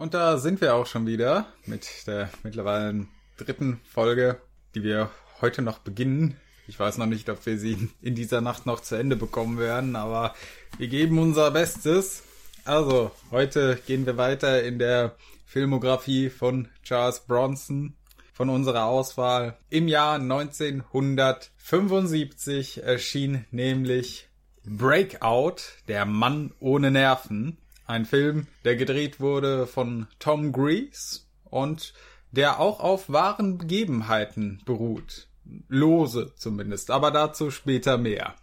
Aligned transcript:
Und 0.00 0.14
da 0.14 0.38
sind 0.38 0.60
wir 0.62 0.74
auch 0.74 0.86
schon 0.86 1.06
wieder 1.06 1.52
mit 1.66 2.06
der 2.06 2.30
mittlerweile 2.42 3.06
dritten 3.36 3.82
Folge, 3.84 4.40
die 4.74 4.82
wir 4.82 5.10
heute 5.42 5.60
noch 5.60 5.80
beginnen. 5.80 6.38
Ich 6.66 6.80
weiß 6.80 6.96
noch 6.96 7.04
nicht, 7.04 7.28
ob 7.28 7.44
wir 7.44 7.58
sie 7.58 7.90
in 8.00 8.14
dieser 8.14 8.40
Nacht 8.40 8.64
noch 8.64 8.80
zu 8.80 8.94
Ende 8.94 9.16
bekommen 9.16 9.58
werden, 9.58 9.96
aber 9.96 10.34
wir 10.78 10.88
geben 10.88 11.18
unser 11.18 11.50
Bestes. 11.50 12.22
Also, 12.64 13.10
heute 13.30 13.78
gehen 13.86 14.06
wir 14.06 14.16
weiter 14.16 14.62
in 14.62 14.78
der 14.78 15.16
Filmografie 15.44 16.30
von 16.30 16.68
Charles 16.82 17.20
Bronson 17.20 17.92
von 18.32 18.48
unserer 18.48 18.86
Auswahl. 18.86 19.58
Im 19.68 19.86
Jahr 19.86 20.14
1975 20.14 22.82
erschien 22.82 23.44
nämlich 23.50 24.30
Breakout, 24.64 25.56
der 25.88 26.06
Mann 26.06 26.54
ohne 26.58 26.90
Nerven. 26.90 27.58
Ein 27.90 28.04
Film, 28.04 28.46
der 28.64 28.76
gedreht 28.76 29.18
wurde 29.18 29.66
von 29.66 30.06
Tom 30.20 30.52
Grease 30.52 31.22
und 31.42 31.92
der 32.30 32.60
auch 32.60 32.78
auf 32.78 33.10
wahren 33.10 33.58
Begebenheiten 33.58 34.62
beruht. 34.64 35.26
Lose 35.66 36.32
zumindest, 36.36 36.92
aber 36.92 37.10
dazu 37.10 37.50
später 37.50 37.98
mehr. 37.98 38.36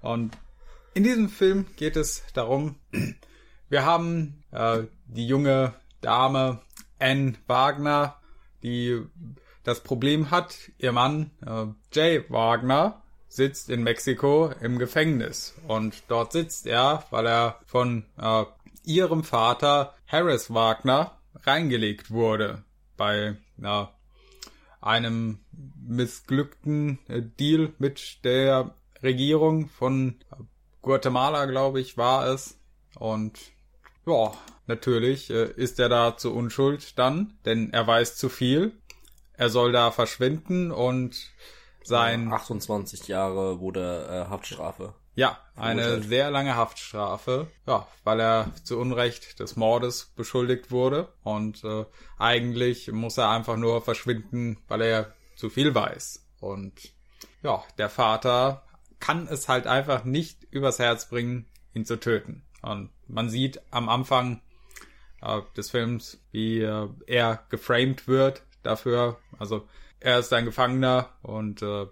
Und 0.00 0.34
in 0.94 1.04
diesem 1.04 1.28
Film 1.28 1.66
geht 1.76 1.94
es 1.94 2.22
darum, 2.32 2.76
wir 3.68 3.84
haben 3.84 4.44
äh, 4.50 4.84
die 5.08 5.26
junge 5.26 5.74
Dame 6.00 6.62
Anne 6.98 7.34
Wagner, 7.46 8.16
die 8.62 9.02
das 9.62 9.80
Problem 9.80 10.30
hat, 10.30 10.56
ihr 10.78 10.92
Mann 10.92 11.32
äh, 11.46 11.66
Jay 11.92 12.24
Wagner 12.30 13.02
sitzt 13.28 13.68
in 13.68 13.82
Mexiko 13.82 14.50
im 14.62 14.78
Gefängnis 14.78 15.54
und 15.68 16.02
dort 16.08 16.32
sitzt 16.32 16.66
er, 16.66 17.04
weil 17.10 17.26
er 17.26 17.60
von 17.66 18.06
äh, 18.18 18.44
ihrem 18.84 19.24
Vater 19.24 19.94
Harris 20.06 20.52
Wagner 20.52 21.18
reingelegt 21.44 22.10
wurde 22.10 22.64
bei 22.96 23.36
na, 23.56 23.92
einem 24.80 25.40
missglückten 25.86 26.98
äh, 27.08 27.22
Deal 27.22 27.72
mit 27.78 28.24
der 28.24 28.74
Regierung 29.02 29.68
von 29.68 30.16
Guatemala, 30.82 31.46
glaube 31.46 31.80
ich, 31.80 31.96
war 31.96 32.26
es. 32.26 32.58
Und 32.98 33.38
ja, 34.06 34.32
natürlich 34.66 35.30
äh, 35.30 35.50
ist 35.52 35.78
er 35.78 35.88
da 35.88 36.16
zu 36.16 36.34
Unschuld 36.34 36.98
dann, 36.98 37.38
denn 37.44 37.72
er 37.72 37.86
weiß 37.86 38.16
zu 38.16 38.28
viel. 38.28 38.72
Er 39.34 39.48
soll 39.48 39.72
da 39.72 39.90
verschwinden 39.90 40.70
und 40.70 41.16
sein 41.82 42.32
28 42.32 43.08
Jahre 43.08 43.60
wurde 43.60 44.06
äh, 44.10 44.30
Haftstrafe. 44.30 44.94
Ja, 45.14 45.38
eine 45.56 46.02
sehr 46.02 46.30
lange 46.30 46.54
Haftstrafe, 46.54 47.48
ja, 47.66 47.86
weil 48.04 48.20
er 48.20 48.52
zu 48.62 48.78
Unrecht 48.78 49.40
des 49.40 49.56
Mordes 49.56 50.12
beschuldigt 50.16 50.70
wurde 50.70 51.12
und 51.22 51.64
äh, 51.64 51.84
eigentlich 52.16 52.90
muss 52.92 53.18
er 53.18 53.28
einfach 53.28 53.56
nur 53.56 53.82
verschwinden, 53.82 54.58
weil 54.68 54.82
er 54.82 55.14
zu 55.36 55.50
viel 55.50 55.74
weiß. 55.74 56.26
Und 56.40 56.92
ja, 57.42 57.62
der 57.76 57.90
Vater 57.90 58.62
kann 59.00 59.26
es 59.26 59.48
halt 59.48 59.66
einfach 59.66 60.04
nicht 60.04 60.44
übers 60.50 60.78
Herz 60.78 61.08
bringen, 61.08 61.46
ihn 61.74 61.84
zu 61.84 61.98
töten. 61.98 62.44
Und 62.62 62.90
man 63.08 63.30
sieht 63.30 63.60
am 63.70 63.88
Anfang 63.88 64.42
äh, 65.22 65.40
des 65.56 65.70
Films, 65.70 66.22
wie 66.30 66.60
äh, 66.60 66.88
er 67.06 67.44
geframed 67.48 68.06
wird 68.06 68.42
dafür. 68.62 69.18
Also 69.38 69.66
er 69.98 70.18
ist 70.18 70.32
ein 70.32 70.44
Gefangener 70.44 71.10
und 71.22 71.62
äh, 71.62 71.86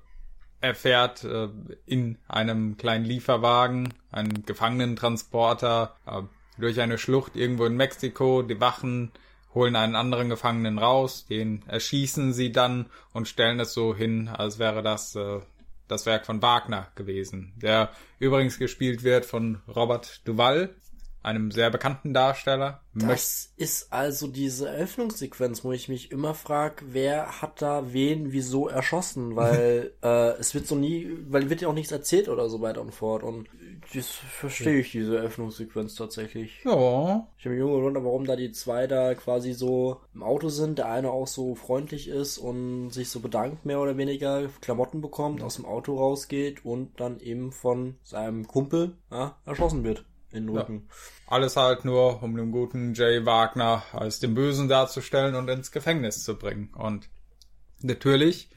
er 0.60 0.74
fährt 0.74 1.24
äh, 1.24 1.48
in 1.86 2.18
einem 2.28 2.76
kleinen 2.76 3.04
Lieferwagen, 3.04 3.94
einen 4.10 4.44
Gefangenentransporter, 4.44 5.96
äh, 6.06 6.22
durch 6.58 6.80
eine 6.80 6.98
Schlucht 6.98 7.36
irgendwo 7.36 7.66
in 7.66 7.76
Mexiko. 7.76 8.42
Die 8.42 8.60
Wachen 8.60 9.12
holen 9.54 9.76
einen 9.76 9.94
anderen 9.94 10.28
Gefangenen 10.28 10.78
raus, 10.78 11.26
den 11.26 11.62
erschießen 11.68 12.32
sie 12.32 12.52
dann 12.52 12.86
und 13.12 13.28
stellen 13.28 13.60
es 13.60 13.72
so 13.72 13.94
hin, 13.94 14.28
als 14.28 14.58
wäre 14.58 14.82
das 14.82 15.14
äh, 15.14 15.40
das 15.88 16.06
Werk 16.06 16.26
von 16.26 16.42
Wagner 16.42 16.88
gewesen, 16.94 17.54
der 17.56 17.90
übrigens 18.18 18.58
gespielt 18.58 19.02
wird 19.02 19.24
von 19.24 19.62
Robert 19.74 20.20
Duval, 20.28 20.74
einem 21.22 21.50
sehr 21.50 21.70
bekannten 21.70 22.14
Darsteller. 22.14 22.82
Das 22.94 23.52
ist 23.56 23.92
also 23.92 24.26
diese 24.26 24.68
Eröffnungssequenz, 24.68 25.62
wo 25.64 25.72
ich 25.72 25.88
mich 25.88 26.10
immer 26.10 26.34
frage, 26.34 26.84
wer 26.88 27.40
hat 27.40 27.62
da 27.62 27.92
wen 27.92 28.32
wieso 28.32 28.68
erschossen, 28.68 29.36
weil 29.36 29.92
äh, 30.02 30.30
es 30.38 30.54
wird 30.54 30.66
so 30.66 30.74
nie, 30.74 31.08
weil 31.28 31.50
wird 31.50 31.60
ja 31.60 31.68
auch 31.68 31.74
nichts 31.74 31.92
erzählt 31.92 32.28
oder 32.28 32.48
so 32.48 32.60
weiter 32.60 32.80
und 32.80 32.94
fort 32.94 33.22
und 33.22 33.48
das 33.94 34.08
verstehe 34.08 34.80
ich 34.80 34.90
diese 34.90 35.16
Eröffnungssequenz 35.16 35.94
tatsächlich. 35.94 36.60
Ja. 36.64 37.26
Ich 37.38 37.44
habe 37.44 37.54
mich 37.54 37.60
immer 37.62 37.76
gewundert, 37.76 38.04
warum 38.04 38.24
da 38.24 38.36
die 38.36 38.50
zwei 38.52 38.86
da 38.86 39.14
quasi 39.14 39.52
so 39.52 40.00
im 40.14 40.22
Auto 40.22 40.48
sind, 40.48 40.78
der 40.78 40.90
eine 40.90 41.10
auch 41.10 41.26
so 41.28 41.54
freundlich 41.54 42.08
ist 42.08 42.38
und 42.38 42.90
sich 42.90 43.08
so 43.10 43.20
bedankt 43.20 43.64
mehr 43.64 43.80
oder 43.80 43.96
weniger, 43.96 44.48
Klamotten 44.60 45.00
bekommt, 45.00 45.42
aus 45.42 45.56
dem 45.56 45.64
Auto 45.64 45.96
rausgeht 45.96 46.64
und 46.64 47.00
dann 47.00 47.20
eben 47.20 47.52
von 47.52 47.96
seinem 48.02 48.46
Kumpel 48.46 48.96
ja, 49.10 49.36
erschossen 49.46 49.84
wird 49.84 50.04
in 50.30 50.48
Rücken. 50.48 50.86
Ja. 50.88 50.94
Alles 51.34 51.56
halt 51.56 51.84
nur, 51.84 52.22
um 52.22 52.36
den 52.36 52.50
guten 52.50 52.94
Jay 52.94 53.24
Wagner 53.24 53.82
als 53.92 54.18
den 54.18 54.34
Bösen 54.34 54.68
darzustellen 54.68 55.34
und 55.34 55.48
ins 55.48 55.72
Gefängnis 55.72 56.22
zu 56.22 56.36
bringen. 56.36 56.70
Und 56.74 57.08
natürlich, 57.80 58.50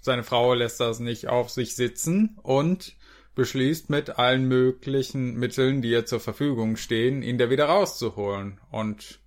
seine 0.00 0.24
Frau 0.24 0.54
lässt 0.54 0.80
das 0.80 1.00
nicht 1.00 1.28
auf 1.28 1.50
sich 1.50 1.74
sitzen 1.74 2.38
und 2.42 2.96
beschließt 3.34 3.88
mit 3.88 4.18
allen 4.18 4.48
möglichen 4.48 5.34
Mitteln, 5.34 5.80
die 5.80 5.90
ihr 5.90 6.06
zur 6.06 6.18
Verfügung 6.18 6.76
stehen, 6.76 7.22
ihn 7.22 7.38
da 7.38 7.50
wieder 7.50 7.66
rauszuholen. 7.66 8.60
Und 8.72 9.20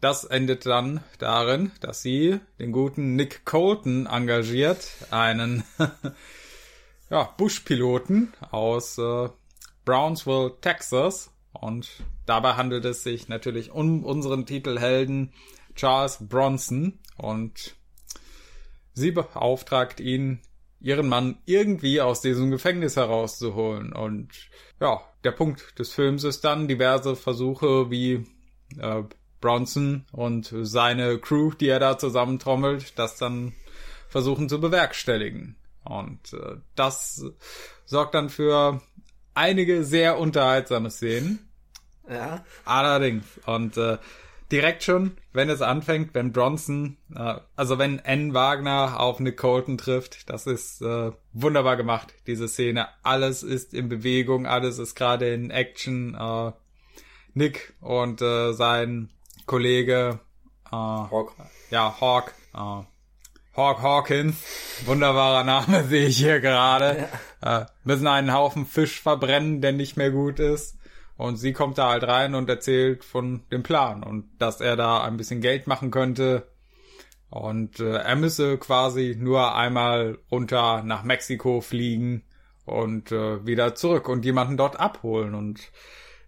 das 0.00 0.24
endet 0.24 0.66
dann 0.66 1.04
darin, 1.18 1.70
dass 1.80 2.02
sie 2.02 2.40
den 2.58 2.72
guten 2.72 3.14
Nick 3.14 3.44
Colton 3.44 4.06
engagiert, 4.06 4.88
einen 5.10 5.64
ja, 7.10 7.24
Buschpiloten 7.36 8.32
aus 8.50 8.96
äh, 8.96 9.28
Brownsville, 9.84 10.56
Texas. 10.60 11.30
Und 11.52 11.88
dabei 12.26 12.54
handelt 12.54 12.84
es 12.84 13.02
sich 13.02 13.28
natürlich 13.28 13.70
um 13.70 14.04
unseren 14.04 14.46
Titelhelden 14.46 15.32
Charles 15.74 16.18
Bronson. 16.20 16.98
Und 17.16 17.76
sie 18.94 19.10
beauftragt 19.10 20.00
ihn, 20.00 20.40
ihren 20.80 21.08
Mann 21.08 21.38
irgendwie 21.46 22.00
aus 22.00 22.20
diesem 22.20 22.50
Gefängnis 22.50 22.96
herauszuholen. 22.96 23.92
Und 23.92 24.28
ja, 24.80 25.00
der 25.24 25.32
Punkt 25.32 25.78
des 25.78 25.92
Films 25.92 26.24
ist 26.24 26.44
dann 26.44 26.68
diverse 26.68 27.14
Versuche 27.16 27.90
wie 27.90 28.26
äh, 28.78 29.02
Bronson 29.40 30.06
und 30.12 30.52
seine 30.62 31.18
Crew, 31.18 31.52
die 31.52 31.68
er 31.68 31.80
da 31.80 31.98
zusammentrommelt, 31.98 32.98
das 32.98 33.16
dann 33.16 33.52
versuchen 34.08 34.48
zu 34.48 34.60
bewerkstelligen. 34.60 35.56
Und 35.84 36.32
äh, 36.32 36.56
das 36.74 37.24
sorgt 37.84 38.14
dann 38.14 38.30
für 38.30 38.80
einige 39.34 39.84
sehr 39.84 40.18
unterhaltsame 40.18 40.90
Szenen. 40.90 41.38
Ja. 42.08 42.44
Allerdings. 42.64 43.24
Und 43.46 43.76
äh, 43.76 43.98
direkt 44.50 44.82
schon, 44.82 45.16
wenn 45.32 45.48
es 45.48 45.62
anfängt, 45.62 46.14
wenn 46.14 46.32
Bronson, 46.32 46.98
äh, 47.14 47.36
also 47.56 47.78
wenn 47.78 47.98
N. 48.00 48.34
Wagner 48.34 49.00
auf 49.00 49.20
Nick 49.20 49.38
Colton 49.38 49.78
trifft, 49.78 50.28
das 50.28 50.46
ist 50.46 50.82
äh, 50.82 51.12
wunderbar 51.32 51.76
gemacht, 51.76 52.14
diese 52.26 52.48
Szene. 52.48 52.88
Alles 53.02 53.42
ist 53.42 53.72
in 53.74 53.88
Bewegung, 53.88 54.46
alles 54.46 54.78
ist 54.78 54.94
gerade 54.94 55.32
in 55.32 55.50
Action. 55.50 56.14
Äh, 56.14 56.52
Nick 57.34 57.74
und 57.80 58.20
äh, 58.20 58.52
sein 58.52 59.10
Kollege 59.46 60.20
äh, 60.66 60.76
Hawk. 60.76 61.34
Ja, 61.70 61.96
Hawk. 62.00 62.34
Äh, 62.54 62.82
Hawk 63.54 63.82
Hawkins, 63.82 64.42
wunderbarer 64.86 65.44
Name 65.44 65.84
sehe 65.88 66.06
ich 66.06 66.16
hier 66.16 66.40
gerade, 66.40 67.08
ja. 67.42 67.62
äh, 67.62 67.66
müssen 67.84 68.06
einen 68.06 68.32
Haufen 68.32 68.64
Fisch 68.64 69.00
verbrennen, 69.00 69.60
der 69.60 69.72
nicht 69.72 69.98
mehr 69.98 70.10
gut 70.10 70.40
ist. 70.40 70.78
Und 71.18 71.36
sie 71.36 71.52
kommt 71.52 71.76
da 71.76 71.90
halt 71.90 72.04
rein 72.04 72.34
und 72.34 72.48
erzählt 72.48 73.04
von 73.04 73.42
dem 73.52 73.62
Plan 73.62 74.02
und 74.02 74.24
dass 74.38 74.62
er 74.62 74.76
da 74.76 75.04
ein 75.04 75.18
bisschen 75.18 75.42
Geld 75.42 75.66
machen 75.66 75.90
könnte. 75.90 76.48
Und 77.28 77.78
äh, 77.78 77.96
er 77.96 78.16
müsse 78.16 78.56
quasi 78.56 79.16
nur 79.18 79.54
einmal 79.54 80.18
runter 80.30 80.82
nach 80.82 81.02
Mexiko 81.02 81.60
fliegen 81.60 82.24
und 82.64 83.12
äh, 83.12 83.44
wieder 83.44 83.74
zurück 83.74 84.08
und 84.08 84.24
jemanden 84.24 84.56
dort 84.56 84.80
abholen. 84.80 85.34
Und 85.34 85.60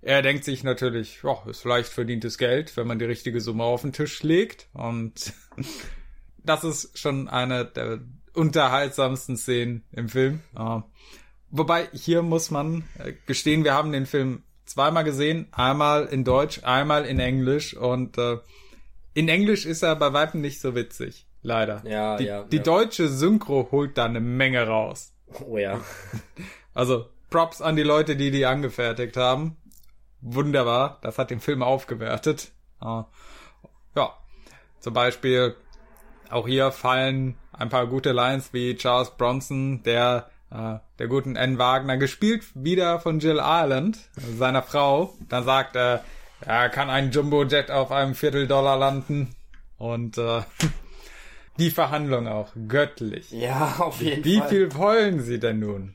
er 0.02 0.20
denkt 0.20 0.44
sich 0.44 0.62
natürlich, 0.62 1.22
ja, 1.22 1.42
ist 1.48 1.62
vielleicht 1.62 1.88
verdientes 1.88 2.36
Geld, 2.36 2.76
wenn 2.76 2.86
man 2.86 2.98
die 2.98 3.06
richtige 3.06 3.40
Summe 3.40 3.64
auf 3.64 3.80
den 3.80 3.94
Tisch 3.94 4.22
legt. 4.22 4.68
Und 4.74 5.32
das 6.44 6.64
ist 6.64 6.98
schon 6.98 7.28
eine 7.28 7.64
der 7.64 8.00
unterhaltsamsten 8.34 9.36
Szenen 9.36 9.84
im 9.92 10.08
Film. 10.08 10.40
Uh, 10.58 10.82
wobei, 11.50 11.88
hier 11.92 12.22
muss 12.22 12.50
man 12.50 12.84
äh, 12.98 13.14
gestehen, 13.26 13.64
wir 13.64 13.74
haben 13.74 13.92
den 13.92 14.06
Film 14.06 14.42
zweimal 14.66 15.04
gesehen. 15.04 15.48
Einmal 15.52 16.06
in 16.06 16.24
Deutsch, 16.24 16.62
einmal 16.64 17.04
in 17.04 17.20
Englisch. 17.20 17.74
Und 17.74 18.18
äh, 18.18 18.38
in 19.14 19.28
Englisch 19.28 19.66
ist 19.66 19.82
er 19.82 19.96
bei 19.96 20.12
Weitem 20.12 20.40
nicht 20.40 20.60
so 20.60 20.74
witzig. 20.74 21.26
Leider. 21.42 21.82
Ja, 21.86 22.16
die, 22.16 22.24
ja. 22.24 22.42
Die 22.44 22.56
ja. 22.56 22.62
deutsche 22.62 23.08
Synchro 23.08 23.68
holt 23.70 23.98
da 23.98 24.06
eine 24.06 24.20
Menge 24.20 24.66
raus. 24.66 25.12
Oh 25.46 25.58
ja. 25.58 25.80
Also 26.76 27.06
Props 27.30 27.62
an 27.62 27.76
die 27.76 27.84
Leute, 27.84 28.16
die 28.16 28.32
die 28.32 28.46
angefertigt 28.46 29.16
haben. 29.16 29.56
Wunderbar. 30.20 30.98
Das 31.02 31.18
hat 31.18 31.30
den 31.30 31.38
Film 31.38 31.62
aufgewertet. 31.62 32.50
Ja, 32.80 33.06
zum 34.80 34.92
Beispiel 34.92 35.54
auch 36.34 36.48
hier 36.48 36.72
fallen 36.72 37.36
ein 37.52 37.68
paar 37.68 37.86
gute 37.86 38.10
Lines 38.12 38.52
wie 38.52 38.74
Charles 38.76 39.10
Bronson, 39.10 39.82
der 39.84 40.28
äh, 40.50 40.78
der 40.98 41.06
guten 41.08 41.36
N. 41.36 41.58
Wagner, 41.58 41.96
gespielt 41.96 42.44
wieder 42.54 42.98
von 43.00 43.20
Jill 43.20 43.38
Ireland, 43.38 43.98
seiner 44.36 44.62
Frau. 44.62 45.16
Dann 45.28 45.44
sagt 45.44 45.76
er, 45.76 46.04
er 46.40 46.68
kann 46.70 46.90
ein 46.90 47.10
Jumbo-Jet 47.10 47.70
auf 47.70 47.92
einem 47.92 48.14
Vierteldollar 48.14 48.76
landen. 48.76 49.34
Und 49.78 50.18
äh, 50.18 50.42
die 51.58 51.70
Verhandlung 51.70 52.28
auch 52.28 52.52
göttlich. 52.68 53.30
Ja, 53.30 53.76
auf 53.78 54.00
jeden 54.00 54.24
Wie 54.24 54.38
Fall. 54.38 54.48
viel 54.48 54.74
wollen 54.74 55.20
Sie 55.20 55.38
denn 55.38 55.60
nun? 55.60 55.94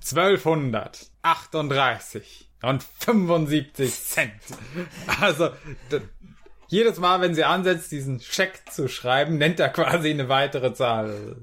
1238 0.00 2.50
und 2.62 2.82
75 2.82 3.94
Cent. 3.94 4.32
Also, 5.20 5.50
jedes 6.68 6.98
Mal, 6.98 7.20
wenn 7.20 7.34
sie 7.34 7.44
ansetzt, 7.44 7.90
diesen 7.90 8.20
Scheck 8.20 8.62
zu 8.70 8.88
schreiben, 8.88 9.38
nennt 9.38 9.58
er 9.60 9.68
quasi 9.70 10.10
eine 10.10 10.28
weitere 10.28 10.72
Zahl. 10.72 11.36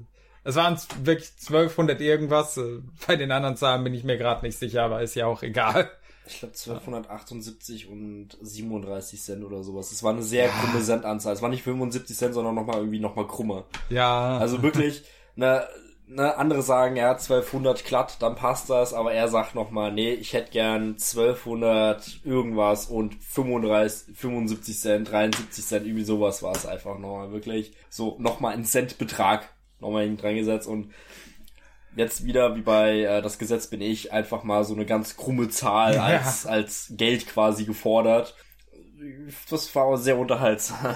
Es 0.44 0.54
waren 0.54 0.78
wirklich 1.02 1.30
1200 1.40 2.00
irgendwas. 2.00 2.58
Bei 3.06 3.16
den 3.16 3.32
anderen 3.32 3.56
Zahlen 3.56 3.84
bin 3.84 3.94
ich 3.94 4.04
mir 4.04 4.16
gerade 4.16 4.46
nicht 4.46 4.58
sicher, 4.58 4.84
aber 4.84 5.02
ist 5.02 5.16
ja 5.16 5.26
auch 5.26 5.42
egal. 5.42 5.90
Ich 6.28 6.40
glaube 6.40 6.54
1278 6.54 7.88
und 7.88 8.36
37 8.40 9.20
Cent 9.20 9.44
oder 9.44 9.62
sowas. 9.62 9.92
Es 9.92 10.02
war 10.02 10.12
eine 10.12 10.22
sehr 10.22 10.48
krumme 10.48 10.82
Centanzahl. 10.82 11.32
Es 11.34 11.42
war 11.42 11.48
nicht 11.48 11.62
75 11.62 12.16
Cent, 12.16 12.34
sondern 12.34 12.54
nochmal 12.54 12.78
irgendwie 12.78 12.98
nochmal 13.00 13.26
krummer. 13.26 13.64
Ja, 13.90 14.38
Also 14.38 14.62
wirklich, 14.62 15.04
ne, 15.36 15.66
ne, 16.06 16.36
andere 16.36 16.62
sagen, 16.62 17.00
hat 17.00 17.20
1200 17.20 17.84
glatt, 17.84 18.16
dann 18.20 18.34
passt 18.34 18.70
das, 18.70 18.94
aber 18.94 19.12
er 19.12 19.28
sagt 19.28 19.54
nochmal, 19.54 19.92
nee, 19.92 20.12
ich 20.12 20.32
hätte 20.32 20.52
gern 20.52 20.90
1200 20.92 22.20
irgendwas 22.24 22.86
und 22.86 23.14
35, 23.22 24.16
75 24.16 24.78
Cent, 24.78 25.10
73 25.10 25.64
Cent, 25.64 25.86
irgendwie 25.86 26.04
sowas 26.04 26.42
war 26.42 26.54
es 26.54 26.66
einfach 26.66 26.98
nochmal 26.98 27.32
wirklich. 27.32 27.72
So, 27.90 28.16
nochmal 28.18 28.54
ein 28.54 28.64
Centbetrag 28.64 29.48
nochmal 29.80 30.04
hinten 30.04 30.20
dran 30.20 30.36
gesetzt 30.36 30.68
und 30.68 30.92
jetzt 31.96 32.24
wieder 32.24 32.54
wie 32.56 32.62
bei 32.62 33.00
äh, 33.00 33.22
das 33.22 33.38
Gesetz 33.38 33.68
bin 33.68 33.80
ich 33.80 34.12
einfach 34.12 34.44
mal 34.44 34.64
so 34.64 34.74
eine 34.74 34.86
ganz 34.86 35.16
krumme 35.16 35.48
Zahl 35.48 35.98
als, 35.98 36.46
als 36.46 36.92
Geld 36.96 37.26
quasi 37.26 37.64
gefordert. 37.64 38.34
Das 39.50 39.74
war 39.74 39.86
aber 39.86 39.98
sehr 39.98 40.18
unterhaltsam. 40.18 40.94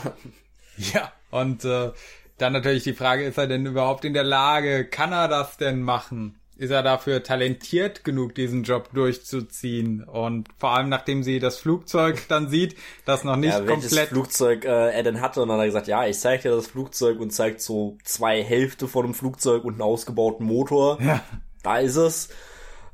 Ja, 0.95 1.13
und 1.31 1.65
äh, 1.67 1.93
dann 2.41 2.53
natürlich 2.53 2.85
die 2.85 2.95
Frage, 2.95 3.25
ist 3.25 3.39
er 3.39 3.47
denn 3.47 3.67
überhaupt 3.67 4.05
in 4.05 4.15
der 4.15 4.25
Lage? 4.25 4.85
Kann 4.85 5.13
er 5.13 5.29
das 5.29 5.57
denn 5.57 5.83
machen? 5.83 6.37
Ist 6.57 6.71
er 6.71 6.83
dafür 6.83 7.23
talentiert 7.23 8.05
genug, 8.05 8.35
diesen 8.35 8.65
Job 8.65 8.91
durchzuziehen? 8.93 10.05
Und 10.05 10.49
vor 10.59 10.73
allem, 10.73 10.91
nachdem 10.91 11.23
sie 11.23 11.39
das 11.39 11.59
Flugzeug 11.59 12.23
dann 12.29 12.49
sieht, 12.49 12.77
das 13.07 13.25
noch 13.25 13.37
nicht 13.37 13.55
ja, 13.55 13.67
welches 13.67 13.91
komplett... 13.91 14.09
Flugzeug 14.11 14.65
äh, 14.65 14.91
er 14.91 15.03
denn 15.03 15.21
hatte 15.23 15.41
und 15.41 15.49
dann 15.49 15.57
hat 15.57 15.65
er 15.65 15.69
gesagt, 15.69 15.89
ja, 15.89 16.07
ich 16.07 16.19
zeig 16.19 16.43
dir 16.43 16.51
das 16.51 16.67
Flugzeug 16.67 17.19
und 17.19 17.31
zeigt 17.31 17.63
so 17.63 17.97
zwei 18.05 18.43
Hälfte 18.43 18.89
von 18.89 19.07
dem 19.07 19.15
Flugzeug 19.15 19.65
und 19.65 19.75
einen 19.75 19.83
ausgebauten 19.83 20.47
Motor. 20.47 21.01
Ja. 21.01 21.23
Da 21.63 21.79
ist 21.79 21.97
es. 21.97 22.29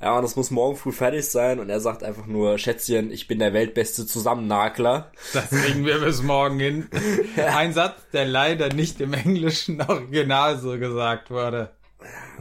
Ja, 0.01 0.17
und 0.17 0.23
das 0.23 0.37
muss 0.37 0.51
morgen 0.51 0.77
früh 0.77 0.93
fertig 0.93 1.27
sein 1.27 1.59
und 1.59 1.71
er 1.71 1.81
sagt 1.81 2.03
einfach 2.05 2.27
nur, 2.27 2.59
Schätzchen, 2.59 3.11
ich 3.11 3.27
bin 3.29 3.39
der 3.39 3.55
weltbeste 3.55 4.07
Zusammennagler. 4.07 5.11
Das 5.33 5.49
kriegen 5.49 5.87
wir 5.87 6.01
bis 6.01 6.23
morgen 6.23 6.59
hin. 6.59 6.89
Ein 7.37 7.73
Satz, 7.73 7.95
der 8.13 8.27
leider 8.27 8.73
nicht 8.73 9.01
im 9.01 9.15
englischen 9.15 9.81
Original 9.81 10.59
so 10.59 10.79
gesagt 10.79 11.31
wurde. 11.31 11.71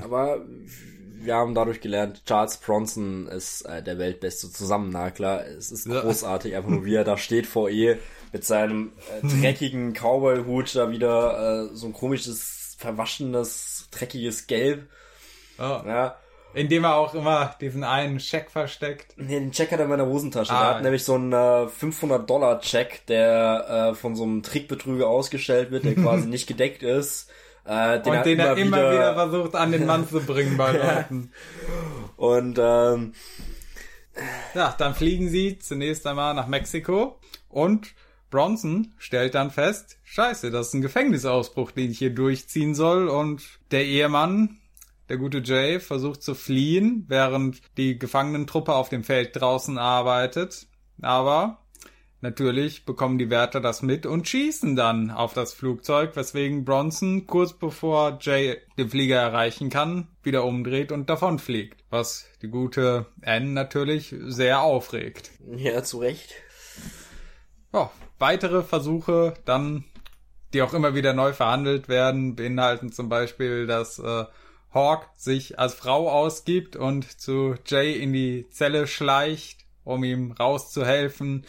Aber 0.03 0.41
wir 1.21 1.35
haben 1.35 1.55
dadurch 1.55 1.79
gelernt, 1.81 2.23
Charles 2.25 2.57
Bronson 2.57 3.27
ist 3.27 3.61
äh, 3.61 3.81
der 3.81 3.97
weltbeste 3.97 4.51
Zusammennagler. 4.51 5.47
Es 5.47 5.71
ist 5.71 5.87
Ja. 5.87 6.01
großartig, 6.01 6.55
einfach 6.55 6.69
nur 6.69 6.85
wie 6.85 6.95
er 6.95 7.03
da 7.05 7.17
steht 7.17 7.47
vor 7.47 7.69
ihr 7.69 7.97
mit 8.33 8.43
seinem 8.43 8.91
äh, 9.23 9.25
dreckigen 9.41 9.93
Cowboy-Hut 9.93 10.75
da 10.75 10.91
wieder 10.91 11.69
äh, 11.71 11.75
so 11.75 11.87
ein 11.87 11.93
komisches, 11.93 12.75
verwaschenes, 12.77 13.87
dreckiges 13.91 14.45
Gelb. 14.47 14.87
Oh. 15.57 15.81
Ja, 15.85 16.17
Indem 16.55 16.85
er 16.85 16.95
auch 16.95 17.13
immer 17.13 17.53
diesen 17.59 17.83
einen 17.83 18.19
Scheck 18.19 18.49
versteckt. 18.49 19.13
Nee, 19.17 19.39
den 19.39 19.51
Check 19.51 19.71
hat 19.71 19.79
er 19.79 19.83
in 19.85 19.89
meiner 19.91 20.05
Hosentasche. 20.05 20.53
Ah, 20.53 20.59
der 20.59 20.75
hat 20.75 20.83
nämlich 20.83 21.03
so 21.03 21.15
einen 21.15 21.33
äh, 21.33 21.35
500-Dollar-Check, 21.35 23.05
der 23.07 23.91
äh, 23.91 23.95
von 23.95 24.15
so 24.15 24.23
einem 24.23 24.41
Trickbetrüger 24.41 25.07
ausgestellt 25.07 25.71
wird, 25.71 25.85
der 25.85 25.95
quasi 25.95 26.27
nicht 26.29 26.47
gedeckt 26.47 26.81
ist. 26.81 27.29
Äh, 27.65 28.01
den 28.01 28.13
Und 28.13 28.25
den 28.25 28.39
er 28.39 28.57
immer 28.57 28.91
wieder 28.91 29.13
versucht 29.15 29.55
an 29.55 29.71
den 29.71 29.85
Mann 29.85 30.07
zu 30.07 30.21
bringen 30.21 30.55
bei 30.55 30.71
Leuten. 30.77 31.31
Und 32.15 32.57
ähm, 32.61 33.13
Ja, 34.53 34.73
dann 34.77 34.95
fliegen 34.95 35.29
sie 35.29 35.59
zunächst 35.59 36.07
einmal 36.07 36.33
nach 36.33 36.47
Mexiko 36.47 37.19
und 37.49 37.93
Bronson 38.29 38.93
stellt 38.97 39.35
dann 39.35 39.51
fest, 39.51 39.97
scheiße, 40.03 40.51
das 40.51 40.67
ist 40.67 40.73
ein 40.73 40.81
Gefängnisausbruch, 40.81 41.71
den 41.71 41.91
ich 41.91 41.99
hier 41.99 42.13
durchziehen 42.13 42.75
soll 42.75 43.07
und 43.07 43.43
der 43.71 43.85
Ehemann, 43.85 44.57
der 45.09 45.17
gute 45.17 45.39
Jay, 45.39 45.79
versucht 45.79 46.23
zu 46.23 46.35
fliehen, 46.35 47.05
während 47.07 47.61
die 47.77 47.99
Gefangenentruppe 47.99 48.73
auf 48.73 48.89
dem 48.89 49.03
Feld 49.03 49.35
draußen 49.39 49.77
arbeitet. 49.77 50.67
Aber 51.01 51.59
natürlich 52.21 52.85
bekommen 52.85 53.17
die 53.17 53.29
Wärter 53.29 53.61
das 53.61 53.81
mit 53.81 54.05
und 54.05 54.27
schießen 54.27 54.75
dann 54.75 55.11
auf 55.11 55.33
das 55.33 55.53
Flugzeug, 55.53 56.15
weswegen 56.15 56.65
Bronson 56.65 57.27
kurz 57.27 57.53
bevor 57.53 58.17
Jay 58.21 58.57
den 58.77 58.89
Flieger 58.89 59.17
erreichen 59.17 59.69
kann, 59.69 60.07
wieder 60.23 60.43
umdreht 60.43 60.91
und 60.91 61.09
davonfliegt. 61.09 61.83
Was 61.89 62.25
die 62.41 62.49
gute 62.49 63.05
Anne 63.21 63.51
natürlich 63.51 64.15
sehr 64.25 64.61
aufregt. 64.61 65.31
ja, 65.55 65.83
zu 65.83 65.99
Recht. 65.99 66.33
Ja, 67.73 67.91
weitere 68.19 68.63
Versuche 68.63 69.33
dann, 69.43 69.83
die 70.53 70.61
auch 70.61 70.73
immer 70.73 70.95
wieder 70.95 71.13
neu 71.13 71.33
verhandelt 71.33 71.89
werden, 71.89 72.35
beinhalten 72.35 72.91
zum 72.91 73.09
Beispiel, 73.09 73.67
dass 73.67 73.99
äh, 73.99 74.25
Hawk 74.75 75.09
sich 75.15 75.57
als 75.57 75.73
Frau 75.73 76.11
ausgibt 76.11 76.75
und 76.75 77.19
zu 77.19 77.55
Jay 77.65 77.93
in 77.93 78.13
die 78.13 78.47
Zelle 78.49 78.85
schleicht, 78.85 79.65
um 79.83 80.03
ihm 80.03 80.33
rauszuhelfen, 80.33 81.45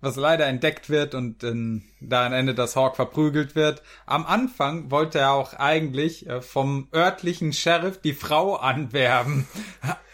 was 0.00 0.16
leider 0.16 0.46
entdeckt 0.46 0.90
wird 0.90 1.14
und 1.14 1.42
äh, 1.44 1.80
da 2.00 2.26
am 2.26 2.34
Ende 2.34 2.54
das 2.54 2.76
Hawk 2.76 2.96
verprügelt 2.96 3.54
wird. 3.54 3.82
Am 4.04 4.26
Anfang 4.26 4.90
wollte 4.90 5.20
er 5.20 5.32
auch 5.32 5.54
eigentlich 5.54 6.28
äh, 6.28 6.42
vom 6.42 6.88
örtlichen 6.92 7.52
Sheriff 7.52 8.00
die 8.00 8.12
Frau 8.12 8.56
anwerben. 8.56 9.46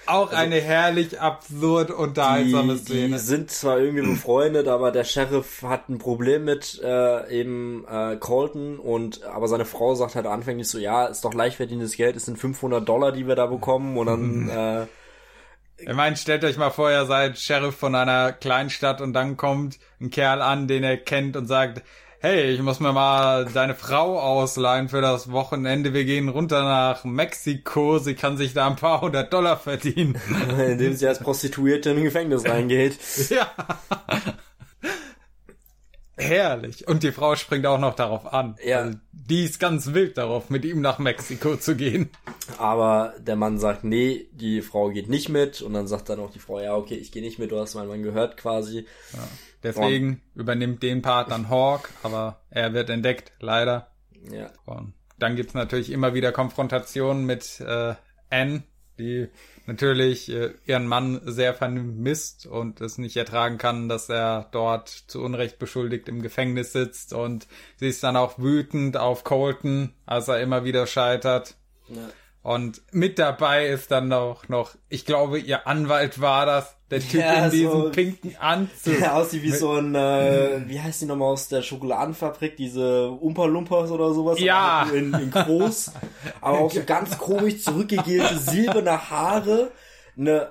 Auch 0.07 0.33
eine 0.33 0.61
herrlich 0.61 1.21
absurd 1.21 1.91
unterhaltsame 1.91 2.75
Die, 2.75 2.79
Szene. 2.81 3.09
die 3.17 3.19
sind 3.19 3.51
zwar 3.51 3.79
irgendwie 3.79 4.07
befreundet, 4.09 4.67
aber 4.67 4.91
der 4.91 5.05
Sheriff 5.05 5.63
hat 5.63 5.89
ein 5.89 5.99
Problem 5.99 6.45
mit 6.45 6.81
äh, 6.83 7.31
eben 7.31 7.85
äh, 7.89 8.17
Colton 8.17 8.79
und 8.79 9.23
aber 9.25 9.47
seine 9.47 9.65
Frau 9.67 9.95
sagt 9.95 10.17
halt 10.17 10.27
anfänglich 10.27 10.69
so, 10.69 10.79
ja, 10.79 11.07
ist 11.07 11.25
doch 11.25 11.35
leicht 11.35 11.57
verdientes 11.59 11.97
Geld, 11.97 12.17
es 12.17 12.25
sind 12.25 12.39
500 12.39 12.89
Dollar, 12.89 13.13
die 13.13 13.29
wir 13.29 13.37
da 13.37 13.47
bekommen 13.47 13.97
und 13.97 14.07
dann 14.07 14.49
äh, 14.49 14.87
Ich 15.79 15.95
meine, 15.95 16.17
stellt 16.17 16.45
euch 16.45 16.57
mal 16.57 16.71
vor, 16.71 16.91
ihr 16.91 17.07
seid 17.07 17.39
Sheriff 17.39 17.77
von 17.77 17.95
einer 17.95 18.33
Kleinstadt 18.33 19.01
und 19.01 19.13
dann 19.13 19.37
kommt 19.37 19.79
ein 20.01 20.11
Kerl 20.11 20.43
an, 20.43 20.67
den 20.67 20.83
er 20.83 20.97
kennt 20.97 21.37
und 21.37 21.47
sagt, 21.47 21.83
hey, 22.21 22.51
ich 22.53 22.61
muss 22.61 22.81
mir 22.81 22.93
mal 22.93 23.47
deine 23.47 23.75
Frau 23.75 24.21
ausleihen 24.21 24.91
für 24.91 25.01
das 25.01 25.33
Wochenende. 25.33 25.95
Wir 25.95 26.05
gehen 26.05 26.29
runter 26.29 26.63
nach 26.63 27.05
Mexiko. 27.05 27.99
Sie 27.99 28.15
kann 28.15 28.37
sich 28.37 28.53
da 28.53 28.67
ein 28.67 28.77
paar 28.77 29.01
hundert 29.01 29.33
Dollar 29.33 29.57
verdienen. 29.57 30.21
indem 30.59 30.95
sie 30.95 31.09
als 31.09 31.19
Prostituierte 31.19 31.91
in 31.91 31.99
ein 31.99 32.05
Gefängnis 32.05 32.45
reingeht. 32.45 32.99
ja. 33.31 33.51
Herrlich. 36.19 36.87
Und 36.87 37.03
die 37.03 37.13
Frau 37.13 37.37
springt 37.37 37.65
auch 37.65 37.79
noch 37.79 37.97
darauf 37.97 38.31
an. 38.31 38.57
Ja. 38.63 38.81
Also, 38.81 38.99
die 39.13 39.45
ist 39.45 39.59
ganz 39.59 39.95
wild 39.95 40.19
darauf, 40.19 40.51
mit 40.51 40.67
ihm 40.67 40.83
nach 40.83 40.99
Mexiko 40.99 41.57
zu 41.57 41.75
gehen. 41.75 42.11
Aber 42.59 43.15
der 43.19 43.37
Mann 43.37 43.59
sagt, 43.59 43.85
nee, 43.85 44.29
die 44.33 44.61
Frau 44.61 44.91
geht 44.91 45.09
nicht 45.09 45.31
mit. 45.31 45.63
Und 45.63 45.73
dann 45.73 45.87
sagt 45.87 46.11
dann 46.11 46.21
auch 46.21 46.31
die 46.31 46.39
Frau, 46.39 46.61
ja, 46.61 46.77
okay, 46.77 46.97
ich 46.97 47.13
gehe 47.13 47.23
nicht 47.23 47.39
mit, 47.39 47.51
du 47.51 47.59
hast 47.59 47.75
meinen 47.75 47.89
Mann 47.89 48.03
gehört 48.03 48.37
quasi. 48.37 48.85
Deswegen 49.63 50.23
übernimmt 50.35 50.83
den 50.83 51.03
Part 51.03 51.31
dann 51.31 51.49
Hawk, 51.51 51.91
aber 52.03 52.41
er 52.51 52.73
wird 52.73 52.89
entdeckt, 52.91 53.33
leider. 53.41 53.91
Ja. 54.31 54.51
Und 54.65 54.95
dann 55.19 55.37
gibt's 55.37 55.55
natürlich 55.55 55.91
immer 55.91 56.15
wieder 56.15 56.33
Konfrontationen 56.33 57.27
mit 57.27 57.61
äh, 57.61 57.95
Anne, 58.31 58.63
die 58.99 59.29
natürlich 59.67 60.31
äh, 60.31 60.55
ihren 60.67 60.87
Mann 60.87 61.21
sehr 61.25 61.55
vermisst 61.55 62.47
und 62.47 62.81
es 62.81 62.99
nicht 62.99 63.17
ertragen 63.17 63.59
kann, 63.59 63.89
dass 63.89 64.09
er 64.09 64.49
dort 64.53 64.89
zu 64.89 65.23
Unrecht 65.23 65.59
beschuldigt 65.59 66.09
im 66.09 66.23
Gefängnis 66.23 66.73
sitzt. 66.73 67.13
Und 67.13 67.47
sie 67.77 67.89
ist 67.89 68.03
dann 68.03 68.17
auch 68.17 68.39
wütend 68.39 68.97
auf 68.97 69.25
Colton, 69.25 69.93
als 70.07 70.29
er 70.29 70.41
immer 70.41 70.65
wieder 70.65 70.87
scheitert. 70.87 71.57
ja. 71.89 72.09
Und 72.43 72.81
mit 72.91 73.19
dabei 73.19 73.67
ist 73.67 73.91
dann 73.91 74.13
auch 74.13 74.49
noch, 74.49 74.75
ich 74.89 75.05
glaube, 75.05 75.39
ihr 75.39 75.67
Anwalt 75.67 76.23
war 76.23 76.47
das, 76.47 76.75
der 76.91 77.01
Typ 77.01 77.21
Ja, 77.21 77.45
in 77.45 77.51
diesem 77.51 77.71
so- 77.71 77.91
pinken 77.91 78.35
Anzug. 78.39 78.99
Der 78.99 79.15
aussieht 79.15 79.43
wie 79.43 79.53
so 79.53 79.73
ein, 79.75 79.95
äh, 79.95 80.63
wie 80.67 80.81
heißt 80.81 81.03
die 81.03 81.07
nochmal 81.07 81.29
aus 81.29 81.49
der 81.49 81.61
Schokoladenfabrik, 81.63 82.57
diese 82.57 83.11
Umpa 83.11 83.45
Lumpas 83.45 83.91
oder 83.91 84.15
sowas. 84.15 84.41
Ja. 84.41 84.57
aber 84.81 84.91
halt 84.91 84.95
In, 84.95 85.15
in 85.15 85.31
groß. 85.31 85.93
aber 86.41 86.59
auch 86.61 86.73
so 86.73 86.83
ganz 86.85 87.19
komisch 87.19 87.63
zurückgegelte 87.63 88.39
silberne 88.39 89.11
Haare, 89.11 89.71
eine 90.17 90.51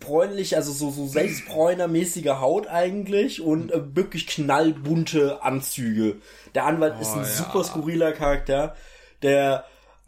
bräunlich, 0.00 0.56
also 0.56 0.72
so, 0.72 0.90
so 0.90 1.06
selbstbräunermäßige 1.06 2.26
Haut 2.40 2.66
eigentlich 2.66 3.40
und 3.40 3.72
äh, 3.72 3.96
wirklich 3.96 4.26
knallbunte 4.26 5.42
Anzüge. 5.42 6.16
Der 6.54 6.64
Anwalt 6.66 6.94
oh, 6.98 7.02
ist 7.02 7.12
ein 7.12 7.18
ja. 7.20 7.24
super 7.24 7.64
skurriler 7.64 8.12
Charakter, 8.12 8.74
der 9.22 9.64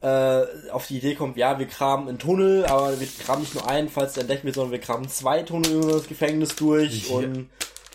äh, 0.06 0.70
auf 0.70 0.86
die 0.86 0.98
Idee 0.98 1.16
kommt, 1.16 1.36
ja, 1.36 1.58
wir 1.58 1.66
kramen 1.66 2.08
einen 2.08 2.18
Tunnel, 2.18 2.64
aber 2.66 2.98
wir 3.00 3.08
kramen 3.24 3.42
nicht 3.42 3.54
nur 3.54 3.68
einen, 3.68 3.88
falls 3.88 4.12
der 4.12 4.22
entdeckt 4.22 4.44
wird, 4.44 4.54
sondern 4.54 4.70
wir 4.70 4.78
kramen 4.78 5.08
zwei 5.08 5.42
Tunnel 5.42 5.72
über 5.72 5.92
das 5.92 6.06
Gefängnis 6.06 6.54
durch 6.54 7.08
ja. 7.08 7.16
und 7.16 7.50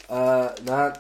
äh, 0.09 0.49
na, 0.65 0.93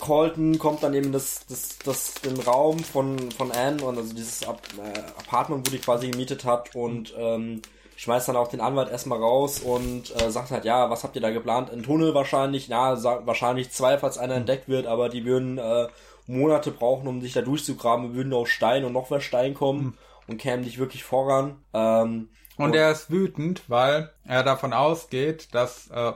Colton 0.00 0.58
kommt 0.58 0.82
dann 0.82 0.92
eben 0.92 1.12
das, 1.12 1.46
das, 1.48 1.78
das, 1.84 2.14
den 2.14 2.38
Raum 2.40 2.78
von, 2.80 3.30
von 3.30 3.52
Anne 3.52 3.82
und 3.82 3.96
also 3.96 4.12
dieses 4.14 4.46
Ap 4.46 4.60
äh, 4.76 4.98
Apartment, 5.18 5.66
wo 5.66 5.70
die 5.70 5.78
quasi 5.78 6.10
gemietet 6.10 6.44
hat 6.44 6.74
und 6.74 7.14
ähm, 7.16 7.62
schmeißt 7.96 8.28
dann 8.28 8.36
auch 8.36 8.48
den 8.48 8.60
Anwalt 8.60 8.90
erstmal 8.90 9.18
raus 9.18 9.60
und 9.60 10.14
äh, 10.20 10.30
sagt 10.30 10.50
halt, 10.50 10.66
ja, 10.66 10.90
was 10.90 11.04
habt 11.04 11.16
ihr 11.16 11.22
da 11.22 11.30
geplant? 11.30 11.70
Ein 11.70 11.82
Tunnel 11.82 12.14
wahrscheinlich, 12.14 12.68
na, 12.68 13.02
wahrscheinlich 13.26 13.70
zwei, 13.70 13.96
falls 13.98 14.18
einer 14.18 14.34
entdeckt 14.34 14.68
wird, 14.68 14.86
aber 14.86 15.08
die 15.08 15.24
würden 15.24 15.56
äh, 15.56 15.86
Monate 16.26 16.70
brauchen, 16.70 17.08
um 17.08 17.22
sich 17.22 17.32
da 17.32 17.40
durchzugraben, 17.42 18.10
wir 18.10 18.14
würden 18.14 18.32
auf 18.32 18.48
Stein 18.48 18.84
und 18.84 18.92
noch 18.92 19.08
mehr 19.08 19.20
Stein 19.20 19.54
kommen 19.54 19.82
mhm. 19.82 19.94
Und 20.30 20.38
kämen 20.38 20.62
nicht 20.62 20.78
wirklich 20.78 21.04
voran. 21.04 21.62
Ähm, 21.74 22.30
und, 22.56 22.74
er 22.74 22.92
ist 22.92 23.10
wütend, 23.10 23.68
weil 23.68 24.12
er 24.24 24.42
davon 24.42 24.72
ausgeht, 24.72 25.48
dass 25.54 25.88
äh, 25.90 26.12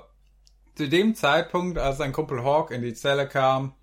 zu 0.77 0.89
dem 0.89 1.15
Zeitpunkt, 1.15 1.79
als 1.79 1.99
sein 1.99 2.13
Kumpel 2.13 2.45
Hawk 2.45 2.71
in 2.71 2.83
die 2.83 2.95
Zelle 2.95 3.27
kam, 3.27 3.75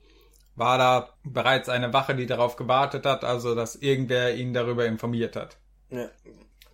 war 0.55 0.77
da 0.77 1.09
bereits 1.23 1.69
eine 1.69 1.91
Wache, 1.93 2.15
die 2.15 2.27
darauf 2.27 2.55
gewartet 2.55 3.05
hat, 3.05 3.23
also 3.23 3.55
dass 3.55 3.75
irgendwer 3.75 4.35
ihn 4.35 4.53
darüber 4.53 4.85
informiert 4.85 5.35
hat. 5.35 5.57
Ja. 5.89 6.09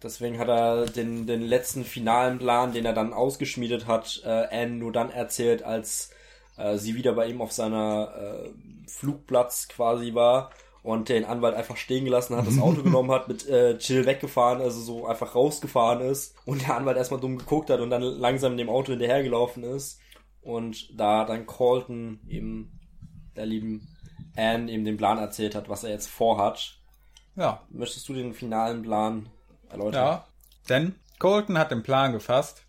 Deswegen 0.04 0.38
hat 0.38 0.50
er 0.50 0.86
den, 0.86 1.26
den 1.26 1.42
letzten 1.42 1.84
finalen 1.84 2.38
Plan, 2.38 2.74
den 2.74 2.86
er 2.86 2.94
dann 2.94 3.14
ausgeschmiedet 3.14 3.88
hat, 3.88 4.22
äh, 4.24 4.30
Anne 4.52 4.76
nur 4.76 4.92
dann 4.92 5.10
erzählt, 5.10 5.64
als 5.64 6.12
äh, 6.58 6.78
sie 6.78 6.96
wieder 6.96 7.14
bei 7.14 7.28
ihm 7.28 7.42
auf 7.42 7.52
seiner 7.52 8.14
äh, 8.16 8.50
Flugplatz 8.88 9.68
quasi 9.68 10.14
war 10.14 10.52
und 10.84 11.10
den 11.10 11.26
Anwalt 11.26 11.56
einfach 11.56 11.78
stehen 11.78 12.06
gelassen 12.06 12.36
hat, 12.36 12.48
das 12.48 12.60
Auto 12.62 12.84
genommen 12.84 13.12
hat, 13.12 13.28
mit 13.28 13.48
äh, 13.48 13.78
Chill 13.78 14.06
weggefahren, 14.06 14.62
also 14.62 14.80
so 14.80 15.06
einfach 15.06 15.36
rausgefahren 15.36 16.02
ist 16.02 16.36
und 16.46 16.68
der 16.68 16.76
Anwalt 16.76 16.98
erstmal 16.98 17.20
dumm 17.20 17.38
geguckt 17.38 17.70
hat 17.70 17.80
und 17.80 17.90
dann 17.90 18.02
langsam 18.02 18.58
dem 18.58 18.70
Auto 18.70 18.92
hinterhergelaufen 18.92 19.64
ist 19.64 20.00
und 20.42 21.00
da 21.00 21.26
dann 21.26 21.46
Colton 21.46 22.20
eben 22.28 22.80
der 23.36 23.46
lieben 23.46 23.88
Anne 24.36 24.72
eben 24.72 24.86
den 24.86 24.98
Plan 24.98 25.18
erzählt 25.18 25.56
hat, 25.56 25.68
was 25.70 25.84
er 25.84 25.92
jetzt 25.92 26.08
vorhat. 26.08 26.78
Ja. 27.36 27.62
Möchtest 27.70 28.08
du 28.08 28.14
den 28.14 28.34
finalen 28.34 28.84
Plan 28.84 29.28
erläutern? 29.70 30.06
Ja, 30.06 30.28
denn 30.70 30.96
Colton 31.20 31.58
hat 31.58 31.72
den 31.72 31.84
Plan 31.84 32.12
gefasst, 32.12 32.64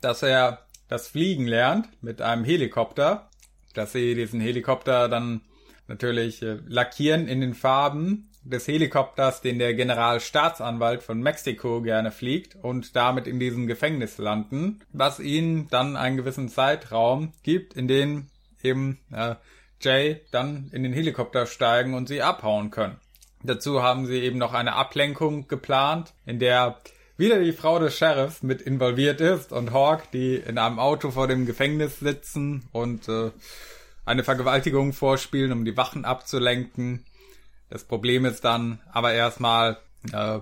dass 0.00 0.22
er 0.22 0.66
das 0.88 1.08
Fliegen 1.08 1.46
lernt 1.46 1.88
mit 2.02 2.20
einem 2.20 2.44
Helikopter, 2.44 3.28
dass 3.74 3.92
sie 3.92 4.14
diesen 4.14 4.40
Helikopter 4.40 5.08
dann 5.08 5.42
natürlich 5.90 6.40
äh, 6.40 6.58
lackieren 6.66 7.28
in 7.28 7.42
den 7.42 7.54
Farben 7.54 8.30
des 8.42 8.66
Helikopters, 8.66 9.42
den 9.42 9.58
der 9.58 9.74
Generalstaatsanwalt 9.74 11.02
von 11.02 11.20
Mexiko 11.20 11.82
gerne 11.82 12.10
fliegt 12.10 12.56
und 12.56 12.96
damit 12.96 13.26
in 13.26 13.38
diesem 13.38 13.66
Gefängnis 13.66 14.16
landen, 14.16 14.80
was 14.92 15.20
ihnen 15.20 15.68
dann 15.68 15.96
einen 15.96 16.16
gewissen 16.16 16.48
Zeitraum 16.48 17.32
gibt, 17.42 17.74
in 17.74 17.86
dem 17.86 18.28
eben 18.62 18.98
äh, 19.12 19.34
Jay 19.82 20.20
dann 20.30 20.70
in 20.72 20.82
den 20.82 20.92
Helikopter 20.92 21.44
steigen 21.46 21.92
und 21.94 22.08
sie 22.08 22.22
abhauen 22.22 22.70
können. 22.70 22.96
Dazu 23.42 23.82
haben 23.82 24.06
sie 24.06 24.20
eben 24.20 24.38
noch 24.38 24.54
eine 24.54 24.74
Ablenkung 24.74 25.48
geplant, 25.48 26.12
in 26.24 26.38
der 26.38 26.78
wieder 27.16 27.40
die 27.40 27.52
Frau 27.52 27.78
des 27.78 27.96
Sheriffs 27.98 28.42
mit 28.42 28.62
involviert 28.62 29.20
ist 29.20 29.52
und 29.52 29.72
Hawk, 29.72 30.10
die 30.12 30.36
in 30.36 30.56
einem 30.56 30.78
Auto 30.78 31.10
vor 31.10 31.28
dem 31.28 31.44
Gefängnis 31.44 32.00
sitzen 32.00 32.68
und 32.72 33.08
äh, 33.08 33.30
eine 34.10 34.24
Vergewaltigung 34.24 34.92
vorspielen, 34.92 35.52
um 35.52 35.64
die 35.64 35.76
Wachen 35.76 36.04
abzulenken. 36.04 37.04
Das 37.68 37.84
Problem 37.84 38.24
ist 38.24 38.44
dann 38.44 38.80
aber 38.92 39.12
erstmal, 39.12 39.78
äh, 40.12 40.40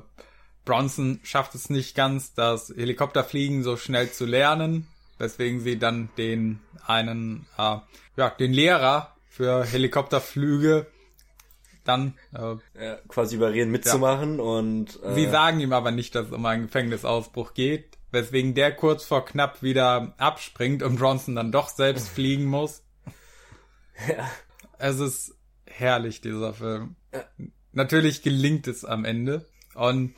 Bronson 0.64 1.20
schafft 1.22 1.54
es 1.54 1.68
nicht 1.68 1.94
ganz, 1.94 2.32
das 2.32 2.72
Helikopterfliegen 2.74 3.62
so 3.62 3.76
schnell 3.76 4.10
zu 4.10 4.24
lernen, 4.24 4.86
weswegen 5.18 5.60
sie 5.60 5.78
dann 5.78 6.08
den 6.16 6.60
einen, 6.86 7.46
äh, 7.58 7.76
ja, 8.16 8.30
den 8.30 8.52
Lehrer 8.52 9.14
für 9.28 9.64
Helikopterflüge 9.64 10.86
dann 11.84 12.14
äh, 12.34 12.84
ja, 12.84 12.96
quasi 13.08 13.36
überreden 13.36 13.70
mitzumachen 13.70 14.38
ja. 14.38 14.44
und 14.44 15.02
äh, 15.02 15.14
sie 15.14 15.26
sagen 15.26 15.60
ihm 15.60 15.72
aber 15.72 15.90
nicht, 15.90 16.14
dass 16.14 16.26
es 16.26 16.32
um 16.32 16.44
einen 16.44 16.66
Gefängnisausbruch 16.66 17.54
geht, 17.54 17.98
weswegen 18.10 18.54
der 18.54 18.74
kurz 18.74 19.04
vor 19.04 19.24
knapp 19.24 19.62
wieder 19.62 20.14
abspringt 20.18 20.82
und 20.82 20.96
Bronson 20.96 21.34
dann 21.34 21.52
doch 21.52 21.68
selbst 21.68 22.08
fliegen 22.14 22.44
muss. 22.44 22.82
Ja. 24.06 24.30
Es 24.78 25.00
ist 25.00 25.34
herrlich 25.66 26.20
dieser 26.20 26.54
Film. 26.54 26.96
Ja. 27.12 27.24
Natürlich 27.72 28.22
gelingt 28.22 28.68
es 28.68 28.84
am 28.84 29.04
Ende 29.04 29.46
und 29.74 30.14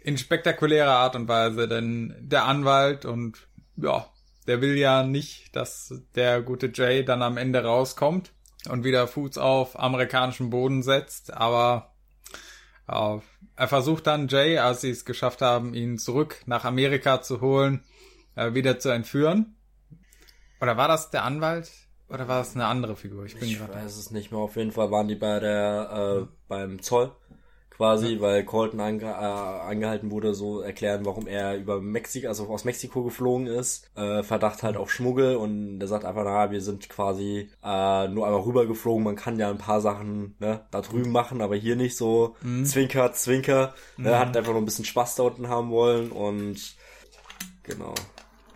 in 0.00 0.18
spektakulärer 0.18 0.92
Art 0.92 1.16
und 1.16 1.28
Weise, 1.28 1.68
denn 1.68 2.14
der 2.20 2.44
Anwalt 2.44 3.04
und 3.04 3.48
ja, 3.76 4.08
der 4.46 4.60
will 4.60 4.76
ja 4.76 5.02
nicht, 5.02 5.54
dass 5.56 6.02
der 6.14 6.42
gute 6.42 6.70
Jay 6.72 7.04
dann 7.04 7.22
am 7.22 7.36
Ende 7.36 7.64
rauskommt 7.64 8.32
und 8.68 8.84
wieder 8.84 9.08
Fuß 9.08 9.38
auf 9.38 9.78
amerikanischem 9.78 10.50
Boden 10.50 10.82
setzt, 10.82 11.32
aber 11.32 11.94
äh, 12.88 13.18
er 13.56 13.68
versucht 13.68 14.06
dann 14.06 14.28
Jay, 14.28 14.58
als 14.58 14.82
sie 14.82 14.90
es 14.90 15.04
geschafft 15.04 15.42
haben, 15.42 15.74
ihn 15.74 15.98
zurück 15.98 16.42
nach 16.46 16.64
Amerika 16.64 17.22
zu 17.22 17.40
holen, 17.40 17.84
äh, 18.34 18.54
wieder 18.54 18.78
zu 18.78 18.90
entführen. 18.90 19.56
Oder 20.60 20.76
war 20.76 20.88
das 20.88 21.10
der 21.10 21.24
Anwalt? 21.24 21.70
Oder 22.08 22.28
war 22.28 22.38
das 22.38 22.54
eine 22.54 22.66
andere 22.66 22.96
Figur? 22.96 23.24
Ich 23.24 23.38
bin 23.38 23.48
ich 23.48 23.60
weiß 23.60 23.96
es 23.96 24.10
nicht 24.10 24.30
mehr. 24.30 24.40
Auf 24.40 24.56
jeden 24.56 24.72
Fall 24.72 24.90
waren 24.90 25.08
die 25.08 25.16
bei 25.16 25.40
der 25.40 26.22
äh, 26.22 26.26
beim 26.48 26.80
Zoll 26.80 27.10
quasi, 27.76 28.14
ja. 28.14 28.20
weil 28.20 28.44
Colton 28.44 28.80
ange 28.80 29.04
äh, 29.04 29.06
angehalten 29.06 30.10
wurde, 30.10 30.34
so 30.34 30.60
erklären, 30.60 31.04
warum 31.04 31.26
er 31.26 31.56
über 31.56 31.80
Mexiko, 31.80 32.28
also 32.28 32.46
aus 32.48 32.64
Mexiko 32.64 33.04
geflogen 33.04 33.46
ist. 33.46 33.90
Äh, 33.96 34.22
Verdacht 34.22 34.62
halt 34.62 34.76
auf 34.76 34.90
Schmuggel 34.90 35.36
und 35.36 35.78
der 35.78 35.88
sagt 35.88 36.04
einfach, 36.04 36.24
na, 36.24 36.50
wir 36.50 36.60
sind 36.60 36.88
quasi 36.88 37.50
äh, 37.62 38.08
nur 38.08 38.26
einmal 38.26 38.40
rübergeflogen, 38.40 39.04
man 39.04 39.16
kann 39.16 39.38
ja 39.38 39.50
ein 39.50 39.58
paar 39.58 39.80
Sachen 39.80 40.36
ne, 40.38 40.64
da 40.70 40.80
drüben 40.80 41.12
machen, 41.12 41.42
aber 41.42 41.56
hier 41.56 41.76
nicht 41.76 41.96
so. 41.96 42.36
Mhm. 42.42 42.64
Zwinker, 42.64 43.12
Zwinker. 43.12 43.74
Mhm. 43.96 44.06
Er 44.06 44.18
hat 44.20 44.36
einfach 44.36 44.52
nur 44.52 44.62
ein 44.62 44.66
bisschen 44.66 44.84
Spaß 44.84 45.16
da 45.16 45.24
unten 45.24 45.48
haben 45.48 45.70
wollen 45.70 46.10
und 46.10 46.76
genau. 47.62 47.94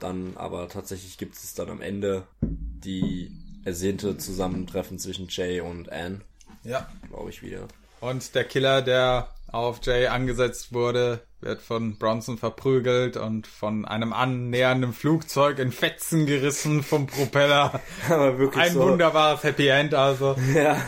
Dann 0.00 0.32
aber 0.36 0.68
tatsächlich 0.68 1.18
gibt 1.18 1.36
es 1.36 1.54
dann 1.54 1.70
am 1.70 1.80
Ende 1.80 2.24
die 2.40 3.30
ersehnte 3.64 4.16
Zusammentreffen 4.16 4.98
zwischen 4.98 5.28
Jay 5.28 5.60
und 5.60 5.92
Anne. 5.92 6.22
Ja. 6.64 6.88
Glaube 7.08 7.30
ich 7.30 7.42
wieder. 7.42 7.68
Und 8.00 8.34
der 8.34 8.44
Killer, 8.44 8.82
der 8.82 9.28
auf 9.52 9.80
Jay 9.82 10.06
angesetzt 10.06 10.72
wurde, 10.72 11.20
wird 11.40 11.60
von 11.60 11.96
Bronson 11.98 12.38
verprügelt 12.38 13.16
und 13.16 13.46
von 13.46 13.84
einem 13.84 14.12
annähernden 14.12 14.92
Flugzeug 14.92 15.58
in 15.58 15.72
Fetzen 15.72 16.26
gerissen 16.26 16.82
vom 16.82 17.06
Propeller. 17.06 17.80
Aber 18.08 18.38
wirklich 18.38 18.62
Ein 18.62 18.72
so. 18.74 18.80
wunderbares 18.80 19.42
Happy 19.42 19.68
End 19.68 19.94
also. 19.94 20.36
Ja. 20.54 20.80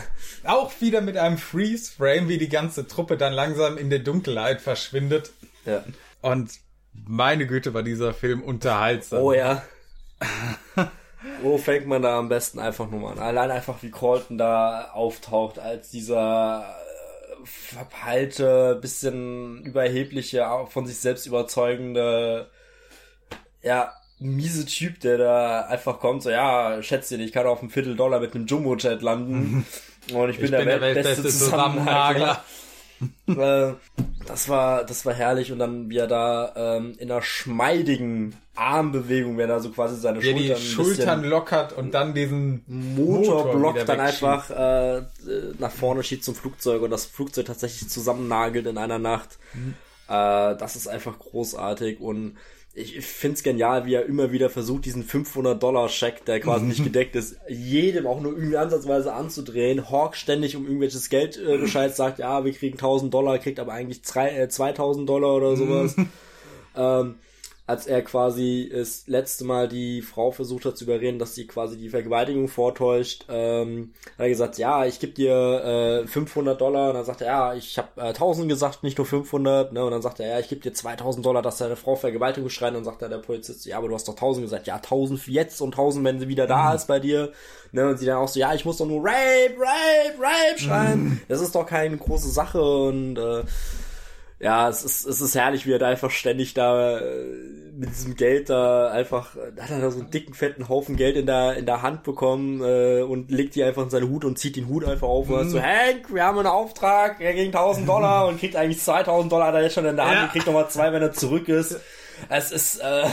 Auch 0.45 0.73
wieder 0.81 0.99
mit 1.01 1.15
einem 1.17 1.37
Freeze-Frame, 1.37 2.27
wie 2.27 2.37
die 2.37 2.49
ganze 2.49 2.85
Truppe 2.85 3.15
dann 3.15 3.31
langsam 3.31 3.77
in 3.77 3.89
der 3.89 3.99
Dunkelheit 3.99 4.59
verschwindet. 4.59 5.31
Ja. 5.65 5.83
Und 6.21 6.51
meine 6.93 7.47
Güte, 7.47 7.73
war 7.73 7.83
dieser 7.83 8.13
Film 8.13 8.41
unterhaltsam. 8.41 9.21
Oh 9.21 9.33
ja. 9.33 9.63
Wo 11.41 11.57
fängt 11.57 11.87
man 11.87 12.01
da 12.01 12.17
am 12.17 12.29
besten 12.29 12.59
einfach 12.59 12.89
nur 12.89 12.99
mal 12.99 13.11
an? 13.13 13.19
Allein 13.19 13.51
einfach 13.51 13.81
wie 13.81 13.89
Colton 13.89 14.37
da 14.37 14.91
auftaucht 14.93 15.59
als 15.59 15.89
dieser 15.89 16.75
verpeilte, 17.45 18.77
bisschen 18.81 19.63
überhebliche, 19.63 20.45
von 20.69 20.85
sich 20.85 20.97
selbst 20.97 21.25
überzeugende, 21.25 22.49
ja, 23.61 23.93
miese 24.19 24.65
Typ, 24.65 24.99
der 25.01 25.17
da 25.17 25.61
einfach 25.65 25.99
kommt, 25.99 26.23
so, 26.23 26.29
ja, 26.29 26.81
schätze 26.81 27.17
dir, 27.17 27.23
ich 27.23 27.33
kann 27.33 27.45
auf 27.45 27.59
einen 27.59 27.69
Viertel-Dollar 27.69 28.19
mit 28.19 28.35
einem 28.35 28.45
Jumbo-Jet 28.45 29.01
landen. 29.01 29.65
Und 30.13 30.29
ich 30.29 30.35
bin, 30.35 30.45
ich 30.45 30.51
der, 30.51 30.57
bin 30.59 30.67
der 30.67 30.81
weltbeste 30.81 31.29
Zusammenhagler. 31.29 32.43
äh, 33.27 33.73
das 34.25 34.49
war, 34.49 34.83
das 34.85 35.05
war 35.05 35.13
herrlich 35.13 35.51
und 35.51 35.59
dann 35.59 35.89
wie 35.89 35.97
er 35.97 36.07
da 36.07 36.53
ähm, 36.55 36.95
in 36.97 37.11
einer 37.11 37.21
schmeidigen 37.21 38.35
Armbewegung, 38.55 39.37
wenn 39.37 39.49
er 39.49 39.59
so 39.59 39.71
quasi 39.71 39.95
seine 39.99 40.19
ja, 40.19 40.31
Schultern, 40.31 40.57
die 40.57 40.65
Schultern 40.65 41.23
lockert 41.23 41.73
und 41.73 41.93
dann 41.93 42.13
diesen 42.13 42.63
Motorblock 42.67 43.73
Motor 43.73 43.85
dann 43.85 43.99
einfach 43.99 44.49
äh, 44.51 45.01
nach 45.57 45.71
vorne 45.71 46.03
schiebt 46.03 46.23
zum 46.23 46.35
Flugzeug 46.35 46.81
und 46.83 46.91
das 46.91 47.05
Flugzeug 47.05 47.45
tatsächlich 47.45 47.89
zusammennagelt 47.89 48.67
in 48.67 48.77
einer 48.77 48.99
Nacht. 48.99 49.39
Mhm. 49.53 49.73
Äh, 50.07 50.55
das 50.55 50.75
ist 50.75 50.87
einfach 50.87 51.17
großartig 51.17 51.99
und 51.99 52.37
ich 52.75 53.05
find's 53.05 53.43
genial, 53.43 53.85
wie 53.85 53.93
er 53.93 54.05
immer 54.05 54.31
wieder 54.31 54.49
versucht, 54.49 54.85
diesen 54.85 55.03
500-Dollar-Scheck, 55.05 56.25
der 56.25 56.39
quasi 56.39 56.65
nicht 56.65 56.83
gedeckt 56.83 57.15
ist, 57.15 57.37
jedem 57.47 58.07
auch 58.07 58.19
nur 58.19 58.33
irgendwie 58.33 58.57
ansatzweise 58.57 59.13
anzudrehen. 59.13 59.91
Hawk 59.91 60.15
ständig 60.15 60.55
um 60.55 60.65
irgendwelches 60.65 61.09
Geld 61.09 61.37
äh, 61.37 61.57
Bescheid 61.59 61.95
sagt, 61.95 62.19
ja, 62.19 62.43
wir 62.45 62.51
kriegen 62.53 62.75
1000 62.75 63.13
Dollar, 63.13 63.37
kriegt 63.37 63.59
aber 63.59 63.73
eigentlich 63.73 64.01
3, 64.01 64.29
äh, 64.37 64.49
2000 64.49 65.07
Dollar 65.07 65.35
oder 65.35 65.55
sowas. 65.55 65.95
ähm, 66.75 67.15
als 67.65 67.87
er 67.87 68.01
quasi 68.01 68.69
das 68.73 69.07
letzte 69.07 69.45
Mal 69.45 69.69
die 69.69 70.01
Frau 70.01 70.31
versucht 70.31 70.65
hat 70.65 70.77
zu 70.77 70.83
überreden, 70.83 71.17
dass 71.17 71.33
sie 71.33 71.47
quasi 71.47 71.77
die 71.77 71.87
Vergewaltigung 71.87 72.49
vortäuscht, 72.49 73.25
ähm, 73.29 73.93
hat 74.05 74.25
er 74.25 74.29
gesagt, 74.29 74.57
ja, 74.57 74.85
ich 74.85 74.99
gebe 74.99 75.13
dir 75.13 76.03
äh, 76.03 76.07
500 76.07 76.59
Dollar. 76.59 76.89
Und 76.89 76.95
dann 76.95 77.05
sagt 77.05 77.21
er, 77.21 77.27
ja, 77.27 77.53
ich 77.53 77.77
habe 77.77 78.01
äh, 78.01 78.07
1000 78.07 78.49
gesagt, 78.49 78.83
nicht 78.83 78.97
nur 78.97 79.07
500. 79.07 79.71
Ne? 79.71 79.85
Und 79.85 79.91
dann 79.91 80.01
sagt 80.01 80.19
er, 80.19 80.27
ja, 80.27 80.39
ich 80.39 80.49
gebe 80.49 80.59
dir 80.59 80.73
2000 80.73 81.25
Dollar, 81.25 81.41
dass 81.41 81.57
deine 81.57 81.77
Frau 81.77 81.95
Vergewaltigung 81.95 82.49
schreit. 82.49 82.69
Und 82.69 82.75
dann 82.75 82.83
sagt 82.83 83.01
er 83.01 83.07
der 83.07 83.19
Polizist, 83.19 83.65
ja, 83.65 83.77
aber 83.77 83.87
du 83.87 83.95
hast 83.95 84.09
doch 84.09 84.15
1000 84.15 84.45
gesagt. 84.45 84.67
Ja, 84.67 84.75
1000 84.75 85.25
jetzt 85.27 85.61
und 85.61 85.73
1000, 85.73 86.03
wenn 86.03 86.19
sie 86.19 86.27
wieder 86.27 86.47
da 86.47 86.71
mhm. 86.71 86.75
ist 86.75 86.87
bei 86.87 86.99
dir. 86.99 87.31
Ne? 87.71 87.87
Und 87.87 87.97
sie 87.97 88.05
dann 88.05 88.17
auch 88.17 88.27
so, 88.27 88.41
ja, 88.41 88.53
ich 88.53 88.65
muss 88.65 88.77
doch 88.77 88.87
nur 88.87 88.99
Rape, 88.99 89.55
Rape, 89.57 90.19
Rape 90.19 90.59
schreien. 90.59 91.03
Mhm. 91.03 91.21
Das 91.29 91.39
ist 91.39 91.55
doch 91.55 91.65
keine 91.65 91.95
große 91.95 92.29
Sache 92.29 92.61
und 92.61 93.17
äh, 93.17 93.43
ja, 94.43 94.67
es 94.67 94.83
ist, 94.83 95.05
es 95.05 95.21
ist 95.21 95.35
herrlich, 95.35 95.65
wie 95.65 95.71
er 95.71 95.79
da 95.79 95.87
einfach 95.87 96.11
ständig 96.11 96.53
da 96.53 96.99
äh, 96.99 97.23
mit 97.75 97.91
diesem 97.91 98.17
Geld 98.17 98.49
da 98.49 98.89
einfach, 98.91 99.37
da 99.55 99.63
hat 99.63 99.71
er 99.71 99.79
da 99.79 99.89
so 99.89 100.01
einen 100.01 100.11
dicken, 100.11 100.33
fetten 100.33 100.67
Haufen 100.67 100.97
Geld 100.97 101.15
in 101.15 101.25
der, 101.25 101.55
in 101.55 101.65
der 101.65 101.81
Hand 101.81 102.03
bekommen 102.03 102.61
äh, 102.61 103.03
und 103.03 103.31
legt 103.31 103.55
die 103.55 103.63
einfach 103.63 103.83
in 103.83 103.89
seinen 103.89 104.09
Hut 104.09 104.25
und 104.25 104.37
zieht 104.37 104.57
den 104.57 104.67
Hut 104.67 104.83
einfach 104.83 105.07
auf 105.07 105.29
und 105.29 105.45
mhm. 105.45 105.49
so, 105.49 105.61
Hank, 105.61 106.13
wir 106.13 106.25
haben 106.25 106.37
einen 106.37 106.47
Auftrag, 106.47 107.21
er 107.21 107.33
ging 107.33 107.47
1000 107.47 107.87
Dollar 107.87 108.27
und 108.27 108.37
kriegt 108.37 108.57
eigentlich 108.57 108.81
2000 108.81 109.31
Dollar 109.31 109.53
da 109.53 109.61
jetzt 109.61 109.75
schon 109.75 109.85
in 109.85 109.95
der 109.95 110.05
Hand 110.05 110.15
ja. 110.15 110.23
und 110.23 110.31
kriegt 110.31 110.45
nochmal 110.45 110.69
zwei, 110.69 110.91
wenn 110.91 111.01
er 111.01 111.13
zurück 111.13 111.47
ist. 111.47 111.79
Es 112.27 112.51
ist, 112.51 112.79
äh, 112.79 113.05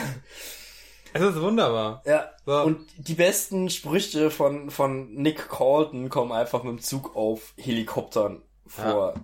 es 1.12 1.22
ist 1.22 1.40
wunderbar. 1.40 2.02
Ja. 2.06 2.30
So. 2.44 2.60
Und 2.62 2.86
die 2.96 3.14
besten 3.14 3.70
Sprüche 3.70 4.30
von, 4.30 4.70
von 4.70 5.14
Nick 5.14 5.48
Colton 5.48 6.08
kommen 6.08 6.32
einfach 6.32 6.64
mit 6.64 6.72
dem 6.72 6.80
Zug 6.80 7.14
auf 7.14 7.54
Helikoptern 7.56 8.42
vor. 8.66 9.14
Ja. 9.14 9.22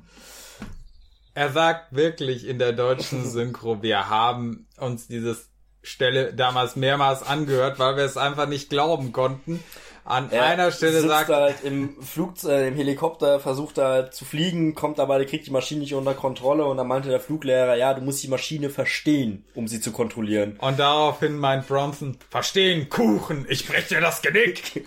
Er 1.37 1.53
sagt 1.53 1.95
wirklich 1.95 2.47
in 2.47 2.59
der 2.59 2.73
deutschen 2.73 3.23
Synchro, 3.31 3.83
wir 3.83 4.09
haben 4.09 4.67
uns 4.79 5.07
dieses 5.07 5.51
Stelle 5.83 6.33
damals 6.33 6.77
mehrmals 6.77 7.23
angehört, 7.23 7.79
weil 7.79 7.99
wir 7.99 8.05
es 8.05 8.17
einfach 8.17 8.49
nicht 8.49 8.71
glauben 8.71 9.13
konnten. 9.13 9.63
An 10.07 10.31
er 10.31 10.45
einer 10.45 10.71
Stelle 10.71 11.01
sagt 11.01 11.31
er 11.31 11.37
halt 11.39 11.65
im 11.65 12.01
Flugzeug, 12.01 12.53
äh, 12.53 12.69
im 12.69 12.77
Helikopter, 12.77 13.41
versucht 13.41 13.79
er 13.79 13.89
halt 13.89 14.15
zu 14.15 14.25
fliegen, 14.25 14.77
kommt 14.77 15.01
aber, 15.01 15.19
der 15.19 15.27
kriegt 15.27 15.49
die 15.49 15.51
Maschine 15.51 15.81
nicht 15.81 15.95
unter 15.95 16.15
Kontrolle 16.15 16.65
und 16.65 16.77
dann 16.77 16.87
meinte 16.87 17.09
der 17.09 17.19
Fluglehrer, 17.19 17.75
ja, 17.75 17.93
du 17.93 18.03
musst 18.03 18.23
die 18.23 18.29
Maschine 18.29 18.71
verstehen, 18.71 19.45
um 19.57 19.67
sie 19.67 19.81
zu 19.81 19.91
kontrollieren. 19.91 20.59
Und 20.61 20.79
daraufhin 20.79 21.37
meint 21.37 21.67
Bronson, 21.67 22.17
verstehen, 22.31 22.89
Kuchen, 22.89 23.47
ich 23.49 23.67
brech 23.67 23.89
dir 23.89 24.01
das 24.01 24.23
Genick. 24.23 24.87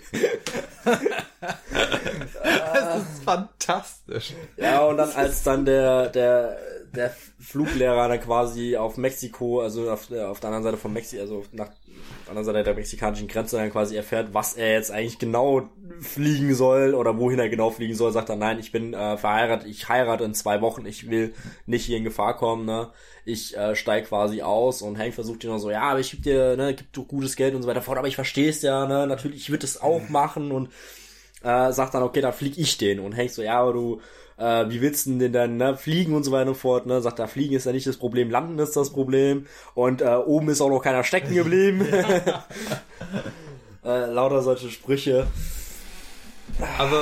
das 2.40 3.02
ist 3.02 3.22
fantastisch. 3.22 4.32
Ja, 4.56 4.80
und 4.86 4.96
dann 4.96 5.10
als 5.12 5.42
dann 5.42 5.66
der, 5.66 6.08
der, 6.08 6.56
der 6.94 7.14
Fluglehrer 7.38 8.08
dann 8.08 8.20
quasi 8.20 8.76
auf 8.76 8.96
Mexiko, 8.96 9.60
also 9.60 9.90
auf, 9.90 10.06
der, 10.08 10.30
auf 10.30 10.40
der 10.40 10.48
anderen 10.48 10.64
Seite 10.64 10.76
von 10.76 10.92
Mexiko, 10.92 11.22
also 11.22 11.44
nach 11.52 11.68
der 11.68 12.30
anderen 12.30 12.44
Seite 12.44 12.64
der 12.64 12.74
mexikanischen 12.74 13.28
Grenze 13.28 13.56
dann 13.56 13.70
quasi 13.70 13.96
erfährt, 13.96 14.34
was 14.34 14.54
er 14.54 14.72
jetzt 14.72 14.90
eigentlich 14.90 15.18
genau 15.18 15.68
fliegen 16.00 16.54
soll 16.54 16.94
oder 16.94 17.18
wohin 17.18 17.38
er 17.38 17.48
genau 17.48 17.70
fliegen 17.70 17.94
soll, 17.94 18.12
sagt 18.12 18.28
er, 18.28 18.36
nein, 18.36 18.58
ich 18.58 18.72
bin 18.72 18.94
äh, 18.94 19.16
verheiratet, 19.16 19.68
ich 19.68 19.88
heirate 19.88 20.24
in 20.24 20.34
zwei 20.34 20.60
Wochen, 20.60 20.86
ich 20.86 21.10
will 21.10 21.34
nicht 21.66 21.84
hier 21.84 21.96
in 21.96 22.04
Gefahr 22.04 22.36
kommen, 22.36 22.64
ne? 22.64 22.90
Ich 23.24 23.56
äh, 23.56 23.76
steig 23.76 24.08
quasi 24.08 24.42
aus 24.42 24.82
und 24.82 24.98
Hank 24.98 25.14
versucht 25.14 25.44
ihn 25.44 25.50
noch 25.50 25.58
so, 25.58 25.70
ja, 25.70 25.82
aber 25.82 26.00
ich 26.00 26.10
geb 26.10 26.22
dir, 26.22 26.56
ne, 26.56 26.74
gib 26.74 26.92
du 26.92 27.04
gutes 27.04 27.36
Geld 27.36 27.54
und 27.54 27.62
so 27.62 27.68
weiter 27.68 27.82
fort, 27.82 27.98
aber 27.98 28.08
ich 28.08 28.14
verstehe 28.14 28.48
es 28.48 28.62
ja, 28.62 28.86
ne, 28.86 29.06
natürlich, 29.06 29.42
ich 29.42 29.50
würde 29.50 29.66
es 29.66 29.80
auch 29.80 30.08
machen 30.08 30.50
und 30.50 30.70
äh, 31.42 31.72
sagt 31.72 31.94
dann, 31.94 32.02
okay, 32.02 32.20
dann 32.20 32.32
flieg 32.32 32.58
ich 32.58 32.78
den. 32.78 33.00
Und 33.00 33.16
Hank 33.16 33.30
so, 33.30 33.42
ja, 33.42 33.60
aber 33.60 33.72
du, 33.72 34.00
äh, 34.40 34.70
wie 34.70 34.80
willst 34.80 35.06
du 35.06 35.18
denn 35.18 35.32
dann 35.32 35.56
ne, 35.58 35.76
fliegen 35.76 36.14
und 36.14 36.24
so 36.24 36.32
weiter 36.32 36.50
und 36.50 36.56
fort. 36.56 36.86
Ne? 36.86 37.00
Sagt 37.00 37.18
er, 37.18 37.28
fliegen 37.28 37.54
ist 37.54 37.66
ja 37.66 37.72
nicht 37.72 37.86
das 37.86 37.98
Problem, 37.98 38.30
landen 38.30 38.58
ist 38.58 38.76
das 38.76 38.90
Problem. 38.90 39.46
Und 39.74 40.00
äh, 40.00 40.06
oben 40.06 40.48
ist 40.48 40.60
auch 40.60 40.70
noch 40.70 40.82
keiner 40.82 41.04
stecken 41.04 41.34
geblieben. 41.34 41.82
äh, 43.84 44.06
lauter 44.06 44.42
solche 44.42 44.70
Sprüche. 44.70 45.26
Also 46.78 46.96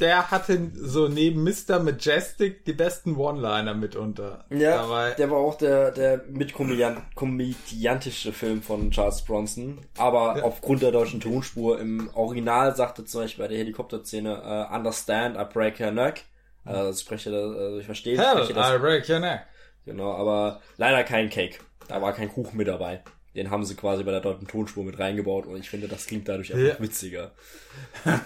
der 0.00 0.30
hatte 0.30 0.70
so 0.74 1.08
neben 1.08 1.44
Mr. 1.44 1.78
Majestic 1.80 2.64
die 2.64 2.72
besten 2.72 3.16
One-Liner 3.16 3.74
mitunter. 3.74 4.44
Ja, 4.50 4.78
dabei. 4.82 5.10
der 5.12 5.30
war 5.30 5.38
auch 5.38 5.56
der, 5.56 5.92
der 5.92 6.24
mitkomödiantische 6.28 8.32
Film 8.32 8.60
von 8.62 8.90
Charles 8.90 9.22
Bronson. 9.22 9.78
Aber 9.96 10.38
ja. 10.38 10.44
aufgrund 10.44 10.82
der 10.82 10.90
deutschen 10.90 11.20
Tonspur 11.20 11.78
im 11.80 12.10
Original 12.14 12.74
sagte 12.74 13.04
zum 13.04 13.20
Beispiel 13.22 13.44
bei 13.44 13.48
der 13.48 13.58
Helikopterszene 13.58 14.42
uh, 14.42 14.74
Understand, 14.74 15.36
I 15.36 15.44
break 15.52 15.78
your 15.80 15.92
neck. 15.92 16.24
Also 16.64 16.90
ich 16.90 17.04
spreche 17.04 17.30
das, 17.30 17.56
also 17.56 17.78
ich 17.78 17.86
verstehe 17.86 18.18
Hell, 18.18 18.36
spreche 18.36 18.54
das. 18.54 18.74
I 18.74 18.78
break 18.78 19.08
your 19.08 19.18
neck. 19.18 19.46
Genau, 19.84 20.12
aber 20.12 20.60
leider 20.76 21.04
kein 21.04 21.28
Cake. 21.28 21.58
Da 21.88 22.00
war 22.00 22.12
kein 22.12 22.32
Kuchen 22.32 22.56
mit 22.56 22.68
dabei. 22.68 23.02
Den 23.34 23.50
haben 23.50 23.64
sie 23.64 23.74
quasi 23.74 24.04
bei 24.04 24.12
der 24.12 24.20
deutschen 24.20 24.46
Tonspur 24.46 24.84
mit 24.84 24.98
reingebaut 25.00 25.46
und 25.46 25.58
ich 25.58 25.68
finde, 25.68 25.88
das 25.88 26.06
klingt 26.06 26.28
dadurch 26.28 26.54
einfach 26.54 26.78
ja. 26.78 26.80
witziger. 26.80 27.32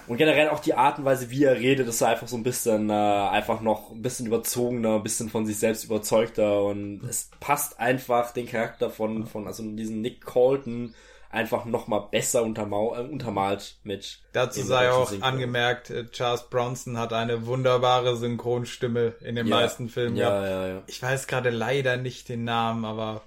und 0.07 0.17
generell 0.17 0.49
auch 0.49 0.59
die 0.59 0.75
Art 0.75 0.99
und 0.99 1.05
Weise, 1.05 1.31
wie 1.31 1.45
er 1.45 1.59
redet, 1.59 1.87
ist 1.87 2.03
einfach 2.03 2.27
so 2.27 2.37
ein 2.37 2.43
bisschen 2.43 2.91
äh, 2.91 2.93
einfach 2.93 3.61
noch 3.61 3.89
ein 3.91 4.03
bisschen 4.03 4.27
überzogener, 4.27 4.95
ein 4.95 5.03
bisschen 5.03 5.29
von 5.29 5.47
sich 5.47 5.57
selbst 5.57 5.83
überzeugter 5.83 6.63
und 6.63 7.03
es 7.09 7.31
passt 7.39 7.79
einfach 7.79 8.31
den 8.33 8.45
Charakter 8.45 8.91
von, 8.91 9.25
von 9.25 9.47
also 9.47 9.63
diesen 9.63 10.01
Nick 10.01 10.23
Colton 10.23 10.93
einfach 11.29 11.65
nochmal 11.65 12.07
besser 12.11 12.43
untermal, 12.43 12.99
äh, 12.99 13.07
untermalt 13.07 13.79
mit. 13.83 14.21
Dazu 14.33 14.61
sei 14.63 14.91
auch 14.91 15.09
Synchron. 15.09 15.33
angemerkt, 15.33 15.89
äh, 15.89 16.09
Charles 16.09 16.49
Bronson 16.49 16.97
hat 16.97 17.13
eine 17.13 17.45
wunderbare 17.45 18.17
Synchronstimme 18.17 19.15
in 19.21 19.35
den 19.35 19.47
ja. 19.47 19.55
meisten 19.55 19.89
Filmen. 19.89 20.15
Ja, 20.15 20.45
ja, 20.45 20.67
ja. 20.67 20.83
Ich 20.87 21.01
weiß 21.01 21.27
gerade 21.27 21.49
leider 21.51 21.97
nicht 21.97 22.29
den 22.29 22.43
Namen, 22.43 22.83
aber 22.85 23.21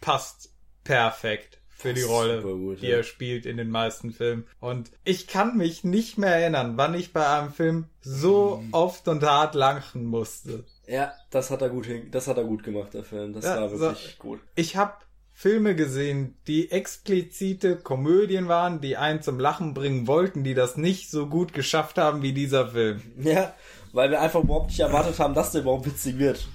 passt 0.00 0.54
perfekt 0.84 1.58
für 1.84 1.92
die 1.92 2.02
Rolle, 2.02 2.40
gut, 2.40 2.80
die 2.80 2.86
ja. 2.86 2.96
er 2.98 3.02
spielt 3.02 3.46
in 3.46 3.56
den 3.56 3.68
meisten 3.68 4.12
Filmen. 4.12 4.46
Und 4.60 4.90
ich 5.04 5.26
kann 5.26 5.56
mich 5.56 5.84
nicht 5.84 6.16
mehr 6.16 6.36
erinnern, 6.36 6.76
wann 6.76 6.94
ich 6.94 7.12
bei 7.12 7.26
einem 7.26 7.52
Film 7.52 7.86
so 8.00 8.62
mhm. 8.62 8.72
oft 8.72 9.08
und 9.08 9.22
hart 9.22 9.54
lachen 9.54 10.06
musste. 10.06 10.64
Ja, 10.86 11.12
das 11.30 11.50
hat 11.50 11.62
er 11.62 11.70
gut 11.70 11.86
hin, 11.86 12.10
das 12.10 12.28
hat 12.28 12.36
er 12.36 12.44
gut 12.44 12.62
gemacht, 12.62 12.94
der 12.94 13.04
Film. 13.04 13.32
Das 13.32 13.44
ja, 13.44 13.60
war 13.60 13.70
wirklich 13.70 14.16
so, 14.16 14.22
gut. 14.22 14.40
Ich 14.54 14.76
habe 14.76 14.94
Filme 15.36 15.74
gesehen, 15.74 16.36
die 16.46 16.70
explizite 16.70 17.76
Komödien 17.76 18.46
waren, 18.48 18.80
die 18.80 18.96
einen 18.96 19.20
zum 19.20 19.40
Lachen 19.40 19.74
bringen 19.74 20.06
wollten, 20.06 20.44
die 20.44 20.54
das 20.54 20.76
nicht 20.76 21.10
so 21.10 21.26
gut 21.26 21.52
geschafft 21.52 21.98
haben 21.98 22.22
wie 22.22 22.32
dieser 22.32 22.68
Film. 22.68 23.02
Ja, 23.18 23.52
weil 23.92 24.10
wir 24.10 24.20
einfach 24.20 24.42
überhaupt 24.42 24.68
nicht 24.68 24.80
erwartet 24.80 25.18
haben, 25.18 25.34
dass 25.34 25.50
der 25.50 25.62
überhaupt 25.62 25.86
witzig 25.86 26.18
wird. 26.18 26.46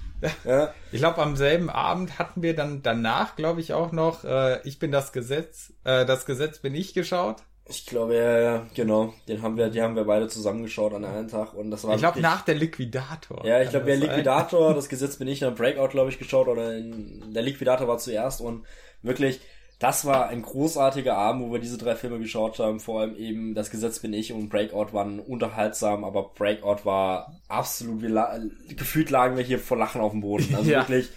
Ja. 0.44 0.74
Ich 0.92 0.98
glaube, 0.98 1.22
am 1.22 1.36
selben 1.36 1.70
Abend 1.70 2.18
hatten 2.18 2.42
wir 2.42 2.54
dann 2.54 2.82
danach, 2.82 3.36
glaube 3.36 3.60
ich, 3.60 3.72
auch 3.72 3.92
noch 3.92 4.24
äh, 4.24 4.60
Ich 4.66 4.78
bin 4.78 4.92
das 4.92 5.12
Gesetz, 5.12 5.72
äh, 5.84 6.04
das 6.04 6.26
Gesetz 6.26 6.58
bin 6.58 6.74
ich 6.74 6.92
geschaut. 6.94 7.42
Ich 7.70 7.86
glaube, 7.86 8.16
ja, 8.16 8.40
ja, 8.40 8.66
genau. 8.74 9.14
Den 9.28 9.42
haben 9.42 9.56
wir, 9.56 9.70
die 9.70 9.80
haben 9.80 9.94
wir 9.94 10.04
beide 10.04 10.26
zusammengeschaut 10.28 10.92
an 10.92 11.04
einem 11.04 11.28
Tag 11.28 11.54
und 11.54 11.70
das 11.70 11.84
war. 11.84 11.94
Ich 11.94 12.00
glaube 12.00 12.20
nach 12.20 12.42
der 12.42 12.56
Liquidator. 12.56 13.46
Ja, 13.46 13.62
ich 13.62 13.70
glaube, 13.70 13.86
der 13.86 13.96
Liquidator, 13.96 14.74
das 14.74 14.88
Gesetz 14.88 15.16
bin 15.16 15.28
ich, 15.28 15.42
in 15.42 15.54
Breakout, 15.54 15.88
glaube 15.88 16.10
ich, 16.10 16.18
geschaut 16.18 16.48
oder 16.48 16.76
in, 16.76 17.32
der 17.32 17.42
Liquidator 17.42 17.86
war 17.86 17.98
zuerst 17.98 18.40
und 18.40 18.66
wirklich, 19.02 19.40
das 19.78 20.04
war 20.04 20.28
ein 20.28 20.42
großartiger 20.42 21.16
Abend, 21.16 21.46
wo 21.46 21.52
wir 21.52 21.60
diese 21.60 21.78
drei 21.78 21.94
Filme 21.94 22.18
geschaut 22.18 22.58
haben. 22.58 22.80
Vor 22.80 23.00
allem 23.00 23.16
eben 23.16 23.54
Das 23.54 23.70
Gesetz 23.70 24.00
bin 24.00 24.12
ich 24.12 24.32
und 24.32 24.48
Breakout 24.48 24.92
waren 24.92 25.20
unterhaltsam, 25.20 26.04
aber 26.04 26.30
Breakout 26.34 26.84
war 26.84 27.40
absolut, 27.48 28.02
wir 28.02 28.50
gefühlt 28.76 29.10
lagen 29.10 29.36
wir 29.36 29.44
hier 29.44 29.60
vor 29.60 29.78
Lachen 29.78 30.00
auf 30.00 30.10
dem 30.10 30.22
Boden. 30.22 30.54
Also 30.56 30.70
ja. 30.72 30.80
wirklich, 30.80 31.08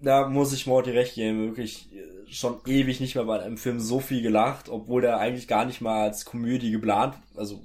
da 0.00 0.28
muss 0.28 0.52
ich 0.52 0.66
Morty 0.66 0.90
recht 0.90 1.14
geben, 1.14 1.46
wirklich 1.46 1.88
schon 2.32 2.60
ewig 2.66 3.00
nicht 3.00 3.14
mehr 3.14 3.24
bei 3.24 3.40
einem 3.40 3.56
Film 3.56 3.80
so 3.80 4.00
viel 4.00 4.22
gelacht, 4.22 4.68
obwohl 4.68 5.02
der 5.02 5.18
eigentlich 5.18 5.48
gar 5.48 5.64
nicht 5.64 5.80
mal 5.80 6.02
als 6.02 6.24
Komödie 6.24 6.70
geplant, 6.70 7.16
also 7.36 7.60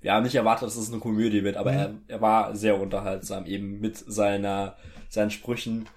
wir 0.00 0.12
haben 0.12 0.24
nicht 0.24 0.34
erwartet, 0.34 0.66
dass 0.66 0.76
es 0.76 0.90
eine 0.90 1.00
Komödie 1.00 1.44
wird, 1.44 1.56
aber 1.56 1.72
mhm. 1.72 1.78
er, 1.78 1.94
er 2.08 2.20
war 2.20 2.56
sehr 2.56 2.80
unterhaltsam, 2.80 3.46
eben 3.46 3.80
mit 3.80 3.96
seiner, 3.96 4.76
seinen 5.08 5.30
Sprüchen. 5.30 5.88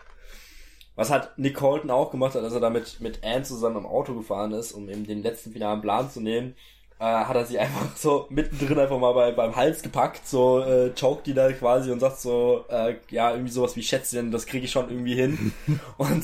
Was 0.96 1.10
hat 1.10 1.38
Nick 1.38 1.56
Colton 1.56 1.92
auch 1.92 2.12
gemacht 2.12 2.36
hat, 2.36 2.44
als 2.44 2.54
er 2.54 2.60
da 2.60 2.70
mit, 2.70 3.00
mit 3.00 3.24
Anne 3.24 3.44
zusammen 3.44 3.78
im 3.78 3.86
Auto 3.86 4.14
gefahren 4.14 4.52
ist, 4.52 4.74
um 4.74 4.90
eben 4.90 5.06
den 5.06 5.24
letzten 5.24 5.52
finalen 5.52 5.82
Plan 5.82 6.10
zu 6.10 6.22
nehmen, 6.22 6.56
äh, 7.00 7.04
hat 7.04 7.36
er 7.36 7.46
sie 7.46 7.58
einfach 7.58 7.96
so 7.96 8.28
mittendrin 8.30 8.78
einfach 8.78 9.00
mal 9.00 9.14
bei, 9.14 9.32
beim 9.32 9.56
Hals 9.56 9.82
gepackt, 9.82 10.28
so 10.28 10.62
äh, 10.62 10.92
choked 10.94 11.28
die 11.28 11.34
da 11.34 11.52
quasi 11.54 11.92
und 11.92 12.02
sagt 12.02 12.20
so, 12.20 12.66
äh, 12.70 12.96
ja, 13.10 13.32
irgendwie 13.32 13.52
sowas 13.52 13.78
wie 13.78 13.84
Schätzchen, 13.84 14.32
das 14.32 14.46
kriege 14.46 14.66
ich 14.66 14.72
schon 14.72 14.90
irgendwie 14.90 15.16
hin. 15.16 15.54
und 15.98 16.24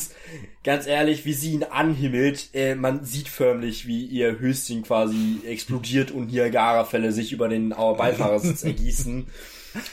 ganz 0.65 0.85
ehrlich, 0.85 1.25
wie 1.25 1.33
sie 1.33 1.53
ihn 1.53 1.63
anhimmelt, 1.63 2.49
äh, 2.53 2.75
man 2.75 3.05
sieht 3.05 3.29
förmlich, 3.29 3.87
wie 3.87 4.03
ihr 4.05 4.37
Höschen 4.39 4.83
quasi 4.83 5.39
explodiert 5.47 6.11
und 6.11 6.31
Niagara-Fälle 6.31 7.13
sich 7.13 7.31
über 7.31 7.47
den 7.47 7.69
Beifahrersitz 7.69 8.63
ergießen. 8.65 9.27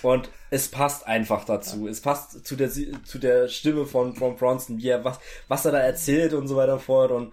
Und 0.02 0.30
es 0.50 0.68
passt 0.68 1.06
einfach 1.06 1.44
dazu. 1.44 1.88
Es 1.88 2.00
passt 2.00 2.46
zu 2.46 2.56
der, 2.56 2.70
zu 2.70 3.18
der 3.18 3.48
Stimme 3.48 3.86
von, 3.86 4.14
von 4.14 4.36
Bronson, 4.36 4.78
wie 4.78 4.88
er, 4.88 5.04
was, 5.04 5.18
was 5.48 5.64
er 5.64 5.72
da 5.72 5.78
erzählt 5.78 6.34
und 6.34 6.46
so 6.46 6.56
weiter 6.56 6.78
fort 6.78 7.10
und 7.10 7.32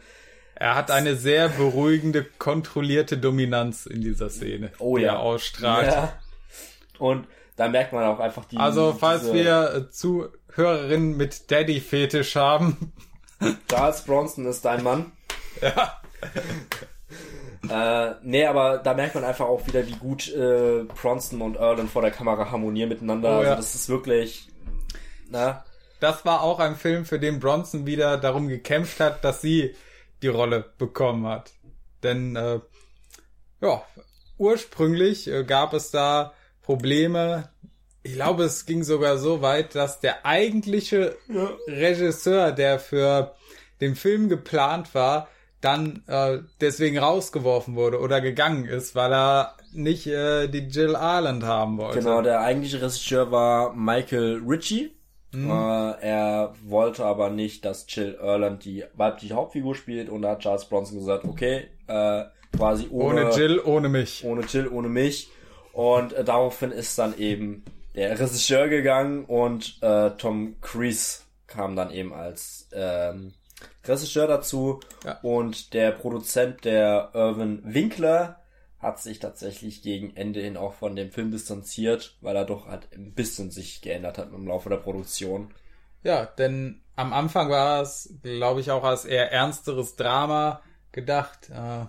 er 0.60 0.76
hat 0.76 0.92
eine 0.92 1.16
sehr 1.16 1.48
beruhigende, 1.48 2.26
kontrollierte 2.38 3.18
Dominanz 3.18 3.86
in 3.86 4.02
dieser 4.02 4.30
Szene, 4.30 4.72
oh, 4.78 4.98
die 4.98 5.04
ja. 5.04 5.14
er 5.14 5.20
ausstrahlt. 5.20 5.88
Ja. 5.88 6.14
Und 7.00 7.28
da 7.56 7.70
merkt 7.70 7.94
man 7.94 8.04
auch 8.04 8.20
einfach 8.20 8.44
die. 8.44 8.58
Also, 8.58 8.94
falls 8.94 9.32
wir 9.32 9.88
Zuhörerinnen 9.90 11.16
mit 11.16 11.50
Daddy-Fetisch 11.50 12.36
haben, 12.36 12.92
Charles 13.70 14.02
Bronson 14.02 14.46
ist 14.48 14.66
dein 14.66 14.84
Mann. 14.84 15.14
Ja. 15.62 16.02
Äh, 17.70 18.16
nee, 18.24 18.46
aber 18.46 18.80
da 18.80 18.94
merkt 18.94 19.16
man 19.16 19.24
einfach 19.24 19.46
auch 19.46 19.66
wieder, 19.66 19.88
wie 19.88 19.96
gut 19.96 20.28
äh, 20.34 20.84
Bronson 21.02 21.42
und 21.42 21.56
Erland 21.56 21.90
vor 21.90 22.02
der 22.02 22.12
Kamera 22.12 22.52
harmonieren 22.52 22.90
miteinander. 22.90 23.40
Oh, 23.40 23.44
ja. 23.44 23.50
Also 23.52 23.56
das 23.56 23.76
ist 23.76 23.90
wirklich, 23.90 24.50
na, 25.30 25.64
Das 26.02 26.26
war 26.26 26.42
auch 26.42 26.60
ein 26.60 26.76
Film, 26.76 27.06
für 27.06 27.20
den 27.20 27.40
Bronson 27.40 27.86
wieder 27.86 28.18
darum 28.18 28.50
gekämpft 28.50 29.00
hat, 29.00 29.24
dass 29.24 29.42
sie 29.42 29.74
die 30.22 30.28
Rolle 30.28 30.66
bekommen 30.78 31.28
hat. 31.28 31.52
Denn 32.04 32.36
äh, 32.36 32.60
ja, 33.62 33.84
ursprünglich 34.38 35.28
äh, 35.28 35.44
gab 35.44 35.74
es 35.74 35.92
da 35.92 36.34
Probleme. 36.62 37.50
Ich 38.04 38.14
glaube, 38.14 38.44
es 38.44 38.66
ging 38.66 38.84
sogar 38.84 39.18
so 39.18 39.42
weit, 39.42 39.76
dass 39.76 40.00
der 40.00 40.26
eigentliche 40.26 41.18
Regisseur, 41.68 42.52
der 42.52 42.80
für 42.80 43.36
den 43.82 43.96
Film 43.96 44.30
geplant 44.30 44.96
war, 44.96 45.28
dann 45.62 46.04
äh, 46.08 46.40
deswegen 46.62 46.98
rausgeworfen 46.98 47.76
wurde 47.76 48.00
oder 48.00 48.22
gegangen 48.22 48.66
ist, 48.66 48.96
weil 48.96 49.14
er 49.14 49.56
nicht 49.74 50.08
äh, 50.08 50.48
die 50.48 50.68
Jill 50.68 50.92
Ireland 50.92 51.44
haben 51.44 51.78
wollte. 51.78 52.00
Genau, 52.00 52.22
der 52.22 52.42
eigentliche 52.42 52.82
Regisseur 52.82 53.32
war 53.32 53.74
Michael 53.74 54.42
Ritchie. 54.48 54.92
Mhm. 55.32 55.50
Äh, 55.50 55.92
er 56.02 56.54
wollte 56.64 57.06
aber 57.06 57.30
nicht, 57.30 57.66
dass 57.66 57.86
Jill 57.88 58.16
Erland 58.20 58.66
die 58.66 58.84
weibliche 58.96 59.36
Hauptfigur 59.36 59.76
spielt 59.76 60.10
und 60.10 60.24
da 60.24 60.32
hat 60.32 60.40
Charles 60.40 60.66
Bronson 60.66 60.98
gesagt, 60.98 61.26
okay, 61.26 61.68
äh, 61.88 62.24
quasi 62.56 62.88
ohne, 62.90 63.26
Ohne 63.28 63.36
Jill, 63.36 63.60
ohne 63.64 63.90
mich. 63.90 64.24
ohne 64.26 64.42
Jill, 64.46 64.68
ohne 64.68 64.90
mich. 64.90 65.30
Und 65.74 66.14
äh, 66.14 66.24
daraufhin 66.24 66.72
ist 66.72 66.98
dann 66.98 67.18
eben 67.18 67.64
der 67.96 68.20
Regisseur 68.20 68.68
gegangen 68.70 69.26
und 69.26 69.78
äh, 69.82 70.12
Tom 70.12 70.56
Cruise 70.62 71.20
kam 71.48 71.76
dann 71.76 71.92
eben 71.92 72.14
als 72.14 72.68
ähm, 72.74 73.34
Regisseur 73.86 74.28
dazu. 74.28 74.80
Ja. 75.06 75.20
Und 75.22 75.74
der 75.74 75.92
Produzent, 75.92 76.66
der 76.66 77.12
Irvin 77.14 77.62
Winkler, 77.64 78.39
hat 78.80 79.00
sich 79.00 79.20
tatsächlich 79.20 79.82
gegen 79.82 80.16
Ende 80.16 80.42
hin 80.42 80.58
auch 80.58 80.74
von 80.74 80.96
dem 80.96 81.12
Film 81.12 81.32
distanziert, 81.32 82.18
weil 82.22 82.36
er 82.36 82.46
doch 82.46 82.68
halt 82.68 82.88
ein 82.94 83.14
bisschen 83.14 83.52
sich 83.52 83.82
geändert 83.82 84.18
hat 84.18 84.32
im 84.32 84.48
Laufe 84.48 84.70
der 84.70 84.78
Produktion. 84.78 85.54
Ja, 86.04 86.26
denn 86.26 86.82
am 86.96 87.12
Anfang 87.12 87.50
war 87.50 87.82
es, 87.82 88.14
glaube 88.24 88.62
ich, 88.62 88.72
auch 88.72 88.84
als 88.84 89.04
eher 89.04 89.32
ernsteres 89.32 89.98
Drama 89.98 90.62
gedacht. 90.94 91.50
Äh, 91.50 91.86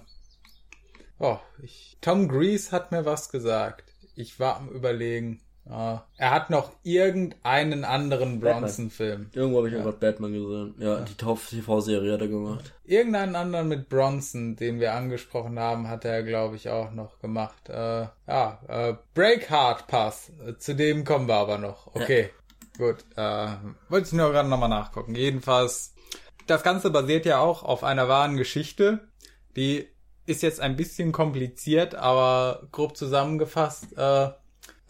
oh, 1.21 1.39
ich, 1.63 1.97
Tom 2.01 2.29
Grease 2.29 2.73
hat 2.73 2.91
mir 2.91 3.05
was 3.05 3.29
gesagt. 3.29 3.95
Ich 4.17 4.41
war 4.41 4.57
am 4.57 4.69
überlegen. 4.69 5.41
Äh, 5.71 5.99
er 6.17 6.31
hat 6.31 6.51
noch 6.51 6.73
irgendeinen 6.83 7.85
anderen. 7.85 8.41
Bronson-Film. 8.41 9.31
Irgendwo 9.33 9.59
habe 9.59 9.69
ich 9.69 9.75
ja. 9.75 9.83
gerade 9.83 9.99
Batman 9.99 10.33
gesehen. 10.33 10.75
Ja, 10.79 11.01
die 11.01 11.15
TV-Serie 11.15 12.13
hat 12.13 12.21
er 12.21 12.29
gemacht. 12.29 12.75
Irgendeinen 12.85 13.37
anderen 13.37 13.69
mit 13.69 13.89
Bronson, 13.89 14.57
den 14.57 14.81
wir 14.81 14.95
angesprochen 14.95 15.61
haben, 15.61 15.89
hat 15.89 16.05
er, 16.05 16.25
glaube 16.25 16.57
ich, 16.57 16.69
auch 16.69 16.91
noch 16.91 17.21
gemacht. 17.21 17.69
Äh, 17.69 18.07
ja, 18.27 18.61
äh, 18.67 18.95
Breakheart 19.15 19.87
Pass. 19.87 20.33
Zu 20.59 20.75
dem 20.75 21.05
kommen 21.05 21.29
wir 21.29 21.37
aber 21.37 21.59
noch. 21.59 21.95
Okay, 21.95 22.31
gut. 22.77 23.05
Äh, 23.17 23.49
wollte 23.89 24.09
ich 24.09 24.13
nur 24.13 24.33
gerade 24.33 24.49
nochmal 24.49 24.69
nachgucken. 24.69 25.15
Jedenfalls, 25.15 25.95
das 26.49 26.65
Ganze 26.65 26.91
basiert 26.91 27.27
ja 27.27 27.39
auch 27.39 27.63
auf 27.63 27.85
einer 27.85 28.09
wahren 28.09 28.37
Geschichte. 28.37 29.09
Die 29.57 29.87
ist 30.27 30.43
jetzt 30.43 30.61
ein 30.61 30.77
bisschen 30.77 31.13
kompliziert, 31.13 31.95
aber 31.95 32.67
grob 32.73 32.97
zusammengefasst. 32.97 33.97
Äh, 33.97 34.31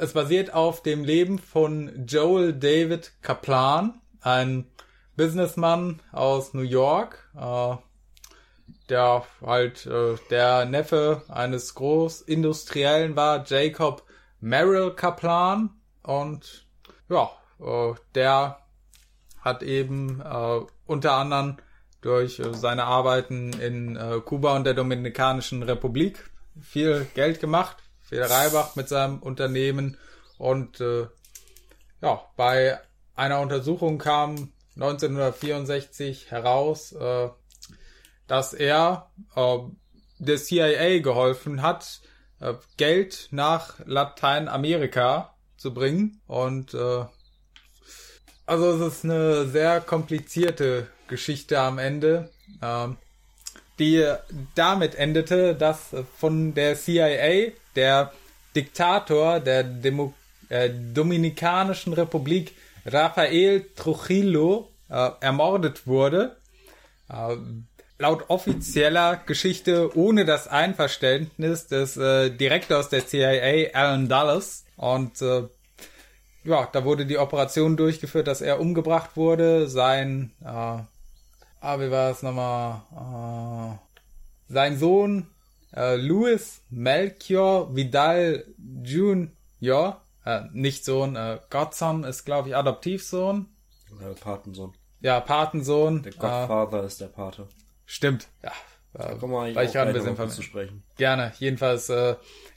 es 0.00 0.14
basiert 0.14 0.54
auf 0.54 0.82
dem 0.82 1.04
Leben 1.04 1.38
von 1.38 2.06
Joel 2.06 2.54
David 2.54 3.12
Kaplan, 3.20 4.00
ein 4.22 4.66
Businessman 5.14 6.00
aus 6.10 6.54
New 6.54 6.62
York, 6.62 7.28
äh, 7.36 7.76
der 8.88 9.24
halt 9.44 9.84
äh, 9.84 10.16
der 10.30 10.64
Neffe 10.64 11.22
eines 11.28 11.74
Großindustriellen 11.74 13.14
war, 13.14 13.44
Jacob 13.46 14.04
Merrill 14.40 14.94
Kaplan. 14.94 15.70
Und 16.02 16.66
ja, 17.10 17.30
äh, 17.60 17.92
der 18.14 18.58
hat 19.38 19.62
eben 19.62 20.22
äh, 20.22 20.60
unter 20.86 21.12
anderem 21.12 21.58
durch 22.00 22.40
äh, 22.40 22.54
seine 22.54 22.84
Arbeiten 22.84 23.52
in 23.52 23.96
äh, 23.96 24.20
Kuba 24.24 24.56
und 24.56 24.64
der 24.64 24.74
Dominikanischen 24.74 25.62
Republik 25.62 26.30
viel 26.58 27.06
Geld 27.14 27.38
gemacht. 27.40 27.76
Viel 28.10 28.24
Reibach 28.24 28.74
mit 28.74 28.88
seinem 28.88 29.20
Unternehmen. 29.20 29.96
Und 30.36 30.80
äh, 30.80 31.06
ja, 32.02 32.24
bei 32.36 32.80
einer 33.14 33.38
Untersuchung 33.38 33.98
kam 33.98 34.52
1964 34.74 36.28
heraus, 36.28 36.90
äh, 36.90 37.28
dass 38.26 38.52
er 38.52 39.12
äh, 39.36 39.58
der 40.18 40.38
CIA 40.38 40.98
geholfen 40.98 41.62
hat, 41.62 42.00
äh, 42.40 42.54
Geld 42.76 43.28
nach 43.30 43.78
Lateinamerika 43.86 45.36
zu 45.56 45.72
bringen. 45.72 46.20
Und 46.26 46.74
äh, 46.74 47.04
also 48.44 48.72
es 48.72 48.94
ist 48.94 49.04
eine 49.04 49.46
sehr 49.46 49.80
komplizierte 49.80 50.88
Geschichte 51.06 51.60
am 51.60 51.78
Ende, 51.78 52.28
ähm, 52.60 52.96
die 53.78 54.04
damit 54.56 54.96
endete, 54.96 55.54
dass 55.54 55.94
von 56.18 56.54
der 56.54 56.74
CIA 56.74 57.52
der 57.76 58.12
Diktator 58.54 59.40
der 59.40 59.64
Demo 59.64 60.14
äh, 60.48 60.70
Dominikanischen 60.70 61.92
Republik 61.92 62.54
Rafael 62.84 63.66
Trujillo 63.76 64.70
äh, 64.88 65.10
ermordet 65.20 65.86
wurde. 65.86 66.36
Äh, 67.08 67.36
laut 67.98 68.24
offizieller 68.28 69.16
Geschichte 69.26 69.96
ohne 69.96 70.24
das 70.24 70.48
Einverständnis 70.48 71.66
des 71.68 71.96
äh, 71.96 72.30
Direktors 72.30 72.88
der 72.88 73.06
CIA, 73.06 73.74
Alan 73.74 74.08
Dulles. 74.08 74.64
Und 74.76 75.20
äh, 75.22 75.44
ja, 76.44 76.68
da 76.72 76.84
wurde 76.84 77.06
die 77.06 77.18
Operation 77.18 77.76
durchgeführt, 77.76 78.26
dass 78.26 78.40
er 78.40 78.58
umgebracht 78.60 79.16
wurde. 79.16 79.68
Sein, 79.68 80.32
äh, 80.42 80.46
ah, 80.46 80.86
wie 81.78 81.90
war 81.90 82.10
es 82.10 82.22
nochmal? 82.22 82.80
Äh, 82.90 84.52
sein 84.52 84.78
Sohn 84.78 85.28
äh, 85.74 85.96
Louis 85.96 86.62
Melchior 86.70 87.74
Vidal 87.74 88.44
Jr., 88.82 90.00
äh, 90.24 90.40
nicht 90.52 90.84
Sohn, 90.84 91.16
äh, 91.16 91.38
Godson 91.50 92.04
ist, 92.04 92.24
glaube 92.24 92.48
ich, 92.50 92.56
Adoptivsohn. 92.56 93.46
Oder 93.96 94.14
Patensohn. 94.14 94.72
Ja, 95.00 95.20
Patensohn. 95.20 96.02
Der 96.02 96.12
Äh, 96.12 96.16
Godfather 96.16 96.84
ist 96.84 97.00
der 97.00 97.06
Pate. 97.06 97.48
stimmt. 97.86 98.28
Ja, 98.42 98.52
äh, 98.94 99.16
Komm 99.18 99.30
mal 99.32 99.54
war 99.54 99.64
ich 99.64 99.72
gerade 99.72 99.90
ein 99.90 100.14
bisschen 100.14 100.30
zu 100.30 100.42
sprechen. 100.42 100.82
Gerne. 100.96 101.32
Jedenfalls, 101.38 101.88
äh, 101.88 102.16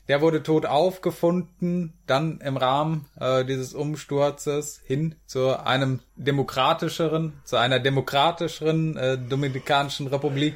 der 0.10 0.20
wurde 0.22 0.44
tot 0.44 0.66
aufgefunden, 0.66 1.94
dann 2.06 2.40
im 2.42 2.58
Rahmen 2.58 3.06
äh, 3.20 3.46
dieses 3.46 3.74
Umsturzes 3.74 4.82
hin 4.86 5.16
zu 5.26 5.58
einem 5.66 6.02
demokratischeren, 6.18 7.34
zu 7.46 7.56
einer 7.56 7.80
demokratischeren 7.80 8.98
äh, 8.98 9.18
Dominikanischen 9.18 10.08
Republik. 10.08 10.56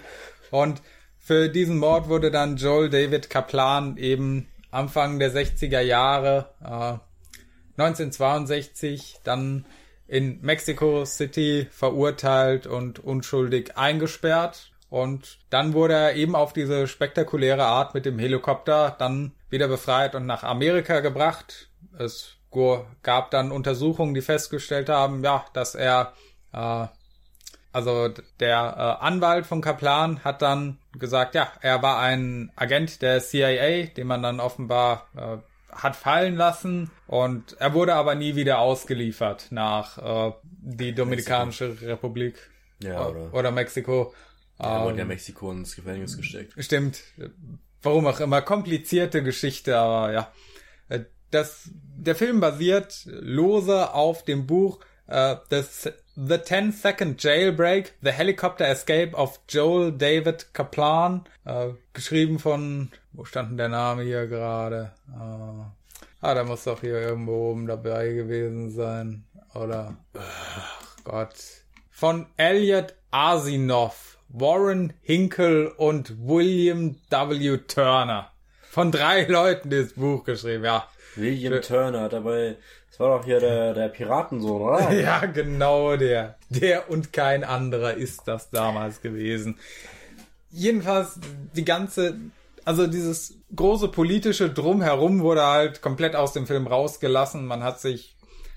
Und 0.52 0.82
für 1.28 1.50
diesen 1.50 1.78
Mord 1.78 2.08
wurde 2.08 2.32
dann 2.32 2.56
Joel 2.56 2.90
David 2.90 3.30
Kaplan 3.30 3.98
eben 3.98 4.48
Anfang 4.72 5.20
der 5.20 5.30
60er 5.30 5.82
Jahre, 5.82 6.52
äh, 6.64 7.82
1962, 7.82 9.18
dann 9.26 9.66
in 10.08 10.40
Mexico 10.42 11.04
City 11.04 11.68
verurteilt 11.70 12.66
und 12.66 13.00
unschuldig 13.00 13.76
eingesperrt. 13.76 14.72
Und 14.90 15.40
dann 15.50 15.74
wurde 15.74 15.96
er 15.96 16.16
eben 16.16 16.34
auf 16.34 16.54
diese 16.54 16.88
spektakuläre 16.88 17.66
Art 17.66 17.94
mit 17.94 18.06
dem 18.06 18.20
Helikopter 18.20 18.96
dann 18.98 19.34
wieder 19.50 19.68
befreit 19.68 20.16
und 20.16 20.28
nach 20.28 20.44
Amerika 20.44 21.02
gebracht. 21.02 21.68
Es 22.00 22.38
gab 23.04 23.32
dann 23.32 23.52
Untersuchungen, 23.52 24.14
die 24.14 24.22
festgestellt 24.22 24.88
haben, 24.88 25.26
ja, 25.26 25.44
dass 25.52 25.76
er, 25.76 26.14
äh, 26.54 26.88
also 27.74 28.08
der 28.40 28.76
äh, 29.02 29.06
Anwalt 29.06 29.46
von 29.46 29.60
Kaplan 29.60 30.24
hat 30.24 30.42
dann 30.42 30.80
gesagt, 31.00 31.36
ja, 31.36 31.52
er 31.62 31.82
war 31.82 32.00
ein 32.00 32.52
Agent 32.56 33.02
der 33.02 33.22
CIA, 33.22 33.88
den 33.88 34.08
man 34.08 34.22
dann 34.24 34.40
offenbar 34.40 35.08
äh, 35.16 35.38
hat 35.72 35.96
fallen 35.96 36.36
lassen 36.36 36.90
und 37.08 37.56
er 37.60 37.74
wurde 37.74 37.94
aber 37.96 38.16
nie 38.16 38.36
wieder 38.36 38.60
ausgeliefert 38.60 39.48
nach 39.52 39.98
äh, 40.30 40.34
die 40.44 40.94
Dominikanische 40.96 41.78
Republik 41.82 42.36
Ja, 42.82 43.06
äh, 43.08 43.10
oder? 43.12 43.34
oder 43.34 43.52
Mexiko. 43.52 44.14
Da 44.58 44.84
wurde 44.84 44.96
ja 44.98 45.02
Ähm, 45.04 45.10
Mexiko 45.10 45.52
ins 45.52 45.76
Gefängnis 45.76 46.18
gesteckt. 46.18 46.54
Stimmt. 46.58 47.00
Warum 47.84 48.08
auch 48.08 48.20
immer. 48.20 48.42
Komplizierte 48.42 49.22
Geschichte, 49.22 49.78
aber 49.78 50.12
ja. 50.14 50.32
Äh, 50.90 51.02
Das, 51.30 51.70
der 51.74 52.16
Film 52.16 52.40
basiert 52.40 53.02
lose 53.06 53.94
auf 53.94 54.24
dem 54.24 54.48
Buch 54.48 54.80
äh, 55.08 55.36
das, 55.50 55.90
The 56.20 56.40
10-Second 56.40 57.20
Jailbreak, 57.20 57.92
The 58.02 58.12
Helicopter 58.12 58.66
Escape 58.66 59.14
of 59.14 59.40
Joel 59.48 59.92
David 59.92 60.52
Kaplan. 60.52 61.26
Äh, 61.46 61.68
geschrieben 61.94 62.40
von, 62.40 62.90
wo 63.14 63.24
stand 63.24 63.52
denn 63.52 63.58
der 63.58 63.70
Name 63.70 64.02
hier 64.02 64.26
gerade? 64.26 64.94
Äh, 65.14 66.26
ah, 66.26 66.34
der 66.34 66.44
muss 66.44 66.64
doch 66.64 66.82
hier 66.82 67.00
irgendwo 67.00 67.52
oben 67.52 67.68
dabei 67.68 68.14
gewesen 68.14 68.72
sein. 68.72 69.26
Oder, 69.54 69.96
ach 70.16 70.96
Gott. 71.04 71.36
von 71.92 72.26
Elliot 72.36 72.96
Asinov, 73.12 74.18
Warren 74.30 74.94
Hinkle 75.04 75.72
und 75.76 76.16
William 76.28 76.96
W. 77.12 77.58
Turner. 77.68 78.32
Von 78.64 78.92
drei 78.92 79.26
Leuten 79.28 79.70
dieses 79.70 79.94
Buch 79.94 80.24
geschrieben, 80.24 80.64
ja. 80.64 80.88
William 81.16 81.62
Turner, 81.62 82.10
dabei, 82.10 82.58
das 82.98 83.06
war 83.06 83.20
doch 83.20 83.26
hier 83.26 83.40
der, 83.40 83.76
der 83.76 83.90
Piratensohn, 83.90 84.60
oder? 84.60 84.92
ja, 85.00 85.24
genau 85.28 85.96
der. 85.98 86.36
Der 86.50 86.90
und 86.90 87.14
kein 87.14 87.44
anderer 87.44 87.94
ist 87.94 88.28
das 88.28 88.50
damals 88.50 89.04
gewesen. 89.04 89.60
Jedenfalls 90.50 91.20
die 91.56 91.64
ganze, 91.64 92.16
also 92.66 92.88
dieses 92.88 93.36
große 93.56 93.90
politische 93.90 94.50
Drumherum 94.50 95.22
wurde 95.22 95.46
halt 95.46 95.84
komplett 95.84 96.16
aus 96.16 96.34
dem 96.34 96.48
Film 96.48 96.66
rausgelassen. 96.66 97.46
Man 97.46 97.64
hat 97.64 97.80
sich 97.80 98.16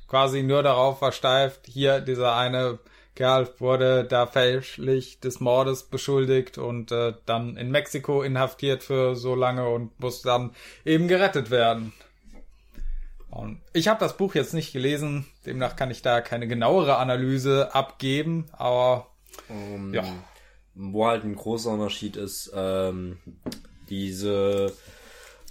quasi 0.08 0.42
nur 0.42 0.62
darauf 0.62 1.00
versteift, 1.00 1.66
hier 1.66 2.00
dieser 2.00 2.34
eine 2.34 2.78
Kerl 3.16 3.46
wurde 3.58 4.04
da 4.04 4.26
fälschlich 4.26 5.20
des 5.20 5.40
Mordes 5.40 5.82
beschuldigt 5.82 6.56
und 6.56 6.92
äh, 6.92 7.12
dann 7.26 7.58
in 7.58 7.70
Mexiko 7.70 8.22
inhaftiert 8.22 8.82
für 8.82 9.16
so 9.16 9.34
lange 9.34 9.68
und 9.68 10.00
muss 10.00 10.22
dann 10.22 10.52
eben 10.86 11.08
gerettet 11.08 11.50
werden. 11.50 11.92
Und 13.30 13.60
ich 13.72 13.88
habe 13.88 14.00
das 14.00 14.16
Buch 14.16 14.34
jetzt 14.34 14.54
nicht 14.54 14.72
gelesen, 14.72 15.26
demnach 15.46 15.76
kann 15.76 15.90
ich 15.90 16.02
da 16.02 16.20
keine 16.20 16.48
genauere 16.48 16.96
Analyse 16.96 17.74
abgeben, 17.74 18.46
aber 18.52 19.06
um, 19.48 19.94
ja. 19.94 20.04
Wo 20.74 21.06
halt 21.06 21.24
ein 21.24 21.34
großer 21.34 21.70
Unterschied 21.70 22.16
ist, 22.16 22.52
ähm, 22.54 23.18
diese 23.88 24.72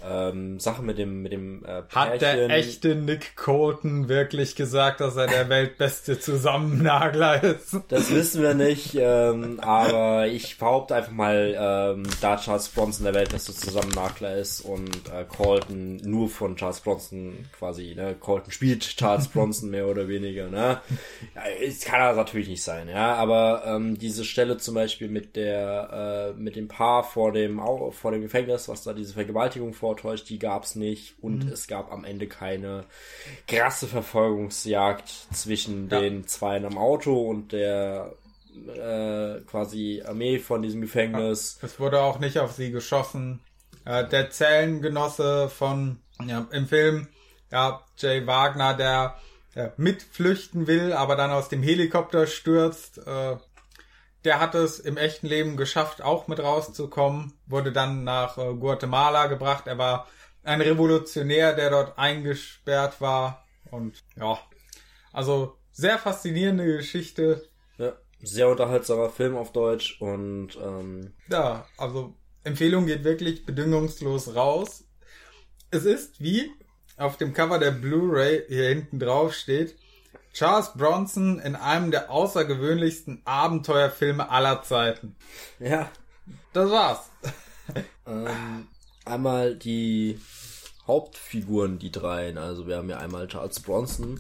ähm, 0.04 0.60
Sache 0.60 0.82
mit 0.82 0.98
dem 0.98 1.22
mit 1.22 1.32
dem 1.32 1.64
äh, 1.66 1.82
Pärchen. 1.82 2.14
Hat 2.14 2.22
der 2.22 2.50
echte 2.50 2.96
Nick 2.96 3.36
Colton 3.36 4.08
wirklich 4.08 4.56
gesagt, 4.56 5.02
dass 5.02 5.16
er 5.16 5.28
der 5.28 5.50
weltbeste 5.50 6.20
Zusammennagler 6.20 7.44
ist? 7.44 7.78
Das 7.90 8.14
wissen 8.14 8.42
wir 8.42 8.54
nicht, 8.54 8.96
ähm, 8.96 9.60
aber 9.60 10.28
ich 10.28 10.58
behaupte 10.58 10.96
einfach 10.96 11.12
mal, 11.12 11.56
ähm, 11.58 12.04
da 12.22 12.38
Charles 12.38 12.70
Bronson 12.70 13.04
der 13.06 13.14
weltbeste 13.14 13.54
Zusammennagler 13.54 14.38
ist 14.38 14.62
und 14.62 15.10
äh, 15.10 15.26
Colton 15.28 15.98
nur 15.98 16.30
von 16.30 16.56
Charles 16.56 16.80
Bronson 16.80 17.46
quasi, 17.58 17.94
ne, 17.96 18.16
Colton 18.20 18.52
spielt 18.52 18.84
Charles 18.84 19.28
Bronson 19.34 19.70
mehr 19.70 19.88
oder 19.88 20.08
weniger, 20.08 20.48
ne? 20.50 20.82
Ja, 21.36 21.42
es 21.62 21.82
kann 21.82 22.00
das 22.00 22.16
natürlich 22.16 22.48
nicht 22.48 22.64
sein, 22.64 22.88
ja, 22.88 23.16
aber 23.16 23.64
ähm, 23.66 23.98
diese 23.98 24.24
Stelle 24.24 24.58
zum 24.58 24.76
Beispiel 24.76 25.10
mit 25.10 25.36
der 25.36 26.34
äh, 26.38 26.40
mit 26.40 26.56
dem 26.56 26.68
Paar 26.68 27.04
vor 27.04 27.32
dem 27.32 27.60
vor 27.92 28.12
dem 28.12 28.22
Gefängnis, 28.22 28.70
was 28.70 28.84
da 28.84 28.94
diese 28.94 29.14
Vergewaltigung 29.14 29.74
vor 29.74 29.88
vortäuscht, 29.89 30.30
die 30.30 30.38
gab 30.38 30.65
es 30.65 30.75
nicht 30.75 31.15
und 31.19 31.45
mhm. 31.45 31.52
es 31.52 31.67
gab 31.67 31.91
am 31.91 32.06
Ende 32.06 32.28
keine 32.28 32.86
krasse 33.47 33.88
Verfolgungsjagd 33.88 35.10
zwischen 35.34 35.89
ja. 35.89 35.99
den 35.99 36.28
Zweien 36.28 36.65
am 36.65 36.78
Auto 36.78 37.28
und 37.28 37.54
der 37.54 38.13
äh, 38.67 39.41
quasi 39.47 40.04
Armee 40.06 40.38
von 40.38 40.62
diesem 40.62 40.82
Gefängnis. 40.82 41.58
Es 41.63 41.80
wurde 41.80 42.02
auch 42.02 42.19
nicht 42.19 42.38
auf 42.38 42.52
sie 42.52 42.69
geschossen. 42.69 43.39
Äh, 43.84 44.08
der 44.08 44.30
Zellengenosse 44.30 45.49
von 45.49 45.97
ja, 46.23 46.47
im 46.52 46.67
Film, 46.67 47.08
ja, 47.52 47.84
Jay 47.97 48.28
Wagner, 48.28 48.75
der 48.75 49.15
ja, 49.56 49.73
mitflüchten 49.78 50.67
will, 50.67 50.93
aber 50.93 51.15
dann 51.15 51.32
aus 51.32 51.49
dem 51.49 51.63
Helikopter 51.63 52.28
stürzt. 52.28 52.99
Äh, 52.99 53.38
der 54.25 54.39
hat 54.39 54.55
es 54.55 54.79
im 54.79 54.97
echten 54.97 55.27
Leben 55.27 55.58
geschafft, 55.58 56.01
auch 56.01 56.27
mit 56.27 56.39
rauszukommen, 56.39 57.34
wurde 57.47 57.71
dann 57.71 58.03
nach 58.03 58.38
äh, 58.38 58.53
Guatemala 58.53 59.27
gebracht. 59.27 59.67
Er 59.67 59.77
war 59.77 60.08
ein 60.43 60.62
Revolutionär, 60.62 61.53
der 61.53 61.69
dort 61.69 61.97
eingesperrt 61.97 63.01
war. 63.01 63.45
Und 63.71 64.03
ja, 64.15 64.39
also 65.13 65.58
sehr 65.71 65.97
faszinierende 65.97 66.65
Geschichte. 66.65 67.47
Ja, 67.77 67.93
sehr 68.21 68.49
unterhaltsamer 68.49 69.10
Film 69.10 69.36
auf 69.38 69.51
Deutsch 69.51 70.01
und 70.01 70.58
ähm 70.62 71.13
ja, 71.29 71.65
also 71.77 72.15
Empfehlung 72.43 72.86
geht 72.86 73.03
wirklich 73.03 73.45
bedingungslos 73.45 74.36
raus. 74.36 74.86
Es 75.71 75.86
ist 75.86 76.19
wie 76.19 76.51
auf 76.97 77.17
dem 77.17 77.34
Cover 77.34 77.60
der 77.60 77.71
Blu-ray 77.71 78.43
hier 78.47 78.69
hinten 78.69 78.99
drauf 78.99 79.34
steht, 79.34 79.77
Charles 80.34 80.74
Bronson 80.76 81.39
in 81.39 81.56
einem 81.56 81.92
der 81.92 82.10
außergewöhnlichsten 82.10 83.22
Abenteuerfilme 83.26 84.30
aller 84.30 84.62
Zeiten. 84.63 85.15
Ja. 85.60 85.89
Das 86.54 86.70
war's. 86.70 87.10
Ähm, 88.08 88.68
einmal 89.06 89.56
die 89.56 90.20
Hauptfiguren, 90.88 91.78
die 91.78 91.92
dreien. 91.92 92.39
Also 92.39 92.65
wir 92.65 92.78
haben 92.78 92.89
ja 92.89 92.98
einmal 92.98 93.28
Charles 93.28 93.60
Bronson 93.60 94.20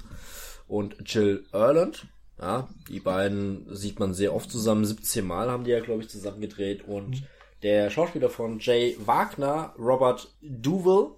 und 0.67 0.97
Jill 1.03 1.43
Erland. 1.51 2.05
Ja, 2.39 2.69
die 2.87 2.99
beiden 2.99 3.65
sieht 3.75 3.99
man 3.99 4.13
sehr 4.13 4.35
oft 4.35 4.51
zusammen. 4.51 4.85
17 4.85 5.25
Mal 5.25 5.49
haben 5.49 5.63
die 5.63 5.71
ja, 5.71 5.79
glaube 5.79 6.03
ich, 6.03 6.09
zusammen 6.09 6.41
gedreht. 6.41 6.87
Und 6.87 7.09
mhm. 7.09 7.23
der 7.63 7.89
Schauspieler 7.89 8.29
von 8.29 8.59
Jay 8.59 8.95
Wagner, 8.99 9.73
Robert 9.79 10.31
Duval, 10.41 11.15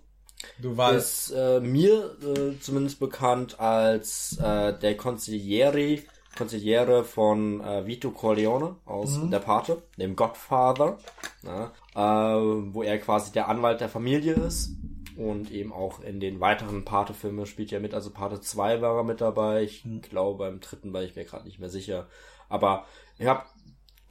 Duval. 0.62 0.95
ist 0.95 1.32
äh, 1.32 1.60
mir 1.60 2.15
äh, 2.21 2.60
zumindest 2.60 2.99
bekannt 2.99 3.60
als 3.60 4.38
äh, 4.41 4.77
der 4.77 4.97
Consigliere, 4.97 5.99
Consigliere 6.38 7.04
von 7.04 7.62
äh, 7.62 7.86
Vito 7.86 8.12
Corleone 8.12 8.75
aus 8.86 9.17
mhm. 9.17 9.32
Der 9.32 9.39
Pate, 9.39 9.82
dem 9.97 10.15
Godfather, 10.15 10.97
ja, 11.43 11.71
äh, 11.95 12.73
wo 12.73 12.84
er 12.84 12.97
quasi 12.99 13.32
der 13.32 13.49
Anwalt 13.49 13.82
der 13.82 13.89
Familie 13.89 14.34
ist 14.34 14.71
und 15.17 15.51
eben 15.51 15.73
auch 15.73 16.01
in 16.01 16.19
den 16.19 16.39
weiteren 16.39 16.86
Pate-Filmen 16.86 17.45
spielt 17.45 17.71
er 17.71 17.80
mit. 17.80 17.93
Also 17.93 18.12
Pate 18.12 18.39
2 18.39 18.82
war 18.82 18.97
er 18.97 19.04
mit 19.04 19.21
dabei. 19.21 19.63
Ich 19.63 19.86
mhm. 19.86 20.01
glaube, 20.01 20.45
beim 20.45 20.60
dritten 20.60 20.93
war 20.93 21.04
ich 21.04 21.15
mir 21.15 21.25
gerade 21.25 21.45
nicht 21.45 21.60
mehr 21.60 21.69
sicher. 21.69 22.08
Aber 22.49 22.86
ich 23.17 23.27
habe 23.27 23.43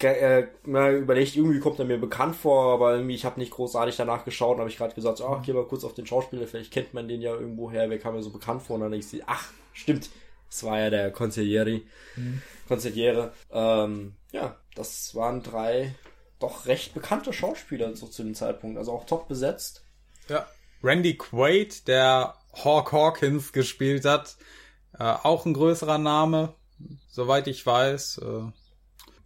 äh, 0.03 0.49
mal 0.65 0.95
überlegt, 0.95 1.37
irgendwie 1.37 1.61
kommt 1.61 1.79
er 1.79 1.85
mir 1.85 1.99
bekannt 1.99 2.37
vor, 2.37 2.73
aber 2.73 2.95
irgendwie, 2.95 3.15
ich 3.15 3.25
habe 3.25 3.39
nicht 3.39 3.53
großartig 3.53 3.97
danach 3.97 4.25
geschaut 4.25 4.55
und 4.55 4.61
habe 4.61 4.71
ich 4.71 4.77
gerade 4.77 4.95
gesagt, 4.95 5.19
so, 5.19 5.27
ach, 5.27 5.43
geh 5.43 5.53
mal 5.53 5.67
kurz 5.67 5.85
auf 5.85 5.95
den 5.95 6.07
Schauspieler, 6.07 6.47
vielleicht 6.47 6.73
kennt 6.73 6.95
man 6.95 7.09
den 7.09 7.21
ja 7.21 7.33
irgendwo 7.35 7.71
her, 7.71 7.91
wer 7.91 7.99
kam 7.99 8.15
mir 8.15 8.23
so 8.23 8.31
bekannt 8.31 8.63
vor 8.63 8.77
und 8.77 8.83
dann 8.83 8.93
ich 8.93 9.07
ach, 9.27 9.53
stimmt, 9.73 10.11
das 10.49 10.65
war 10.65 10.79
ja 10.79 10.91
der 10.91 11.13
Consigliere. 11.13 11.83
Mhm. 12.17 12.43
Consigliere. 12.67 13.33
Ähm, 13.53 14.15
ja, 14.33 14.57
das 14.75 15.15
waren 15.15 15.43
drei 15.43 15.95
doch 16.41 16.67
recht 16.67 16.95
bekannte 16.95 17.33
Schauspieler 17.33 17.95
so 17.95 18.07
zu 18.07 18.23
dem 18.23 18.35
Zeitpunkt, 18.35 18.79
also 18.79 18.93
auch 18.93 19.07
top 19.07 19.29
besetzt. 19.29 19.85
Ja. 20.29 20.47
Randy 20.83 21.17
Quaid, 21.17 21.87
der 21.87 22.35
Hawk 22.65 22.93
Hawkins 22.93 23.53
gespielt 23.53 24.05
hat, 24.07 24.37
äh, 24.99 25.05
auch 25.05 25.45
ein 25.45 25.55
größerer 25.55 25.99
Name, 25.99 26.55
soweit 27.11 27.47
ich 27.47 27.65
weiß. 27.65 28.19
Äh, 28.19 28.53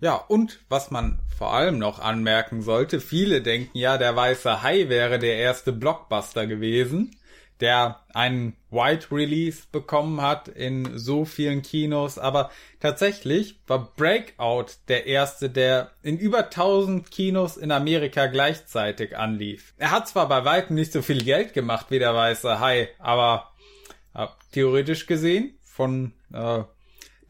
ja, 0.01 0.17
und 0.17 0.61
was 0.69 0.91
man 0.91 1.19
vor 1.37 1.53
allem 1.53 1.79
noch 1.79 1.99
anmerken 1.99 2.63
sollte, 2.63 3.01
viele 3.01 3.43
denken 3.43 3.77
ja, 3.77 3.99
der 3.99 4.15
weiße 4.15 4.63
Hai 4.63 4.89
wäre 4.89 5.19
der 5.19 5.37
erste 5.37 5.73
Blockbuster 5.73 6.47
gewesen, 6.47 7.17
der 7.61 8.01
einen 8.13 8.57
White 8.71 9.09
Release 9.13 9.63
bekommen 9.71 10.21
hat 10.21 10.49
in 10.49 10.99
so 10.99 11.25
vielen 11.25 11.63
Kinos, 11.63 12.19
aber 12.19 12.51
tatsächlich 12.81 13.61
war 13.67 13.93
Breakout 13.97 14.67
der 14.89 15.07
erste, 15.07 15.49
der 15.49 15.93
in 16.03 16.19
über 16.19 16.45
1000 16.45 17.11
Kinos 17.11 17.57
in 17.57 17.71
Amerika 17.71 18.27
gleichzeitig 18.27 19.17
anlief. 19.17 19.75
Er 19.79 19.93
hat 19.93 20.09
zwar 20.09 20.29
bei 20.29 20.45
weitem 20.45 20.77
nicht 20.77 20.93
so 20.93 21.03
viel 21.03 21.23
Geld 21.23 21.55
gemacht 21.55 21.87
wie 21.91 21.99
der 21.99 22.15
weiße 22.15 22.59
Hai, 22.61 22.89
aber 22.99 23.53
äh, 24.15 24.27
theoretisch 24.53 25.07
gesehen 25.07 25.59
von 25.63 26.13
äh, 26.33 26.65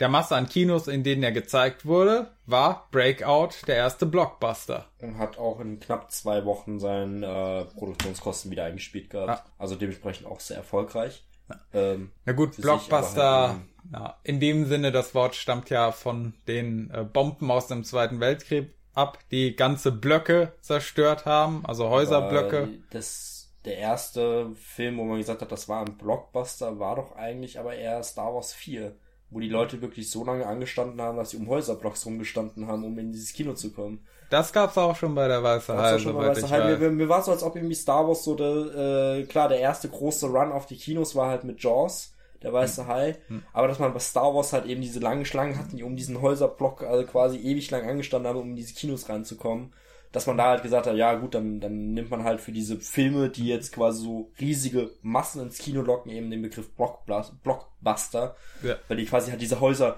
der 0.00 0.08
Masse 0.08 0.36
an 0.36 0.48
Kinos, 0.48 0.88
in 0.88 1.04
denen 1.04 1.22
er 1.22 1.32
gezeigt 1.32 1.86
wurde, 1.86 2.33
war 2.46 2.88
Breakout 2.90 3.66
der 3.66 3.76
erste 3.76 4.06
Blockbuster. 4.06 4.86
Und 4.98 5.18
hat 5.18 5.38
auch 5.38 5.60
in 5.60 5.80
knapp 5.80 6.10
zwei 6.10 6.44
Wochen 6.44 6.78
seine 6.78 7.26
äh, 7.26 7.64
Produktionskosten 7.78 8.50
wieder 8.50 8.64
eingespielt 8.64 9.10
gehabt. 9.10 9.46
Ja. 9.46 9.52
Also 9.58 9.76
dementsprechend 9.76 10.26
auch 10.26 10.40
sehr 10.40 10.58
erfolgreich. 10.58 11.24
Ähm, 11.72 12.10
Na 12.24 12.32
gut, 12.32 12.56
Blockbuster, 12.56 13.48
halt, 13.48 13.60
ja, 13.92 14.18
in 14.22 14.40
dem 14.40 14.66
Sinne, 14.66 14.92
das 14.92 15.14
Wort 15.14 15.34
stammt 15.34 15.68
ja 15.70 15.92
von 15.92 16.34
den 16.48 16.90
äh, 16.90 17.04
Bomben 17.04 17.50
aus 17.50 17.66
dem 17.66 17.84
Zweiten 17.84 18.20
Weltkrieg 18.20 18.74
ab, 18.94 19.18
die 19.30 19.54
ganze 19.54 19.92
Blöcke 19.92 20.52
zerstört 20.60 21.26
haben, 21.26 21.66
also 21.66 21.90
Häuserblöcke. 21.90 22.68
Das, 22.90 23.52
der 23.64 23.76
erste 23.76 24.52
Film, 24.54 24.98
wo 24.98 25.04
man 25.04 25.18
gesagt 25.18 25.42
hat, 25.42 25.52
das 25.52 25.68
war 25.68 25.84
ein 25.84 25.98
Blockbuster, 25.98 26.78
war 26.78 26.96
doch 26.96 27.16
eigentlich 27.16 27.58
aber 27.58 27.74
eher 27.74 28.02
Star 28.02 28.34
Wars 28.34 28.54
4 28.54 28.96
wo 29.30 29.40
die 29.40 29.48
Leute 29.48 29.82
wirklich 29.82 30.10
so 30.10 30.24
lange 30.24 30.46
angestanden 30.46 31.00
haben, 31.00 31.16
dass 31.16 31.30
sie 31.30 31.36
um 31.36 31.48
Häuserblocks 31.48 32.06
rumgestanden 32.06 32.66
haben, 32.66 32.84
um 32.84 32.98
in 32.98 33.12
dieses 33.12 33.32
Kino 33.32 33.54
zu 33.54 33.72
kommen. 33.72 34.04
Das 34.30 34.52
gab's 34.52 34.78
auch 34.78 34.96
schon 34.96 35.14
bei 35.14 35.28
der 35.28 35.42
Weiße 35.42 35.76
Hai. 35.76 35.98
Schon 35.98 36.14
bei 36.14 36.28
Weiße 36.28 36.48
Hai. 36.50 36.76
Mir, 36.76 36.90
mir 36.90 37.08
war 37.08 37.22
so, 37.22 37.32
als 37.32 37.42
ob 37.42 37.56
irgendwie 37.56 37.74
Star 37.74 38.06
Wars 38.06 38.24
so 38.24 38.34
der, 38.34 39.18
äh, 39.18 39.24
klar, 39.24 39.48
der 39.48 39.58
erste 39.58 39.88
große 39.88 40.26
Run 40.26 40.52
auf 40.52 40.66
die 40.66 40.76
Kinos 40.76 41.14
war 41.14 41.28
halt 41.28 41.44
mit 41.44 41.62
Jaws, 41.62 42.14
der 42.42 42.52
Weiße 42.52 42.82
hm. 42.82 42.88
Hai. 42.88 43.16
Hm. 43.28 43.42
Aber 43.52 43.68
dass 43.68 43.78
man 43.78 43.92
bei 43.92 44.00
Star 44.00 44.34
Wars 44.34 44.52
halt 44.52 44.66
eben 44.66 44.80
diese 44.80 45.00
langen 45.00 45.24
Schlangen 45.24 45.58
hatten, 45.58 45.76
die 45.76 45.84
um 45.84 45.96
diesen 45.96 46.20
Häuserblock 46.20 46.82
also 46.82 47.04
quasi 47.04 47.38
ewig 47.38 47.70
lang 47.70 47.88
angestanden 47.88 48.28
haben, 48.28 48.40
um 48.40 48.50
in 48.50 48.56
diese 48.56 48.74
Kinos 48.74 49.08
reinzukommen 49.08 49.72
dass 50.14 50.28
man 50.28 50.38
da 50.38 50.50
halt 50.50 50.62
gesagt 50.62 50.86
hat, 50.86 50.94
ja 50.94 51.14
gut, 51.14 51.34
dann, 51.34 51.58
dann 51.58 51.92
nimmt 51.92 52.10
man 52.10 52.22
halt 52.22 52.40
für 52.40 52.52
diese 52.52 52.78
Filme, 52.78 53.30
die 53.30 53.48
jetzt 53.48 53.72
quasi 53.72 54.04
so 54.04 54.30
riesige 54.40 54.92
Massen 55.02 55.42
ins 55.42 55.58
Kino 55.58 55.82
locken, 55.82 56.12
eben 56.12 56.30
den 56.30 56.40
Begriff 56.40 56.70
Blockbuster, 56.76 58.36
ja. 58.62 58.76
weil 58.86 58.96
die 58.96 59.06
quasi 59.06 59.32
halt 59.32 59.40
diese 59.40 59.58
Häuser 59.58 59.96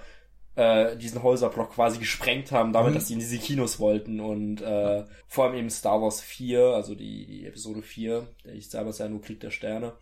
äh, 0.54 0.96
diesen 0.96 1.22
Häuserblock 1.22 1.74
quasi 1.74 1.98
gesprengt 1.98 2.50
haben, 2.50 2.72
damit, 2.72 2.92
mhm. 2.92 2.94
dass 2.94 3.08
sie 3.08 3.12
in 3.12 3.20
diese 3.20 3.36
Kinos 3.36 3.78
wollten 3.78 4.20
und 4.20 4.62
äh, 4.62 5.04
vor 5.28 5.44
allem 5.44 5.54
eben 5.54 5.68
Star 5.68 6.00
Wars 6.00 6.22
4, 6.22 6.60
also 6.60 6.94
die, 6.94 7.26
die 7.26 7.44
Episode 7.44 7.82
4, 7.82 8.26
der 8.46 8.54
ich 8.54 8.70
selber 8.70 8.92
ja 8.92 9.08
nur 9.10 9.20
Krieg 9.20 9.38
der 9.40 9.50
Sterne, 9.50 9.92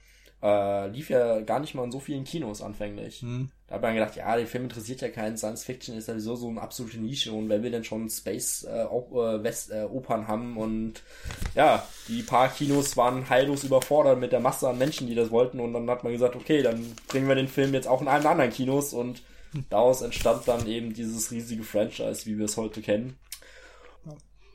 äh, 0.44 0.88
lief 0.88 1.08
ja 1.08 1.40
gar 1.40 1.58
nicht 1.58 1.74
mal 1.74 1.84
in 1.84 1.90
so 1.90 2.00
vielen 2.00 2.24
Kinos 2.24 2.60
anfänglich. 2.60 3.22
Mhm. 3.22 3.48
Da 3.66 3.76
habe 3.76 3.88
ich 3.88 3.94
gedacht, 3.94 4.14
ja, 4.14 4.36
der 4.36 4.46
Film 4.46 4.64
interessiert 4.64 5.00
ja 5.00 5.08
keinen, 5.08 5.38
Science 5.38 5.64
Fiction 5.64 5.96
ist 5.96 6.04
sowieso 6.04 6.36
so 6.36 6.48
eine 6.48 6.60
absolute 6.60 6.98
Nische 6.98 7.32
und 7.32 7.48
wer 7.48 7.62
will 7.62 7.70
denn 7.70 7.82
schon 7.82 8.10
Space 8.10 8.62
äh, 8.64 8.82
äh, 8.82 9.42
West 9.42 9.72
äh, 9.72 9.84
Opern 9.84 10.28
haben 10.28 10.58
und 10.58 11.02
ja, 11.54 11.86
die 12.08 12.22
paar 12.22 12.50
Kinos 12.50 12.94
waren 12.98 13.30
heillos 13.30 13.64
überfordert 13.64 14.20
mit 14.20 14.32
der 14.32 14.40
Masse 14.40 14.68
an 14.68 14.76
Menschen, 14.76 15.06
die 15.06 15.14
das 15.14 15.30
wollten 15.30 15.60
und 15.60 15.72
dann 15.72 15.88
hat 15.88 16.04
man 16.04 16.12
gesagt, 16.12 16.36
okay, 16.36 16.62
dann 16.62 16.94
bringen 17.08 17.26
wir 17.26 17.36
den 17.36 17.48
Film 17.48 17.72
jetzt 17.72 17.88
auch 17.88 18.02
in 18.02 18.08
allen 18.08 18.26
anderen 18.26 18.50
Kinos 18.50 18.92
und 18.92 19.22
daraus 19.70 20.02
entstand 20.02 20.46
dann 20.46 20.66
eben 20.66 20.92
dieses 20.92 21.30
riesige 21.30 21.62
Franchise, 21.62 22.26
wie 22.26 22.36
wir 22.36 22.44
es 22.44 22.58
heute 22.58 22.82
kennen. 22.82 23.18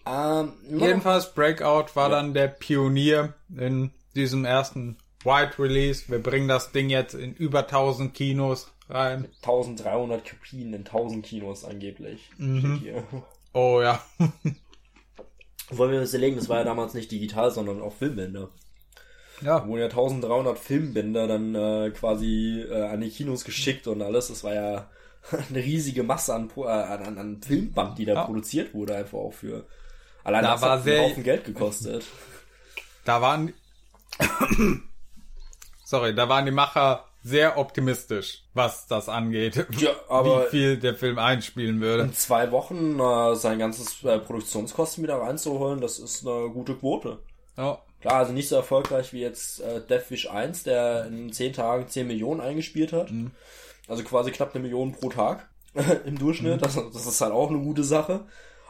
Ähm, 0.05 0.53
Jedenfalls 0.69 1.33
Breakout 1.33 1.95
war 1.95 2.09
ja. 2.09 2.15
dann 2.15 2.35
der 2.35 2.47
Pionier 2.47 3.33
in 3.57 3.91
diesem 4.15 4.45
ersten 4.45 4.97
Wide 5.23 5.59
Release. 5.59 6.05
Wir 6.07 6.19
bringen 6.19 6.47
das 6.47 6.71
Ding 6.71 6.89
jetzt 6.89 7.13
in 7.13 7.33
über 7.33 7.59
1000 7.59 8.13
Kinos 8.13 8.71
rein. 8.89 9.27
1300 9.41 10.27
Kopien 10.27 10.73
in 10.73 10.85
1000 10.85 11.25
Kinos 11.25 11.63
angeblich. 11.65 12.29
Mhm. 12.37 13.03
Oh 13.53 13.81
ja. 13.81 14.01
Wollen 15.71 15.91
wir 15.91 15.99
uns 15.99 16.13
überlegen, 16.13 16.37
das 16.37 16.49
war 16.49 16.59
ja 16.59 16.63
damals 16.63 16.93
nicht 16.93 17.11
digital, 17.11 17.51
sondern 17.51 17.81
auch 17.81 17.93
Filmbänder. 17.93 18.49
Ja. 19.41 19.59
Da 19.59 19.67
wurden 19.67 19.81
ja 19.81 19.85
1300 19.85 20.57
Filmbänder 20.57 21.27
dann 21.27 21.55
äh, 21.55 21.91
quasi 21.91 22.61
äh, 22.61 22.87
an 22.87 23.01
die 23.01 23.09
Kinos 23.09 23.43
geschickt 23.43 23.87
und 23.87 24.01
alles. 24.01 24.27
Das 24.29 24.43
war 24.43 24.53
ja 24.53 24.89
eine 25.49 25.59
riesige 25.59 26.03
Masse 26.03 26.33
an, 26.33 26.49
äh, 26.57 26.63
an, 26.63 27.17
an 27.17 27.41
Filmband, 27.41 27.97
die 27.97 28.05
da 28.05 28.13
ja. 28.13 28.23
produziert 28.23 28.73
wurde, 28.73 28.95
einfach 28.95 29.17
auch 29.17 29.33
für. 29.33 29.65
Allein 30.23 30.43
da 30.43 30.53
das 30.53 30.61
war 30.61 30.71
hat 30.71 30.83
sehr, 30.83 30.99
einen 30.99 31.11
Haufen 31.11 31.23
Geld 31.23 31.45
gekostet. 31.45 32.05
Da 33.05 33.21
waren. 33.21 33.53
Sorry, 35.89 36.13
da 36.13 36.29
waren 36.29 36.45
die 36.45 36.51
Macher 36.51 37.05
sehr 37.23 37.57
optimistisch, 37.57 38.43
was 38.53 38.85
das 38.85 39.09
angeht. 39.09 39.65
Ja, 39.79 39.89
aber 40.07 40.45
wie 40.45 40.49
viel 40.49 40.77
der 40.77 40.93
Film 40.93 41.17
einspielen 41.17 41.81
würde. 41.81 42.03
In 42.03 42.13
zwei 42.13 42.51
Wochen 42.51 42.99
äh, 42.99 43.35
sein 43.35 43.57
ganzes 43.57 44.03
äh, 44.03 44.19
Produktionskosten 44.19 45.03
wieder 45.03 45.19
reinzuholen, 45.19 45.81
das 45.81 45.97
ist 45.97 46.27
eine 46.27 46.51
gute 46.51 46.75
Quote. 46.75 47.17
Ja. 47.57 47.79
Klar, 48.01 48.17
also 48.17 48.33
nicht 48.33 48.49
so 48.49 48.55
erfolgreich 48.55 49.13
wie 49.13 49.21
jetzt 49.21 49.61
äh, 49.61 49.81
Deathwish 49.81 50.29
1, 50.29 50.61
der 50.61 51.05
in 51.07 51.33
10 51.33 51.53
Tagen 51.53 51.87
10 51.87 52.05
Millionen 52.05 52.39
eingespielt 52.39 52.93
hat. 52.93 53.09
Mhm. 53.09 53.31
Also 53.87 54.03
quasi 54.03 54.29
knapp 54.29 54.53
eine 54.53 54.61
Million 54.61 54.91
pro 54.91 55.09
Tag 55.09 55.49
im 56.05 56.19
Durchschnitt. 56.19 56.57
Mhm. 56.57 56.61
Das, 56.61 56.75
das 56.75 57.07
ist 57.07 57.19
halt 57.19 57.33
auch 57.33 57.49
eine 57.49 57.61
gute 57.63 57.83
Sache. 57.83 58.25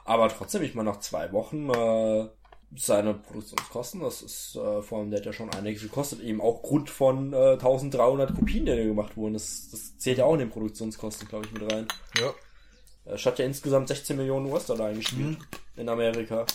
Aber 0.06 0.30
trotzdem, 0.30 0.64
ich 0.64 0.74
meine, 0.74 0.90
nach 0.90 1.02
zwei 1.02 1.34
Wochen 1.34 1.70
äh, 1.70 2.30
seine 2.76 3.14
Produktionskosten, 3.14 4.02
das 4.02 4.22
ist 4.22 4.56
äh, 4.56 4.82
vor 4.82 5.00
allem, 5.00 5.10
der 5.10 5.20
hat 5.20 5.26
ja 5.26 5.34
schon 5.34 5.50
einiges 5.54 5.82
gekostet, 5.82 6.22
eben 6.22 6.40
auch 6.40 6.62
Grund 6.62 6.90
von 6.90 7.34
äh, 7.34 7.54
1300 7.54 8.36
Kopien, 8.36 8.66
die 8.66 8.76
gemacht 8.76 9.18
wurden. 9.18 9.34
Das, 9.34 9.70
das 9.72 9.98
zählt 9.98 10.20
ja 10.20 10.26
auch 10.26 10.34
in 10.34 10.40
den 10.40 10.50
Produktionskosten, 10.50 11.28
glaube 11.28 11.46
ich, 11.46 11.52
mit 11.52 11.72
rein. 11.72 11.88
Ja. 12.20 12.34
Es 13.06 13.26
hat 13.26 13.40
ja 13.40 13.46
insgesamt 13.46 13.88
16 13.88 14.18
Millionen 14.18 14.52
US-Dollar 14.52 14.88
eingespielt 14.88 15.40
mhm. 15.40 15.46
in 15.78 15.90
Amerika. 15.90 16.46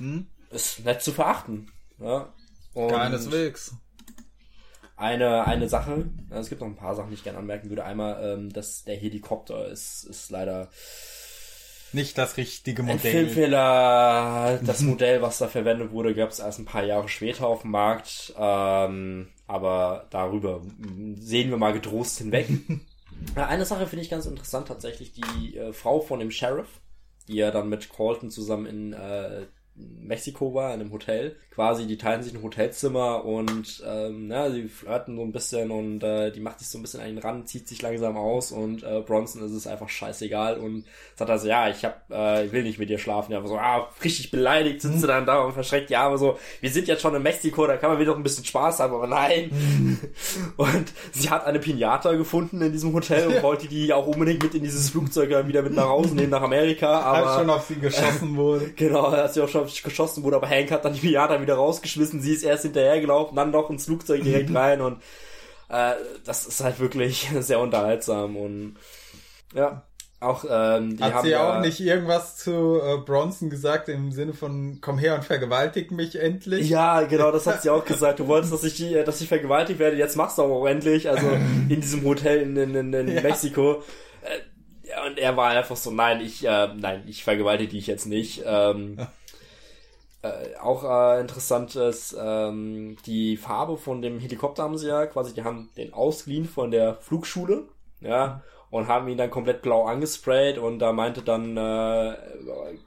Mhm. 0.00 0.26
Ist 0.50 0.84
nett 0.84 1.02
zu 1.02 1.12
verachten. 1.12 1.70
Ja. 1.98 2.32
Und 2.74 2.90
Keineswegs. 2.90 3.74
Eine, 4.96 5.46
eine 5.46 5.68
Sache, 5.68 6.10
also 6.28 6.40
es 6.40 6.48
gibt 6.48 6.60
noch 6.60 6.66
ein 6.66 6.74
paar 6.74 6.96
Sachen, 6.96 7.10
die 7.10 7.14
ich 7.14 7.22
gerne 7.22 7.38
anmerken 7.38 7.68
würde. 7.68 7.84
Einmal, 7.84 8.20
ähm, 8.20 8.52
dass 8.52 8.82
der 8.82 8.96
Helikopter 8.96 9.68
ist, 9.68 10.02
ist 10.02 10.30
leider 10.30 10.68
nicht 11.92 12.18
das 12.18 12.36
richtige 12.36 12.82
Modell. 12.82 12.96
Ein 12.96 13.00
Filmfehler, 13.00 14.60
das 14.64 14.82
Modell, 14.82 15.22
was 15.22 15.38
da 15.38 15.48
verwendet 15.48 15.92
wurde, 15.92 16.14
gab 16.14 16.30
es 16.30 16.38
erst 16.38 16.58
ein 16.58 16.64
paar 16.64 16.84
Jahre 16.84 17.08
später 17.08 17.46
auf 17.46 17.62
dem 17.62 17.70
Markt. 17.70 18.34
Ähm, 18.38 19.28
aber 19.46 20.06
darüber 20.10 20.60
sehen 21.18 21.50
wir 21.50 21.56
mal 21.56 21.72
getrost 21.72 22.18
hinweg. 22.18 22.48
Eine 23.34 23.64
Sache 23.64 23.86
finde 23.86 24.04
ich 24.04 24.10
ganz 24.10 24.26
interessant 24.26 24.68
tatsächlich, 24.68 25.12
die 25.12 25.56
äh, 25.56 25.72
Frau 25.72 26.00
von 26.00 26.20
dem 26.20 26.30
Sheriff, 26.30 26.68
die 27.26 27.36
ja 27.36 27.50
dann 27.50 27.68
mit 27.68 27.88
Colton 27.88 28.30
zusammen 28.30 28.66
in 28.66 28.92
äh, 28.92 29.46
Mexiko 30.08 30.54
war, 30.54 30.74
in 30.74 30.80
einem 30.80 30.92
Hotel. 30.92 31.36
Quasi, 31.54 31.86
die 31.86 31.98
teilen 31.98 32.22
sich 32.22 32.34
ein 32.34 32.42
Hotelzimmer 32.42 33.24
und 33.24 33.82
ähm, 33.86 34.28
na, 34.28 34.48
sie 34.50 34.68
flirten 34.68 35.16
so 35.16 35.22
ein 35.22 35.32
bisschen 35.32 35.70
und 35.70 36.02
äh, 36.04 36.30
die 36.30 36.40
macht 36.40 36.60
sich 36.60 36.68
so 36.68 36.78
ein 36.78 36.82
bisschen 36.82 37.00
an 37.00 37.08
den 37.08 37.18
Rand, 37.18 37.48
zieht 37.48 37.66
sich 37.66 37.82
langsam 37.82 38.16
aus 38.16 38.52
und 38.52 38.84
äh, 38.84 39.00
Bronson 39.00 39.44
ist 39.44 39.52
es 39.52 39.66
einfach 39.66 39.88
scheißegal 39.88 40.58
und 40.58 40.84
sagt 41.16 41.30
also, 41.30 41.48
ja, 41.48 41.68
ich 41.68 41.84
hab, 41.84 42.08
äh, 42.10 42.46
ich 42.46 42.52
will 42.52 42.62
nicht 42.62 42.78
mit 42.78 42.88
dir 42.88 42.98
schlafen. 42.98 43.32
Ja, 43.32 43.38
aber 43.38 43.48
so, 43.48 43.58
ah, 43.58 43.88
richtig 44.04 44.30
beleidigt 44.30 44.80
sitzt 44.80 45.00
sie 45.00 45.06
dann 45.06 45.26
da 45.26 45.42
und 45.42 45.52
verschreckt, 45.52 45.90
ja, 45.90 46.02
aber 46.02 46.16
so, 46.16 46.38
wir 46.60 46.70
sind 46.70 46.86
jetzt 46.86 47.02
schon 47.02 47.14
in 47.14 47.22
Mexiko, 47.22 47.66
da 47.66 47.76
kann 47.76 47.90
man 47.90 47.98
wieder 47.98 48.12
noch 48.12 48.18
ein 48.18 48.22
bisschen 48.22 48.44
Spaß 48.44 48.78
haben, 48.78 48.94
aber 48.94 49.08
nein. 49.08 49.50
und 50.56 50.92
sie 51.12 51.28
hat 51.28 51.44
eine 51.44 51.58
Pinata 51.58 52.12
gefunden 52.12 52.62
in 52.62 52.72
diesem 52.72 52.92
Hotel 52.92 53.26
und 53.26 53.42
wollte 53.42 53.66
die 53.66 53.92
auch 53.92 54.06
unbedingt 54.06 54.42
mit 54.44 54.54
in 54.54 54.62
dieses 54.62 54.90
Flugzeug 54.90 55.28
wieder 55.48 55.62
mit 55.62 55.74
nach 55.74 55.88
Hause 55.88 56.14
nehmen, 56.14 56.30
nach 56.30 56.42
Amerika, 56.42 57.00
aber... 57.00 57.26
Als 57.26 57.38
schon 57.40 57.50
auf 57.50 57.66
sie 57.66 57.80
geschossen 57.80 58.36
wurde. 58.36 58.70
genau, 58.76 59.06
als 59.06 59.34
sie 59.34 59.42
auch 59.42 59.48
schon 59.48 59.67
geschossen 59.82 60.22
wurde, 60.22 60.36
aber 60.36 60.48
Hank 60.48 60.70
hat 60.70 60.84
dann 60.84 60.94
die 60.94 61.06
Miata 61.06 61.40
wieder 61.40 61.54
rausgeschmissen, 61.54 62.20
sie 62.20 62.32
ist 62.32 62.42
erst 62.42 62.62
hinterhergelaufen, 62.62 63.36
dann 63.36 63.50
noch 63.50 63.70
ins 63.70 63.86
Flugzeug 63.86 64.22
direkt 64.22 64.54
rein 64.54 64.80
und 64.80 65.02
äh, 65.68 65.94
das 66.24 66.46
ist 66.46 66.62
halt 66.62 66.80
wirklich 66.80 67.28
sehr 67.40 67.60
unterhaltsam 67.60 68.36
und 68.36 68.76
ja. 69.54 69.82
Auch, 70.20 70.44
ähm, 70.50 70.96
die 70.96 71.02
Hat 71.04 71.14
haben 71.14 71.24
sie 71.24 71.30
ja 71.30 71.58
auch 71.58 71.60
nicht 71.60 71.78
irgendwas 71.78 72.36
zu 72.36 72.80
äh, 72.82 72.96
Bronson 72.96 73.50
gesagt 73.50 73.88
im 73.88 74.10
Sinne 74.10 74.34
von 74.34 74.78
komm 74.80 74.98
her 74.98 75.14
und 75.14 75.24
vergewaltig 75.24 75.92
mich 75.92 76.16
endlich? 76.20 76.68
Ja, 76.68 77.02
genau, 77.02 77.30
das 77.30 77.46
hat 77.46 77.62
sie 77.62 77.70
auch 77.70 77.84
gesagt. 77.84 78.18
Du 78.18 78.26
wolltest, 78.26 78.52
dass 78.52 78.64
ich, 78.64 78.82
äh, 78.82 79.04
dass 79.04 79.20
ich 79.20 79.28
vergewaltigt 79.28 79.78
werde, 79.78 79.96
jetzt 79.96 80.16
machst 80.16 80.38
du 80.38 80.42
aber 80.42 80.54
auch 80.54 80.66
endlich. 80.66 81.08
Also 81.08 81.28
in 81.68 81.80
diesem 81.80 82.02
Hotel 82.02 82.40
in, 82.40 82.56
in, 82.56 82.74
in, 82.74 82.92
in 82.92 83.14
ja. 83.14 83.20
Mexiko. 83.20 83.84
Äh, 84.22 84.40
und 85.06 85.18
er 85.18 85.36
war 85.36 85.50
einfach 85.50 85.76
so, 85.76 85.92
nein, 85.92 86.20
ich, 86.20 86.44
äh, 86.44 86.68
nein, 86.74 87.04
ich 87.06 87.22
vergewaltige 87.22 87.70
dich 87.70 87.86
jetzt 87.86 88.06
nicht. 88.06 88.42
Ähm, 88.44 88.98
äh, 90.22 90.56
auch 90.60 90.84
äh, 90.84 91.20
interessant 91.20 91.76
ist, 91.76 92.16
ähm, 92.18 92.96
die 93.06 93.36
Farbe 93.36 93.76
von 93.76 94.02
dem 94.02 94.18
Helikopter 94.18 94.64
haben 94.64 94.78
sie 94.78 94.88
ja 94.88 95.06
quasi, 95.06 95.34
die 95.34 95.44
haben 95.44 95.70
den 95.76 95.92
ausgeliehen 95.92 96.46
von 96.46 96.70
der 96.70 96.96
Flugschule, 96.96 97.68
ja, 98.00 98.42
und 98.70 98.86
haben 98.86 99.08
ihn 99.08 99.16
dann 99.16 99.30
komplett 99.30 99.62
blau 99.62 99.86
angesprayt 99.86 100.58
und 100.58 100.78
da 100.78 100.92
meinte 100.92 101.22
dann 101.22 101.56
äh, 101.56 102.14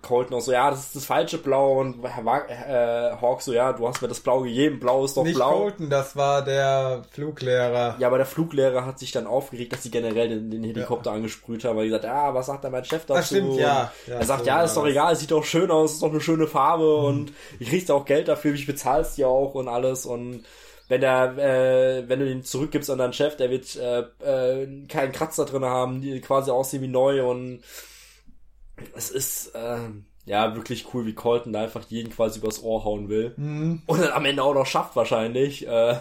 Colton 0.03 0.37
auch 0.37 0.41
so, 0.41 0.51
ja, 0.51 0.69
das 0.69 0.81
ist 0.81 0.95
das 0.95 1.05
falsche 1.05 1.39
Blau 1.39 1.79
und 1.79 2.03
äh, 2.03 3.11
Hawk 3.19 3.41
so, 3.41 3.51
ja, 3.51 3.73
du 3.73 3.87
hast 3.87 4.01
mir 4.01 4.07
das 4.07 4.19
Blau 4.19 4.41
gegeben, 4.41 4.79
Blau 4.79 5.05
ist 5.05 5.17
doch 5.17 5.23
Nicht 5.23 5.35
blau. 5.35 5.61
Colton, 5.61 5.89
das 5.89 6.15
war 6.15 6.43
der 6.43 7.01
Fluglehrer. 7.11 7.95
Ja, 7.97 8.07
aber 8.07 8.17
der 8.17 8.27
Fluglehrer 8.27 8.85
hat 8.85 8.99
sich 8.99 9.11
dann 9.11 9.25
aufgeregt, 9.25 9.73
dass 9.73 9.81
sie 9.81 9.89
generell 9.89 10.29
den, 10.29 10.51
den 10.51 10.63
Helikopter 10.63 11.09
ja. 11.09 11.15
angesprüht 11.15 11.63
haben, 11.63 11.77
weil 11.77 11.85
gesagt, 11.85 12.03
ja, 12.03 12.33
was 12.33 12.45
sagt 12.45 12.63
da 12.63 12.69
mein 12.69 12.85
Chef 12.85 13.05
dazu? 13.05 13.13
Das 13.13 13.27
stimmt, 13.27 13.55
ja. 13.55 13.91
ja 14.05 14.15
er 14.15 14.25
sagt, 14.25 14.41
so 14.41 14.47
ja, 14.47 14.63
ist 14.63 14.77
doch 14.77 14.85
egal, 14.85 15.15
sieht 15.15 15.31
doch 15.31 15.43
schön 15.43 15.71
aus, 15.71 15.93
ist 15.93 16.03
doch 16.03 16.11
eine 16.11 16.21
schöne 16.21 16.45
Farbe 16.45 16.99
mhm. 16.99 17.05
und 17.05 17.33
ich 17.59 17.69
kriegst 17.69 17.89
auch 17.89 18.05
Geld 18.05 18.27
dafür, 18.27 18.53
ich 18.53 18.67
bezahlst 18.67 19.17
ja 19.17 19.25
auch 19.25 19.55
und 19.55 19.67
alles 19.67 20.05
und 20.05 20.43
wenn 20.91 21.03
er, 21.03 21.37
äh, 21.37 22.09
wenn 22.09 22.19
du 22.19 22.25
den 22.25 22.43
zurückgibst 22.43 22.89
an 22.89 22.97
deinen 22.97 23.13
Chef, 23.13 23.37
der 23.37 23.49
wird 23.49 23.77
äh, 23.77 24.01
äh, 24.01 24.85
keinen 24.87 25.13
Kratzer 25.13 25.45
drin 25.45 25.63
haben, 25.63 26.01
die 26.01 26.19
quasi 26.19 26.51
aussehen 26.51 26.81
wie 26.81 26.89
neu 26.89 27.25
und 27.25 27.61
es 28.93 29.09
ist 29.09 29.55
äh, 29.55 29.77
ja 30.25 30.53
wirklich 30.53 30.93
cool, 30.93 31.05
wie 31.05 31.13
Colton 31.13 31.53
da 31.53 31.63
einfach 31.63 31.85
jeden 31.87 32.11
quasi 32.11 32.39
übers 32.39 32.61
Ohr 32.61 32.83
hauen 32.83 33.07
will 33.07 33.33
mhm. 33.37 33.83
und 33.85 34.01
dann 34.01 34.11
am 34.11 34.25
Ende 34.25 34.43
auch 34.43 34.53
noch 34.53 34.65
schafft 34.65 34.97
wahrscheinlich. 34.97 35.65
Äh, 35.65 35.95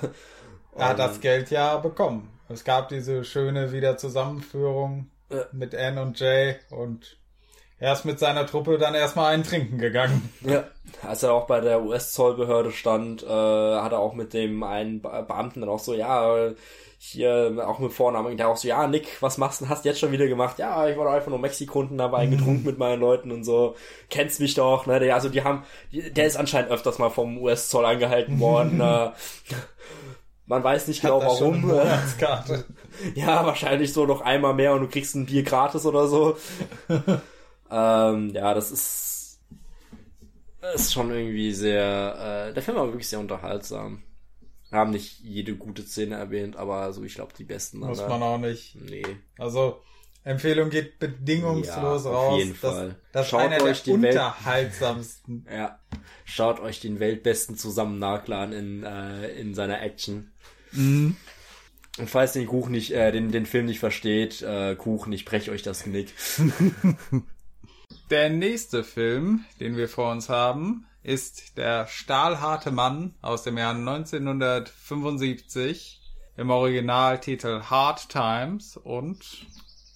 er 0.77 0.89
hat 0.89 0.99
das 0.99 1.21
Geld 1.21 1.51
ja 1.51 1.77
bekommen. 1.77 2.29
Es 2.49 2.65
gab 2.65 2.89
diese 2.89 3.23
schöne 3.23 3.71
Wiederzusammenführung 3.71 5.09
äh, 5.31 5.45
mit 5.53 5.73
Anne 5.73 6.03
und 6.03 6.19
Jay 6.19 6.57
und 6.71 7.17
er 7.81 7.95
ist 7.95 8.05
mit 8.05 8.19
seiner 8.19 8.47
Truppe 8.47 8.77
dann 8.79 8.95
erstmal 8.95 9.33
einen 9.33 9.43
trinken 9.43 9.79
gegangen. 9.79 10.31
Ja, 10.43 10.65
als 11.03 11.23
er 11.23 11.33
auch 11.33 11.47
bei 11.47 11.61
der 11.61 11.83
US-Zollbehörde 11.83 12.73
stand, 12.73 13.23
äh, 13.23 13.27
hat 13.27 13.93
er 13.93 13.99
auch 13.99 14.13
mit 14.13 14.35
dem 14.35 14.63
einen 14.63 15.01
Beamten 15.01 15.61
dann 15.61 15.71
auch 15.71 15.79
so, 15.79 15.95
ja, 15.95 16.51
hier 16.99 17.57
auch 17.67 17.79
mit 17.79 17.95
Vornamen, 17.95 18.37
der 18.37 18.49
auch 18.49 18.59
so, 18.59 18.69
ja, 18.69 18.87
Nick, 18.87 19.23
was 19.23 19.39
machst 19.39 19.63
du, 19.63 19.69
hast 19.71 19.85
du 19.85 19.89
jetzt 19.89 19.99
schon 19.99 20.13
wieder 20.13 20.27
gemacht? 20.27 20.59
Ja, 20.59 20.87
ich 20.87 20.99
wollte 20.99 21.13
einfach 21.13 21.31
nur 21.31 21.39
Mexikunden 21.39 21.97
dabei 21.97 22.27
mhm. 22.27 22.33
getrunken 22.33 22.67
mit 22.67 22.77
meinen 22.77 23.01
Leuten 23.01 23.33
und 23.33 23.45
so, 23.45 23.75
kennst 24.11 24.41
mich 24.41 24.53
doch, 24.53 24.85
ne, 24.85 25.15
also 25.15 25.31
die 25.31 25.43
haben, 25.43 25.65
der 25.91 26.27
ist 26.27 26.37
anscheinend 26.37 26.71
öfters 26.71 26.99
mal 26.99 27.09
vom 27.09 27.39
US-Zoll 27.39 27.87
angehalten 27.87 28.39
worden, 28.39 28.81
äh, 28.83 29.11
man 30.45 30.65
weiß 30.65 30.89
nicht 30.89 31.01
genau 31.01 31.23
warum. 31.23 31.71
ja, 33.15 33.47
wahrscheinlich 33.47 33.93
so 33.93 34.05
noch 34.05 34.21
einmal 34.21 34.53
mehr 34.53 34.75
und 34.75 34.81
du 34.83 34.89
kriegst 34.89 35.15
ein 35.15 35.27
Bier 35.27 35.45
gratis 35.45 35.87
oder 35.87 36.09
so. 36.09 36.37
Ähm, 37.71 38.31
ja, 38.35 38.53
das 38.55 38.71
ist, 38.71 39.41
ist 40.75 40.93
schon 40.93 41.11
irgendwie 41.11 41.53
sehr, 41.53 42.49
äh, 42.51 42.55
der 42.55 42.63
Film 42.63 42.77
war 42.77 42.87
wirklich 42.89 43.09
sehr 43.09 43.21
unterhaltsam. 43.21 44.03
Wir 44.71 44.79
haben 44.79 44.91
nicht 44.91 45.21
jede 45.21 45.57
gute 45.57 45.83
Szene 45.83 46.15
erwähnt, 46.17 46.57
aber 46.57 46.93
so, 46.93 47.03
ich 47.03 47.15
glaube, 47.15 47.33
die 47.37 47.45
besten. 47.45 47.79
Muss 47.81 47.99
man 47.99 48.23
auch 48.23 48.39
nicht. 48.39 48.77
Nee. 48.77 49.03
Also, 49.39 49.83
Empfehlung 50.23 50.71
geht 50.71 50.99
bedingungslos 51.01 52.05
Ja, 52.05 52.11
auf 52.11 52.17
raus. 52.17 52.39
jeden 52.39 52.53
das, 52.53 52.61
Fall. 52.61 52.97
Das 53.13 53.25
ist 53.27 53.31
Schaut 53.31 53.41
einer 53.41 53.63
euch 53.65 53.83
der 53.83 54.03
Welt- 54.03 54.15
unterhaltsamsten. 54.15 55.47
Ja. 55.53 55.79
Schaut 56.25 56.61
euch 56.61 56.79
den 56.79 57.01
weltbesten 57.01 57.57
Zusammennagler 57.57 58.37
an 58.39 58.53
in, 58.53 58.85
äh, 58.85 59.29
in 59.33 59.55
seiner 59.55 59.83
Action. 59.83 60.31
Mhm. 60.73 61.17
Und 61.99 62.09
falls 62.09 62.35
den 62.35 62.47
Kuchen 62.47 62.71
nicht, 62.71 62.93
äh, 62.93 63.11
den, 63.11 63.33
den 63.33 63.47
Film 63.47 63.67
nicht 63.67 63.81
versteht, 63.81 64.41
äh, 64.43 64.77
Kuchen, 64.77 65.13
ich 65.13 65.25
brech 65.25 65.51
euch 65.51 65.63
das 65.63 65.83
Genick. 65.83 66.13
Der 68.11 68.31
nächste 68.31 68.85
Film, 68.85 69.45
den 69.61 69.77
wir 69.77 69.89
vor 69.89 70.13
uns 70.13 70.29
haben, 70.29 70.87
ist 71.03 71.57
Der 71.57 71.87
stahlharte 71.87 72.71
Mann 72.71 73.15
aus 73.23 73.43
dem 73.43 73.57
Jahr 73.57 73.75
1975 73.75 76.03
im 76.37 76.51
Originaltitel 76.51 77.63
Hard 77.63 78.11
Times 78.11 78.77
und 78.77 79.47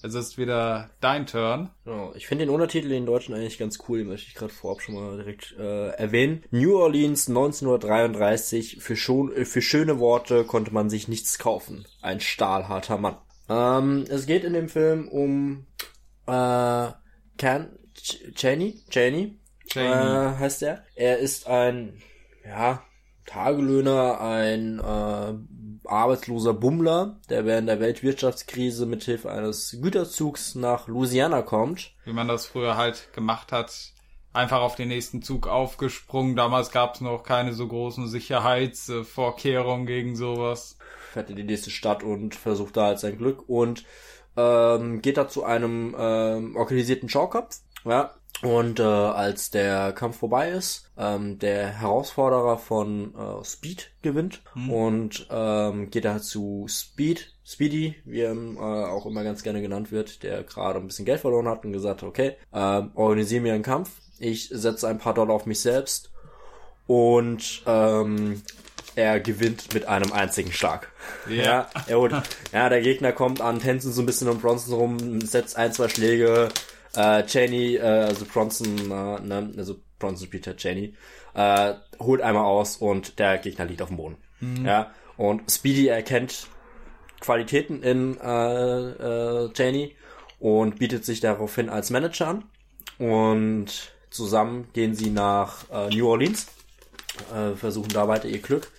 es 0.02 0.14
ist 0.14 0.36
wieder 0.36 0.90
dein 1.00 1.26
Turn. 1.26 1.70
Genau. 1.84 2.12
Ich 2.14 2.26
finde 2.26 2.44
den 2.44 2.52
Untertitel 2.52 2.90
in 2.92 3.06
Deutschen 3.06 3.34
eigentlich 3.34 3.58
ganz 3.58 3.78
cool, 3.88 3.98
den 3.98 4.08
möchte 4.08 4.26
ich 4.28 4.34
gerade 4.34 4.52
vorab 4.52 4.82
schon 4.82 4.94
mal 4.94 5.16
direkt 5.16 5.54
äh, 5.58 5.90
erwähnen. 5.90 6.42
New 6.50 6.76
Orleans 6.76 7.28
1933, 7.28 8.78
für, 8.80 8.96
schon, 8.96 9.32
äh, 9.34 9.46
für 9.46 9.62
schöne 9.62 9.98
Worte 9.98 10.44
konnte 10.44 10.74
man 10.74 10.90
sich 10.90 11.08
nichts 11.08 11.38
kaufen. 11.38 11.86
Ein 12.02 12.20
stahlharter 12.20 12.98
Mann. 12.98 13.16
Ähm, 13.48 14.04
es 14.10 14.26
geht 14.26 14.44
in 14.44 14.52
dem 14.52 14.68
Film 14.68 15.08
um 15.08 15.66
äh, 16.26 16.88
Can 17.38 17.78
Ch- 18.04 18.34
Chaney, 18.34 18.82
Chaney, 18.90 19.38
Chaney. 19.66 20.34
Äh, 20.34 20.38
heißt 20.38 20.62
er. 20.62 20.84
Er 20.94 21.18
ist 21.18 21.46
ein, 21.46 22.02
ja, 22.46 22.82
Tagelöhner, 23.26 24.20
ein 24.20 24.78
äh, 24.78 25.88
arbeitsloser 25.88 26.52
Bummler, 26.54 27.18
der 27.30 27.46
während 27.46 27.68
der 27.68 27.80
Weltwirtschaftskrise 27.80 28.84
mithilfe 28.86 29.30
eines 29.30 29.78
Güterzugs 29.80 30.54
nach 30.54 30.86
Louisiana 30.88 31.42
kommt. 31.42 31.94
Wie 32.04 32.12
man 32.12 32.28
das 32.28 32.46
früher 32.46 32.76
halt 32.76 33.12
gemacht 33.14 33.50
hat. 33.52 33.92
Einfach 34.34 34.60
auf 34.60 34.74
den 34.74 34.88
nächsten 34.88 35.22
Zug 35.22 35.46
aufgesprungen. 35.46 36.34
Damals 36.36 36.70
gab 36.72 36.96
es 36.96 37.00
noch 37.00 37.22
keine 37.22 37.52
so 37.52 37.68
großen 37.68 38.08
Sicherheitsvorkehrungen 38.08 39.86
gegen 39.86 40.16
sowas. 40.16 40.76
fährt 41.12 41.30
in 41.30 41.36
die 41.36 41.44
nächste 41.44 41.70
Stadt 41.70 42.02
und 42.02 42.34
versucht 42.34 42.76
da 42.76 42.86
halt 42.86 42.98
sein 42.98 43.16
Glück 43.16 43.48
und 43.48 43.84
ähm, 44.36 45.00
geht 45.00 45.16
da 45.16 45.28
zu 45.28 45.44
einem 45.44 45.94
ähm, 45.98 46.56
organisierten 46.56 47.08
Schaukampf. 47.08 47.60
Ja. 47.84 48.14
Und 48.42 48.78
äh, 48.78 48.82
als 48.82 49.50
der 49.50 49.92
Kampf 49.92 50.18
vorbei 50.18 50.50
ist, 50.50 50.90
ähm, 50.98 51.38
der 51.38 51.68
Herausforderer 51.80 52.58
von 52.58 53.14
äh, 53.14 53.44
Speed 53.44 53.92
gewinnt 54.02 54.42
und 54.68 55.26
ähm, 55.30 55.88
geht 55.88 56.04
da 56.04 56.20
zu 56.20 56.66
Speed, 56.68 57.32
Speedy, 57.44 57.94
wie 58.04 58.20
er 58.20 58.34
äh, 58.34 58.58
auch 58.58 59.06
immer 59.06 59.24
ganz 59.24 59.42
gerne 59.42 59.62
genannt 59.62 59.92
wird, 59.92 60.22
der 60.22 60.42
gerade 60.42 60.78
ein 60.78 60.86
bisschen 60.86 61.06
Geld 61.06 61.20
verloren 61.20 61.48
hat 61.48 61.64
und 61.64 61.72
gesagt 61.72 62.02
hat, 62.02 62.08
okay, 62.08 62.36
ähm, 62.52 62.90
organisiere 62.94 63.40
mir 63.40 63.54
einen 63.54 63.62
Kampf, 63.62 63.90
ich 64.18 64.48
setze 64.48 64.88
ein 64.88 64.98
paar 64.98 65.14
Dollar 65.14 65.34
auf 65.34 65.46
mich 65.46 65.60
selbst 65.60 66.10
und 66.86 67.62
ähm, 67.66 68.42
er 68.94 69.20
gewinnt 69.20 69.72
mit 69.74 69.86
einem 69.86 70.12
einzigen 70.12 70.52
Schlag. 70.52 70.90
Ja. 71.28 71.68
er 71.86 71.98
holt, 71.98 72.12
ja, 72.52 72.68
der 72.68 72.82
Gegner 72.82 73.12
kommt 73.12 73.40
an 73.40 73.58
Tänzen 73.58 73.92
so 73.92 74.02
ein 74.02 74.06
bisschen 74.06 74.28
um 74.28 74.40
Bronson 74.40 74.74
rum, 74.74 75.20
setzt 75.20 75.56
ein, 75.56 75.72
zwei 75.72 75.88
Schläge. 75.88 76.50
Äh, 76.94 77.24
Cheney, 77.24 77.76
äh, 77.76 77.80
also 77.80 78.24
Bronson, 78.24 78.78
äh, 78.78 79.20
ne, 79.20 79.52
also 79.56 79.76
Bronson 79.98 80.30
Peter 80.30 80.56
Cheney, 80.56 80.94
äh, 81.34 81.74
holt 81.98 82.20
einmal 82.20 82.44
aus 82.44 82.76
und 82.76 83.18
der 83.18 83.38
Gegner 83.38 83.64
liegt 83.64 83.82
auf 83.82 83.88
dem 83.88 83.96
Boden. 83.96 84.16
Ja, 84.64 84.92
und 85.16 85.50
Speedy 85.50 85.88
erkennt 85.88 86.48
Qualitäten 87.20 87.82
in 87.82 88.18
äh, 88.20 89.44
äh, 89.44 89.52
Cheney 89.52 89.96
und 90.38 90.78
bietet 90.78 91.04
sich 91.04 91.20
daraufhin 91.20 91.70
als 91.70 91.90
Manager 91.90 92.28
an. 92.28 92.44
Und 92.98 93.92
zusammen 94.10 94.68
gehen 94.72 94.94
sie 94.94 95.10
nach 95.10 95.70
äh, 95.70 95.88
New 95.88 96.08
Orleans, 96.08 96.48
äh, 97.34 97.56
versuchen 97.56 97.88
da 97.88 98.06
weiter 98.08 98.28
ihr 98.28 98.40
Glück 98.40 98.70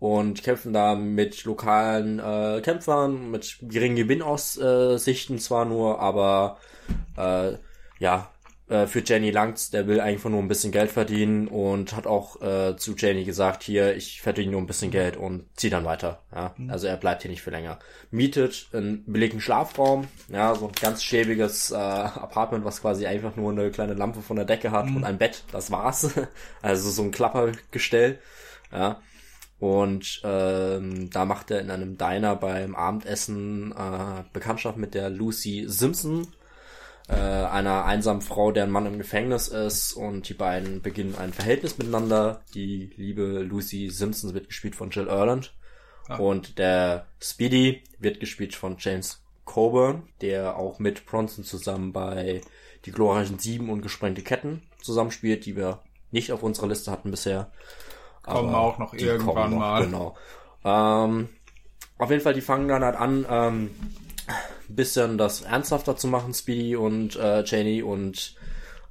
und 0.00 0.42
kämpfen 0.42 0.72
da 0.72 0.94
mit 0.94 1.44
lokalen 1.44 2.18
äh, 2.18 2.60
Kämpfern, 2.62 3.30
mit 3.30 3.58
geringen 3.62 3.96
Gewinnaussichten 3.96 5.38
zwar 5.38 5.64
nur, 5.64 6.00
aber 6.00 6.58
äh, 7.16 7.56
ja, 7.98 8.30
äh, 8.68 8.86
für 8.86 9.02
Jenny 9.04 9.30
langt's, 9.30 9.70
der 9.70 9.86
will 9.86 10.00
einfach 10.00 10.28
nur 10.28 10.40
ein 10.40 10.48
bisschen 10.48 10.72
Geld 10.72 10.90
verdienen 10.90 11.48
und 11.48 11.96
hat 11.96 12.06
auch 12.06 12.40
äh, 12.42 12.76
zu 12.76 12.94
Jenny 12.96 13.24
gesagt, 13.24 13.62
hier, 13.62 13.96
ich 13.96 14.20
verdiene 14.20 14.52
nur 14.52 14.60
ein 14.60 14.66
bisschen 14.66 14.90
Geld 14.90 15.16
und 15.16 15.46
zieh 15.56 15.70
dann 15.70 15.84
weiter. 15.84 16.22
Ja? 16.34 16.54
Also 16.68 16.86
er 16.86 16.96
bleibt 16.96 17.22
hier 17.22 17.30
nicht 17.30 17.42
für 17.42 17.50
länger. 17.50 17.78
Mietet 18.10 18.68
einen 18.72 19.04
billigen 19.04 19.40
Schlafraum, 19.40 20.08
ja, 20.28 20.54
so 20.54 20.66
ein 20.66 20.72
ganz 20.80 21.02
schäbiges 21.02 21.70
äh, 21.70 21.74
Apartment, 21.76 22.64
was 22.64 22.82
quasi 22.82 23.06
einfach 23.06 23.36
nur 23.36 23.52
eine 23.52 23.70
kleine 23.70 23.94
Lampe 23.94 24.20
von 24.20 24.36
der 24.36 24.44
Decke 24.44 24.70
hat 24.70 24.86
und 24.86 25.04
ein 25.04 25.18
Bett, 25.18 25.44
das 25.52 25.70
war's. 25.70 26.10
Also 26.62 26.90
so 26.90 27.02
ein 27.02 27.10
Klappergestell. 27.10 28.18
Ja. 28.72 29.00
Und 29.58 30.20
ähm, 30.24 31.10
da 31.10 31.24
macht 31.24 31.50
er 31.50 31.60
in 31.60 31.70
einem 31.70 31.96
Diner 31.96 32.36
beim 32.36 32.74
Abendessen 32.74 33.72
äh, 33.72 34.24
Bekanntschaft 34.32 34.76
mit 34.76 34.94
der 34.94 35.10
Lucy 35.10 35.64
Simpson, 35.66 36.28
äh, 37.08 37.14
einer 37.14 37.84
einsamen 37.86 38.22
Frau, 38.22 38.52
deren 38.52 38.70
Mann 38.70 38.86
im 38.86 38.98
Gefängnis 38.98 39.48
ist. 39.48 39.94
Und 39.94 40.28
die 40.28 40.34
beiden 40.34 40.82
beginnen 40.82 41.16
ein 41.16 41.32
Verhältnis 41.32 41.78
miteinander. 41.78 42.42
Die 42.54 42.92
liebe 42.96 43.40
Lucy 43.40 43.88
Simpson 43.90 44.34
wird 44.34 44.48
gespielt 44.48 44.76
von 44.76 44.90
Jill 44.90 45.08
Erland. 45.08 45.54
Und 46.18 46.58
der 46.58 47.06
Speedy 47.20 47.82
wird 47.98 48.18
gespielt 48.18 48.54
von 48.54 48.76
James 48.78 49.22
Coburn, 49.44 50.08
der 50.22 50.56
auch 50.56 50.78
mit 50.78 51.04
Bronson 51.04 51.44
zusammen 51.44 51.92
bei 51.92 52.40
Die 52.86 52.92
glorreichen 52.92 53.38
Sieben 53.38 53.68
und 53.68 53.82
Gesprengte 53.82 54.22
Ketten 54.22 54.62
zusammenspielt, 54.80 55.44
die 55.44 55.56
wir 55.56 55.80
nicht 56.10 56.32
auf 56.32 56.42
unserer 56.42 56.68
Liste 56.68 56.90
hatten 56.90 57.10
bisher. 57.10 57.50
Kommen 58.22 58.48
Aber 58.48 58.60
auch 58.60 58.78
noch 58.78 58.94
irgendwann 58.94 59.50
noch, 59.50 59.58
mal. 59.58 59.84
Genau. 59.84 60.16
Ähm, 60.64 61.28
auf 61.98 62.10
jeden 62.10 62.22
Fall, 62.22 62.34
die 62.34 62.40
fangen 62.40 62.68
dann 62.68 62.84
halt 62.84 62.96
an, 62.96 63.26
ähm, 63.28 63.70
bisschen 64.74 65.18
das 65.18 65.42
ernsthafter 65.42 65.96
zu 65.96 66.08
machen, 66.08 66.34
Speedy 66.34 66.76
und 66.76 67.16
äh, 67.16 67.44
Cheney 67.44 67.82
und 67.82 68.34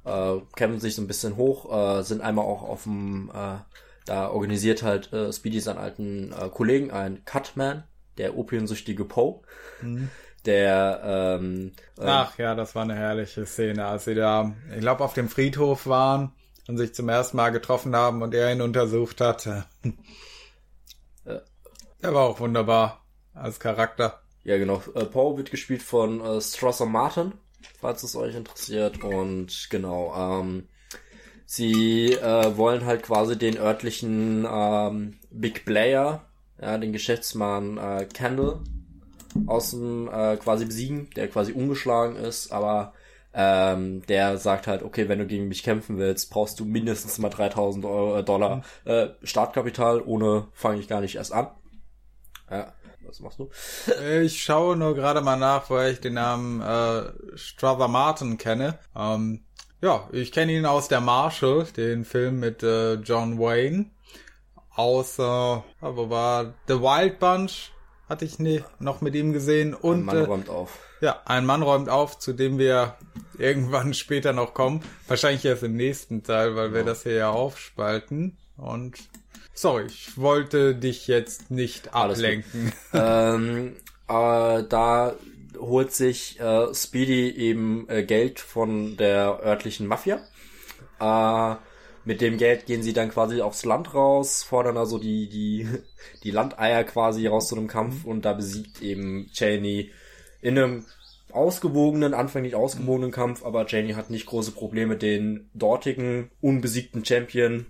äh, 0.04 0.36
kämpfen 0.56 0.80
sich 0.80 0.94
so 0.94 1.02
ein 1.02 1.06
bisschen 1.06 1.36
hoch, 1.36 1.98
äh, 1.98 2.02
sind 2.02 2.20
einmal 2.20 2.44
auch 2.44 2.62
auf 2.62 2.84
dem, 2.84 3.30
äh, 3.34 3.58
da 4.06 4.30
organisiert 4.30 4.82
halt 4.82 5.12
äh, 5.12 5.32
Speedy 5.32 5.60
seinen 5.60 5.78
alten 5.78 6.32
äh, 6.32 6.48
Kollegen, 6.48 6.90
ein 6.90 7.24
Cutman, 7.24 7.84
der 8.16 8.36
opiumsüchtige 8.36 9.04
Poe, 9.04 9.40
der 10.44 11.38
ähm, 11.40 11.72
äh, 11.98 12.04
Ach 12.06 12.36
ja, 12.38 12.54
das 12.54 12.74
war 12.74 12.82
eine 12.82 12.96
herrliche 12.96 13.46
Szene, 13.46 13.86
als 13.86 14.06
sie 14.06 14.14
da, 14.14 14.54
ich 14.74 14.80
glaube, 14.80 15.04
auf 15.04 15.14
dem 15.14 15.28
Friedhof 15.28 15.86
waren 15.86 16.32
und 16.66 16.78
sich 16.78 16.94
zum 16.94 17.08
ersten 17.08 17.36
Mal 17.36 17.50
getroffen 17.50 17.94
haben 17.94 18.22
und 18.22 18.34
er 18.34 18.52
ihn 18.52 18.62
untersucht 18.62 19.20
hatte. 19.20 19.64
Er 22.00 22.14
war 22.14 22.22
auch 22.22 22.40
wunderbar 22.40 23.04
als 23.34 23.58
Charakter. 23.58 24.22
Ja, 24.44 24.56
genau. 24.58 24.82
Äh, 24.94 25.04
Poe 25.04 25.36
wird 25.36 25.50
gespielt 25.50 25.82
von 25.82 26.20
äh, 26.20 26.40
Strasser 26.40 26.86
Martin, 26.86 27.32
falls 27.80 28.02
es 28.02 28.16
euch 28.16 28.34
interessiert. 28.34 29.02
Und 29.02 29.68
genau, 29.70 30.14
ähm, 30.16 30.68
sie 31.46 32.12
äh, 32.12 32.56
wollen 32.56 32.84
halt 32.86 33.02
quasi 33.02 33.36
den 33.36 33.58
örtlichen 33.58 34.46
ähm, 34.50 35.18
Big 35.30 35.64
Player, 35.64 36.24
ja, 36.60 36.78
den 36.78 36.92
Geschäftsmann 36.92 37.78
äh, 37.78 38.06
Candle 38.12 38.62
außen 39.46 40.08
äh, 40.08 40.36
quasi 40.36 40.64
besiegen, 40.64 41.10
der 41.16 41.28
quasi 41.28 41.52
ungeschlagen 41.52 42.16
ist, 42.16 42.50
aber 42.52 42.94
ähm, 43.34 44.04
der 44.06 44.38
sagt 44.38 44.66
halt, 44.66 44.82
okay, 44.82 45.08
wenn 45.08 45.18
du 45.18 45.26
gegen 45.26 45.48
mich 45.48 45.62
kämpfen 45.62 45.98
willst, 45.98 46.30
brauchst 46.30 46.58
du 46.58 46.64
mindestens 46.64 47.18
mal 47.18 47.28
3000 47.28 47.84
Euro, 47.84 48.18
äh, 48.18 48.24
Dollar 48.24 48.62
äh, 48.84 49.08
Startkapital, 49.22 50.00
ohne 50.00 50.48
fange 50.52 50.80
ich 50.80 50.88
gar 50.88 51.00
nicht 51.00 51.16
erst 51.16 51.32
an. 51.32 51.48
Ja, 52.50 52.72
was 53.08 53.20
machst 53.20 53.38
du? 53.38 53.50
Ich 54.22 54.42
schaue 54.42 54.76
nur 54.76 54.94
gerade 54.94 55.20
mal 55.22 55.36
nach, 55.36 55.70
woher 55.70 55.90
ich 55.90 56.00
den 56.00 56.14
Namen 56.14 56.60
äh, 56.60 57.10
Strother 57.36 57.88
Martin 57.88 58.38
kenne. 58.38 58.78
Ähm, 58.94 59.44
ja, 59.80 60.08
ich 60.12 60.32
kenne 60.32 60.52
ihn 60.52 60.66
aus 60.66 60.88
der 60.88 61.00
Marshall, 61.00 61.64
den 61.76 62.04
Film 62.04 62.38
mit 62.40 62.62
äh, 62.62 62.94
John 62.94 63.38
Wayne. 63.38 63.86
Aus, 64.74 65.18
äh, 65.18 65.22
wo 65.22 66.10
war 66.10 66.54
The 66.68 66.80
Wild 66.80 67.18
Bunch? 67.18 67.72
Hatte 68.08 68.24
ich 68.24 68.38
nie, 68.38 68.62
noch 68.78 69.00
mit 69.00 69.14
ihm 69.14 69.32
gesehen. 69.32 69.74
Ein 69.74 69.80
Und 69.80 70.04
Mann 70.04 70.16
äh, 70.16 70.20
räumt 70.24 70.48
auf. 70.48 70.78
ja, 71.00 71.20
ein 71.26 71.44
Mann 71.46 71.62
räumt 71.62 71.88
auf, 71.88 72.18
zu 72.18 72.32
dem 72.32 72.58
wir 72.58 72.96
irgendwann 73.38 73.92
später 73.94 74.32
noch 74.32 74.54
kommen. 74.54 74.82
Wahrscheinlich 75.06 75.44
erst 75.44 75.62
im 75.62 75.76
nächsten 75.76 76.22
Teil, 76.22 76.56
weil 76.56 76.72
wir 76.74 76.84
das 76.84 77.02
hier 77.02 77.14
ja 77.14 77.30
aufspalten. 77.30 78.36
Und 78.56 78.96
sorry, 79.60 79.86
ich 79.86 80.16
wollte 80.16 80.74
dich 80.74 81.08
jetzt 81.08 81.50
nicht 81.50 81.94
ablenken. 81.94 82.72
ähm, 82.92 83.76
äh, 84.08 84.62
da 84.62 85.14
holt 85.58 85.92
sich 85.92 86.38
äh, 86.38 86.72
Speedy 86.72 87.30
eben 87.30 87.88
äh, 87.88 88.04
Geld 88.04 88.38
von 88.38 88.96
der 88.96 89.40
örtlichen 89.42 89.86
Mafia. 89.86 90.20
Äh, 91.00 91.56
mit 92.04 92.20
dem 92.20 92.38
Geld 92.38 92.66
gehen 92.66 92.82
sie 92.82 92.92
dann 92.92 93.10
quasi 93.10 93.42
aufs 93.42 93.64
Land 93.64 93.92
raus, 93.94 94.44
fordern 94.44 94.76
also 94.76 94.98
die, 94.98 95.28
die, 95.28 95.68
die 96.22 96.30
Landeier 96.30 96.84
quasi 96.84 97.26
raus 97.26 97.48
zu 97.48 97.56
einem 97.56 97.66
Kampf 97.66 98.04
und 98.04 98.24
da 98.24 98.34
besiegt 98.34 98.80
eben 98.80 99.28
Cheney 99.32 99.90
in 100.40 100.56
einem 100.56 100.86
ausgewogenen, 101.32 102.14
anfänglich 102.14 102.54
ausgewogenen 102.54 103.10
Kampf, 103.10 103.44
aber 103.44 103.66
Janie 103.66 103.94
hat 103.94 104.08
nicht 104.08 104.26
große 104.26 104.52
Probleme, 104.52 104.96
den 104.96 105.50
dortigen 105.52 106.30
unbesiegten 106.40 107.04
Champion 107.04 107.66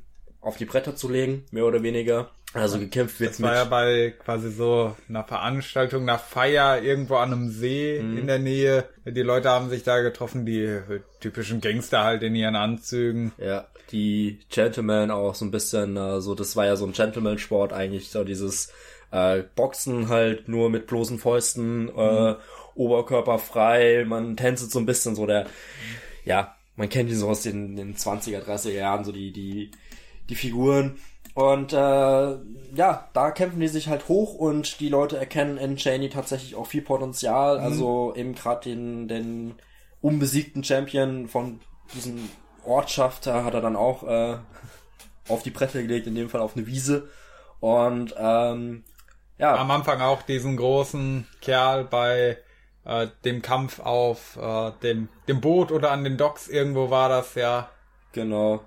auf 0.48 0.56
die 0.56 0.64
Bretter 0.64 0.96
zu 0.96 1.08
legen, 1.08 1.44
mehr 1.50 1.64
oder 1.64 1.82
weniger. 1.82 2.30
Also 2.54 2.78
gekämpft 2.78 3.20
wird 3.20 3.32
das 3.32 3.42
war 3.42 3.54
ja 3.54 3.64
bei 3.64 4.14
quasi 4.24 4.50
so 4.50 4.96
einer 5.08 5.22
Veranstaltung, 5.22 6.02
einer 6.04 6.18
Feier 6.18 6.82
irgendwo 6.82 7.16
an 7.16 7.32
einem 7.32 7.50
See 7.50 8.00
Mhm. 8.02 8.16
in 8.18 8.26
der 8.26 8.38
Nähe. 8.38 8.84
Die 9.04 9.20
Leute 9.22 9.50
haben 9.50 9.68
sich 9.68 9.82
da 9.82 10.00
getroffen, 10.00 10.46
die 10.46 10.80
typischen 11.20 11.60
Gangster 11.60 12.04
halt 12.04 12.22
in 12.22 12.34
ihren 12.34 12.56
Anzügen. 12.56 13.32
Ja, 13.36 13.66
die 13.92 14.40
Gentlemen 14.50 15.10
auch 15.10 15.34
so 15.34 15.44
ein 15.44 15.50
bisschen, 15.50 15.96
äh, 15.98 16.20
so 16.22 16.34
das 16.34 16.56
war 16.56 16.64
ja 16.64 16.76
so 16.76 16.86
ein 16.86 16.92
Gentleman-Sport 16.92 17.72
eigentlich, 17.74 18.10
so 18.10 18.24
dieses 18.24 18.72
äh, 19.10 19.42
Boxen 19.54 20.08
halt 20.08 20.48
nur 20.48 20.70
mit 20.70 20.86
bloßen 20.86 21.18
Fäusten, 21.18 21.88
äh, 21.94 22.34
Oberkörper 22.74 23.38
frei, 23.38 24.04
man 24.06 24.36
tänzelt 24.36 24.70
so 24.70 24.78
ein 24.78 24.86
bisschen 24.86 25.14
so 25.16 25.26
der, 25.26 25.46
ja, 26.24 26.54
man 26.76 26.88
kennt 26.88 27.10
die 27.10 27.14
so 27.14 27.28
aus 27.28 27.42
den, 27.42 27.76
den 27.76 27.96
20er, 27.96 28.42
30er 28.44 28.70
Jahren, 28.70 29.04
so 29.04 29.12
die, 29.12 29.32
die, 29.32 29.70
die 30.28 30.34
Figuren. 30.34 30.98
Und 31.34 31.72
äh, 31.72 31.76
ja, 31.76 33.08
da 33.12 33.30
kämpfen 33.30 33.60
die 33.60 33.68
sich 33.68 33.88
halt 33.88 34.08
hoch 34.08 34.34
und 34.34 34.80
die 34.80 34.88
Leute 34.88 35.16
erkennen 35.16 35.56
in 35.56 35.76
Cheney 35.76 36.08
tatsächlich 36.08 36.56
auch 36.56 36.66
viel 36.66 36.82
Potenzial. 36.82 37.58
Also 37.58 38.12
eben 38.16 38.34
gerade 38.34 38.70
den, 38.70 39.06
den 39.06 39.54
unbesiegten 40.00 40.64
Champion 40.64 41.28
von 41.28 41.60
diesem 41.94 42.28
Ortschaft, 42.64 43.26
hat 43.26 43.54
er 43.54 43.60
dann 43.60 43.76
auch 43.76 44.02
äh, 44.02 44.38
auf 45.28 45.42
die 45.42 45.50
Bretter 45.50 45.80
gelegt, 45.82 46.06
in 46.06 46.14
dem 46.14 46.28
Fall 46.28 46.40
auf 46.40 46.56
eine 46.56 46.66
Wiese. 46.66 47.08
Und 47.60 48.14
ähm, 48.18 48.84
ja, 49.38 49.54
Am 49.54 49.70
Anfang 49.70 50.00
auch 50.00 50.22
diesen 50.22 50.56
großen 50.56 51.26
Kerl 51.40 51.84
bei 51.84 52.38
äh, 52.84 53.06
dem 53.24 53.42
Kampf 53.42 53.78
auf 53.78 54.36
äh, 54.36 54.72
dem, 54.82 55.08
dem 55.28 55.40
Boot 55.40 55.70
oder 55.70 55.92
an 55.92 56.02
den 56.02 56.16
Docks 56.16 56.48
irgendwo 56.48 56.90
war 56.90 57.08
das 57.08 57.34
ja. 57.36 57.68
genau. 58.12 58.64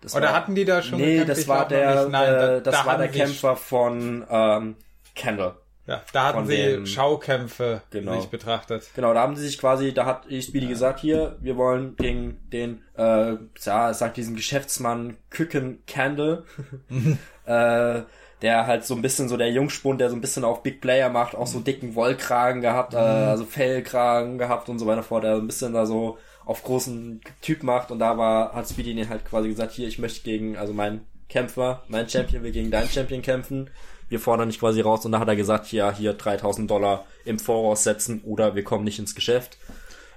Das 0.00 0.14
Oder 0.14 0.32
hatten 0.32 0.54
die 0.54 0.64
da 0.64 0.80
schon 0.82 0.98
Nee, 0.98 1.06
gekämpft? 1.18 1.30
das 1.30 1.38
Ich 1.40 1.48
war 1.48 1.68
der. 1.68 2.08
Nein, 2.08 2.28
äh, 2.28 2.38
da- 2.38 2.60
das 2.60 2.74
da 2.74 2.86
war 2.86 2.98
der 2.98 3.08
Kämpfer 3.08 3.54
von 3.56 4.24
ähm, 4.30 4.76
Kendall. 5.14 5.56
Ja, 5.86 6.02
da 6.12 6.24
hatten 6.28 6.46
sie 6.46 6.56
dem- 6.56 6.86
Schaukämpfe 6.86 7.82
Genau. 7.90 8.14
sich 8.20 8.30
betrachtet. 8.30 8.88
Genau, 8.94 9.12
da 9.12 9.20
haben 9.22 9.34
sie 9.36 9.44
sich 9.46 9.58
quasi, 9.58 9.92
da 9.92 10.06
hat 10.06 10.24
Speedy 10.26 10.68
gesagt, 10.68 11.00
hier, 11.00 11.36
wir 11.40 11.56
wollen 11.56 11.96
gegen 11.96 12.38
den, 12.52 12.82
äh, 12.96 13.34
ja, 13.62 13.90
es 13.90 13.98
sagt 13.98 14.16
diesen 14.16 14.36
Geschäftsmann 14.36 15.16
Küken 15.30 15.82
Candle, 15.86 16.44
äh, 17.46 18.02
der 18.42 18.66
halt 18.66 18.84
so 18.84 18.94
ein 18.94 19.02
bisschen 19.02 19.28
so 19.28 19.36
der 19.36 19.50
Jungspund, 19.50 20.00
der 20.00 20.10
so 20.10 20.16
ein 20.16 20.20
bisschen 20.20 20.44
auf 20.44 20.62
Big 20.62 20.80
Player 20.80 21.08
macht, 21.10 21.34
auch 21.34 21.46
so 21.46 21.60
dicken 21.60 21.94
Wollkragen 21.94 22.62
gehabt, 22.62 22.94
äh, 22.94 22.98
also 22.98 23.44
Fellkragen 23.44 24.38
gehabt 24.38 24.68
und 24.68 24.78
so 24.78 24.86
weiter 24.86 25.02
fort, 25.02 25.24
der 25.24 25.36
so 25.36 25.42
ein 25.42 25.46
bisschen 25.46 25.72
da 25.74 25.84
so 25.86 26.18
auf 26.50 26.64
großen 26.64 27.20
Typ 27.42 27.62
macht 27.62 27.92
und 27.92 28.00
da 28.00 28.18
war, 28.18 28.54
hat 28.54 28.68
Speedy 28.68 28.92
den 28.92 29.08
halt 29.08 29.24
quasi 29.24 29.48
gesagt, 29.48 29.70
hier, 29.70 29.86
ich 29.86 30.00
möchte 30.00 30.22
gegen, 30.22 30.56
also 30.56 30.72
mein 30.72 31.06
Kämpfer, 31.28 31.84
mein 31.86 32.08
Champion 32.08 32.42
will 32.42 32.50
gegen 32.50 32.72
deinen 32.72 32.88
Champion 32.88 33.22
kämpfen. 33.22 33.70
Wir 34.08 34.18
fordern 34.18 34.48
dich 34.48 34.58
quasi 34.58 34.80
raus 34.80 35.04
und 35.04 35.12
da 35.12 35.20
hat 35.20 35.28
er 35.28 35.36
gesagt, 35.36 35.70
ja, 35.70 35.92
hier 35.92 36.12
3000 36.12 36.68
Dollar 36.68 37.06
im 37.24 37.38
Voraus 37.38 37.84
setzen 37.84 38.22
oder 38.24 38.56
wir 38.56 38.64
kommen 38.64 38.82
nicht 38.82 38.98
ins 38.98 39.14
Geschäft. 39.14 39.58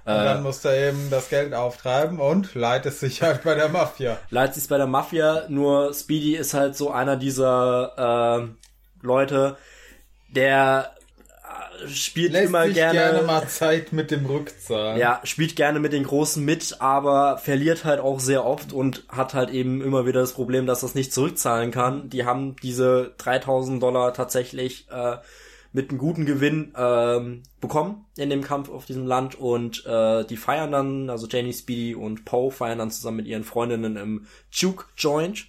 Und 0.06 0.12
dann 0.12 0.42
musste 0.42 0.70
er 0.70 0.88
eben 0.88 1.08
das 1.08 1.28
Geld 1.28 1.54
auftreiben 1.54 2.18
und 2.18 2.56
leitet 2.56 2.94
sich 2.94 3.22
halt 3.22 3.44
bei 3.44 3.54
der 3.54 3.68
Mafia. 3.68 4.18
Leitet 4.30 4.56
sich 4.56 4.68
bei 4.68 4.76
der 4.76 4.88
Mafia, 4.88 5.44
nur 5.48 5.94
Speedy 5.94 6.34
ist 6.34 6.52
halt 6.52 6.76
so 6.76 6.90
einer 6.90 7.16
dieser 7.16 8.42
äh, 8.42 9.06
Leute, 9.06 9.56
der 10.34 10.93
äh, 10.93 10.93
spielt 11.88 12.32
Lässt 12.32 12.48
immer 12.48 12.64
sich 12.66 12.74
gerne, 12.74 12.98
gerne 12.98 13.22
mal 13.22 13.46
Zeit 13.48 13.92
mit 13.92 14.10
dem 14.10 14.26
Rückzahlen. 14.26 14.98
ja, 14.98 15.20
spielt 15.24 15.56
gerne 15.56 15.80
mit 15.80 15.92
den 15.92 16.04
Großen 16.04 16.44
mit, 16.44 16.80
aber 16.80 17.38
verliert 17.38 17.84
halt 17.84 18.00
auch 18.00 18.20
sehr 18.20 18.44
oft 18.44 18.72
und 18.72 19.04
hat 19.08 19.34
halt 19.34 19.50
eben 19.50 19.82
immer 19.82 20.06
wieder 20.06 20.20
das 20.20 20.32
Problem, 20.32 20.66
dass 20.66 20.80
das 20.80 20.94
nicht 20.94 21.12
zurückzahlen 21.12 21.70
kann. 21.70 22.08
Die 22.10 22.24
haben 22.24 22.56
diese 22.62 23.14
3000 23.18 23.82
Dollar 23.82 24.14
tatsächlich 24.14 24.86
äh, 24.90 25.16
mit 25.74 25.90
einem 25.90 25.98
guten 25.98 26.24
Gewinn 26.24 26.72
ähm, 26.76 27.42
bekommen 27.60 28.06
in 28.16 28.30
dem 28.30 28.42
Kampf 28.42 28.70
auf 28.70 28.86
diesem 28.86 29.06
Land 29.06 29.34
und 29.34 29.84
äh, 29.84 30.24
die 30.24 30.36
feiern 30.36 30.70
dann, 30.70 31.10
also 31.10 31.26
Janie 31.26 31.52
Speedy 31.52 31.96
und 31.96 32.24
Poe 32.24 32.52
feiern 32.52 32.78
dann 32.78 32.92
zusammen 32.92 33.18
mit 33.18 33.26
ihren 33.26 33.42
Freundinnen 33.42 33.96
im 33.96 34.26
Juke 34.52 34.84
Joint. 34.96 35.48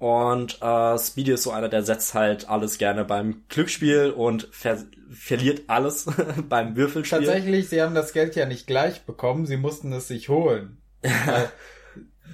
Und 0.00 0.62
äh, 0.62 0.98
Speedy 0.98 1.32
ist 1.32 1.42
so 1.42 1.50
einer, 1.50 1.68
der 1.68 1.82
setzt 1.82 2.14
halt 2.14 2.48
alles 2.48 2.78
gerne 2.78 3.04
beim 3.04 3.42
Glücksspiel 3.50 4.10
und 4.10 4.48
ver 4.50 4.78
verliert 5.10 5.64
alles 5.66 6.06
beim 6.48 6.74
Würfelspiel. 6.74 7.18
Tatsächlich, 7.18 7.68
sie 7.68 7.82
haben 7.82 7.94
das 7.94 8.14
Geld 8.14 8.34
ja 8.34 8.46
nicht 8.46 8.66
gleich 8.66 9.02
bekommen, 9.02 9.44
sie 9.44 9.58
mussten 9.58 9.92
es 9.92 10.08
sich 10.08 10.30
holen. 10.30 10.78
weil, 11.02 11.50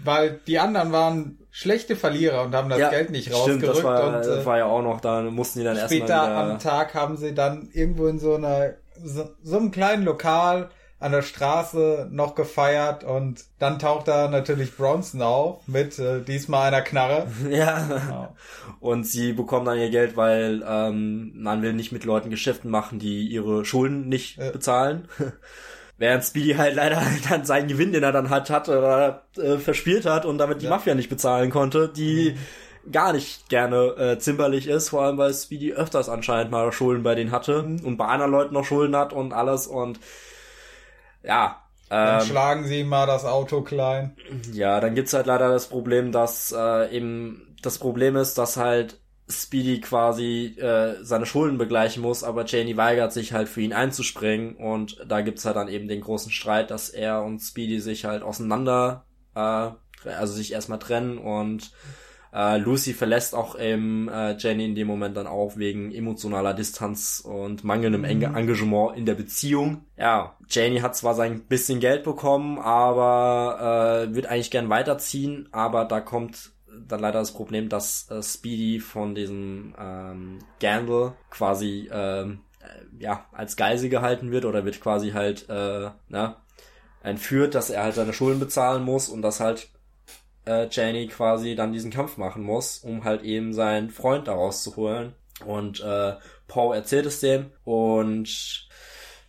weil 0.05 0.41
die 0.47 0.61
anderen 0.61 0.93
waren 0.93 1.39
schlechte 1.51 1.97
Verlierer 1.97 2.45
und 2.45 2.55
haben 2.55 2.69
das 2.69 2.79
Ja, 2.79 2.91
Geld 2.91 3.11
nicht 3.11 3.35
Stimmt, 3.35 3.64
rausgerückt. 3.64 3.79
das 3.79 3.83
war, 3.83 4.07
und 4.07 4.41
äh, 4.43 4.47
war 4.47 4.59
ja 4.59 4.67
auch 4.67 4.83
noch, 4.83 5.01
da 5.01 5.23
mussten 5.23 5.59
die 5.59 5.64
dann 5.64 5.77
erstmal 5.77 5.99
später 5.99 6.23
wieder... 6.23 6.37
am 6.37 6.59
Tag 6.61 6.95
haben 6.95 7.17
sie 7.17 7.35
dann 7.35 7.69
irgendwo 7.73 8.07
in 8.07 8.21
so 8.21 8.37
einer 8.37 8.75
so, 9.03 9.29
so 9.43 9.57
einem 9.57 9.73
kleinen 9.73 10.05
Lokal 10.05 10.71
an 10.99 11.13
der 11.13 11.23
Straße 11.23 12.09
noch 12.11 12.35
gefeiert 12.35 13.05
und 13.05 13.45
dann 13.59 13.79
taucht 13.79 14.09
da 14.09 14.29
natürlich 14.29 14.75
Bronson 14.77 15.21
auf 15.23 15.67
mit 15.69 15.99
äh, 15.99 16.23
diesmal 16.23 16.69
einer 16.69 16.81
Knarre. 16.83 17.27
Ja. 17.51 17.87
Ja. 18.11 18.35
Und 18.81 19.05
sie 19.07 19.33
bekommen 19.35 19.67
dann 19.67 19.79
ihr 19.79 19.91
Geld, 19.91 20.17
weil 20.17 20.65
ähm, 20.67 21.33
man 21.37 21.61
will 21.63 21.75
nicht 21.75 21.93
mit 21.93 22.05
Leuten 22.05 22.31
Geschäften 22.31 22.71
machen, 22.71 22.99
die 22.99 23.27
ihre 23.27 23.65
Schulden 23.65 24.09
nicht 24.09 24.39
Ja. 24.39 24.51
bezahlen. 24.51 25.09
Während 25.99 26.25
Speedy 26.25 26.55
halt 26.55 26.75
leider 26.75 27.03
dann 27.29 27.45
seinen 27.45 27.69
Gewinn, 27.69 27.93
den 27.93 28.03
er 28.03 28.13
dann 28.13 28.31
halt 28.31 28.49
hatte, 28.51 28.79
oder, 28.79 29.23
äh, 29.39 29.59
verspielt 29.59 30.07
hat 30.07 30.25
und 30.27 30.39
damit 30.39 30.61
die 30.63 30.65
Ja. 30.67 30.71
Mhm. 30.71 30.77
Mafia 30.77 30.95
nicht 30.95 31.09
bezahlen 31.11 31.51
konnte, 31.51 31.89
die 31.95 32.37
gar 32.93 33.13
nicht 33.13 33.49
gerne 33.49 33.97
äh, 33.99 34.19
zimperlich 34.19 34.69
ist, 34.69 34.91
vor 34.91 35.03
allem 35.03 35.19
weil 35.19 35.35
Speedy 35.35 35.73
öfters 35.73 36.09
anscheinend 36.09 36.53
mal 36.53 36.71
Schulden 36.73 37.03
bei 37.03 37.15
denen 37.17 37.33
hatte 37.33 37.63
Mhm. 37.65 37.81
und 37.85 37.97
bei 37.97 38.07
anderen 38.07 38.31
Leuten 38.31 38.55
noch 38.55 38.65
Schulden 38.65 38.95
hat 38.97 39.13
und 39.13 39.33
alles 39.33 39.67
und 39.67 39.99
ja. 41.27 41.62
Dann 41.89 42.20
ähm, 42.20 42.27
schlagen 42.27 42.64
sie 42.64 42.81
ihm 42.81 42.89
mal 42.89 43.07
das 43.07 43.24
Auto 43.24 43.62
klein. 43.62 44.16
ja, 44.53 44.81
dann 44.81 44.95
gibt's 44.95 45.12
halt 45.12 45.27
leider 45.27 45.51
das 45.51 45.68
Problem, 45.68 46.11
dass 46.11 46.53
äh, 46.57 46.95
eben 46.97 47.57
das 47.62 47.79
Problem 47.79 48.16
ist, 48.16 48.39
dass 48.39 48.57
halt 48.57 49.01
Speedy 49.29 49.81
quasi 49.81 50.57
äh, 50.59 51.03
seine 51.03 51.27
Schulden 51.27 51.59
begleichen 51.59 52.03
muss, 52.03 52.22
aber 52.22 52.45
Janie 52.45 52.77
weigert 52.77 53.12
sich 53.12 53.33
halt 53.33 53.49
für 53.49 53.61
ihn 53.61 53.72
einzuspringen 53.72 54.57
und 54.57 55.05
da 55.07 55.20
gibt's 55.20 55.45
halt 55.45 55.57
dann 55.57 55.68
eben 55.68 55.89
den 55.89 56.01
großen 56.01 56.31
Streit, 56.31 56.70
dass 56.70 56.91
er 56.91 57.22
und 57.22 57.41
Speedy 57.41 57.81
sich 57.81 58.05
halt 58.05 58.22
auseinander, 58.22 59.05
äh, 59.35 59.70
also 60.09 60.33
sich 60.33 60.53
erstmal 60.53 60.79
trennen 60.79 61.18
und 61.18 61.72
äh, 62.37 62.59
Lucy 62.59 62.93
verlässt 62.93 63.34
auch 63.34 63.59
eben 63.59 64.09
äh, 64.09 64.37
Jenny 64.37 64.66
in 64.66 64.74
dem 64.74 64.87
Moment 64.87 65.16
dann 65.16 65.26
auch 65.26 65.57
wegen 65.57 65.91
emotionaler 65.91 66.53
Distanz 66.53 67.20
und 67.24 67.64
mangelndem 67.64 68.05
Enge 68.05 68.26
Engagement 68.26 68.95
in 68.95 69.07
der 69.07 69.14
Beziehung. 69.14 69.87
Ja, 69.97 70.37
Janie 70.47 70.82
hat 70.82 70.95
zwar 70.95 71.14
sein 71.14 71.41
bisschen 71.49 71.80
Geld 71.80 72.05
bekommen, 72.05 72.59
aber 72.59 74.09
äh, 74.11 74.14
wird 74.14 74.26
eigentlich 74.26 74.51
gern 74.51 74.68
weiterziehen, 74.68 75.49
aber 75.51 75.87
da 75.87 76.01
kommt 76.01 76.53
dann 76.87 77.01
leider 77.01 77.20
das 77.20 77.32
Problem, 77.32 77.70
dass 77.70 78.11
äh, 78.11 78.22
Speedy 78.22 78.80
von 78.80 79.14
diesem 79.14 79.74
ähm, 79.80 80.41
Gandalf 80.61 81.14
quasi 81.30 81.89
ähm, 81.91 82.41
äh, 82.61 83.03
ja 83.03 83.24
als 83.32 83.57
Geisel 83.57 83.89
gehalten 83.89 84.30
wird 84.30 84.45
oder 84.45 84.66
wird 84.66 84.82
quasi 84.82 85.12
halt 85.12 85.49
äh, 85.49 85.89
ne, 86.11 86.37
entführt, 87.03 87.55
dass 87.55 87.70
er 87.70 87.82
halt 87.82 87.95
seine 87.95 88.12
Schulden 88.12 88.41
bezahlen 88.41 88.84
muss 88.84 89.09
und 89.09 89.22
dass 89.22 89.41
halt 89.41 89.70
äh, 90.47 90.69
Janie 90.71 91.09
quasi 91.09 91.55
dann 91.55 91.73
diesen 91.73 91.91
Kampf 91.91 92.17
machen 92.17 92.43
muss, 92.43 92.79
um 92.79 93.05
halt 93.05 93.23
eben 93.23 93.53
seinen 93.53 93.91
Freund 93.91 94.29
daraus 94.29 94.63
zu 94.63 94.77
holen. 94.77 95.15
Und 95.45 95.81
äh, 95.81 96.15
Paul 96.49 96.75
erzählt 96.75 97.07
es 97.07 97.21
dem 97.21 97.51
und 97.65 98.69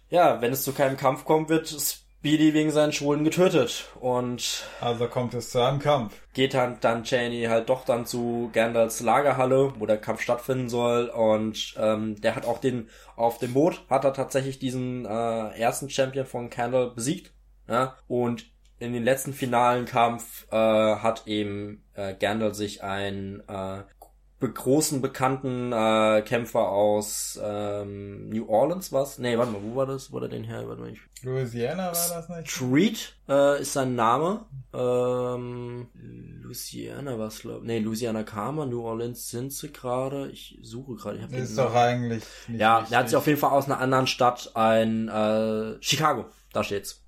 ja, 0.09 0.41
wenn 0.41 0.53
es 0.53 0.63
zu 0.63 0.71
keinem 0.71 0.95
Kampf 0.95 1.25
kommt, 1.25 1.49
wird 1.49 1.67
Speedy 1.67 2.53
wegen 2.53 2.71
seinen 2.71 2.93
Schulden 2.93 3.23
getötet 3.23 3.85
und 3.99 4.65
Also 4.79 5.07
kommt 5.07 5.33
es 5.33 5.51
zu 5.51 5.59
einem 5.61 5.79
Kampf. 5.79 6.13
geht 6.33 6.53
dann, 6.53 6.77
dann 6.79 7.03
Cheney 7.03 7.45
halt 7.45 7.69
doch 7.69 7.83
dann 7.83 8.05
zu 8.05 8.49
Gandalfs 8.53 9.01
Lagerhalle, 9.01 9.73
wo 9.77 9.85
der 9.85 9.97
Kampf 9.97 10.21
stattfinden 10.21 10.69
soll 10.69 11.09
und 11.09 11.75
ähm, 11.77 12.19
der 12.21 12.35
hat 12.35 12.45
auch 12.45 12.59
den, 12.59 12.89
auf 13.15 13.37
dem 13.37 13.53
Boot 13.53 13.81
hat 13.89 14.05
er 14.05 14.13
tatsächlich 14.13 14.59
diesen 14.59 15.05
äh, 15.05 15.59
ersten 15.59 15.89
Champion 15.89 16.25
von 16.25 16.49
Candle 16.49 16.91
besiegt, 16.95 17.33
ja, 17.67 17.97
und 18.07 18.45
in 18.79 18.93
den 18.93 19.03
letzten 19.03 19.33
finalen 19.33 19.85
Kampf 19.85 20.47
äh, 20.51 20.55
hat 20.55 21.27
eben 21.27 21.83
äh, 21.93 22.13
Gandalf 22.13 22.55
sich 22.55 22.83
einen 22.83 23.41
äh, 23.47 23.83
be 24.39 24.51
großen 24.53 25.01
bekannten 25.01 25.71
äh, 25.73 26.21
Kämpfer 26.21 26.69
aus 26.69 27.39
ähm, 27.43 28.29
New 28.29 28.47
Orleans 28.47 28.93
was? 28.93 29.17
Nee, 29.17 29.35
warte 29.35 29.51
mal, 29.51 29.63
wo 29.63 29.75
war 29.75 29.87
das? 29.87 30.11
Wo 30.11 30.15
war 30.15 30.21
der 30.21 30.29
den 30.29 30.43
her? 30.43 30.67
Warte 30.67 30.81
mal, 30.81 30.91
ich 30.91 30.99
Louisiana 31.23 31.85
war 31.87 31.91
das 31.91 32.29
nicht? 32.29 32.51
Street 32.51 33.15
äh, 33.27 33.59
ist 33.61 33.73
sein 33.73 33.95
Name. 33.95 34.45
Ähm, 34.75 35.87
Louisiana 36.43 37.17
was 37.17 37.39
glaube 37.39 37.65
Nee, 37.65 37.79
Louisiana 37.79 38.21
kam 38.21 38.57
New 38.69 38.83
Orleans 38.83 39.27
sind 39.29 39.51
sie 39.53 39.71
gerade. 39.71 40.29
Ich 40.29 40.59
suche 40.61 40.93
gerade. 40.95 41.17
Ich 41.17 41.37
ist 41.37 41.57
doch 41.57 41.73
eigentlich 41.73 42.23
nicht 42.47 42.59
Ja, 42.61 42.81
wichtig. 42.81 42.93
er 42.93 42.99
hat 42.99 43.09
sich 43.09 43.17
auf 43.17 43.25
jeden 43.25 43.39
Fall 43.39 43.51
aus 43.51 43.65
einer 43.65 43.79
anderen 43.79 44.05
Stadt 44.05 44.51
ein 44.53 45.07
äh, 45.07 45.81
Chicago, 45.81 46.25
da 46.53 46.63
steht's. 46.63 47.03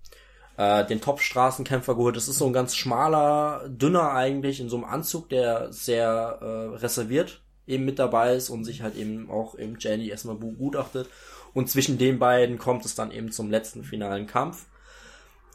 Äh, 0.60 0.86
den 0.86 1.00
Top-Straßenkämpfer 1.00 1.96
geholt. 1.96 2.16
Das 2.16 2.28
ist 2.28 2.38
so 2.38 2.46
ein 2.46 2.54
ganz 2.54 2.76
schmaler, 2.76 3.68
dünner 3.70 4.12
eigentlich, 4.12 4.60
in 4.60 4.68
so 4.70 4.76
einem 4.76 4.86
Anzug, 4.86 5.30
der 5.30 5.72
sehr 5.72 6.40
äh, 6.42 6.76
reserviert 6.78 7.42
eben 7.66 7.86
mit 7.86 8.00
dabei 8.00 8.34
ist 8.34 8.50
und 8.50 8.64
sich 8.64 8.82
halt 8.82 8.96
eben 8.96 9.30
auch 9.30 9.54
im 9.56 9.78
Jenny 9.80 10.10
erstmal 10.10 10.36
begutachtet. 10.36 11.08
Und 11.54 11.70
zwischen 11.70 11.98
den 11.98 12.20
beiden 12.20 12.58
kommt 12.58 12.84
es 12.84 12.96
dann 12.96 13.12
eben 13.12 13.32
zum 13.32 13.50
letzten 13.50 13.84
finalen 13.84 14.28
Kampf 14.28 14.66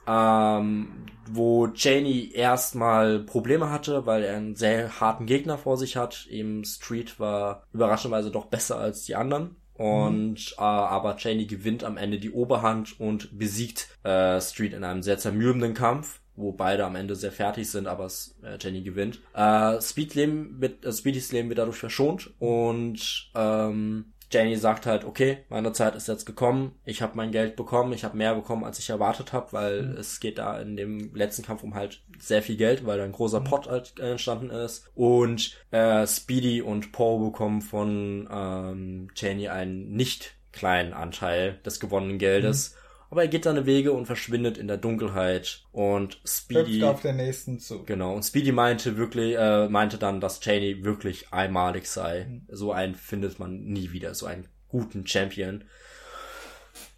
ähm, 0.06 1.06
wo 1.26 1.68
Janie 1.74 2.30
erstmal 2.32 3.20
Probleme 3.20 3.70
hatte, 3.70 4.06
weil 4.06 4.22
er 4.22 4.36
einen 4.36 4.54
sehr 4.54 5.00
harten 5.00 5.26
Gegner 5.26 5.56
vor 5.56 5.76
sich 5.76 5.96
hat. 5.96 6.26
Eben 6.28 6.64
Street 6.64 7.18
war 7.18 7.66
überraschenderweise 7.72 8.30
doch 8.30 8.46
besser 8.46 8.78
als 8.78 9.04
die 9.04 9.16
anderen. 9.16 9.56
Und 9.74 10.34
mhm. 10.34 10.54
äh, 10.58 10.62
aber 10.62 11.16
Janie 11.18 11.46
gewinnt 11.46 11.84
am 11.84 11.96
Ende 11.96 12.18
die 12.18 12.30
Oberhand 12.30 12.98
und 13.00 13.36
besiegt 13.38 13.88
äh, 14.04 14.40
Street 14.40 14.72
in 14.72 14.84
einem 14.84 15.02
sehr 15.02 15.18
zermürbenden 15.18 15.74
Kampf 15.74 16.20
wo 16.36 16.52
beide 16.52 16.84
am 16.84 16.96
Ende 16.96 17.14
sehr 17.14 17.32
fertig 17.32 17.70
sind, 17.70 17.86
aber 17.86 18.08
äh, 18.42 18.58
Jenny 18.60 18.82
gewinnt. 18.82 19.20
Äh, 19.34 19.80
Speed 19.80 20.14
Leben 20.14 20.60
wird, 20.60 20.84
äh, 20.84 20.92
Speedys 20.92 21.32
Leben 21.32 21.48
wird 21.48 21.58
dadurch 21.58 21.76
verschont 21.76 22.32
und 22.38 23.30
ähm, 23.34 24.13
Janie 24.34 24.56
sagt 24.56 24.84
halt, 24.84 25.04
okay, 25.04 25.38
meine 25.48 25.72
Zeit 25.72 25.94
ist 25.94 26.08
jetzt 26.08 26.26
gekommen, 26.26 26.72
ich 26.84 27.02
habe 27.02 27.16
mein 27.16 27.30
Geld 27.30 27.54
bekommen, 27.54 27.92
ich 27.92 28.04
habe 28.04 28.16
mehr 28.16 28.34
bekommen, 28.34 28.64
als 28.64 28.80
ich 28.80 28.90
erwartet 28.90 29.32
habe, 29.32 29.52
weil 29.52 29.82
mhm. 29.82 29.96
es 29.96 30.18
geht 30.18 30.38
da 30.38 30.60
in 30.60 30.76
dem 30.76 31.14
letzten 31.14 31.44
Kampf 31.44 31.62
um 31.62 31.74
halt 31.74 32.02
sehr 32.18 32.42
viel 32.42 32.56
Geld, 32.56 32.84
weil 32.84 32.98
da 32.98 33.04
ein 33.04 33.12
großer 33.12 33.40
mhm. 33.40 33.44
Pot 33.44 33.68
halt 33.68 33.98
entstanden 34.00 34.50
ist. 34.50 34.90
Und 34.94 35.56
äh, 35.70 36.06
Speedy 36.06 36.60
und 36.60 36.92
Paul 36.92 37.30
bekommen 37.30 37.62
von 37.62 38.28
ähm, 38.30 39.08
Janie 39.14 39.48
einen 39.48 39.92
nicht 39.92 40.34
kleinen 40.52 40.92
Anteil 40.92 41.58
des 41.64 41.78
gewonnenen 41.78 42.18
Geldes. 42.18 42.74
Mhm. 42.74 42.83
Aber 43.10 43.22
er 43.22 43.28
geht 43.28 43.44
seine 43.44 43.66
Wege 43.66 43.92
und 43.92 44.06
verschwindet 44.06 44.58
in 44.58 44.66
der 44.66 44.76
Dunkelheit. 44.76 45.62
Und 45.72 46.20
Speedy. 46.24 46.80
Hüpft 46.80 46.84
auf 46.84 47.02
den 47.02 47.16
nächsten 47.16 47.58
zu. 47.60 47.84
Genau. 47.84 48.14
Und 48.14 48.24
Speedy 48.24 48.52
meinte 48.52 48.96
wirklich, 48.96 49.36
äh, 49.36 49.68
meinte 49.68 49.98
dann, 49.98 50.20
dass 50.20 50.40
Cheney 50.40 50.84
wirklich 50.84 51.32
einmalig 51.32 51.86
sei. 51.86 52.26
Mhm. 52.28 52.42
So 52.48 52.72
einen 52.72 52.94
findet 52.94 53.38
man 53.38 53.64
nie 53.64 53.92
wieder, 53.92 54.14
so 54.14 54.26
einen 54.26 54.48
guten 54.68 55.06
Champion. 55.06 55.64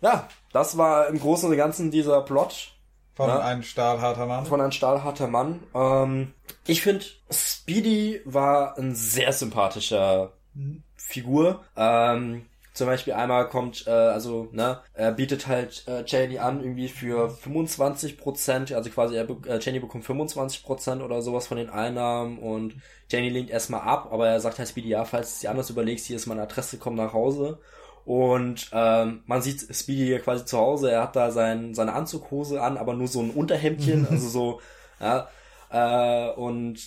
Ja, 0.00 0.28
das 0.52 0.78
war 0.78 1.08
im 1.08 1.18
Großen 1.18 1.50
und 1.50 1.56
Ganzen 1.56 1.90
dieser 1.90 2.22
Plot. 2.22 2.72
Von 3.14 3.30
ja, 3.30 3.38
einem 3.38 3.62
stahlharter 3.62 4.26
Mann. 4.26 4.44
Von 4.44 4.60
einem 4.60 4.72
stahlharter 4.72 5.26
Mann. 5.26 5.62
Ähm, 5.74 6.34
ich 6.66 6.82
finde, 6.82 7.06
Speedy 7.30 8.20
war 8.26 8.76
ein 8.76 8.94
sehr 8.94 9.32
sympathischer 9.32 10.34
mhm. 10.52 10.82
Figur. 10.96 11.64
Ähm, 11.76 12.44
zum 12.76 12.86
Beispiel 12.86 13.14
einmal 13.14 13.48
kommt, 13.48 13.86
äh, 13.86 13.90
also, 13.90 14.48
ne, 14.52 14.80
er 14.92 15.12
bietet 15.12 15.46
halt 15.46 15.86
äh, 15.88 16.04
Cheney 16.04 16.38
an, 16.38 16.60
irgendwie 16.60 16.88
für 16.88 17.30
25 17.30 18.18
Prozent, 18.18 18.70
also 18.72 18.90
quasi 18.90 19.16
er, 19.16 19.26
äh, 19.46 19.58
Cheney 19.58 19.80
bekommt 19.80 20.04
25 20.04 20.62
Prozent 20.62 21.02
oder 21.02 21.22
sowas 21.22 21.46
von 21.46 21.56
den 21.56 21.70
Einnahmen 21.70 22.38
und 22.38 22.74
Cheney 23.08 23.30
lehnt 23.30 23.48
erstmal 23.48 23.80
ab, 23.80 24.08
aber 24.12 24.28
er 24.28 24.40
sagt 24.40 24.58
halt 24.58 24.68
Speedy, 24.68 24.88
ja, 24.90 25.06
falls 25.06 25.40
du 25.40 25.46
dir 25.46 25.50
anders 25.50 25.70
überlegst, 25.70 26.06
hier 26.06 26.16
ist 26.16 26.26
meine 26.26 26.42
Adresse, 26.42 26.76
komm 26.78 26.96
nach 26.96 27.14
Hause. 27.14 27.58
Und 28.04 28.68
ähm, 28.72 29.22
man 29.26 29.42
sieht 29.42 29.74
Speedy 29.74 30.04
hier 30.04 30.20
quasi 30.20 30.44
zu 30.44 30.58
Hause, 30.58 30.92
er 30.92 31.02
hat 31.02 31.16
da 31.16 31.30
sein, 31.30 31.74
seine 31.74 31.94
Anzughose 31.94 32.62
an, 32.62 32.76
aber 32.76 32.94
nur 32.94 33.08
so 33.08 33.20
ein 33.20 33.30
Unterhemdchen, 33.30 34.06
also 34.10 34.28
so, 34.28 34.60
ja, 35.00 35.28
äh, 35.70 36.30
und 36.34 36.78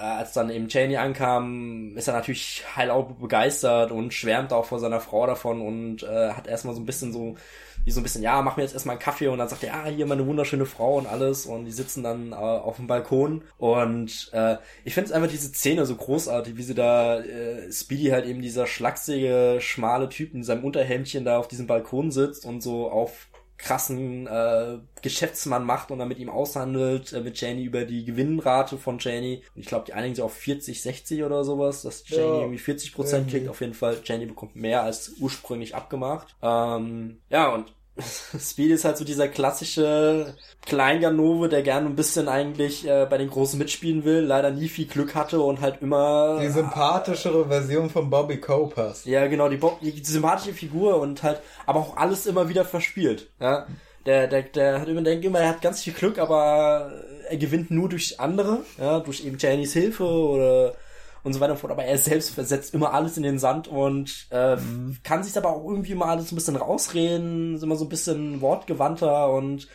als 0.00 0.32
dann 0.32 0.50
eben 0.50 0.68
Cheney 0.68 0.96
ankam, 0.96 1.96
ist 1.96 2.08
er 2.08 2.14
natürlich 2.14 2.64
hellauf 2.74 3.06
begeistert 3.18 3.90
und 3.92 4.14
schwärmt 4.14 4.52
auch 4.52 4.64
vor 4.64 4.78
seiner 4.78 5.00
Frau 5.00 5.26
davon 5.26 5.60
und 5.60 6.02
äh, 6.02 6.32
hat 6.32 6.46
erstmal 6.46 6.74
so 6.74 6.80
ein 6.80 6.86
bisschen 6.86 7.12
so, 7.12 7.36
wie 7.84 7.90
so 7.90 8.00
ein 8.00 8.02
bisschen, 8.02 8.22
ja, 8.22 8.40
mach 8.42 8.56
mir 8.56 8.62
jetzt 8.62 8.74
erstmal 8.74 8.96
einen 8.96 9.02
Kaffee 9.02 9.28
und 9.28 9.38
dann 9.38 9.48
sagt 9.48 9.62
er, 9.64 9.70
ja, 9.70 9.84
hier 9.86 10.06
meine 10.06 10.26
wunderschöne 10.26 10.66
Frau 10.66 10.96
und 10.96 11.06
alles 11.06 11.46
und 11.46 11.64
die 11.64 11.72
sitzen 11.72 12.02
dann 12.02 12.32
äh, 12.32 12.34
auf 12.34 12.76
dem 12.76 12.86
Balkon 12.86 13.42
und 13.58 14.30
äh, 14.32 14.56
ich 14.84 14.94
finde 14.94 15.14
einfach 15.14 15.30
diese 15.30 15.48
Szene 15.48 15.86
so 15.86 15.96
großartig, 15.96 16.56
wie 16.56 16.62
sie 16.62 16.74
da 16.74 17.20
äh, 17.20 17.70
Speedy 17.70 18.08
halt 18.08 18.26
eben 18.26 18.42
dieser 18.42 18.66
schlachsige, 18.66 19.58
schmale 19.60 20.08
Typ 20.08 20.34
in 20.34 20.44
seinem 20.44 20.64
Unterhemdchen 20.64 21.24
da 21.24 21.38
auf 21.38 21.48
diesem 21.48 21.66
Balkon 21.66 22.10
sitzt 22.10 22.44
und 22.44 22.62
so 22.62 22.90
auf 22.90 23.29
krassen 23.60 24.26
äh, 24.26 24.78
Geschäftsmann 25.02 25.64
macht 25.64 25.90
und 25.90 25.98
dann 25.98 26.08
mit 26.08 26.18
ihm 26.18 26.30
aushandelt, 26.30 27.12
äh, 27.12 27.20
mit 27.20 27.40
Janie 27.40 27.64
über 27.64 27.84
die 27.84 28.04
Gewinnrate 28.04 28.78
von 28.78 28.98
Janie. 28.98 29.42
Und 29.54 29.60
ich 29.60 29.66
glaube, 29.66 29.84
die 29.86 29.92
einigen 29.92 30.14
sich 30.14 30.24
auf 30.24 30.34
40, 30.34 30.82
60 30.82 31.22
oder 31.24 31.44
sowas, 31.44 31.82
dass 31.82 32.08
Janie 32.08 32.22
ja, 32.22 32.40
irgendwie 32.40 32.58
40 32.58 32.94
Prozent 32.94 33.30
kriegt. 33.30 33.48
Auf 33.48 33.60
jeden 33.60 33.74
Fall, 33.74 33.98
Janie 34.04 34.26
bekommt 34.26 34.56
mehr 34.56 34.82
als 34.82 35.14
ursprünglich 35.20 35.74
abgemacht. 35.74 36.34
Ähm, 36.42 37.18
ja, 37.28 37.48
und 37.52 37.72
Speed 38.38 38.70
ist 38.70 38.84
halt 38.84 38.96
so 38.96 39.04
dieser 39.04 39.28
klassische 39.28 40.34
Kleinganove, 40.66 41.48
der 41.48 41.62
gerne 41.62 41.86
ein 41.86 41.96
bisschen 41.96 42.28
eigentlich 42.28 42.86
äh, 42.86 43.06
bei 43.08 43.18
den 43.18 43.30
Großen 43.30 43.58
mitspielen 43.58 44.04
will, 44.04 44.20
leider 44.20 44.50
nie 44.50 44.68
viel 44.68 44.86
Glück 44.86 45.14
hatte 45.14 45.40
und 45.40 45.60
halt 45.60 45.80
immer... 45.80 46.38
Die 46.40 46.48
sympathischere 46.48 47.46
Version 47.48 47.90
von 47.90 48.10
Bobby 48.10 48.38
Copers. 48.38 49.04
Ja, 49.04 49.26
genau, 49.26 49.48
die, 49.48 49.56
Bob, 49.56 49.80
die, 49.80 50.04
sympathische 50.04 50.52
Figur 50.52 51.00
und 51.00 51.22
halt, 51.22 51.40
aber 51.66 51.80
auch 51.80 51.96
alles 51.96 52.26
immer 52.26 52.48
wieder 52.48 52.64
verspielt. 52.64 53.28
Ja? 53.40 53.66
Der, 54.06 54.26
der, 54.26 54.42
der 54.42 54.80
hat 54.80 54.88
immer, 54.88 55.02
denkt 55.02 55.24
immer, 55.24 55.40
er 55.40 55.50
hat 55.50 55.62
ganz 55.62 55.82
viel 55.82 55.92
Glück, 55.92 56.18
aber 56.18 56.92
er 57.28 57.36
gewinnt 57.36 57.70
nur 57.70 57.88
durch 57.88 58.18
andere, 58.18 58.64
ja, 58.78 59.00
durch 59.00 59.24
eben 59.24 59.38
Janies 59.38 59.72
Hilfe 59.72 60.04
oder 60.04 60.74
und 61.22 61.32
so 61.32 61.40
weiter 61.40 61.52
und 61.52 61.58
fort. 61.58 61.72
Aber 61.72 61.84
er 61.84 61.98
selbst 61.98 62.30
versetzt 62.30 62.74
immer 62.74 62.94
alles 62.94 63.16
in 63.16 63.22
den 63.22 63.38
Sand 63.38 63.68
und 63.68 64.26
äh, 64.30 64.56
mhm. 64.56 64.98
kann 65.02 65.22
sich 65.22 65.36
aber 65.36 65.50
auch 65.50 65.68
irgendwie 65.68 65.94
mal 65.94 66.08
alles 66.08 66.32
ein 66.32 66.36
bisschen 66.36 66.56
rausreden, 66.56 67.54
ist 67.54 67.62
immer 67.62 67.76
so 67.76 67.84
ein 67.84 67.90
bisschen 67.90 68.40
wortgewandter 68.40 69.30
und 69.32 69.68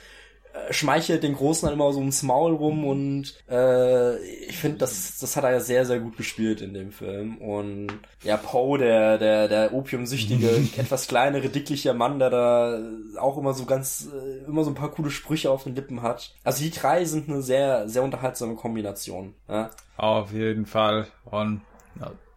schmeichelt 0.72 1.24
den 1.24 1.36
Großen 1.36 1.68
dann 1.68 1.74
immer 1.74 1.92
so 1.92 2.00
ums 2.00 2.24
Maul 2.24 2.54
rum 2.54 2.86
und 2.86 3.36
äh, 3.50 4.18
ich 4.48 4.58
finde, 4.58 4.80
das, 4.80 5.20
das 5.20 5.36
hat 5.36 5.44
er 5.44 5.52
ja 5.52 5.60
sehr, 5.60 5.86
sehr 5.86 6.00
gut 6.00 6.18
gespielt 6.18 6.62
in 6.62 6.74
dem 6.74 6.92
Film. 6.92 7.38
Und 7.38 7.92
ja, 8.24 8.38
Poe, 8.38 8.78
der, 8.78 9.18
der, 9.18 9.48
der 9.48 9.74
opiumsüchtige, 9.74 10.50
etwas 10.78 11.08
kleinere, 11.08 11.50
dickliche 11.50 11.94
Mann, 11.94 12.20
der 12.20 12.30
da 12.30 12.80
auch 13.20 13.38
immer 13.38 13.54
so 13.54 13.66
ganz, 13.66 14.10
äh, 14.14 14.46
immer 14.46 14.64
so 14.64 14.72
ein 14.72 14.76
paar 14.76 14.92
coole 14.92 15.12
Sprüche 15.12 15.52
auf 15.52 15.64
den 15.64 15.76
Lippen 15.76 16.02
hat. 16.02 16.34
Also 16.44 16.64
die 16.64 16.72
drei 16.72 17.06
sind 17.06 17.30
eine 17.30 17.42
sehr, 17.42 17.88
sehr 17.88 18.04
unterhaltsame 18.04 18.56
Kombination. 18.56 19.34
Ja? 19.48 19.70
Auf 19.98 20.32
jeden 20.32 20.66
Fall. 20.66 21.08
Und 21.26 21.62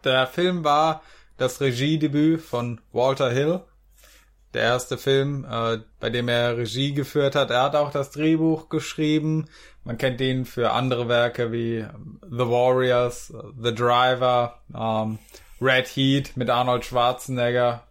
der 0.05 0.27
Film 0.27 0.64
war 0.64 1.03
das 1.37 1.61
Regiedebüt 1.61 2.41
von 2.41 2.81
Walter 2.93 3.31
Hill 3.31 3.61
der 4.59 4.65
erste 4.65 4.99
Film, 4.99 5.47
äh, 5.49 5.79
bei 6.01 6.11
dem 6.11 6.29
er 6.29 6.57
Regie 6.57 6.93
geführt 6.93 7.37
hat. 7.37 7.51
Er 7.51 7.63
hat 7.63 7.77
auch 7.77 7.93
das 7.93 8.11
Drehbuch 8.11 8.69
geschrieben. 8.69 9.47
Man 9.85 9.99
kennt 9.99 10.21
ihn 10.21 10.45
für 10.45 10.73
andere 10.73 11.09
Werke 11.09 11.53
wie 11.53 11.87
The 12.23 12.49
Warriors, 12.51 13.33
The 13.63 13.75
Driver, 13.75 14.61
ähm, 14.75 15.19
Red 15.61 15.87
Heat 15.87 16.37
mit 16.37 16.51
Arnold 16.51 16.85
Schwarzenegger. 16.85 17.85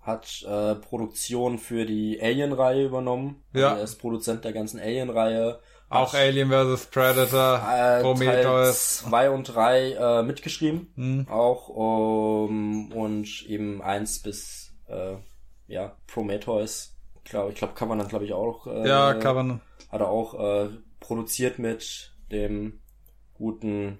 Hat 0.00 0.42
äh, 0.42 0.74
Produktion 0.74 1.58
für 1.58 1.86
die 1.86 2.18
Alien-Reihe 2.20 2.86
übernommen. 2.86 3.42
Ja. 3.52 3.68
Also 3.68 3.78
er 3.78 3.84
ist 3.84 3.96
Produzent 3.96 4.44
der 4.44 4.52
ganzen 4.52 4.80
Alien-Reihe. 4.80 5.60
Auch 5.90 6.14
Alien 6.14 6.50
vs. 6.50 6.86
Predator, 6.86 7.62
äh, 7.70 8.00
Prometheus. 8.00 8.98
2 8.98 9.30
und 9.30 9.44
3 9.44 9.92
äh, 9.92 10.22
mitgeschrieben. 10.22 10.92
Hm. 10.96 11.26
Auch 11.28 11.68
um, 11.68 12.90
und 12.92 13.44
eben 13.46 13.80
1 13.82 14.22
bis 14.22 14.72
äh, 14.88 15.16
ja, 15.66 15.96
Prometheus, 16.06 16.96
glaube 17.24 17.52
ich, 17.52 17.58
glaube, 17.58 17.74
kann 17.74 17.88
man 17.88 17.98
dann, 17.98 18.08
glaube 18.08 18.24
ich, 18.24 18.32
auch. 18.32 18.66
Äh, 18.66 18.88
ja, 18.88 19.14
kann 19.14 19.36
man. 19.36 19.60
Hat 19.90 20.00
er 20.00 20.08
auch 20.08 20.34
äh, 20.34 20.68
produziert 21.00 21.58
mit 21.58 22.12
dem 22.30 22.80
guten 23.34 23.98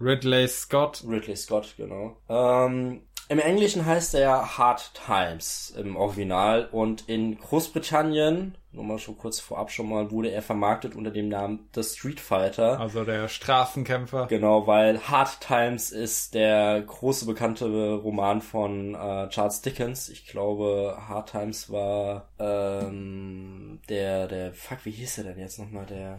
Ridley 0.00 0.46
Scott. 0.48 1.04
Ridley 1.06 1.36
Scott, 1.36 1.74
genau. 1.76 2.20
Ähm, 2.28 3.02
im 3.28 3.38
Englischen 3.38 3.84
heißt 3.84 4.14
er 4.14 4.58
Hard 4.58 4.92
Times 5.06 5.74
im 5.76 5.96
Original 5.96 6.68
und 6.70 7.08
in 7.08 7.38
Großbritannien, 7.38 8.56
nur 8.72 8.84
mal 8.84 8.98
schon 8.98 9.16
kurz 9.16 9.40
vorab 9.40 9.70
schon 9.70 9.88
mal, 9.88 10.10
wurde 10.10 10.30
er 10.30 10.42
vermarktet 10.42 10.94
unter 10.94 11.10
dem 11.10 11.28
Namen 11.28 11.68
The 11.74 11.82
Street 11.82 12.20
Fighter. 12.20 12.78
Also 12.78 13.04
der 13.04 13.28
Straßenkämpfer. 13.28 14.26
Genau, 14.26 14.66
weil 14.66 15.00
Hard 15.08 15.40
Times 15.40 15.90
ist 15.90 16.34
der 16.34 16.82
große 16.82 17.26
bekannte 17.26 17.94
Roman 17.94 18.42
von 18.42 18.94
äh, 18.94 19.28
Charles 19.30 19.62
Dickens. 19.62 20.08
Ich 20.08 20.26
glaube, 20.26 20.96
Hard 21.08 21.30
Times 21.30 21.70
war 21.70 22.28
ähm, 22.38 23.80
der, 23.88 24.28
der, 24.28 24.52
fuck, 24.52 24.84
wie 24.84 24.90
hieß 24.90 25.18
er 25.18 25.24
denn 25.24 25.38
jetzt 25.38 25.58
nochmal, 25.58 25.86
der 25.86 26.18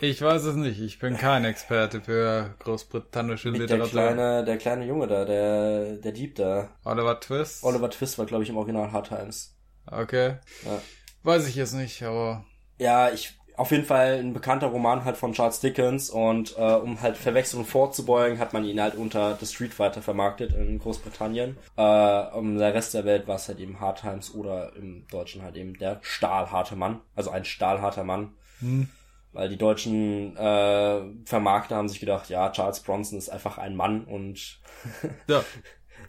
ich 0.00 0.20
weiß 0.20 0.44
es 0.44 0.56
nicht. 0.56 0.80
Ich 0.80 0.98
bin 0.98 1.16
kein 1.16 1.44
Experte 1.44 2.00
für 2.00 2.54
großbritannische 2.58 3.50
Nicht 3.50 3.62
Literatur. 3.62 4.00
Der 4.00 4.12
kleine, 4.12 4.44
der 4.44 4.56
kleine 4.58 4.86
Junge 4.86 5.06
da, 5.06 5.24
der, 5.24 5.96
der 5.96 6.12
Dieb 6.12 6.34
da. 6.36 6.68
Oliver 6.84 7.20
Twist? 7.20 7.64
Oliver 7.64 7.90
Twist 7.90 8.18
war, 8.18 8.26
glaube 8.26 8.44
ich, 8.44 8.50
im 8.50 8.56
Original 8.56 8.92
Hard 8.92 9.08
Times. 9.08 9.56
Okay. 9.86 10.36
Ja. 10.64 10.82
Weiß 11.22 11.46
ich 11.48 11.54
jetzt 11.56 11.74
nicht, 11.74 12.02
aber. 12.02 12.44
Ja, 12.78 13.10
ich, 13.10 13.34
auf 13.56 13.70
jeden 13.70 13.84
Fall 13.84 14.18
ein 14.18 14.32
bekannter 14.32 14.66
Roman 14.66 15.04
halt 15.04 15.16
von 15.16 15.32
Charles 15.32 15.60
Dickens 15.60 16.10
und 16.10 16.56
äh, 16.58 16.60
um 16.60 17.00
halt 17.00 17.16
Verwechslungen 17.16 17.66
vorzubeugen, 17.66 18.38
hat 18.38 18.52
man 18.52 18.64
ihn 18.64 18.80
halt 18.80 18.96
unter 18.96 19.36
The 19.36 19.46
Street 19.46 19.72
Fighter 19.72 20.02
vermarktet 20.02 20.52
in 20.54 20.78
Großbritannien. 20.78 21.56
Äh, 21.76 22.26
um 22.36 22.58
der 22.58 22.74
Rest 22.74 22.94
der 22.94 23.04
Welt 23.04 23.28
war 23.28 23.36
es 23.36 23.48
halt 23.48 23.60
eben 23.60 23.80
Hard 23.80 24.00
Times 24.00 24.34
oder 24.34 24.74
im 24.76 25.06
Deutschen 25.08 25.42
halt 25.42 25.56
eben 25.56 25.78
der 25.78 26.00
stahlharte 26.02 26.76
Mann, 26.76 27.00
also 27.14 27.30
ein 27.30 27.44
stahlharter 27.44 28.04
Mann. 28.04 28.34
Hm. 28.60 28.88
Weil 29.34 29.48
die 29.48 29.58
deutschen 29.58 30.36
äh, 30.36 31.02
Vermarkter 31.24 31.76
haben 31.76 31.88
sich 31.88 32.00
gedacht, 32.00 32.30
ja, 32.30 32.50
Charles 32.50 32.80
Bronson 32.80 33.18
ist 33.18 33.28
einfach 33.28 33.58
ein 33.58 33.76
Mann 33.76 34.04
und 34.04 34.58
ja. 35.28 35.44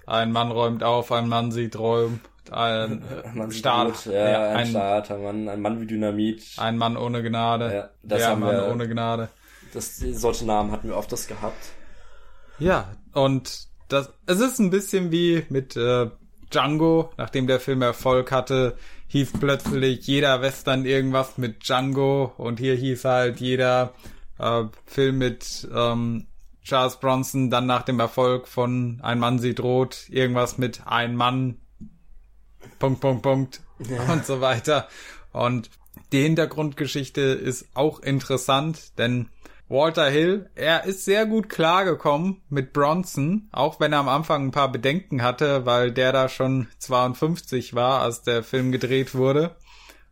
Ein 0.06 0.32
Mann 0.32 0.52
räumt 0.52 0.84
auf, 0.84 1.12
ein 1.12 1.28
Mann 1.28 1.52
sieht 1.52 1.78
räumt 1.78 2.22
ein 2.52 3.04
Mann 3.34 3.52
Stahl, 3.52 3.88
gut, 3.88 4.06
ja, 4.06 4.30
ja, 4.30 4.50
ein, 4.50 4.58
ein 4.58 4.68
starker 4.68 5.18
Mann, 5.18 5.50
ein 5.50 5.62
Mann 5.62 5.82
wie 5.82 5.88
Dynamit. 5.88 6.44
Ein 6.58 6.78
Mann 6.78 6.96
ohne 6.96 7.24
Gnade. 7.24 7.74
Ja, 7.74 7.90
das 8.04 8.20
Der 8.20 8.28
haben 8.30 8.42
Mann 8.42 8.56
wir, 8.56 8.72
ohne 8.72 8.88
Gnade. 8.88 9.30
Das, 9.74 9.98
solche 9.98 10.46
Namen 10.46 10.72
hatten 10.72 10.88
wir 10.88 10.96
oft 10.96 11.12
das 11.12 11.28
gehabt. 11.28 11.72
Ja, 12.60 12.94
und 13.14 13.68
das, 13.88 14.14
es 14.28 14.40
ist 14.40 14.60
ein 14.60 14.70
bisschen 14.70 15.12
wie 15.12 15.44
mit 15.50 15.76
äh, 15.76 16.12
Django, 16.52 17.12
nachdem 17.18 17.48
der 17.48 17.60
Film 17.60 17.82
Erfolg 17.82 18.32
hatte, 18.32 18.78
hieß 19.08 19.34
plötzlich 19.40 20.08
jeder 20.08 20.42
Western 20.42 20.86
irgendwas 20.86 21.38
mit 21.38 21.68
Django 21.68 22.34
und 22.38 22.60
hier 22.60 22.76
hieß 22.76 23.06
halt 23.06 23.40
jeder 23.40 23.94
äh, 24.40 24.64
Film 24.86 25.18
mit 25.20 25.68
ähm, 25.74 26.28
Charles 26.64 27.00
Bronson 27.00 27.50
dann 27.50 27.68
nach 27.68 27.84
dem 27.84 28.00
Erfolg 28.00 28.48
von 28.48 29.00
Ein 29.04 29.20
Mann 29.20 29.40
sieht 29.40 29.60
rot 29.60 30.08
irgendwas 30.10 30.58
mit 30.58 30.82
Ein 30.86 31.16
Mann 31.16 31.60
Punkt, 32.80 33.00
Punkt, 33.00 33.22
Punkt 33.22 33.62
ja. 33.88 34.12
und 34.12 34.26
so 34.26 34.42
weiter. 34.42 34.88
Und 35.32 35.70
die 36.12 36.22
Hintergrundgeschichte 36.22 37.22
ist 37.22 37.68
auch 37.74 38.00
interessant, 38.00 38.98
denn 38.98 39.30
Walter 39.68 40.10
Hill, 40.10 40.50
er 40.54 40.84
ist 40.84 41.06
sehr 41.06 41.26
gut 41.26 41.50
klargekommen 41.50 42.44
mit 42.50 42.72
Bronson, 42.72 43.50
auch 43.52 43.80
wenn 43.80 43.94
er 43.94 44.00
am 44.00 44.10
Anfang 44.10 44.46
ein 44.46 44.52
paar 44.52 44.72
Bedenken 44.72 45.24
hatte, 45.24 45.66
weil 45.66 45.92
der 45.92 46.12
da 46.12 46.30
schon 46.30 46.68
52 46.78 47.74
war, 47.74 48.02
als 48.02 48.22
der 48.22 48.44
Film 48.44 48.72
gedreht 48.72 49.16
wurde. 49.16 49.56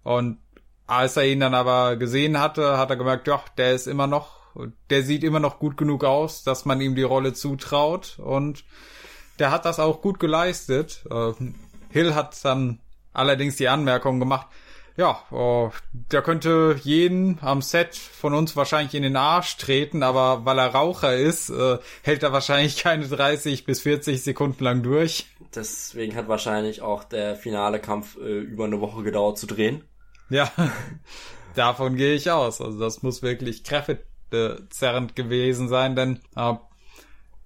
Und 0.01 0.39
als 0.87 1.17
er 1.17 1.27
ihn 1.27 1.39
dann 1.39 1.53
aber 1.53 1.97
gesehen 1.97 2.39
hatte, 2.39 2.77
hat 2.77 2.89
er 2.89 2.95
gemerkt, 2.95 3.27
ja, 3.27 3.43
der 3.57 3.73
ist 3.73 3.87
immer 3.87 4.07
noch, 4.07 4.39
der 4.89 5.03
sieht 5.03 5.23
immer 5.23 5.39
noch 5.39 5.59
gut 5.59 5.77
genug 5.77 6.03
aus, 6.03 6.43
dass 6.43 6.65
man 6.65 6.81
ihm 6.81 6.95
die 6.95 7.03
Rolle 7.03 7.33
zutraut 7.33 8.17
und 8.19 8.65
der 9.37 9.51
hat 9.51 9.65
das 9.65 9.79
auch 9.79 10.01
gut 10.01 10.19
geleistet. 10.19 11.05
Ähm, 11.11 11.55
Hill 11.89 12.15
hat 12.15 12.43
dann 12.43 12.79
allerdings 13.13 13.55
die 13.55 13.69
Anmerkung 13.69 14.19
gemacht, 14.19 14.47
ja, 14.95 15.19
oh, 15.31 15.71
der 15.91 16.21
könnte 16.21 16.79
jeden 16.83 17.39
am 17.41 17.61
Set 17.61 17.95
von 17.95 18.33
uns 18.33 18.55
wahrscheinlich 18.55 18.93
in 18.93 19.03
den 19.03 19.15
Arsch 19.15 19.57
treten, 19.57 20.03
aber 20.03 20.45
weil 20.45 20.59
er 20.59 20.75
Raucher 20.75 21.15
ist, 21.15 21.49
äh, 21.49 21.79
hält 22.03 22.21
er 22.21 22.31
wahrscheinlich 22.31 22.77
keine 22.83 23.07
30 23.07 23.65
bis 23.65 23.81
40 23.81 24.21
Sekunden 24.21 24.63
lang 24.63 24.83
durch. 24.83 25.25
Deswegen 25.55 26.15
hat 26.15 26.27
wahrscheinlich 26.27 26.81
auch 26.81 27.03
der 27.03 27.35
finale 27.35 27.79
Kampf 27.79 28.17
äh, 28.17 28.39
über 28.39 28.65
eine 28.65 28.81
Woche 28.81 29.03
gedauert 29.03 29.37
zu 29.37 29.47
drehen. 29.47 29.83
Ja, 30.29 30.51
davon 31.55 31.95
gehe 31.95 32.13
ich 32.13 32.29
aus. 32.29 32.61
Also 32.61 32.79
das 32.79 33.01
muss 33.01 33.23
wirklich 33.23 33.63
kräftezerrend 33.63 35.15
gewesen 35.15 35.69
sein, 35.69 35.95
denn 35.95 36.19
äh, 36.35 36.53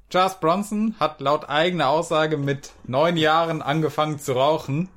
Charles 0.09 0.39
Bronson 0.39 0.95
hat 0.99 1.19
laut 1.21 1.49
eigener 1.49 1.89
Aussage 1.89 2.37
mit 2.37 2.71
neun 2.85 3.17
Jahren 3.17 3.61
angefangen 3.61 4.19
zu 4.19 4.33
rauchen. 4.33 4.89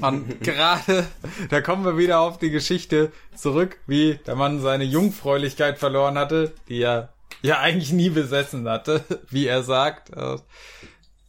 Und 0.00 0.40
gerade, 0.40 1.06
da 1.50 1.60
kommen 1.60 1.84
wir 1.84 1.96
wieder 1.98 2.20
auf 2.20 2.38
die 2.38 2.50
Geschichte 2.50 3.12
zurück, 3.34 3.78
wie 3.86 4.18
der 4.26 4.36
Mann 4.36 4.60
seine 4.60 4.84
Jungfräulichkeit 4.84 5.78
verloren 5.78 6.18
hatte, 6.18 6.52
die 6.68 6.82
er 6.82 7.10
ja 7.42 7.58
eigentlich 7.60 7.92
nie 7.92 8.10
besessen 8.10 8.68
hatte, 8.68 9.04
wie 9.30 9.46
er 9.46 9.62
sagt, 9.62 10.10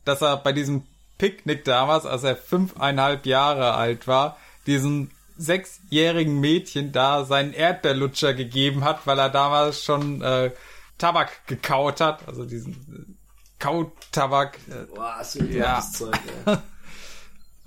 dass 0.06 0.22
er 0.22 0.38
bei 0.38 0.54
diesem 0.54 0.84
Picknick 1.18 1.64
damals, 1.64 2.06
als 2.06 2.24
er 2.24 2.36
fünfeinhalb 2.36 3.26
Jahre 3.26 3.74
alt 3.74 4.08
war, 4.08 4.38
diesem 4.68 5.10
sechsjährigen 5.38 6.40
Mädchen 6.40 6.92
da 6.92 7.26
seinen 7.26 7.54
Erdbeerlutscher 7.54 8.34
gegeben 8.34 8.84
hat, 8.84 9.06
weil 9.06 9.20
er 9.20 9.30
damals 9.30 9.84
schon 9.84 10.22
äh, 10.22 10.52
Tabak 10.98 11.46
gekaut 11.48 12.00
hat, 12.00 12.28
also 12.28 12.46
diesen 12.46 12.74
äh, 12.74 13.14
Kautabak. 13.60 14.58
Äh, 14.70 14.86
Boah, 14.94 15.16
hast 15.18 15.36
du 15.36 15.46
ja. 15.46 15.82
Zeug, 15.82 16.18
ja. 16.46 16.64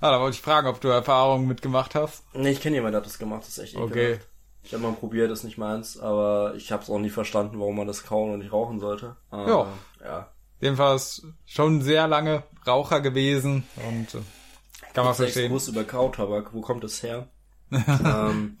Ah, 0.01 0.11
da 0.11 0.19
wollte 0.19 0.35
ich 0.35 0.41
fragen, 0.41 0.67
ob 0.67 0.79
du 0.79 0.87
Erfahrungen 0.87 1.47
mitgemacht 1.47 1.95
hast. 1.95 2.23
Nee, 2.33 2.51
ich 2.51 2.61
kenne 2.61 2.77
jemanden, 2.77 2.93
der 2.93 3.01
hat 3.01 3.07
das 3.07 3.19
gemacht, 3.19 3.41
das 3.41 3.49
ist 3.49 3.59
echt 3.59 3.75
Okay. 3.75 4.19
Ich 4.63 4.73
habe 4.73 4.83
mal 4.83 4.93
probiert, 4.93 5.31
ist 5.31 5.43
nicht 5.43 5.57
meins, 5.57 5.99
aber 5.99 6.53
ich 6.55 6.71
habe 6.71 6.83
es 6.83 6.89
auch 6.89 6.99
nie 6.99 7.09
verstanden, 7.09 7.59
warum 7.59 7.77
man 7.77 7.87
das 7.87 8.03
kauen 8.03 8.33
und 8.33 8.39
nicht 8.39 8.51
rauchen 8.51 8.79
sollte. 8.79 9.15
ja. 9.31 9.67
Ja. 10.03 10.31
Jedenfalls 10.61 11.25
schon 11.45 11.81
sehr 11.81 12.07
lange 12.07 12.43
Raucher 12.67 12.99
gewesen 12.99 13.63
und 13.87 14.13
äh, 14.13 14.23
kann 14.93 15.05
man 15.05 15.15
verstehen. 15.15 15.55
Ich 15.55 15.67
über 15.67 15.85
Kautabak, 15.85 16.53
wo 16.53 16.61
kommt 16.61 16.83
das 16.83 17.01
her? 17.01 17.29
ähm, 17.71 18.57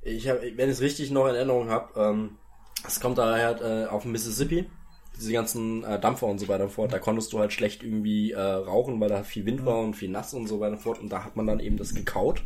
ich 0.00 0.28
hab, 0.28 0.40
wenn 0.40 0.70
ich 0.70 0.76
es 0.76 0.80
richtig 0.80 1.10
noch 1.10 1.26
in 1.26 1.34
Erinnerung 1.34 1.68
habe, 1.68 2.00
ähm, 2.00 2.38
es 2.86 3.00
kommt 3.00 3.18
daher 3.18 3.60
äh, 3.60 3.86
auf 3.86 4.04
Mississippi, 4.04 4.70
diese 5.16 5.32
ganzen 5.32 5.84
äh, 5.84 6.00
Dampfer 6.00 6.26
und 6.26 6.38
so 6.38 6.48
weiter 6.48 6.64
und 6.64 6.70
fort. 6.70 6.92
Da 6.92 6.98
konntest 6.98 7.32
du 7.32 7.38
halt 7.38 7.52
schlecht 7.52 7.82
irgendwie 7.82 8.32
äh, 8.32 8.40
rauchen, 8.40 9.00
weil 9.00 9.08
da 9.08 9.22
viel 9.22 9.46
Wind 9.46 9.64
war 9.64 9.80
und 9.80 9.94
viel 9.94 10.10
nass 10.10 10.34
und 10.34 10.46
so 10.46 10.60
weiter 10.60 10.72
und 10.72 10.80
fort. 10.80 11.00
Und 11.00 11.10
da 11.10 11.24
hat 11.24 11.36
man 11.36 11.46
dann 11.46 11.60
eben 11.60 11.76
das 11.76 11.94
gekaut. 11.94 12.42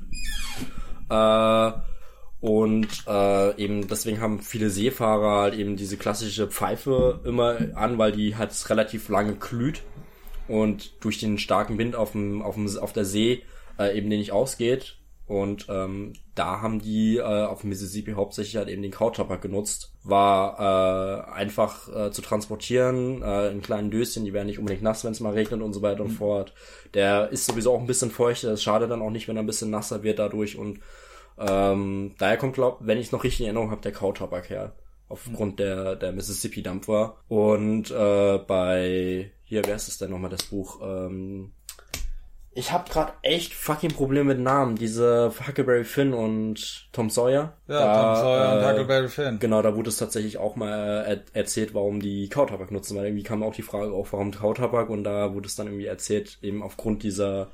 Äh, 1.11 1.73
und 2.41 2.89
äh, 3.09 3.57
eben 3.61 3.89
deswegen 3.89 4.21
haben 4.21 4.41
viele 4.41 4.71
Seefahrer 4.71 5.43
halt 5.43 5.55
eben 5.55 5.77
diese 5.77 5.97
klassische 5.97 6.47
Pfeife 6.47 7.21
immer 7.25 7.57
an, 7.75 7.99
weil 7.99 8.13
die 8.13 8.37
halt 8.37 8.53
relativ 8.71 9.09
lange 9.09 9.35
glüht 9.35 9.83
und 10.47 10.93
durch 11.05 11.19
den 11.19 11.39
starken 11.39 11.79
Wind 11.79 11.97
auf, 11.97 12.13
dem, 12.13 12.43
auf, 12.43 12.55
dem, 12.55 12.79
auf 12.79 12.93
der 12.93 13.05
See 13.05 13.43
äh, 13.79 13.97
eben 13.97 14.09
den 14.09 14.21
nicht 14.21 14.33
ausgeht, 14.33 14.98
und 15.29 15.67
ähm, 15.69 16.15
da 16.35 16.63
haben 16.63 16.81
die 16.81 17.19
äh, 17.19 17.23
auf 17.23 17.63
Mississippi 17.63 18.13
hauptsächlich 18.13 18.57
halt 18.57 18.69
eben 18.69 18.81
den 18.81 18.91
Kautabak 18.91 19.43
genutzt. 19.43 19.93
War 20.03 20.59
äh, 20.59 21.31
einfach 21.31 21.89
äh, 21.95 22.11
zu 22.11 22.23
transportieren, 22.23 23.23
äh, 23.23 23.51
in 23.51 23.61
kleinen 23.61 23.91
Döschen, 23.91 24.25
die 24.25 24.33
werden 24.33 24.47
nicht 24.47 24.59
unbedingt 24.59 24.83
nass, 24.83 25.05
wenn 25.05 25.13
es 25.13 25.21
mal 25.21 25.35
regnet 25.35 25.61
und 25.61 25.75
so 25.75 25.83
weiter 25.83 26.03
und 26.03 26.13
mhm. 26.13 26.17
fort. 26.17 26.55
Der 26.95 27.29
ist 27.29 27.45
sowieso 27.45 27.75
auch 27.75 27.81
ein 27.81 27.87
bisschen 27.87 28.11
feuchter, 28.11 28.49
das 28.49 28.63
schade 28.63 28.89
dann 28.89 29.03
auch 29.03 29.11
nicht, 29.11 29.29
wenn 29.29 29.37
er 29.37 29.43
ein 29.43 29.47
bisschen 29.47 29.69
nasser 29.71 30.03
wird 30.03 30.19
dadurch. 30.19 30.57
Und 30.57 30.81
ähm, 31.37 32.15
daher 32.17 32.39
kommt, 32.39 32.55
glaub, 32.55 32.79
wenn 32.81 32.97
ich 32.97 33.13
noch 33.13 33.23
richtig 33.23 33.41
in 33.41 33.47
Erinnerung 33.47 33.71
habe, 33.71 33.83
der 33.83 33.93
Kautabak 33.93 34.49
her. 34.49 34.73
Aufgrund 35.11 35.53
mhm. 35.53 35.57
der, 35.57 35.97
der 35.97 36.13
Mississippi-Dampfer. 36.13 37.17
Und 37.29 37.91
äh, 37.91 38.39
bei, 38.39 39.31
hier, 39.45 39.63
wer 39.67 39.77
ist 39.77 39.89
das 39.89 39.99
denn 39.99 40.11
nochmal, 40.11 40.31
das 40.31 40.45
Buch? 40.45 40.81
Ähm, 40.83 41.53
ich 42.59 42.73
habe 42.73 42.91
gerade 42.91 43.13
echt 43.23 43.55
fucking 43.55 43.93
Probleme 43.93 44.35
mit 44.35 44.41
Namen. 44.41 44.75
Diese 44.75 45.33
Huckleberry 45.47 45.85
Finn 45.85 46.13
und 46.13 46.89
Tom 46.93 47.09
Sawyer. 47.09 47.57
Ja, 47.69 47.79
da, 47.79 48.15
Tom 48.15 48.23
Sawyer 48.23 48.53
äh, 48.53 48.59
und 48.59 48.69
Huckleberry 48.69 49.09
Finn. 49.09 49.39
Genau, 49.39 49.63
da 49.63 49.77
wurde 49.77 49.91
es 49.91 49.97
tatsächlich 49.97 50.39
auch 50.39 50.57
mal 50.57 51.05
äh, 51.07 51.39
erzählt, 51.39 51.73
warum 51.73 52.01
die 52.01 52.29
Kautabak 52.29 52.73
nutzen. 52.73 52.97
Weil 52.97 53.07
irgendwie 53.07 53.23
kam 53.23 53.45
auch 53.45 53.55
die 53.55 53.63
Frage 53.63 53.93
auf, 53.93 54.13
warum 54.13 54.33
Kautabak. 54.33 54.91
Und 54.91 55.05
da 55.05 55.35
wurde 55.35 55.47
es 55.47 55.55
dann 55.55 55.69
irgendwie 55.69 55.87
erzählt, 55.87 56.39
eben 56.43 56.65
aufgrund 56.65 57.05
dieser 57.05 57.47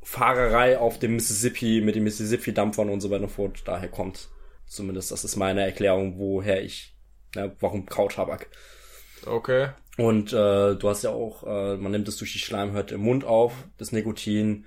Fahrerei 0.00 0.78
auf 0.78 1.00
dem 1.00 1.16
Mississippi 1.16 1.80
mit 1.80 1.96
den 1.96 2.04
Mississippi-Dampfern 2.04 2.90
und 2.90 3.00
so 3.00 3.10
weiter 3.10 3.24
und 3.24 3.30
fort 3.30 3.62
daher 3.64 3.88
kommt. 3.88 4.28
Zumindest, 4.66 5.10
das 5.10 5.24
ist 5.24 5.34
meine 5.34 5.62
Erklärung, 5.62 6.18
woher 6.18 6.62
ich, 6.62 6.94
na, 7.34 7.50
warum 7.58 7.86
Kautabak. 7.86 8.46
Okay. 9.26 9.70
Und 9.96 10.32
äh, 10.32 10.74
du 10.74 10.88
hast 10.88 11.04
ja 11.04 11.10
auch, 11.10 11.44
äh, 11.44 11.76
man 11.76 11.92
nimmt 11.92 12.08
es 12.08 12.16
durch 12.16 12.32
die 12.32 12.38
Schleimhäute 12.38 12.96
im 12.96 13.02
Mund 13.02 13.24
auf, 13.24 13.52
das 13.78 13.92
Nikotin, 13.92 14.64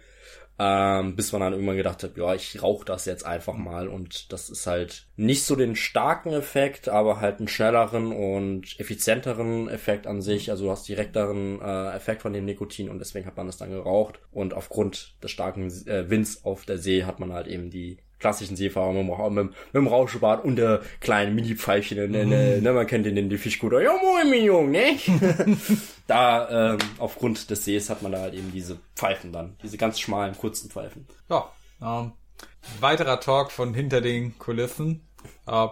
ähm, 0.59 1.15
bis 1.15 1.31
man 1.31 1.41
dann 1.41 1.53
irgendwann 1.53 1.77
gedacht 1.77 2.01
hat, 2.01 2.17
ja, 2.17 2.33
ich 2.33 2.63
rauche 2.63 2.85
das 2.85 3.05
jetzt 3.05 3.25
einfach 3.25 3.55
mal 3.55 3.87
und 3.87 4.31
das 4.31 4.49
ist 4.49 4.65
halt 4.65 5.05
nicht 5.15 5.43
so 5.43 5.55
den 5.55 5.75
starken 5.75 6.31
Effekt, 6.33 6.89
aber 6.89 7.19
halt 7.19 7.37
einen 7.37 7.47
schnelleren 7.47 8.11
und 8.11 8.79
effizienteren 8.79 9.69
Effekt 9.69 10.07
an 10.07 10.21
sich. 10.21 10.49
Also 10.49 10.65
du 10.65 10.71
hast 10.71 10.87
direkteren 10.87 11.61
äh, 11.61 11.91
Effekt 11.91 12.23
von 12.23 12.33
dem 12.33 12.45
Nikotin 12.45 12.89
und 12.89 12.99
deswegen 12.99 13.27
hat 13.27 13.37
man 13.37 13.45
das 13.45 13.57
dann 13.57 13.69
geraucht 13.69 14.19
und 14.31 14.53
aufgrund 14.55 15.15
des 15.21 15.29
starken 15.29 15.67
äh, 15.87 16.09
Winds 16.09 16.43
auf 16.43 16.65
der 16.65 16.79
See 16.79 17.03
hat 17.03 17.19
man 17.19 17.33
halt 17.33 17.47
eben 17.47 17.69
die 17.69 17.99
klassischen 18.19 18.55
Seefahrer 18.55 18.93
mit, 18.93 19.05
mit, 19.05 19.45
mit 19.45 19.55
dem 19.73 19.87
Rauschebart 19.87 20.43
und 20.43 20.55
der 20.55 20.81
kleinen 20.99 21.35
Mini-Pfeifchen, 21.35 22.11
ne, 22.11 22.25
ne, 22.25 22.61
ne, 22.61 22.73
man 22.73 22.87
kennt 22.87 23.05
den, 23.05 23.15
den 23.15 23.29
die 23.29 23.37
Fischkutter, 23.37 23.81
ja 23.81 23.91
moin, 23.91 24.29
mein 24.29 24.43
Junge, 24.43 24.71
ne? 24.71 24.97
da, 26.07 26.73
ähm, 26.73 26.79
aufgrund 26.97 27.49
des 27.49 27.65
Sees 27.65 27.89
hat 27.89 28.01
man 28.01 28.11
da 28.11 28.19
halt 28.19 28.33
eben 28.33 28.51
diese 28.51 28.79
Pfeifen 28.95 29.31
dann, 29.31 29.57
diese 29.63 29.77
ganz 29.77 29.99
schmalen, 29.99 30.35
kurzen 30.35 30.69
Pfeifen. 30.69 31.07
Ja, 31.29 31.51
ähm, 31.81 32.13
weiterer 32.79 33.19
Talk 33.19 33.51
von 33.51 33.73
hinter 33.73 34.01
den 34.01 34.37
Kulissen. 34.39 35.07
Äh, 35.45 35.67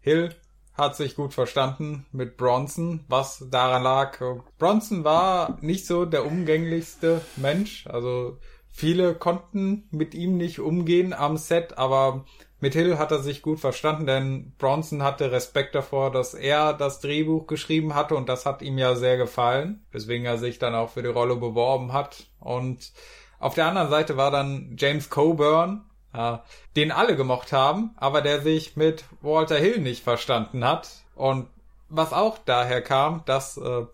Hill 0.00 0.34
hat 0.74 0.94
sich 0.94 1.16
gut 1.16 1.32
verstanden 1.32 2.06
mit 2.12 2.36
Bronson, 2.36 3.04
was 3.08 3.44
daran 3.50 3.82
lag. 3.82 4.18
Bronson 4.58 5.04
war 5.04 5.56
nicht 5.62 5.86
so 5.86 6.04
der 6.04 6.26
umgänglichste 6.26 7.22
Mensch, 7.36 7.86
also 7.86 8.38
Viele 8.78 9.14
konnten 9.14 9.88
mit 9.90 10.12
ihm 10.12 10.36
nicht 10.36 10.60
umgehen 10.60 11.14
am 11.14 11.38
Set, 11.38 11.78
aber 11.78 12.26
mit 12.60 12.74
Hill 12.74 12.98
hat 12.98 13.10
er 13.10 13.20
sich 13.20 13.40
gut 13.40 13.58
verstanden, 13.58 14.04
denn 14.04 14.52
Bronson 14.58 15.02
hatte 15.02 15.32
Respekt 15.32 15.74
davor, 15.74 16.12
dass 16.12 16.34
er 16.34 16.74
das 16.74 17.00
Drehbuch 17.00 17.46
geschrieben 17.46 17.94
hatte 17.94 18.14
und 18.14 18.28
das 18.28 18.44
hat 18.44 18.60
ihm 18.60 18.76
ja 18.76 18.94
sehr 18.94 19.16
gefallen, 19.16 19.86
weswegen 19.92 20.26
er 20.26 20.36
sich 20.36 20.58
dann 20.58 20.74
auch 20.74 20.90
für 20.90 21.02
die 21.02 21.08
Rolle 21.08 21.36
beworben 21.36 21.94
hat. 21.94 22.26
Und 22.38 22.92
auf 23.38 23.54
der 23.54 23.64
anderen 23.64 23.88
Seite 23.88 24.18
war 24.18 24.30
dann 24.30 24.76
James 24.78 25.08
Coburn, 25.08 25.86
äh, 26.12 26.36
den 26.76 26.92
alle 26.92 27.16
gemocht 27.16 27.54
haben, 27.54 27.92
aber 27.96 28.20
der 28.20 28.42
sich 28.42 28.76
mit 28.76 29.04
Walter 29.22 29.56
Hill 29.56 29.78
nicht 29.78 30.04
verstanden 30.04 30.66
hat. 30.66 30.90
Und 31.14 31.48
was 31.88 32.12
auch 32.12 32.36
daher 32.44 32.82
kam, 32.82 33.22
dass 33.24 33.56
äh, 33.56 33.86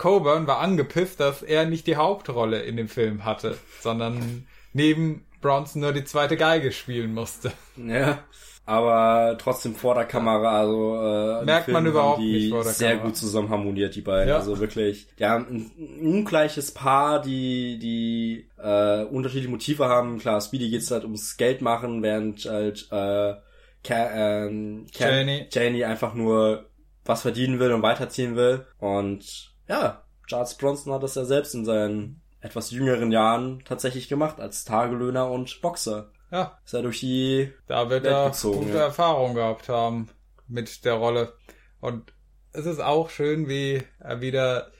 Coburn 0.00 0.46
war 0.46 0.60
angepisst, 0.60 1.20
dass 1.20 1.42
er 1.42 1.66
nicht 1.66 1.86
die 1.86 1.96
Hauptrolle 1.96 2.62
in 2.62 2.78
dem 2.78 2.88
Film 2.88 3.26
hatte, 3.26 3.58
sondern 3.80 4.46
neben 4.72 5.26
Bronson 5.42 5.82
nur 5.82 5.92
die 5.92 6.04
zweite 6.04 6.38
Geige 6.38 6.72
spielen 6.72 7.12
musste. 7.12 7.52
Ja, 7.76 8.24
aber 8.64 9.36
trotzdem 9.38 9.74
vor 9.74 9.94
der 9.94 10.06
Kamera, 10.06 10.60
also 10.60 11.42
äh, 11.42 11.44
merkt 11.44 11.68
man 11.68 11.84
überhaupt 11.84 12.22
die 12.22 12.32
nicht 12.32 12.50
vor 12.50 12.64
der 12.64 12.72
sehr 12.72 12.90
Kamera. 12.92 13.06
gut 13.08 13.16
zusammen 13.18 13.50
harmoniert 13.50 13.94
die 13.94 14.00
beiden. 14.00 14.30
Ja. 14.30 14.36
Also 14.36 14.58
wirklich, 14.58 15.06
die 15.18 15.26
haben 15.26 15.46
ein, 15.50 16.00
ungleiches 16.00 16.72
Paar, 16.72 17.20
die 17.20 17.78
die 17.78 18.48
äh, 18.56 19.04
unterschiedliche 19.04 19.50
Motive 19.50 19.84
haben. 19.84 20.18
Klar, 20.18 20.40
Speedy 20.40 20.70
geht's 20.70 20.90
halt 20.90 21.04
ums 21.04 21.36
Geld 21.36 21.60
machen, 21.60 22.02
während 22.02 22.46
halt 22.46 22.88
äh, 22.90 23.34
Ca 23.82 24.10
ähm, 24.14 24.86
Janie. 24.92 25.46
Janie 25.50 25.84
einfach 25.84 26.14
nur 26.14 26.70
was 27.04 27.20
verdienen 27.20 27.58
will 27.58 27.72
und 27.72 27.82
weiterziehen 27.82 28.36
will. 28.36 28.66
Und 28.78 29.49
ja, 29.70 30.02
Charles 30.26 30.54
Bronson 30.56 30.92
hat 30.92 31.02
das 31.02 31.14
ja 31.14 31.24
selbst 31.24 31.54
in 31.54 31.64
seinen 31.64 32.20
etwas 32.40 32.70
jüngeren 32.72 33.12
Jahren 33.12 33.62
tatsächlich 33.64 34.08
gemacht 34.08 34.40
als 34.40 34.64
Tagelöhner 34.64 35.30
und 35.30 35.60
Boxer. 35.60 36.10
Ja, 36.32 36.58
Ist 36.64 36.74
er 36.74 36.82
durch 36.82 37.00
die 37.00 37.52
da 37.66 37.88
wird 37.88 38.04
Welt 38.04 38.12
er 38.12 38.26
gezogen, 38.26 38.66
gute 38.66 38.78
ja. 38.78 38.84
Erfahrungen 38.84 39.34
gehabt 39.34 39.68
haben 39.68 40.08
mit 40.48 40.84
der 40.84 40.94
Rolle. 40.94 41.34
Und 41.80 42.12
es 42.52 42.66
ist 42.66 42.80
auch 42.80 43.10
schön, 43.10 43.48
wie 43.48 43.82
er 44.00 44.20
wieder 44.20 44.70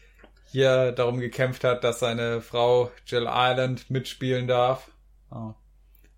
hier 0.46 0.92
darum 0.92 1.20
gekämpft 1.20 1.62
hat, 1.62 1.84
dass 1.84 2.00
seine 2.00 2.40
Frau 2.40 2.90
Jill 3.06 3.28
Island 3.30 3.90
mitspielen 3.90 4.48
darf. 4.48 4.90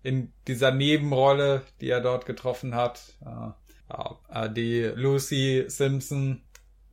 In 0.01 0.33
dieser 0.47 0.71
Nebenrolle, 0.71 1.61
die 1.79 1.89
er 1.89 2.01
dort 2.01 2.25
getroffen 2.25 2.73
hat. 2.73 3.01
Die 4.55 4.91
Lucy 4.95 5.65
Simpson, 5.67 6.41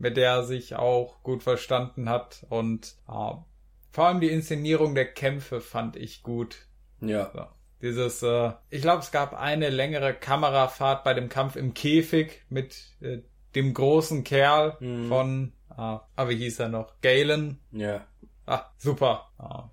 mit 0.00 0.16
der 0.16 0.30
er 0.30 0.42
sich 0.44 0.74
auch 0.74 1.22
gut 1.22 1.42
verstanden 1.44 2.08
hat. 2.08 2.44
Und 2.48 2.96
ja, 3.06 3.44
vor 3.92 4.06
allem 4.06 4.20
die 4.20 4.30
Inszenierung 4.30 4.94
der 4.96 5.12
Kämpfe 5.12 5.60
fand 5.60 5.94
ich 5.96 6.22
gut. 6.24 6.66
Ja. 7.00 7.30
So. 7.32 7.46
Dieses, 7.82 8.22
äh, 8.22 8.52
ich 8.70 8.82
glaube, 8.82 9.02
es 9.02 9.10
gab 9.10 9.34
eine 9.38 9.70
längere 9.70 10.12
Kamerafahrt 10.14 11.04
bei 11.04 11.14
dem 11.14 11.28
Kampf 11.28 11.56
im 11.56 11.72
Käfig 11.74 12.42
mit 12.48 12.76
äh, 13.00 13.18
dem 13.54 13.72
großen 13.74 14.24
Kerl 14.24 14.76
Mhm. 14.80 15.08
von, 15.08 15.52
ah, 15.68 16.00
ah, 16.16 16.28
wie 16.28 16.36
hieß 16.36 16.60
er 16.60 16.68
noch? 16.68 17.00
Galen. 17.02 17.60
Ja. 17.72 18.06
Ah, 18.46 18.64
super. 18.78 19.28
Ah. 19.38 19.70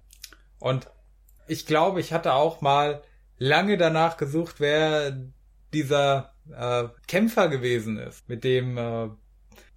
Und 0.59 0.87
ich 1.47 1.65
glaube, 1.65 1.99
ich 2.01 2.11
hatte 2.13 2.33
auch 2.33 2.61
mal 2.61 3.01
lange 3.37 3.77
danach 3.77 4.17
gesucht, 4.17 4.55
wer 4.59 5.17
dieser 5.73 6.33
äh, 6.49 6.85
Kämpfer 7.07 7.49
gewesen 7.49 7.97
ist, 7.97 8.27
mit 8.29 8.43
dem 8.43 8.77
äh, 8.77 9.09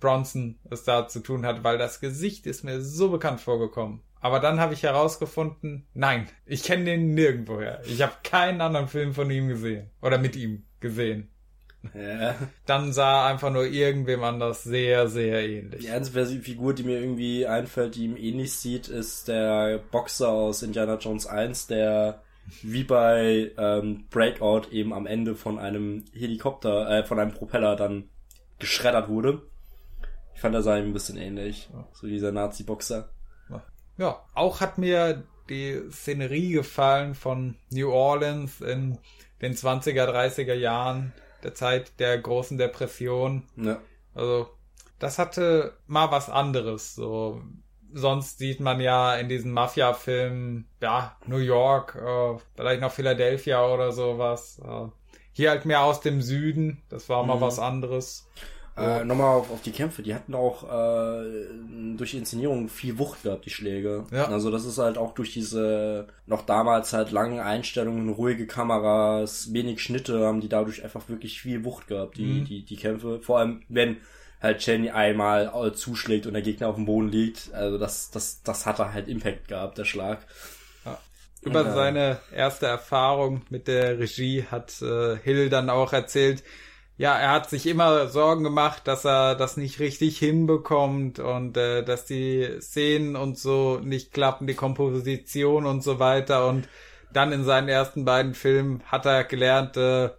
Bronson 0.00 0.58
es 0.70 0.84
da 0.84 1.06
zu 1.06 1.20
tun 1.20 1.46
hat, 1.46 1.62
weil 1.62 1.78
das 1.78 2.00
Gesicht 2.00 2.46
ist 2.46 2.64
mir 2.64 2.80
so 2.80 3.10
bekannt 3.10 3.40
vorgekommen. 3.40 4.00
Aber 4.20 4.40
dann 4.40 4.60
habe 4.60 4.74
ich 4.74 4.82
herausgefunden, 4.82 5.86
nein, 5.94 6.28
ich 6.44 6.62
kenne 6.62 6.84
den 6.84 7.14
nirgendwoher. 7.14 7.80
Ich 7.86 8.02
habe 8.02 8.12
keinen 8.22 8.60
anderen 8.60 8.88
Film 8.88 9.14
von 9.14 9.30
ihm 9.30 9.48
gesehen 9.48 9.90
oder 10.02 10.18
mit 10.18 10.36
ihm 10.36 10.64
gesehen. 10.80 11.30
ja. 11.94 12.34
Dann 12.66 12.92
sah 12.92 13.22
er 13.22 13.30
einfach 13.30 13.50
nur 13.50 13.64
irgendwem 13.64 14.22
anders 14.22 14.62
sehr, 14.64 15.08
sehr 15.08 15.48
ähnlich. 15.48 15.80
Die 15.80 15.90
einzige 15.90 16.26
Figur, 16.26 16.74
die 16.74 16.82
mir 16.82 17.00
irgendwie 17.00 17.46
einfällt, 17.46 17.94
die 17.94 18.04
ihm 18.04 18.16
ähnlich 18.16 18.52
sieht, 18.52 18.88
ist 18.88 19.28
der 19.28 19.78
Boxer 19.90 20.28
aus 20.28 20.62
Indiana 20.62 20.96
Jones 20.96 21.26
1, 21.26 21.68
der 21.68 22.22
wie 22.62 22.84
bei 22.84 23.52
ähm, 23.56 24.06
Breakout 24.10 24.70
eben 24.70 24.92
am 24.92 25.06
Ende 25.06 25.34
von 25.34 25.58
einem 25.58 26.04
Helikopter, 26.12 26.90
äh, 26.90 27.04
von 27.04 27.18
einem 27.18 27.32
Propeller 27.32 27.76
dann 27.76 28.10
geschreddert 28.58 29.08
wurde. 29.08 29.42
Ich 30.40 30.42
fand, 30.42 30.54
er 30.54 30.62
sah 30.62 30.78
ihm 30.78 30.86
ein 30.86 30.92
bisschen 30.94 31.18
ähnlich. 31.18 31.68
So 31.92 32.06
dieser 32.06 32.32
Nazi-Boxer. 32.32 33.10
Ja, 33.98 34.24
auch 34.32 34.62
hat 34.62 34.78
mir 34.78 35.24
die 35.50 35.78
Szenerie 35.90 36.52
gefallen 36.52 37.14
von 37.14 37.56
New 37.70 37.92
Orleans 37.92 38.62
in 38.62 38.96
den 39.42 39.52
20er, 39.54 40.06
30er 40.06 40.54
Jahren, 40.54 41.12
der 41.42 41.54
Zeit 41.54 41.92
der 42.00 42.16
großen 42.16 42.56
Depression. 42.56 43.42
Ja. 43.56 43.82
Also, 44.14 44.48
das 44.98 45.18
hatte 45.18 45.74
mal 45.86 46.10
was 46.10 46.30
anderes. 46.30 46.94
So, 46.94 47.42
sonst 47.92 48.38
sieht 48.38 48.60
man 48.60 48.80
ja 48.80 49.16
in 49.16 49.28
diesen 49.28 49.52
Mafia-Filmen, 49.52 50.70
ja, 50.80 51.18
New 51.26 51.36
York, 51.36 51.96
äh, 51.96 52.38
vielleicht 52.56 52.80
noch 52.80 52.92
Philadelphia 52.92 53.62
oder 53.66 53.92
sowas. 53.92 54.58
Äh, 54.64 54.86
hier 55.32 55.50
halt 55.50 55.66
mehr 55.66 55.82
aus 55.82 56.00
dem 56.00 56.22
Süden. 56.22 56.82
Das 56.88 57.10
war 57.10 57.24
mal 57.26 57.36
Mhm. 57.36 57.40
was 57.42 57.58
anderes. 57.58 58.26
Äh, 58.76 59.04
Nochmal 59.04 59.36
auf, 59.36 59.50
auf 59.50 59.60
die 59.62 59.72
Kämpfe, 59.72 60.02
die 60.02 60.14
hatten 60.14 60.34
auch 60.34 60.62
äh, 60.64 61.48
durch 61.96 62.12
die 62.12 62.18
Inszenierung 62.18 62.68
viel 62.68 62.98
Wucht 62.98 63.22
gehabt, 63.24 63.44
die 63.44 63.50
Schläge. 63.50 64.04
Ja. 64.10 64.26
Also 64.28 64.50
das 64.50 64.64
ist 64.64 64.78
halt 64.78 64.96
auch 64.96 65.12
durch 65.14 65.32
diese 65.32 66.06
noch 66.26 66.42
damals 66.46 66.92
halt 66.92 67.10
langen 67.10 67.40
Einstellungen, 67.40 68.08
ruhige 68.08 68.46
Kameras, 68.46 69.52
wenig 69.52 69.82
Schnitte, 69.82 70.24
haben 70.24 70.40
die 70.40 70.48
dadurch 70.48 70.82
einfach 70.84 71.08
wirklich 71.08 71.40
viel 71.42 71.64
Wucht 71.64 71.88
gehabt, 71.88 72.16
die, 72.16 72.22
Mhm. 72.40 72.44
die, 72.46 72.64
die 72.64 72.76
Kämpfe. 72.76 73.20
Vor 73.20 73.38
allem, 73.40 73.62
wenn 73.68 73.98
halt 74.40 74.64
Jenny 74.64 74.88
einmal 74.90 75.52
äh, 75.54 75.72
zuschlägt 75.74 76.26
und 76.26 76.32
der 76.32 76.42
Gegner 76.42 76.68
auf 76.68 76.76
dem 76.76 76.86
Boden 76.86 77.08
liegt. 77.10 77.52
Also 77.52 77.76
das, 77.76 78.10
das, 78.10 78.42
das 78.42 78.64
hatte 78.64 78.94
halt 78.94 79.08
Impact 79.08 79.48
gehabt, 79.48 79.76
der 79.76 79.84
Schlag. 79.84 80.26
Über 81.42 81.64
Ja. 81.64 81.72
seine 81.74 82.18
erste 82.34 82.66
Erfahrung 82.66 83.42
mit 83.48 83.66
der 83.66 83.98
Regie 83.98 84.44
hat 84.50 84.80
äh, 84.82 85.16
Hill 85.16 85.48
dann 85.48 85.70
auch 85.70 85.92
erzählt, 85.94 86.42
ja, 87.00 87.18
er 87.18 87.30
hat 87.30 87.48
sich 87.48 87.66
immer 87.66 88.08
Sorgen 88.08 88.44
gemacht, 88.44 88.82
dass 88.86 89.06
er 89.06 89.34
das 89.34 89.56
nicht 89.56 89.80
richtig 89.80 90.18
hinbekommt 90.18 91.18
und 91.18 91.56
äh, 91.56 91.82
dass 91.82 92.04
die 92.04 92.58
Szenen 92.60 93.16
und 93.16 93.38
so 93.38 93.80
nicht 93.82 94.12
klappen, 94.12 94.46
die 94.46 94.52
Komposition 94.52 95.64
und 95.64 95.82
so 95.82 95.98
weiter. 95.98 96.46
Und 96.46 96.68
dann 97.10 97.32
in 97.32 97.42
seinen 97.42 97.70
ersten 97.70 98.04
beiden 98.04 98.34
Filmen 98.34 98.82
hat 98.84 99.06
er 99.06 99.24
gelernt, 99.24 99.78
äh, 99.78 100.10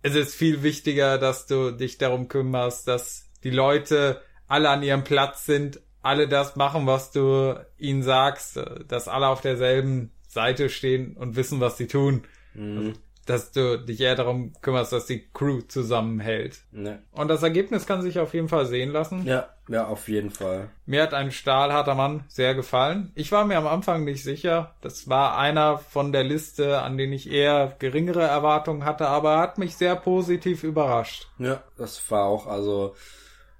es 0.00 0.14
ist 0.14 0.34
viel 0.34 0.62
wichtiger, 0.62 1.18
dass 1.18 1.44
du 1.44 1.70
dich 1.70 1.98
darum 1.98 2.28
kümmerst, 2.28 2.88
dass 2.88 3.28
die 3.44 3.50
Leute 3.50 4.22
alle 4.48 4.70
an 4.70 4.82
ihrem 4.82 5.04
Platz 5.04 5.44
sind, 5.44 5.82
alle 6.00 6.28
das 6.28 6.56
machen, 6.56 6.86
was 6.86 7.10
du 7.10 7.60
ihnen 7.76 8.02
sagst, 8.02 8.56
äh, 8.56 8.84
dass 8.88 9.06
alle 9.06 9.28
auf 9.28 9.42
derselben 9.42 10.12
Seite 10.26 10.70
stehen 10.70 11.14
und 11.14 11.36
wissen, 11.36 11.60
was 11.60 11.76
sie 11.76 11.88
tun. 11.88 12.22
Mhm. 12.54 12.94
Dass 13.26 13.52
du 13.52 13.78
dich 13.78 14.00
eher 14.00 14.14
darum 14.14 14.52
kümmerst, 14.62 14.92
dass 14.92 15.06
die 15.06 15.26
Crew 15.34 15.60
zusammenhält. 15.62 16.60
Ne. 16.72 17.02
Und 17.12 17.28
das 17.28 17.42
Ergebnis 17.42 17.86
kann 17.86 18.02
sich 18.02 18.18
auf 18.18 18.34
jeden 18.34 18.48
Fall 18.48 18.66
sehen 18.66 18.90
lassen. 18.90 19.26
Ja, 19.26 19.48
ja, 19.68 19.86
auf 19.86 20.08
jeden 20.08 20.30
Fall. 20.30 20.68
Mir 20.86 21.02
hat 21.02 21.12
ein 21.12 21.32
stahlharter 21.32 21.94
Mann 21.94 22.24
sehr 22.28 22.54
gefallen. 22.54 23.10
Ich 23.14 23.32
war 23.32 23.44
mir 23.44 23.58
am 23.58 23.66
Anfang 23.66 24.04
nicht 24.04 24.22
sicher. 24.22 24.74
Das 24.80 25.08
war 25.08 25.36
einer 25.36 25.78
von 25.78 26.12
der 26.12 26.22
Liste, 26.22 26.80
an 26.82 26.96
den 26.96 27.12
ich 27.12 27.30
eher 27.30 27.74
geringere 27.78 28.22
Erwartungen 28.22 28.84
hatte, 28.84 29.08
aber 29.08 29.34
er 29.34 29.40
hat 29.40 29.58
mich 29.58 29.76
sehr 29.76 29.96
positiv 29.96 30.62
überrascht. 30.62 31.28
Ja, 31.38 31.62
das 31.76 32.10
war 32.10 32.24
auch, 32.26 32.46
also 32.46 32.94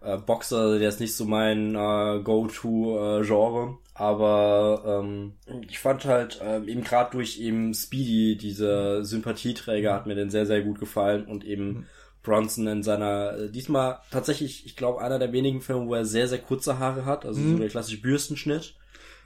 äh, 0.00 0.16
Boxer, 0.16 0.78
der 0.78 0.88
ist 0.88 1.00
nicht 1.00 1.16
so 1.16 1.24
mein 1.24 1.74
äh, 1.74 2.20
Go-To-Genre, 2.22 3.78
aber 3.99 4.82
ähm, 4.86 5.34
ich 5.68 5.78
fand 5.78 6.05
halt 6.05 6.40
ähm, 6.42 6.68
eben 6.68 6.84
gerade 6.84 7.12
durch 7.12 7.38
eben 7.38 7.72
Speedy, 7.72 8.36
diese 8.36 9.05
Sympathieträger, 9.05 9.94
hat 9.94 10.07
mir 10.07 10.14
den 10.14 10.30
sehr, 10.30 10.47
sehr 10.47 10.62
gut 10.62 10.78
gefallen 10.78 11.26
und 11.26 11.44
eben 11.44 11.86
Bronson 12.22 12.66
in 12.66 12.82
seiner, 12.82 13.38
äh, 13.38 13.51
diesmal 13.51 14.01
tatsächlich, 14.11 14.66
ich 14.66 14.76
glaube, 14.76 15.01
einer 15.01 15.18
der 15.18 15.32
wenigen 15.32 15.61
Filme, 15.61 15.86
wo 15.86 15.94
er 15.94 16.05
sehr, 16.05 16.28
sehr 16.28 16.40
kurze 16.40 16.78
Haare 16.78 17.05
hat, 17.05 17.24
also 17.24 17.40
so 17.40 17.57
der 17.59 17.68
klassische 17.68 18.01
Bürstenschnitt. 18.01 18.74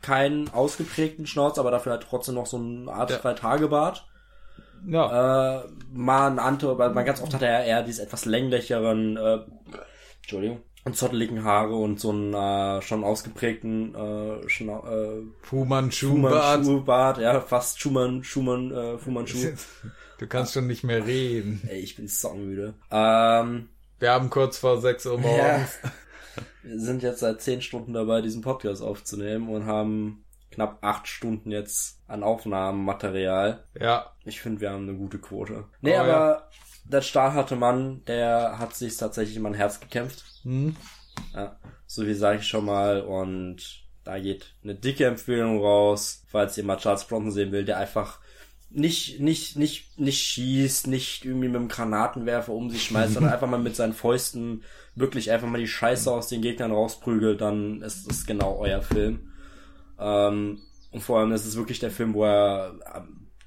Keinen 0.02 0.48
ausgeprägten 0.50 1.26
Schnauz, 1.26 1.58
aber 1.58 1.70
dafür 1.70 1.92
halt 1.92 2.06
trotzdem 2.08 2.36
noch 2.36 2.46
so 2.46 2.58
ein 2.58 2.88
Art 2.88 3.10
Ja. 3.10 3.20
zwei 3.20 3.34
Tagebart 3.34 4.06
Ja, 4.86 5.60
äh, 5.60 5.68
mal 5.92 6.28
ein 6.28 6.38
weil 6.78 6.90
man 6.90 7.04
ganz 7.04 7.20
oft 7.20 7.34
hat 7.34 7.42
er 7.42 7.64
eher 7.64 7.82
diese 7.82 8.02
etwas 8.02 8.24
länglicheren, 8.24 9.16
äh, 9.16 9.40
Entschuldigung, 10.22 10.62
und 10.84 10.96
zotteligen 10.96 11.44
Haare 11.44 11.74
und 11.74 12.00
so 12.00 12.10
einen 12.10 12.32
äh, 12.34 12.80
schon 12.82 13.04
ausgeprägten 13.04 13.94
äh, 13.94 14.48
Schna 14.48 14.78
äh, 14.90 15.22
Fu 15.42 15.64
Manchu-Bart. 15.64 16.64
Schumann-Schuh-Bart, 16.64 17.18
ja, 17.18 17.40
fast 17.40 17.80
Schumann, 17.80 18.24
Schumann, 18.24 18.70
äh, 18.72 18.98
Fu 18.98 19.10
Manchu. 19.10 19.38
Du 20.18 20.26
kannst 20.26 20.52
schon 20.52 20.66
nicht 20.66 20.84
mehr 20.84 21.06
reden. 21.06 21.62
Ey, 21.66 21.80
ich 21.80 21.96
bin 21.96 22.06
saumüde. 22.06 22.74
Ähm, 22.90 23.70
Wir 24.00 24.10
haben 24.10 24.28
kurz 24.28 24.58
vor 24.58 24.78
6 24.78 25.06
Uhr 25.06 25.14
ja, 25.14 25.18
morgens. 25.20 25.78
wir 26.62 26.78
sind 26.78 27.02
jetzt 27.02 27.20
seit 27.20 27.40
zehn 27.40 27.62
Stunden 27.62 27.94
dabei, 27.94 28.20
diesen 28.20 28.42
Podcast 28.42 28.82
aufzunehmen 28.82 29.48
und 29.48 29.64
haben 29.64 30.24
knapp 30.50 30.76
acht 30.82 31.08
Stunden 31.08 31.50
jetzt 31.50 32.00
an 32.06 32.22
Aufnahmenmaterial. 32.22 33.64
Ja. 33.80 34.12
Ich 34.26 34.42
finde, 34.42 34.60
wir 34.60 34.70
haben 34.72 34.86
eine 34.86 34.98
gute 34.98 35.18
Quote. 35.18 35.64
Nee, 35.80 35.94
Oh, 35.96 36.00
aber 36.00 36.50
der 36.90 37.02
stahlharte 37.02 37.56
Mann, 37.56 38.02
der 38.06 38.58
hat 38.58 38.74
sich 38.74 38.96
tatsächlich 38.96 39.36
in 39.36 39.42
mein 39.42 39.54
Herz 39.54 39.80
gekämpft. 39.80 40.24
Hm. 40.42 40.76
Ja, 41.34 41.56
so 41.86 42.06
wie 42.06 42.14
sage 42.14 42.40
ich 42.40 42.46
schon 42.46 42.64
mal. 42.64 43.02
Und 43.02 43.84
da 44.04 44.18
geht 44.18 44.54
eine 44.62 44.74
dicke 44.74 45.06
Empfehlung 45.06 45.60
raus, 45.60 46.24
falls 46.28 46.56
ihr 46.58 46.64
mal 46.64 46.76
Charles 46.76 47.04
Bronson 47.04 47.32
sehen 47.32 47.52
will, 47.52 47.64
der 47.64 47.78
einfach 47.78 48.20
nicht, 48.70 49.20
nicht, 49.20 49.56
nicht, 49.56 49.98
nicht 49.98 50.22
schießt, 50.22 50.86
nicht 50.86 51.24
irgendwie 51.24 51.48
mit 51.48 51.56
dem 51.56 51.68
Granatenwerfer 51.68 52.52
um 52.52 52.70
sich 52.70 52.84
schmeißt, 52.84 53.14
sondern 53.14 53.32
einfach 53.34 53.48
mal 53.48 53.58
mit 53.58 53.76
seinen 53.76 53.92
Fäusten 53.92 54.62
wirklich 54.94 55.30
einfach 55.30 55.48
mal 55.48 55.60
die 55.60 55.68
Scheiße 55.68 56.10
aus 56.10 56.28
den 56.28 56.42
Gegnern 56.42 56.72
rausprügelt, 56.72 57.40
dann 57.40 57.82
ist 57.82 58.08
das 58.08 58.26
genau 58.26 58.58
euer 58.58 58.82
Film. 58.82 59.32
Ähm, 59.98 60.60
und 60.92 61.00
vor 61.00 61.18
allem 61.18 61.32
ist 61.32 61.46
es 61.46 61.56
wirklich 61.56 61.78
der 61.78 61.90
Film, 61.90 62.14
wo 62.14 62.24
er 62.24 62.74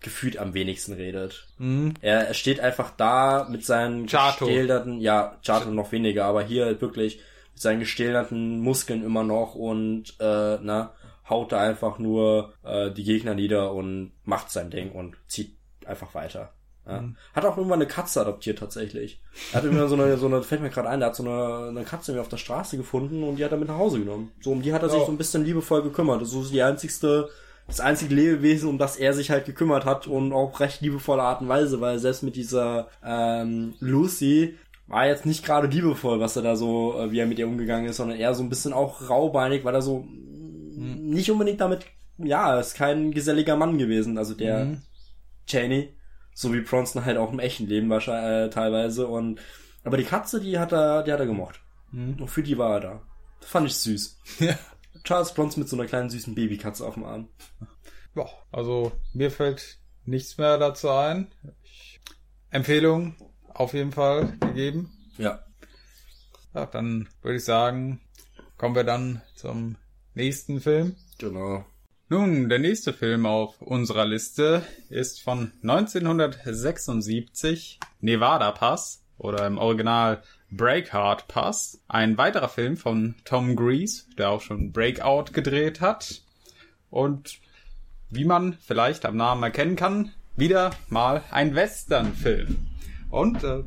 gefühlt 0.04 0.38
am 0.38 0.54
wenigsten 0.54 0.94
redet. 0.94 1.48
Mhm. 1.58 1.94
Er, 2.02 2.28
er 2.28 2.34
steht 2.34 2.60
einfach 2.60 2.92
da 2.96 3.48
mit 3.50 3.66
seinen 3.66 4.06
Chato. 4.08 4.46
gestählerten, 4.46 5.00
ja, 5.00 5.38
Chato 5.46 5.70
noch 5.72 5.92
weniger, 5.92 6.26
aber 6.26 6.44
hier 6.44 6.80
wirklich 6.82 7.20
mit 7.54 7.62
seinen 7.62 7.80
gestählerten 7.80 8.60
Muskeln 8.60 9.04
immer 9.04 9.24
noch 9.24 9.56
und 9.56 10.16
äh, 10.20 10.58
na, 10.62 10.94
haut 11.30 11.52
da 11.52 11.60
einfach 11.62 12.00
nur 12.00 12.54
äh, 12.64 12.92
die 12.92 13.04
Gegner 13.04 13.34
nieder 13.34 13.74
und 13.74 14.12
macht 14.26 14.52
sein 14.52 14.70
Ding 14.70 14.92
und 14.92 15.16
zieht 15.28 15.56
einfach 15.86 16.14
weiter. 16.14 16.54
Ja. 16.86 17.00
Mhm. 17.02 17.16
Hat 17.34 17.46
auch 17.46 17.56
irgendwann 17.56 17.80
eine 17.80 17.88
Katze 17.88 18.20
adoptiert 18.20 18.60
tatsächlich. 18.60 19.22
Er 19.54 19.58
hat 19.60 19.64
irgendwann 19.64 19.88
so 19.88 19.96
eine, 19.96 20.18
so 20.18 20.26
eine, 20.26 20.44
fällt 20.44 20.62
mir 20.62 20.70
gerade 20.70 20.90
ein, 20.90 21.00
der 21.00 21.08
hat 21.10 21.16
so 21.16 21.24
eine, 21.24 21.70
eine 21.70 21.84
Katze 21.86 22.12
mir 22.12 22.20
auf 22.20 22.28
der 22.28 22.36
Straße 22.38 22.76
gefunden 22.76 23.24
und 23.24 23.38
die 23.38 23.46
hat 23.46 23.52
er 23.54 23.58
mit 23.58 23.70
nach 23.70 23.78
Hause 23.78 24.00
genommen. 24.00 24.34
So 24.42 24.52
um 24.52 24.62
die 24.62 24.74
hat 24.74 24.84
er 24.84 24.90
sich 24.90 25.00
Oh. 25.00 25.06
so 25.06 25.12
ein 25.14 25.18
bisschen 25.18 25.46
liebevoll 25.46 25.82
gekümmert. 25.82 26.22
Das 26.22 26.34
ist 26.34 26.52
die 26.52 26.62
einzigste, 26.62 27.30
das 27.68 27.80
einzige 27.80 28.14
Lebewesen, 28.14 28.70
um 28.70 28.78
das 28.78 28.98
er 28.98 29.14
sich 29.14 29.30
halt 29.32 29.46
gekümmert 29.46 29.86
hat 29.86 30.08
und 30.08 30.34
auch 30.34 30.60
recht 30.60 30.82
liebevolle 30.82 31.24
Art 31.24 31.42
und 31.42 31.48
Weise, 31.48 31.82
weil 31.82 31.98
selbst 32.00 32.24
mit 32.24 32.36
dieser 32.36 32.88
ähm, 33.04 33.74
Lucy 33.80 34.58
war 34.88 35.08
jetzt 35.08 35.26
nicht 35.26 35.46
gerade 35.46 35.68
liebevoll, 35.68 36.20
was 36.20 36.36
er 36.36 36.42
da 36.42 36.56
so, 36.56 37.00
äh, 37.00 37.12
wie 37.12 37.20
er 37.20 37.26
mit 37.26 37.40
ihr 37.40 37.48
umgegangen 37.48 37.88
ist, 37.90 37.98
sondern 37.98 38.18
eher 38.18 38.34
so 38.36 38.44
ein 38.44 38.50
bisschen 38.50 38.74
auch 38.74 39.10
raubeinig, 39.10 39.64
weil 39.64 39.76
er 39.76 39.82
so 39.82 40.06
Hm. 40.76 41.10
nicht 41.10 41.30
unbedingt 41.32 41.62
damit, 41.62 41.86
ja, 42.18 42.54
er 42.56 42.60
ist 42.60 42.76
kein 42.76 43.12
geselliger 43.12 43.56
Mann 43.56 43.78
gewesen, 43.78 44.18
also 44.18 44.34
der 44.34 44.66
Mhm. 44.66 44.82
Cheney, 45.46 45.94
so 46.34 46.54
wie 46.54 46.62
Bronson 46.62 47.06
halt 47.06 47.18
auch 47.18 47.32
im 47.32 47.40
echten 47.40 47.68
Leben 47.68 47.90
wahrscheinlich 47.90 48.48
äh, 48.48 48.50
teilweise 48.50 49.08
und 49.08 49.40
aber 49.84 49.98
die 49.98 50.04
Katze, 50.04 50.40
die 50.42 50.58
hat 50.58 50.72
er, 50.72 51.04
die 51.04 51.12
hat 51.12 51.20
er 51.20 51.26
gemocht. 51.26 51.60
Mhm. 51.92 52.16
Und 52.20 52.28
für 52.30 52.42
die 52.44 52.58
war 52.58 52.76
er 52.76 52.80
da. 52.80 53.02
Das 53.42 53.50
fand 53.50 53.68
ich 53.68 53.76
süß. 53.76 54.18
Ja. 54.40 54.56
Charles 55.04 55.34
Bronson 55.34 55.62
mit 55.62 55.70
so 55.70 55.76
einer 55.76 55.86
kleinen 55.86 56.10
süßen 56.10 56.36
Babykatze 56.36 56.86
auf 56.86 56.94
dem 56.94 57.04
Arm. 57.04 57.28
Ja, 58.16 58.28
also 58.52 58.92
mir 59.14 59.32
fällt 59.32 59.80
nichts 60.06 60.38
mehr 60.38 60.58
dazu 60.58 60.90
ein. 60.90 61.34
Ich, 61.64 62.00
Empfehlung 62.50 63.16
auf 63.48 63.74
jeden 63.74 63.92
Fall 63.92 64.38
gegeben. 64.40 64.92
Ja. 65.18 65.44
Ja, 66.54 66.68
dann 66.68 67.10
würde 67.22 67.38
ich 67.38 67.46
sagen, 67.46 68.02
kommen 68.58 68.76
wir 68.76 68.84
dann 68.84 69.22
zum 69.36 69.78
nächsten 70.14 70.62
Film. 70.62 70.96
Genau. 71.18 71.66
Nun, 72.10 72.50
der 72.50 72.60
nächste 72.60 72.94
Film 72.94 73.26
auf 73.26 73.60
unserer 73.62 74.06
Liste 74.06 74.62
ist 74.90 75.22
von 75.22 75.54
1976, 75.64 77.80
Nevada 78.02 78.52
Pass 78.52 79.04
oder 79.18 79.48
im 79.48 79.58
Original 79.58 80.22
Breakheart 80.56 81.28
Pass. 81.28 81.82
Ein 81.88 82.18
weiterer 82.18 82.50
Film 82.50 82.78
von 82.78 83.16
Tom 83.26 83.56
Grease, 83.56 84.04
der 84.18 84.30
auch 84.30 84.42
schon 84.42 84.72
Breakout 84.72 85.32
gedreht 85.34 85.82
hat. 85.82 86.22
Und 86.90 87.40
wie 88.10 88.26
man 88.26 88.54
vielleicht 88.54 89.06
am 89.06 89.18
Namen 89.18 89.44
erkennen 89.44 89.76
kann, 89.76 90.12
wieder 90.36 90.72
mal 90.90 91.24
ein 91.32 91.56
Western-Film. 91.56 92.58
Und 93.10 93.44
äh, 93.44 93.64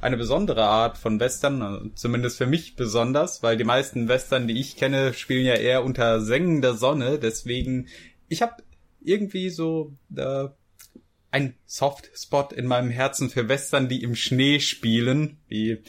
eine 0.00 0.16
besondere 0.16 0.64
Art 0.64 0.98
von 0.98 1.20
Western, 1.20 1.62
äh, 1.62 1.94
zumindest 1.94 2.38
für 2.38 2.46
mich 2.46 2.76
besonders, 2.76 3.42
weil 3.42 3.56
die 3.56 3.64
meisten 3.64 4.08
Western, 4.08 4.48
die 4.48 4.60
ich 4.60 4.76
kenne, 4.76 5.14
spielen 5.14 5.46
ja 5.46 5.54
eher 5.54 5.84
unter 5.84 6.20
sengender 6.20 6.74
Sonne. 6.74 7.18
Deswegen, 7.18 7.88
ich 8.28 8.42
habe 8.42 8.62
irgendwie 9.00 9.50
so 9.50 9.94
äh, 10.14 10.48
ein 11.30 11.54
Soft-Spot 11.66 12.48
in 12.54 12.66
meinem 12.66 12.90
Herzen 12.90 13.30
für 13.30 13.48
Western, 13.48 13.88
die 13.88 14.02
im 14.02 14.14
Schnee 14.14 14.60
spielen, 14.60 15.38
wie 15.48 15.82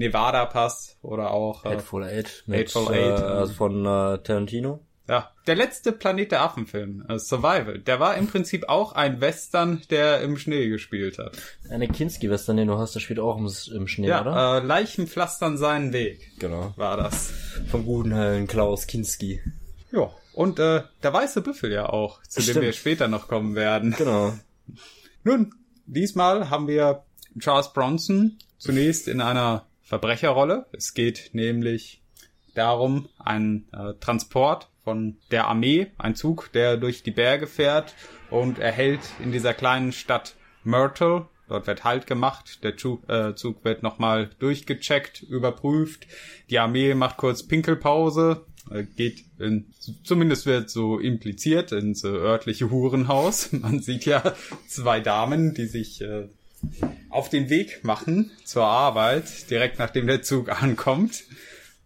Nevada 0.00 0.46
Pass 0.46 0.96
oder 1.02 1.30
auch 1.30 1.64
äh, 1.64 1.70
Hateful 1.70 2.04
Eight. 2.04 2.44
Hateful 2.50 2.94
äh, 2.94 2.98
Eight, 3.12 3.22
also 3.22 3.52
von 3.52 3.80
äh, 3.84 4.18
Tarantino. 4.22 4.80
ja, 5.08 5.30
der 5.46 5.56
letzte 5.56 5.92
Planet 5.92 6.32
der 6.32 6.42
Affen-Film, 6.42 7.04
äh, 7.08 7.18
Survival, 7.18 7.78
der 7.80 8.00
war 8.00 8.16
im 8.16 8.26
Prinzip 8.26 8.68
auch 8.68 8.92
ein 8.92 9.20
Western, 9.20 9.82
der 9.90 10.22
im 10.22 10.38
Schnee 10.38 10.68
gespielt 10.68 11.18
hat. 11.18 11.36
Eine 11.68 11.86
Kinski-Western, 11.88 12.56
den 12.56 12.68
du 12.68 12.78
hast, 12.78 12.94
der 12.94 13.00
spielt 13.00 13.18
auch 13.20 13.36
im, 13.36 13.48
im 13.74 13.86
Schnee, 13.88 14.06
oder? 14.08 14.24
Ja, 14.24 14.58
äh, 14.58 14.64
Leichen 14.64 15.06
pflastern 15.06 15.58
seinen 15.58 15.92
Weg, 15.92 16.30
Genau. 16.38 16.72
war 16.76 16.96
das. 16.96 17.30
Vom 17.70 17.84
guten 17.84 18.12
Herrn 18.12 18.46
Klaus 18.46 18.86
Kinski. 18.86 19.42
Ja, 19.92 20.10
und 20.32 20.58
äh, 20.60 20.82
der 21.02 21.12
weiße 21.12 21.42
Büffel 21.42 21.70
ja 21.72 21.88
auch, 21.90 22.22
zu 22.22 22.40
dem 22.40 22.44
Stimmt. 22.44 22.62
wir 22.64 22.72
später 22.72 23.06
noch 23.08 23.28
kommen 23.28 23.54
werden. 23.54 23.94
Genau. 23.98 24.32
Nun, 25.24 25.52
diesmal 25.84 26.48
haben 26.48 26.68
wir 26.68 27.02
Charles 27.38 27.72
Bronson 27.72 28.38
zunächst 28.56 29.08
in 29.08 29.20
einer 29.20 29.66
Verbrecherrolle. 29.90 30.66
Es 30.70 30.94
geht 30.94 31.30
nämlich 31.32 32.00
darum, 32.54 33.08
ein 33.18 33.66
äh, 33.72 33.94
Transport 33.98 34.70
von 34.84 35.16
der 35.32 35.48
Armee, 35.48 35.88
ein 35.98 36.14
Zug, 36.14 36.52
der 36.52 36.76
durch 36.76 37.02
die 37.02 37.10
Berge 37.10 37.48
fährt 37.48 37.96
und 38.30 38.60
erhält 38.60 39.00
in 39.20 39.32
dieser 39.32 39.52
kleinen 39.52 39.90
Stadt 39.90 40.36
Myrtle. 40.62 41.26
Dort 41.48 41.66
wird 41.66 41.82
Halt 41.82 42.06
gemacht, 42.06 42.62
der 42.62 42.76
Zug, 42.76 43.02
äh, 43.10 43.34
Zug 43.34 43.64
wird 43.64 43.82
nochmal 43.82 44.30
durchgecheckt, 44.38 45.22
überprüft. 45.22 46.06
Die 46.50 46.60
Armee 46.60 46.94
macht 46.94 47.16
kurz 47.16 47.42
Pinkelpause, 47.42 48.46
äh, 48.70 48.84
geht 48.84 49.24
in, 49.40 49.74
zumindest 50.04 50.46
wird 50.46 50.70
so 50.70 51.00
impliziert, 51.00 51.72
ins 51.72 52.04
äh, 52.04 52.08
örtliche 52.08 52.70
Hurenhaus. 52.70 53.50
Man 53.60 53.80
sieht 53.80 54.04
ja 54.04 54.36
zwei 54.68 55.00
Damen, 55.00 55.52
die 55.52 55.66
sich 55.66 56.00
äh, 56.00 56.28
auf 57.08 57.28
den 57.28 57.50
Weg 57.50 57.84
machen 57.84 58.30
zur 58.44 58.64
Arbeit, 58.64 59.50
direkt 59.50 59.78
nachdem 59.78 60.06
der 60.06 60.22
Zug 60.22 60.48
ankommt. 60.62 61.24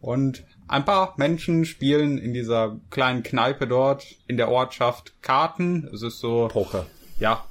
Und 0.01 0.45
ein 0.68 0.85
paar 0.85 1.14
Menschen 1.16 1.64
spielen 1.64 2.18
in 2.18 2.35
dieser 2.35 2.77
kleinen 2.91 3.22
Kneipe 3.22 3.66
dort 3.66 4.05
in 4.27 4.37
der 4.37 4.51
Ortschaft 4.51 5.12
Karten. 5.22 5.89
Es 5.93 6.03
ist 6.03 6.18
so, 6.18 6.49
Poker. 6.49 6.87
ja, 7.18 7.45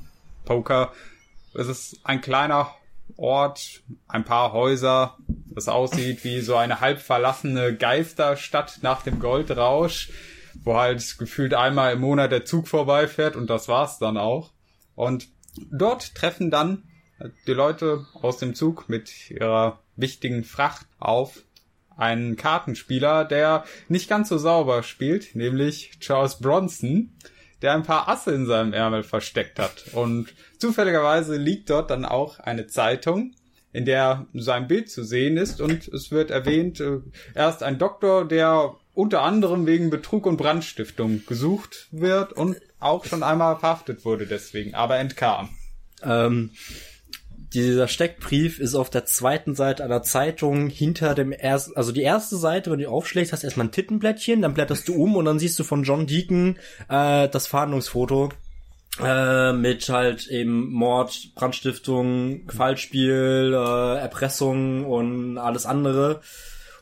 Poker. 0.45 0.91
Es 1.53 1.67
ist 1.67 1.99
ein 2.03 2.21
kleiner 2.21 2.73
Ort, 3.15 3.81
ein 4.07 4.23
paar 4.23 4.53
Häuser, 4.53 5.17
das 5.27 5.67
aussieht 5.67 6.23
wie 6.23 6.41
so 6.41 6.55
eine 6.55 6.81
halb 6.81 6.99
verlassene 6.99 7.75
Geisterstadt 7.75 8.79
nach 8.81 9.03
dem 9.03 9.19
Goldrausch, 9.19 10.11
wo 10.63 10.77
halt 10.77 11.17
gefühlt 11.19 11.53
einmal 11.53 11.93
im 11.93 12.01
Monat 12.01 12.31
der 12.31 12.45
Zug 12.45 12.67
vorbeifährt 12.67 13.35
und 13.35 13.49
das 13.49 13.67
war's 13.67 13.99
dann 13.99 14.17
auch. 14.17 14.51
Und 14.95 15.27
dort 15.71 16.15
treffen 16.15 16.49
dann 16.49 16.83
die 17.47 17.53
Leute 17.53 18.05
aus 18.13 18.37
dem 18.37 18.55
Zug 18.55 18.89
mit 18.89 19.31
ihrer 19.31 19.79
wichtigen 19.95 20.43
Fracht 20.43 20.87
auf 20.99 21.43
einen 21.95 22.35
Kartenspieler, 22.35 23.25
der 23.25 23.65
nicht 23.87 24.09
ganz 24.09 24.29
so 24.29 24.37
sauber 24.37 24.83
spielt, 24.83 25.35
nämlich 25.35 25.99
Charles 25.99 26.39
Bronson, 26.39 27.11
der 27.61 27.73
ein 27.73 27.83
paar 27.83 28.09
Asse 28.09 28.33
in 28.33 28.45
seinem 28.45 28.73
Ärmel 28.73 29.03
versteckt 29.03 29.59
hat. 29.59 29.85
Und 29.93 30.33
zufälligerweise 30.57 31.37
liegt 31.37 31.69
dort 31.69 31.91
dann 31.91 32.05
auch 32.05 32.39
eine 32.39 32.67
Zeitung, 32.67 33.33
in 33.71 33.85
der 33.85 34.27
sein 34.33 34.67
Bild 34.67 34.89
zu 34.91 35.03
sehen 35.03 35.37
ist 35.37 35.59
und 35.59 35.87
es 35.87 36.11
wird 36.11 36.29
erwähnt, 36.29 36.79
äh, 36.79 36.99
er 37.33 37.49
ist 37.49 37.63
ein 37.63 37.79
Doktor, 37.79 38.27
der 38.27 38.75
unter 38.93 39.23
anderem 39.23 39.65
wegen 39.65 39.89
Betrug 39.89 40.27
und 40.27 40.37
Brandstiftung 40.37 41.25
gesucht 41.25 41.87
wird 41.91 42.33
und 42.33 42.57
auch 42.79 43.05
schon 43.05 43.23
einmal 43.23 43.57
verhaftet 43.57 44.05
wurde 44.05 44.27
deswegen, 44.27 44.75
aber 44.75 44.97
entkam. 44.99 45.49
Ähm, 46.03 46.51
dieser 47.53 47.87
Steckbrief 47.87 48.59
ist 48.59 48.75
auf 48.75 48.89
der 48.89 49.05
zweiten 49.05 49.55
Seite 49.55 49.83
einer 49.83 50.03
Zeitung 50.03 50.67
hinter 50.69 51.13
dem 51.15 51.31
ersten, 51.31 51.75
also 51.75 51.91
die 51.91 52.01
erste 52.01 52.37
Seite, 52.37 52.71
wenn 52.71 52.79
du 52.79 52.89
aufschlägst, 52.89 53.31
hast 53.31 53.43
du 53.43 53.47
erstmal 53.47 53.67
ein 53.67 53.71
Tittenblättchen, 53.71 54.41
dann 54.41 54.53
blätterst 54.53 54.87
du 54.87 54.95
um 54.95 55.15
und 55.15 55.25
dann 55.25 55.39
siehst 55.39 55.59
du 55.59 55.63
von 55.63 55.83
John 55.83 56.07
Deacon 56.07 56.57
äh, 56.89 57.29
das 57.29 57.47
Fahndungsfoto 57.47 58.29
äh, 59.01 59.53
mit 59.53 59.89
halt 59.89 60.27
eben 60.27 60.71
Mord, 60.71 61.33
Brandstiftung, 61.35 62.49
Fallspiel, 62.49 63.53
äh, 63.55 63.99
Erpressung 63.99 64.85
und 64.85 65.37
alles 65.37 65.65
andere. 65.65 66.21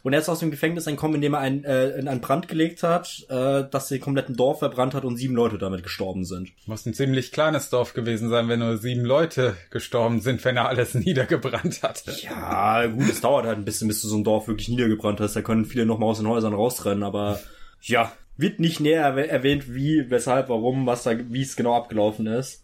Und 0.04 0.14
er 0.14 0.20
ist 0.20 0.30
aus 0.30 0.40
dem 0.40 0.52
Gefängnis 0.52 0.88
entkommen, 0.88 1.16
indem 1.16 1.34
er 1.36 1.40
ein, 1.42 1.64
äh, 1.64 1.90
in 1.92 2.08
einen 2.08 2.22
Brand 2.22 2.48
gelegt 2.48 2.82
hat, 2.84 3.26
äh, 3.30 3.64
dass 3.70 3.88
den 3.88 4.02
kompletten 4.02 4.36
Dorf 4.36 4.60
verbrannt 4.60 4.94
hat 4.96 5.06
und 5.06 5.18
sieben 5.18 5.36
Leute 5.36 5.58
damit 5.58 5.84
gestorben 5.84 6.26
sind. 6.26 6.50
Muss 6.66 6.86
ein 6.86 6.94
ziemlich 6.94 7.32
kleines 7.32 7.70
Dorf 7.70 7.94
gewesen 7.94 8.30
sein, 8.30 8.48
wenn 8.50 8.60
nur 8.60 8.78
sieben 8.78 9.06
Leute 9.06 9.56
gestorben 9.70 10.20
sind, 10.22 10.44
wenn 10.44 10.58
er 10.58 10.68
alles 10.70 10.94
niedergebrannt 10.96 11.84
hat. 11.84 12.04
Ja, 12.24 12.86
gut, 12.88 13.10
es 13.10 13.22
dauert 13.22 13.46
halt 13.46 13.58
ein 13.60 13.66
bisschen, 13.66 13.88
bis 13.88 14.02
du 14.02 14.08
so 14.08 14.18
ein 14.18 14.24
Dorf 14.24 14.48
wirklich 14.48 14.70
niedergebrannt 14.70 15.20
hast. 15.20 15.36
Da 15.36 15.42
können 15.42 15.66
viele 15.66 15.86
noch 15.86 16.00
mal 16.00 16.08
aus 16.08 16.18
den 16.18 16.28
Häusern 16.28 16.54
rausrennen, 16.54 17.04
aber 17.04 17.40
ja, 17.82 18.12
wird 18.38 18.60
nicht 18.60 18.80
näher 18.80 19.06
erwäh- 19.06 19.28
erwähnt, 19.28 19.74
wie, 19.74 20.10
weshalb, 20.10 20.50
warum, 20.50 20.86
was 20.88 21.04
da, 21.04 21.12
wie 21.30 21.42
es 21.44 21.56
genau 21.56 21.76
abgelaufen 21.76 22.26
ist. 22.28 22.64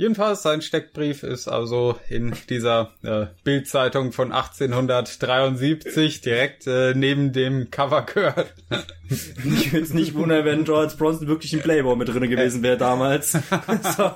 Jedenfalls, 0.00 0.40
sein 0.40 0.62
Steckbrief 0.62 1.24
ist 1.24 1.46
also 1.46 1.96
in 2.08 2.32
dieser 2.48 2.92
äh, 3.02 3.26
Bildzeitung 3.44 4.12
von 4.12 4.32
1873 4.32 6.22
direkt 6.22 6.66
äh, 6.66 6.94
neben 6.94 7.34
dem 7.34 7.70
Cover 7.70 8.06
gehört. 8.06 8.54
Ich 9.10 9.72
würde 9.72 9.84
es 9.84 9.92
nicht 9.92 10.14
wundern, 10.14 10.44
wenn 10.44 10.64
Charles 10.64 10.94
Bronson 10.96 11.26
wirklich 11.26 11.52
ein 11.52 11.62
Playboy 11.62 11.96
mit 11.96 12.06
drin 12.06 12.30
gewesen 12.30 12.62
wäre 12.62 12.76
damals. 12.76 13.32
so, 13.96 14.12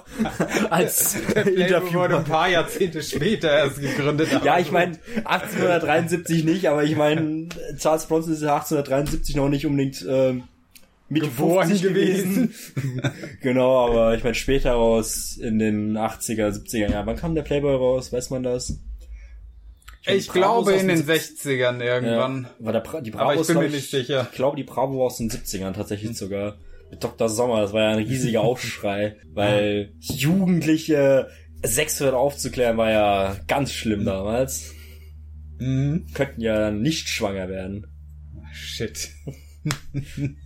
als 0.70 1.16
Interview 1.16 1.98
wurde 1.98 2.18
ein 2.18 2.24
paar 2.24 2.48
Jahrzehnte 2.48 3.02
später 3.02 3.50
erst 3.50 3.80
gegründet. 3.80 4.28
Ja, 4.44 4.60
ich 4.60 4.70
meine 4.70 4.96
1873 5.24 6.44
nicht, 6.44 6.68
aber 6.68 6.84
ich 6.84 6.94
meine 6.94 7.48
Charles 7.76 8.06
Bronson 8.06 8.34
ist 8.34 8.42
ja 8.42 8.54
1873 8.54 9.34
noch 9.34 9.48
nicht 9.48 9.66
unbedingt 9.66 10.00
äh, 10.02 10.40
mit 11.08 11.26
50 11.26 11.82
gewesen. 11.82 12.54
genau, 13.42 13.88
aber 13.88 14.16
ich 14.16 14.24
meine 14.24 14.34
später 14.34 14.72
raus 14.72 15.36
in 15.36 15.58
den 15.58 15.96
80er, 15.96 16.50
70er 16.50 16.90
Jahren. 16.90 17.06
Wann 17.06 17.16
kam 17.16 17.34
der 17.34 17.42
Playboy 17.42 17.74
raus? 17.74 18.12
Weiß 18.12 18.30
man 18.30 18.42
das? 18.42 18.78
Ich, 20.06 20.14
ich 20.14 20.28
glaube 20.28 20.74
in 20.74 20.88
den 20.88 21.02
60ern 21.02 21.82
irgendwann. 21.82 22.48
Ja, 22.58 22.64
war 22.64 22.72
der 22.72 22.80
pra 22.80 23.00
die 23.00 23.10
Bravo 23.10 23.30
aber 23.30 23.40
ich 23.40 23.46
bin 23.46 23.58
mir 23.58 23.70
nicht 23.70 23.90
sicher. 23.90 24.28
Ich 24.30 24.36
glaube, 24.36 24.56
die 24.56 24.64
Bravo 24.64 24.98
war 24.98 25.06
aus 25.06 25.16
den 25.16 25.30
70ern 25.30 25.72
tatsächlich 25.72 26.10
hm. 26.10 26.16
sogar. 26.16 26.56
Mit 26.90 27.02
Dr. 27.02 27.28
Sommer, 27.28 27.62
das 27.62 27.72
war 27.72 27.82
ja 27.82 27.90
ein 27.96 28.04
riesiger 28.04 28.40
Aufschrei, 28.42 29.16
weil 29.32 29.94
Jugendliche 30.00 31.28
sexuell 31.62 32.12
aufzuklären 32.12 32.76
war 32.76 32.90
ja 32.90 33.36
ganz 33.48 33.72
schlimm 33.72 34.04
damals. 34.04 34.74
Mhm. 35.58 36.06
Könnten 36.12 36.40
ja 36.40 36.70
nicht 36.70 37.08
schwanger 37.08 37.48
werden. 37.48 37.86
Shit. 38.52 39.10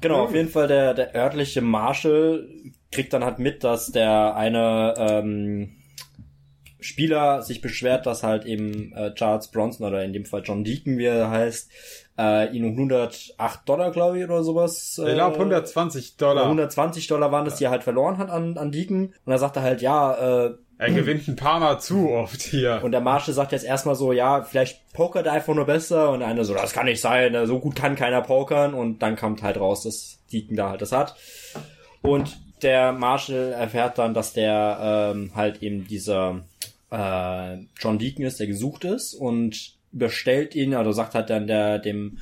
genau, 0.00 0.24
auf 0.24 0.34
jeden 0.34 0.48
Fall 0.48 0.68
der, 0.68 0.94
der 0.94 1.14
örtliche 1.14 1.60
Marshall 1.60 2.48
kriegt 2.90 3.12
dann 3.12 3.24
halt 3.24 3.38
mit, 3.38 3.64
dass 3.64 3.92
der 3.92 4.36
eine 4.36 4.94
ähm, 4.98 5.76
Spieler 6.80 7.42
sich 7.42 7.60
beschwert, 7.60 8.06
dass 8.06 8.22
halt 8.22 8.44
eben 8.44 8.92
äh, 8.94 9.14
Charles 9.14 9.48
Bronson 9.48 9.86
oder 9.86 10.04
in 10.04 10.12
dem 10.12 10.24
Fall 10.24 10.42
John 10.44 10.64
Deacon, 10.64 10.98
wie 10.98 11.06
er 11.06 11.30
heißt, 11.30 11.70
äh, 12.18 12.54
ihn 12.54 12.64
um 12.64 12.72
108 12.72 13.68
Dollar, 13.68 13.90
glaube 13.90 14.18
ich, 14.18 14.24
oder 14.24 14.42
sowas. 14.42 15.00
Äh, 15.02 15.10
ich 15.10 15.14
glaube 15.14 15.36
120 15.36 16.16
Dollar. 16.16 16.44
120 16.44 17.06
Dollar 17.06 17.32
waren 17.32 17.44
das, 17.44 17.56
die 17.56 17.64
er 17.64 17.70
halt 17.70 17.84
verloren 17.84 18.18
hat 18.18 18.30
an, 18.30 18.56
an 18.56 18.72
Deacon. 18.72 19.14
Und 19.24 19.32
er 19.32 19.38
sagte 19.38 19.62
halt, 19.62 19.82
ja, 19.82 20.46
äh, 20.46 20.54
er 20.78 20.90
gewinnt 20.90 21.26
ein 21.26 21.36
paar 21.36 21.60
Mal 21.60 21.78
zu 21.78 22.10
oft 22.10 22.42
hier. 22.42 22.80
Und 22.82 22.92
der 22.92 23.00
Marshall 23.00 23.34
sagt 23.34 23.52
jetzt 23.52 23.64
erstmal 23.64 23.94
so, 23.94 24.12
ja, 24.12 24.42
vielleicht 24.42 24.92
pokert 24.92 25.26
er 25.26 25.32
einfach 25.32 25.54
nur 25.54 25.64
besser. 25.64 26.10
Und 26.10 26.22
einer 26.22 26.44
so, 26.44 26.54
das 26.54 26.72
kann 26.72 26.86
nicht 26.86 27.00
sein, 27.00 27.46
so 27.46 27.58
gut 27.60 27.76
kann 27.76 27.96
keiner 27.96 28.20
pokern. 28.20 28.74
Und 28.74 29.00
dann 29.00 29.16
kommt 29.16 29.42
halt 29.42 29.58
raus, 29.58 29.82
dass 29.82 30.18
Deacon 30.32 30.56
da 30.56 30.70
halt 30.70 30.82
das 30.82 30.92
hat. 30.92 31.16
Und 32.02 32.38
der 32.62 32.92
Marshall 32.92 33.52
erfährt 33.52 33.98
dann, 33.98 34.14
dass 34.14 34.32
der 34.32 35.12
ähm, 35.14 35.32
halt 35.34 35.62
eben 35.62 35.86
dieser 35.86 36.44
äh, 36.90 37.56
John 37.78 37.98
Deacon 37.98 38.24
ist, 38.24 38.40
der 38.40 38.46
gesucht 38.46 38.84
ist 38.84 39.14
und 39.14 39.76
überstellt 39.92 40.54
ihn, 40.54 40.74
also 40.74 40.92
sagt 40.92 41.14
halt 41.14 41.30
dann 41.30 41.46
der 41.46 41.78
dem 41.78 42.18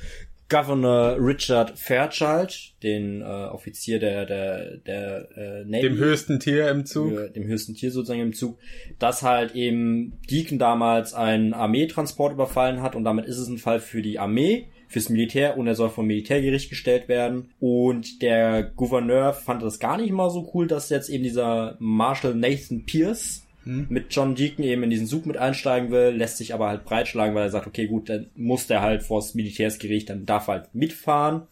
Governor 0.49 1.17
Richard 1.19 1.77
Fairchild, 1.77 2.73
den 2.83 3.21
äh, 3.21 3.25
Offizier 3.25 3.99
der 3.99 4.25
der 4.25 4.77
der 4.77 5.27
äh, 5.35 5.65
Navy, 5.65 5.81
dem 5.81 5.97
höchsten 5.97 6.39
Tier 6.39 6.69
im 6.69 6.85
Zug, 6.85 7.33
dem 7.33 7.45
höchsten 7.45 7.73
Tier 7.73 7.91
sozusagen 7.91 8.21
im 8.21 8.33
Zug, 8.33 8.59
dass 8.99 9.23
halt 9.23 9.55
eben 9.55 10.19
Deacon 10.29 10.59
damals 10.59 11.13
einen 11.13 11.53
Armeetransport 11.53 12.33
überfallen 12.33 12.81
hat 12.81 12.95
und 12.95 13.03
damit 13.03 13.25
ist 13.25 13.39
es 13.39 13.47
ein 13.47 13.57
Fall 13.57 13.79
für 13.79 14.03
die 14.03 14.19
Armee, 14.19 14.67
fürs 14.87 15.09
Militär 15.09 15.57
und 15.57 15.67
er 15.67 15.75
soll 15.75 15.89
vom 15.89 16.05
Militärgericht 16.05 16.69
gestellt 16.69 17.07
werden. 17.07 17.49
Und 17.59 18.21
der 18.21 18.63
Gouverneur 18.63 19.33
fand 19.33 19.63
das 19.63 19.79
gar 19.79 19.97
nicht 19.97 20.11
mal 20.11 20.29
so 20.29 20.51
cool, 20.53 20.67
dass 20.67 20.89
jetzt 20.89 21.09
eben 21.09 21.23
dieser 21.23 21.75
Marshal 21.79 22.35
Nathan 22.35 22.85
Pierce 22.85 23.44
hm. 23.65 23.87
mit 23.89 24.13
John 24.13 24.35
Deacon 24.35 24.63
eben 24.63 24.83
in 24.83 24.89
diesen 24.89 25.07
Zug 25.07 25.25
mit 25.25 25.37
einsteigen 25.37 25.91
will, 25.91 26.15
lässt 26.15 26.37
sich 26.37 26.53
aber 26.53 26.69
halt 26.69 26.85
breitschlagen, 26.85 27.35
weil 27.35 27.43
er 27.43 27.51
sagt, 27.51 27.67
okay, 27.67 27.87
gut, 27.87 28.09
dann 28.09 28.27
muss 28.35 28.67
der 28.67 28.81
halt 28.81 29.03
vors 29.03 29.33
Militärsgericht, 29.33 30.09
dann 30.09 30.25
darf 30.25 30.47
er 30.47 30.53
halt 30.53 30.75
mitfahren, 30.75 31.43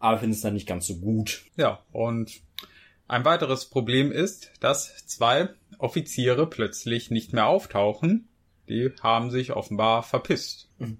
aber 0.00 0.18
findet 0.18 0.36
es 0.36 0.42
dann 0.42 0.54
nicht 0.54 0.66
ganz 0.66 0.86
so 0.86 0.96
gut. 0.96 1.44
Ja, 1.56 1.82
und 1.92 2.40
ein 3.08 3.24
weiteres 3.24 3.66
Problem 3.66 4.10
ist, 4.10 4.50
dass 4.60 5.06
zwei 5.06 5.50
Offiziere 5.78 6.46
plötzlich 6.48 7.10
nicht 7.10 7.32
mehr 7.32 7.46
auftauchen. 7.46 8.28
Die 8.68 8.90
haben 9.00 9.30
sich 9.30 9.52
offenbar 9.52 10.02
verpisst. 10.02 10.68
Mhm. 10.78 10.98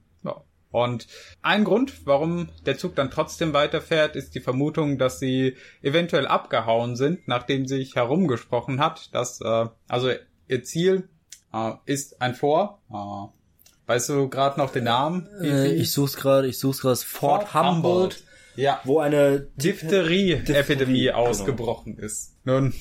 Und 0.76 1.06
ein 1.40 1.64
Grund, 1.64 2.04
warum 2.04 2.50
der 2.66 2.76
Zug 2.76 2.94
dann 2.96 3.10
trotzdem 3.10 3.54
weiterfährt, 3.54 4.14
ist 4.14 4.34
die 4.34 4.40
Vermutung, 4.40 4.98
dass 4.98 5.18
sie 5.18 5.56
eventuell 5.80 6.26
abgehauen 6.26 6.96
sind, 6.96 7.26
nachdem 7.28 7.66
sich 7.66 7.96
herumgesprochen 7.96 8.78
hat, 8.78 9.14
dass 9.14 9.40
äh, 9.40 9.68
also 9.88 10.10
ihr 10.48 10.64
Ziel 10.64 11.08
äh, 11.54 11.72
ist 11.86 12.20
ein 12.20 12.34
Vor. 12.34 12.82
Äh, 12.90 13.88
weißt 13.90 14.10
du 14.10 14.28
gerade 14.28 14.60
noch 14.60 14.70
den 14.70 14.84
Namen? 14.84 15.26
Äh, 15.40 15.72
ich 15.72 15.92
such's 15.92 16.14
gerade, 16.14 16.46
ich 16.46 16.58
such's 16.58 16.82
gerade. 16.82 16.96
Fort, 16.98 17.48
Fort 17.48 17.54
Humboldt. 17.54 17.76
Humboldt. 17.76 18.24
Ja. 18.56 18.80
Wo 18.84 18.98
eine 18.98 19.48
Diphtherie-Epidemie 19.56 21.04
genau. 21.04 21.16
ausgebrochen 21.16 21.96
ist. 21.96 22.36
Nun, 22.44 22.74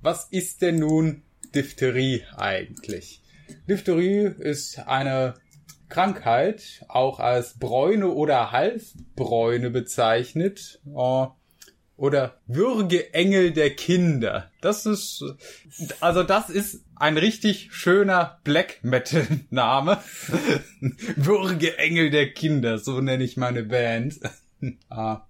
was 0.00 0.28
ist 0.30 0.62
denn 0.62 0.78
nun 0.78 1.22
Diphtherie 1.52 2.22
eigentlich? 2.36 3.22
Diphtherie 3.68 4.32
ist 4.38 4.78
eine 4.86 5.34
Krankheit 5.90 6.84
auch 6.88 7.20
als 7.20 7.58
Bräune 7.58 8.08
oder 8.08 8.52
Halsbräune 8.52 9.70
bezeichnet. 9.70 10.80
Äh, 10.86 11.26
oder 12.00 12.40
Würgeengel 12.46 13.52
der 13.52 13.76
Kinder. 13.76 14.50
Das 14.62 14.86
ist, 14.86 15.22
also 16.00 16.22
das 16.22 16.48
ist 16.48 16.82
ein 16.96 17.18
richtig 17.18 17.68
schöner 17.72 18.38
Black 18.42 18.78
Metal 18.82 19.26
Name. 19.50 19.98
Würgeengel 21.16 22.08
der 22.08 22.32
Kinder, 22.32 22.78
so 22.78 23.02
nenne 23.02 23.22
ich 23.22 23.36
meine 23.36 23.64
Band. 23.64 24.18
ah. 24.88 25.26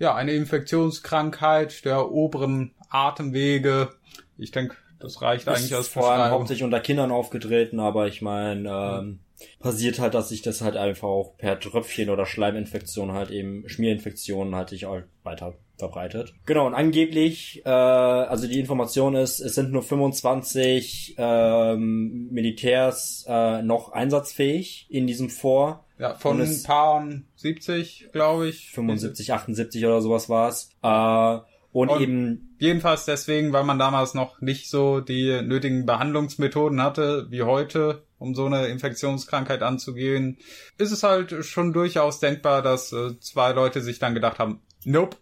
Ja, 0.00 0.16
eine 0.16 0.32
Infektionskrankheit 0.32 1.84
der 1.84 2.10
oberen 2.10 2.74
Atemwege. 2.90 3.92
Ich 4.38 4.50
denke, 4.50 4.74
das 4.98 5.22
reicht 5.22 5.46
eigentlich 5.46 5.74
als 5.74 5.86
Vor 5.86 6.10
allem 6.10 6.32
hauptsächlich 6.32 6.64
unter 6.64 6.80
Kindern 6.80 7.12
aufgetreten, 7.12 7.78
aber 7.78 8.08
ich 8.08 8.22
meine, 8.22 8.68
ähm, 8.68 9.20
passiert 9.60 9.98
halt, 9.98 10.14
dass 10.14 10.28
sich 10.28 10.42
das 10.42 10.60
halt 10.60 10.76
einfach 10.76 11.08
auch 11.08 11.36
per 11.36 11.58
Tröpfchen 11.60 12.10
oder 12.10 12.26
Schleiminfektion 12.26 13.12
halt 13.12 13.30
eben, 13.30 13.68
Schmierinfektionen 13.68 14.54
halt 14.54 14.70
sich 14.70 14.86
auch 14.86 15.00
weiter 15.22 15.54
verbreitet. 15.78 16.34
Genau, 16.46 16.66
und 16.66 16.74
angeblich, 16.74 17.62
äh, 17.64 17.68
also 17.68 18.46
die 18.46 18.58
Information 18.58 19.14
ist, 19.14 19.40
es 19.40 19.54
sind 19.54 19.72
nur 19.72 19.82
25 19.82 21.16
ähm, 21.18 22.28
Militärs 22.30 23.26
äh, 23.28 23.62
noch 23.62 23.92
einsatzfähig 23.92 24.86
in 24.88 25.06
diesem 25.06 25.28
Vor. 25.28 25.84
Ja, 25.98 26.14
von 26.14 26.40
ein 26.40 26.62
paar 26.62 27.08
70, 27.36 28.10
glaube 28.12 28.48
ich. 28.48 28.70
75, 28.70 29.32
78 29.32 29.84
oder 29.86 30.02
sowas 30.02 30.28
war's. 30.28 30.70
Äh, 30.82 31.38
und, 31.76 31.90
und 31.90 32.00
eben 32.00 32.56
jedenfalls 32.58 33.04
deswegen, 33.04 33.52
weil 33.52 33.64
man 33.64 33.78
damals 33.78 34.14
noch 34.14 34.40
nicht 34.40 34.70
so 34.70 35.00
die 35.00 35.42
nötigen 35.42 35.84
Behandlungsmethoden 35.84 36.80
hatte 36.80 37.26
wie 37.28 37.42
heute, 37.42 38.06
um 38.16 38.34
so 38.34 38.46
eine 38.46 38.68
Infektionskrankheit 38.68 39.62
anzugehen, 39.62 40.38
ist 40.78 40.90
es 40.90 41.02
halt 41.02 41.44
schon 41.44 41.74
durchaus 41.74 42.18
denkbar, 42.18 42.62
dass 42.62 42.94
äh, 42.94 43.20
zwei 43.20 43.52
Leute 43.52 43.82
sich 43.82 43.98
dann 43.98 44.14
gedacht 44.14 44.38
haben, 44.38 44.62
nope, 44.84 45.18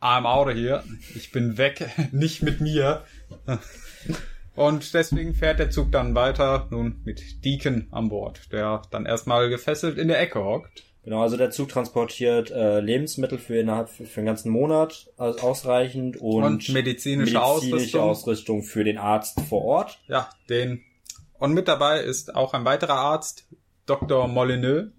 I'm 0.00 0.24
out 0.24 0.48
of 0.48 0.54
here, 0.54 0.82
ich 1.14 1.30
bin 1.30 1.58
weg, 1.58 1.86
nicht 2.12 2.42
mit 2.42 2.62
mir. 2.62 3.04
Und 4.54 4.94
deswegen 4.94 5.34
fährt 5.34 5.58
der 5.58 5.68
Zug 5.68 5.92
dann 5.92 6.14
weiter, 6.14 6.68
nun 6.70 7.02
mit 7.04 7.44
Deacon 7.44 7.88
an 7.90 8.08
Bord, 8.08 8.50
der 8.50 8.80
dann 8.90 9.04
erstmal 9.04 9.50
gefesselt 9.50 9.98
in 9.98 10.08
der 10.08 10.20
Ecke 10.20 10.42
hockt. 10.42 10.84
Genau, 11.04 11.20
also 11.22 11.36
der 11.36 11.50
Zug 11.50 11.68
transportiert 11.68 12.52
äh, 12.52 12.80
Lebensmittel 12.80 13.38
für 13.38 13.58
innerhalb 13.58 13.88
für, 13.88 14.04
für 14.04 14.20
einen 14.20 14.26
ganzen 14.26 14.50
Monat 14.50 15.10
also 15.16 15.40
ausreichend 15.40 16.16
und, 16.16 16.44
und 16.44 16.68
medizinische, 16.68 17.32
medizinische 17.34 17.42
Ausrüstung. 17.42 18.00
Ausrüstung 18.02 18.62
für 18.62 18.84
den 18.84 18.98
Arzt 18.98 19.40
vor 19.48 19.64
Ort. 19.64 20.00
Ja, 20.06 20.30
den. 20.48 20.82
Und 21.38 21.54
mit 21.54 21.66
dabei 21.66 22.00
ist 22.00 22.36
auch 22.36 22.54
ein 22.54 22.64
weiterer 22.64 22.94
Arzt, 22.94 23.48
Dr. 23.86 24.28
Molyneux. 24.28 24.92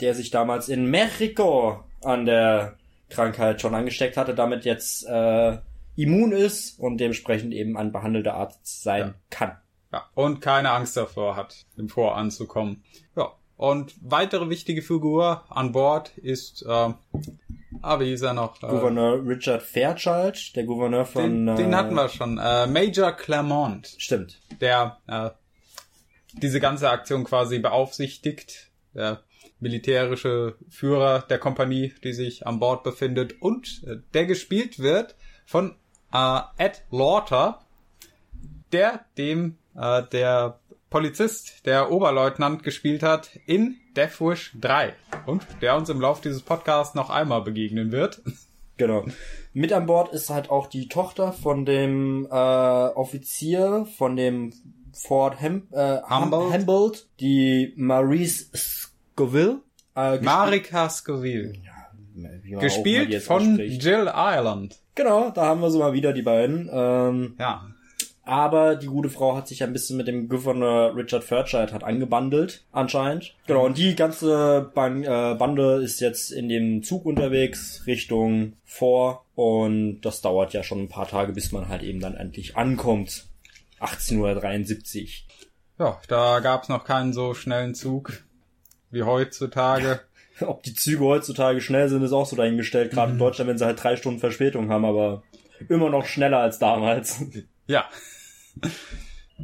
Der 0.00 0.14
sich 0.14 0.30
damals 0.30 0.70
in 0.70 0.90
Mexiko 0.90 1.84
an 2.02 2.24
der 2.24 2.78
Krankheit 3.10 3.60
schon 3.60 3.74
angesteckt 3.74 4.16
hatte, 4.16 4.34
damit 4.34 4.64
jetzt 4.64 5.06
äh, 5.06 5.58
immun 5.94 6.32
ist 6.32 6.78
und 6.80 6.98
dementsprechend 6.98 7.52
eben 7.52 7.76
ein 7.76 7.92
behandelter 7.92 8.34
Arzt 8.34 8.82
sein 8.82 9.00
ja. 9.00 9.14
kann. 9.30 9.58
Ja, 9.92 10.08
und 10.14 10.40
keine 10.40 10.70
Angst 10.70 10.96
davor 10.96 11.36
hat, 11.36 11.64
im 11.76 11.88
Vor 11.88 12.16
anzukommen. 12.16 12.82
Und 13.56 13.94
weitere 14.02 14.48
wichtige 14.50 14.82
Figur 14.82 15.44
an 15.48 15.72
Bord 15.72 16.16
ist, 16.18 16.62
äh, 16.62 16.68
ah, 17.82 18.00
wie 18.00 18.12
ist 18.12 18.22
er 18.22 18.34
noch? 18.34 18.62
Äh, 18.62 18.66
Gouverneur 18.66 19.24
Richard 19.24 19.62
Fairchild, 19.62 20.56
der 20.56 20.64
Gouverneur 20.64 21.04
von... 21.04 21.46
Den, 21.46 21.56
den 21.56 21.72
äh, 21.72 21.76
hatten 21.76 21.94
wir 21.94 22.08
schon, 22.08 22.38
äh, 22.38 22.66
Major 22.66 23.12
Claremont. 23.12 23.94
Stimmt. 23.98 24.40
Der 24.60 24.98
äh, 25.06 25.30
diese 26.34 26.60
ganze 26.60 26.90
Aktion 26.90 27.24
quasi 27.24 27.58
beaufsichtigt. 27.58 28.70
Der 28.94 29.22
militärische 29.60 30.56
Führer 30.68 31.22
der 31.22 31.38
Kompanie, 31.38 31.94
die 32.02 32.12
sich 32.12 32.46
an 32.46 32.58
Bord 32.58 32.82
befindet 32.82 33.40
und 33.40 33.82
äh, 33.86 33.96
der 34.12 34.26
gespielt 34.26 34.78
wird 34.78 35.16
von 35.46 35.74
äh, 36.12 36.40
Ed 36.58 36.82
Lauter, 36.90 37.64
der 38.72 39.04
dem 39.16 39.56
äh, 39.76 40.02
der 40.12 40.60
Polizist, 40.94 41.66
der 41.66 41.90
Oberleutnant 41.90 42.62
gespielt 42.62 43.02
hat 43.02 43.36
in 43.46 43.78
Death 43.96 44.20
Wish 44.20 44.52
3 44.60 44.94
und 45.26 45.44
der 45.60 45.74
uns 45.74 45.88
im 45.88 46.00
Laufe 46.00 46.22
dieses 46.22 46.40
Podcasts 46.42 46.94
noch 46.94 47.10
einmal 47.10 47.42
begegnen 47.42 47.90
wird. 47.90 48.22
Genau. 48.76 49.04
Mit 49.52 49.72
an 49.72 49.86
Bord 49.86 50.12
ist 50.12 50.30
halt 50.30 50.50
auch 50.50 50.66
die 50.66 50.88
Tochter 50.88 51.32
von 51.32 51.64
dem 51.64 52.26
äh, 52.28 52.34
Offizier 52.34 53.86
von 53.96 54.16
dem 54.16 54.52
Fort 54.92 55.40
Hem 55.40 55.68
äh, 55.70 55.98
Humboldt. 56.10 56.52
Humboldt, 56.54 57.06
die 57.20 57.72
Maurice 57.76 58.46
Scoville. 58.56 59.60
Äh, 59.94 60.18
Marika 60.22 60.90
Scoville. 60.90 61.52
die 62.16 62.50
Gespielt 62.50 63.14
von 63.22 63.42
ausspricht. 63.50 63.80
Jill 63.84 64.10
Ireland. 64.12 64.76
Genau, 64.96 65.30
da 65.30 65.46
haben 65.46 65.60
wir 65.60 65.70
sie 65.70 65.78
mal 65.78 65.92
wieder, 65.92 66.12
die 66.12 66.22
beiden. 66.22 66.68
Ähm, 66.72 67.36
Ja. 67.38 67.73
Aber 68.24 68.76
die 68.76 68.86
gute 68.86 69.10
Frau 69.10 69.36
hat 69.36 69.48
sich 69.48 69.62
ein 69.62 69.72
bisschen 69.72 69.96
mit 69.96 70.08
dem 70.08 70.28
Gouverneur 70.28 70.96
Richard 70.96 71.24
Fairchild 71.24 71.72
hat 71.72 71.84
angebandelt, 71.84 72.64
anscheinend. 72.72 73.34
Genau, 73.46 73.64
und 73.66 73.76
die 73.76 73.94
ganze 73.94 74.70
Ban 74.74 75.02
äh, 75.04 75.36
Bande 75.38 75.82
ist 75.82 76.00
jetzt 76.00 76.30
in 76.30 76.48
dem 76.48 76.82
Zug 76.82 77.04
unterwegs 77.06 77.82
Richtung 77.86 78.54
vor 78.64 79.24
und 79.34 80.00
das 80.00 80.20
dauert 80.20 80.52
ja 80.52 80.62
schon 80.62 80.80
ein 80.80 80.88
paar 80.88 81.08
Tage, 81.08 81.32
bis 81.32 81.52
man 81.52 81.68
halt 81.68 81.82
eben 81.82 82.00
dann 82.00 82.14
endlich 82.14 82.56
ankommt. 82.56 83.26
1873. 83.80 85.26
Ja, 85.78 86.00
da 86.08 86.40
gab's 86.40 86.68
noch 86.68 86.84
keinen 86.84 87.12
so 87.12 87.34
schnellen 87.34 87.74
Zug 87.74 88.24
wie 88.90 89.02
heutzutage. 89.02 90.00
Ob 90.40 90.62
die 90.62 90.74
Züge 90.74 91.04
heutzutage 91.04 91.60
schnell 91.60 91.88
sind, 91.88 92.02
ist 92.02 92.12
auch 92.12 92.26
so 92.26 92.36
dahingestellt, 92.36 92.90
gerade 92.90 93.12
in 93.12 93.18
Deutschland, 93.18 93.50
wenn 93.50 93.58
sie 93.58 93.66
halt 93.66 93.82
drei 93.82 93.96
Stunden 93.96 94.20
Verspätung 94.20 94.70
haben, 94.70 94.84
aber 94.84 95.22
immer 95.68 95.90
noch 95.90 96.06
schneller 96.06 96.38
als 96.38 96.58
damals. 96.58 97.22
Ja. 97.66 97.88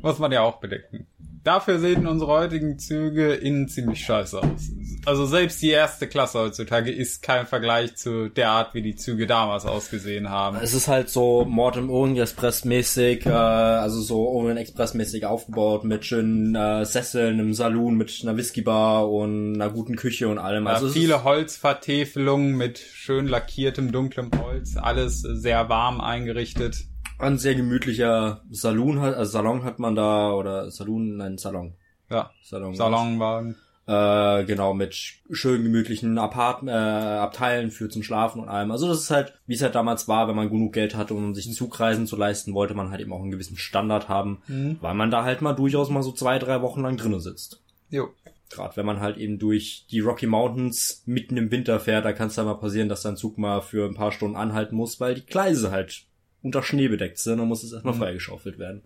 Muss 0.03 0.19
man 0.19 0.33
ja 0.33 0.43
auch 0.43 0.61
bedenken. 0.61 1.07
Dafür 1.43 1.79
sehen 1.79 2.07
unsere 2.07 2.31
heutigen 2.31 2.79
Züge 2.79 3.33
innen 3.33 3.67
ziemlich 3.67 4.05
scheiße 4.05 4.39
aus. 4.39 4.71
Also 5.07 5.25
selbst 5.25 5.63
die 5.63 5.71
erste 5.71 6.07
Klasse 6.07 6.39
heutzutage 6.39 6.91
ist 6.93 7.23
kein 7.23 7.47
Vergleich 7.47 7.97
zu 7.97 8.29
der 8.29 8.51
Art, 8.51 8.75
wie 8.75 8.83
die 8.83 8.95
Züge 8.95 9.27
damals 9.27 9.65
ausgesehen 9.65 10.29
haben. 10.29 10.59
Es 10.63 10.75
ist 10.75 10.87
halt 10.87 11.09
so 11.09 11.47
Mortem 11.47 11.89
Orient 11.89 12.19
Express 12.19 12.67
mäßig, 12.67 13.25
äh, 13.25 13.31
also 13.31 14.03
so 14.03 14.29
Orient 14.29 14.61
Express 14.61 14.93
mäßig 14.93 15.25
aufgebaut 15.25 15.85
mit 15.85 16.05
schönen 16.05 16.55
äh, 16.55 16.85
Sesseln 16.85 17.39
im 17.39 17.55
Saloon, 17.55 17.97
mit 17.97 18.21
einer 18.23 18.37
Whiskybar 18.37 19.11
und 19.11 19.55
einer 19.55 19.71
guten 19.71 19.97
Küche 19.97 20.29
und 20.29 20.39
allem. 20.39 20.67
Ja, 20.67 20.75
Also 20.75 20.89
es 20.89 20.93
viele 20.93 21.25
Holzvertäfelungen 21.25 22.55
mit 22.55 22.79
schön 22.79 23.27
lackiertem 23.27 23.93
dunklem 23.93 24.31
Holz, 24.43 24.77
alles 24.77 25.21
sehr 25.23 25.71
warm 25.71 26.03
eingerichtet. 26.03 26.85
Ein 27.21 27.39
sehr 27.39 27.55
gemütlicher 27.55 28.43
Saloon, 28.51 29.01
hat- 29.01 29.15
also 29.15 29.31
Salon 29.33 29.65
hat 29.65 29.79
man 29.79 29.95
da 29.95 30.33
oder 30.33 30.71
Saloon, 30.71 31.17
nein 31.17 31.39
Salon, 31.39 31.75
Ja, 32.11 32.31
Salon. 32.43 32.75
Salonwagen. 32.75 33.57
Äh, 33.87 34.45
genau 34.45 34.73
mit 34.73 34.95
schön 35.33 35.65
gemütlichen 35.65 36.17
Apart 36.19 36.63
äh, 36.65 36.71
Abteilen 36.71 37.73
für 37.73 37.89
zum 37.89 38.05
Schlafen 38.05 38.41
und 38.41 38.49
allem. 38.49 38.71
Also 38.71 38.87
das 38.87 39.01
ist 39.01 39.11
halt, 39.11 39.35
wie 39.47 39.55
es 39.55 39.63
halt 39.63 39.75
damals 39.75 40.07
war, 40.07 40.29
wenn 40.29 40.37
man 40.37 40.49
genug 40.49 40.73
Geld 40.75 40.95
hatte, 40.95 41.15
um 41.15 41.35
sich 41.35 41.53
Zugreisen 41.55 42.07
zu 42.07 42.15
leisten, 42.17 42.55
wollte 42.55 42.75
man 42.75 42.91
halt 42.91 43.01
eben 43.01 43.13
auch 43.13 43.21
einen 43.23 43.33
gewissen 43.33 43.57
Standard 43.57 44.09
haben, 44.09 44.43
weil 44.81 44.95
man 44.95 45.11
da 45.11 45.25
halt 45.25 45.43
mal 45.43 45.55
durchaus 45.55 45.91
mal 45.91 46.05
so 46.05 46.13
zwei, 46.13 46.39
drei 46.39 46.63
Wochen 46.63 46.83
lang 46.83 46.99
drinnen 46.99 47.19
sitzt. 47.21 47.63
Jo. 47.89 48.11
Gerade 48.49 48.77
wenn 48.77 48.87
man 48.87 49.01
halt 49.01 49.17
eben 49.17 49.41
durch 49.41 49.87
die 49.91 50.01
Rocky 50.01 50.27
Mountains 50.27 51.03
mitten 51.07 51.37
im 51.37 51.51
Winter 51.51 51.81
fährt, 51.81 52.05
da 52.05 52.13
kann 52.13 52.29
es 52.29 52.35
dann 52.37 52.47
mal 52.47 52.55
passieren, 52.55 52.89
dass 52.89 53.03
dein 53.03 53.17
Zug 53.17 53.39
mal 53.39 53.61
für 53.61 53.89
ein 53.89 53.95
paar 53.95 54.13
Stunden 54.13 54.37
anhalten 54.37 54.77
muss, 54.77 55.01
weil 55.01 55.15
die 55.17 55.27
Gleise 55.27 55.73
halt 55.73 56.05
unter 56.43 56.63
Schnee 56.63 56.89
bedeckt 56.89 57.19
sind 57.19 57.41
und 57.41 57.49
muss 57.49 57.63
es 57.63 57.73
erstmal 57.73 57.95
freigeschaufelt 57.95 58.59
werden. 58.59 58.83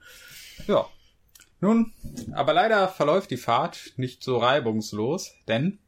Ja. 0.66 0.86
Nun, 1.60 1.92
aber 2.32 2.52
leider 2.52 2.88
verläuft 2.88 3.30
die 3.30 3.38
Fahrt 3.38 3.94
nicht 3.96 4.22
so 4.22 4.36
reibungslos, 4.36 5.34
denn 5.48 5.78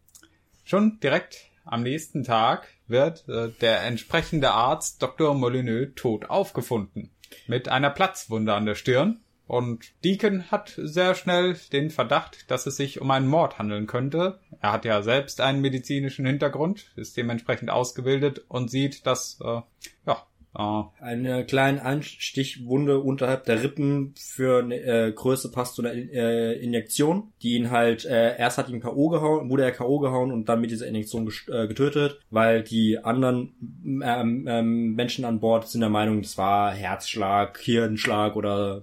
schon 0.65 1.01
direkt 1.01 1.51
am 1.67 1.83
nächsten 1.83 2.25
Tag 2.25 2.69
wird 2.87 3.29
äh, 3.29 3.51
der 3.61 3.83
entsprechende 3.83 4.53
Arzt 4.53 5.03
Dr. 5.03 5.35
Molyneux 5.35 5.93
tot 5.97 6.31
aufgefunden. 6.31 7.11
Mit 7.47 7.69
einer 7.69 7.91
Platzwunde 7.91 8.55
an 8.55 8.67
der 8.67 8.77
Stirn. 8.77 9.21
Und 9.49 9.93
Deacon 10.05 10.51
hat 10.51 10.75
sehr 10.77 11.15
schnell 11.15 11.57
den 11.73 11.91
Verdacht, 11.91 12.51
dass 12.51 12.67
es 12.67 12.77
sich 12.77 13.01
um 13.01 13.11
einen 13.11 13.29
Mord 13.29 13.59
handeln 13.59 13.87
könnte. 13.87 14.41
Er 14.61 14.73
hat 14.73 14.85
ja 14.85 15.03
selbst 15.03 15.41
einen 15.41 15.61
medizinischen 15.61 16.27
Hintergrund, 16.27 16.91
ist 16.97 17.17
dementsprechend 17.17 17.71
ausgebildet 17.71 18.45
und 18.49 18.71
sieht, 18.71 19.07
dass, 19.07 19.39
äh, 19.41 19.61
ja, 20.07 20.27
äh, 20.59 21.03
Eine 21.05 21.45
kleine 21.47 21.83
Anstichwunde 21.83 23.01
unterhalb 23.01 23.45
der 23.45 23.63
Rippen 23.63 24.15
für 24.19 24.61
eine 24.61 24.77
äh, 24.77 25.13
Größe 25.13 25.51
passt 25.51 25.75
zu 25.77 25.83
einer 25.83 25.93
äh, 25.95 26.55
Injektion, 26.59 27.33
die 27.43 27.55
ihn 27.57 27.71
halt, 27.71 28.05
äh, 28.05 28.37
erst 28.39 28.59
hat 28.59 28.69
ihn 28.69 28.81
K.O. 28.81 29.09
gehauen, 29.09 29.51
wurde 29.51 29.65
er 29.65 29.73
K.O. 29.73 29.99
gehauen 29.99 30.33
und 30.33 30.49
dann 30.49 30.61
mit 30.61 30.71
dieser 30.71 30.87
Injektion 30.87 31.31
äh, 31.49 31.67
getötet, 31.67 32.21
weil 32.31 32.63
die 32.63 32.99
anderen 32.99 33.55
ähm, 34.03 34.47
ähm, 34.49 34.95
Menschen 34.95 35.25
an 35.25 35.41
Bord 35.41 35.69
sind 35.69 35.81
der 35.83 35.91
Meinung, 35.91 36.23
das 36.23 36.37
war 36.39 36.73
Herzschlag, 36.73 37.59
Hirnschlag 37.59 38.37
oder 38.37 38.83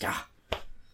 ja, 0.00 0.14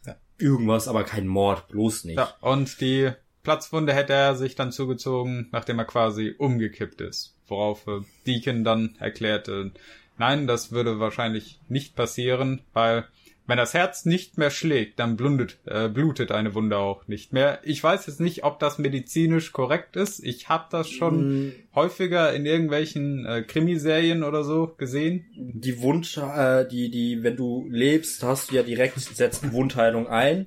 Ja. 0.07 0.17
irgendwas, 0.39 0.89
aber 0.89 1.05
kein 1.05 1.27
Mord, 1.27 1.69
bloß 1.69 2.05
nicht. 2.05 2.17
Ja, 2.19 2.35
und 2.41 2.81
die 2.81 3.11
Platzwunde 3.43 3.93
hätte 3.95 4.13
er 4.13 4.35
sich 4.35 4.57
dann 4.57 4.73
zugezogen, 4.73 5.49
nachdem 5.53 5.79
er 5.79 5.85
quasi 5.85 6.35
umgekippt 6.37 7.01
ist. 7.01 7.37
Worauf 7.47 7.87
äh, 7.87 8.01
Deacon 8.27 8.65
dann 8.65 8.97
erklärte, 8.99 9.71
nein, 10.19 10.47
das 10.47 10.73
würde 10.73 10.99
wahrscheinlich 11.01 11.61
nicht 11.69 11.97
passieren, 11.97 12.63
weil 12.73 13.05
wenn 13.49 13.59
das 13.59 13.75
Herz 13.75 14.05
nicht 14.05 14.39
mehr 14.39 14.51
schlägt, 14.51 14.99
dann 14.99 15.17
blundet, 15.17 15.59
äh, 15.67 15.89
blutet 15.89 16.33
eine 16.33 16.55
Wunde 16.55 16.79
auch 16.79 17.07
nicht 17.07 17.33
mehr. 17.33 17.61
Ich 17.63 17.83
weiß 17.83 18.07
jetzt 18.07 18.21
nicht, 18.21 18.43
ob 18.43 18.59
das 18.59 18.79
medizinisch 18.79 19.53
korrekt 19.53 19.95
ist. 19.95 20.19
Ich 20.25 20.49
habe 20.49 20.65
das 20.71 20.91
schon 20.91 21.47
Mm. 21.47 21.53
häufiger 21.77 22.33
in 22.35 22.45
irgendwelchen 22.45 23.25
äh, 23.25 23.43
Krimiserien 23.43 24.25
oder 24.25 24.43
so 24.43 24.75
gesehen. 24.77 25.27
die 25.37 25.81
Wund, 25.81 26.17
äh, 26.17 26.67
die, 26.67 26.91
die, 26.91 27.23
wenn 27.23 27.37
du 27.37 27.69
lebst, 27.71 28.25
hast 28.25 28.51
du 28.51 28.57
ja 28.57 28.65
direkt, 28.65 28.99
setzt 28.99 29.53
Wundheilung 29.53 30.09
ein. 30.09 30.47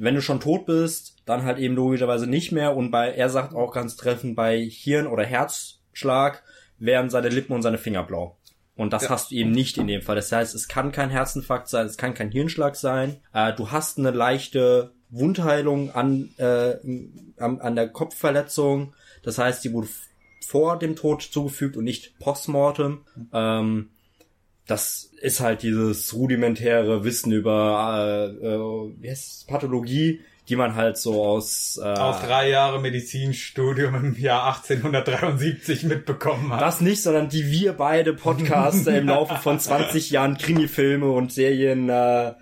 Wenn 0.00 0.14
du 0.14 0.20
schon 0.22 0.38
tot 0.38 0.66
bist, 0.66 1.16
dann 1.26 1.42
halt 1.42 1.58
eben 1.58 1.74
logischerweise 1.74 2.28
nicht 2.28 2.52
mehr. 2.52 2.76
Und 2.76 2.92
bei, 2.92 3.10
er 3.10 3.30
sagt 3.30 3.52
auch 3.52 3.72
ganz 3.72 3.96
treffend, 3.96 4.36
bei 4.36 4.60
Hirn- 4.60 5.08
oder 5.08 5.24
Herzschlag 5.24 6.44
werden 6.78 7.10
seine 7.10 7.30
Lippen 7.30 7.52
und 7.52 7.62
seine 7.62 7.78
Finger 7.78 8.04
blau. 8.04 8.37
Und 8.78 8.92
das 8.94 9.02
Ja. 9.02 9.08
hast 9.10 9.30
du 9.30 9.34
eben 9.34 9.50
nicht 9.50 9.76
in 9.76 9.88
dem 9.88 10.00
Fall. 10.00 10.16
Das 10.16 10.32
heißt, 10.32 10.54
es 10.54 10.68
kann 10.68 10.92
kein 10.92 11.10
Herzinfarkt 11.10 11.68
sein, 11.68 11.84
es 11.84 11.98
kann 11.98 12.14
kein 12.14 12.30
Hirnschlag 12.30 12.76
sein. 12.76 13.16
Äh, 13.34 13.52
du 13.52 13.70
hast 13.70 13.98
eine 13.98 14.12
leichte 14.12 14.92
Wundheilung 15.10 15.90
an, 15.90 16.30
äh, 16.38 16.76
an, 17.38 17.60
an 17.60 17.74
der 17.76 17.88
Kopfverletzung. 17.88 18.94
Das 19.22 19.36
heißt, 19.38 19.64
die 19.64 19.72
wurde 19.72 19.88
vor 20.46 20.78
dem 20.78 20.96
Tod 20.96 21.22
zugefügt 21.22 21.76
und 21.76 21.84
nicht 21.84 22.18
postmortem. 22.20 23.00
Ähm, 23.32 23.90
das 24.66 25.10
ist 25.22 25.40
halt 25.40 25.62
dieses 25.62 26.14
rudimentäre 26.14 27.02
Wissen 27.02 27.32
über 27.32 28.30
äh, 28.40 28.46
äh, 28.46 28.92
wie 29.00 29.10
heißt 29.10 29.40
es, 29.40 29.44
Pathologie, 29.48 30.20
die 30.48 30.56
man 30.56 30.74
halt 30.74 30.96
so 30.96 31.22
aus, 31.24 31.78
äh, 31.82 31.86
Aus 31.86 32.20
drei 32.20 32.48
Jahre 32.48 32.80
Medizinstudium 32.80 33.94
im 33.94 34.16
Jahr 34.18 34.46
1873 34.46 35.84
mitbekommen 35.84 36.52
hat. 36.52 36.60
das 36.60 36.80
nicht, 36.80 37.02
sondern 37.02 37.28
die 37.28 37.50
wir 37.50 37.74
beide 37.74 38.14
Podcaster 38.14 38.96
im 38.96 39.08
Laufe 39.08 39.36
von 39.36 39.60
20 39.60 40.10
Jahren 40.10 40.38
Krimifilme 40.38 41.10
und 41.10 41.32
Serien 41.32 41.88
äh, 41.88 42.32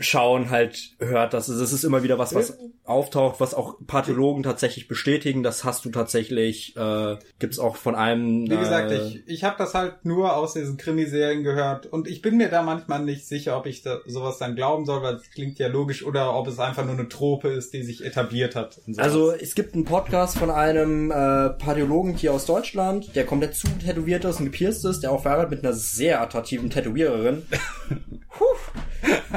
schauen 0.00 0.50
halt 0.50 0.94
hört. 0.98 1.34
Das 1.34 1.48
ist, 1.48 1.60
das 1.60 1.72
ist 1.72 1.84
immer 1.84 2.02
wieder 2.02 2.18
was, 2.18 2.34
was 2.34 2.58
auftaucht, 2.84 3.40
was 3.40 3.54
auch 3.54 3.76
Pathologen 3.86 4.42
tatsächlich 4.42 4.88
bestätigen. 4.88 5.42
Das 5.42 5.64
hast 5.64 5.84
du 5.84 5.90
tatsächlich, 5.90 6.76
äh, 6.76 7.16
gibt's 7.38 7.58
auch 7.58 7.76
von 7.76 7.94
einem. 7.94 8.50
Wie 8.50 8.56
gesagt, 8.56 8.90
äh, 8.90 9.06
ich, 9.06 9.22
ich 9.26 9.44
habe 9.44 9.56
das 9.58 9.74
halt 9.74 10.04
nur 10.04 10.36
aus 10.36 10.54
diesen 10.54 10.76
Krimiserien 10.76 11.42
gehört 11.42 11.86
und 11.86 12.08
ich 12.08 12.22
bin 12.22 12.36
mir 12.36 12.48
da 12.48 12.62
manchmal 12.62 13.02
nicht 13.02 13.26
sicher, 13.26 13.56
ob 13.56 13.66
ich 13.66 13.82
da 13.82 13.98
sowas 14.06 14.38
dann 14.38 14.56
glauben 14.56 14.86
soll, 14.86 15.02
weil 15.02 15.16
es 15.16 15.30
klingt 15.30 15.58
ja 15.58 15.68
logisch, 15.68 16.04
oder 16.04 16.34
ob 16.34 16.46
es 16.46 16.58
einfach 16.58 16.84
nur 16.84 16.94
eine 16.94 17.08
Trope 17.08 17.48
ist, 17.48 17.72
die 17.72 17.82
sich 17.82 18.04
etabliert 18.04 18.54
hat. 18.54 18.80
Also 18.96 19.32
es 19.32 19.54
gibt 19.54 19.74
einen 19.74 19.84
Podcast 19.84 20.38
von 20.38 20.50
einem 20.50 21.10
äh, 21.10 21.50
Pathologen 21.50 22.14
hier 22.14 22.32
aus 22.32 22.46
Deutschland, 22.46 23.14
der 23.14 23.26
komplett 23.26 23.54
zu 23.54 23.66
tätowiert 23.78 24.24
ist 24.24 24.38
und 24.38 24.46
gepierst 24.46 24.84
ist, 24.84 25.00
der 25.00 25.12
auch 25.12 25.22
verheiratet 25.22 25.50
mit 25.50 25.64
einer 25.64 25.74
sehr 25.74 26.20
attraktiven 26.20 26.70
Tätowiererin. 26.70 27.46
Puh, 28.30 28.44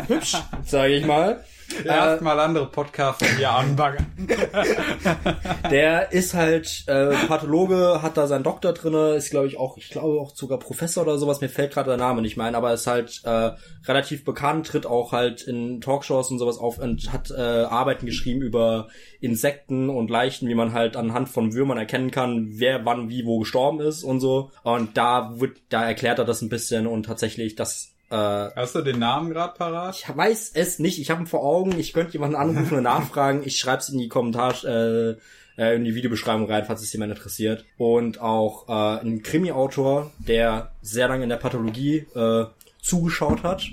hübsch, 0.08 0.36
sage 0.64 0.94
ich 0.96 1.06
mal. 1.06 1.44
erstmal 1.86 2.40
andere 2.40 2.66
Podcasts 2.66 3.26
hier 3.38 3.52
anbaggern. 3.52 4.06
Der 5.72 6.12
ist 6.12 6.34
halt 6.34 6.84
äh, 6.88 7.14
Pathologe, 7.28 8.02
hat 8.02 8.18
da 8.18 8.28
seinen 8.28 8.44
Doktor 8.44 8.74
drinne, 8.74 9.16
ist 9.16 9.30
glaube 9.30 9.48
ich 9.48 9.58
auch, 9.58 9.78
ich 9.78 9.90
glaube 9.90 10.20
auch 10.20 10.36
sogar 10.36 10.60
Professor 10.60 11.04
oder 11.04 11.18
sowas, 11.18 11.42
mir 11.42 11.50
fällt 11.50 11.74
gerade 11.74 11.90
der 11.90 11.98
Name 11.98 12.22
nicht 12.22 12.38
mehr 12.38 12.48
ein, 12.48 12.56
aber 12.56 12.74
ist 12.74 12.88
halt 12.88 13.22
äh, 13.24 13.52
relativ 13.88 14.26
bekannt, 14.26 14.68
tritt 14.68 14.86
auch 14.86 15.12
halt 15.12 15.42
in 15.44 15.82
Talkshows 15.82 16.32
und 16.32 16.40
sowas 16.40 16.58
auf 16.58 16.80
und 16.80 17.14
hat 17.14 17.32
äh, 17.32 17.40
Arbeiten 17.40 18.06
geschrieben 18.06 18.42
über 18.42 18.88
Insekten 19.22 19.90
und 19.90 20.10
Leichen, 20.10 20.50
wie 20.50 20.56
man 20.56 20.74
halt 20.74 20.96
anhand 20.96 21.30
von 21.30 21.54
Würmern 21.54 21.78
erkennen 21.78 22.12
kann, 22.12 22.48
wer 22.54 22.86
wann 22.86 23.10
wie 23.10 23.26
wo 23.26 23.40
gestorben 23.40 23.80
ist 23.82 24.04
und 24.04 24.20
so. 24.20 24.52
Und 24.64 24.98
da 24.98 25.40
wird, 25.40 25.58
da 25.70 25.86
erklärt 25.86 26.20
er 26.20 26.26
das 26.26 26.42
ein 26.42 26.50
bisschen 26.50 26.88
und 26.88 27.06
tatsächlich, 27.06 27.56
das 27.56 27.94
Äh, 28.10 28.16
Hast 28.16 28.76
du 28.76 28.82
den 28.82 29.00
Namen 29.00 29.30
gerade 29.30 29.54
parat? 29.58 29.96
ich 29.96 30.18
weiß 30.18 30.52
es 30.56 30.80
nicht, 30.80 31.00
ich 31.00 31.12
habe 31.12 31.22
ihn 31.22 31.28
vor 31.28 31.44
Augen, 31.44 31.78
ich 31.78 31.94
könnte 31.94 32.14
jemanden 32.14 32.36
anrufen 32.36 32.78
und 32.78 32.84
nachfragen, 32.84 33.44
ich 33.46 33.58
schreibe 33.58 33.80
es 33.80 33.90
in 33.90 34.00
die 34.00 34.08
Kommentar, 34.08 34.56
äh, 34.64 35.16
äh, 35.58 35.76
in 35.76 35.84
die 35.84 35.94
Videobeschreibung 35.94 36.50
rein, 36.50 36.66
falls 36.66 36.82
es 36.82 36.92
jemand 36.92 37.12
interessiert. 37.12 37.66
Und 37.78 38.20
auch 38.20 38.68
äh, 38.68 39.02
ein 39.02 39.22
Krimi-Autor, 39.22 40.12
der 40.18 40.72
sehr 40.82 41.08
lange 41.08 41.24
in 41.24 41.30
der 41.30 41.38
Pathologie 41.38 42.08
äh, 42.16 42.46
zugeschaut 42.82 43.44
hat, 43.44 43.68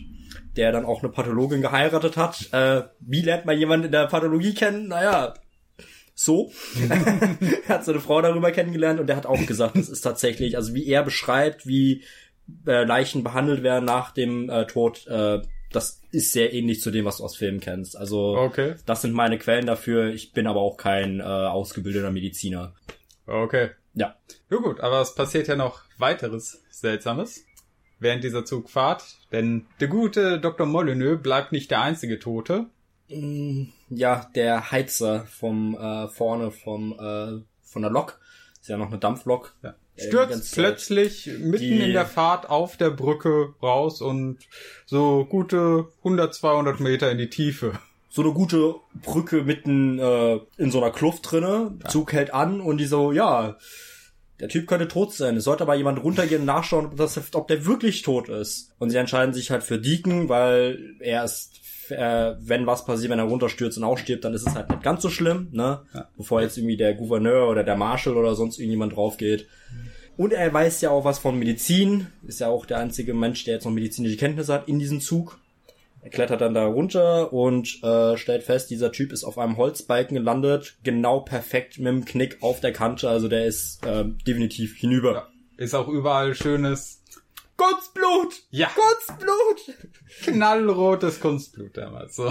der 0.57 0.73
dann 0.73 0.85
auch 0.85 1.03
eine 1.03 1.13
Pathologin 1.13 1.63
geheiratet 1.63 2.17
hat. 2.17 2.53
Äh, 2.53 2.83
wie 3.01 3.23
lernt 3.23 3.47
man 3.47 3.59
jemanden 3.59 3.87
in 3.87 3.93
der 3.93 4.07
Pathologie 4.07 4.53
kennen? 4.53 4.89
Naja, 4.89 5.35
so. 6.15 6.51
er 7.69 7.75
hat 7.77 7.85
seine 7.85 8.01
Frau 8.01 8.21
darüber 8.23 8.51
kennengelernt 8.51 8.99
und 8.99 9.07
der 9.07 9.17
hat 9.17 9.27
auch 9.27 9.47
gesagt, 9.47 9.77
es 9.77 9.89
ist 9.89 10.01
tatsächlich, 10.01 10.57
also 10.57 10.75
wie 10.75 10.87
er 10.87 11.03
beschreibt, 11.03 11.67
wie 11.67 12.03
äh, 12.67 12.85
Leichen 12.85 13.25
behandelt 13.25 13.63
werden 13.63 13.85
nach 13.85 14.13
dem 14.13 14.49
äh, 14.51 14.67
Tod, 14.67 15.07
äh, 15.07 15.41
das 15.73 16.01
ist 16.13 16.33
sehr 16.33 16.53
ähnlich 16.55 16.81
zu 16.81 16.91
dem, 16.91 17.05
was 17.05 17.19
du 17.19 17.25
aus 17.25 17.37
Filmen 17.37 17.61
kennst. 17.61 17.97
Also 17.97 18.37
Okay. 18.37 18.75
das 18.87 19.03
sind 19.03 19.13
meine 19.15 19.39
Quellen 19.39 19.67
dafür. 19.67 20.09
Ich 20.13 20.33
bin 20.33 20.47
aber 20.47 20.61
auch 20.61 20.77
kein 20.77 21.21
äh, 21.21 21.23
ausgebildeter 21.25 22.11
Mediziner. 22.11 22.73
Okay. 23.27 23.71
Ja. 23.95 24.15
Ja 24.51 24.57
gut, 24.59 24.81
aber 24.81 25.01
es 25.01 25.15
passiert 25.15 25.49
ja 25.49 25.57
noch 25.57 25.83
weiteres 25.99 26.63
Seltsames 26.71 27.45
während 27.99 28.23
dieser 28.25 28.45
Zugfahrt, 28.45 29.05
denn 29.33 29.67
der 29.81 29.89
gute 29.89 30.39
Dr. 30.39 30.67
Molyneux 30.67 31.21
bleibt 31.23 31.51
nicht 31.53 31.71
der 31.71 31.81
einzige 31.81 32.19
Tote. 32.19 32.67
Mm, 33.09 33.65
Ja, 33.89 34.31
der 34.35 34.71
Heizer 34.71 35.25
vom 35.27 35.75
äh, 35.77 36.07
vorne 36.09 36.51
vom 36.51 36.93
äh, 36.93 37.43
von 37.63 37.83
der 37.83 37.91
Lok, 37.91 38.21
ist 38.61 38.69
ja 38.69 38.77
noch 38.77 38.89
eine 38.89 38.99
Dampflok. 38.99 39.57
Ja. 39.63 39.75
Äh, 39.97 40.07
Stürzt 40.07 40.55
plötzlich 40.55 41.27
mitten 41.39 41.81
in 41.81 41.93
der 41.93 42.07
Fahrt 42.07 42.49
auf 42.49 42.77
der 42.77 42.91
Brücke 42.91 43.55
raus 43.63 44.01
und 44.01 44.39
so 44.85 45.25
gute 45.25 45.89
100, 45.99 46.35
200 46.35 46.81
Meter 46.81 47.11
in 47.11 47.19
die 47.19 47.31
Tiefe. 47.31 47.79
so 48.09 48.23
eine 48.23 48.33
gute 48.33 48.77
Brücke 48.95 49.43
mitten 49.43 49.99
äh, 49.99 50.41
in 50.57 50.71
so 50.71 50.83
einer 50.83 50.91
Kluft 50.91 51.31
drinne. 51.31 51.79
Zug 51.89 52.13
hält 52.13 52.33
an 52.33 52.61
und 52.61 52.79
die 52.79 52.87
so, 52.87 53.13
ja, 53.13 53.57
der 54.41 54.49
Typ 54.49 54.67
könnte 54.67 54.89
tot 54.89 55.13
sein. 55.15 55.37
Es 55.37 55.45
sollte 55.45 55.63
aber 55.63 55.75
jemand 55.75 56.03
runtergehen 56.03 56.41
und 56.41 56.47
nachschauen, 56.47 56.87
ob, 56.87 56.97
das, 56.97 57.19
ob 57.35 57.49
der 57.49 57.65
wirklich 57.65 58.03
tot 58.03 58.29
ist. 58.29 58.73
Und 58.79 58.91
sie 58.91 58.97
entscheiden 58.97 59.35
sich 59.35 59.51
halt 59.51 59.63
für 59.63 59.79
Deacon, 59.79 60.29
weil 60.29 60.97
er 61.01 61.25
ist, 61.25 61.61
äh, 61.91 62.35
wenn 62.41 62.67
was 62.67 62.85
passiert, 62.85 63.11
wenn 63.11 63.19
er 63.19 63.25
runterstürzt 63.25 63.79
und 63.79 63.85
ausstirbt, 63.85 64.25
dann 64.25 64.35
ist 64.35 64.47
es 64.47 64.55
halt 64.55 64.71
nicht 64.71 64.83
ganz 64.83 65.03
so 65.03 65.09
schlimm, 65.09 65.49
ne? 65.53 65.83
Bevor 66.17 66.43
jetzt 66.43 66.59
irgendwie 66.59 66.77
der 66.77 66.95
Gouverneur 66.95 67.49
oder 67.49 67.65
der 67.65 67.77
Marshal 67.77 68.17
oder 68.17 68.35
sonst 68.35 68.59
irgendjemand 68.59 68.97
drauf 68.97 69.17
geht. 69.17 69.47
Und 70.17 70.33
er 70.33 70.53
weiß 70.53 70.81
ja 70.81 70.91
auch 70.91 71.05
was 71.05 71.19
von 71.19 71.39
Medizin. 71.39 72.07
Ist 72.27 72.41
ja 72.41 72.49
auch 72.49 72.67
der 72.67 72.79
einzige 72.79 73.13
Mensch, 73.15 73.45
der 73.45 73.55
jetzt 73.55 73.65
noch 73.65 73.73
medizinische 73.73 74.17
Kenntnisse 74.17 74.53
hat 74.53 74.69
in 74.69 74.79
diesem 74.79 75.01
Zug. 75.01 75.39
Er 76.07 76.11
klettert 76.11 76.41
dann 76.41 76.55
da 76.55 76.65
runter 76.67 77.33
und 77.33 77.83
äh, 77.83 78.17
stellt 78.17 78.45
fest, 78.45 78.71
dieser 78.71 78.93
Typ 78.93 79.11
ist 79.11 79.25
auf 79.25 79.39
einem 79.39 79.57
Holzbalken 79.57 80.17
gelandet, 80.17 80.77
genau 80.85 81.19
perfekt 81.19 81.79
mit 81.79 81.89
dem 81.89 82.05
Knick 82.05 82.39
auf 82.43 82.61
der 82.61 82.73
Kante, 82.73 83.09
also 83.09 83.27
der 83.27 83.45
ist 83.45 83.85
äh, 83.85 84.05
definitiv 84.25 84.77
hinüber. 84.77 85.27
Ist 85.57 85.75
auch 85.75 85.89
überall 85.89 86.37
schönes, 86.37 86.96
Kunstblut! 87.57 88.43
ja, 88.51 88.69
Kunstblut! 88.69 89.77
knallrotes 90.23 91.21
Kunstblut 91.21 91.77
damals. 91.77 92.17
So. 92.17 92.31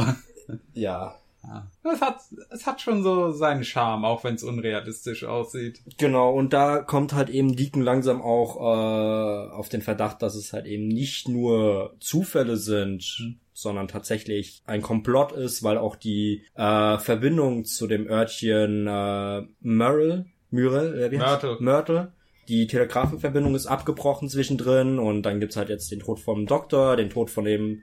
Ja, 0.74 1.16
Ja. 1.48 1.68
Es 1.84 2.02
hat, 2.02 2.22
es 2.50 2.66
hat 2.66 2.82
schon 2.82 3.04
so 3.04 3.32
seinen 3.32 3.64
Charme, 3.64 4.06
auch 4.06 4.24
wenn 4.24 4.36
es 4.36 4.44
unrealistisch 4.44 5.24
aussieht. 5.24 5.82
genau, 5.98 6.34
und 6.34 6.54
da 6.54 6.80
kommt 6.80 7.14
halt 7.14 7.30
eben 7.30 7.56
Deacon 7.56 7.82
langsam 7.82 8.22
auch 8.22 8.58
äh, 8.58 9.52
auf 9.52 9.70
den 9.70 9.82
Verdacht, 9.82 10.22
dass 10.22 10.36
es 10.36 10.54
halt 10.54 10.66
eben 10.66 10.88
nicht 10.88 11.28
nur 11.28 11.96
Zufälle 12.00 12.58
sind, 12.58 13.36
sondern 13.54 13.88
tatsächlich 13.88 14.64
ein 14.66 14.82
Komplott 14.82 15.32
ist, 15.32 15.64
weil 15.64 15.78
auch 15.78 15.96
die 15.96 16.46
äh, 16.56 16.98
Verbindung 16.98 17.66
zu 17.66 17.88
dem 17.88 18.08
Örtchen 18.08 18.88
äh, 18.88 19.44
Myrtle, 19.62 20.26
Myrtle, 20.50 21.06
äh, 21.06 21.12
wie 21.12 21.20
heißt 21.20 21.62
Myrtle. 21.62 22.12
Die 22.48 22.68
Telegrafenverbindung 22.68 23.56
ist 23.56 23.66
abgebrochen 23.66 24.30
zwischendrin 24.30 25.00
und 25.00 25.24
dann 25.24 25.40
gibt's 25.40 25.58
halt 25.58 25.70
jetzt 25.70 25.92
den 25.92 26.00
Tod 26.00 26.20
vom 26.20 26.46
Doktor, 26.46 26.96
den 26.96 27.10
Tod 27.10 27.30
von 27.30 27.46
dem 27.46 27.82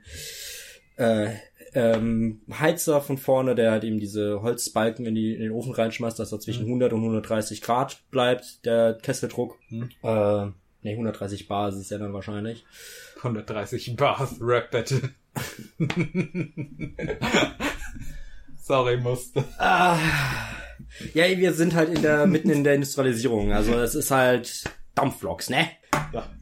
äh, 0.95 1.31
ähm, 1.73 2.41
Heizer 2.51 3.01
von 3.01 3.17
vorne, 3.17 3.55
der 3.55 3.71
halt 3.71 3.83
eben 3.83 3.99
diese 3.99 4.41
Holzbalken 4.41 5.05
in, 5.05 5.15
die, 5.15 5.33
in 5.33 5.41
den 5.41 5.51
Ofen 5.51 5.73
reinschmeißt, 5.73 6.19
dass 6.19 6.31
er 6.31 6.39
zwischen 6.39 6.65
100 6.65 6.93
und 6.93 6.99
130 6.99 7.61
Grad 7.61 8.03
bleibt, 8.11 8.65
der 8.65 8.97
Kesseldruck. 9.01 9.57
Mhm. 9.69 9.89
Äh, 10.03 10.45
ne, 10.45 10.53
130 10.83 11.47
Bar 11.47 11.69
ist 11.69 11.75
es 11.75 11.89
ja 11.89 11.97
dann 11.97 12.13
wahrscheinlich. 12.13 12.65
130 13.17 13.95
Bars 13.95 14.35
Rap 14.39 14.71
Battle. 14.71 15.09
Sorry, 18.61 18.97
musste. 18.97 19.43
Ah, 19.57 19.97
ja, 21.13 21.25
wir 21.25 21.53
sind 21.53 21.73
halt 21.73 21.89
in 21.89 22.01
der, 22.01 22.25
mitten 22.25 22.49
in 22.49 22.63
der 22.63 22.75
Industrialisierung. 22.75 23.53
Also 23.53 23.73
es 23.73 23.95
ist 23.95 24.11
halt 24.11 24.63
Dampfloks, 24.95 25.49
ne? 25.49 25.67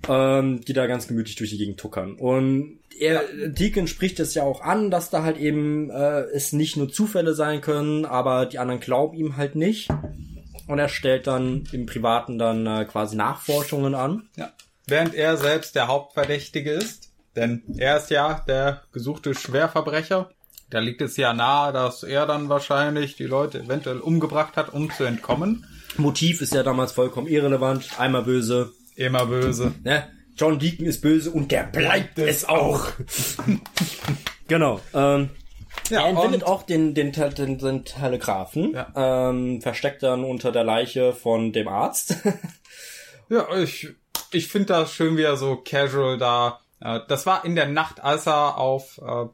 Ähm, 0.07 0.61
die 0.61 0.73
da 0.73 0.87
ganz 0.87 1.07
gemütlich 1.07 1.35
durch 1.35 1.49
die 1.49 1.57
Gegend 1.57 1.79
tuckern. 1.79 2.15
Und 2.15 2.79
er, 2.99 3.23
Deacon 3.47 3.87
spricht 3.87 4.19
es 4.19 4.33
ja 4.33 4.43
auch 4.43 4.61
an, 4.61 4.91
dass 4.91 5.09
da 5.09 5.23
halt 5.23 5.37
eben 5.37 5.89
äh, 5.89 6.21
es 6.33 6.53
nicht 6.53 6.77
nur 6.77 6.89
Zufälle 6.89 7.33
sein 7.33 7.61
können, 7.61 8.05
aber 8.05 8.45
die 8.45 8.59
anderen 8.59 8.79
glauben 8.79 9.17
ihm 9.17 9.37
halt 9.37 9.55
nicht. 9.55 9.89
Und 10.67 10.79
er 10.79 10.89
stellt 10.89 11.27
dann 11.27 11.63
im 11.71 11.85
Privaten 11.85 12.37
dann 12.37 12.65
äh, 12.67 12.85
quasi 12.85 13.15
Nachforschungen 13.15 13.95
an. 13.95 14.29
Ja. 14.37 14.51
Während 14.87 15.15
er 15.15 15.37
selbst 15.37 15.75
der 15.75 15.87
Hauptverdächtige 15.87 16.71
ist, 16.71 17.11
denn 17.35 17.63
er 17.77 17.97
ist 17.97 18.09
ja 18.09 18.43
der 18.47 18.83
gesuchte 18.91 19.33
Schwerverbrecher. 19.33 20.29
Da 20.71 20.79
liegt 20.79 21.01
es 21.01 21.17
ja 21.17 21.33
nahe, 21.33 21.71
dass 21.73 22.01
er 22.03 22.25
dann 22.25 22.49
wahrscheinlich 22.49 23.15
die 23.15 23.25
Leute 23.25 23.59
eventuell 23.59 23.99
umgebracht 23.99 24.57
hat, 24.57 24.73
um 24.73 24.89
zu 24.91 25.03
entkommen. 25.03 25.65
Motiv 25.97 26.41
ist 26.41 26.53
ja 26.53 26.63
damals 26.63 26.93
vollkommen 26.93 27.27
irrelevant. 27.27 27.99
Einmal 27.99 28.23
böse, 28.23 28.71
Immer 28.95 29.25
böse. 29.27 29.73
ne? 29.83 30.07
John 30.37 30.57
Deacon 30.59 30.85
ist 30.85 31.01
böse 31.01 31.29
und 31.29 31.51
der 31.51 31.63
bleibt 31.63 32.17
es 32.17 32.47
auch. 32.47 32.87
genau. 34.47 34.79
Ähm, 34.93 35.29
Ja, 35.89 36.01
er 36.01 36.07
entwendet 36.09 36.43
auch 36.43 36.63
den, 36.63 36.93
den, 36.95 37.11
den, 37.11 37.57
den 37.57 37.85
Telegraphen, 37.85 38.73
Ja. 38.73 39.29
ähm, 39.29 39.61
versteckt 39.61 40.03
dann 40.03 40.23
unter 40.23 40.51
der 40.51 40.63
Leiche 40.63 41.13
von 41.13 41.51
dem 41.53 41.67
Arzt. 41.67 42.15
Ja, 43.29 43.47
ich, 43.55 43.87
ich 44.33 44.47
finde 44.49 44.65
das 44.73 44.91
schön, 44.93 45.15
wie 45.15 45.21
er 45.21 45.37
so 45.37 45.55
casual 45.55 46.17
da. 46.17 46.59
Äh, 46.81 46.99
das 47.07 47.25
war 47.25 47.45
in 47.45 47.55
der 47.55 47.67
Nacht, 47.67 48.03
als 48.03 48.27
er 48.27 48.57
auf 48.57 48.97
äh, 48.97 49.25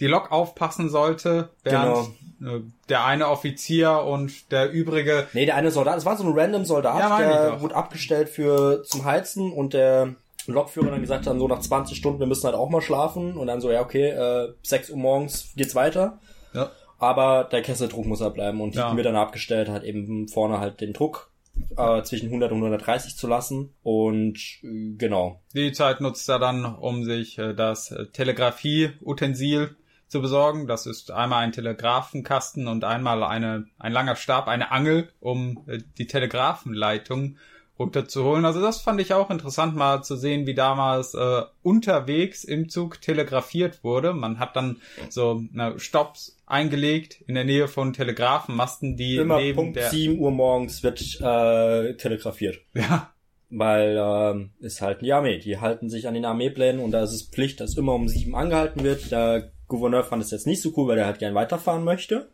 die 0.00 0.06
Lok 0.06 0.30
aufpassen 0.32 0.88
sollte, 0.90 1.50
während 1.64 2.08
äh, 2.40 2.60
der 2.88 3.04
eine 3.04 3.28
Offizier 3.28 4.02
und 4.04 4.52
der 4.52 4.70
übrige. 4.70 5.26
nee, 5.32 5.44
der 5.46 5.56
eine 5.56 5.70
Soldat, 5.70 5.98
es 5.98 6.04
war 6.04 6.16
so 6.16 6.24
ein 6.24 6.38
random 6.38 6.64
Soldat, 6.64 6.98
Ja, 6.98 7.18
der 7.18 7.60
wurde 7.60 7.74
abgestellt 7.76 8.28
für 8.28 8.82
zum 8.84 9.04
Heizen 9.04 9.52
und 9.52 9.74
der 9.74 10.14
Lokführer 10.46 10.90
dann 10.90 11.00
gesagt 11.02 11.26
hat, 11.26 11.38
so 11.38 11.48
nach 11.48 11.60
20 11.60 11.98
Stunden, 11.98 12.20
wir 12.20 12.26
müssen 12.26 12.44
halt 12.46 12.54
auch 12.54 12.70
mal 12.70 12.80
schlafen 12.80 13.36
und 13.36 13.46
dann 13.48 13.60
so, 13.60 13.70
ja 13.70 13.80
okay, 13.82 14.08
äh, 14.10 14.52
6 14.62 14.90
Uhr 14.90 14.96
morgens 14.96 15.52
geht's 15.56 15.74
weiter. 15.74 16.18
Ja. 16.54 16.70
Aber 16.98 17.44
der 17.44 17.62
Kesseldruck 17.62 18.06
muss 18.06 18.20
halt 18.20 18.34
bleiben 18.34 18.60
und 18.60 18.74
die 18.74 18.78
Ja. 18.78 18.96
wird 18.96 19.06
dann 19.06 19.14
abgestellt, 19.16 19.68
hat 19.68 19.84
eben 19.84 20.26
vorne 20.28 20.58
halt 20.58 20.80
den 20.80 20.92
Druck 20.94 21.30
äh, 21.76 22.02
zwischen 22.02 22.26
100 22.26 22.50
und 22.52 22.58
130 22.58 23.16
zu 23.16 23.26
lassen 23.26 23.74
und 23.82 24.38
äh, 24.62 24.94
genau. 24.96 25.40
Die 25.54 25.72
Zeit 25.72 26.00
nutzt 26.00 26.28
er 26.28 26.38
dann, 26.38 26.64
um 26.64 27.04
sich 27.04 27.36
äh, 27.38 27.52
das 27.52 27.92
Telegrafie-Utensil 28.14 29.76
zu 30.08 30.20
besorgen. 30.20 30.66
Das 30.66 30.86
ist 30.86 31.10
einmal 31.10 31.44
ein 31.44 31.52
Telegrafenkasten 31.52 32.66
und 32.66 32.84
einmal 32.84 33.22
eine, 33.22 33.66
ein 33.78 33.92
langer 33.92 34.16
Stab, 34.16 34.48
eine 34.48 34.70
Angel, 34.70 35.08
um 35.20 35.62
äh, 35.66 35.78
die 35.98 36.06
Telegrafenleitung 36.06 37.36
runterzuholen. 37.78 38.44
Also 38.44 38.60
das 38.60 38.80
fand 38.80 39.00
ich 39.00 39.14
auch 39.14 39.30
interessant, 39.30 39.76
mal 39.76 40.02
zu 40.02 40.16
sehen, 40.16 40.46
wie 40.46 40.54
damals 40.54 41.14
äh, 41.14 41.42
unterwegs 41.62 42.44
im 42.44 42.68
Zug 42.68 43.00
telegrafiert 43.00 43.84
wurde. 43.84 44.12
Man 44.12 44.38
hat 44.38 44.56
dann 44.56 44.80
so 45.10 45.42
na, 45.52 45.78
Stops 45.78 46.36
eingelegt 46.46 47.22
in 47.26 47.34
der 47.34 47.44
Nähe 47.44 47.68
von 47.68 47.92
Telegrafenmasten, 47.92 48.96
die 48.96 49.16
Immer 49.16 49.38
neben 49.38 49.56
Punkt 49.56 49.76
der 49.76 49.90
7 49.90 50.18
Uhr 50.18 50.30
morgens 50.30 50.82
wird 50.82 51.00
äh, 51.20 51.94
telegrafiert. 51.94 52.60
ja, 52.74 53.12
Weil 53.50 53.96
ähm, 54.00 54.50
ist 54.58 54.80
halt 54.80 55.02
die 55.02 55.12
Armee. 55.12 55.38
Die 55.38 55.58
halten 55.58 55.88
sich 55.88 56.08
an 56.08 56.14
den 56.14 56.24
Armeeplänen 56.24 56.80
und 56.80 56.90
da 56.90 57.02
ist 57.02 57.12
es 57.12 57.22
Pflicht, 57.22 57.60
dass 57.60 57.76
immer 57.76 57.94
um 57.94 58.08
sieben 58.08 58.34
angehalten 58.34 58.82
wird. 58.82 59.12
Der 59.12 59.52
Gouverneur 59.68 60.02
fand 60.02 60.22
es 60.22 60.30
jetzt 60.30 60.46
nicht 60.46 60.62
so 60.62 60.72
cool, 60.76 60.88
weil 60.88 60.98
er 60.98 61.06
halt 61.06 61.18
gern 61.18 61.34
weiterfahren 61.34 61.84
möchte. 61.84 62.30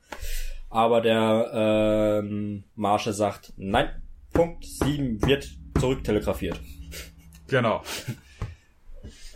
Aber 0.70 1.00
der 1.00 1.50
ähm, 2.24 2.64
Marshal 2.74 3.12
sagt, 3.12 3.52
nein, 3.56 4.02
Punkt 4.32 4.64
sieben 4.64 5.20
wird 5.26 5.48
zurücktelegrafiert. 5.78 6.60
Genau. 7.46 7.82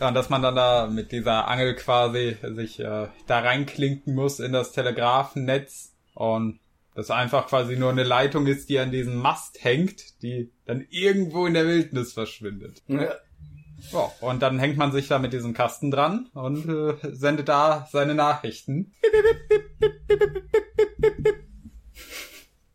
Ja, 0.01 0.09
und 0.09 0.15
dass 0.15 0.31
man 0.31 0.43
dann 0.43 0.57
da 0.57 0.87
mit 0.87 1.12
dieser 1.12 1.49
Angel 1.49 1.75
quasi 1.75 2.37
sich 2.55 2.81
äh, 2.81 3.09
da 3.27 3.39
reinklinken 3.41 4.15
muss 4.15 4.41
in 4.41 4.53
das 4.53 4.73
Telegrafennetz 4.73 5.95
und 6.15 6.61
das 6.95 7.11
einfach 7.11 7.47
quasi 7.47 7.77
nur 7.77 7.91
eine 7.91 8.03
Leitung 8.03 8.47
ist, 8.47 8.69
die 8.69 8.79
an 8.79 8.91
diesem 8.91 9.16
Mast 9.16 9.62
hängt, 9.62 10.20
die 10.23 10.51
dann 10.65 10.87
irgendwo 10.91 11.47
in 11.47 11.55
der 11.55 11.66
Wildnis 11.66 12.12
verschwindet. 12.12 12.83
Ja, 12.89 13.15
und 14.20 14.43
dann 14.43 14.59
hängt 14.59 14.77
man 14.77 14.93
sich 14.93 15.09
da 15.09 15.19
mit 15.19 15.32
diesem 15.32 15.55
Kasten 15.55 15.90
dran 15.90 16.28
und 16.35 16.69
äh, 16.69 16.94
sendet 17.12 17.48
da 17.48 17.89
seine 17.90 18.15
Nachrichten. 18.15 18.93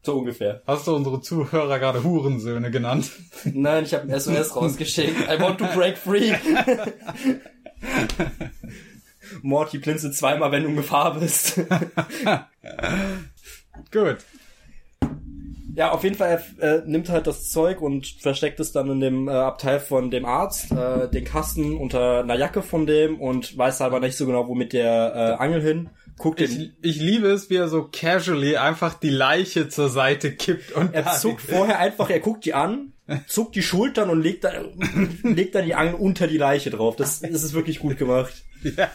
So 0.06 0.19
ungefähr. 0.19 0.61
Hast 0.68 0.85
du 0.88 0.95
unsere 0.95 1.22
Zuhörer 1.22 1.80
gerade 1.80 2.03
Hurensöhne 2.03 2.72
genannt? 2.72 3.10
Nein, 3.45 3.85
ich 3.85 3.94
habe 3.94 4.11
ein 4.11 4.19
SOS 4.19 4.53
rausgeschickt. 4.56 5.30
I 5.30 5.40
want 5.40 5.60
to 5.60 5.65
break 5.73 5.98
free. 5.98 6.34
Morty 9.41 9.77
blinzelt 9.77 10.14
zweimal, 10.15 10.52
wenn 10.52 10.64
du 10.64 10.69
in 10.69 10.76
Gefahr 10.76 11.18
bist. 11.18 11.57
Gut. 13.91 14.18
Ja, 15.76 15.91
auf 15.91 16.04
jeden 16.04 16.16
Fall, 16.16 16.44
er 16.60 16.76
äh, 16.78 16.84
nimmt 16.86 17.10
halt 17.10 17.26
das 17.26 17.50
Zeug 17.50 17.82
und 17.82 18.06
versteckt 18.20 18.60
es 18.60 18.72
dann 18.72 18.90
in 18.91 19.00
dem 19.00 19.28
äh, 19.28 19.32
Abteil 19.32 19.80
von 19.80 20.12
dem 20.12 20.26
Arzt, 20.26 20.72
äh, 20.72 21.10
den 21.10 21.24
Kasten 21.24 21.78
unter 21.78 22.20
einer 22.20 22.36
Jacke 22.36 22.62
von 22.62 22.86
dem 22.86 23.20
und 23.20 23.58
weiß 23.58 23.82
aber 23.82 24.00
nicht 24.00 24.16
so 24.16 24.28
genau, 24.28 24.48
wo 24.48 24.54
mit 24.54 24.74
der 24.74 25.38
äh, 25.40 25.44
Angel 25.44 25.62
hin. 25.62 25.90
Guckt 26.20 26.41
Ich, 26.41 26.74
ich 26.82 27.02
liebe 27.02 27.28
es, 27.28 27.50
wie 27.50 27.56
er 27.56 27.70
so 27.70 27.90
casually 27.91 28.56
einfach 28.58 28.94
die 28.94 29.10
Leiche 29.10 29.68
zur 29.68 29.90
Seite 29.90 30.36
kippt 30.36 30.74
und 30.74 30.94
er 30.94 31.14
zuckt 31.14 31.41
vorher 31.41 31.80
einfach, 31.80 32.10
er 32.10 32.20
guckt 32.20 32.45
die 32.45 32.54
an, 32.54 32.94
zuckt 33.26 33.56
die 33.56 33.64
Schultern 33.64 34.12
und 34.12 34.22
legt 34.22 34.44
dann, 34.44 34.74
legt 35.24 35.56
dann 35.56 35.66
die 35.66 35.74
Angel 35.74 35.95
unter 35.95 36.28
die 36.28 36.38
Leiche 36.38 36.70
drauf. 36.70 36.95
Das, 36.95 37.22
das 37.22 37.44
ist 37.44 37.54
wirklich 37.54 37.80
gut 37.80 37.98
gemacht. 37.98 38.44
Ja. 38.78 38.90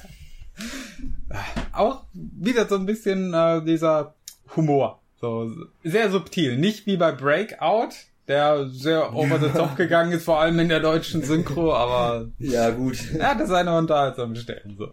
Auch 1.73 2.05
wieder 2.13 2.69
so 2.69 2.77
ein 2.77 2.87
bisschen 2.87 3.35
äh, 3.35 3.65
dieser 3.65 4.15
Humor. 4.57 5.03
So 5.21 5.51
sehr 5.83 6.11
subtil. 6.11 6.57
Nicht 6.57 6.87
wie 6.87 6.97
bei 6.97 7.13
Breakout, 7.13 7.95
der 8.29 8.69
sehr 8.69 9.15
over 9.17 9.41
the 9.41 9.49
top 9.49 9.75
gegangen 9.77 10.13
ist, 10.13 10.25
vor 10.25 10.39
allem 10.39 10.59
in 10.61 10.69
der 10.69 10.81
deutschen 10.81 11.23
Synchro, 11.23 11.73
aber 11.73 12.29
Ja, 12.39 12.71
gut. 12.71 12.99
er 13.19 13.31
hatte 13.31 13.47
seine 13.47 13.77
unterhaltsamen 13.77 14.37
Stellen. 14.37 14.77
So. 14.79 14.91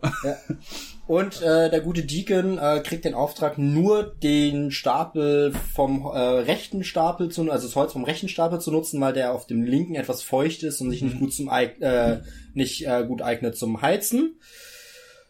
Und 1.06 1.42
äh, 1.42 1.70
der 1.70 1.82
gute 1.82 2.04
Deacon 2.04 2.58
äh, 2.58 2.82
kriegt 2.84 3.06
den 3.06 3.14
Auftrag, 3.14 3.58
nur 3.58 4.16
den 4.24 4.72
Stapel 4.72 5.54
vom 5.74 6.06
äh, 6.06 6.18
rechten 6.18 6.84
Stapel 6.84 7.30
zu, 7.30 7.52
also 7.52 7.68
das 7.68 7.76
Holz 7.76 7.94
vom 7.94 8.06
rechten 8.06 8.30
Stapel 8.30 8.60
zu 8.60 8.72
nutzen, 8.72 9.00
weil 9.02 9.14
der 9.14 9.34
auf 9.34 9.46
dem 9.46 9.64
linken 9.64 9.96
etwas 9.96 10.24
feucht 10.24 10.64
ist 10.64 10.82
und 10.82 10.90
sich 10.90 11.04
nicht 11.04 11.20
gut 11.20 11.34
zum 11.34 11.50
äh, 11.50 12.22
nicht 12.54 12.88
äh, 12.88 13.06
gut 13.06 13.22
eignet 13.22 13.58
zum 13.58 13.82
Heizen. 13.82 14.40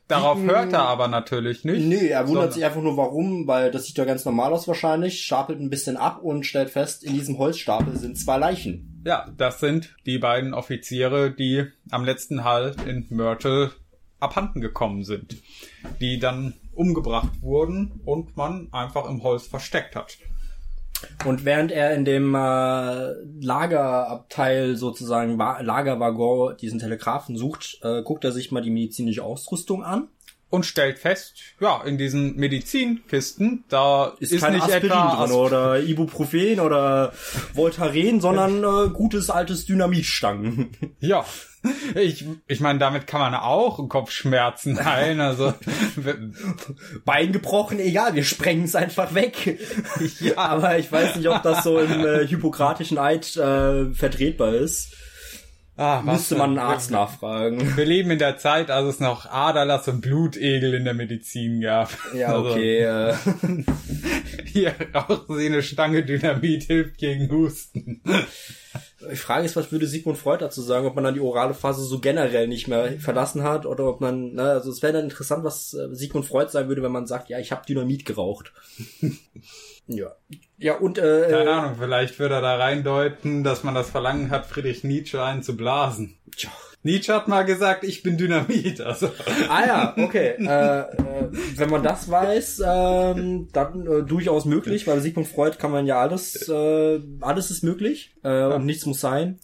Darauf 0.07 0.40
hört 0.40 0.72
er 0.72 0.84
aber 0.84 1.07
natürlich 1.07 1.65
nicht. 1.65 1.84
Nee, 1.84 2.10
er 2.10 2.27
wundert 2.27 2.53
sich 2.53 2.64
einfach 2.64 2.82
nur 2.82 2.95
warum, 2.95 3.48
weil 3.48 3.72
das 3.72 3.86
sieht 3.86 3.98
ja 3.98 4.06
ganz 4.06 4.23
normal 4.23 4.53
aus 4.53 4.68
wahrscheinlich, 4.68 5.26
stapelt 5.26 5.60
ein 5.60 5.72
bisschen 5.72 5.98
ab 5.98 6.22
und 6.22 6.45
stellt 6.45 6.69
fest, 6.69 7.03
in 7.03 7.14
diesem 7.14 7.40
Holzstapel 7.40 7.98
sind 7.98 8.15
zwei 8.18 8.38
Leichen. 8.38 9.02
Ja, 9.03 9.32
das 9.36 9.60
sind 9.60 9.95
die 10.06 10.19
beiden 10.19 10.53
Offiziere, 10.53 11.32
die 11.32 11.65
am 11.90 12.06
letzten 12.06 12.44
Halt 12.44 12.84
in 12.84 13.07
Myrtle 13.10 13.72
abhanden 14.19 14.61
gekommen 14.61 15.03
sind, 15.03 15.38
die 15.99 16.19
dann 16.19 16.53
umgebracht 16.73 17.41
wurden 17.41 17.99
und 18.06 18.38
man 18.38 18.68
einfach 18.72 19.10
im 19.10 19.23
Holz 19.23 19.48
versteckt 19.48 19.95
hat. 19.95 20.18
Und 21.26 21.45
während 21.45 21.72
er 21.72 21.94
in 21.94 22.06
dem 22.06 22.36
äh, 22.36 23.11
Lagerabteil 23.41 24.76
sozusagen 24.76 25.38
Wa- 25.38 25.61
Lagerwaggon 25.61 26.57
diesen 26.57 26.80
Telegraphen 26.80 27.38
sucht, 27.38 27.80
äh, 27.84 28.02
guckt 28.03 28.23
er 28.23 28.32
sich 28.32 28.52
mal 28.52 28.61
die 28.61 28.69
medizinische 28.72 29.23
Ausrüstung 29.23 29.84
an. 29.84 30.07
Und 30.52 30.65
stellt 30.65 30.99
fest, 30.99 31.34
ja, 31.60 31.82
in 31.84 31.98
diesen 31.98 32.36
Medizinkisten, 32.36 33.65
da 33.68 34.14
ist, 34.19 34.32
Ist, 34.32 34.41
kein 34.41 34.53
nicht 34.53 34.64
Aspirin 34.64 34.86
etwa 34.91 35.26
drin 35.26 35.32
oder 35.36 35.80
Ibuprofen 35.84 36.60
oder 36.60 37.11
Voltaren, 37.53 38.22
sondern 38.22 38.64
äh, 38.88 38.90
gutes 38.94 39.30
altes 39.30 39.65
Dynamitstangen. 39.65 40.69
Ja, 40.99 41.26
ich, 41.95 42.25
ich 42.47 42.59
meine, 42.59 42.79
damit 42.79 43.07
kann 43.07 43.19
man 43.21 43.33
auch 43.35 43.87
Kopfschmerzen 43.89 44.83
heilen. 44.83 45.19
Also 45.19 45.53
Bein 47.05 47.31
gebrochen, 47.31 47.79
egal, 47.79 48.15
wir 48.15 48.23
sprengen 48.23 48.65
es 48.65 48.75
einfach 48.75 49.13
weg. 49.13 49.59
ja, 50.19 50.37
aber 50.37 50.77
ich 50.77 50.91
weiß 50.91 51.15
nicht, 51.17 51.27
ob 51.29 51.43
das 51.43 51.63
so 51.63 51.79
im 51.79 52.05
äh, 52.05 52.27
hippokratischen 52.27 52.97
Eid 52.97 53.35
äh, 53.37 53.93
vertretbar 53.93 54.53
ist. 54.53 54.93
ah, 55.77 56.01
Müsste 56.03 56.35
man 56.35 56.51
einen 56.51 56.59
Arzt 56.59 56.91
nachfragen. 56.91 57.75
Wir 57.75 57.85
leben 57.85 58.11
in 58.11 58.19
der 58.19 58.37
Zeit, 58.37 58.71
als 58.71 58.95
es 58.95 58.99
noch 58.99 59.25
Aderlass 59.25 59.87
und 59.87 60.01
Blutegel 60.01 60.73
in 60.73 60.85
der 60.85 60.93
Medizin 60.93 61.61
gab. 61.61 61.89
Ja, 62.13 62.27
Also, 62.33 62.51
okay. 62.51 62.79
Äh, 62.81 63.13
hier 64.45 64.73
rauchen 64.93 65.37
Sie 65.37 65.45
eine 65.47 65.63
Stange 65.63 66.03
Dynamit 66.03 66.63
hilft 66.63 66.97
gegen 66.97 67.29
Husten. 67.29 68.01
Die 69.11 69.15
Frage 69.15 69.45
ist, 69.45 69.56
was 69.56 69.72
würde 69.72 69.88
Sigmund 69.88 70.18
Freud 70.18 70.44
dazu 70.44 70.61
sagen, 70.61 70.88
ob 70.88 70.95
man 70.95 71.03
dann 71.03 71.14
die 71.14 71.19
orale 71.19 71.53
Phase 71.53 71.84
so 71.84 71.99
generell 71.99 72.48
nicht 72.48 72.68
mehr 72.68 72.99
verlassen 72.99 73.44
hat 73.44 73.65
oder 73.65 73.86
ob 73.86 74.02
man, 74.02 74.34
ne, 74.34 74.44
also 74.44 74.72
es 74.72 74.82
wäre 74.82 74.94
dann 74.94 75.06
interessant, 75.06 75.44
was 75.44 75.73
äh, 75.73 75.94
Sigmund 75.94 76.26
Freud 76.26 76.52
sagen 76.52 76.68
würde, 76.68 76.84
wenn 76.84 76.91
man 76.91 77.07
sagt, 77.07 77.30
ja, 77.30 77.40
ich 77.40 77.52
habe 77.52 77.65
Dynamit 77.65 78.06
geraucht. 78.06 78.53
ja. 79.88 80.15
Ja, 80.57 80.77
und 80.77 80.98
äh, 80.98 81.27
Keine 81.30 81.52
Ahnung, 81.52 81.76
vielleicht 81.80 82.18
würde 82.19 82.36
er 82.36 82.41
da 82.41 82.56
reindeuten, 82.56 83.44
dass 83.44 83.64
man 83.64 83.76
das 83.76 83.90
Verlangen 83.90 84.30
hat, 84.32 84.45
Friedrich 84.45 84.84
Nietzsche 84.84 85.22
einzublasen. 85.23 86.18
tja. 86.36 86.52
Nietzsche 86.85 87.15
hat 87.15 87.27
mal 87.27 87.43
gesagt, 87.43 87.83
ich 87.83 88.03
bin 88.03 88.15
Dynamit. 88.15 88.79
Also 88.79 89.11
Ah 89.49 89.65
ja, 89.65 89.93
okay. 89.97 90.35
äh, 90.37 90.81
äh, 90.81 90.85
wenn 91.55 91.69
man 91.71 91.81
das 91.81 92.11
weiß, 92.11 92.61
ähm, 92.63 93.47
dann 93.51 93.87
äh, 93.87 94.03
durchaus 94.03 94.45
möglich, 94.45 94.85
weil 94.85 95.01
Sigmund 95.01 95.27
Freud 95.27 95.57
kann 95.57 95.71
man 95.71 95.87
ja 95.87 95.99
alles, 95.99 96.47
äh, 96.47 96.99
alles 97.21 97.49
ist 97.49 97.63
möglich 97.63 98.13
äh, 98.23 98.43
und 98.43 98.65
nichts 98.65 98.85
muss 98.85 99.01
sein. 99.01 99.39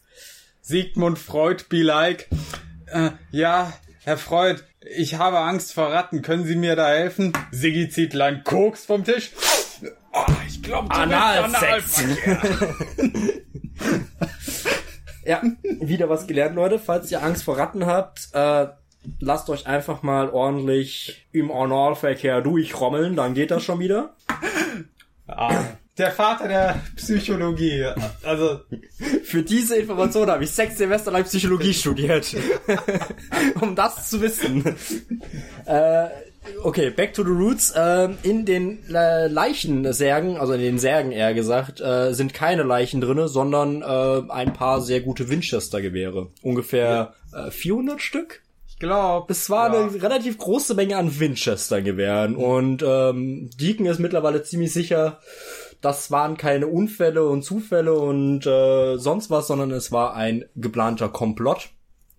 Sigmund 0.62 1.18
Freud 1.18 1.64
be 1.68 1.82
like. 1.82 2.30
Äh, 2.86 3.10
ja, 3.32 3.74
Herr 4.04 4.18
Freud, 4.18 4.62
ich 4.96 5.16
habe 5.16 5.40
Angst 5.40 5.74
vor 5.74 5.92
Ratten. 5.92 6.22
Können 6.22 6.46
Sie 6.46 6.56
mir 6.56 6.76
da 6.76 6.90
helfen? 6.90 7.34
Siggi 7.50 7.90
zieht 7.90 8.14
lang 8.14 8.44
Koks 8.44 8.86
vom 8.86 9.04
Tisch. 9.04 9.32
Oh, 10.14 10.26
ich 10.48 10.62
glaube, 10.62 10.94
Analsex. 10.94 12.04
Analverkehr. 12.04 12.76
Ja, 15.32 15.42
wieder 15.64 16.10
was 16.10 16.28
gelernt, 16.28 16.58
Leute. 16.58 16.78
Falls 16.78 17.10
ihr 17.10 17.24
Angst 17.24 17.46
vor 17.46 17.58
Ratten 17.58 17.86
habt, 17.86 18.28
äh, 18.34 18.68
lasst 19.22 19.50
euch 19.50 19.66
einfach 19.66 20.04
mal 20.04 20.30
ordentlich 20.30 21.26
im 21.32 21.50
Analverkehr 21.54 22.42
durchrommeln, 22.42 23.16
dann 23.16 23.34
geht 23.34 23.50
das 23.50 23.64
schon 23.64 23.80
wieder. 23.80 24.14
Ah, 25.28 25.64
der 25.98 26.12
Vater 26.12 26.50
der 26.50 26.82
Psychologie. 26.98 27.86
Also, 28.24 28.60
Für 29.24 29.42
diese 29.42 29.78
Information 29.78 30.30
habe 30.30 30.44
ich 30.44 30.52
sechs 30.52 30.78
Semester 30.78 31.12
lang 31.12 31.24
Psychologie 31.24 31.74
studiert. 31.74 32.36
um 33.62 33.74
das 33.74 34.10
zu 34.10 34.20
wissen. 34.20 34.66
äh, 35.66 36.08
okay, 36.64 36.90
back 36.90 37.14
to 37.14 37.24
the 37.24 37.30
roots. 37.30 37.74
Ähm, 37.76 38.18
in 38.24 38.46
den 38.46 38.84
äh, 38.94 39.28
Leichensärgen, 39.28 40.38
also 40.38 40.54
in 40.54 40.62
den 40.62 40.80
Särgen 40.80 41.12
eher 41.12 41.34
gesagt, 41.34 41.82
äh, 41.82 42.14
sind 42.14 42.34
keine 42.34 42.64
Leichen 42.64 43.02
drinne, 43.02 43.28
sondern 43.28 43.82
äh, 43.82 44.32
ein 44.32 44.54
paar 44.54 44.82
sehr 44.82 45.02
gute 45.02 45.30
Winchester-Gewehre. 45.30 46.30
Ungefähr 46.42 47.14
äh, 47.34 47.52
400 47.52 48.02
Stück. 48.02 48.42
ich 48.68 48.80
glaube, 48.80 49.32
Es 49.32 49.50
war 49.50 49.74
ja. 49.74 49.82
eine 49.82 50.02
relativ 50.02 50.38
große 50.38 50.74
Menge 50.74 50.98
an 50.98 51.20
Winchester-Gewehren 51.20 52.36
und 52.36 52.84
ähm, 52.86 53.50
Deacon 53.60 53.86
ist 53.86 54.00
mittlerweile 54.00 54.44
ziemlich 54.44 54.74
sicher, 54.74 55.20
das 55.82 56.12
waren 56.12 56.38
keine 56.38 56.68
Unfälle 56.68 57.28
und 57.28 57.44
Zufälle 57.44 57.94
und 57.94 58.46
äh, 58.46 58.98
sonst 58.98 59.30
was, 59.30 59.48
sondern 59.48 59.72
es 59.72 59.92
war 59.92 60.14
ein 60.14 60.46
geplanter 60.56 61.10
Komplott. 61.10 61.70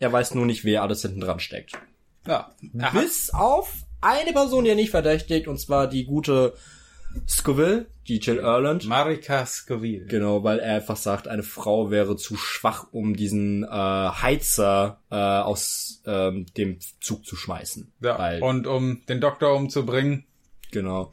Er 0.00 0.12
weiß 0.12 0.34
nur 0.34 0.46
nicht, 0.46 0.64
wer 0.64 0.82
alles 0.82 1.02
hinten 1.02 1.20
dran 1.20 1.38
steckt. 1.38 1.78
Ja, 2.26 2.50
hat, 2.80 2.92
Bis 2.92 3.32
auf 3.32 3.81
eine 4.02 4.32
Person, 4.32 4.64
die 4.64 4.70
er 4.70 4.76
nicht 4.76 4.90
verdächtigt, 4.90 5.48
und 5.48 5.58
zwar 5.58 5.86
die 5.86 6.04
gute 6.04 6.54
Scoville, 7.28 7.86
die 8.08 8.18
Jill 8.18 8.38
Erland. 8.38 8.86
Marika 8.86 9.46
Scoville. 9.46 10.06
Genau, 10.06 10.42
weil 10.44 10.58
er 10.58 10.76
einfach 10.76 10.96
sagt, 10.96 11.28
eine 11.28 11.42
Frau 11.42 11.90
wäre 11.90 12.16
zu 12.16 12.36
schwach, 12.36 12.86
um 12.92 13.16
diesen 13.16 13.64
äh, 13.64 13.68
Heizer 13.68 15.00
äh, 15.10 15.14
aus 15.14 16.02
ähm, 16.06 16.46
dem 16.56 16.78
Zug 17.00 17.24
zu 17.24 17.36
schmeißen. 17.36 17.92
Ja, 18.00 18.18
Weil, 18.18 18.42
und 18.42 18.66
um 18.66 19.02
den 19.08 19.20
Doktor 19.20 19.54
umzubringen, 19.54 20.24
genau. 20.70 21.12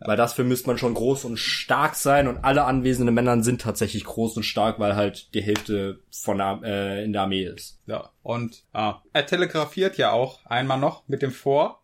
Weil 0.00 0.16
dafür 0.16 0.44
müsste 0.44 0.68
man 0.68 0.78
schon 0.78 0.94
groß 0.94 1.24
und 1.24 1.38
stark 1.38 1.94
sein 1.94 2.28
und 2.28 2.44
alle 2.44 2.64
anwesenden 2.64 3.14
Männer 3.14 3.42
sind 3.42 3.60
tatsächlich 3.60 4.04
groß 4.04 4.36
und 4.36 4.42
stark, 4.42 4.78
weil 4.78 4.96
halt 4.96 5.34
die 5.34 5.42
Hälfte 5.42 6.00
von 6.10 6.38
der, 6.38 6.60
äh, 6.64 7.04
in 7.04 7.12
der 7.12 7.22
Armee 7.22 7.44
ist. 7.44 7.80
Ja, 7.86 8.10
und 8.22 8.64
ah, 8.72 9.02
er 9.12 9.26
telegrafiert 9.26 9.96
ja 9.98 10.12
auch 10.12 10.44
einmal 10.46 10.78
noch 10.78 11.06
mit 11.08 11.22
dem 11.22 11.30
Vor, 11.30 11.82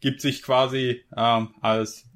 gibt 0.00 0.20
sich 0.20 0.42
quasi 0.42 1.04
ähm, 1.16 1.54
als 1.60 2.06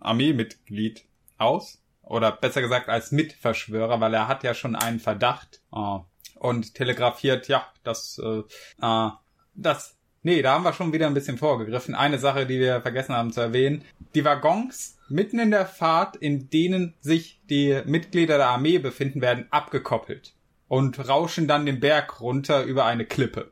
Armeemitglied 0.00 1.04
aus. 1.38 1.82
Oder 2.02 2.32
besser 2.32 2.60
gesagt 2.60 2.88
als 2.88 3.12
Mitverschwörer, 3.12 4.00
weil 4.00 4.14
er 4.14 4.26
hat 4.26 4.42
ja 4.42 4.54
schon 4.54 4.74
einen 4.74 4.98
Verdacht. 4.98 5.60
Äh, 5.72 5.98
und 6.34 6.74
telegrafiert, 6.74 7.48
ja, 7.48 7.66
das, 7.84 8.18
äh, 8.18 8.42
äh, 8.82 9.10
das, 9.54 9.96
nee, 10.22 10.42
da 10.42 10.54
haben 10.54 10.64
wir 10.64 10.72
schon 10.72 10.92
wieder 10.92 11.06
ein 11.06 11.14
bisschen 11.14 11.38
vorgegriffen. 11.38 11.94
Eine 11.94 12.18
Sache, 12.18 12.46
die 12.46 12.58
wir 12.58 12.80
vergessen 12.80 13.14
haben 13.14 13.32
zu 13.32 13.40
erwähnen. 13.40 13.84
Die 14.14 14.24
Waggons 14.24 14.98
mitten 15.08 15.38
in 15.38 15.50
der 15.50 15.66
Fahrt, 15.66 16.16
in 16.16 16.48
denen 16.48 16.94
sich 17.00 17.40
die 17.50 17.82
Mitglieder 17.84 18.38
der 18.38 18.48
Armee 18.48 18.78
befinden, 18.78 19.20
werden 19.20 19.46
abgekoppelt. 19.50 20.34
und 20.66 21.08
rauschen 21.08 21.48
dann 21.48 21.66
den 21.66 21.80
Berg 21.80 22.20
runter 22.20 22.62
über 22.62 22.84
eine 22.86 23.04
Klippe. 23.04 23.50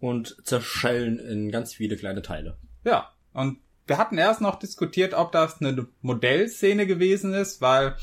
Und 0.00 0.36
zerschellen 0.44 1.18
in 1.18 1.50
ganz 1.50 1.74
viele 1.74 1.96
kleine 1.96 2.22
Teile. 2.22 2.58
Ja, 2.84 3.10
und 3.38 3.58
wir 3.86 3.96
hatten 3.96 4.18
erst 4.18 4.40
noch 4.40 4.56
diskutiert, 4.56 5.14
ob 5.14 5.32
das 5.32 5.60
eine 5.60 5.86
Modellszene 6.02 6.86
gewesen 6.86 7.32
ist, 7.32 7.62
weil 7.62 7.96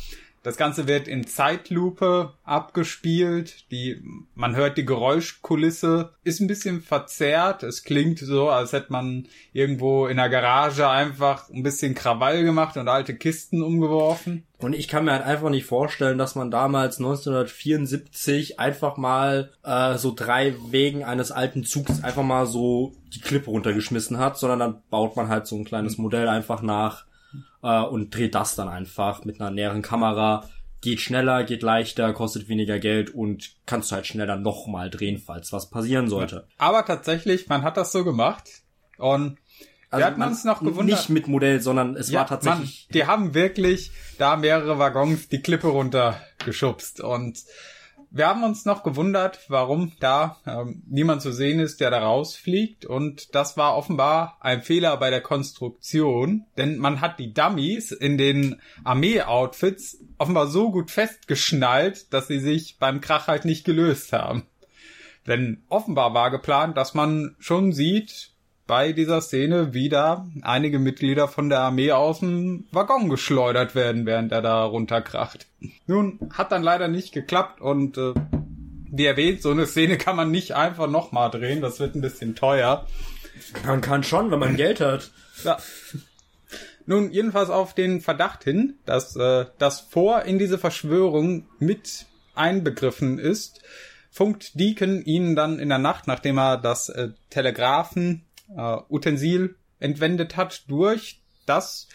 das 0.45 0.57
Ganze 0.57 0.87
wird 0.87 1.07
in 1.07 1.25
Zeitlupe 1.25 2.33
abgespielt. 2.43 3.71
Die, 3.71 3.99
man 4.35 4.55
hört 4.55 4.77
die 4.77 4.85
Geräuschkulisse, 4.85 6.11
ist 6.23 6.39
ein 6.39 6.45
bisschen 6.45 6.81
verzerrt. 6.81 7.63
Es 7.63 7.83
klingt 7.83 8.19
so, 8.19 8.49
als 8.49 8.71
hätte 8.71 8.91
man 8.91 9.27
irgendwo 9.53 10.05
in 10.05 10.17
der 10.17 10.29
Garage 10.29 10.87
einfach 10.87 11.49
ein 11.49 11.63
bisschen 11.63 11.95
Krawall 11.95 12.43
gemacht 12.43 12.77
und 12.77 12.87
alte 12.87 13.15
Kisten 13.15 13.63
umgeworfen. 13.63 14.45
Und 14.59 14.73
ich 14.73 14.87
kann 14.87 15.05
mir 15.05 15.13
halt 15.13 15.23
einfach 15.23 15.49
nicht 15.49 15.65
vorstellen, 15.65 16.19
dass 16.19 16.35
man 16.35 16.51
damals 16.51 16.99
1974 16.99 18.59
einfach 18.59 18.97
mal 18.97 19.51
äh, 19.63 19.97
so 19.97 20.13
drei 20.15 20.53
Wegen 20.69 21.03
eines 21.03 21.31
alten 21.31 21.63
Zugs 21.63 22.03
einfach 22.03 22.23
mal 22.23 22.45
so 22.45 22.93
die 23.15 23.19
Klippe 23.19 23.49
runtergeschmissen 23.49 24.19
hat, 24.19 24.37
sondern 24.37 24.59
dann 24.59 24.81
baut 24.91 25.15
man 25.15 25.27
halt 25.27 25.47
so 25.47 25.55
ein 25.55 25.65
kleines 25.65 25.97
Modell 25.97 26.27
einfach 26.27 26.61
nach 26.61 27.05
äh, 27.65 27.81
und 27.81 28.15
dreht 28.15 28.35
das 28.35 28.55
dann 28.55 28.69
einfach 28.69 29.25
mit 29.25 29.41
einer 29.41 29.51
näheren 29.51 29.81
Kamera. 29.81 30.47
Geht 30.81 31.01
schneller, 31.01 31.43
geht 31.43 31.63
leichter, 31.63 32.13
kostet 32.13 32.47
weniger 32.47 32.77
Geld 32.77 33.09
und 33.09 33.55
kannst 33.65 33.89
du 33.89 33.95
halt 33.95 34.05
schneller 34.05 34.35
nochmal 34.37 34.91
drehen, 34.91 35.17
falls 35.17 35.51
was 35.51 35.69
passieren 35.69 36.07
sollte. 36.07 36.47
Aber 36.59 36.85
tatsächlich, 36.85 37.49
man 37.49 37.63
hat 37.63 37.75
das 37.75 37.91
so 37.91 38.03
gemacht 38.03 38.61
und 38.97 39.37
also 39.89 40.01
wir 40.01 40.05
hatten 40.11 40.21
uns 40.21 40.43
noch 40.43 40.59
gewundert. 40.59 40.99
Nicht 40.99 41.09
mit 41.09 41.27
Modell, 41.27 41.61
sondern 41.61 41.95
es 41.95 42.09
ja, 42.09 42.19
war 42.19 42.27
tatsächlich. 42.27 42.87
Man, 42.89 42.93
die 42.93 43.07
haben 43.07 43.33
wirklich 43.33 43.91
da 44.17 44.35
mehrere 44.35 44.77
Waggons 44.77 45.29
die 45.29 45.41
Klippe 45.41 45.67
runtergeschubst 45.67 47.01
und 47.01 47.39
wir 48.15 48.27
haben 48.27 48.45
uns 48.45 48.63
noch 48.63 48.83
gewundert, 48.83 49.41
warum 49.49 49.91
da 49.99 50.37
ähm, 50.47 50.83
niemand 50.87 51.21
zu 51.21 51.33
sehen 51.33 51.59
ist, 51.59 51.81
der 51.81 51.91
da 51.91 51.99
rausfliegt. 51.99 52.85
Und 52.85 53.35
das 53.35 53.57
war 53.57 53.75
offenbar 53.75 54.37
ein 54.39 54.61
Fehler 54.61 54.95
bei 54.95 55.09
der 55.09 55.19
Konstruktion, 55.19 56.45
denn 56.57 56.77
man 56.77 57.01
hat 57.01 57.19
die 57.19 57.33
Dummies 57.33 57.91
in 57.91 58.17
den 58.17 58.61
Armee-Outfits 58.85 59.99
offenbar 60.17 60.47
so 60.47 60.71
gut 60.71 60.91
festgeschnallt, 60.91 62.13
dass 62.13 62.27
sie 62.27 62.39
sich 62.39 62.77
beim 62.79 63.01
Krach 63.01 63.27
halt 63.27 63.43
nicht 63.43 63.65
gelöst 63.65 64.13
haben. 64.13 64.43
Denn 65.27 65.63
offenbar 65.67 66.13
war 66.13 66.31
geplant, 66.31 66.77
dass 66.77 66.93
man 66.93 67.35
schon 67.39 67.73
sieht, 67.73 68.31
bei 68.67 68.93
dieser 68.93 69.21
Szene 69.21 69.73
wieder 69.73 70.25
einige 70.41 70.79
Mitglieder 70.79 71.27
von 71.27 71.49
der 71.49 71.59
Armee 71.59 71.91
aus 71.91 72.19
dem 72.19 72.65
Waggon 72.71 73.09
geschleudert 73.09 73.75
werden, 73.75 74.05
während 74.05 74.31
er 74.31 74.41
da 74.41 74.63
runterkracht. 74.63 75.45
Nun, 75.85 76.19
hat 76.33 76.51
dann 76.51 76.63
leider 76.63 76.87
nicht 76.87 77.13
geklappt 77.13 77.61
und 77.61 77.97
äh, 77.97 78.13
wie 78.91 79.05
erwähnt, 79.05 79.41
so 79.41 79.51
eine 79.51 79.65
Szene 79.65 79.97
kann 79.97 80.15
man 80.15 80.31
nicht 80.31 80.53
einfach 80.53 80.89
nochmal 80.89 81.29
drehen, 81.29 81.61
das 81.61 81.79
wird 81.79 81.95
ein 81.95 82.01
bisschen 82.01 82.35
teuer. 82.35 82.87
Man 83.65 83.81
kann 83.81 84.03
schon, 84.03 84.31
wenn 84.31 84.39
man 84.39 84.55
Geld 84.57 84.79
hat. 84.79 85.11
Ja. 85.43 85.57
Nun, 86.87 87.11
jedenfalls 87.11 87.49
auf 87.49 87.73
den 87.73 88.01
Verdacht 88.01 88.43
hin, 88.43 88.75
dass 88.85 89.15
äh, 89.15 89.45
das 89.57 89.81
Vor 89.81 90.23
in 90.23 90.39
diese 90.39 90.57
Verschwörung 90.57 91.47
mit 91.59 92.05
einbegriffen 92.35 93.17
ist, 93.17 93.61
funkt 94.11 94.59
Deacon 94.59 95.03
ihnen 95.03 95.35
dann 95.35 95.59
in 95.59 95.69
der 95.69 95.77
Nacht, 95.77 96.07
nachdem 96.07 96.37
er 96.37 96.57
das 96.57 96.89
äh, 96.89 97.09
Telegraphen 97.29 98.23
äh, 98.55 98.77
Utensil 98.89 99.55
entwendet 99.79 100.35
hat, 100.37 100.69
durch 100.69 101.21
das 101.45 101.87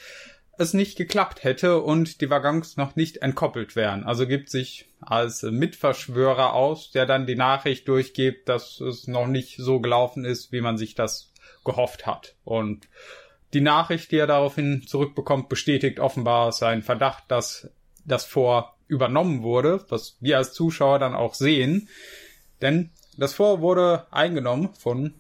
es 0.59 0.75
nicht 0.75 0.99
geklappt 0.99 1.43
hätte 1.43 1.81
und 1.81 2.21
die 2.21 2.29
Waggons 2.29 2.77
noch 2.77 2.95
nicht 2.95 3.19
entkoppelt 3.19 3.77
wären. 3.77 4.05
Also 4.05 4.27
gibt 4.27 4.51
sich 4.51 4.91
als 5.01 5.43
Mitverschwörer 5.43 6.53
aus, 6.53 6.91
der 6.91 7.07
dann 7.07 7.27
die 7.27 7.35
Nachricht 7.35 7.89
durchgibt, 7.89 8.49
dass 8.49 8.79
es 8.81 9.07
noch 9.07 9.27
nicht 9.27 9.57
so 9.57 9.81
gelaufen 9.81 10.27
ist, 10.27 10.53
wie 10.53 10.61
man 10.61 10.77
sich 10.77 10.95
das 10.95 11.33
gehofft 11.65 12.07
hat. 12.07 12.35
Und 12.45 12.89
die 13.55 13.63
Nachricht, 13.63 14.13
die 14.13 14.19
er 14.19 14.27
daraufhin 14.27 14.85
zurückbekommt, 14.87 15.49
bestätigt 15.49 15.99
offenbar 15.99 16.53
seinen 16.53 16.83
Verdacht, 16.83 17.25
dass 17.29 17.71
das 18.05 18.27
Vor 18.27 18.77
übernommen 18.87 19.43
wurde, 19.43 19.85
was 19.89 20.17
wir 20.21 20.37
als 20.37 20.53
Zuschauer 20.53 20.99
dann 20.99 21.15
auch 21.15 21.35
sehen. 21.35 21.89
Denn 22.61 22.91
das 23.17 23.33
Vor 23.33 23.61
wurde 23.61 24.07
eingenommen 24.11 24.75
von 24.75 25.15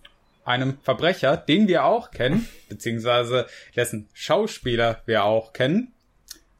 einem 0.44 0.78
Verbrecher, 0.82 1.36
den 1.36 1.68
wir 1.68 1.84
auch 1.84 2.10
kennen, 2.10 2.48
beziehungsweise 2.68 3.46
dessen 3.76 4.08
Schauspieler 4.12 5.02
wir 5.06 5.24
auch 5.24 5.52
kennen. 5.52 5.92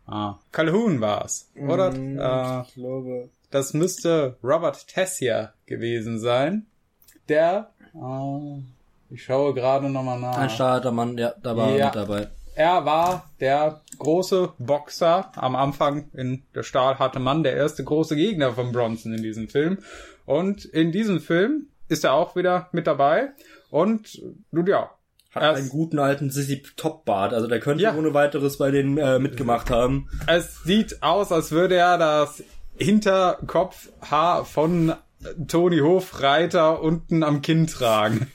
Ah, 0.07 0.39
Calhoun 0.51 1.01
war's, 1.01 1.51
oder? 1.57 1.93
Mm, 1.93 2.19
äh, 2.19 2.63
ich 2.63 2.75
glaube. 2.75 3.31
Das 3.51 3.75
müsste 3.75 4.37
Robert 4.43 4.87
Tessier 4.89 5.55
gewesen 5.67 6.19
sein. 6.19 6.67
Der, 7.29 7.71
äh, 7.95 8.63
ich 9.11 9.23
schaue 9.23 9.55
gerade 9.55 9.89
nochmal 9.89 10.19
nach. 10.19 10.37
Ein 10.37 10.51
starker 10.51 10.91
Mann, 10.91 11.17
ja, 11.17 11.35
da 11.43 11.57
war 11.57 11.71
ja, 11.77 11.87
mit 11.87 11.95
dabei. 11.95 12.29
Er 12.55 12.85
war 12.85 13.31
der 13.41 13.81
große 13.99 14.53
Boxer 14.59 15.31
am 15.37 15.55
Anfang 15.57 16.11
in 16.13 16.43
Der 16.55 16.63
stahlharte 16.63 17.21
Mann, 17.21 17.43
der 17.43 17.55
erste 17.55 17.85
große 17.85 18.17
Gegner 18.17 18.53
von 18.53 18.73
Bronson 18.73 19.15
in 19.15 19.23
diesem 19.23 19.49
Film. 19.49 19.79
Und 20.27 20.65
in 20.65 20.93
diesem 20.93 21.21
Film 21.21 21.69
ist 21.89 22.05
er 22.05 22.15
auch 22.15 22.37
wieder 22.37 22.69
mit 22.73 22.87
dabei. 22.87 23.31
Und 23.71 24.21
nun 24.51 24.67
ja. 24.67 24.91
Hat 25.33 25.55
einen 25.55 25.69
guten 25.69 26.01
alten 26.01 26.31
Sissy 26.31 26.63
Top 26.77 27.05
Bart, 27.05 27.33
also 27.33 27.47
der 27.47 27.61
könnte 27.61 27.85
ja. 27.85 27.95
ohne 27.95 28.13
weiteres 28.15 28.59
bei 28.59 28.73
denen 28.73 28.99
äh, 28.99 29.21
mitgemacht 29.21 29.71
haben. 29.71 30.09
Es 30.27 30.65
sieht 30.65 31.05
aus, 31.05 31.31
als 31.31 31.53
würde 31.53 31.77
er 31.77 31.99
das 31.99 32.43
Hinterkopfhaar 32.77 34.45
von 34.45 34.95
Toni 35.47 35.79
Hofreiter 35.79 36.83
unten 36.83 37.23
am 37.23 37.43
Kinn 37.43 37.69
tragen. 37.69 38.33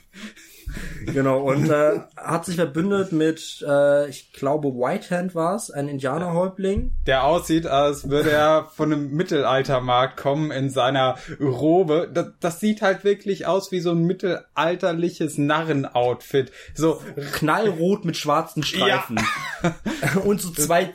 genau, 1.06 1.40
und 1.40 1.70
äh, 1.70 2.00
hat 2.16 2.44
sich 2.44 2.56
verbündet 2.56 3.12
mit, 3.12 3.64
äh, 3.66 4.08
ich 4.08 4.32
glaube, 4.32 4.68
Whitehand 4.68 5.34
war 5.34 5.54
es, 5.54 5.70
ein 5.70 5.88
Indianerhäuptling. 5.88 6.92
Der 7.06 7.24
aussieht, 7.24 7.66
als 7.66 8.08
würde 8.10 8.30
er 8.30 8.68
von 8.74 8.92
einem 8.92 9.10
Mittelaltermarkt 9.10 10.16
kommen 10.16 10.50
in 10.50 10.70
seiner 10.70 11.16
Robe. 11.40 12.10
Das, 12.12 12.26
das 12.40 12.60
sieht 12.60 12.82
halt 12.82 13.04
wirklich 13.04 13.46
aus 13.46 13.72
wie 13.72 13.80
so 13.80 13.92
ein 13.92 14.04
mittelalterliches 14.04 15.38
Narrenoutfit. 15.38 16.52
So 16.74 17.00
knallrot 17.32 18.04
mit 18.04 18.16
schwarzen 18.16 18.62
Streifen. 18.62 19.18
Ja. 19.62 20.20
und 20.24 20.40
so 20.40 20.50
zwei 20.50 20.92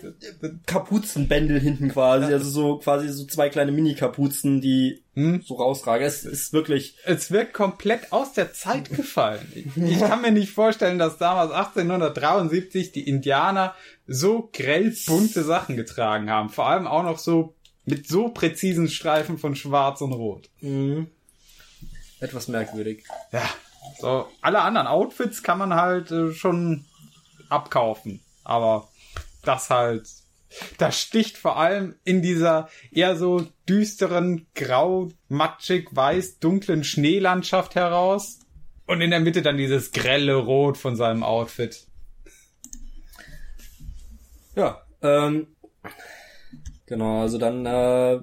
Kapuzenbändel 0.66 1.60
hinten 1.60 1.90
quasi, 1.90 2.32
also 2.34 2.50
so 2.50 2.78
quasi 2.78 3.10
so 3.10 3.26
zwei 3.26 3.50
kleine 3.50 3.72
Mini-Kapuzen, 3.72 4.62
die 4.62 5.04
hm? 5.14 5.42
so 5.42 5.56
rausragen. 5.56 6.06
Es 6.06 6.24
ist 6.24 6.54
wirklich. 6.54 6.98
Es 7.06 7.32
wird 7.32 7.54
komplett 7.54 8.12
aus 8.14 8.34
der 8.34 8.54
Zeit 8.54 8.90
gefallen. 8.90 9.52
Ich 9.76 10.00
kann 10.00 10.22
mir 10.22 10.32
nicht 10.32 10.54
vorstellen, 10.54 11.00
dass 11.00 11.18
damals 11.18 11.52
1873 11.52 12.92
die 12.92 13.08
Indianer 13.08 13.76
so 14.08 14.50
grell 14.54 14.96
bunte 15.06 15.44
Sachen 15.44 15.76
getragen 15.76 16.30
haben. 16.30 16.50
Vor 16.50 16.68
allem 16.68 16.88
auch 16.88 17.04
noch 17.04 17.18
so 17.20 17.56
mit 17.86 18.08
so 18.08 18.30
präzisen 18.30 18.88
Streifen 18.88 19.38
von 19.38 19.56
Schwarz 19.56 20.02
und 20.02 20.14
Rot. 20.14 20.50
Mhm. 20.62 21.08
Etwas 22.20 22.48
merkwürdig. 22.48 23.04
Ja. 23.32 23.50
So, 24.00 24.28
alle 24.42 24.62
anderen 24.62 24.88
Outfits 24.88 25.44
kann 25.44 25.58
man 25.58 25.74
halt 25.74 26.12
äh, 26.12 26.32
schon 26.34 26.86
abkaufen. 27.50 28.22
Aber 28.44 28.90
das 29.44 29.70
halt 29.70 30.08
das 30.78 31.00
sticht 31.00 31.38
vor 31.38 31.58
allem 31.58 31.96
in 32.04 32.22
dieser 32.22 32.70
eher 32.92 33.16
so 33.16 33.48
düsteren, 33.68 34.48
grau, 34.56 35.10
matschig, 35.30 35.90
weiß, 35.92 36.40
dunklen 36.40 36.84
Schneelandschaft 36.84 37.76
heraus. 37.76 38.40
Und 38.86 39.02
in 39.02 39.12
der 39.12 39.22
Mitte 39.22 39.42
dann 39.42 39.58
dieses 39.58 39.92
grelle 39.92 40.36
Rot 40.36 40.78
von 40.78 40.96
seinem 40.96 41.24
Outfit. 41.24 41.88
Ja, 44.56 44.82
ähm, 45.02 45.48
genau, 46.86 47.22
also 47.22 47.38
dann 47.38 47.66
äh, 47.66 48.20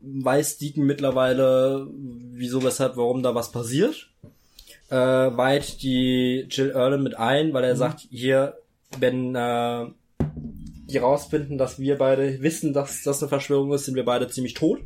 weiß 0.00 0.58
Deacon 0.58 0.86
mittlerweile, 0.86 1.88
wieso, 1.92 2.62
weshalb, 2.62 2.96
warum 2.96 3.22
da 3.22 3.34
was 3.34 3.50
passiert. 3.50 4.10
Äh, 4.88 4.96
weiht 4.96 5.82
die 5.82 6.46
Jill 6.48 6.70
Erlen 6.70 7.02
mit 7.02 7.16
ein, 7.18 7.52
weil 7.52 7.64
er 7.64 7.74
mhm. 7.74 7.78
sagt, 7.78 8.00
hier, 8.08 8.56
wenn 9.00 9.34
äh, 9.34 9.86
die 10.86 10.98
rausfinden, 10.98 11.58
dass 11.58 11.78
wir 11.78 11.98
beide 11.98 12.40
wissen, 12.42 12.72
dass 12.72 13.02
das 13.02 13.22
eine 13.22 13.28
Verschwörung 13.28 13.72
ist, 13.72 13.84
sind 13.84 13.96
wir 13.96 14.04
beide 14.04 14.28
ziemlich 14.28 14.54
tot. 14.54 14.80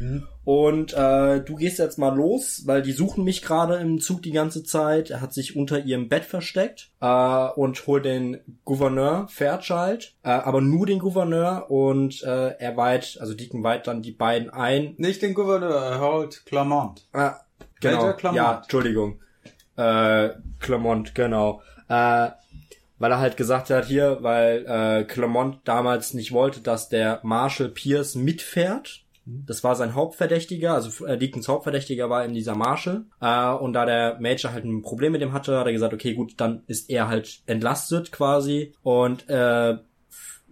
Mhm. 0.00 0.26
Und 0.44 0.92
äh, 0.94 1.40
du 1.40 1.54
gehst 1.56 1.78
jetzt 1.78 1.98
mal 1.98 2.14
los, 2.14 2.62
weil 2.66 2.82
die 2.82 2.92
suchen 2.92 3.22
mich 3.22 3.42
gerade 3.42 3.76
im 3.76 4.00
Zug 4.00 4.22
die 4.22 4.32
ganze 4.32 4.64
Zeit. 4.64 5.10
Er 5.10 5.20
hat 5.20 5.32
sich 5.32 5.54
unter 5.54 5.84
ihrem 5.84 6.08
Bett 6.08 6.24
versteckt 6.24 6.90
äh, 7.00 7.48
und 7.54 7.86
holt 7.86 8.04
den 8.04 8.40
Gouverneur 8.64 9.28
Fairchild, 9.28 10.14
äh, 10.22 10.30
aber 10.30 10.60
nur 10.60 10.86
den 10.86 10.98
Gouverneur 10.98 11.70
und 11.70 12.22
äh, 12.22 12.56
er 12.58 12.76
weiht, 12.76 13.18
also 13.20 13.34
Deacon 13.34 13.62
weiht 13.62 13.86
dann 13.86 14.02
die 14.02 14.12
beiden 14.12 14.50
ein. 14.50 14.94
Nicht 14.96 15.22
den 15.22 15.34
Gouverneur, 15.34 15.80
er 15.80 16.00
holt 16.00 16.44
Clermont. 16.46 17.06
Ah, 17.12 17.36
genau. 17.80 18.12
Clermont. 18.14 18.36
Ja, 18.36 18.56
Entschuldigung. 18.62 19.20
Äh, 19.76 20.30
Clermont, 20.58 21.14
genau. 21.14 21.62
Äh, 21.88 22.30
weil 23.02 23.10
er 23.10 23.18
halt 23.18 23.36
gesagt 23.36 23.68
hat, 23.70 23.86
hier, 23.86 24.18
weil 24.20 24.64
äh, 24.64 25.02
Clermont 25.02 25.58
damals 25.64 26.14
nicht 26.14 26.30
wollte, 26.30 26.60
dass 26.60 26.88
der 26.88 27.18
Marshall 27.24 27.68
Pierce 27.68 28.14
mitfährt. 28.14 29.02
Das 29.24 29.64
war 29.64 29.74
sein 29.74 29.96
Hauptverdächtiger, 29.96 30.74
also 30.74 31.04
äh, 31.06 31.18
Deacons 31.18 31.48
Hauptverdächtiger 31.48 32.08
war 32.10 32.24
in 32.24 32.32
dieser 32.32 32.54
Marshall. 32.54 33.06
Äh, 33.20 33.50
und 33.54 33.72
da 33.72 33.86
der 33.86 34.20
Major 34.20 34.52
halt 34.52 34.64
ein 34.64 34.82
Problem 34.82 35.10
mit 35.10 35.20
dem 35.20 35.32
hatte, 35.32 35.58
hat 35.58 35.66
er 35.66 35.72
gesagt, 35.72 35.92
okay, 35.92 36.14
gut, 36.14 36.34
dann 36.36 36.62
ist 36.68 36.90
er 36.90 37.08
halt 37.08 37.40
entlastet 37.46 38.12
quasi. 38.12 38.72
Und 38.84 39.28
äh, 39.28 39.78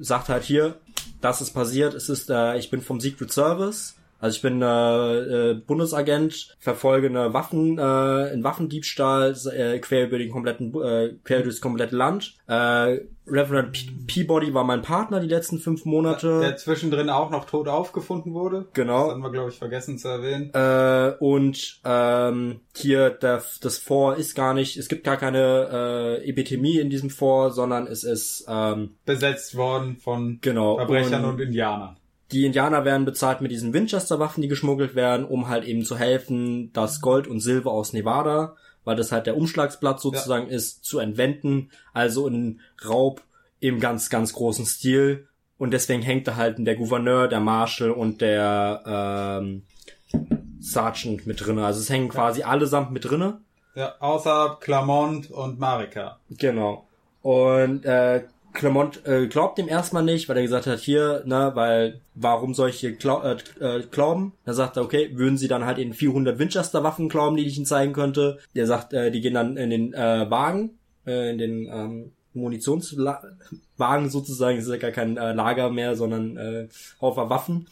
sagt 0.01 0.28
halt 0.28 0.43
hier, 0.43 0.74
das 1.20 1.40
ist 1.40 1.52
passiert, 1.52 1.94
es 1.94 2.09
ist, 2.09 2.31
äh, 2.31 2.59
ich 2.59 2.68
bin 2.68 2.81
vom 2.81 2.98
Secret 2.98 3.31
Service 3.31 3.94
also 4.20 4.36
ich 4.36 4.42
bin 4.42 4.60
äh, 4.60 5.51
äh, 5.51 5.55
Bundesagent, 5.55 6.55
verfolge 6.59 7.09
eine 7.09 7.32
Waffen, 7.32 7.78
äh, 7.78 7.82
einen 7.82 8.44
Waffendiebstahl 8.44 9.34
äh, 9.52 9.78
quer 9.78 10.06
über 10.06 10.18
den 10.18 10.30
kompletten, 10.30 10.74
äh, 10.82 11.14
quer 11.24 11.42
durchs 11.42 11.62
komplette 11.62 11.97
Land. 11.97 12.34
Äh, 12.47 12.98
Reverend 13.26 13.72
P 13.72 13.86
Peabody 14.06 14.52
war 14.52 14.64
mein 14.64 14.82
Partner 14.82 15.20
die 15.20 15.28
letzten 15.28 15.59
fünf 15.59 15.84
Monate. 15.84 16.40
Der 16.40 16.56
zwischendrin 16.56 17.09
auch 17.09 17.30
noch 17.30 17.44
tot 17.47 17.68
aufgefunden 17.68 18.34
wurde. 18.34 18.66
Genau. 18.74 19.05
Das 19.05 19.14
haben 19.14 19.22
wir, 19.22 19.30
glaube 19.30 19.51
ich, 19.51 19.56
vergessen 19.56 19.98
zu 19.98 20.09
erwähnen. 20.09 20.51
Äh, 20.52 21.14
und 21.20 21.80
ähm, 21.84 22.60
hier 22.76 23.10
der, 23.10 23.42
das 23.60 23.78
Fort 23.78 24.18
ist 24.18 24.34
gar 24.34 24.52
nicht, 24.52 24.76
es 24.76 24.88
gibt 24.88 25.05
gar 25.05 25.16
keine 25.16 26.18
äh, 26.20 26.28
Epidemie 26.28 26.78
in 26.78 26.90
diesem 26.90 27.09
Fort, 27.09 27.55
sondern 27.55 27.86
es 27.86 28.05
ist 28.05 28.44
ähm, 28.48 28.97
besetzt 29.06 29.56
worden 29.56 29.97
von 29.97 30.38
genau, 30.40 30.76
Verbrechern 30.76 31.24
und, 31.24 31.34
und 31.34 31.40
Indianern 31.40 31.99
die 32.32 32.47
Indianer 32.47 32.85
werden 32.85 33.05
bezahlt 33.05 33.40
mit 33.40 33.51
diesen 33.51 33.73
Winchester-Waffen, 33.73 34.43
die 34.43 34.48
geschmuggelt 34.48 34.94
werden, 34.94 35.27
um 35.27 35.48
halt 35.48 35.65
eben 35.65 35.85
zu 35.85 35.97
helfen, 35.97 36.73
das 36.73 37.01
Gold 37.01 37.27
und 37.27 37.40
Silber 37.40 37.73
aus 37.73 37.93
Nevada, 37.93 38.55
weil 38.85 38.97
das 38.97 39.12
halt 39.12 39.27
der 39.27 39.36
Umschlagsplatz 39.36 40.02
sozusagen 40.02 40.48
ja. 40.48 40.57
ist, 40.57 40.85
zu 40.85 40.98
entwenden. 40.98 41.70
Also 41.93 42.27
ein 42.28 42.61
Raub 42.86 43.23
im 43.59 43.81
ganz, 43.81 44.11
ganz 44.11 44.32
großen 44.32 44.66
Stil. 44.66 45.27
Und 45.59 45.73
deswegen 45.73 46.02
hängt 46.02 46.27
da 46.27 46.36
halt 46.36 46.57
der 46.59 46.77
Gouverneur, 46.77 47.28
der 47.28 47.40
Marshal 47.40 47.90
und 47.90 48.20
der 48.20 48.82
ähm, 49.43 49.62
Sergeant 50.61 51.27
mit 51.27 51.44
drinne. 51.44 51.65
Also 51.66 51.81
es 51.81 51.90
hängen 51.90 52.09
quasi 52.09 52.43
allesamt 52.43 52.93
mit 52.93 53.05
drinne. 53.05 53.40
Ja, 53.74 53.94
außer 54.01 54.59
Clermont 54.61 55.31
und 55.31 55.59
Marika. 55.59 56.19
Genau. 56.31 56.86
Und 57.23 57.85
äh, 57.85 58.24
Clement 58.52 59.06
äh, 59.06 59.27
glaubt 59.27 59.59
dem 59.59 59.68
erstmal 59.68 60.02
nicht, 60.02 60.28
weil 60.28 60.36
er 60.36 60.43
gesagt 60.43 60.66
hat, 60.66 60.81
hier, 60.81 61.22
ne, 61.24 61.52
weil 61.55 62.01
warum 62.14 62.55
soll 62.55 62.70
ich 62.70 62.81
hier 62.81 62.93
glaub, 62.93 63.24
äh, 63.24 63.36
äh, 63.60 63.82
glauben? 63.90 64.32
Dann 64.44 64.55
sagt 64.55 64.77
er, 64.77 64.82
okay, 64.82 65.10
würden 65.14 65.39
sie 65.39 65.48
dann 65.48 65.64
halt 65.64 65.78
in 65.78 65.93
400 65.94 66.39
Winchester 66.39 66.82
Waffen 66.82 67.09
glauben, 67.09 67.36
die 67.36 67.47
ich 67.47 67.56
ihnen 67.56 67.66
zeigen 67.66 67.93
könnte. 67.93 68.39
Der 68.55 68.66
sagt, 68.66 68.93
äh, 68.93 69.10
die 69.10 69.20
gehen 69.20 69.35
dann 69.35 69.56
in 69.56 69.70
den 69.70 69.94
äh, 69.94 70.31
Wagen, 70.31 70.78
äh, 71.06 71.31
in 71.31 71.39
den 71.39 71.66
ähm, 71.66 72.12
Munitionswagen 72.35 74.10
sozusagen, 74.10 74.56
das 74.56 74.66
ist 74.66 74.72
ja 74.72 74.78
gar 74.78 74.90
kein 74.90 75.16
äh, 75.16 75.32
Lager 75.32 75.70
mehr, 75.70 75.97
sondern 75.97 76.36
äh, 76.36 76.68
Haufen 77.01 77.31
Waffen. 77.31 77.68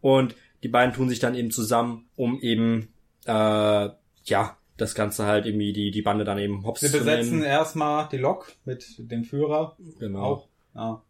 Und 0.00 0.34
die 0.62 0.68
beiden 0.68 0.94
tun 0.94 1.08
sich 1.08 1.18
dann 1.18 1.34
eben 1.34 1.50
zusammen, 1.50 2.06
um 2.16 2.40
eben 2.40 2.88
äh, 3.26 3.88
ja 4.24 4.56
das 4.80 4.94
Ganze 4.94 5.26
halt 5.26 5.46
irgendwie 5.46 5.72
die, 5.72 5.90
die 5.90 6.02
Bande 6.02 6.24
dann 6.24 6.38
eben 6.38 6.64
hops 6.64 6.82
Wir 6.82 6.90
besetzen 6.90 7.42
erstmal 7.42 8.08
die 8.08 8.18
Lok 8.18 8.52
mit 8.64 8.96
dem 8.98 9.24
Führer. 9.24 9.76
Genau. 9.98 10.22
Auch, 10.22 10.48
ja. 10.74 11.02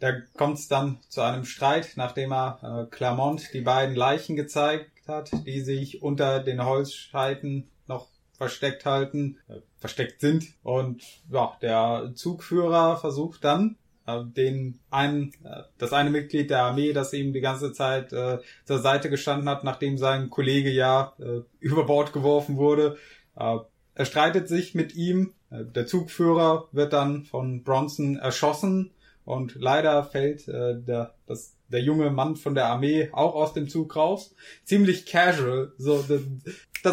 Da 0.00 0.12
kommt 0.36 0.58
es 0.58 0.66
dann 0.66 0.98
zu 1.08 1.20
einem 1.20 1.44
Streit, 1.44 1.92
nachdem 1.94 2.32
er 2.32 2.58
äh, 2.62 2.94
Clermont 2.94 3.54
die 3.54 3.60
beiden 3.60 3.94
Leichen 3.94 4.34
gezeigt 4.34 4.90
hat, 5.06 5.30
die 5.46 5.60
sich 5.60 6.02
unter 6.02 6.40
den 6.40 6.64
Holzscheiten 6.64 7.68
noch 7.86 8.08
versteckt 8.32 8.84
halten, 8.84 9.38
äh, 9.48 9.60
versteckt 9.78 10.20
sind. 10.20 10.54
Und 10.64 11.02
ja, 11.30 11.56
der 11.62 12.12
Zugführer 12.16 12.96
versucht 12.96 13.44
dann 13.44 13.76
den 14.06 14.78
einen, 14.90 15.32
äh, 15.44 15.62
das 15.78 15.92
eine 15.92 16.10
Mitglied 16.10 16.50
der 16.50 16.62
Armee, 16.62 16.92
das 16.92 17.12
ihm 17.12 17.32
die 17.32 17.40
ganze 17.40 17.72
Zeit 17.72 18.12
äh, 18.12 18.38
zur 18.64 18.78
Seite 18.78 19.10
gestanden 19.10 19.48
hat, 19.48 19.64
nachdem 19.64 19.98
sein 19.98 20.30
Kollege 20.30 20.70
ja 20.70 21.12
äh, 21.18 21.42
über 21.60 21.86
Bord 21.86 22.12
geworfen 22.12 22.56
wurde. 22.56 22.96
Äh, 23.36 23.58
er 23.94 24.04
streitet 24.04 24.48
sich 24.48 24.74
mit 24.74 24.94
ihm. 24.94 25.34
Äh, 25.50 25.64
der 25.64 25.86
Zugführer 25.86 26.68
wird 26.72 26.92
dann 26.92 27.24
von 27.24 27.62
Bronson 27.62 28.16
erschossen 28.16 28.90
und 29.24 29.54
leider 29.54 30.02
fällt 30.04 30.48
äh, 30.48 30.80
der, 30.80 31.14
das, 31.26 31.54
der 31.68 31.80
junge 31.80 32.10
Mann 32.10 32.36
von 32.36 32.54
der 32.54 32.66
Armee 32.66 33.08
auch 33.12 33.34
aus 33.34 33.52
dem 33.52 33.68
Zug 33.68 33.94
raus. 33.94 34.34
Ziemlich 34.64 35.06
casual. 35.06 35.72
So, 35.78 36.02
das 36.02 36.22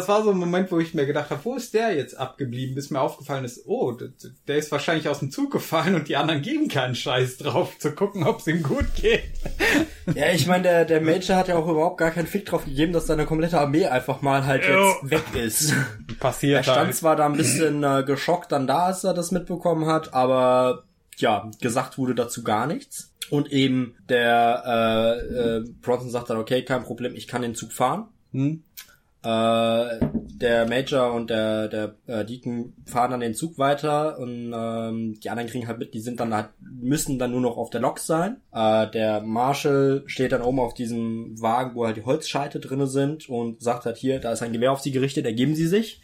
war 0.08 0.22
so 0.22 0.30
ein 0.30 0.38
Moment, 0.38 0.70
wo 0.70 0.78
ich 0.78 0.94
mir 0.94 1.04
gedacht 1.04 1.30
habe, 1.30 1.44
wo 1.44 1.54
ist 1.56 1.74
der 1.74 1.94
jetzt 1.94 2.16
abgeblieben? 2.16 2.74
Bis 2.74 2.90
mir 2.90 3.00
aufgefallen 3.00 3.44
ist, 3.44 3.66
oh, 3.66 3.96
der 4.46 4.56
ist 4.56 4.70
wahrscheinlich 4.70 5.08
aus 5.08 5.18
dem 5.18 5.30
Zug 5.30 5.50
gefallen 5.50 5.94
und 5.96 6.08
die 6.08 6.16
anderen 6.16 6.42
geben 6.42 6.68
keinen 6.68 6.94
Scheiß 6.94 7.38
drauf, 7.38 7.78
zu 7.78 7.92
gucken, 7.92 8.24
ob 8.24 8.38
es 8.38 8.46
ihm 8.46 8.62
gut 8.62 8.86
geht. 8.94 9.24
Ja, 10.14 10.32
ich 10.32 10.48
meine, 10.48 10.64
der, 10.64 10.84
der 10.86 11.00
Major 11.00 11.36
hat 11.36 11.46
ja 11.46 11.56
auch 11.56 11.68
überhaupt 11.68 11.98
gar 11.98 12.10
keinen 12.10 12.26
Fick 12.26 12.44
drauf 12.44 12.64
gegeben, 12.64 12.92
dass 12.92 13.06
seine 13.06 13.26
komplette 13.26 13.60
Armee 13.60 13.86
einfach 13.86 14.22
mal 14.22 14.44
halt 14.44 14.64
jetzt 14.64 15.08
weg 15.10 15.22
ist. 15.34 15.72
Passiert 16.18 16.56
Er 16.56 16.62
stand 16.64 16.86
halt. 16.86 16.94
zwar 16.96 17.14
da 17.14 17.26
ein 17.26 17.36
bisschen 17.36 17.84
äh, 17.84 18.02
geschockt 18.04 18.50
dann 18.50 18.66
da, 18.66 18.86
als 18.86 19.04
er 19.04 19.14
das 19.14 19.30
mitbekommen 19.30 19.86
hat, 19.86 20.12
aber 20.12 20.84
ja, 21.18 21.48
gesagt 21.60 21.96
wurde 21.96 22.16
dazu 22.16 22.42
gar 22.42 22.66
nichts. 22.66 23.12
Und 23.30 23.52
eben 23.52 23.94
der 24.08 24.64
äh, 24.66 25.58
äh, 25.58 25.64
Bronson 25.80 26.10
sagt 26.10 26.30
dann, 26.30 26.38
okay, 26.38 26.64
kein 26.64 26.82
Problem, 26.82 27.14
ich 27.14 27.28
kann 27.28 27.42
den 27.42 27.54
Zug 27.54 27.72
fahren. 27.72 28.08
Hm. 28.32 28.64
Äh, 29.22 29.98
der 30.40 30.66
Major 30.66 31.12
und 31.12 31.28
der, 31.28 31.68
der 31.68 31.94
äh, 32.06 32.24
Deacon 32.24 32.72
fahren 32.86 33.10
dann 33.10 33.20
den 33.20 33.34
Zug 33.34 33.58
weiter 33.58 34.18
und 34.18 34.52
ähm, 34.54 35.20
die 35.20 35.28
anderen 35.28 35.50
kriegen 35.50 35.68
halt 35.68 35.78
mit, 35.78 35.92
die 35.92 36.00
sind 36.00 36.20
dann 36.20 36.32
halt, 36.32 36.48
müssen 36.60 37.18
dann 37.18 37.32
nur 37.32 37.42
noch 37.42 37.58
auf 37.58 37.68
der 37.68 37.82
Lok 37.82 37.98
sein. 37.98 38.38
Äh, 38.52 38.90
der 38.90 39.20
Marshall 39.20 40.04
steht 40.06 40.32
dann 40.32 40.40
oben 40.40 40.58
auf 40.60 40.72
diesem 40.72 41.40
Wagen, 41.40 41.74
wo 41.74 41.84
halt 41.84 41.98
die 41.98 42.04
Holzscheite 42.04 42.60
drinne 42.60 42.86
sind 42.86 43.28
und 43.28 43.62
sagt 43.62 43.84
halt 43.84 43.98
hier, 43.98 44.20
da 44.20 44.32
ist 44.32 44.42
ein 44.42 44.54
Gewehr 44.54 44.72
auf 44.72 44.80
sie 44.80 44.92
gerichtet, 44.92 45.26
ergeben 45.26 45.54
sie 45.54 45.66
sich. 45.66 46.00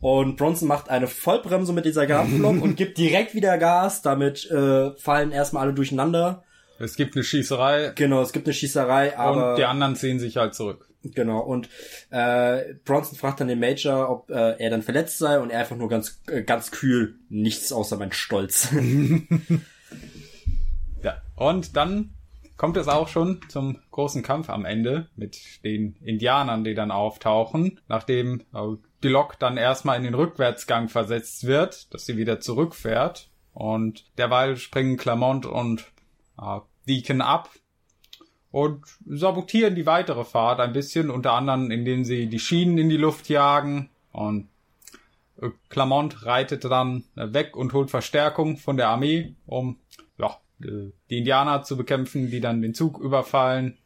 Und 0.00 0.36
Bronson 0.36 0.68
macht 0.68 0.88
eine 0.88 1.06
Vollbremse 1.06 1.72
mit 1.72 1.84
dieser 1.84 2.06
Gartenlok 2.06 2.62
und 2.62 2.76
gibt 2.76 2.96
direkt 2.96 3.34
wieder 3.34 3.58
Gas. 3.58 4.02
Damit 4.02 4.50
äh, 4.50 4.96
fallen 4.96 5.32
erstmal 5.32 5.64
alle 5.64 5.74
durcheinander. 5.74 6.44
Es 6.78 6.96
gibt 6.96 7.16
eine 7.16 7.24
Schießerei. 7.24 7.92
Genau, 7.94 8.22
es 8.22 8.32
gibt 8.32 8.46
eine 8.46 8.54
Schießerei, 8.54 9.18
aber. 9.18 9.50
Und 9.50 9.58
die 9.58 9.64
anderen 9.64 9.96
ziehen 9.96 10.18
sich 10.18 10.36
halt 10.36 10.54
zurück. 10.54 10.88
Genau, 11.12 11.40
und 11.40 11.68
äh, 12.10 12.74
Bronson 12.84 13.18
fragt 13.18 13.40
dann 13.40 13.48
den 13.48 13.60
Major, 13.60 14.10
ob 14.10 14.30
äh, 14.30 14.56
er 14.58 14.70
dann 14.70 14.82
verletzt 14.82 15.18
sei 15.18 15.38
und 15.38 15.50
er 15.50 15.60
einfach 15.60 15.76
nur 15.76 15.88
ganz, 15.88 16.22
äh, 16.28 16.42
ganz 16.42 16.70
kühl, 16.70 17.18
nichts 17.28 17.72
außer 17.72 17.98
mein 17.98 18.12
Stolz. 18.12 18.72
ja, 21.02 21.20
und 21.36 21.76
dann 21.76 22.14
kommt 22.56 22.76
es 22.76 22.88
auch 22.88 23.08
schon 23.08 23.40
zum 23.48 23.78
großen 23.90 24.22
Kampf 24.22 24.48
am 24.48 24.64
Ende 24.64 25.08
mit 25.16 25.64
den 25.64 25.96
Indianern, 26.02 26.64
die 26.64 26.74
dann 26.74 26.90
auftauchen, 26.90 27.80
nachdem 27.88 28.40
äh, 28.54 28.76
die 29.02 29.08
Lok 29.08 29.38
dann 29.38 29.56
erstmal 29.56 29.98
in 29.98 30.04
den 30.04 30.14
Rückwärtsgang 30.14 30.88
versetzt 30.88 31.46
wird, 31.46 31.92
dass 31.92 32.06
sie 32.06 32.16
wieder 32.16 32.40
zurückfährt. 32.40 33.30
Und 33.52 34.06
derweil 34.18 34.56
springen 34.56 34.96
Clermont 34.96 35.46
und 35.46 35.84
äh, 36.40 36.60
Deacon 36.88 37.20
ab 37.20 37.50
und 38.54 38.84
sabotieren 39.04 39.74
die 39.74 39.84
weitere 39.84 40.22
Fahrt 40.22 40.60
ein 40.60 40.72
bisschen, 40.72 41.10
unter 41.10 41.32
anderem 41.32 41.72
indem 41.72 42.04
sie 42.04 42.28
die 42.28 42.38
Schienen 42.38 42.78
in 42.78 42.88
die 42.88 42.96
Luft 42.96 43.28
jagen 43.28 43.90
und 44.12 44.46
äh, 45.42 45.48
Clermont 45.70 46.24
reitet 46.24 46.64
dann 46.64 47.02
weg 47.16 47.56
und 47.56 47.72
holt 47.72 47.90
Verstärkung 47.90 48.56
von 48.56 48.76
der 48.76 48.90
Armee, 48.90 49.34
um 49.46 49.78
ja, 50.18 50.38
äh, 50.62 50.92
die 51.10 51.18
Indianer 51.18 51.64
zu 51.64 51.76
bekämpfen, 51.76 52.30
die 52.30 52.38
dann 52.38 52.62
den 52.62 52.74
Zug 52.74 53.00
überfallen. 53.00 53.76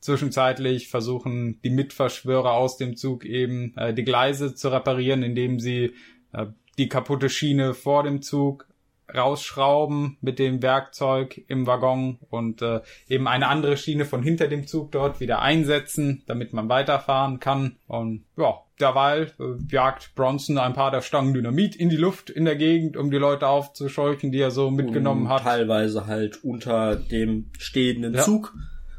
Zwischenzeitlich 0.00 0.88
versuchen 0.88 1.60
die 1.60 1.68
Mitverschwörer 1.68 2.52
aus 2.52 2.78
dem 2.78 2.96
Zug 2.96 3.26
eben 3.26 3.76
äh, 3.76 3.92
die 3.92 4.04
Gleise 4.04 4.54
zu 4.54 4.70
reparieren, 4.70 5.22
indem 5.22 5.60
sie 5.60 5.92
äh, 6.32 6.46
die 6.78 6.88
kaputte 6.88 7.28
Schiene 7.28 7.74
vor 7.74 8.04
dem 8.04 8.22
Zug 8.22 8.66
rausschrauben 9.12 10.16
mit 10.20 10.38
dem 10.38 10.62
Werkzeug 10.62 11.44
im 11.48 11.66
Waggon 11.66 12.18
und 12.30 12.62
äh, 12.62 12.80
eben 13.08 13.28
eine 13.28 13.48
andere 13.48 13.76
Schiene 13.76 14.04
von 14.04 14.22
hinter 14.22 14.48
dem 14.48 14.66
Zug 14.66 14.92
dort 14.92 15.20
wieder 15.20 15.42
einsetzen, 15.42 16.22
damit 16.26 16.52
man 16.52 16.68
weiterfahren 16.68 17.40
kann. 17.40 17.76
Und 17.86 18.24
ja, 18.36 18.60
derweil 18.80 19.32
äh, 19.38 19.56
jagt 19.70 20.14
Bronson 20.14 20.58
ein 20.58 20.72
paar 20.72 20.90
der 20.90 21.02
Stangen 21.02 21.34
Dynamit 21.34 21.76
in 21.76 21.90
die 21.90 21.96
Luft 21.96 22.30
in 22.30 22.44
der 22.44 22.56
Gegend, 22.56 22.96
um 22.96 23.10
die 23.10 23.18
Leute 23.18 23.46
aufzuscheuchen, 23.46 24.32
die 24.32 24.40
er 24.40 24.50
so 24.50 24.70
mitgenommen 24.70 25.28
hat. 25.28 25.42
Teilweise 25.42 26.06
halt 26.06 26.42
unter 26.42 26.96
dem 26.96 27.50
stehenden 27.58 28.14
ja. 28.14 28.22
Zug. 28.22 28.54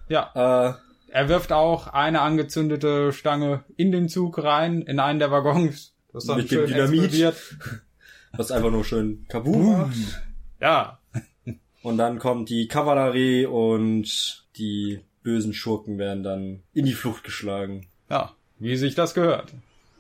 Ja. 0.08 0.32
Äh, 0.36 0.74
er 1.08 1.30
wirft 1.30 1.54
auch 1.54 1.88
eine 1.88 2.22
angezündete 2.22 3.14
Stange 3.14 3.64
in 3.78 3.92
den 3.92 4.10
Zug 4.10 4.44
rein, 4.44 4.82
in 4.82 5.00
einen 5.00 5.20
der 5.20 5.32
Waggons. 5.32 5.94
Das 6.12 6.26
dann 6.26 6.38
mit 6.38 6.50
schön 6.50 6.68
dem 6.68 6.76
Dynamit. 6.76 7.04
Explodiert. 7.06 7.36
Was 8.38 8.52
einfach 8.52 8.72
nur 8.72 8.84
schön 8.84 9.26
kaboom 9.28 9.78
macht. 9.80 10.22
Ja. 10.60 11.00
Und 11.84 11.98
dann 11.98 12.20
kommt 12.20 12.50
die 12.50 12.68
Kavallerie 12.68 13.46
und 13.46 14.46
die 14.58 15.02
bösen 15.22 15.54
Schurken 15.54 15.98
werden 15.98 16.24
dann 16.24 16.64
in 16.74 16.86
die 16.86 16.94
Flucht 16.94 17.24
geschlagen. 17.24 17.88
Ja, 18.10 18.34
wie 18.60 18.76
sich 18.78 18.96
das 18.96 19.14
gehört. 19.14 19.54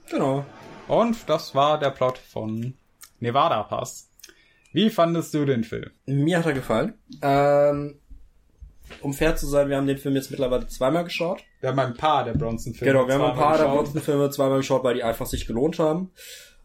Genau. 0.09 0.45
Und 0.87 1.29
das 1.29 1.55
war 1.55 1.79
der 1.79 1.89
Plot 1.89 2.17
von 2.17 2.73
Nevada 3.19 3.63
Pass. 3.63 4.09
Wie 4.71 4.89
fandest 4.89 5.33
du 5.33 5.45
den 5.45 5.63
Film? 5.63 5.89
Mir 6.05 6.39
hat 6.39 6.45
er 6.45 6.53
gefallen. 6.53 6.93
Ähm, 7.21 7.95
um 9.01 9.13
fair 9.13 9.35
zu 9.35 9.47
sein, 9.47 9.69
wir 9.69 9.77
haben 9.77 9.87
den 9.87 9.97
Film 9.97 10.15
jetzt 10.15 10.31
mittlerweile 10.31 10.67
zweimal 10.67 11.03
geschaut. 11.03 11.43
Wir 11.61 11.69
haben 11.69 11.79
ein 11.79 11.95
paar 11.95 12.23
der 12.23 12.33
Bronson-Filme 12.33 12.91
Genau, 12.93 13.07
wir 13.07 13.15
haben 13.15 13.23
ein 13.31 13.35
paar 13.35 13.57
der 13.57 13.67
geschaut. 13.67 13.85
Bronson-Filme 13.85 14.29
zweimal 14.29 14.57
geschaut, 14.57 14.83
weil 14.83 14.95
die 14.95 15.03
einfach 15.03 15.25
sich 15.25 15.47
gelohnt 15.47 15.79
haben. 15.79 16.11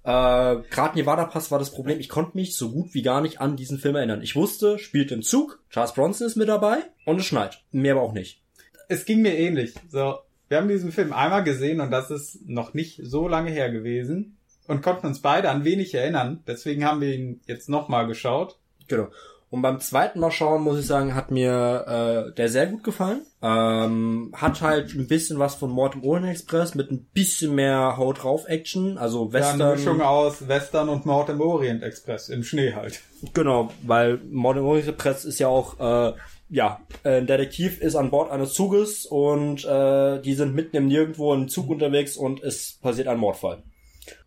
Äh, 0.03 0.63
Gerade 0.71 0.97
Nevada 0.97 1.25
Pass 1.27 1.51
war 1.51 1.59
das 1.59 1.73
Problem, 1.73 2.01
ich 2.01 2.09
konnte 2.09 2.37
mich 2.37 2.57
so 2.57 2.71
gut 2.71 2.95
wie 2.95 3.03
gar 3.03 3.21
nicht 3.21 3.41
an 3.41 3.57
diesen 3.57 3.79
Film 3.79 3.97
erinnern. 3.97 4.23
Ich 4.23 4.37
wusste, 4.37 4.79
spielt 4.79 5.13
im 5.13 5.23
Zug, 5.23 5.63
Charles 5.71 5.93
Bronson 5.95 6.27
ist 6.27 6.37
mit 6.37 6.49
dabei 6.49 6.79
und 7.05 7.21
es 7.21 7.27
schneit. 7.27 7.63
Mehr 7.71 7.93
aber 7.93 8.03
auch 8.03 8.13
nicht. 8.13 8.43
Es 8.89 9.05
ging 9.05 9.23
mir 9.23 9.37
ähnlich. 9.37 9.75
So, 9.89 10.19
wir 10.49 10.59
haben 10.59 10.69
diesen 10.69 10.91
Film 10.91 11.13
einmal 11.13 11.45
gesehen 11.45 11.81
und 11.81 11.91
das 11.91 12.11
ist 12.11 12.49
noch 12.49 12.75
nicht 12.75 13.01
so 13.05 13.29
lange 13.29 13.51
her 13.51 13.71
gewesen 13.71 14.37
und 14.67 14.83
konnten 14.83 15.07
uns 15.07 15.21
beide 15.21 15.51
an 15.51 15.65
wenig 15.65 15.95
erinnern. 15.95 16.43
Deswegen 16.47 16.85
haben 16.85 17.01
wir 17.01 17.15
ihn 17.15 17.41
jetzt 17.47 17.69
nochmal 17.69 18.07
geschaut. 18.07 18.59
Genau. 18.89 19.09
Und 19.53 19.63
beim 19.63 19.81
zweiten 19.81 20.21
Mal 20.21 20.31
schauen, 20.31 20.63
muss 20.63 20.79
ich 20.79 20.87
sagen, 20.87 21.17
hat 21.17 21.33
mir 21.33 22.29
äh, 22.31 22.35
der 22.37 22.49
sehr 22.49 22.69
gut 22.69 22.85
gefallen. 22.85 23.23
Ähm, 23.43 24.33
hat 24.37 24.61
halt 24.61 24.95
ein 24.95 25.09
bisschen 25.09 25.41
was 25.41 25.57
von 25.57 25.71
Mord 25.71 25.97
im 25.97 26.05
Orient 26.05 26.29
Express 26.29 26.77
mit 26.77 26.93
ein 26.93 27.09
bisschen 27.13 27.57
mehr 27.57 27.97
Haut 27.97 28.23
drauf 28.23 28.47
Action, 28.47 28.97
also 28.97 29.25
Ja, 29.25 29.25
eine 29.25 29.33
Western. 29.33 29.71
Mischung 29.77 30.01
aus 30.03 30.47
Western 30.47 30.89
und 30.89 31.05
Mord 31.05 31.31
im 31.31 31.41
Orient 31.41 31.83
Express 31.83 32.29
im 32.29 32.45
Schnee 32.45 32.75
halt. 32.75 33.01
Genau, 33.35 33.71
weil 33.83 34.19
Mord 34.31 34.57
im 34.59 34.65
Orient 34.65 34.87
Express 34.89 35.25
ist 35.25 35.41
ja 35.41 35.49
auch, 35.49 35.81
äh, 35.81 36.13
ja, 36.49 36.81
ein 37.03 37.27
Detektiv 37.27 37.81
ist 37.81 37.97
an 37.97 38.11
Bord 38.11 38.31
eines 38.31 38.53
Zuges 38.55 39.05
und 39.05 39.65
äh, 39.65 40.21
die 40.21 40.35
sind 40.35 40.55
mitten 40.55 40.77
im 40.77 40.87
Nirgendwo 40.87 41.35
im 41.35 41.49
Zug 41.49 41.71
unterwegs 41.71 42.17
und 42.17 42.41
es 42.43 42.79
passiert 42.81 43.09
ein 43.09 43.19
Mordfall. 43.19 43.65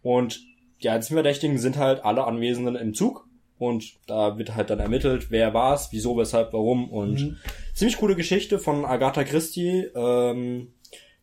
Und 0.02 0.42
die 0.82 0.90
einzigen 0.90 1.16
Verdächtigen 1.16 1.60
sind 1.60 1.78
halt 1.78 2.04
alle 2.04 2.26
Anwesenden 2.26 2.76
im 2.76 2.94
Zug 2.94 3.26
und 3.60 3.94
da 4.08 4.38
wird 4.38 4.56
halt 4.56 4.70
dann 4.70 4.80
ermittelt, 4.80 5.28
wer 5.32 5.54
war's, 5.54 5.90
wieso, 5.92 6.18
weshalb, 6.18 6.54
warum 6.54 6.90
und 6.90 7.38
ziemlich 7.74 7.98
coole 7.98 8.16
Geschichte 8.16 8.60
von 8.60 8.86
Agatha 8.86 9.24
Christie, 9.24 9.88
ähm, 9.96 10.74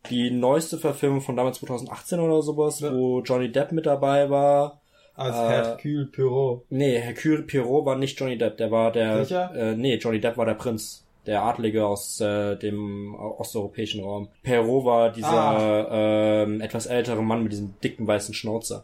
die 0.09 0.31
neueste 0.31 0.77
Verfilmung 0.79 1.21
von 1.21 1.35
damals 1.35 1.59
2018 1.59 2.19
oder 2.19 2.41
sowas, 2.41 2.79
Ja. 2.79 2.91
wo 2.93 3.21
Johnny 3.21 3.51
Depp 3.51 3.71
mit 3.71 3.85
dabei 3.85 4.29
war. 4.29 4.81
Als 5.13 5.35
Äh, 5.35 5.49
Hercule 5.49 6.05
Poirot. 6.05 6.63
Nee, 6.69 6.97
Hercule 6.99 7.43
Pirot 7.43 7.85
war 7.85 7.97
nicht 7.97 8.19
Johnny 8.19 8.37
Depp, 8.37 8.57
der 8.57 8.71
war 8.71 8.91
der. 8.91 9.23
Sicher? 9.25 9.53
Äh, 9.55 9.75
nee, 9.75 9.95
Johnny 9.97 10.19
Depp 10.19 10.37
war 10.37 10.45
der 10.45 10.55
Prinz. 10.55 11.05
Der 11.27 11.43
Adlige 11.43 11.85
aus 11.85 12.19
äh, 12.19 12.55
dem 12.55 13.13
osteuropäischen 13.13 14.03
Raum. 14.03 14.29
Perrault 14.41 14.85
war 14.85 15.11
dieser 15.11 15.29
Ah. 15.29 16.43
ähm, 16.43 16.61
etwas 16.61 16.87
ältere 16.87 17.21
Mann 17.21 17.43
mit 17.43 17.51
diesem 17.51 17.75
dicken 17.83 18.07
weißen 18.07 18.33
Schnauzer. 18.33 18.83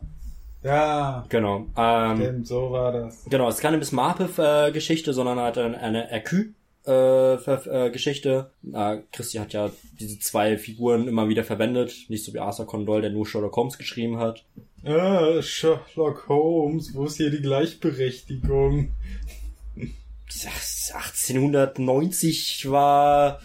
Ja, 0.64 1.26
Genau. 1.30 1.66
Ähm, 1.78 2.18
stimmt, 2.18 2.48
so 2.48 2.72
war 2.72 2.92
das. 2.92 3.24
genau, 3.30 3.48
es 3.50 3.56
ist 3.56 3.62
keine 3.62 3.78
Miss 3.78 3.92
Marple-Geschichte, 3.92 5.14
sondern 5.14 5.40
halt 5.40 5.58
eine. 5.58 6.10
Äh, 6.12 7.38
Ver- 7.38 7.68
äh, 7.68 7.90
Geschichte. 7.92 8.50
Äh, 8.74 9.00
Christi 9.12 9.38
hat 9.40 9.52
ja 9.54 9.70
diese 10.00 10.20
zwei 10.20 10.58
Figuren 10.58 11.08
immer 11.10 11.28
wieder 11.28 11.44
verwendet, 11.44 11.94
nicht 12.08 12.24
so 12.24 12.34
wie 12.34 12.40
Arthur 12.40 12.66
Conan 12.66 12.86
Doyle, 12.86 13.02
der 13.02 13.12
nur 13.12 13.28
Sherlock 13.28 13.56
Holmes 13.58 13.78
geschrieben 13.78 14.20
hat. 14.20 14.46
Ah, 14.86 15.42
Sherlock 15.42 16.30
Holmes, 16.30 16.94
wo 16.96 17.06
ist 17.06 17.18
hier 17.18 17.30
die 17.30 17.42
Gleichberechtigung? 17.42 18.92
1890 20.94 22.70
war 22.70 23.40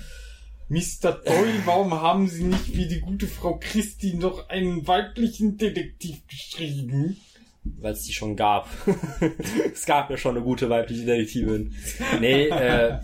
Mr. 0.72 1.12
Doyle, 1.12 1.60
warum 1.66 1.92
haben 1.92 2.28
Sie 2.28 2.44
nicht 2.44 2.74
wie 2.74 2.88
die 2.88 3.00
gute 3.00 3.26
Frau 3.26 3.58
Christie 3.60 4.14
noch 4.14 4.48
einen 4.48 4.86
weiblichen 4.86 5.58
Detektiv 5.58 6.26
geschrieben? 6.26 7.18
weil 7.64 7.92
es 7.92 8.02
die 8.04 8.12
schon 8.12 8.34
gab. 8.34 8.68
es 9.72 9.86
gab 9.86 10.10
ja 10.10 10.16
schon 10.16 10.34
eine 10.34 10.44
gute 10.44 10.68
weibliche 10.68 11.04
Detektivin. 11.04 11.76
Nee, 12.20 12.48
äh, 12.48 12.98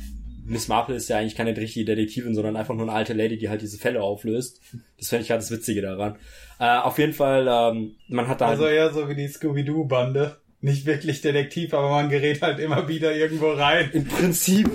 Miss 0.45 0.67
Marple 0.67 0.97
ist 0.97 1.09
ja 1.09 1.19
eigentlich 1.19 1.37
keine 1.37 1.57
richtige 1.57 1.85
Detektivin, 1.85 2.35
sondern 2.35 2.57
einfach 2.57 2.75
nur 2.75 2.85
eine 2.85 2.93
alte 2.93 3.13
Lady, 3.13 3.39
die 3.39 3.51
halt 3.51 3.63
diese 3.63 3.79
Fälle 3.79 4.03
auflöst. 4.03 4.61
Das 4.97 5.11
fände 5.11 5.25
ich 5.25 5.31
halt 5.31 5.43
das 5.43 5.51
Witzige 5.51 5.83
daran. 5.83 6.17
Äh, 6.59 6.79
auf 6.79 6.99
jeden 6.99 7.13
Fall, 7.13 7.47
ähm, 7.49 7.97
man 8.09 8.27
hat 8.27 8.41
da 8.41 8.47
Also 8.49 8.67
eher 8.67 8.93
so 8.93 9.09
wie 9.09 9.15
die 9.15 9.29
Scooby-Doo-Bande. 9.29 10.39
Nicht 10.61 10.87
wirklich 10.87 11.21
Detektiv, 11.21 11.73
aber 11.73 11.89
man 11.91 12.09
gerät 12.09 12.43
halt 12.43 12.59
immer 12.59 12.89
wieder 12.89 13.15
irgendwo 13.15 13.53
rein. 13.53 13.91
im 13.93 14.07
Prinzip 14.07 14.69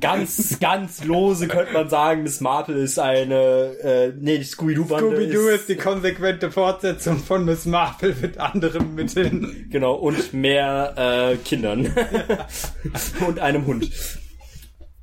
ganz, 0.00 0.60
ganz 0.60 1.02
lose 1.02 1.48
könnte 1.48 1.72
man 1.72 1.88
sagen, 1.88 2.22
Miss 2.22 2.40
Marple 2.40 2.76
ist 2.76 3.00
eine, 3.00 3.34
äh, 3.82 4.12
nee, 4.16 4.38
die 4.38 4.44
Scooby-Doo-Bande 4.44 5.16
Scooby-Doo 5.16 5.48
ist 5.48 5.68
die 5.68 5.74
konsequente 5.74 6.52
Fortsetzung 6.52 7.18
von 7.18 7.44
Miss 7.44 7.66
Marple 7.66 8.14
mit 8.22 8.38
anderen 8.38 8.94
Mitteln. 8.94 9.66
Genau, 9.68 9.94
und 9.94 10.32
mehr 10.32 11.32
äh, 11.32 11.36
Kindern. 11.38 11.92
und 13.26 13.40
einem 13.40 13.66
Hund. 13.66 13.90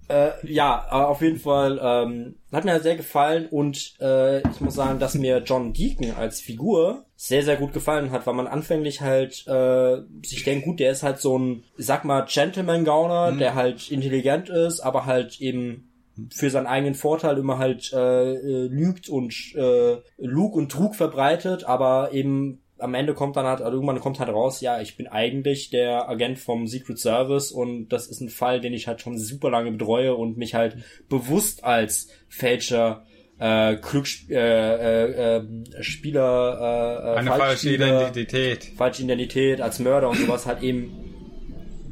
Äh, 0.08 0.32
ja, 0.44 0.86
äh, 0.90 0.96
auf 0.96 1.22
jeden 1.22 1.40
Fall 1.40 1.80
ähm, 1.82 2.36
hat 2.52 2.66
mir 2.66 2.80
sehr 2.82 2.96
gefallen 2.96 3.48
und 3.50 3.96
äh, 4.02 4.40
ich 4.50 4.60
muss 4.60 4.76
sagen, 4.76 5.00
dass 5.00 5.16
mir 5.16 5.40
John 5.40 5.74
Deacon 5.74 6.12
als 6.12 6.42
Figur 6.42 7.06
sehr, 7.16 7.44
sehr 7.44 7.56
gut 7.56 7.74
gefallen 7.74 8.12
hat, 8.12 8.28
weil 8.28 8.34
man 8.34 8.48
anfänglich 8.48 9.02
halt 9.02 9.48
äh, 9.48 10.02
sich 10.24 10.44
denkt, 10.44 10.66
gut, 10.66 10.80
der 10.80 10.92
ist 10.92 11.04
halt 11.04 11.20
so 11.20 11.40
ein, 11.40 11.64
sag 11.78 12.04
mal, 12.04 12.26
Gentleman-Gauner, 12.28 13.32
der 13.34 13.56
halt 13.56 13.90
intelligent 13.92 14.50
ist, 14.50 14.82
aber 14.82 15.06
halt 15.06 15.40
eben 15.40 15.90
für 16.32 16.50
seinen 16.50 16.68
eigenen 16.68 16.96
Vorteil 16.96 17.38
immer 17.38 17.58
halt 17.58 17.92
äh, 17.94 18.34
äh, 18.34 18.68
lügt 18.68 19.10
und 19.10 19.34
äh, 19.56 19.98
Lug 20.18 20.56
und 20.56 20.72
Trug 20.72 20.96
verbreitet, 20.96 21.64
aber 21.64 22.12
eben 22.14 22.63
am 22.84 22.94
Ende 22.94 23.14
kommt 23.14 23.36
dann 23.38 23.46
halt, 23.46 23.62
also 23.62 23.78
irgendwann 23.78 24.00
kommt 24.00 24.20
halt 24.20 24.30
raus, 24.30 24.62
ja, 24.62 24.82
ich 24.82 24.98
bin 24.98 25.08
eigentlich 25.08 25.70
der 25.70 26.10
Agent 26.10 26.38
vom 26.38 26.68
Secret 26.68 27.00
Service 27.00 27.52
und 27.52 27.90
das 27.90 28.08
ist 28.08 28.22
ein 28.22 28.30
Fall, 28.30 28.60
den 28.60 28.74
ich 28.74 28.88
halt 28.88 29.02
schon 29.02 29.18
super 29.18 29.50
lange 29.50 29.72
betreue 29.72 30.16
und 30.16 30.38
mich 30.38 30.54
halt 30.54 30.78
bewusst 31.10 31.64
als 31.64 32.10
Fälscher 32.28 33.06
äh, 33.40 33.78
Glücks 33.78 34.30
äh, 34.30 34.36
äh, 34.36 35.38
äh, 35.38 35.84
Spieler 35.84 37.02
äh, 37.06 37.14
äh, 37.14 37.18
Eine 37.20 37.30
falsche 37.32 37.74
Identität. 37.74 38.72
falsche 38.78 39.04
Identität 39.04 39.62
als 39.62 39.80
Mörder 39.80 40.10
und 40.10 40.18
sowas 40.18 40.46
halt 40.46 40.62
eben 40.62 40.92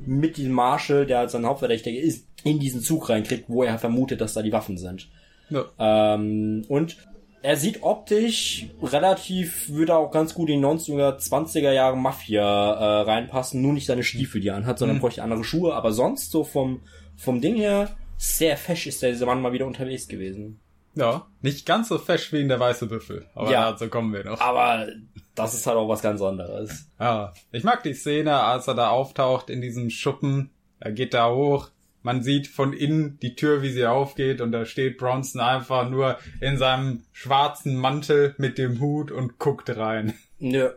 mit 0.06 0.38
diesem 0.38 0.54
Marshall, 0.54 1.06
der 1.06 1.20
als 1.20 1.32
sein 1.32 1.46
Hauptverdächtiger 1.46 2.00
ist, 2.00 2.28
in 2.44 2.60
diesen 2.60 2.82
Zug 2.82 3.10
reinkriegt, 3.10 3.46
wo 3.48 3.64
er 3.64 3.78
vermutet, 3.78 4.20
dass 4.20 4.34
da 4.34 4.42
die 4.42 4.52
Waffen 4.52 4.78
sind. 4.78 5.10
Ja. 5.50 5.66
Ähm, 5.80 6.66
und 6.68 6.98
er 7.44 7.58
sieht 7.58 7.82
optisch 7.84 8.68
relativ, 8.82 9.70
würde 9.70 9.96
auch 9.96 10.12
ganz 10.12 10.34
gut 10.34 10.50
in 10.50 10.62
die 10.62 10.68
90er, 10.68 11.18
20er 11.18 11.72
Jahre 11.72 11.98
Mafia 11.98 12.44
äh, 12.44 13.02
reinpassen, 13.02 13.62
nur 13.62 13.74
nicht 13.74 13.86
seine 13.88 14.04
Stiefel, 14.04 14.42
die 14.42 14.50
er 14.50 14.56
anhat, 14.56 14.80
sondern 14.80 15.00
bräuchte 15.00 15.24
andere 15.24 15.44
Schuhe, 15.44 15.74
aber 15.74 15.92
sonst 15.92 16.32
so 16.32 16.44
vom, 16.44 16.82
vom 17.18 17.42
Ding 17.42 17.56
her, 17.56 17.90
sehr 18.18 18.58
fesch 18.58 18.86
ist 18.88 19.02
der 19.02 19.12
dieser 19.12 19.26
Mann 19.26 19.42
mal 19.42 19.54
wieder 19.54 19.66
unterwegs 19.66 20.08
gewesen. 20.08 20.60
Ja, 20.94 21.26
nicht 21.42 21.66
ganz 21.66 21.88
so 21.88 21.98
fesch 21.98 22.34
wie 22.34 22.42
in 22.42 22.50
der 22.50 22.60
weiße 22.60 22.86
Büffel. 22.86 23.26
Aber 23.34 23.50
Ja. 23.52 23.72
dazu 23.72 23.88
kommen 23.90 24.14
wir 24.14 24.26
noch. 24.26 24.42
Aber 24.42 24.88
das 25.36 25.54
ist 25.54 25.66
halt 25.66 25.78
auch 25.78 25.88
was 25.88 26.02
ganz 26.02 26.22
anderes. 26.22 26.90
Ja, 27.00 27.34
ich 27.52 27.64
mag 27.64 27.82
die 27.84 27.94
Szene, 27.94 28.36
als 28.42 28.68
er 28.68 28.76
da 28.76 28.90
auftaucht 28.90 29.50
in 29.50 29.62
diesem 29.62 29.90
Schuppen. 29.90 30.52
Er 30.82 30.92
geht 30.92 31.14
da 31.14 31.32
hoch. 31.32 31.70
Man 32.04 32.24
sieht 32.24 32.48
von 32.48 32.74
innen 32.74 33.20
die 33.20 33.36
Tür, 33.36 33.62
wie 33.62 33.72
sie 33.72 33.86
aufgeht 33.86 34.42
und 34.42 34.52
da 34.52 34.66
steht 34.66 34.98
Bronson 34.98 35.42
einfach 35.42 35.90
nur 35.90 36.18
in 36.40 36.58
seinem 36.58 37.04
schwarzen 37.12 37.76
Mantel 37.76 38.34
mit 38.38 38.58
dem 38.58 38.80
Hut 38.80 39.12
und 39.12 39.38
guckt 39.38 39.70
rein. 39.76 40.14
Nö. 40.40 40.72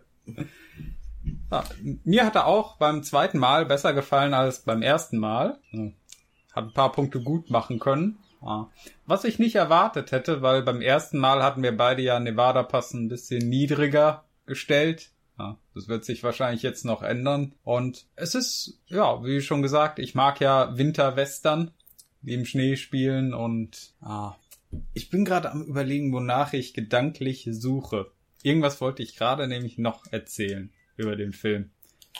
Ja, 1.50 1.64
mir 2.04 2.26
hat 2.26 2.34
er 2.34 2.46
auch 2.46 2.76
beim 2.76 3.02
zweiten 3.02 3.38
Mal 3.38 3.64
besser 3.64 3.94
gefallen 3.94 4.34
als 4.34 4.60
beim 4.60 4.82
ersten 4.82 5.18
Mal. 5.18 5.58
Ja, 5.70 5.90
Hat 6.52 6.64
ein 6.64 6.74
paar 6.74 6.92
Punkte 6.92 7.22
gut 7.22 7.50
machen 7.50 7.78
können. 7.78 8.18
Ja. 8.42 8.70
Was 9.06 9.24
ich 9.24 9.38
nicht 9.38 9.54
erwartet 9.54 10.12
hätte, 10.12 10.42
weil 10.42 10.62
beim 10.62 10.82
ersten 10.82 11.18
Mal 11.18 11.42
hatten 11.42 11.62
wir 11.62 11.74
beide 11.74 12.02
ja 12.02 12.20
Nevada 12.20 12.62
Pass 12.62 12.92
ein 12.92 13.08
bisschen 13.08 13.48
niedriger 13.48 14.24
gestellt. 14.44 15.10
Ja, 15.38 15.58
das 15.74 15.88
wird 15.88 16.04
sich 16.04 16.22
wahrscheinlich 16.22 16.62
jetzt 16.62 16.84
noch 16.84 17.02
ändern. 17.02 17.54
Und 17.64 18.06
es 18.14 18.34
ist, 18.34 18.80
ja, 18.86 19.24
wie 19.24 19.40
schon 19.40 19.62
gesagt, 19.62 19.98
ich 19.98 20.14
mag 20.14 20.40
ja 20.40 20.76
Winterwestern, 20.78 21.72
die 22.22 22.34
im 22.34 22.44
Schnee 22.44 22.76
spielen 22.76 23.34
und 23.34 23.94
ah, 24.00 24.36
ich 24.92 25.10
bin 25.10 25.24
gerade 25.24 25.50
am 25.50 25.62
überlegen, 25.62 26.12
wonach 26.12 26.52
ich 26.52 26.74
gedanklich 26.74 27.48
suche. 27.50 28.10
Irgendwas 28.42 28.80
wollte 28.80 29.02
ich 29.02 29.16
gerade 29.16 29.48
nämlich 29.48 29.78
noch 29.78 30.04
erzählen 30.10 30.72
über 30.96 31.16
den 31.16 31.32
Film. 31.32 31.70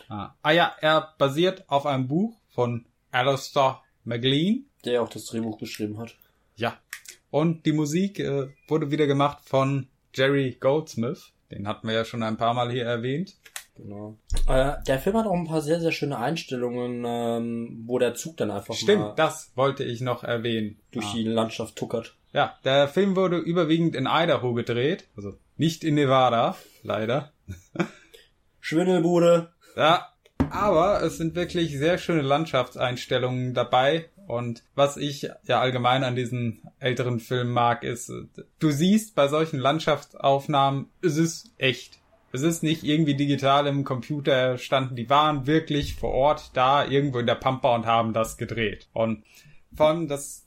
Ah, 0.08 0.34
ah 0.42 0.50
ja, 0.50 0.74
er 0.80 1.14
basiert 1.18 1.68
auf 1.68 1.86
einem 1.86 2.08
Buch 2.08 2.40
von 2.50 2.86
Alistair 3.10 3.82
McLean. 4.04 4.66
Der 4.84 5.02
auch 5.02 5.08
das 5.08 5.26
Drehbuch 5.26 5.58
geschrieben 5.58 5.98
hat. 5.98 6.16
Ja. 6.56 6.78
Und 7.30 7.66
die 7.66 7.72
Musik 7.72 8.18
äh, 8.20 8.48
wurde 8.68 8.90
wieder 8.90 9.06
gemacht 9.06 9.38
von 9.44 9.88
Jerry 10.14 10.56
Goldsmith. 10.60 11.32
Den 11.54 11.66
hatten 11.68 11.86
wir 11.88 11.94
ja 11.94 12.04
schon 12.04 12.22
ein 12.22 12.36
paar 12.36 12.52
Mal 12.52 12.70
hier 12.70 12.84
erwähnt. 12.84 13.34
Genau. 13.76 14.16
Äh, 14.46 14.74
der 14.86 14.98
Film 14.98 15.16
hat 15.16 15.26
auch 15.26 15.32
ein 15.34 15.46
paar 15.46 15.60
sehr, 15.60 15.80
sehr 15.80 15.90
schöne 15.92 16.18
Einstellungen, 16.18 17.04
ähm, 17.06 17.82
wo 17.86 17.98
der 17.98 18.14
Zug 18.14 18.36
dann 18.36 18.50
einfach 18.50 18.68
mal 18.74 18.76
Stimmt, 18.76 19.18
das 19.18 19.50
wollte 19.56 19.82
ich 19.84 20.00
noch 20.00 20.22
erwähnen. 20.22 20.78
durch 20.92 21.06
Ah. 21.06 21.12
die 21.14 21.24
Landschaft 21.24 21.74
tuckert. 21.76 22.14
Ja, 22.32 22.54
der 22.64 22.88
Film 22.88 23.16
wurde 23.16 23.38
überwiegend 23.38 23.96
in 23.96 24.06
Idaho 24.10 24.54
gedreht. 24.54 25.08
Also 25.16 25.34
nicht 25.56 25.82
in 25.84 25.94
Nevada, 25.94 26.56
leider. 26.82 27.32
Schwindelbude. 28.60 29.52
Ja, 29.76 30.08
aber 30.50 31.02
es 31.02 31.16
sind 31.18 31.34
wirklich 31.34 31.76
sehr 31.76 31.98
schöne 31.98 32.22
Landschaftseinstellungen 32.22 33.54
dabei 33.54 34.08
Und 34.26 34.62
was 34.74 34.96
ich 34.96 35.30
ja 35.44 35.60
allgemein 35.60 36.04
an 36.04 36.16
diesen 36.16 36.62
älteren 36.78 37.20
Filmen 37.20 37.52
mag, 37.52 37.82
ist, 37.82 38.12
du 38.58 38.70
siehst 38.70 39.14
bei 39.14 39.28
solchen 39.28 39.58
Landschaftsaufnahmen, 39.58 40.86
es 41.02 41.16
ist 41.16 41.52
echt. 41.58 41.98
Es 42.32 42.42
ist 42.42 42.64
nicht 42.64 42.82
irgendwie 42.82 43.14
digital 43.14 43.68
im 43.68 43.84
Computer 43.84 44.58
standen, 44.58 44.96
die 44.96 45.08
waren 45.08 45.46
wirklich 45.46 45.94
vor 45.94 46.10
Ort 46.10 46.50
da 46.54 46.84
irgendwo 46.84 47.20
in 47.20 47.26
der 47.26 47.36
Pampa 47.36 47.74
und 47.76 47.86
haben 47.86 48.12
das 48.12 48.36
gedreht. 48.36 48.88
Und 48.92 49.22
von 49.72 50.08
das, 50.08 50.44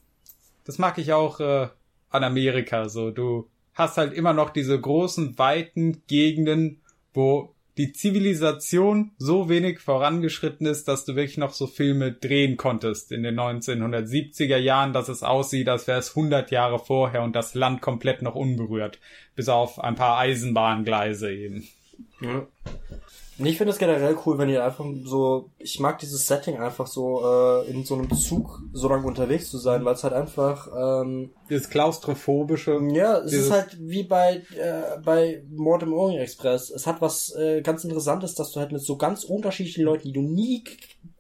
das 0.66 0.80
mag 0.80 0.98
ich 0.98 1.14
auch 1.14 1.40
äh, 1.40 1.70
an 2.10 2.24
Amerika 2.26 2.90
so. 2.90 3.12
Du 3.12 3.50
hast 3.74 3.98
halt 3.98 4.12
immer 4.14 4.34
noch 4.34 4.50
diese 4.50 4.80
großen, 4.80 5.38
weiten 5.38 6.04
Gegenden, 6.08 6.82
wo 7.14 7.56
die 7.78 7.94
Zivilisation 7.94 9.12
so 9.18 9.50
wenig 9.50 9.80
vorangeschritten 9.80 10.66
ist, 10.66 10.88
dass 10.88 11.06
du 11.06 11.16
wirklich 11.16 11.38
noch 11.38 11.54
so 11.54 11.68
Filme 11.68 12.12
drehen 12.12 12.58
konntest 12.58 13.12
in 13.12 13.24
den 13.24 13.40
1970er 13.40 14.58
Jahren, 14.58 14.94
dass 14.94 15.10
es 15.10 15.24
aussieht, 15.24 15.70
als 15.70 15.88
wäre 15.88 16.00
es 16.00 16.10
100 16.10 16.50
Jahre 16.52 16.80
vorher 16.80 17.22
und 17.22 17.36
das 17.36 17.54
Land 17.54 17.82
komplett 17.82 18.22
noch 18.22 18.36
unberührt. 18.36 19.00
Bis 19.36 19.50
auf 19.50 19.80
ein 19.80 19.96
paar 19.96 20.18
Eisenbahngleise 20.18 21.32
eben. 21.32 21.68
Ja. 22.22 22.48
Ich 23.40 23.58
finde 23.58 23.72
es 23.72 23.78
generell 23.78 24.18
cool, 24.26 24.38
wenn 24.38 24.50
ihr 24.50 24.66
einfach 24.66 24.86
so, 25.04 25.52
ich 25.60 25.80
mag 25.80 26.00
dieses 26.00 26.26
Setting 26.26 26.58
einfach 26.58 26.88
so, 26.88 27.22
äh, 27.24 27.70
in 27.70 27.84
so 27.84 27.96
einem 27.96 28.12
Zug 28.12 28.62
so 28.74 28.90
lange 28.90 29.06
unterwegs 29.06 29.50
zu 29.50 29.60
sein, 29.60 29.86
weil 29.86 29.94
es 29.94 30.04
halt 30.04 30.14
einfach, 30.14 30.68
ähm, 30.76 31.32
dieses 31.50 31.70
klaustrophobische. 31.70 32.80
Ja, 32.92 33.20
es 33.20 33.34
ist 33.34 33.52
halt 33.52 33.78
wie 33.80 34.04
bei, 34.04 34.42
äh, 34.58 35.00
bei 35.04 35.44
Mord 35.50 35.84
im 35.84 35.94
Orient 35.94 36.22
Express. 36.22 36.72
Es 36.72 36.88
hat 36.88 37.00
was 37.02 37.36
äh, 37.36 37.62
ganz 37.62 37.84
Interessantes, 37.84 38.34
dass 38.34 38.52
du 38.52 38.60
halt 38.60 38.72
mit 38.72 38.82
so 38.82 38.98
ganz 38.98 39.24
unterschiedlichen 39.24 39.84
Leuten, 39.84 40.08
die 40.08 40.14
du 40.14 40.22
nie 40.22 40.64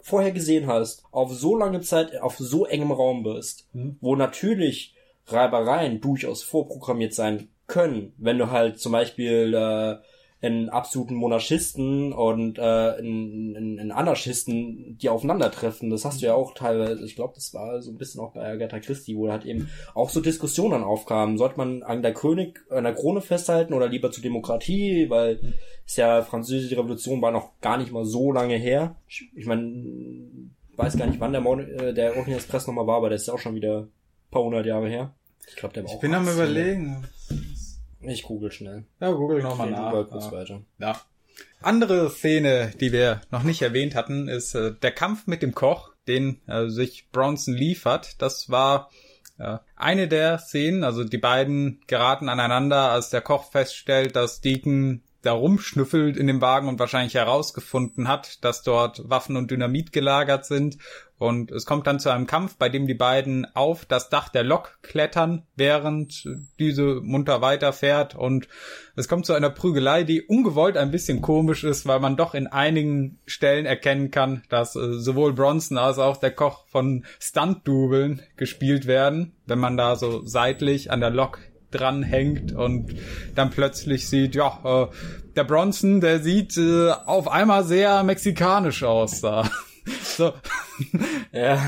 vorher 0.01 0.31
gesehen 0.31 0.67
hast, 0.67 1.03
auf 1.11 1.33
so 1.33 1.55
lange 1.55 1.81
Zeit 1.81 2.19
auf 2.21 2.37
so 2.37 2.65
engem 2.65 2.91
Raum 2.91 3.23
bist, 3.23 3.67
mhm. 3.73 3.97
wo 4.01 4.15
natürlich 4.15 4.95
Reibereien 5.27 6.01
durchaus 6.01 6.41
vorprogrammiert 6.43 7.13
sein 7.13 7.49
können, 7.67 8.13
wenn 8.17 8.37
du 8.37 8.49
halt 8.49 8.79
zum 8.79 8.93
Beispiel 8.93 9.53
äh, 9.53 9.97
in 10.39 10.69
absoluten 10.69 11.15
Monarchisten 11.15 12.13
und 12.13 12.59
äh, 12.59 12.99
in, 12.99 13.55
in, 13.55 13.77
in 13.79 13.91
Anarchisten, 13.91 14.97
die 14.99 15.09
aufeinandertreffen. 15.09 15.89
Das 15.89 16.05
hast 16.05 16.21
du 16.21 16.27
ja 16.27 16.35
auch 16.35 16.53
teilweise, 16.53 17.03
ich 17.03 17.15
glaube, 17.15 17.33
das 17.33 17.55
war 17.55 17.81
so 17.81 17.91
ein 17.91 17.97
bisschen 17.97 18.21
auch 18.21 18.33
bei 18.33 18.47
Agatha 18.47 18.79
Christie, 18.79 19.17
wo 19.17 19.31
halt 19.31 19.45
eben 19.45 19.67
auch 19.95 20.09
so 20.11 20.21
Diskussionen 20.21 20.83
aufkamen. 20.83 21.39
Sollte 21.39 21.57
man 21.57 21.81
an 21.81 22.03
der 22.03 22.13
König, 22.13 22.59
an 22.69 22.83
der 22.83 22.93
Krone 22.93 23.21
festhalten 23.21 23.73
oder 23.73 23.87
lieber 23.87 24.11
zur 24.11 24.21
Demokratie, 24.21 25.09
weil 25.09 25.55
es 25.87 25.95
ja 25.95 26.21
französische 26.21 26.77
Revolution 26.77 27.21
war 27.21 27.31
noch 27.31 27.59
gar 27.59 27.77
nicht 27.77 27.91
mal 27.91 28.05
so 28.05 28.31
lange 28.31 28.57
her. 28.57 28.95
Ich 29.07 29.45
meine, 29.47 29.85
weiß 30.75 30.97
gar 30.97 31.07
nicht, 31.07 31.19
wann 31.19 31.31
der, 31.31 31.41
Mon 31.41 31.59
äh, 31.59 31.95
der 31.95 32.15
Orient 32.15 32.37
Express 32.37 32.67
nochmal 32.67 32.85
war, 32.85 32.97
aber 32.97 33.09
der 33.09 33.15
ist 33.15 33.27
ja 33.27 33.33
auch 33.33 33.39
schon 33.39 33.55
wieder 33.55 33.79
ein 33.81 33.91
paar 34.29 34.43
hundert 34.43 34.67
Jahre 34.67 34.87
her. 34.87 35.13
Ich 35.47 35.55
glaube, 35.55 35.73
der 35.73 35.83
war 35.83 35.91
Ich 35.91 35.99
bin 35.99 36.13
am 36.13 36.27
überlegen. 36.27 37.07
Ich 38.07 38.23
google 38.23 38.51
schnell. 38.51 38.85
Ja, 38.99 39.11
google 39.11 39.41
nochmal 39.41 39.69
nach. 39.69 39.91
Google 39.91 40.05
kurz 40.05 40.25
ja. 40.25 40.31
weiter. 40.31 40.61
Ja. 40.79 41.01
Andere 41.61 42.09
Szene, 42.09 42.71
die 42.79 42.91
wir 42.91 43.21
noch 43.31 43.43
nicht 43.43 43.61
erwähnt 43.61 43.95
hatten, 43.95 44.27
ist 44.27 44.55
äh, 44.55 44.73
der 44.73 44.91
Kampf 44.91 45.27
mit 45.27 45.41
dem 45.41 45.53
Koch, 45.53 45.91
den 46.07 46.41
äh, 46.47 46.67
sich 46.69 47.09
Bronson 47.11 47.53
liefert. 47.53 48.21
Das 48.21 48.49
war 48.49 48.89
äh, 49.37 49.57
eine 49.75 50.07
der 50.07 50.39
Szenen, 50.39 50.83
also 50.83 51.03
die 51.03 51.17
beiden 51.17 51.81
geraten 51.87 52.29
aneinander, 52.29 52.91
als 52.91 53.09
der 53.09 53.21
Koch 53.21 53.51
feststellt, 53.51 54.15
dass 54.15 54.41
Deacon 54.41 55.03
da 55.21 55.33
rumschnüffelt 55.33 56.17
in 56.17 56.27
dem 56.27 56.41
Wagen 56.41 56.67
und 56.67 56.79
wahrscheinlich 56.79 57.15
herausgefunden 57.15 58.07
hat, 58.07 58.43
dass 58.43 58.61
dort 58.61 59.09
Waffen 59.09 59.35
und 59.35 59.51
Dynamit 59.51 59.91
gelagert 59.91 60.45
sind. 60.45 60.77
Und 61.19 61.51
es 61.51 61.65
kommt 61.65 61.87
dann 61.87 61.99
zu 61.99 62.11
einem 62.11 62.27
Kampf, 62.27 62.57
bei 62.57 62.69
dem 62.69 62.85
die 62.85 62.93
beiden 62.93 63.47
auf 63.55 63.85
das 63.85 64.09
Dach 64.09 64.29
der 64.29 64.43
Lok 64.43 64.77
klettern, 64.83 65.47
während 65.55 66.29
diese 66.59 67.01
munter 67.01 67.41
weiterfährt. 67.41 68.13
Und 68.13 68.47
es 68.95 69.07
kommt 69.07 69.25
zu 69.25 69.33
einer 69.33 69.49
Prügelei, 69.49 70.03
die 70.03 70.21
ungewollt 70.21 70.77
ein 70.77 70.91
bisschen 70.91 71.21
komisch 71.21 71.63
ist, 71.63 71.87
weil 71.87 71.99
man 71.99 72.17
doch 72.17 72.35
in 72.35 72.45
einigen 72.45 73.17
Stellen 73.25 73.65
erkennen 73.65 74.11
kann, 74.11 74.43
dass 74.49 74.75
äh, 74.75 74.93
sowohl 74.93 75.33
Bronson 75.33 75.79
als 75.79 75.97
auch 75.97 76.17
der 76.17 76.31
Koch 76.31 76.67
von 76.67 77.03
Stunt-Dubeln 77.19 78.21
gespielt 78.35 78.85
werden, 78.85 79.33
wenn 79.47 79.59
man 79.59 79.75
da 79.75 79.95
so 79.95 80.23
seitlich 80.23 80.91
an 80.91 80.99
der 80.99 81.09
Lok 81.09 81.39
dran 81.71 82.03
hängt 82.03 82.53
und 82.53 82.95
dann 83.35 83.49
plötzlich 83.49 84.09
sieht, 84.09 84.35
ja, 84.35 84.59
äh, 84.63 84.87
der 85.35 85.43
Bronson, 85.43 86.01
der 86.01 86.19
sieht 86.19 86.57
äh, 86.57 86.91
auf 86.91 87.27
einmal 87.27 87.63
sehr 87.63 88.03
mexikanisch 88.03 88.83
aus 88.83 89.21
da. 89.21 89.49
so. 90.03 90.33
Ja. 91.31 91.61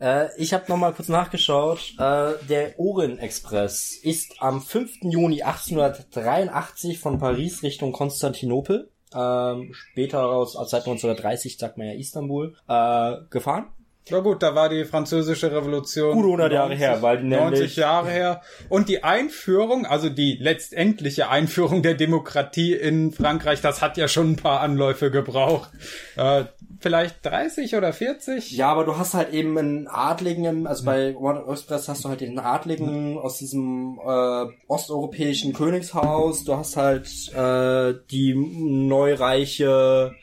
Äh, 0.00 0.28
ich 0.36 0.52
habe 0.52 0.64
noch 0.68 0.76
mal 0.76 0.92
kurz 0.92 1.08
nachgeschaut. 1.08 1.94
Äh, 1.98 2.32
der 2.48 2.78
Orient 2.78 3.20
Express 3.20 3.96
ist 4.02 4.40
am 4.40 4.60
5. 4.60 4.98
Juni 5.02 5.42
1883 5.42 6.98
von 6.98 7.18
Paris 7.18 7.62
Richtung 7.62 7.92
Konstantinopel, 7.92 8.90
ähm, 9.14 9.72
später 9.72 10.26
aus, 10.26 10.52
seit 10.52 10.86
1930 10.86 11.56
sagt 11.58 11.78
man 11.78 11.86
ja 11.86 11.94
Istanbul, 11.94 12.56
äh, 12.68 13.16
gefahren. 13.30 13.66
Ja 14.10 14.20
gut, 14.20 14.42
da 14.42 14.54
war 14.54 14.68
die 14.68 14.84
französische 14.84 15.50
Revolution. 15.50 16.12
Gut 16.12 16.24
100 16.24 16.52
Jahre 16.52 16.74
her, 16.74 17.00
weil 17.00 17.22
die 17.22 17.28
90 17.28 17.76
Jahre 17.76 18.10
her. 18.10 18.42
Und 18.68 18.90
die 18.90 19.02
Einführung, 19.02 19.86
also 19.86 20.10
die 20.10 20.36
letztendliche 20.38 21.30
Einführung 21.30 21.82
der 21.82 21.94
Demokratie 21.94 22.74
in 22.74 23.12
Frankreich, 23.12 23.62
das 23.62 23.80
hat 23.80 23.96
ja 23.96 24.06
schon 24.06 24.32
ein 24.32 24.36
paar 24.36 24.60
Anläufe 24.60 25.10
gebraucht. 25.10 25.70
Äh, 26.16 26.44
vielleicht 26.80 27.24
30 27.24 27.76
oder 27.76 27.94
40? 27.94 28.50
Ja, 28.52 28.70
aber 28.70 28.84
du 28.84 28.98
hast 28.98 29.14
halt 29.14 29.32
eben 29.32 29.56
einen 29.56 29.88
Adligen, 29.88 30.66
also 30.66 30.84
bei 30.84 31.16
One 31.16 31.42
Express 31.50 31.88
hast 31.88 32.04
du 32.04 32.10
halt 32.10 32.20
den 32.20 32.38
Adligen 32.38 33.16
aus 33.16 33.38
diesem 33.38 33.98
äh, 34.06 34.44
osteuropäischen 34.68 35.54
Königshaus. 35.54 36.44
Du 36.44 36.54
hast 36.58 36.76
halt 36.76 37.08
äh, 37.34 37.94
die 38.10 38.34
neureiche 38.34 40.14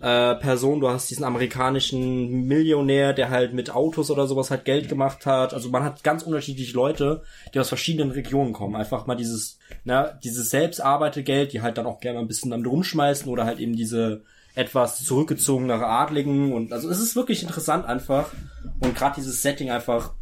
äh, 0.00 0.34
Person, 0.36 0.80
du 0.80 0.88
hast 0.88 1.10
diesen 1.10 1.24
amerikanischen 1.24 2.46
Millionär, 2.46 3.12
der 3.12 3.30
halt 3.30 3.52
mit 3.52 3.70
Autos 3.70 4.10
oder 4.10 4.26
sowas 4.26 4.50
halt 4.50 4.64
Geld 4.64 4.88
gemacht 4.88 5.26
hat. 5.26 5.54
Also 5.54 5.70
man 5.70 5.82
hat 5.82 6.04
ganz 6.04 6.22
unterschiedliche 6.22 6.74
Leute, 6.74 7.22
die 7.52 7.60
aus 7.60 7.68
verschiedenen 7.68 8.12
Regionen 8.12 8.52
kommen. 8.52 8.76
Einfach 8.76 9.06
mal 9.06 9.16
dieses, 9.16 9.58
na, 9.84 10.12
dieses 10.22 10.50
Selbstarbeitergeld, 10.50 11.52
die 11.52 11.62
halt 11.62 11.78
dann 11.78 11.86
auch 11.86 12.00
gerne 12.00 12.18
ein 12.20 12.28
bisschen 12.28 12.50
damit 12.50 12.66
rumschmeißen 12.66 13.30
oder 13.30 13.44
halt 13.44 13.58
eben 13.58 13.74
diese 13.74 14.22
etwas 14.54 15.04
zurückgezogenere 15.04 15.86
Adligen 15.86 16.52
und 16.52 16.72
also 16.72 16.88
es 16.90 16.98
ist 16.98 17.14
wirklich 17.14 17.44
interessant 17.44 17.86
einfach 17.86 18.32
und 18.80 18.96
gerade 18.96 19.14
dieses 19.14 19.40
Setting 19.40 19.70
einfach, 19.70 20.14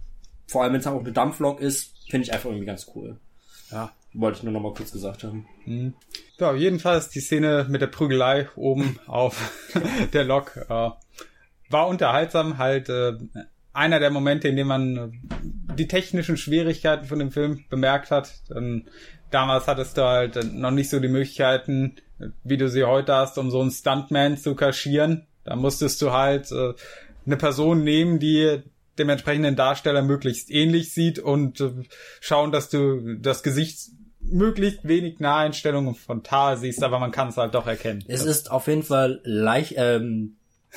vor 0.47 0.63
allem 0.63 0.75
wenn 0.75 0.81
es 0.81 0.87
auch 0.87 1.01
eine 1.01 1.13
Dampflok 1.13 1.59
ist, 1.59 1.95
finde 2.11 2.25
ich 2.27 2.35
einfach 2.35 2.51
irgendwie 2.51 2.67
ganz 2.67 2.87
cool. 2.95 3.17
Ja, 3.71 3.93
wollte 4.17 4.39
ich 4.39 4.43
nur 4.45 4.53
noch 4.53 4.61
mal 4.61 4.75
kurz 4.75 4.93
gesagt 4.93 5.25
haben. 5.25 5.47
Mhm. 5.65 5.95
Ja, 6.39 6.55
jedenfalls 6.55 7.09
die 7.11 7.21
Szene 7.21 7.67
mit 7.69 7.81
der 7.81 7.87
Prügelei 7.87 8.49
oben 8.57 8.99
auf 9.07 9.53
der 10.13 10.25
Lok 10.25 10.57
äh, 10.57 10.91
war 11.69 11.89
unterhaltsam, 11.89 12.59
halt 12.59 12.89
äh, 12.89 13.15
einer 13.73 14.01
der 14.01 14.11
Momente, 14.11 14.49
in 14.49 14.57
dem 14.57 14.69
man 14.69 14.97
äh, 14.97 15.09
die 15.75 15.89
technischen 15.89 16.37
Schwierigkeiten 16.37 17.07
von 17.07 17.19
dem 17.19 17.31
Film 17.31 17.65
bemerkt 17.69 18.11
hat. 18.11 18.33
Dann, 18.49 18.89
damals 19.31 19.67
hattest 19.67 19.99
du 19.99 20.03
halt 20.03 20.53
noch 20.53 20.71
nicht 20.71 20.89
so 20.89 21.01
die 21.01 21.09
Möglichkeiten, 21.09 21.97
wie 22.43 22.57
du 22.57 22.69
sie 22.69 22.85
heute 22.85 23.15
hast, 23.15 23.37
um 23.39 23.51
so 23.51 23.61
einen 23.61 23.71
Stuntman 23.71 24.39
zu 24.39 24.55
kaschieren. 24.55 25.27
Da 25.45 25.57
musstest 25.57 26.01
du 26.01 26.13
halt 26.13 26.51
äh, 26.53 26.73
eine 27.27 27.37
Person 27.37 27.85
nehmen, 27.85 28.19
die 28.19 28.63
dem 28.99 29.09
entsprechenden 29.11 29.57
Darsteller 29.57 30.03
möglichst 30.03 30.51
ähnlich 30.51 30.93
sieht 30.93 31.19
und 31.19 31.61
äh, 31.61 31.73
schauen, 32.21 32.53
dass 32.53 32.71
du 32.71 33.17
das 33.19 33.43
Gesicht 33.43 33.91
möglichst 34.31 34.87
wenig 34.87 35.21
Naheinstellungen 35.21 35.95
von 35.95 36.23
Tar 36.23 36.57
siehst, 36.57 36.83
aber 36.83 36.99
man 36.99 37.11
kann 37.11 37.29
es 37.29 37.37
halt 37.37 37.55
doch 37.55 37.67
erkennen. 37.67 38.05
Es 38.09 38.25
ist 38.25 38.51
auf 38.51 38.67
jeden 38.67 38.83
Fall 38.83 39.21
leicht, 39.25 39.75
ähm, 39.77 40.37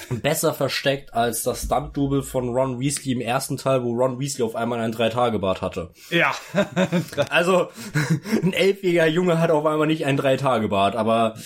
besser 0.09 0.53
versteckt 0.53 1.13
als 1.13 1.43
das 1.43 1.63
Stunt-Double 1.63 2.23
von 2.23 2.49
Ron 2.49 2.79
Weasley 2.79 3.13
im 3.13 3.21
ersten 3.21 3.57
Teil, 3.57 3.83
wo 3.83 3.93
Ron 3.93 4.19
Weasley 4.19 4.43
auf 4.43 4.55
einmal 4.55 4.79
einen 4.79 4.93
Drei-Tage-Bart 4.93 5.61
hatte. 5.61 5.91
Ja. 6.09 6.33
also, 7.29 7.69
ein 8.41 8.53
elfjähriger 8.53 9.07
Junge 9.07 9.39
hat 9.39 9.51
auf 9.51 9.65
einmal 9.65 9.87
nicht 9.87 10.05
einen 10.05 10.17
Drei-Tage-Bart, 10.17 10.95
aber 10.95 11.37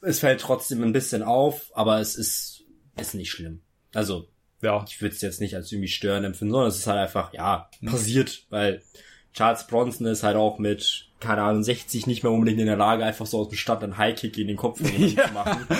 es 0.00 0.20
fällt 0.20 0.40
trotzdem 0.40 0.82
ein 0.82 0.92
bisschen 0.92 1.22
auf, 1.22 1.70
aber 1.74 2.00
es 2.00 2.16
ist, 2.16 2.64
ist 2.96 3.14
nicht 3.14 3.30
schlimm. 3.30 3.62
Also, 3.94 4.28
ja. 4.60 4.84
ich 4.88 5.00
würde 5.00 5.14
es 5.14 5.22
jetzt 5.22 5.40
nicht 5.40 5.54
als 5.54 5.70
irgendwie 5.72 5.88
stören 5.88 6.24
empfinden, 6.24 6.52
sondern 6.52 6.68
es 6.68 6.78
ist 6.78 6.86
halt 6.86 6.98
einfach, 6.98 7.32
ja, 7.32 7.70
passiert, 7.84 8.44
weil 8.50 8.82
Charles 9.34 9.66
Bronson 9.66 10.06
ist 10.06 10.22
halt 10.22 10.36
auch 10.36 10.58
mit, 10.58 11.06
keine 11.18 11.42
Ahnung, 11.42 11.64
60 11.64 12.06
nicht 12.06 12.22
mehr 12.22 12.30
unbedingt 12.30 12.60
in 12.60 12.66
der 12.66 12.76
Lage, 12.76 13.04
einfach 13.04 13.26
so 13.26 13.40
aus 13.40 13.48
dem 13.48 13.58
Stand 13.58 13.82
einen 13.82 13.98
Highkick 13.98 14.38
in 14.38 14.46
den 14.46 14.56
Kopf 14.56 14.80
ja. 14.98 15.26
zu 15.26 15.32
machen. 15.32 15.66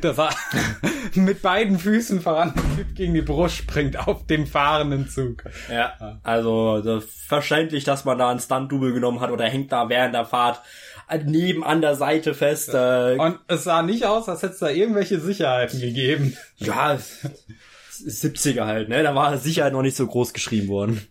Das 0.00 0.16
war 0.16 0.34
mit 1.14 1.42
beiden 1.42 1.78
Füßen 1.78 2.20
voran 2.20 2.52
gegen 2.96 3.14
die 3.14 3.22
Brust 3.22 3.54
springt 3.54 3.96
auf 4.08 4.26
dem 4.26 4.44
fahrenden 4.48 5.08
Zug. 5.08 5.44
Ja, 5.70 6.18
also 6.24 6.82
so 6.82 7.00
verständlich, 7.00 7.84
dass 7.84 8.04
man 8.04 8.18
da 8.18 8.30
einen 8.30 8.40
Stunt-Double 8.40 8.92
genommen 8.92 9.20
hat 9.20 9.30
oder 9.30 9.44
hängt 9.44 9.70
da 9.70 9.88
während 9.88 10.12
der 10.12 10.24
Fahrt 10.24 10.60
neben 11.24 11.62
an 11.62 11.82
der 11.82 11.94
Seite 11.94 12.34
fest. 12.34 12.74
Äh, 12.74 13.14
Und 13.16 13.38
es 13.46 13.62
sah 13.62 13.82
nicht 13.82 14.06
aus, 14.06 14.28
als 14.28 14.42
hätte 14.42 14.54
es 14.54 14.58
da 14.58 14.70
irgendwelche 14.70 15.20
Sicherheiten 15.20 15.80
gegeben. 15.80 16.36
Ja, 16.56 16.98
70er 17.92 18.64
halt, 18.64 18.88
ne? 18.88 19.04
Da 19.04 19.14
war 19.14 19.38
Sicherheit 19.38 19.72
noch 19.72 19.82
nicht 19.82 19.96
so 19.96 20.06
groß 20.08 20.32
geschrieben 20.32 20.66
worden. 20.66 21.06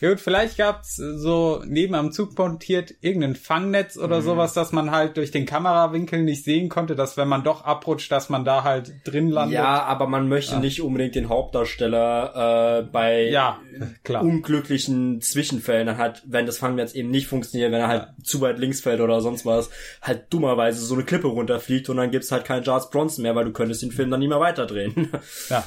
Gut, 0.00 0.20
vielleicht 0.20 0.56
gab's 0.56 0.96
so 0.96 1.62
neben 1.66 1.94
am 1.94 2.12
Zug 2.12 2.38
montiert 2.38 2.94
irgendein 3.00 3.34
Fangnetz 3.34 3.96
oder 3.96 4.20
mhm. 4.20 4.24
sowas, 4.24 4.52
dass 4.52 4.72
man 4.72 4.90
halt 4.90 5.16
durch 5.16 5.30
den 5.30 5.44
Kamerawinkel 5.44 6.22
nicht 6.22 6.44
sehen 6.44 6.68
konnte, 6.68 6.94
dass 6.94 7.16
wenn 7.16 7.28
man 7.28 7.42
doch 7.42 7.64
abrutscht, 7.64 8.12
dass 8.12 8.28
man 8.28 8.44
da 8.44 8.62
halt 8.62 8.92
drin 9.04 9.28
landet. 9.28 9.56
Ja, 9.56 9.82
aber 9.82 10.06
man 10.06 10.28
möchte 10.28 10.54
ja. 10.54 10.60
nicht 10.60 10.82
unbedingt 10.82 11.14
den 11.14 11.28
Hauptdarsteller 11.28 12.80
äh, 12.80 12.82
bei 12.84 13.28
ja, 13.28 13.60
unglücklichen 14.08 15.20
Zwischenfällen 15.20 15.98
halt, 15.98 16.22
wenn 16.26 16.46
das 16.46 16.58
Fangnetz 16.58 16.94
eben 16.94 17.10
nicht 17.10 17.26
funktioniert, 17.26 17.72
wenn 17.72 17.80
er 17.80 17.88
halt 17.88 18.02
ja. 18.02 18.24
zu 18.24 18.40
weit 18.40 18.58
links 18.58 18.80
fällt 18.80 19.00
oder 19.00 19.20
sonst 19.20 19.44
was, 19.46 19.70
halt 20.00 20.32
dummerweise 20.32 20.84
so 20.84 20.94
eine 20.94 21.04
Klippe 21.04 21.28
runterfliegt 21.28 21.88
und 21.88 21.96
dann 21.96 22.10
gibt's 22.10 22.30
halt 22.30 22.44
keinen 22.44 22.62
Charles 22.62 22.90
Bronson 22.90 23.22
mehr, 23.22 23.34
weil 23.34 23.44
du 23.44 23.52
könntest 23.52 23.82
den 23.82 23.90
Film 23.90 24.10
dann 24.10 24.20
nicht 24.20 24.28
mehr 24.28 24.40
weiterdrehen. 24.40 25.10
Ja. 25.48 25.64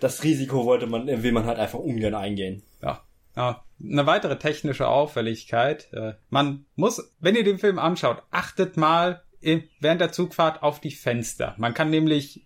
Das 0.00 0.24
Risiko 0.24 0.64
wollte 0.64 0.86
man, 0.86 1.06
will 1.06 1.32
man 1.32 1.44
halt 1.44 1.58
einfach 1.58 1.78
ungern 1.78 2.14
eingehen. 2.14 2.62
Ja. 2.82 3.02
Ja, 3.36 3.64
eine 3.82 4.06
weitere 4.06 4.38
technische 4.38 4.88
Auffälligkeit. 4.88 5.92
Äh, 5.92 6.14
man 6.28 6.66
muss, 6.76 7.12
wenn 7.20 7.36
ihr 7.36 7.44
den 7.44 7.58
Film 7.58 7.78
anschaut, 7.78 8.22
achtet 8.30 8.76
mal 8.76 9.22
während 9.40 10.00
der 10.00 10.12
Zugfahrt 10.12 10.62
auf 10.62 10.80
die 10.80 10.90
Fenster. 10.90 11.54
Man 11.56 11.72
kann 11.72 11.88
nämlich 11.88 12.44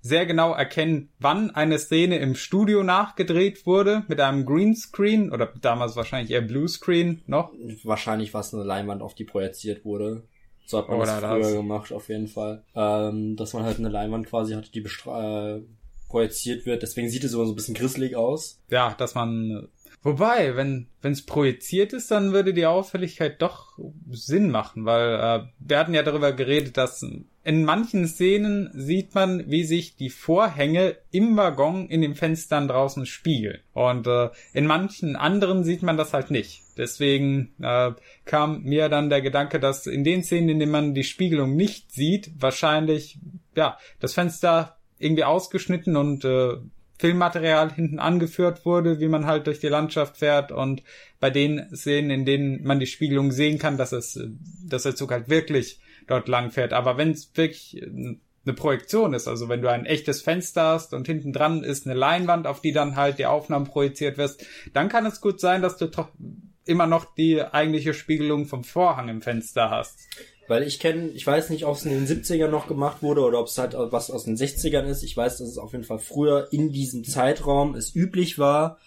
sehr 0.00 0.26
genau 0.26 0.52
erkennen, 0.52 1.10
wann 1.18 1.50
eine 1.50 1.78
Szene 1.78 2.18
im 2.18 2.34
Studio 2.34 2.82
nachgedreht 2.82 3.66
wurde 3.66 4.04
mit 4.08 4.20
einem 4.20 4.44
Greenscreen 4.44 5.32
oder 5.32 5.52
damals 5.60 5.96
wahrscheinlich 5.96 6.30
eher 6.30 6.42
Bluescreen 6.42 7.22
noch. 7.26 7.52
Wahrscheinlich 7.84 8.32
war 8.34 8.40
es 8.40 8.54
eine 8.54 8.64
Leinwand, 8.64 9.02
auf 9.02 9.14
die 9.14 9.24
projiziert 9.24 9.84
wurde. 9.84 10.24
So 10.66 10.78
hat 10.78 10.88
man 10.88 10.98
oder 10.98 11.20
das 11.20 11.30
früher 11.30 11.40
das. 11.40 11.52
gemacht, 11.52 11.92
auf 11.92 12.08
jeden 12.08 12.28
Fall. 12.28 12.62
Ähm, 12.74 13.36
dass 13.36 13.52
man 13.54 13.64
halt 13.64 13.78
eine 13.78 13.88
Leinwand 13.88 14.26
quasi 14.26 14.54
hatte, 14.54 14.70
die 14.70 14.80
äh, 14.80 15.62
projiziert 16.08 16.66
wird. 16.66 16.82
Deswegen 16.82 17.08
sieht 17.08 17.24
es 17.24 17.32
immer 17.32 17.46
so 17.46 17.52
ein 17.52 17.56
bisschen 17.56 17.74
grisselig 17.74 18.16
aus. 18.16 18.60
Ja, 18.68 18.94
dass 18.96 19.14
man 19.14 19.68
Wobei, 20.02 20.56
wenn 20.56 20.86
es 21.02 21.26
projiziert 21.26 21.92
ist, 21.92 22.10
dann 22.10 22.32
würde 22.32 22.54
die 22.54 22.64
Auffälligkeit 22.64 23.42
doch 23.42 23.78
Sinn 24.10 24.50
machen, 24.50 24.86
weil 24.86 25.14
äh, 25.14 25.42
wir 25.58 25.78
hatten 25.78 25.92
ja 25.92 26.02
darüber 26.02 26.32
geredet, 26.32 26.78
dass 26.78 27.04
in 27.42 27.64
manchen 27.64 28.06
Szenen 28.06 28.70
sieht 28.72 29.14
man, 29.14 29.50
wie 29.50 29.64
sich 29.64 29.96
die 29.96 30.08
Vorhänge 30.08 30.96
im 31.10 31.36
Waggon 31.36 31.88
in 31.88 32.00
den 32.00 32.14
Fenstern 32.14 32.68
draußen 32.68 33.04
spiegeln. 33.04 33.60
Und 33.74 34.06
äh, 34.06 34.30
in 34.54 34.66
manchen 34.66 35.16
anderen 35.16 35.64
sieht 35.64 35.82
man 35.82 35.98
das 35.98 36.14
halt 36.14 36.30
nicht. 36.30 36.62
Deswegen 36.78 37.54
äh, 37.60 37.92
kam 38.24 38.62
mir 38.62 38.88
dann 38.88 39.10
der 39.10 39.20
Gedanke, 39.20 39.60
dass 39.60 39.86
in 39.86 40.04
den 40.04 40.22
Szenen, 40.22 40.48
in 40.48 40.58
denen 40.60 40.72
man 40.72 40.94
die 40.94 41.04
Spiegelung 41.04 41.56
nicht 41.56 41.92
sieht, 41.92 42.30
wahrscheinlich 42.38 43.18
ja 43.54 43.76
das 44.00 44.14
Fenster 44.14 44.78
irgendwie 44.98 45.24
ausgeschnitten 45.24 45.96
und 45.96 46.24
äh, 46.24 46.56
Filmmaterial 47.00 47.72
hinten 47.72 47.98
angeführt 47.98 48.66
wurde, 48.66 49.00
wie 49.00 49.08
man 49.08 49.24
halt 49.24 49.46
durch 49.46 49.58
die 49.58 49.68
Landschaft 49.68 50.18
fährt 50.18 50.52
und 50.52 50.82
bei 51.18 51.30
den 51.30 51.74
Szenen, 51.74 52.10
in 52.10 52.26
denen 52.26 52.62
man 52.62 52.78
die 52.78 52.86
Spiegelung 52.86 53.32
sehen 53.32 53.58
kann, 53.58 53.78
dass 53.78 53.92
es, 53.92 54.20
dass 54.66 54.82
der 54.82 54.94
Zug 54.94 55.10
halt 55.10 55.30
wirklich 55.30 55.80
dort 56.06 56.28
lang 56.28 56.50
fährt. 56.50 56.74
Aber 56.74 56.98
wenn 56.98 57.12
es 57.12 57.30
wirklich 57.34 57.82
eine 58.44 58.54
Projektion 58.54 59.14
ist, 59.14 59.28
also 59.28 59.48
wenn 59.48 59.62
du 59.62 59.70
ein 59.70 59.86
echtes 59.86 60.20
Fenster 60.20 60.62
hast 60.64 60.92
und 60.92 61.06
hinten 61.06 61.32
dran 61.32 61.64
ist 61.64 61.86
eine 61.86 61.98
Leinwand, 61.98 62.46
auf 62.46 62.60
die 62.60 62.72
dann 62.72 62.96
halt 62.96 63.18
die 63.18 63.24
Aufnahmen 63.24 63.64
projiziert 63.64 64.18
wirst, 64.18 64.44
dann 64.74 64.90
kann 64.90 65.06
es 65.06 65.22
gut 65.22 65.40
sein, 65.40 65.62
dass 65.62 65.78
du 65.78 65.86
doch 65.86 66.10
immer 66.66 66.86
noch 66.86 67.14
die 67.14 67.40
eigentliche 67.40 67.94
Spiegelung 67.94 68.44
vom 68.44 68.62
Vorhang 68.62 69.08
im 69.08 69.22
Fenster 69.22 69.70
hast. 69.70 70.06
Weil 70.50 70.64
ich 70.64 70.80
kenne, 70.80 71.10
ich 71.10 71.24
weiß 71.24 71.50
nicht, 71.50 71.64
ob 71.64 71.76
es 71.76 71.84
in 71.84 71.92
den 71.92 72.08
70ern 72.08 72.48
noch 72.48 72.66
gemacht 72.66 73.04
wurde 73.04 73.20
oder 73.20 73.38
ob 73.38 73.46
es 73.46 73.56
halt 73.56 73.76
was 73.76 74.10
aus 74.10 74.24
den 74.24 74.36
60ern 74.36 74.82
ist. 74.82 75.04
Ich 75.04 75.16
weiß, 75.16 75.38
dass 75.38 75.46
es 75.46 75.58
auf 75.58 75.70
jeden 75.70 75.84
Fall 75.84 76.00
früher 76.00 76.48
in 76.50 76.72
diesem 76.72 77.04
Zeitraum 77.04 77.76
es 77.76 77.94
üblich 77.94 78.36
war, 78.36 78.78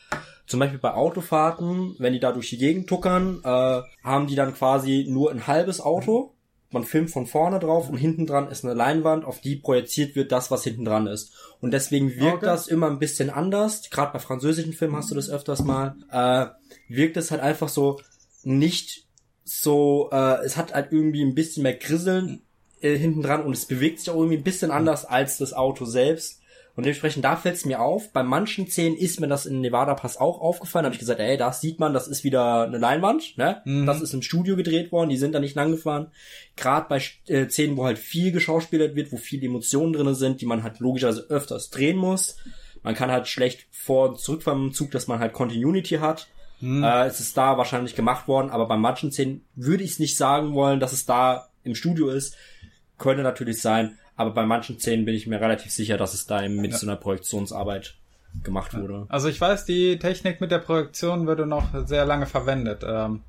zum 0.45 0.60
Beispiel 0.60 0.80
bei 0.80 0.94
Autofahrten, 0.94 1.95
wenn 1.99 2.11
die 2.11 2.19
da 2.19 2.34
durch 2.34 2.49
die 2.49 2.57
Gegend 2.57 2.90
tuckern, 2.90 3.40
äh, 3.45 3.81
haben 4.03 4.27
die 4.27 4.35
dann 4.35 4.53
quasi 4.53 5.06
nur 5.07 5.31
ein 5.31 5.48
halbes 5.48 5.80
Auto. 5.80 6.34
Man 6.69 6.84
filmt 6.84 7.11
von 7.11 7.27
vorne 7.27 7.60
drauf 7.60 7.90
und 7.90 7.95
hinten 7.95 8.26
dran 8.26 8.49
ist 8.49 8.65
eine 8.65 8.73
Leinwand, 8.73 9.23
auf 9.23 9.40
die 9.40 9.56
projiziert 9.56 10.18
wird 10.18 10.34
das, 10.34 10.52
was 10.52 10.65
hinten 10.65 10.84
dran 10.84 11.07
ist. 11.07 11.31
Und 11.61 11.72
deswegen 11.72 12.14
wirkt 12.18 12.40
okay. 12.40 12.45
das 12.45 12.68
immer 12.68 12.88
ein 12.88 12.99
bisschen 12.99 13.30
anders. 13.30 13.90
Gerade 13.90 14.11
bei 14.11 14.19
französischen 14.19 14.73
Filmen 14.73 14.98
hast 14.98 15.11
du 15.11 15.15
das 15.15 15.30
öfters 15.30 15.64
mal. 15.64 15.95
Äh, 16.11 16.48
wirkt 16.90 17.15
es 17.15 17.31
halt 17.31 17.41
einfach 17.41 17.69
so 17.69 18.02
nicht 18.44 19.02
so, 19.44 20.10
äh, 20.11 20.44
es 20.45 20.57
hat 20.57 20.74
halt 20.74 20.91
irgendwie 20.91 21.24
ein 21.24 21.36
bisschen 21.36 21.64
mehr 21.64 21.76
Grisseln 21.76 22.41
äh, 22.82 22.98
hinten 22.98 23.22
dran 23.22 23.44
und 23.44 23.53
es 23.53 23.65
bewegt 23.65 23.99
sich 23.99 24.10
auch 24.10 24.15
irgendwie 24.15 24.38
ein 24.38 24.44
bisschen 24.44 24.72
anders 24.72 25.06
als 25.06 25.38
das 25.38 25.53
Auto 25.53 25.86
selbst. 25.86 26.40
Und 26.76 26.86
dementsprechend, 26.86 27.24
da 27.24 27.36
fällt 27.36 27.56
es 27.56 27.65
mir 27.65 27.82
auf. 27.82 28.11
Bei 28.14 28.24
manchen 28.24 28.68
Szenen 28.68 28.98
ist 28.98 29.20
mir 29.20 29.28
das 29.28 29.45
in 29.45 29.61
Nevada 29.61 29.94
Pass 29.94 30.18
auch 30.18 30.41
aufgefallen. 30.41 30.84
Da 30.84 30.88
habe 30.88 30.95
ich 30.95 30.99
gesagt, 30.99 31.20
ey, 31.20 31.38
da 31.38 31.53
sieht 31.53 31.80
man, 31.80 31.94
das 31.94 32.07
ist 32.07 32.24
wieder 32.24 32.64
eine 32.64 32.80
Leinwand. 32.80 33.38
Ne? 33.38 33.61
Mhm. 33.65 33.86
Das 33.86 34.02
ist 34.02 34.14
im 34.15 34.24
Studio 34.24 34.56
gedreht 34.56 34.91
worden, 34.91 35.11
die 35.11 35.18
sind 35.18 35.34
da 35.36 35.40
nicht 35.40 35.56
lang 35.56 35.70
gefahren. 35.70 36.07
Gerade 36.56 36.88
bei 36.90 37.02
äh, 37.28 37.48
Szenen, 37.48 37.78
wo 37.78 37.86
halt 37.86 37.99
viel 37.99 38.32
geschauspielert 38.32 38.95
wird, 38.95 39.11
wo 39.11 39.18
viele 39.18 39.45
Emotionen 39.45 39.94
drinne 39.94 40.15
sind, 40.15 40.41
die 40.41 40.48
man 40.48 40.64
halt 40.64 40.80
logischerweise 40.80 41.28
öfters 41.30 41.70
drehen 41.70 41.98
muss. 41.98 42.38
Man 42.82 42.95
kann 42.95 43.11
halt 43.11 43.28
schlecht 43.28 43.68
vor 43.70 44.10
und 44.10 44.20
zurück 44.20 44.41
vom 44.41 44.74
Zug, 44.74 44.90
dass 44.90 45.07
man 45.07 45.20
halt 45.20 45.34
Continuity 45.34 45.98
hat. 45.98 46.28
Hm. 46.64 46.81
Äh, 46.81 47.07
es 47.07 47.19
ist 47.19 47.35
da 47.35 47.57
wahrscheinlich 47.57 47.94
gemacht 47.94 48.30
worden, 48.30 48.49
aber 48.49 48.65
bei 48.68 48.77
manchen 48.77 49.11
Szenen 49.11 49.44
würde 49.53 49.84
ich 49.84 49.91
es 49.91 49.99
nicht 49.99 50.15
sagen 50.15 50.53
wollen, 50.53 50.80
dass 50.80 50.94
es 50.94 51.06
da 51.06 51.49
im 51.64 51.76
Studio 51.76 52.10
ist. 52.10 52.38
Könnte 52.98 53.22
natürlich 53.22 53.61
sein, 53.61 53.98
aber 54.15 54.31
bei 54.31 54.45
manchen 54.45 54.80
Szenen 54.80 55.03
bin 55.03 55.14
ich 55.14 55.27
mir 55.27 55.41
relativ 55.41 55.72
sicher, 55.73 55.98
dass 55.98 56.14
es 56.14 56.26
da 56.26 56.41
eben 56.41 56.56
mit 56.56 56.72
ja. 56.72 56.77
so 56.77 56.88
einer 56.88 56.95
Projektionsarbeit 56.95 57.95
gemacht 58.44 58.73
wurde. 58.73 59.06
Also 59.10 59.27
ich 59.27 59.41
weiß, 59.41 59.65
die 59.65 59.99
Technik 59.99 60.40
mit 60.40 60.52
der 60.52 60.60
Projektion 60.60 61.27
würde 61.27 61.45
noch 61.45 61.85
sehr 61.85 62.06
lange 62.06 62.27
verwendet. 62.27 62.84
Ähm, 62.88 63.23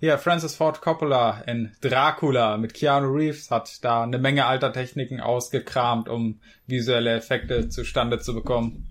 hier, 0.00 0.16
Francis 0.16 0.54
Ford 0.54 0.80
Coppola 0.80 1.42
in 1.46 1.72
Dracula 1.82 2.56
mit 2.56 2.72
Keanu 2.72 3.08
Reeves 3.12 3.50
hat 3.50 3.84
da 3.84 4.04
eine 4.04 4.18
Menge 4.18 4.46
alter 4.46 4.72
Techniken 4.72 5.20
ausgekramt, 5.20 6.08
um 6.08 6.40
visuelle 6.66 7.12
Effekte 7.12 7.68
zustande 7.68 8.18
zu 8.18 8.32
bekommen. 8.32 8.88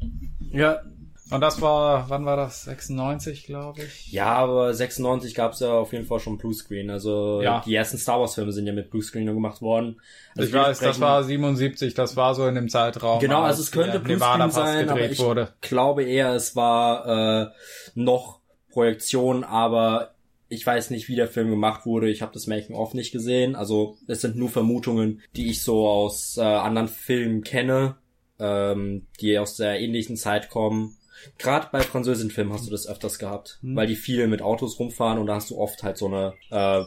Ja, 0.52 0.82
und 1.30 1.42
das 1.42 1.62
war, 1.62 2.10
wann 2.10 2.26
war 2.26 2.38
das? 2.38 2.64
96, 2.64 3.46
glaube 3.46 3.82
ich. 3.84 4.12
Ja, 4.12 4.34
aber 4.36 4.74
96 4.74 5.36
gab 5.36 5.54
es 5.54 5.60
ja 5.60 5.72
auf 5.72 5.92
jeden 5.92 6.06
Fall 6.06 6.20
schon 6.20 6.38
Bluescreen. 6.38 6.90
Also 6.90 7.42
ja. 7.42 7.62
die 7.66 7.76
ersten 7.76 7.98
Star 7.98 8.20
Wars 8.20 8.36
Filme 8.36 8.52
sind 8.52 8.66
ja 8.68 8.74
mit 8.74 8.90
Bluescreen 8.90 9.26
gemacht 9.26 9.62
worden. 9.62 10.00
Also 10.36 10.50
ich 10.50 10.54
weiß, 10.54 10.80
das 10.80 11.00
war 11.00 11.24
77, 11.24 11.94
das 11.94 12.16
war 12.16 12.36
so 12.36 12.48
in 12.48 12.56
dem 12.56 12.70
Zeitraum. 12.70 13.20
Genau, 13.20 13.42
also 13.42 13.62
es 13.62 13.72
könnte 13.72 14.00
Bluescreen 14.00 14.52
sein, 14.52 14.90
aber 14.90 15.10
ich 15.10 15.20
wurde. 15.20 15.54
glaube 15.62 16.04
eher, 16.04 16.34
es 16.34 16.56
war 16.56 17.48
äh, 17.48 17.50
noch 17.96 18.40
Projektion, 18.72 19.44
aber 19.44 20.12
ich 20.50 20.66
weiß 20.66 20.92
nicht, 20.92 21.10
wie 21.10 21.16
der 21.16 21.28
Film 21.28 21.50
gemacht 21.50 21.86
wurde. 21.86 22.10
Ich 22.10 22.22
habe 22.22 22.34
das 22.34 22.48
Making-of 22.48 22.94
nicht 22.94 23.12
gesehen. 23.12 23.56
Also 23.56 23.98
es 24.08 24.22
sind 24.22 24.36
nur 24.36 24.50
Vermutungen, 24.50 25.22
die 25.36 25.50
ich 25.50 25.62
so 25.62 25.88
aus 25.88 26.38
äh, 26.38 26.42
anderen 26.42 26.88
Filmen 26.88 27.44
kenne, 27.44 27.98
ähm, 28.40 29.08
die 29.20 29.38
aus 29.38 29.58
der 29.58 29.80
ähnlichen 29.80 30.16
Zeit 30.16 30.50
kommen. 30.50 30.96
Gerade 31.38 31.68
bei 31.72 31.82
französischen 31.82 32.32
Filmen 32.32 32.54
hast 32.54 32.68
du 32.68 32.72
das 32.72 32.88
öfters 32.88 33.20
gehabt, 33.20 33.60
mhm. 33.62 33.76
weil 33.76 33.88
die 33.88 33.96
viel 33.96 34.28
mit 34.28 34.42
Autos 34.42 34.80
rumfahren 34.80 35.20
und 35.20 35.28
da 35.28 35.36
hast 35.36 35.50
du 35.50 35.58
oft 35.58 35.84
halt 35.84 35.98
so 35.98 36.08
eine 36.08 36.34
äh, 36.52 36.84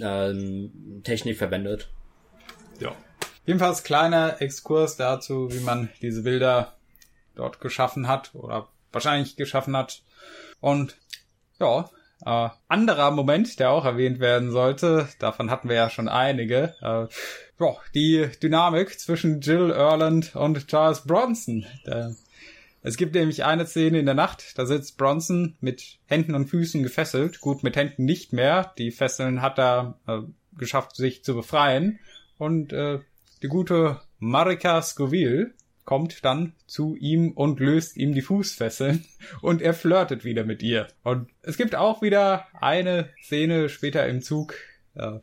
ähm, 0.00 1.00
Technik 1.04 1.38
verwendet. 1.38 1.90
Ja. 2.80 2.94
Jedenfalls 3.46 3.84
kleiner 3.84 4.40
Exkurs 4.40 4.96
dazu, 4.96 5.52
wie 5.52 5.60
man 5.60 5.90
diese 6.00 6.22
Bilder 6.22 6.76
dort 7.34 7.60
geschaffen 7.60 8.08
hat 8.08 8.34
oder 8.34 8.68
wahrscheinlich 8.92 9.36
geschaffen 9.36 9.76
hat. 9.76 10.02
Und 10.60 10.96
ja, 11.60 11.90
äh, 12.24 12.48
anderer 12.68 13.10
Moment, 13.10 13.58
der 13.60 13.70
auch 13.70 13.84
erwähnt 13.84 14.18
werden 14.18 14.50
sollte, 14.50 15.08
davon 15.18 15.50
hatten 15.50 15.68
wir 15.68 15.76
ja 15.76 15.90
schon 15.90 16.08
einige, 16.08 16.74
äh, 16.80 17.06
ja, 17.62 17.76
die 17.94 18.28
Dynamik 18.42 18.98
zwischen 18.98 19.40
Jill 19.40 19.70
Erland 19.70 20.34
und 20.34 20.66
Charles 20.66 21.02
Bronson. 21.02 21.66
Der 21.86 22.14
es 22.84 22.98
gibt 22.98 23.14
nämlich 23.14 23.44
eine 23.46 23.66
Szene 23.66 23.98
in 23.98 24.04
der 24.04 24.14
Nacht, 24.14 24.58
da 24.58 24.66
sitzt 24.66 24.98
Bronson 24.98 25.56
mit 25.60 25.98
Händen 26.04 26.34
und 26.34 26.48
Füßen 26.48 26.82
gefesselt. 26.82 27.40
Gut, 27.40 27.62
mit 27.62 27.76
Händen 27.76 28.04
nicht 28.04 28.34
mehr. 28.34 28.74
Die 28.76 28.90
Fesseln 28.90 29.40
hat 29.40 29.58
er 29.58 29.98
äh, 30.06 30.18
geschafft, 30.58 30.94
sich 30.94 31.24
zu 31.24 31.34
befreien. 31.34 31.98
Und 32.36 32.74
äh, 32.74 32.98
die 33.42 33.48
gute 33.48 34.02
Marika 34.18 34.82
Scoville 34.82 35.54
kommt 35.86 36.26
dann 36.26 36.52
zu 36.66 36.94
ihm 36.96 37.32
und 37.32 37.58
löst 37.58 37.96
ihm 37.96 38.12
die 38.12 38.20
Fußfesseln 38.20 39.06
und 39.40 39.62
er 39.62 39.72
flirtet 39.72 40.26
wieder 40.26 40.44
mit 40.44 40.62
ihr. 40.62 40.88
Und 41.02 41.30
es 41.40 41.56
gibt 41.56 41.74
auch 41.74 42.02
wieder 42.02 42.48
eine 42.52 43.08
Szene 43.22 43.70
später 43.70 44.06
im 44.06 44.20
Zug, 44.20 44.56
äh, 44.94 45.20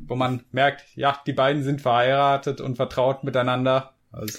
wo 0.00 0.16
man 0.16 0.42
merkt, 0.50 0.84
ja, 0.96 1.22
die 1.28 1.32
beiden 1.32 1.62
sind 1.62 1.80
verheiratet 1.80 2.60
und 2.60 2.74
vertraut 2.74 3.22
miteinander. 3.22 3.94
Also, 4.10 4.36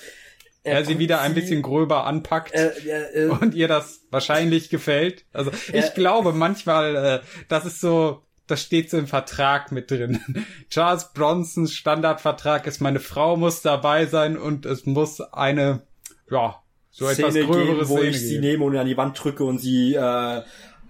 er 0.64 0.86
sie 0.86 1.00
wieder 1.00 1.22
ein 1.22 1.34
bisschen 1.34 1.62
gröber 1.62 2.06
anpackt 2.06 2.54
äh, 2.54 2.70
äh, 2.70 3.26
äh, 3.26 3.30
und 3.30 3.56
ihr 3.56 3.68
das 3.68 4.02
wahrscheinlich 4.12 4.70
gefällt. 4.70 5.26
Also 5.34 5.52
ich 5.72 5.94
glaube 5.94 6.34
manchmal, 6.34 6.96
äh, 6.96 7.20
das 7.48 7.66
ist 7.66 7.80
so, 7.80 8.24
das 8.48 8.62
steht 8.62 8.90
so 8.90 8.98
im 8.98 9.08
Vertrag 9.08 9.72
mit 9.72 9.90
drin. 9.92 10.20
Charles 10.70 11.14
Bronsons 11.14 11.74
Standardvertrag 11.74 12.68
ist, 12.68 12.82
meine 12.82 13.00
Frau 13.00 13.38
muss 13.38 13.62
dabei 13.62 14.06
sein 14.06 14.38
und 14.38 14.66
es 14.66 14.86
muss 14.86 15.22
eine, 15.22 15.84
ja, 16.30 16.62
so 16.92 17.08
Szene 17.08 17.46
geben, 17.46 17.80
wo 17.88 17.98
Szene 17.98 18.10
ich 18.10 18.20
sie 18.20 18.40
nehme 18.40 18.66
und 18.66 18.76
an 18.76 18.88
die 18.88 18.98
Wand 18.98 19.24
drücke 19.24 19.44
und 19.44 19.60
sie 19.60 19.94
äh, 19.94 20.42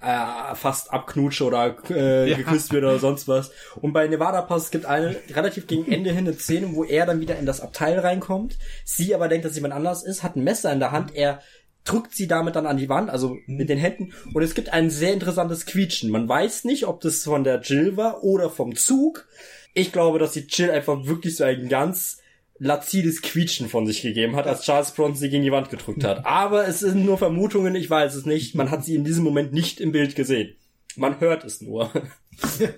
äh, 0.01 0.55
fast 0.55 0.93
abknutsche 0.93 1.45
oder 1.45 1.75
äh, 1.89 2.29
ja. 2.29 2.37
geküsst 2.37 2.71
wird 2.71 2.83
oder 2.83 2.99
sonst 2.99 3.27
was. 3.27 3.51
Und 3.81 3.93
bei 3.93 4.07
Nevada 4.07 4.41
Pass 4.41 4.71
gibt 4.71 4.85
eine 4.85 5.15
relativ 5.31 5.67
gegen 5.67 5.91
Ende 5.91 6.11
hin 6.11 6.27
eine 6.27 6.33
Szene, 6.33 6.73
wo 6.73 6.83
er 6.83 7.05
dann 7.05 7.19
wieder 7.19 7.37
in 7.37 7.45
das 7.45 7.61
Abteil 7.61 7.99
reinkommt. 7.99 8.57
Sie 8.85 9.13
aber 9.13 9.27
denkt, 9.27 9.45
dass 9.45 9.55
jemand 9.55 9.73
anders 9.73 10.03
ist, 10.03 10.23
hat 10.23 10.35
ein 10.35 10.43
Messer 10.43 10.71
in 10.71 10.79
der 10.79 10.91
Hand. 10.91 11.15
Er 11.15 11.41
drückt 11.83 12.13
sie 12.15 12.27
damit 12.27 12.55
dann 12.55 12.65
an 12.65 12.77
die 12.77 12.89
Wand, 12.89 13.09
also 13.09 13.35
mhm. 13.45 13.57
mit 13.57 13.69
den 13.69 13.77
Händen. 13.77 14.13
Und 14.33 14.43
es 14.43 14.55
gibt 14.55 14.71
ein 14.71 14.89
sehr 14.89 15.13
interessantes 15.13 15.65
Quietschen. 15.65 16.11
Man 16.11 16.29
weiß 16.29 16.63
nicht, 16.65 16.85
ob 16.87 17.01
das 17.01 17.23
von 17.23 17.43
der 17.43 17.61
Jill 17.61 17.97
war 17.97 18.23
oder 18.23 18.49
vom 18.49 18.75
Zug. 18.75 19.27
Ich 19.73 19.91
glaube, 19.91 20.19
dass 20.19 20.33
die 20.33 20.47
Jill 20.47 20.71
einfach 20.71 21.05
wirklich 21.05 21.35
so 21.35 21.43
ein 21.43 21.69
ganz 21.69 22.18
laziles 22.59 23.21
Quietschen 23.21 23.69
von 23.69 23.87
sich 23.87 24.01
gegeben 24.01 24.35
hat, 24.35 24.45
als 24.45 24.61
Charles 24.61 24.91
Bronson 24.91 25.15
sie 25.15 25.29
gegen 25.29 25.43
die 25.43 25.51
Wand 25.51 25.69
gedrückt 25.69 26.03
hat. 26.03 26.25
Aber 26.25 26.67
es 26.67 26.79
sind 26.79 27.05
nur 27.05 27.17
Vermutungen, 27.17 27.75
ich 27.75 27.89
weiß 27.89 28.15
es 28.15 28.25
nicht. 28.25 28.53
Man 28.55 28.69
hat 28.69 28.85
sie 28.85 28.95
in 28.95 29.03
diesem 29.03 29.23
Moment 29.23 29.53
nicht 29.53 29.79
im 29.79 29.91
Bild 29.91 30.15
gesehen. 30.15 30.55
Man 30.95 31.19
hört 31.19 31.45
es 31.45 31.61
nur. 31.61 31.91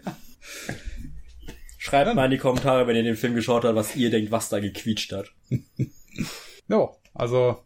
Schreibt 1.77 2.13
mal 2.13 2.25
in 2.25 2.31
die 2.31 2.37
Kommentare, 2.37 2.85
wenn 2.85 2.95
ihr 2.95 3.03
den 3.03 3.15
Film 3.15 3.33
geschaut 3.33 3.65
habt, 3.65 3.75
was 3.75 3.95
ihr 3.95 4.11
denkt, 4.11 4.31
was 4.31 4.49
da 4.49 4.59
gequietscht 4.59 5.11
hat. 5.11 5.31
Jo, 6.67 6.95
also 7.13 7.63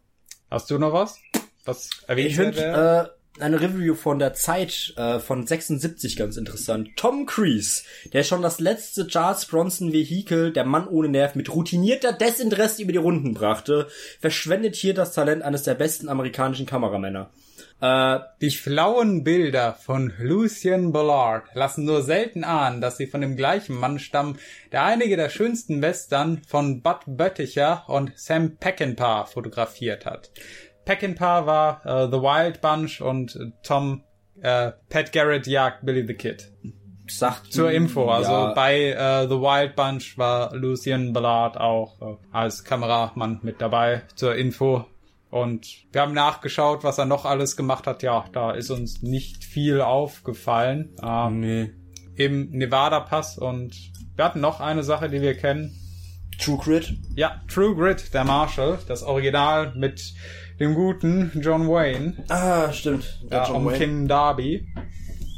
hast 0.50 0.70
du 0.70 0.78
noch 0.78 0.92
was? 0.92 1.20
Was 1.64 1.90
erwähnt 2.08 2.30
ich 2.30 2.36
finde, 2.36 3.15
eine 3.40 3.60
Review 3.60 3.94
von 3.94 4.18
der 4.18 4.34
Zeit 4.34 4.94
äh, 4.96 5.18
von 5.18 5.46
76 5.46 6.16
ganz 6.16 6.36
interessant. 6.36 6.90
Tom 6.96 7.26
Cruise, 7.26 7.82
der 8.12 8.22
schon 8.22 8.42
das 8.42 8.60
letzte 8.60 9.06
Charles 9.06 9.46
Bronson 9.46 9.92
Vehikel, 9.92 10.52
der 10.52 10.64
Mann 10.64 10.88
ohne 10.88 11.08
Nerv, 11.08 11.34
mit 11.34 11.52
routinierter 11.52 12.12
Desinteresse 12.12 12.82
über 12.82 12.92
die 12.92 12.98
Runden 12.98 13.34
brachte, 13.34 13.88
verschwendet 14.20 14.74
hier 14.74 14.94
das 14.94 15.12
Talent 15.12 15.42
eines 15.42 15.62
der 15.64 15.74
besten 15.74 16.08
amerikanischen 16.08 16.66
Kameramänner. 16.66 17.30
Äh, 17.80 18.20
die 18.40 18.50
flauen 18.50 19.22
Bilder 19.22 19.74
von 19.74 20.12
Lucien 20.18 20.92
Ballard 20.92 21.44
lassen 21.52 21.84
nur 21.84 22.02
selten 22.02 22.42
ahnen, 22.42 22.80
dass 22.80 22.96
sie 22.96 23.06
von 23.06 23.20
dem 23.20 23.36
gleichen 23.36 23.76
Mann 23.76 23.98
stammen, 23.98 24.38
der 24.72 24.84
einige 24.84 25.16
der 25.16 25.28
schönsten 25.28 25.82
Western 25.82 26.40
von 26.46 26.80
Bud 26.80 27.00
Bötticher 27.06 27.84
und 27.88 28.12
Sam 28.16 28.56
Peckinpah 28.56 29.26
fotografiert 29.26 30.06
hat. 30.06 30.30
Peckinpah 30.86 31.44
war 31.46 31.84
äh, 31.84 32.06
The 32.06 32.22
Wild 32.22 32.62
Bunch 32.62 33.02
und 33.02 33.38
Tom 33.62 34.02
äh, 34.40 34.72
Pat 34.88 35.12
Garrett 35.12 35.46
jagt 35.46 35.84
Billy 35.84 36.06
the 36.06 36.14
Kid. 36.14 36.50
Sagt 37.08 37.52
zur 37.52 37.70
Info. 37.70 38.08
Also 38.08 38.32
ja. 38.32 38.54
bei 38.54 38.90
äh, 38.90 39.28
The 39.28 39.34
Wild 39.34 39.76
Bunch 39.76 40.16
war 40.16 40.54
Lucien 40.54 41.12
Ballard 41.12 41.58
auch 41.58 42.00
äh, 42.00 42.16
als 42.32 42.64
Kameramann 42.64 43.40
mit 43.42 43.60
dabei 43.60 44.02
zur 44.14 44.34
Info. 44.36 44.86
Und 45.30 45.84
wir 45.92 46.00
haben 46.00 46.14
nachgeschaut, 46.14 46.84
was 46.84 46.98
er 46.98 47.04
noch 47.04 47.24
alles 47.24 47.56
gemacht 47.56 47.86
hat. 47.86 48.02
Ja, 48.02 48.24
da 48.32 48.52
ist 48.52 48.70
uns 48.70 49.02
nicht 49.02 49.44
viel 49.44 49.80
aufgefallen. 49.80 50.94
Ähm, 51.02 51.40
nee. 51.40 51.70
Im 52.14 52.50
Nevada 52.50 53.00
Pass 53.00 53.36
und 53.36 53.92
wir 54.14 54.24
hatten 54.24 54.40
noch 54.40 54.60
eine 54.60 54.82
Sache, 54.82 55.08
die 55.10 55.20
wir 55.20 55.36
kennen. 55.36 55.78
True 56.38 56.58
Grit? 56.58 56.94
Ja, 57.14 57.40
True 57.48 57.74
Grit, 57.74 58.14
der 58.14 58.24
Marshall. 58.24 58.78
Das 58.88 59.02
Original 59.02 59.74
mit 59.74 60.14
dem 60.58 60.74
guten 60.74 61.32
John 61.40 61.68
Wayne. 61.68 62.24
Ah, 62.28 62.72
stimmt. 62.72 63.20
Ja, 63.30 63.46
John 63.46 63.56
um 63.56 63.66
Wayne. 63.66 63.78
King 63.78 64.08
Darby. 64.08 64.66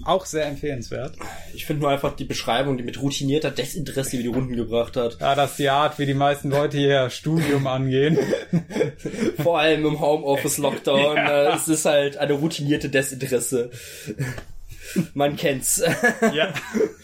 Auch 0.04 0.24
sehr 0.24 0.46
empfehlenswert. 0.46 1.16
Ich 1.52 1.66
finde 1.66 1.82
nur 1.82 1.90
einfach 1.90 2.16
die 2.16 2.24
Beschreibung, 2.24 2.78
die 2.78 2.84
mit 2.84 3.02
routinierter 3.02 3.50
Desinteresse 3.50 4.16
über 4.16 4.22
die 4.22 4.28
Runden 4.28 4.56
gebracht 4.56 4.96
hat. 4.96 5.18
Ja, 5.20 5.34
das 5.34 5.50
ist 5.50 5.58
die 5.58 5.68
Art, 5.68 5.98
wie 5.98 6.06
die 6.06 6.14
meisten 6.14 6.50
Leute 6.50 6.78
hier 6.78 7.10
Studium 7.10 7.66
angehen. 7.66 8.16
Vor 9.42 9.58
allem 9.58 9.84
im 9.84 10.00
Homeoffice-Lockdown. 10.00 11.16
ja. 11.16 11.50
Äh, 11.50 11.56
es 11.56 11.68
ist 11.68 11.84
halt 11.84 12.16
eine 12.16 12.32
routinierte 12.32 12.88
Desinteresse. 12.88 13.70
Man 15.12 15.36
kennt's. 15.36 15.82
ja. 16.32 16.54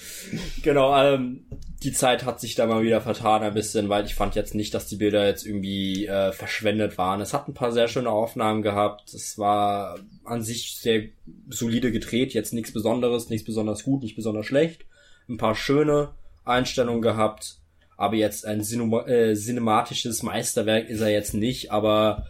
genau, 0.62 0.96
ähm, 0.96 1.44
die 1.84 1.92
Zeit 1.92 2.24
hat 2.24 2.40
sich 2.40 2.54
da 2.54 2.66
mal 2.66 2.82
wieder 2.82 3.02
vertan 3.02 3.42
ein 3.42 3.52
bisschen, 3.52 3.90
weil 3.90 4.06
ich 4.06 4.14
fand 4.14 4.34
jetzt 4.34 4.54
nicht, 4.54 4.72
dass 4.72 4.86
die 4.86 4.96
Bilder 4.96 5.26
jetzt 5.26 5.44
irgendwie 5.44 6.06
äh, 6.06 6.32
verschwendet 6.32 6.96
waren. 6.96 7.20
Es 7.20 7.34
hat 7.34 7.46
ein 7.46 7.54
paar 7.54 7.72
sehr 7.72 7.88
schöne 7.88 8.08
Aufnahmen 8.08 8.62
gehabt. 8.62 9.12
Es 9.12 9.36
war 9.38 9.98
an 10.24 10.42
sich 10.42 10.78
sehr 10.78 11.04
solide 11.50 11.92
gedreht, 11.92 12.32
jetzt 12.32 12.54
nichts 12.54 12.72
Besonderes, 12.72 13.28
nichts 13.28 13.44
besonders 13.44 13.84
gut, 13.84 14.02
nicht 14.02 14.16
besonders 14.16 14.46
schlecht. 14.46 14.86
Ein 15.28 15.36
paar 15.36 15.54
schöne 15.54 16.14
Einstellungen 16.44 17.02
gehabt, 17.02 17.58
aber 17.98 18.16
jetzt 18.16 18.46
ein 18.46 18.62
Cinema 18.62 19.06
äh, 19.06 19.34
cinematisches 19.34 20.22
Meisterwerk 20.22 20.88
ist 20.88 21.02
er 21.02 21.10
jetzt 21.10 21.34
nicht, 21.34 21.70
aber 21.70 22.26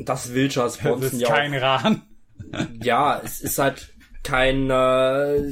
das 0.00 0.34
will 0.34 0.48
Charles 0.48 0.78
Bronson 0.78 1.20
ja 1.20 1.28
kein 1.28 1.54
Rahn. 1.54 2.02
Ja, 2.82 3.20
es 3.24 3.40
ist 3.40 3.58
halt 3.58 3.91
kein 4.22 4.70
äh, 4.70 5.42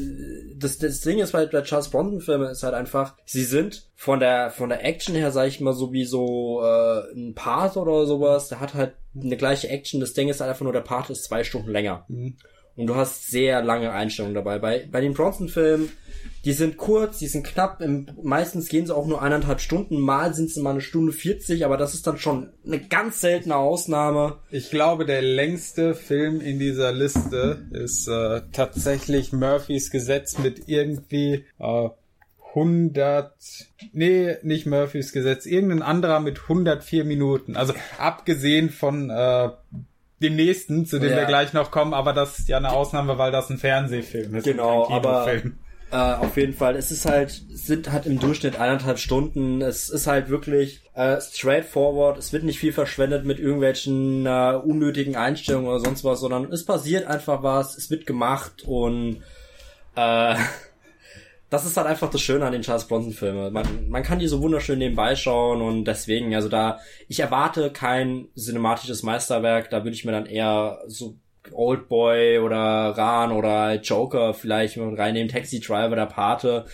das, 0.57 0.79
das 0.79 1.01
Ding 1.01 1.19
ist 1.19 1.33
bei, 1.33 1.47
bei 1.47 1.63
Charles 1.63 1.89
Bronson 1.89 2.21
Filmen 2.21 2.51
ist 2.51 2.63
halt 2.63 2.75
einfach, 2.75 3.15
sie 3.25 3.45
sind 3.45 3.89
von 3.97 4.21
der 4.21 4.51
von 4.51 4.69
der 4.69 4.85
Action 4.85 5.15
her, 5.15 5.33
sag 5.33 5.49
ich 5.49 5.61
mal, 5.61 5.73
so 5.73 5.93
wie 5.93 6.05
so 6.05 6.63
äh, 6.63 7.13
ein 7.15 7.35
Part 7.35 7.77
oder 7.77 8.07
sowas, 8.07 8.49
der 8.49 8.61
hat 8.61 8.75
halt 8.75 8.95
eine 9.15 9.37
gleiche 9.37 9.69
Action. 9.69 10.01
Das 10.01 10.13
Ding 10.13 10.29
ist 10.29 10.41
halt 10.41 10.51
einfach 10.51 10.65
nur, 10.65 10.73
der 10.73 10.81
Part 10.81 11.11
ist 11.11 11.25
zwei 11.25 11.43
Stunden 11.45 11.71
länger. 11.71 12.05
Mhm. 12.09 12.37
Und 12.77 12.87
du 12.87 12.95
hast 12.95 13.31
sehr 13.31 13.63
lange 13.63 13.93
Einstellungen 13.93 14.35
dabei. 14.35 14.59
Bei, 14.59 14.87
bei 14.91 15.01
den 15.01 15.15
Bronson-Filmen 15.15 15.91
die 16.45 16.53
sind 16.53 16.77
kurz, 16.77 17.19
die 17.19 17.27
sind 17.27 17.47
knapp, 17.47 17.81
im, 17.81 18.07
meistens 18.23 18.69
gehen 18.69 18.87
sie 18.87 18.95
auch 18.95 19.07
nur 19.07 19.23
eineinhalb 19.23 19.61
Stunden, 19.61 20.01
mal 20.01 20.35
sind 20.35 20.51
sie 20.51 20.61
mal 20.61 20.71
eine 20.71 20.81
Stunde 20.81 21.13
40, 21.13 21.65
aber 21.65 21.77
das 21.77 21.95
ist 21.95 22.07
dann 22.07 22.19
schon 22.19 22.51
eine 22.65 22.81
ganz 22.81 23.21
seltene 23.21 23.57
Ausnahme. 23.57 24.39
Ich 24.51 24.71
glaube, 24.71 25.05
der 25.05 25.23
längste 25.23 25.95
Film 25.95 26.41
in 26.41 26.59
dieser 26.59 26.93
Liste 26.93 27.67
ist 27.73 28.09
äh, 28.09 28.43
tatsächlich 28.53 29.33
Murphys 29.33 29.91
Gesetz 29.91 30.39
mit 30.39 30.69
irgendwie 30.69 31.45
äh, 31.59 31.89
100, 32.55 33.33
nee, 33.93 34.37
nicht 34.43 34.67
Murphys 34.67 35.13
Gesetz, 35.13 35.47
irgendein 35.47 35.83
anderer 35.83 36.21
mit 36.21 36.43
104 36.43 37.05
Minuten. 37.05 37.57
Also 37.57 37.75
abgesehen 37.99 38.71
von 38.71 39.11
äh, 39.11 39.51
dem 40.21 40.37
nächsten, 40.37 40.85
zu 40.85 40.99
dem 40.99 41.11
ja. 41.11 41.19
wir 41.19 41.25
gleich 41.27 41.53
noch 41.53 41.71
kommen, 41.71 41.95
aber 41.95 42.13
das 42.13 42.39
ist 42.39 42.49
ja 42.49 42.57
eine 42.57 42.73
Ausnahme, 42.73 43.19
weil 43.19 43.33
das 43.33 43.51
ein 43.51 43.59
Fernsehfilm 43.59 44.35
ist. 44.35 44.45
Genau, 44.45 44.91
aber 44.91 45.27
äh, 45.91 45.97
auf 45.97 46.37
jeden 46.37 46.53
Fall. 46.53 46.77
Es 46.77 46.91
ist 46.91 47.05
halt, 47.05 47.31
sind 47.49 47.91
halt 47.91 48.07
im 48.07 48.21
Durchschnitt 48.21 48.59
eineinhalb 48.59 48.99
Stunden. 48.99 49.61
Es 49.61 49.89
ist 49.89 50.07
halt 50.07 50.29
wirklich 50.29 50.83
äh, 50.95 51.21
straightforward. 51.21 52.19
Es 52.19 52.33
wird 52.33 52.45
nicht 52.45 52.59
viel 52.59 52.73
verschwendet 52.73 53.25
mit 53.25 53.41
irgendwelchen 53.41 54.25
äh, 54.25 54.55
unnötigen 54.63 55.17
Einstellungen 55.17 55.69
oder 55.69 55.81
sonst 55.81 56.05
was, 56.05 56.21
sondern 56.21 56.53
es 56.53 56.65
passiert 56.65 57.07
einfach 57.07 57.43
was, 57.43 57.77
es 57.77 57.91
wird 57.91 58.07
gemacht 58.07 58.63
und 58.67 59.23
äh, 59.97 60.37
das 61.51 61.67
ist 61.67 61.77
halt 61.77 61.89
einfach 61.89 62.11
das 62.11 62.21
Schöne 62.21 62.47
an 62.47 62.53
den 62.53 62.63
Charles 62.63 62.87
Bronson 62.87 63.13
Filmen. 63.13 63.53
Man, 63.53 63.89
man 63.89 64.03
kann 64.05 64.21
die 64.21 64.29
so 64.29 64.41
wunderschön 64.41 64.79
nebenbei 64.79 65.17
schauen 65.17 65.61
und 65.61 65.85
deswegen, 65.87 66.35
also 66.37 66.49
da, 66.49 66.79
ich 67.09 67.19
erwarte 67.19 67.73
kein 67.73 68.29
cinematisches 68.37 69.03
Meisterwerk, 69.03 69.71
da 69.71 69.83
würde 69.83 69.97
ich 69.97 70.05
mir 70.05 70.13
dann 70.13 70.27
eher 70.27 70.79
so 70.87 71.17
Old 71.53 71.89
Boy 71.89 72.39
oder 72.39 72.59
Ran 72.59 73.33
oder 73.33 73.75
Joker 73.81 74.35
vielleicht 74.35 74.77
mit 74.77 74.99
reinnehmen, 74.99 75.29
Taxi 75.29 75.61
Driver, 75.61 75.97
der 75.97 76.07
Pate, 76.07 76.67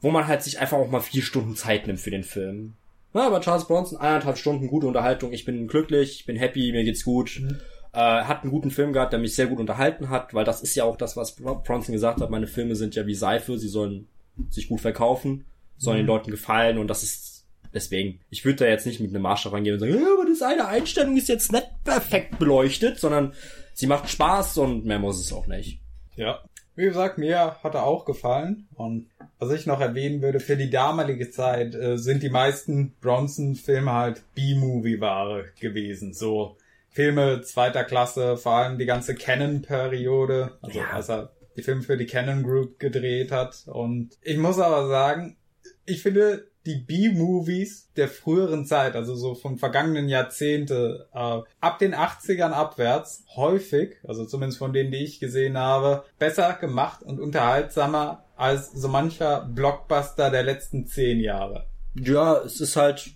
wo 0.00 0.10
man 0.10 0.26
halt 0.26 0.42
sich 0.42 0.60
einfach 0.60 0.78
auch 0.78 0.90
mal 0.90 1.00
vier 1.00 1.22
Stunden 1.22 1.56
Zeit 1.56 1.86
nimmt 1.86 2.00
für 2.00 2.10
den 2.10 2.24
Film. 2.24 2.74
Ja, 3.14 3.26
aber 3.26 3.40
Charles 3.40 3.66
Bronson, 3.66 3.98
eineinhalb 3.98 4.38
Stunden 4.38 4.68
gute 4.68 4.86
Unterhaltung, 4.86 5.32
ich 5.32 5.44
bin 5.44 5.68
glücklich, 5.68 6.20
ich 6.20 6.26
bin 6.26 6.36
happy, 6.36 6.72
mir 6.72 6.84
geht's 6.84 7.04
gut. 7.04 7.40
Mhm. 7.40 7.58
Äh, 7.92 7.98
hat 7.98 8.42
einen 8.42 8.50
guten 8.50 8.70
Film 8.70 8.94
gehabt, 8.94 9.12
der 9.12 9.20
mich 9.20 9.34
sehr 9.34 9.46
gut 9.46 9.60
unterhalten 9.60 10.08
hat, 10.08 10.32
weil 10.32 10.46
das 10.46 10.62
ist 10.62 10.74
ja 10.74 10.84
auch 10.84 10.96
das, 10.96 11.16
was 11.16 11.36
Bronson 11.36 11.92
gesagt 11.92 12.22
hat, 12.22 12.30
meine 12.30 12.46
Filme 12.46 12.74
sind 12.74 12.94
ja 12.94 13.06
wie 13.06 13.14
Seife, 13.14 13.58
sie 13.58 13.68
sollen 13.68 14.08
sich 14.48 14.68
gut 14.68 14.80
verkaufen, 14.80 15.44
sollen 15.76 15.98
mhm. 15.98 16.02
den 16.02 16.06
Leuten 16.06 16.30
gefallen 16.30 16.78
und 16.78 16.88
das 16.88 17.02
ist 17.02 17.31
deswegen, 17.74 18.20
ich 18.30 18.44
würde 18.44 18.64
da 18.64 18.70
jetzt 18.70 18.86
nicht 18.86 19.00
mit 19.00 19.10
einem 19.10 19.22
Maßstab 19.22 19.52
rangehen 19.52 19.74
und 19.74 19.80
sagen, 19.80 19.94
ja, 19.94 20.12
aber 20.12 20.26
das 20.28 20.42
eine 20.42 20.66
Einstellung 20.66 21.16
ist 21.16 21.28
jetzt 21.28 21.52
nicht 21.52 21.68
perfekt 21.84 22.38
beleuchtet, 22.38 22.98
sondern 22.98 23.32
sie 23.74 23.86
macht 23.86 24.08
Spaß 24.08 24.58
und 24.58 24.84
mehr 24.84 24.98
muss 24.98 25.20
es 25.20 25.32
auch 25.32 25.46
nicht. 25.46 25.80
Ja. 26.16 26.40
Wie 26.74 26.84
gesagt, 26.84 27.18
mir 27.18 27.56
hat 27.62 27.74
er 27.74 27.84
auch 27.84 28.04
gefallen. 28.04 28.66
Und 28.74 29.10
was 29.38 29.52
ich 29.52 29.66
noch 29.66 29.80
erwähnen 29.80 30.22
würde, 30.22 30.40
für 30.40 30.56
die 30.56 30.70
damalige 30.70 31.30
Zeit 31.30 31.74
äh, 31.74 31.98
sind 31.98 32.22
die 32.22 32.30
meisten 32.30 32.94
Bronson-Filme 33.00 33.92
halt 33.92 34.22
B-Movie-Ware 34.34 35.44
gewesen. 35.60 36.14
So 36.14 36.56
Filme 36.90 37.42
zweiter 37.42 37.84
Klasse, 37.84 38.36
vor 38.36 38.52
allem 38.52 38.78
die 38.78 38.86
ganze 38.86 39.14
Canon-Periode, 39.14 40.58
also 40.62 40.78
ja. 40.78 40.90
als 40.90 41.10
er 41.10 41.32
die 41.56 41.62
Filme 41.62 41.82
für 41.82 41.98
die 41.98 42.06
Canon 42.06 42.42
Group 42.42 42.78
gedreht 42.78 43.30
hat. 43.32 43.64
Und 43.66 44.16
ich 44.22 44.38
muss 44.38 44.58
aber 44.58 44.88
sagen, 44.88 45.36
ich 45.84 46.02
finde, 46.02 46.46
die 46.66 46.76
B-Movies 46.76 47.90
der 47.96 48.08
früheren 48.08 48.66
Zeit, 48.66 48.94
also 48.94 49.14
so 49.14 49.34
vom 49.34 49.58
vergangenen 49.58 50.08
Jahrzehnte, 50.08 51.08
äh, 51.12 51.40
ab 51.60 51.78
den 51.80 51.94
80ern 51.94 52.52
abwärts, 52.52 53.24
häufig, 53.34 53.96
also 54.06 54.24
zumindest 54.24 54.58
von 54.58 54.72
denen, 54.72 54.92
die 54.92 55.04
ich 55.04 55.20
gesehen 55.20 55.58
habe, 55.58 56.04
besser 56.18 56.54
gemacht 56.54 57.02
und 57.02 57.20
unterhaltsamer 57.20 58.24
als 58.36 58.72
so 58.72 58.88
mancher 58.88 59.48
Blockbuster 59.52 60.30
der 60.30 60.42
letzten 60.42 60.86
zehn 60.86 61.20
Jahre. 61.20 61.66
Ja, 61.94 62.38
es 62.38 62.60
ist 62.60 62.76
halt, 62.76 63.10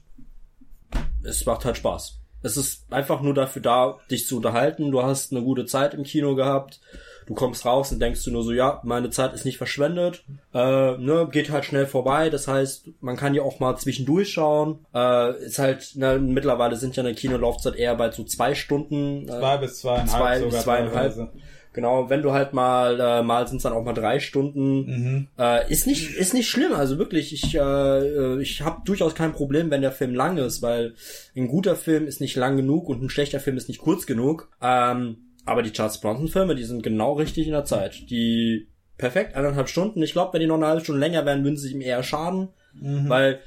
es 1.24 1.46
macht 1.46 1.64
halt 1.64 1.76
Spaß. 1.76 2.20
Es 2.42 2.56
ist 2.56 2.92
einfach 2.92 3.22
nur 3.22 3.34
dafür 3.34 3.62
da, 3.62 3.98
dich 4.10 4.26
zu 4.26 4.36
unterhalten. 4.36 4.90
Du 4.90 5.02
hast 5.02 5.32
eine 5.32 5.42
gute 5.42 5.66
Zeit 5.66 5.94
im 5.94 6.04
Kino 6.04 6.34
gehabt. 6.34 6.80
Du 7.26 7.34
kommst 7.34 7.66
raus 7.66 7.90
und 7.90 8.00
denkst 8.00 8.22
du 8.24 8.30
nur 8.30 8.44
so, 8.44 8.52
ja, 8.52 8.80
meine 8.84 9.10
Zeit 9.10 9.34
ist 9.34 9.44
nicht 9.44 9.58
verschwendet. 9.58 10.24
Äh, 10.54 10.96
ne, 10.96 11.28
geht 11.30 11.50
halt 11.50 11.64
schnell 11.64 11.86
vorbei. 11.86 12.30
Das 12.30 12.46
heißt, 12.46 12.88
man 13.00 13.16
kann 13.16 13.34
ja 13.34 13.42
auch 13.42 13.58
mal 13.58 13.76
zwischendurch 13.76 14.32
schauen. 14.32 14.86
Äh, 14.94 15.44
ist 15.44 15.58
halt, 15.58 15.96
ne, 15.96 16.18
mittlerweile 16.20 16.76
sind 16.76 16.94
ja 16.94 17.02
eine 17.02 17.14
Kinolaufzeit 17.14 17.74
eher 17.74 17.96
bei 17.96 18.12
so 18.12 18.22
zwei 18.22 18.54
Stunden. 18.54 19.24
Äh, 19.24 19.38
zwei 19.38 19.56
bis 19.56 19.80
zweieinhalb 19.80 20.10
zwei 20.10 20.40
bis 20.40 20.62
zweieinhalb. 20.62 21.14
Teilweise. 21.14 21.32
Genau, 21.76 22.08
wenn 22.08 22.22
du 22.22 22.32
halt 22.32 22.54
mal, 22.54 22.98
äh, 22.98 23.22
mal 23.22 23.46
sind 23.46 23.58
es 23.58 23.64
dann 23.64 23.74
auch 23.74 23.84
mal 23.84 23.92
drei 23.92 24.18
Stunden. 24.18 24.86
Mhm. 24.86 25.26
Äh, 25.38 25.70
ist 25.70 25.86
nicht, 25.86 26.16
ist 26.16 26.32
nicht 26.32 26.48
schlimm. 26.48 26.72
Also 26.72 26.96
wirklich, 26.96 27.34
ich, 27.34 27.54
äh, 27.54 28.40
ich 28.40 28.62
habe 28.62 28.80
durchaus 28.86 29.14
kein 29.14 29.34
Problem, 29.34 29.70
wenn 29.70 29.82
der 29.82 29.92
Film 29.92 30.14
lang 30.14 30.38
ist, 30.38 30.62
weil 30.62 30.94
ein 31.36 31.48
guter 31.48 31.76
Film 31.76 32.06
ist 32.06 32.22
nicht 32.22 32.34
lang 32.34 32.56
genug 32.56 32.88
und 32.88 33.02
ein 33.02 33.10
schlechter 33.10 33.40
Film 33.40 33.58
ist 33.58 33.68
nicht 33.68 33.82
kurz 33.82 34.06
genug. 34.06 34.48
Ähm, 34.62 35.18
aber 35.46 35.62
die 35.62 35.72
Charles 35.72 36.00
Bronson 36.00 36.28
Filme, 36.28 36.54
die 36.54 36.64
sind 36.64 36.82
genau 36.82 37.14
richtig 37.14 37.46
in 37.46 37.52
der 37.52 37.64
Zeit. 37.64 38.10
Die 38.10 38.68
perfekt, 38.98 39.34
eineinhalb 39.34 39.68
Stunden. 39.68 40.02
Ich 40.02 40.12
glaube, 40.12 40.34
wenn 40.34 40.40
die 40.40 40.46
noch 40.46 40.56
eine 40.56 40.66
halbe 40.66 40.82
Stunde 40.82 41.00
länger 41.00 41.24
wären, 41.24 41.44
würden 41.44 41.56
sie 41.56 41.72
ihm 41.72 41.80
eher 41.80 42.02
schaden, 42.02 42.48
mhm. 42.74 43.08
weil 43.08 43.40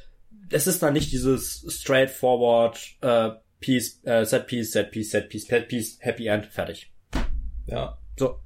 es 0.50 0.66
ist 0.66 0.82
dann 0.82 0.94
nicht 0.94 1.12
dieses 1.12 1.66
straightforward 1.68 2.80
äh, 3.02 3.32
Piece, 3.60 4.02
äh, 4.06 4.26
Set 4.26 4.48
Piece, 4.48 4.72
Set 4.72 4.92
Piece, 4.92 5.12
Set 5.12 5.30
Piece, 5.30 5.48
Set 5.48 5.68
Piece, 5.68 5.98
Happy 6.00 6.28
End, 6.28 6.46
fertig. 6.48 6.92
Ja. 7.68 7.98
So. 8.18 8.40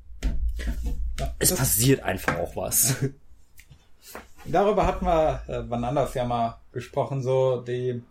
Ja, 1.19 1.33
es 1.39 1.55
passiert 1.55 2.03
einfach 2.03 2.39
auch 2.39 2.55
was. 2.55 2.95
Darüber 4.45 4.85
hatten 4.85 5.05
wir 5.05 5.41
äh, 5.47 5.63
wann 5.69 5.83
anders 5.83 6.13
ja 6.15 6.25
mal 6.25 6.59
gesprochen, 6.71 7.21
so 7.21 7.61
die 7.61 8.01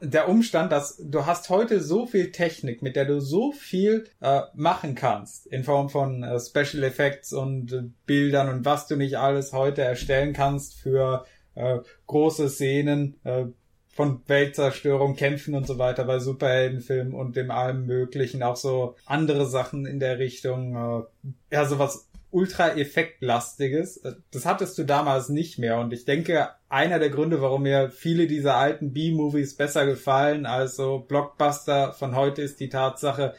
der 0.00 0.28
Umstand, 0.28 0.72
dass 0.72 0.96
du 0.98 1.26
hast 1.26 1.48
heute 1.48 1.80
so 1.80 2.06
viel 2.06 2.30
Technik, 2.30 2.82
mit 2.82 2.96
der 2.96 3.06
du 3.06 3.20
so 3.20 3.52
viel 3.52 4.04
äh, 4.20 4.42
machen 4.54 4.94
kannst, 4.94 5.46
in 5.46 5.64
Form 5.64 5.88
von 5.88 6.22
äh, 6.22 6.38
Special 6.38 6.82
Effects 6.82 7.32
und 7.32 7.72
äh, 7.72 7.82
Bildern 8.04 8.48
und 8.48 8.64
was 8.64 8.86
du 8.86 8.96
nicht 8.96 9.18
alles 9.18 9.52
heute 9.52 9.82
erstellen 9.82 10.32
kannst 10.32 10.74
für 10.74 11.24
äh, 11.54 11.78
große 12.06 12.48
Szenen 12.48 13.16
äh, 13.24 13.46
von 13.88 14.20
Weltzerstörung, 14.26 15.16
Kämpfen 15.16 15.54
und 15.54 15.66
so 15.66 15.78
weiter 15.78 16.04
bei 16.04 16.18
Superheldenfilmen 16.18 17.14
und 17.14 17.34
dem 17.34 17.50
allem 17.50 17.86
möglichen, 17.86 18.42
auch 18.42 18.56
so 18.56 18.94
andere 19.06 19.46
Sachen 19.46 19.86
in 19.86 20.00
der 20.00 20.18
Richtung, 20.18 20.76
äh, 20.76 21.54
ja, 21.54 21.64
sowas 21.64 22.06
ultra-effektlastiges. 22.30 24.02
Das 24.30 24.46
hattest 24.46 24.76
du 24.78 24.84
damals 24.84 25.28
nicht 25.28 25.58
mehr 25.58 25.78
und 25.78 25.92
ich 25.92 26.04
denke, 26.04 26.50
einer 26.68 26.98
der 26.98 27.10
Gründe, 27.10 27.40
warum 27.40 27.62
mir 27.62 27.90
viele 27.90 28.26
dieser 28.26 28.56
alten 28.56 28.92
B-Movies 28.92 29.56
besser 29.56 29.86
gefallen 29.86 30.46
als 30.46 30.76
so 30.76 30.98
Blockbuster 30.98 31.92
von 31.92 32.16
heute 32.16 32.42
ist 32.42 32.60
die 32.60 32.68
Tatsache, 32.68 33.34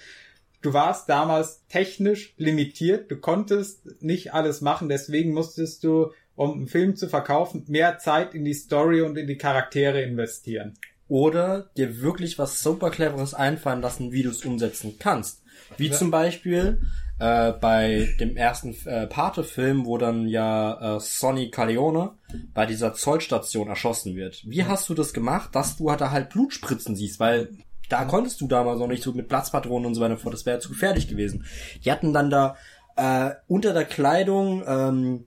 du 0.61 0.73
warst 0.73 1.09
damals 1.09 1.65
technisch 1.67 2.33
limitiert, 2.37 3.11
du 3.11 3.17
konntest 3.17 4.01
nicht 4.01 4.33
alles 4.33 4.61
machen, 4.61 4.89
deswegen 4.89 5.33
musstest 5.33 5.83
du 5.83 6.11
um 6.35 6.53
einen 6.53 6.67
Film 6.67 6.95
zu 6.95 7.09
verkaufen, 7.09 7.65
mehr 7.67 7.97
Zeit 7.97 8.35
in 8.35 8.45
die 8.45 8.53
Story 8.53 9.01
und 9.01 9.17
in 9.17 9.27
die 9.27 9.37
Charaktere 9.37 10.03
investieren. 10.03 10.75
Oder 11.07 11.71
dir 11.77 12.01
wirklich 12.01 12.37
was 12.37 12.61
super 12.61 12.91
cleveres 12.91 13.33
einfallen 13.33 13.81
lassen, 13.81 14.11
wie 14.11 14.23
du 14.23 14.29
es 14.29 14.45
umsetzen 14.45 14.97
kannst. 14.99 15.41
Wie 15.77 15.87
ja. 15.87 15.93
zum 15.93 16.11
Beispiel 16.11 16.81
äh, 17.19 17.51
bei 17.51 18.09
dem 18.19 18.37
ersten 18.37 18.75
äh, 18.85 19.07
Pate-Film, 19.07 19.85
wo 19.85 19.97
dann 19.97 20.27
ja 20.27 20.97
äh, 20.97 20.99
Sonny 20.99 21.49
Caleone 21.49 22.11
bei 22.53 22.65
dieser 22.65 22.93
Zollstation 22.93 23.67
erschossen 23.67 24.15
wird. 24.15 24.43
Wie 24.45 24.57
ja. 24.57 24.67
hast 24.67 24.87
du 24.89 24.93
das 24.93 25.13
gemacht, 25.13 25.55
dass 25.55 25.77
du 25.77 25.89
da 25.95 26.11
halt 26.11 26.29
Blutspritzen 26.29 26.95
siehst? 26.95 27.19
Weil 27.19 27.49
da 27.89 28.05
konntest 28.05 28.41
du 28.41 28.47
damals 28.47 28.79
noch 28.79 28.87
nicht 28.87 29.03
so 29.03 29.13
mit 29.13 29.29
Platzpatronen 29.29 29.87
und 29.87 29.95
so 29.95 30.01
weiter 30.01 30.17
vor, 30.17 30.31
das 30.31 30.45
wäre 30.45 30.59
zu 30.59 30.69
gefährlich 30.69 31.07
gewesen. 31.07 31.45
Die 31.83 31.91
hatten 31.91 32.13
dann 32.13 32.29
da 32.29 32.55
äh, 32.97 33.31
unter 33.47 33.73
der 33.73 33.85
Kleidung 33.85 34.63
ähm, 34.67 35.25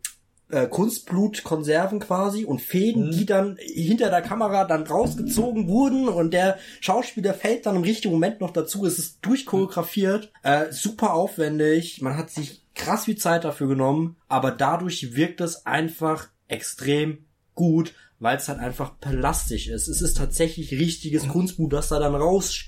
äh, 0.50 0.66
Kunstblutkonserven 0.66 2.00
quasi 2.00 2.44
und 2.44 2.60
Fäden, 2.60 3.06
mhm. 3.06 3.10
die 3.12 3.26
dann 3.26 3.56
hinter 3.58 4.10
der 4.10 4.22
Kamera 4.22 4.64
dann 4.64 4.86
rausgezogen 4.86 5.68
wurden 5.68 6.08
und 6.08 6.32
der 6.32 6.58
Schauspieler 6.80 7.34
fällt 7.34 7.66
dann 7.66 7.76
im 7.76 7.82
richtigen 7.82 8.12
Moment 8.12 8.40
noch 8.40 8.50
dazu. 8.50 8.84
Es 8.86 8.98
ist 8.98 9.18
durchchoreografiert, 9.22 10.32
äh, 10.42 10.70
super 10.70 11.14
aufwendig, 11.14 12.02
man 12.02 12.16
hat 12.16 12.30
sich 12.30 12.62
krass 12.74 13.04
viel 13.04 13.16
Zeit 13.16 13.44
dafür 13.44 13.68
genommen, 13.68 14.16
aber 14.28 14.50
dadurch 14.50 15.14
wirkt 15.14 15.40
es 15.40 15.66
einfach 15.66 16.28
extrem 16.48 17.26
gut, 17.54 17.94
weil 18.18 18.36
es 18.36 18.48
halt 18.48 18.58
einfach 18.58 18.98
plastisch 19.00 19.68
ist. 19.68 19.88
Es 19.88 20.02
ist 20.02 20.16
tatsächlich 20.16 20.72
richtiges 20.72 21.28
Kunstblut, 21.28 21.72
das 21.72 21.88
da 21.88 21.98
dann 21.98 22.14
raus 22.14 22.64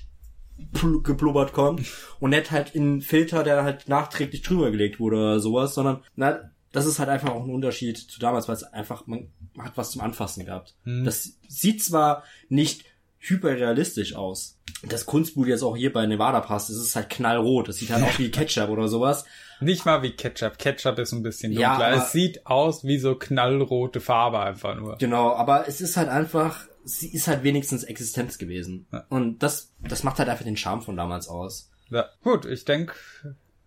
geplubbert 1.02 1.52
kommt 1.52 1.82
und 2.20 2.30
nicht 2.30 2.50
halt 2.50 2.74
in 2.74 3.00
Filter, 3.00 3.42
der 3.42 3.64
halt 3.64 3.88
nachträglich 3.88 4.42
drüber 4.42 4.70
gelegt 4.70 5.00
wurde 5.00 5.16
oder 5.16 5.40
sowas, 5.40 5.74
sondern 5.74 6.02
na, 6.14 6.50
das 6.72 6.86
ist 6.86 6.98
halt 6.98 7.08
einfach 7.08 7.30
auch 7.30 7.44
ein 7.44 7.54
Unterschied 7.54 7.98
zu 7.98 8.18
damals, 8.18 8.48
weil 8.48 8.56
es 8.56 8.64
einfach, 8.64 9.06
man 9.06 9.28
hat 9.58 9.76
was 9.76 9.90
zum 9.92 10.00
Anfassen 10.00 10.44
gehabt. 10.44 10.74
Hm. 10.84 11.04
Das 11.04 11.38
sieht 11.46 11.84
zwar 11.84 12.24
nicht 12.48 12.84
hyperrealistisch 13.18 14.16
aus. 14.16 14.58
Das 14.82 15.06
Kunstbuch 15.06 15.46
jetzt 15.46 15.62
auch 15.62 15.76
hier 15.76 15.92
bei 15.92 16.06
Nevada 16.06 16.40
passt, 16.40 16.70
es 16.70 16.76
ist 16.76 16.96
halt 16.96 17.08
knallrot. 17.10 17.68
Das 17.68 17.76
sieht 17.76 17.90
halt 17.90 18.02
auch 18.02 18.18
wie 18.18 18.30
Ketchup 18.30 18.68
oder 18.68 18.88
sowas. 18.88 19.24
Nicht 19.60 19.84
mal 19.84 20.02
wie 20.02 20.10
Ketchup. 20.10 20.58
Ketchup 20.58 20.98
ist 20.98 21.12
ein 21.12 21.22
bisschen 21.22 21.52
dunkler. 21.52 21.94
Ja, 21.94 21.94
es 21.94 22.10
sieht 22.10 22.46
aus 22.46 22.84
wie 22.84 22.98
so 22.98 23.14
knallrote 23.14 24.00
Farbe 24.00 24.40
einfach 24.40 24.74
nur. 24.74 24.96
Genau, 24.96 25.34
aber 25.34 25.68
es 25.68 25.80
ist 25.80 25.96
halt 25.96 26.08
einfach, 26.08 26.66
sie 26.84 27.12
ist 27.12 27.28
halt 27.28 27.44
wenigstens 27.44 27.84
Existenz 27.84 28.38
gewesen. 28.38 28.86
Ja. 28.92 29.04
Und 29.08 29.44
das, 29.44 29.72
das 29.80 30.02
macht 30.02 30.18
halt 30.18 30.28
einfach 30.28 30.44
den 30.44 30.56
Charme 30.56 30.82
von 30.82 30.96
damals 30.96 31.28
aus. 31.28 31.70
Ja, 31.90 32.06
gut, 32.24 32.44
ich 32.44 32.64
denke, 32.64 32.94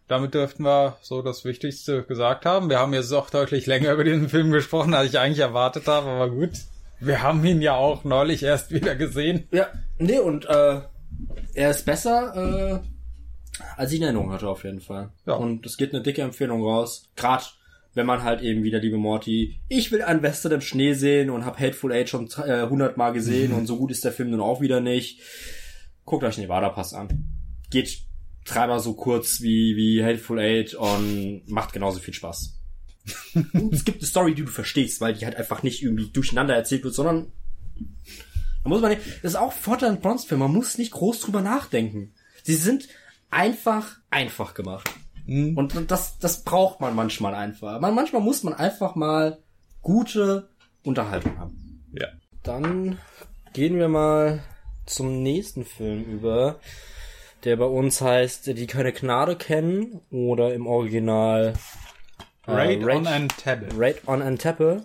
damit 0.07 0.33
dürften 0.33 0.63
wir 0.63 0.97
so 1.01 1.21
das 1.21 1.45
Wichtigste 1.45 2.03
gesagt 2.03 2.45
haben. 2.45 2.69
Wir 2.69 2.79
haben 2.79 2.93
jetzt 2.93 3.11
auch 3.11 3.29
deutlich 3.29 3.65
länger 3.65 3.93
über 3.93 4.03
diesen 4.03 4.29
Film 4.29 4.51
gesprochen, 4.51 4.93
als 4.93 5.09
ich 5.09 5.19
eigentlich 5.19 5.39
erwartet 5.39 5.87
habe, 5.87 6.07
aber 6.07 6.29
gut. 6.29 6.51
Wir 6.99 7.21
haben 7.21 7.43
ihn 7.43 7.61
ja 7.61 7.75
auch 7.75 8.03
neulich 8.03 8.43
erst 8.43 8.71
wieder 8.71 8.95
gesehen. 8.95 9.47
Ja, 9.51 9.67
nee, 9.97 10.19
und 10.19 10.45
äh, 10.45 10.81
er 11.53 11.69
ist 11.69 11.85
besser, 11.85 12.81
äh, 12.83 13.63
als 13.77 13.91
ich 13.91 13.97
in 13.97 14.03
Erinnerung 14.03 14.31
hatte 14.31 14.47
auf 14.47 14.63
jeden 14.63 14.79
Fall. 14.79 15.11
Ja. 15.25 15.33
Und 15.33 15.65
es 15.65 15.77
geht 15.77 15.93
eine 15.93 16.03
dicke 16.03 16.21
Empfehlung 16.21 16.63
raus. 16.63 17.09
Gerade 17.15 17.45
wenn 17.93 18.05
man 18.05 18.23
halt 18.23 18.41
eben 18.41 18.63
wieder, 18.63 18.79
liebe 18.79 18.97
Morty, 18.97 19.59
ich 19.69 19.91
will 19.91 20.01
ein 20.01 20.21
Western 20.21 20.53
im 20.53 20.61
Schnee 20.61 20.93
sehen 20.93 21.29
und 21.29 21.45
hab 21.45 21.59
Hateful 21.59 21.91
Eight 21.91 22.09
schon 22.09 22.29
äh, 22.37 22.63
100 22.63 22.97
Mal 22.97 23.11
gesehen 23.11 23.53
und 23.57 23.65
so 23.65 23.77
gut 23.77 23.91
ist 23.91 24.05
der 24.05 24.11
Film 24.11 24.31
nun 24.31 24.41
auch 24.41 24.61
wieder 24.61 24.81
nicht. 24.81 25.21
Guckt 26.05 26.23
euch 26.23 26.37
Nevada 26.37 26.69
Pass 26.69 26.93
an. 26.93 27.25
Geht 27.71 28.05
dreimal 28.45 28.79
so 28.79 28.93
kurz 28.93 29.41
wie, 29.41 29.75
wie 29.75 30.03
Hateful 30.03 30.39
Eight 30.39 30.73
und 30.75 31.43
macht 31.47 31.73
genauso 31.73 31.99
viel 31.99 32.13
Spaß. 32.13 32.57
es 33.71 33.85
gibt 33.85 33.99
eine 33.99 34.07
Story, 34.07 34.33
die 34.33 34.45
du 34.45 34.51
verstehst, 34.51 35.01
weil 35.01 35.13
die 35.13 35.25
halt 35.25 35.35
einfach 35.35 35.63
nicht 35.63 35.83
irgendwie 35.83 36.09
durcheinander 36.09 36.55
erzählt 36.55 36.83
wird, 36.83 36.93
sondern 36.93 37.31
da 38.63 38.69
muss 38.69 38.81
man 38.81 38.91
nicht, 38.91 39.05
das 39.21 39.33
ist 39.33 39.35
auch 39.35 39.51
Vorteil 39.51 39.89
an 39.89 39.99
Bronze-Filmen, 39.99 40.47
man 40.47 40.55
muss 40.55 40.77
nicht 40.77 40.91
groß 40.91 41.19
drüber 41.19 41.41
nachdenken. 41.41 42.13
Sie 42.43 42.55
sind 42.55 42.87
einfach, 43.29 43.97
einfach 44.09 44.53
gemacht. 44.53 44.89
Mhm. 45.25 45.57
Und 45.57 45.91
das, 45.91 46.17
das 46.19 46.43
braucht 46.43 46.79
man 46.81 46.95
manchmal 46.95 47.35
einfach. 47.35 47.79
Man, 47.79 47.95
manchmal 47.95 48.21
muss 48.21 48.43
man 48.43 48.53
einfach 48.53 48.95
mal 48.95 49.39
gute 49.81 50.49
Unterhaltung 50.83 51.37
haben. 51.37 51.83
Ja. 51.93 52.07
Dann 52.43 52.99
gehen 53.53 53.77
wir 53.77 53.87
mal 53.87 54.43
zum 54.85 55.23
nächsten 55.23 55.65
Film 55.65 56.03
über 56.03 56.59
der 57.45 57.55
bei 57.55 57.65
uns 57.65 58.01
heißt 58.01 58.47
Die 58.47 58.67
keine 58.67 58.91
Gnade 58.91 59.35
kennen 59.35 60.01
oder 60.09 60.53
im 60.53 60.67
Original 60.67 61.53
äh, 62.47 62.51
Raid, 62.51 62.85
Raid 62.85 62.97
on 62.97 63.07
Anteppe. 63.07 63.67
Raid 63.77 64.07
on 64.07 64.21
Anteppe 64.21 64.83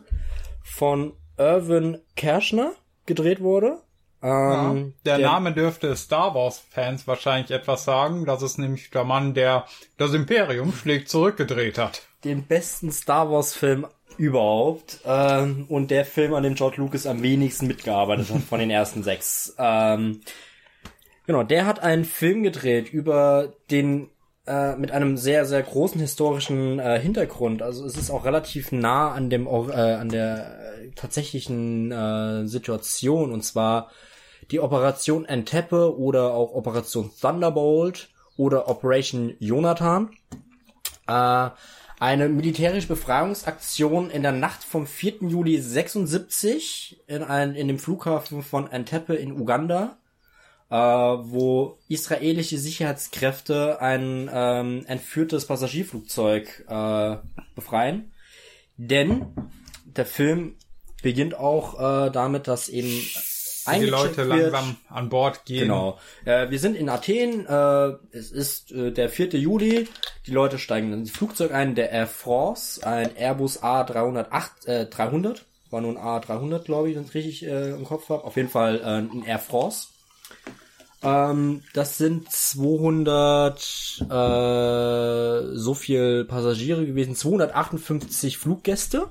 von 0.63 1.13
Irvin 1.39 1.99
Kershner 2.17 2.73
gedreht 3.07 3.41
wurde. 3.41 3.79
Ähm, 4.23 4.29
ja, 4.29 4.75
der, 5.07 5.19
der, 5.19 5.31
Name 5.31 5.53
dürfte 5.53 5.97
Star 5.97 6.35
Wars 6.35 6.63
Fans 6.71 7.07
wahrscheinlich 7.07 7.51
etwas 7.51 7.85
sagen. 7.85 8.27
Das 8.27 8.43
ist 8.43 8.59
nämlich 8.59 8.91
der 8.91 9.05
Mann, 9.05 9.33
der 9.33 9.65
das 9.97 10.13
Imperium 10.13 10.73
schlägt 10.73 11.09
zurückgedreht 11.09 11.79
hat. 11.79 12.03
Den 12.25 12.45
besten 12.45 12.93
Star 12.93 13.31
Wars 13.31 13.55
Film 13.55 13.87
überhaupt 14.19 15.01
ähm, 15.07 15.65
und 15.69 15.91
der 15.91 16.05
Film, 16.05 16.35
an 16.35 16.43
dem 16.43 16.55
George 16.55 16.77
Lucas 16.77 17.07
am 17.07 17.23
wenigsten 17.23 17.67
mitgearbeitet 17.67 18.29
hat 18.31 18.43
von 18.43 18.61
den 18.61 18.71
ersten 18.71 19.03
sechs. 19.03 19.55
Ähm, 19.59 20.21
Genau, 21.27 21.43
der 21.43 21.67
hat 21.67 21.81
einen 21.81 22.05
Film 22.05 22.43
gedreht 22.43 22.93
über 22.93 23.53
den 23.71 24.11
äh, 24.47 24.75
mit 24.77 24.91
einem 24.91 25.17
sehr 25.17 25.45
sehr 25.45 25.63
großen 25.63 26.01
historischen 26.01 26.79
äh, 26.79 26.99
Hintergrund. 26.99 27.63
Also 27.63 27.85
es 27.85 27.97
ist 27.97 28.11
auch 28.11 28.25
relativ 28.25 28.73
nah 28.73 29.13
an 29.13 29.31
dem 29.31 29.47
äh, 29.47 29.51
an 29.51 30.09
der 30.09 30.59
äh, 30.81 30.91
tatsächlichen 30.97 31.93
äh, 31.93 32.47
Situation 32.47 33.33
und 33.33 33.43
zwar 33.43 33.91
die 34.51 34.61
Operation 34.61 35.25
Entebbe 35.25 35.97
oder 35.97 36.35
auch 36.35 36.55
Operation 36.55 37.11
Thunderbolt 37.21 38.09
oder 38.37 38.69
Operation 38.69 39.35
Jonathan. 39.39 40.11
Äh, 41.07 41.51
eine 42.01 42.31
militärische 42.31 42.89
Befreiungsaktion 42.89 44.11
in 44.11 44.23
der 44.23 44.33
Nacht 44.33 44.65
vom 44.65 44.87
4. 44.87 45.29
Juli 45.29 45.61
76 45.61 47.03
in, 47.07 47.23
ein, 47.23 47.55
in 47.55 47.69
dem 47.69 47.79
Flughafen 47.79 48.43
von 48.43 48.71
Entebbe 48.71 49.15
in 49.15 49.39
Uganda 49.39 49.99
äh, 50.71 50.75
wo 50.75 51.79
israelische 51.89 52.59
Sicherheitskräfte 52.59 53.81
ein 53.81 54.31
ähm, 54.33 54.85
entführtes 54.87 55.47
Passagierflugzeug 55.47 56.65
äh, 56.69 57.17
befreien. 57.55 58.13
Denn 58.77 59.27
der 59.85 60.07
Film 60.07 60.55
beginnt 61.03 61.35
auch 61.35 62.07
äh, 62.07 62.11
damit, 62.11 62.47
dass 62.47 62.69
eben 62.69 63.03
die 63.79 63.87
Leute 63.87 64.29
wird. 64.29 64.53
langsam 64.53 64.77
an 64.89 65.09
Bord 65.09 65.45
gehen. 65.45 65.63
Genau. 65.63 65.99
Äh, 66.25 66.51
wir 66.51 66.59
sind 66.59 66.77
in 66.77 66.89
Athen. 66.89 67.47
Äh, 67.47 67.97
es 68.13 68.31
ist 68.31 68.73
äh, 68.73 68.93
der 68.93 69.09
4. 69.09 69.31
Juli. 69.39 69.89
Die 70.27 70.31
Leute 70.31 70.59
steigen 70.59 70.93
ins 70.93 71.11
Flugzeug 71.11 71.53
ein. 71.53 71.75
Der 71.75 71.91
Air 71.91 72.07
France, 72.07 72.87
ein 72.87 73.17
Airbus 73.17 73.63
A308, 73.63 74.67
äh, 74.67 74.87
300. 74.87 75.45
War 75.71 75.81
nur 75.81 75.97
ein 75.97 75.99
A300, 75.99 76.65
glaube 76.65 76.91
ich, 76.91 76.97
wenn 76.97 77.05
ich 77.05 77.15
richtig 77.15 77.47
äh, 77.47 77.71
im 77.71 77.85
Kopf 77.85 78.09
habe. 78.09 78.25
Auf 78.25 78.37
jeden 78.37 78.49
Fall 78.49 78.81
äh, 78.81 78.85
ein 78.85 79.25
Air 79.25 79.39
France. 79.39 79.89
Ähm, 81.03 81.63
das 81.73 81.99
sind 81.99 82.31
200 82.31 83.59
äh, 84.03 85.57
so 85.57 85.75
viel 85.75 86.25
Passagiere 86.27 86.85
gewesen, 86.87 87.15
258 87.15 88.37
Fluggäste 88.37 89.09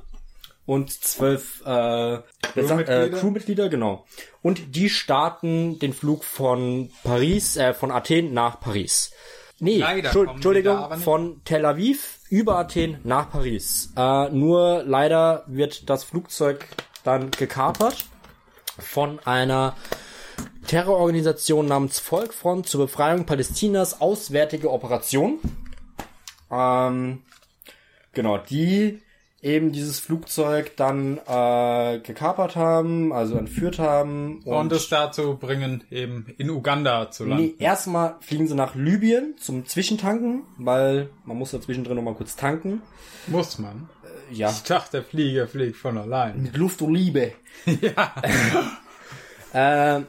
und 0.65 0.91
zwölf 0.91 1.61
äh, 1.65 2.19
Crewmitglieder. 2.41 3.03
Äh, 3.05 3.09
Crewmitglieder, 3.09 3.69
genau. 3.69 4.05
Und 4.43 4.75
die 4.75 4.89
starten 4.89 5.79
den 5.79 5.93
Flug 5.93 6.23
von 6.23 6.91
Paris, 7.03 7.57
äh, 7.57 7.73
von 7.73 7.91
Athen 7.91 8.33
nach 8.33 8.59
Paris. 8.59 9.11
Nee, 9.59 9.79
leider 9.79 10.15
Entschuldigung, 10.15 10.99
von 10.99 11.41
Tel 11.43 11.65
Aviv 11.65 12.19
über 12.29 12.57
Athen 12.57 12.99
nach 13.03 13.31
Paris. 13.31 13.91
Äh, 13.97 14.29
nur 14.29 14.83
leider 14.85 15.43
wird 15.47 15.89
das 15.89 16.03
Flugzeug 16.03 16.67
dann 17.03 17.31
gekapert 17.31 18.05
von 18.77 19.19
einer 19.25 19.75
Terrororganisation 20.67 21.67
namens 21.67 21.99
Volkfront 21.99 22.67
zur 22.67 22.81
Befreiung 22.85 23.25
Palästinas 23.25 24.01
Auswärtige 24.01 24.71
Operation. 24.71 25.39
Ähm, 26.51 27.23
genau, 28.13 28.37
die 28.37 29.01
eben 29.41 29.71
dieses 29.71 29.99
Flugzeug 29.99 30.75
dann 30.75 31.17
äh, 31.25 31.99
gekapert 31.99 32.55
haben, 32.55 33.13
also 33.13 33.35
entführt 33.35 33.79
haben. 33.79 34.41
Und, 34.43 34.53
und 34.53 34.71
es 34.71 34.89
dazu 34.89 35.37
bringen, 35.37 35.83
eben 35.91 36.33
in 36.37 36.49
Uganda 36.49 37.09
zu 37.09 37.25
landen. 37.25 37.45
Nee, 37.45 37.55
erstmal 37.57 38.15
fliegen 38.19 38.47
sie 38.47 38.55
nach 38.55 38.75
Libyen 38.75 39.35
zum 39.39 39.65
Zwischentanken, 39.65 40.43
weil 40.57 41.09
man 41.25 41.37
muss 41.37 41.51
da 41.51 41.61
zwischendrin 41.61 41.95
nochmal 41.95 42.15
kurz 42.15 42.35
tanken. 42.35 42.81
Muss 43.27 43.59
man? 43.59 43.89
Äh, 44.29 44.35
ja. 44.35 44.49
Ich 44.49 44.63
dachte, 44.63 44.97
der 44.97 45.03
Flieger 45.03 45.47
fliegt 45.47 45.77
von 45.77 45.97
allein. 45.97 46.43
Mit 46.43 46.57
Luft 46.57 46.81
und 46.81 46.93
Liebe. 46.93 47.33
ja. 47.81 48.13
äh, 49.97 50.03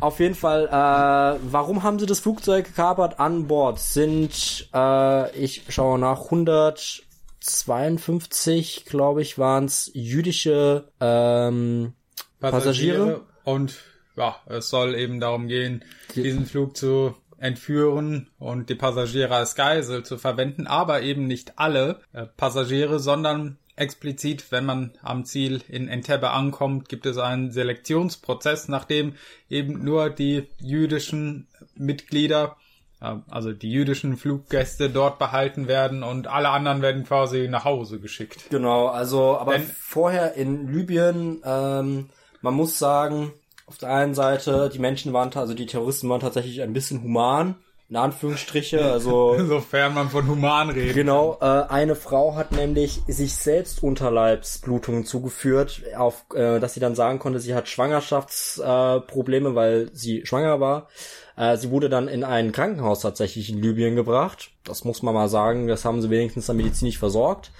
auf 0.00 0.20
jeden 0.20 0.34
Fall, 0.34 0.66
äh, 0.66 1.38
warum 1.50 1.82
haben 1.82 1.98
sie 1.98 2.04
das 2.06 2.20
Flugzeug 2.20 2.66
gekapert? 2.66 3.18
An 3.20 3.46
Bord 3.46 3.78
sind, 3.78 4.68
äh, 4.72 5.36
ich 5.36 5.64
schaue 5.68 5.98
nach, 5.98 6.24
152, 6.24 8.84
glaube 8.84 9.22
ich, 9.22 9.38
waren 9.38 9.64
es 9.64 9.90
jüdische 9.94 10.88
ähm, 11.00 11.94
Passagiere. 12.40 12.98
Passagiere. 12.98 13.22
Und 13.44 13.76
ja, 14.16 14.36
es 14.46 14.68
soll 14.70 14.94
eben 14.94 15.20
darum 15.20 15.48
gehen, 15.48 15.84
diesen 16.14 16.46
Flug 16.46 16.76
zu 16.76 17.14
entführen 17.38 18.30
und 18.38 18.70
die 18.70 18.74
Passagiere 18.74 19.34
als 19.34 19.54
Geisel 19.54 20.04
zu 20.04 20.18
verwenden, 20.18 20.66
aber 20.66 21.02
eben 21.02 21.26
nicht 21.26 21.58
alle 21.58 22.00
äh, 22.12 22.26
Passagiere, 22.26 22.98
sondern 22.98 23.58
explizit, 23.76 24.50
wenn 24.50 24.64
man 24.64 24.92
am 25.02 25.24
Ziel 25.24 25.62
in 25.68 25.88
Entebbe 25.88 26.30
ankommt, 26.30 26.88
gibt 26.88 27.06
es 27.06 27.18
einen 27.18 27.52
Selektionsprozess, 27.52 28.68
nachdem 28.68 29.14
eben 29.48 29.84
nur 29.84 30.10
die 30.10 30.48
jüdischen 30.58 31.46
Mitglieder, 31.74 32.56
äh, 33.00 33.14
also 33.28 33.52
die 33.52 33.70
jüdischen 33.70 34.16
Fluggäste 34.16 34.90
dort 34.90 35.18
behalten 35.18 35.68
werden 35.68 36.02
und 36.02 36.26
alle 36.26 36.48
anderen 36.48 36.80
werden 36.82 37.04
quasi 37.04 37.48
nach 37.48 37.64
Hause 37.64 38.00
geschickt. 38.00 38.46
Genau, 38.50 38.86
also 38.86 39.36
aber 39.36 39.52
Denn, 39.52 39.66
vorher 39.66 40.34
in 40.34 40.72
Libyen, 40.72 41.42
ähm, 41.44 42.08
man 42.40 42.54
muss 42.54 42.78
sagen, 42.78 43.32
auf 43.66 43.78
der 43.78 43.90
einen 43.90 44.14
Seite, 44.14 44.70
die 44.72 44.78
Menschen 44.78 45.12
waren, 45.12 45.32
also 45.34 45.52
die 45.52 45.66
Terroristen 45.66 46.08
waren 46.08 46.20
tatsächlich 46.20 46.62
ein 46.62 46.72
bisschen 46.72 47.02
human 47.02 47.56
in 47.88 47.96
Anführungsstriche, 47.96 48.84
also 48.92 49.36
sofern 49.46 49.94
man 49.94 50.10
von 50.10 50.26
human 50.26 50.70
redet. 50.70 50.94
Genau, 50.94 51.38
äh, 51.40 51.44
eine 51.44 51.94
Frau 51.94 52.34
hat 52.34 52.52
nämlich 52.52 53.02
sich 53.06 53.36
selbst 53.36 53.82
Unterleibsblutungen 53.82 55.04
zugeführt, 55.04 55.82
auf, 55.96 56.26
äh, 56.34 56.58
dass 56.58 56.74
sie 56.74 56.80
dann 56.80 56.94
sagen 56.94 57.18
konnte, 57.18 57.38
sie 57.40 57.54
hat 57.54 57.68
Schwangerschaftsprobleme, 57.68 59.50
äh, 59.50 59.54
weil 59.54 59.90
sie 59.92 60.26
schwanger 60.26 60.60
war. 60.60 60.88
Äh, 61.36 61.56
sie 61.56 61.70
wurde 61.70 61.88
dann 61.88 62.08
in 62.08 62.24
ein 62.24 62.52
Krankenhaus 62.52 63.00
tatsächlich 63.00 63.50
in 63.50 63.62
Libyen 63.62 63.94
gebracht. 63.94 64.50
Das 64.64 64.84
muss 64.84 65.02
man 65.02 65.14
mal 65.14 65.28
sagen, 65.28 65.68
das 65.68 65.84
haben 65.84 66.02
sie 66.02 66.10
wenigstens 66.10 66.46
dann 66.46 66.56
medizinisch 66.56 66.98
versorgt. 66.98 67.52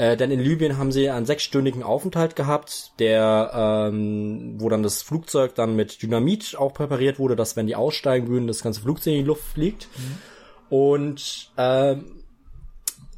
Äh, 0.00 0.16
denn 0.16 0.30
in 0.30 0.40
Libyen 0.40 0.78
haben 0.78 0.92
sie 0.92 1.10
einen 1.10 1.26
sechsstündigen 1.26 1.82
Aufenthalt 1.82 2.34
gehabt, 2.34 2.92
der, 3.00 3.90
ähm, 3.92 4.54
wo 4.56 4.70
dann 4.70 4.82
das 4.82 5.02
Flugzeug 5.02 5.54
dann 5.54 5.76
mit 5.76 6.00
Dynamit 6.00 6.56
auch 6.56 6.72
präpariert 6.72 7.18
wurde, 7.18 7.36
dass 7.36 7.54
wenn 7.54 7.66
die 7.66 7.76
aussteigen 7.76 8.28
würden, 8.28 8.46
das 8.46 8.62
ganze 8.62 8.80
Flugzeug 8.80 9.12
in 9.12 9.18
die 9.18 9.26
Luft 9.26 9.44
fliegt. 9.44 9.88
Mhm. 9.98 10.74
Und 10.74 11.50
ähm, 11.58 12.22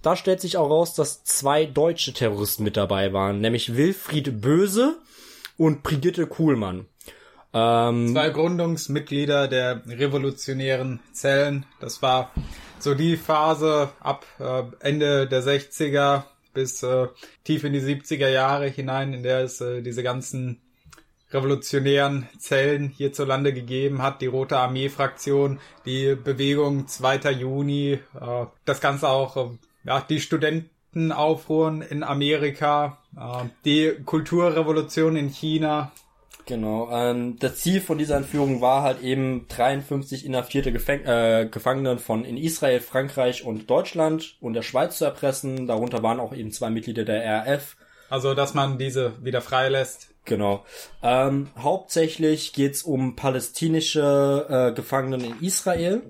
da 0.02 0.16
stellt 0.16 0.40
sich 0.40 0.56
auch 0.56 0.68
raus, 0.68 0.94
dass 0.94 1.22
zwei 1.22 1.66
deutsche 1.66 2.14
Terroristen 2.14 2.64
mit 2.64 2.76
dabei 2.76 3.12
waren, 3.12 3.40
nämlich 3.40 3.76
Wilfried 3.76 4.40
Böse 4.40 4.96
und 5.56 5.84
Brigitte 5.84 6.26
Kuhlmann. 6.26 6.86
Ähm, 7.54 8.08
Zwei 8.12 8.30
Gründungsmitglieder 8.30 9.46
der 9.46 9.82
revolutionären 9.86 10.98
Zellen. 11.12 11.64
Das 11.78 12.02
war 12.02 12.32
so 12.80 12.96
die 12.96 13.16
Phase 13.16 13.90
ab 14.00 14.26
äh, 14.40 14.64
Ende 14.80 15.28
der 15.28 15.44
60er, 15.44 16.24
bis 16.52 16.82
äh, 16.82 17.08
tief 17.44 17.64
in 17.64 17.72
die 17.72 17.80
70er 17.80 18.28
Jahre 18.28 18.66
hinein, 18.66 19.12
in 19.12 19.22
der 19.22 19.40
es 19.40 19.60
äh, 19.60 19.82
diese 19.82 20.02
ganzen 20.02 20.60
revolutionären 21.32 22.28
Zellen 22.38 22.88
hierzulande 22.88 23.52
gegeben 23.52 24.02
hat, 24.02 24.20
die 24.20 24.26
Rote 24.26 24.58
Armee-Fraktion, 24.58 25.60
die 25.86 26.14
Bewegung 26.14 26.86
2. 26.86 27.32
Juni, 27.32 27.98
äh, 28.20 28.46
das 28.64 28.80
Ganze 28.80 29.08
auch, 29.08 29.36
äh, 29.36 29.50
ja, 29.84 30.00
die 30.00 30.20
Studentenaufruhren 30.20 31.82
in 31.82 32.02
Amerika, 32.02 32.98
äh, 33.16 33.44
die 33.64 33.92
Kulturrevolution 34.04 35.16
in 35.16 35.28
China, 35.28 35.92
Genau. 36.46 36.90
Ähm, 36.90 37.36
das 37.38 37.58
Ziel 37.58 37.80
von 37.80 37.98
dieser 37.98 38.16
Entführung 38.16 38.60
war 38.60 38.82
halt 38.82 39.02
eben 39.02 39.46
53 39.48 40.26
inhaftierte 40.26 40.72
Gefäng 40.72 41.04
äh, 41.04 41.48
Gefangenen 41.50 41.98
von 41.98 42.24
in 42.24 42.36
Israel, 42.36 42.80
Frankreich 42.80 43.44
und 43.44 43.70
Deutschland 43.70 44.36
und 44.40 44.54
der 44.54 44.62
Schweiz 44.62 44.98
zu 44.98 45.04
erpressen. 45.04 45.66
Darunter 45.66 46.02
waren 46.02 46.20
auch 46.20 46.34
eben 46.34 46.50
zwei 46.50 46.70
Mitglieder 46.70 47.04
der 47.04 47.24
RAF. 47.24 47.76
Also, 48.10 48.34
dass 48.34 48.54
man 48.54 48.78
diese 48.78 49.24
wieder 49.24 49.40
freilässt. 49.40 50.08
Genau. 50.24 50.64
Ähm, 51.02 51.48
hauptsächlich 51.58 52.52
geht's 52.52 52.82
um 52.82 53.16
palästinische 53.16 54.46
äh, 54.48 54.74
Gefangenen 54.74 55.24
in 55.24 55.40
Israel. 55.40 56.02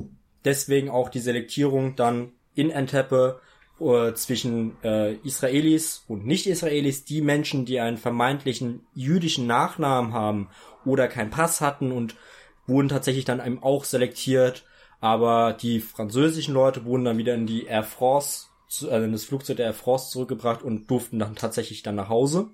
Deswegen 0.44 0.90
auch 0.90 1.08
die 1.08 1.20
Selektierung 1.20 1.96
dann 1.96 2.32
in 2.54 2.70
Entebbe 2.70 3.40
äh, 3.80 4.14
zwischen 4.14 4.76
äh, 4.82 5.14
Israelis 5.24 6.04
und 6.08 6.26
Nicht-Israelis, 6.26 7.04
die 7.04 7.20
Menschen, 7.20 7.64
die 7.64 7.80
einen 7.80 7.98
vermeintlichen 7.98 8.86
jüdischen 8.94 9.46
Nachnamen 9.46 10.12
haben 10.12 10.48
oder 10.84 11.08
keinen 11.08 11.30
Pass 11.30 11.60
hatten 11.60 11.92
und 11.92 12.14
wurden 12.66 12.88
tatsächlich 12.88 13.24
dann 13.24 13.44
eben 13.44 13.62
auch 13.62 13.84
selektiert, 13.84 14.64
aber 15.00 15.52
die 15.52 15.80
französischen 15.80 16.54
Leute 16.54 16.84
wurden 16.84 17.04
dann 17.04 17.18
wieder 17.18 17.34
in 17.34 17.46
die 17.46 17.66
Air 17.66 17.82
France, 17.82 18.46
also 18.82 19.04
in 19.04 19.12
das 19.12 19.24
Flugzeug 19.24 19.56
der 19.56 19.66
Air 19.66 19.74
France 19.74 20.10
zurückgebracht 20.10 20.62
und 20.62 20.88
durften 20.90 21.18
dann 21.18 21.34
tatsächlich 21.34 21.82
dann 21.82 21.96
nach 21.96 22.08
Hause. 22.08 22.50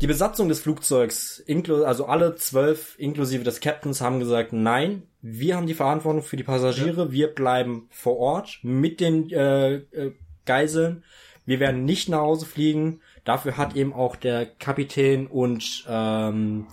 Die 0.00 0.06
Besatzung 0.06 0.48
des 0.48 0.60
Flugzeugs, 0.60 1.44
also 1.84 2.06
alle 2.06 2.34
zwölf 2.34 2.98
inklusive 2.98 3.44
des 3.44 3.60
Captains, 3.60 4.00
haben 4.00 4.18
gesagt, 4.18 4.52
nein, 4.52 5.02
wir 5.22 5.56
haben 5.56 5.68
die 5.68 5.74
Verantwortung 5.74 6.22
für 6.22 6.36
die 6.36 6.42
Passagiere, 6.42 7.04
ja. 7.04 7.12
wir 7.12 7.28
bleiben 7.28 7.86
vor 7.90 8.18
Ort 8.18 8.58
mit 8.62 9.00
den 9.00 9.30
äh, 9.30 9.74
äh, 9.74 10.12
Geiseln. 10.44 11.04
Wir 11.46 11.60
werden 11.60 11.84
nicht 11.84 12.08
nach 12.08 12.20
Hause 12.20 12.44
fliegen. 12.44 13.00
Dafür 13.24 13.56
hat 13.56 13.76
eben 13.76 13.92
auch 13.92 14.16
der 14.16 14.46
Kapitän 14.46 15.28
und 15.28 15.84
ähm, 15.88 16.66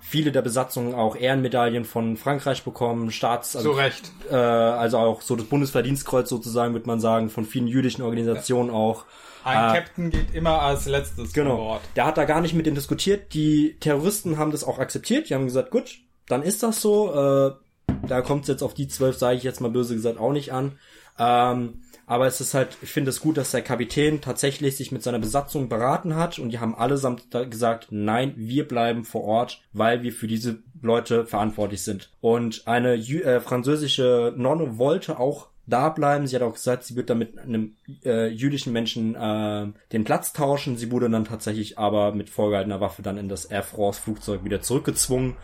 viele 0.00 0.32
der 0.32 0.42
Besatzungen 0.42 0.94
auch 0.94 1.14
Ehrenmedaillen 1.14 1.84
von 1.84 2.16
Frankreich 2.16 2.64
bekommen, 2.64 3.12
Staats, 3.12 3.54
also, 3.54 3.70
Recht. 3.70 4.10
Äh, 4.28 4.34
also 4.34 4.98
auch 4.98 5.22
so 5.22 5.36
das 5.36 5.46
Bundesverdienstkreuz 5.46 6.28
sozusagen, 6.28 6.74
würde 6.74 6.88
man 6.88 7.00
sagen, 7.00 7.30
von 7.30 7.44
vielen 7.44 7.68
jüdischen 7.68 8.02
Organisationen 8.02 8.70
ja. 8.70 8.74
auch. 8.74 9.04
Ein 9.44 9.70
äh, 9.70 9.78
Captain 9.78 10.10
geht 10.10 10.34
immer 10.34 10.60
als 10.62 10.86
letztes 10.86 11.32
genau. 11.32 11.56
Bord. 11.56 11.82
Der 11.94 12.06
hat 12.06 12.18
da 12.18 12.24
gar 12.24 12.40
nicht 12.40 12.54
mit 12.54 12.66
dem 12.66 12.74
diskutiert. 12.74 13.32
Die 13.32 13.76
Terroristen 13.78 14.38
haben 14.38 14.50
das 14.50 14.64
auch 14.64 14.80
akzeptiert. 14.80 15.30
Die 15.30 15.34
haben 15.34 15.46
gesagt, 15.46 15.70
gut, 15.70 16.00
dann 16.26 16.42
ist 16.42 16.64
das 16.64 16.80
so. 16.80 17.14
Äh, 17.14 17.62
da 18.06 18.20
kommt 18.20 18.42
es 18.42 18.48
jetzt 18.48 18.62
auf 18.62 18.74
die 18.74 18.88
zwölf, 18.88 19.16
sage 19.16 19.36
ich 19.36 19.42
jetzt 19.42 19.60
mal 19.60 19.70
böse 19.70 19.94
gesagt, 19.94 20.18
auch 20.18 20.32
nicht 20.32 20.52
an. 20.52 20.72
Ähm, 21.18 21.82
aber 22.06 22.26
es 22.26 22.40
ist 22.40 22.52
halt, 22.54 22.76
ich 22.82 22.90
finde 22.90 23.10
es 23.10 23.20
gut, 23.20 23.36
dass 23.36 23.52
der 23.52 23.62
Kapitän 23.62 24.20
tatsächlich 24.20 24.76
sich 24.76 24.92
mit 24.92 25.02
seiner 25.02 25.18
Besatzung 25.18 25.68
beraten 25.68 26.16
hat 26.16 26.38
und 26.38 26.50
die 26.50 26.58
haben 26.58 26.74
allesamt 26.74 27.30
gesagt, 27.30 27.88
nein, 27.90 28.34
wir 28.36 28.66
bleiben 28.66 29.04
vor 29.04 29.24
Ort, 29.24 29.62
weil 29.72 30.02
wir 30.02 30.12
für 30.12 30.26
diese 30.26 30.58
Leute 30.82 31.26
verantwortlich 31.26 31.82
sind. 31.82 32.10
Und 32.20 32.66
eine 32.66 32.96
äh, 32.96 33.40
französische 33.40 34.34
Nonne 34.36 34.78
wollte 34.78 35.18
auch 35.18 35.48
da 35.66 35.88
bleiben. 35.90 36.26
Sie 36.26 36.34
hat 36.34 36.42
auch 36.42 36.54
gesagt, 36.54 36.84
sie 36.84 36.96
wird 36.96 37.08
dann 37.08 37.18
mit 37.18 37.38
einem 37.38 37.76
äh, 38.04 38.28
jüdischen 38.28 38.72
Menschen 38.72 39.14
äh, 39.14 39.68
den 39.92 40.04
Platz 40.04 40.32
tauschen. 40.32 40.76
Sie 40.76 40.90
wurde 40.90 41.08
dann 41.08 41.24
tatsächlich 41.24 41.78
aber 41.78 42.12
mit 42.12 42.30
vorgehaltener 42.30 42.80
Waffe 42.80 43.02
dann 43.02 43.16
in 43.16 43.28
das 43.28 43.44
Air 43.44 43.62
France 43.62 44.00
Flugzeug 44.00 44.44
wieder 44.44 44.60
zurückgezwungen. 44.60 45.36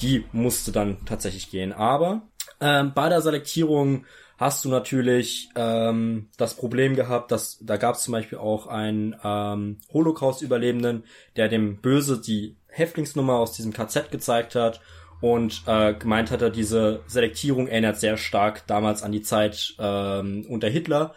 Die 0.00 0.24
musste 0.32 0.72
dann 0.72 1.04
tatsächlich 1.04 1.50
gehen. 1.50 1.72
Aber 1.72 2.22
ähm, 2.60 2.92
bei 2.94 3.08
der 3.08 3.20
Selektierung 3.20 4.04
hast 4.36 4.64
du 4.64 4.68
natürlich 4.68 5.48
ähm, 5.54 6.28
das 6.36 6.54
Problem 6.54 6.96
gehabt, 6.96 7.30
dass 7.30 7.58
da 7.60 7.76
gab 7.76 7.94
es 7.94 8.02
zum 8.02 8.12
Beispiel 8.12 8.38
auch 8.38 8.66
einen 8.66 9.14
ähm, 9.22 9.78
Holocaust-Überlebenden, 9.92 11.04
der 11.36 11.48
dem 11.48 11.80
Böse 11.80 12.20
die 12.20 12.56
Häftlingsnummer 12.68 13.34
aus 13.34 13.52
diesem 13.52 13.72
KZ 13.72 14.10
gezeigt 14.10 14.54
hat 14.56 14.80
und 15.20 15.62
äh, 15.66 15.94
gemeint 15.94 16.30
hat 16.30 16.42
er, 16.42 16.50
diese 16.50 17.00
Selektierung 17.06 17.68
erinnert 17.68 17.98
sehr 17.98 18.16
stark 18.16 18.66
damals 18.66 19.02
an 19.02 19.12
die 19.12 19.22
Zeit 19.22 19.74
ähm, 19.78 20.44
unter 20.48 20.68
Hitler. 20.68 21.14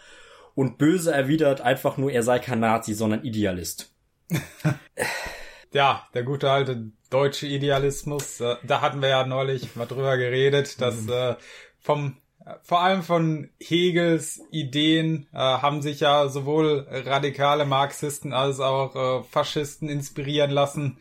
Und 0.55 0.77
Böse 0.77 1.11
erwidert 1.11 1.61
einfach 1.61 1.97
nur, 1.97 2.11
er 2.11 2.23
sei 2.23 2.39
kein 2.39 2.59
Nazi, 2.59 2.93
sondern 2.93 3.23
Idealist. 3.23 3.93
ja, 5.73 6.07
der 6.13 6.23
gute 6.23 6.51
alte 6.51 6.91
deutsche 7.09 7.47
Idealismus. 7.47 8.41
Äh, 8.41 8.55
da 8.63 8.81
hatten 8.81 9.01
wir 9.01 9.09
ja 9.09 9.25
neulich 9.25 9.75
mal 9.75 9.85
drüber 9.85 10.17
geredet, 10.17 10.81
dass 10.81 11.03
mhm. 11.03 11.11
äh, 11.11 11.35
vom 11.79 12.17
vor 12.63 12.81
allem 12.81 13.03
von 13.03 13.49
Hegels 13.59 14.41
Ideen 14.51 15.27
äh, 15.33 15.37
haben 15.37 15.81
sich 15.81 15.99
ja 15.99 16.29
sowohl 16.29 16.87
radikale 16.89 17.65
Marxisten 17.65 18.31
als 18.31 18.61
auch 18.61 18.95
äh, 18.95 19.23
Faschisten 19.29 19.89
inspirieren 19.89 20.51
lassen. 20.51 20.97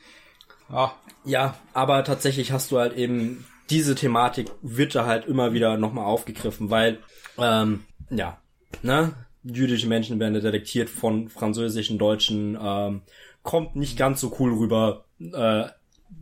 Ja. 0.68 0.93
ja, 1.24 1.55
aber 1.72 2.02
tatsächlich 2.02 2.51
hast 2.51 2.72
du 2.72 2.78
halt 2.78 2.97
eben 2.97 3.47
diese 3.70 3.94
Thematik 3.94 4.51
wird 4.62 4.94
da 4.94 5.06
halt 5.06 5.26
immer 5.26 5.52
wieder 5.52 5.76
nochmal 5.76 6.05
aufgegriffen, 6.05 6.70
weil 6.70 6.98
ähm, 7.38 7.84
ja, 8.10 8.38
ne, 8.82 9.14
jüdische 9.43 9.88
Menschen 9.88 10.18
werden 10.18 10.34
detektiert 10.34 10.88
von 10.88 11.28
französischen, 11.28 11.98
deutschen, 11.98 12.59
ähm, 12.60 13.02
kommt 13.47 13.77
nicht 13.77 13.97
ganz 13.97 14.20
so 14.20 14.36
cool 14.39 14.52
rüber 14.52 15.06
äh, 15.18 15.64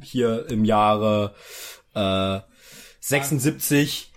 hier 0.01 0.47
im 0.49 0.65
Jahre 0.65 1.35
äh, 1.95 2.39
76 3.01 4.13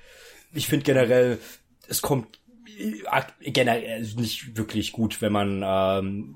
ich 0.53 0.67
finde 0.67 0.83
generell, 0.83 1.39
es 1.87 2.01
kommt 2.01 2.39
äh, 2.79 3.51
generell 3.51 4.01
nicht 4.01 4.57
wirklich 4.57 4.91
gut, 4.91 5.21
wenn 5.21 5.31
man 5.31 5.63
ähm, 5.65 6.35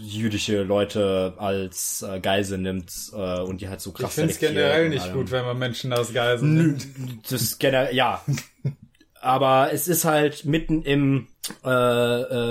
jüdische 0.00 0.62
Leute 0.62 1.34
als 1.38 2.04
äh, 2.08 2.20
Geisel 2.20 2.58
nimmt 2.58 2.92
äh, 3.12 3.40
und 3.40 3.60
die 3.60 3.68
halt 3.68 3.80
so 3.80 3.92
krass 3.92 4.10
Ich 4.10 4.14
finde 4.14 4.32
es 4.32 4.38
generell 4.38 4.88
nicht 4.88 5.12
gut, 5.12 5.30
wenn 5.30 5.44
man 5.44 5.58
Menschen 5.58 5.92
als 5.92 6.12
Geisel 6.12 6.48
nimmt. 6.48 6.86
Das 7.30 7.58
generell, 7.58 7.94
ja. 7.94 8.24
Aber 9.20 9.72
es 9.72 9.86
ist 9.86 10.04
halt 10.04 10.44
mitten 10.44 10.82
im 10.82 11.28
äh, 11.64 11.70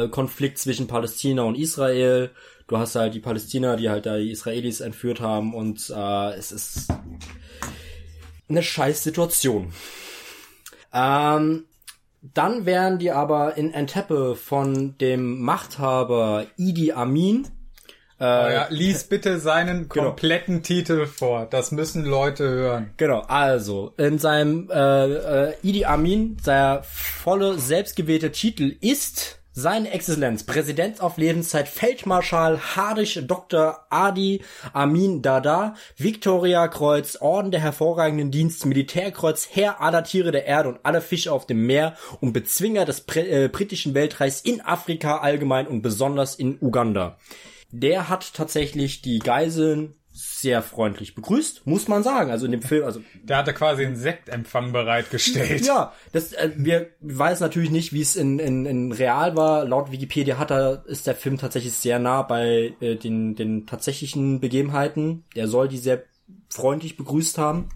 äh, 0.05 0.09
Konflikt 0.09 0.57
zwischen 0.57 0.87
Palästina 0.87 1.41
und 1.41 1.57
Israel. 1.57 2.31
Du 2.71 2.77
hast 2.77 2.95
halt 2.95 3.13
die 3.13 3.19
Palästina, 3.19 3.75
die 3.75 3.89
halt 3.89 4.05
da 4.05 4.15
die 4.15 4.31
Israelis 4.31 4.79
entführt 4.79 5.19
haben 5.19 5.53
und 5.53 5.89
äh, 5.93 6.29
es 6.35 6.53
ist 6.53 6.87
eine 8.47 8.63
scheiß 8.63 9.03
Situation. 9.03 9.73
Ähm, 10.93 11.65
dann 12.21 12.65
werden 12.65 12.97
die 12.97 13.11
aber 13.11 13.57
in 13.57 13.73
Entebbe 13.73 14.37
von 14.37 14.97
dem 14.99 15.41
Machthaber 15.41 16.45
Idi 16.55 16.93
Amin. 16.93 17.49
Äh, 18.19 18.23
oh 18.23 18.49
ja, 18.49 18.67
lies 18.69 19.03
bitte 19.03 19.39
seinen 19.39 19.89
genau. 19.89 20.05
kompletten 20.05 20.63
Titel 20.63 21.07
vor. 21.07 21.47
Das 21.47 21.73
müssen 21.73 22.05
Leute 22.05 22.47
hören. 22.47 22.91
Genau, 22.95 23.19
also 23.27 23.93
in 23.97 24.17
seinem 24.17 24.69
äh, 24.71 25.49
äh, 25.49 25.53
Idi 25.61 25.83
Amin, 25.83 26.37
der 26.47 26.83
volle 26.85 27.59
selbstgewählte 27.59 28.31
Titel 28.31 28.77
ist 28.79 29.40
seine 29.53 29.91
Exzellenz, 29.91 30.43
Präsident 30.43 31.01
auf 31.01 31.17
Lebenszeit, 31.17 31.67
Feldmarschall 31.67 32.59
Hadisch 32.75 33.19
Dr. 33.23 33.85
Adi 33.89 34.41
Amin 34.73 35.21
Dada, 35.21 35.75
Victoria 35.97 36.67
Kreuz, 36.67 37.17
Orden 37.17 37.51
der 37.51 37.59
hervorragenden 37.59 38.31
Dienst, 38.31 38.65
Militärkreuz, 38.65 39.49
Herr 39.51 39.81
aller 39.81 40.03
Tiere 40.03 40.31
der 40.31 40.45
Erde 40.45 40.69
und 40.69 40.79
alle 40.83 41.01
Fische 41.01 41.31
auf 41.31 41.45
dem 41.45 41.65
Meer 41.65 41.95
und 42.21 42.33
Bezwinger 42.33 42.85
des 42.85 43.05
äh, 43.15 43.49
britischen 43.49 43.93
Weltreichs 43.93 44.41
in 44.41 44.61
Afrika 44.61 45.17
allgemein 45.17 45.67
und 45.67 45.81
besonders 45.81 46.35
in 46.35 46.57
Uganda. 46.61 47.17
Der 47.71 48.09
hat 48.09 48.33
tatsächlich 48.33 49.01
die 49.01 49.19
Geiseln 49.19 49.95
sehr 50.21 50.61
freundlich 50.61 51.15
begrüßt, 51.15 51.65
muss 51.65 51.87
man 51.87 52.03
sagen. 52.03 52.31
Also 52.31 52.45
in 52.45 52.51
dem 52.51 52.61
Film, 52.61 52.85
also 52.85 53.01
der 53.23 53.37
hatte 53.37 53.53
quasi 53.53 53.85
einen 53.85 53.95
Sektempfang 53.95 54.71
bereitgestellt. 54.71 55.65
Ja, 55.65 55.93
das 56.13 56.33
äh, 56.33 56.51
wir 56.55 56.91
weiß 57.01 57.39
natürlich 57.39 57.71
nicht, 57.71 57.93
wie 57.93 58.01
es 58.01 58.15
in, 58.15 58.39
in, 58.39 58.65
in 58.65 58.91
real 58.91 59.35
war. 59.35 59.65
Laut 59.65 59.91
Wikipedia 59.91 60.37
hat 60.37 60.51
er 60.51 60.83
ist 60.85 61.07
der 61.07 61.15
Film 61.15 61.37
tatsächlich 61.37 61.73
sehr 61.73 61.99
nah 61.99 62.21
bei 62.21 62.73
äh, 62.79 62.95
den 62.95 63.35
den 63.35 63.65
tatsächlichen 63.65 64.39
Begebenheiten. 64.39 65.25
Der 65.35 65.47
soll 65.47 65.67
die 65.67 65.77
sehr 65.77 66.03
freundlich 66.49 66.97
begrüßt 66.97 67.37
haben. 67.37 67.69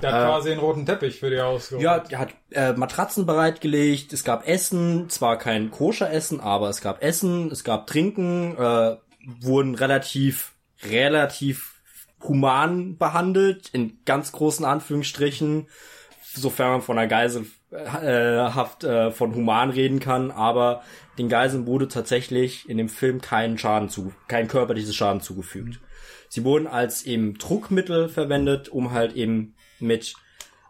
Der 0.00 0.12
hat 0.12 0.22
äh, 0.22 0.26
quasi 0.26 0.50
einen 0.52 0.60
roten 0.60 0.86
Teppich 0.86 1.18
für 1.18 1.30
die 1.30 1.40
ausgeholt. 1.40 1.82
Ja, 1.82 1.98
der 1.98 2.18
hat 2.18 2.28
äh, 2.50 2.72
Matratzen 2.72 3.26
bereitgelegt. 3.26 4.12
Es 4.12 4.22
gab 4.22 4.46
Essen, 4.46 5.08
zwar 5.08 5.38
kein 5.38 5.70
koscher 5.70 6.12
Essen, 6.12 6.40
aber 6.40 6.68
es 6.68 6.80
gab 6.80 7.02
Essen, 7.02 7.50
es 7.50 7.64
gab 7.64 7.86
Trinken, 7.86 8.56
äh, 8.56 8.96
wurden 9.40 9.74
relativ 9.74 10.54
relativ 10.84 11.77
human 12.20 12.96
behandelt, 12.98 13.68
in 13.72 13.98
ganz 14.04 14.32
großen 14.32 14.64
Anführungsstrichen, 14.64 15.68
sofern 16.34 16.72
man 16.72 16.82
von 16.82 16.98
einer 16.98 17.08
Geiselhaft 17.08 18.84
äh, 18.84 19.10
von 19.10 19.34
human 19.34 19.70
reden 19.70 20.00
kann, 20.00 20.30
aber 20.30 20.82
den 21.18 21.28
Geiseln 21.28 21.66
wurde 21.66 21.88
tatsächlich 21.88 22.68
in 22.68 22.78
dem 22.78 22.88
Film 22.88 23.20
keinen 23.20 23.58
Schaden 23.58 23.88
zu, 23.88 24.12
kein 24.28 24.48
körperliches 24.48 24.94
Schaden 24.94 25.20
zugefügt. 25.20 25.80
Sie 26.28 26.44
wurden 26.44 26.66
als 26.66 27.04
eben 27.04 27.38
Druckmittel 27.38 28.08
verwendet, 28.08 28.68
um 28.68 28.92
halt 28.92 29.14
eben 29.14 29.54
mit 29.80 30.14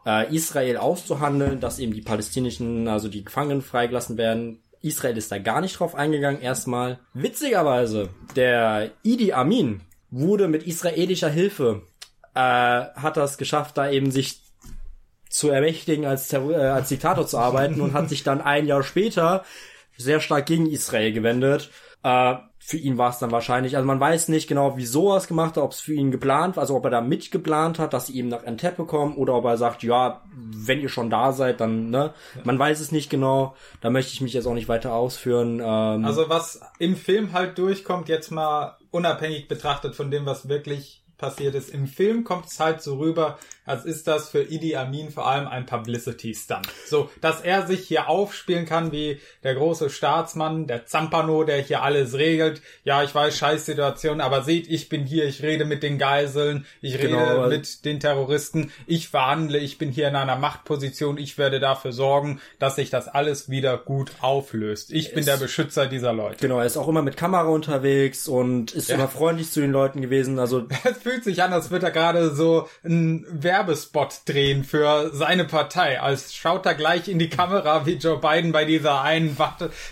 äh, 0.06 0.34
Israel 0.34 0.76
auszuhandeln, 0.76 1.60
dass 1.60 1.78
eben 1.78 1.92
die 1.92 2.02
palästinischen, 2.02 2.88
also 2.88 3.08
die 3.08 3.24
Gefangenen 3.24 3.62
freigelassen 3.62 4.16
werden. 4.16 4.62
Israel 4.80 5.16
ist 5.16 5.32
da 5.32 5.38
gar 5.38 5.60
nicht 5.60 5.78
drauf 5.78 5.94
eingegangen 5.94 6.40
erstmal. 6.40 7.00
Witzigerweise, 7.12 8.10
der 8.36 8.92
Idi 9.02 9.32
Amin, 9.32 9.80
wurde 10.10 10.48
mit 10.48 10.66
israelischer 10.66 11.28
Hilfe 11.28 11.82
äh, 12.34 12.40
hat 12.40 13.16
das 13.16 13.38
geschafft, 13.38 13.76
da 13.78 13.90
eben 13.90 14.10
sich 14.10 14.40
zu 15.28 15.50
ermächtigen, 15.50 16.06
als, 16.06 16.28
Terror 16.28 16.52
äh, 16.52 16.68
als 16.68 16.88
Diktator 16.88 17.26
zu 17.26 17.38
arbeiten 17.38 17.80
und 17.80 17.92
hat 17.92 18.08
sich 18.08 18.22
dann 18.22 18.40
ein 18.40 18.66
Jahr 18.66 18.82
später 18.82 19.44
sehr 19.96 20.20
stark 20.20 20.46
gegen 20.46 20.66
Israel 20.66 21.12
gewendet. 21.12 21.70
Äh, 22.02 22.36
für 22.60 22.76
ihn 22.76 22.98
war 22.98 23.10
es 23.10 23.18
dann 23.18 23.32
wahrscheinlich, 23.32 23.76
also 23.76 23.86
man 23.86 23.98
weiß 23.98 24.28
nicht 24.28 24.46
genau, 24.46 24.76
wieso 24.76 25.12
er 25.12 25.16
es 25.16 25.26
gemacht 25.26 25.56
hat, 25.56 25.62
ob 25.64 25.72
es 25.72 25.80
für 25.80 25.94
ihn 25.94 26.10
geplant 26.10 26.56
war, 26.56 26.62
also 26.62 26.76
ob 26.76 26.84
er 26.84 26.90
da 26.90 27.00
mitgeplant 27.00 27.78
hat, 27.78 27.94
dass 27.94 28.08
sie 28.08 28.16
eben 28.16 28.28
nach 28.28 28.44
Entebbe 28.44 28.84
kommen 28.84 29.16
oder 29.16 29.34
ob 29.34 29.46
er 29.46 29.56
sagt, 29.56 29.82
ja, 29.82 30.22
wenn 30.36 30.80
ihr 30.80 30.90
schon 30.90 31.08
da 31.08 31.32
seid, 31.32 31.60
dann, 31.60 31.88
ne, 31.88 32.12
man 32.44 32.58
weiß 32.58 32.80
es 32.80 32.92
nicht 32.92 33.08
genau, 33.08 33.56
da 33.80 33.88
möchte 33.90 34.12
ich 34.12 34.20
mich 34.20 34.34
jetzt 34.34 34.46
auch 34.46 34.54
nicht 34.54 34.68
weiter 34.68 34.92
ausführen. 34.92 35.60
Ähm, 35.60 36.04
also 36.04 36.28
was 36.28 36.60
im 36.78 36.94
Film 36.94 37.32
halt 37.32 37.56
durchkommt, 37.56 38.08
jetzt 38.08 38.30
mal 38.30 38.76
unabhängig 38.90 39.48
betrachtet 39.48 39.94
von 39.94 40.10
dem, 40.10 40.26
was 40.26 40.48
wirklich 40.48 41.04
passiert 41.16 41.54
ist. 41.54 41.70
Im 41.70 41.86
Film 41.86 42.24
kommt 42.24 42.46
es 42.46 42.60
halt 42.60 42.80
so 42.80 42.98
rüber, 42.98 43.38
als 43.68 43.84
ist 43.84 44.06
das 44.06 44.28
für 44.28 44.42
Idi 44.42 44.76
Amin 44.76 45.10
vor 45.10 45.28
allem 45.28 45.46
ein 45.46 45.66
Publicity-Stunt. 45.66 46.68
So, 46.86 47.10
dass 47.20 47.40
er 47.40 47.66
sich 47.66 47.86
hier 47.86 48.08
aufspielen 48.08 48.66
kann 48.66 48.92
wie 48.92 49.20
der 49.42 49.54
große 49.54 49.90
Staatsmann, 49.90 50.66
der 50.66 50.86
Zampano, 50.86 51.44
der 51.44 51.60
hier 51.60 51.82
alles 51.82 52.14
regelt. 52.14 52.62
Ja, 52.84 53.02
ich 53.02 53.14
weiß, 53.14 53.36
scheiß 53.36 53.66
Situation, 53.66 54.20
aber 54.20 54.42
seht, 54.42 54.68
ich 54.68 54.88
bin 54.88 55.04
hier, 55.04 55.26
ich 55.26 55.42
rede 55.42 55.64
mit 55.64 55.82
den 55.82 55.98
Geiseln, 55.98 56.66
ich 56.80 56.98
genau, 56.98 57.42
rede 57.42 57.48
mit 57.48 57.84
den 57.84 58.00
Terroristen, 58.00 58.72
ich 58.86 59.08
verhandle, 59.08 59.58
ich 59.58 59.78
bin 59.78 59.90
hier 59.90 60.08
in 60.08 60.16
einer 60.16 60.36
Machtposition, 60.36 61.18
ich 61.18 61.38
werde 61.38 61.60
dafür 61.60 61.92
sorgen, 61.92 62.40
dass 62.58 62.76
sich 62.76 62.90
das 62.90 63.08
alles 63.08 63.50
wieder 63.50 63.76
gut 63.76 64.12
auflöst. 64.20 64.92
Ich 64.92 65.12
bin 65.12 65.24
der 65.24 65.36
Beschützer 65.36 65.86
dieser 65.86 66.12
Leute. 66.12 66.38
Genau, 66.40 66.58
er 66.58 66.66
ist 66.66 66.76
auch 66.76 66.88
immer 66.88 67.02
mit 67.02 67.16
Kamera 67.16 67.48
unterwegs 67.48 68.28
und 68.28 68.72
ist 68.72 68.88
ja. 68.88 68.94
immer 68.94 69.08
freundlich 69.08 69.50
zu 69.50 69.60
den 69.60 69.72
Leuten 69.72 70.00
gewesen. 70.00 70.38
Also 70.38 70.66
es 70.84 70.98
fühlt 70.98 71.24
sich 71.24 71.42
an, 71.42 71.52
als 71.52 71.70
würde 71.70 71.86
er 71.86 71.92
gerade 71.92 72.34
so 72.34 72.68
ein 72.84 73.26
Werk 73.28 73.57
Werbespot 73.58 74.20
drehen 74.24 74.62
für 74.62 75.10
seine 75.12 75.44
Partei, 75.44 76.00
als 76.00 76.32
schaut 76.32 76.64
er 76.64 76.74
gleich 76.74 77.08
in 77.08 77.18
die 77.18 77.28
Kamera 77.28 77.86
wie 77.86 77.94
Joe 77.94 78.18
Biden 78.18 78.52
bei 78.52 78.64
dieser 78.64 79.02
einen 79.02 79.36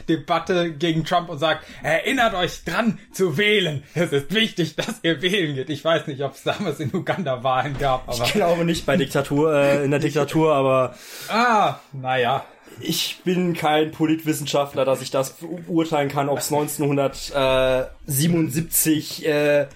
Debatte 0.08 0.72
gegen 0.72 1.04
Trump 1.04 1.28
und 1.28 1.38
sagt, 1.38 1.66
erinnert 1.82 2.34
euch 2.34 2.62
dran 2.64 3.00
zu 3.12 3.36
wählen. 3.36 3.82
Es 3.94 4.12
ist 4.12 4.32
wichtig, 4.32 4.76
dass 4.76 5.00
ihr 5.02 5.20
wählen 5.20 5.56
geht. 5.56 5.68
Ich 5.70 5.84
weiß 5.84 6.06
nicht, 6.06 6.22
ob 6.22 6.34
es 6.34 6.44
damals 6.44 6.78
in 6.78 6.94
Uganda 6.94 7.42
Wahlen 7.42 7.76
gab. 7.76 8.08
Aber 8.08 8.24
ich 8.24 8.32
glaube 8.32 8.64
nicht 8.64 8.86
bei 8.86 8.96
Diktatur, 8.96 9.52
äh, 9.52 9.84
in 9.84 9.90
der 9.90 9.98
Diktatur, 9.98 10.54
aber... 10.54 10.94
Ah, 11.28 11.80
naja 11.92 12.44
ich 12.78 13.22
bin 13.24 13.54
kein 13.54 13.90
Politwissenschaftler, 13.90 14.84
dass 14.84 15.00
ich 15.00 15.10
das 15.10 15.36
beurteilen 15.66 16.10
kann, 16.10 16.28
ob 16.28 16.40
es 16.40 16.52
1977 16.52 19.24
äh, 19.24 19.66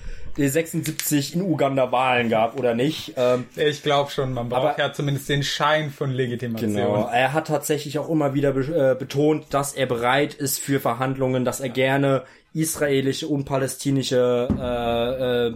76 0.48 1.34
in 1.34 1.42
Uganda 1.42 1.92
Wahlen 1.92 2.28
gab 2.28 2.58
oder 2.58 2.74
nicht. 2.74 3.14
Ähm, 3.16 3.46
ich 3.56 3.82
glaube 3.82 4.10
schon, 4.10 4.32
man 4.32 4.48
braucht 4.48 4.74
aber- 4.74 4.78
ja 4.78 4.92
zumindest 4.92 5.28
den 5.28 5.42
Schein 5.42 5.90
von 5.90 6.10
Legitimation. 6.10 6.74
Genau. 6.74 7.08
Er 7.12 7.32
hat 7.32 7.48
tatsächlich 7.48 7.98
auch 7.98 8.08
immer 8.08 8.34
wieder 8.34 8.52
be 8.52 8.60
äh, 8.92 8.94
betont, 8.98 9.46
dass 9.50 9.72
er 9.72 9.86
bereit 9.86 10.34
ist 10.34 10.58
für 10.58 10.80
Verhandlungen, 10.80 11.44
dass 11.44 11.60
er 11.60 11.68
gerne 11.68 12.24
israelische 12.52 13.28
und 13.28 13.44
palästinische 13.44 14.48
äh, 14.58 15.48
äh, 15.48 15.54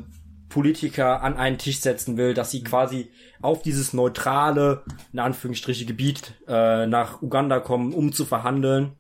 Politiker 0.49 1.23
an 1.23 1.37
einen 1.37 1.59
Tisch 1.59 1.81
setzen 1.81 2.17
will, 2.17 2.35
dass 2.35 2.53
sie 2.53 2.63
quasi 2.63 3.11
auf 3.43 3.63
dieses 3.63 3.93
neutrale, 3.93 4.83
in 5.13 5.19
Anführungsstriche, 5.19 5.85
Gebiet 5.85 6.35
äh, 6.47 6.87
nach 6.87 7.23
Uganda 7.23 7.59
kommen, 7.59 7.93
um 7.93 8.13
zu 8.13 8.25
verhandeln. 8.25 8.93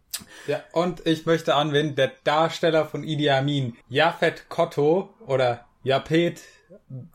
Ja, 0.47 0.61
und 0.73 1.07
ich 1.07 1.27
möchte 1.27 1.55
anwenden, 1.55 1.97
der 1.97 2.13
Darsteller 2.25 2.87
von 2.87 3.05
Idi 3.05 3.31
Amin, 3.31 3.77
Jafet 3.89 4.49
Kotto 4.49 5.11
oder 5.27 5.65
Japet, 5.85 6.43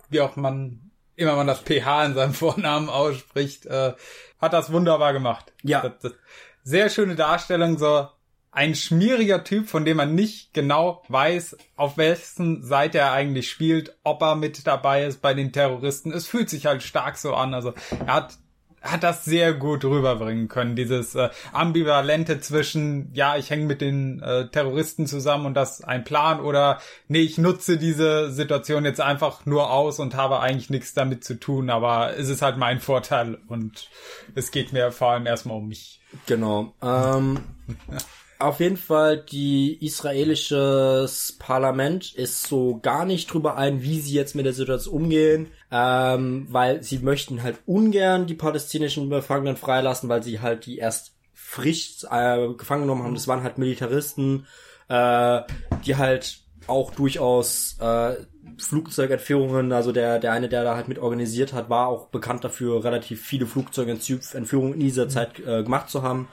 wie 0.10 0.22
auch 0.22 0.36
man 0.36 0.90
immer 1.16 1.36
man 1.36 1.48
das 1.48 1.62
PH 1.62 2.06
in 2.06 2.14
seinem 2.14 2.34
Vornamen 2.36 2.90
ausspricht, 2.90 3.66
äh, 3.66 3.94
hat 4.40 4.54
das 4.54 4.72
wunderbar 4.72 5.14
gemacht. 5.14 5.52
Ja. 5.64 5.82
Das, 5.82 6.00
das, 6.02 6.14
sehr 6.64 6.90
schöne 6.90 7.16
Darstellung, 7.16 7.78
so 7.78 8.08
ein 8.52 8.76
schmieriger 8.76 9.44
Typ, 9.44 9.68
von 9.70 9.86
dem 9.86 9.98
man 9.98 10.16
nicht 10.16 10.54
genau 10.54 11.04
weiß, 11.08 11.58
auf 11.76 11.98
wessen 11.98 12.64
Seite 12.64 12.98
er 12.98 13.12
eigentlich 13.12 13.50
spielt, 13.50 13.98
ob 14.04 14.22
er 14.22 14.36
mit 14.36 14.66
dabei 14.66 15.06
ist 15.06 15.22
bei 15.22 15.34
den 15.34 15.52
Terroristen. 15.52 16.12
Es 16.12 16.28
fühlt 16.28 16.50
sich 16.50 16.66
halt 16.66 16.84
stark 16.84 17.18
so 17.18 17.34
an. 17.34 17.54
Also 17.54 17.74
er 18.06 18.14
hat 18.14 18.38
hat 18.82 19.04
das 19.04 19.26
sehr 19.26 19.54
gut 19.54 19.84
rüberbringen 19.84 20.48
können, 20.48 20.76
dieses 20.76 21.16
äh, 21.16 21.30
ambivalente 21.52 22.40
zwischen, 22.40 23.10
ja, 23.14 23.38
ich 23.38 23.50
hänge 23.50 23.66
mit 23.66 23.82
den 23.82 24.22
äh, 24.22 24.48
Terroristen 24.48 25.08
zusammen 25.08 25.46
und 25.46 25.54
das 25.54 25.84
ein 25.84 26.04
Plan 26.04 26.40
oder 26.40 26.80
nee, 27.08 27.22
ich 27.22 27.38
nutze 27.38 27.78
diese 27.78 28.32
Situation 28.32 28.86
jetzt 28.86 29.02
einfach 29.02 29.46
nur 29.46 29.72
aus 29.72 30.00
und 30.00 30.16
habe 30.16 30.40
eigentlich 30.40 30.70
nichts 30.70 30.94
damit 30.94 31.24
zu 31.24 31.40
tun, 31.40 31.70
aber 31.70 32.18
es 32.18 32.30
ist 32.30 32.42
halt 32.42 32.58
mein 32.58 32.80
Vorteil 32.80 33.38
und 33.48 33.90
es 34.36 34.52
geht 34.52 34.74
mir 34.74 34.92
vor 34.92 35.12
allem 35.12 35.26
erstmal 35.26 35.58
um 35.58 35.68
mich. 35.68 36.02
Genau. 36.26 36.74
Ähm, 36.82 37.40
auf 38.40 38.62
jeden 38.62 38.78
Fall, 38.78 39.18
die 39.18 39.86
israelisches 39.86 41.36
Parlament 41.40 42.14
ist 42.16 42.48
so 42.48 42.80
gar 42.82 43.06
nicht 43.06 43.32
drüber 43.32 43.58
ein, 43.58 43.84
wie 43.84 44.00
sie 44.00 44.14
jetzt 44.14 44.36
mit 44.36 44.46
der 44.46 44.54
Situation 44.54 44.96
umgehen, 44.96 45.48
ähm, 45.72 46.48
weil 46.50 46.84
sie 46.84 47.00
möchten 47.00 47.44
halt 47.44 47.58
ungern 47.66 48.28
die 48.28 48.34
palästinischen 48.34 49.10
Gefangenen 49.10 49.58
freilassen, 49.58 50.10
weil 50.10 50.24
sie 50.24 50.40
halt 50.40 50.66
die 50.66 50.78
erst 50.78 51.16
frisch 51.34 52.06
äh, 52.10 52.54
gefangen 52.54 52.84
genommen 52.84 53.04
haben. 53.04 53.16
Das 53.16 53.28
waren 53.28 53.44
halt 53.44 53.58
Militaristen, 53.58 54.48
äh, 54.88 55.42
die 55.86 55.96
halt 55.96 56.42
auch 56.68 56.94
durchaus 56.94 57.78
äh, 57.80 58.16
Flugzeugentführungen, 58.58 59.72
also 59.72 59.92
der, 59.92 60.20
der 60.20 60.34
eine, 60.34 60.50
der 60.50 60.64
da 60.64 60.76
halt 60.76 60.88
mit 60.88 61.00
organisiert 61.00 61.54
hat, 61.54 61.70
war 61.70 61.88
auch 61.88 62.08
bekannt 62.08 62.44
dafür, 62.44 62.84
relativ 62.84 63.24
viele 63.24 63.46
Flugzeugentführungen 63.46 64.74
in 64.74 64.80
dieser 64.82 65.10
Zeit 65.10 65.40
äh, 65.40 65.64
gemacht 65.64 65.90
zu 65.90 66.04
haben. 66.04 66.28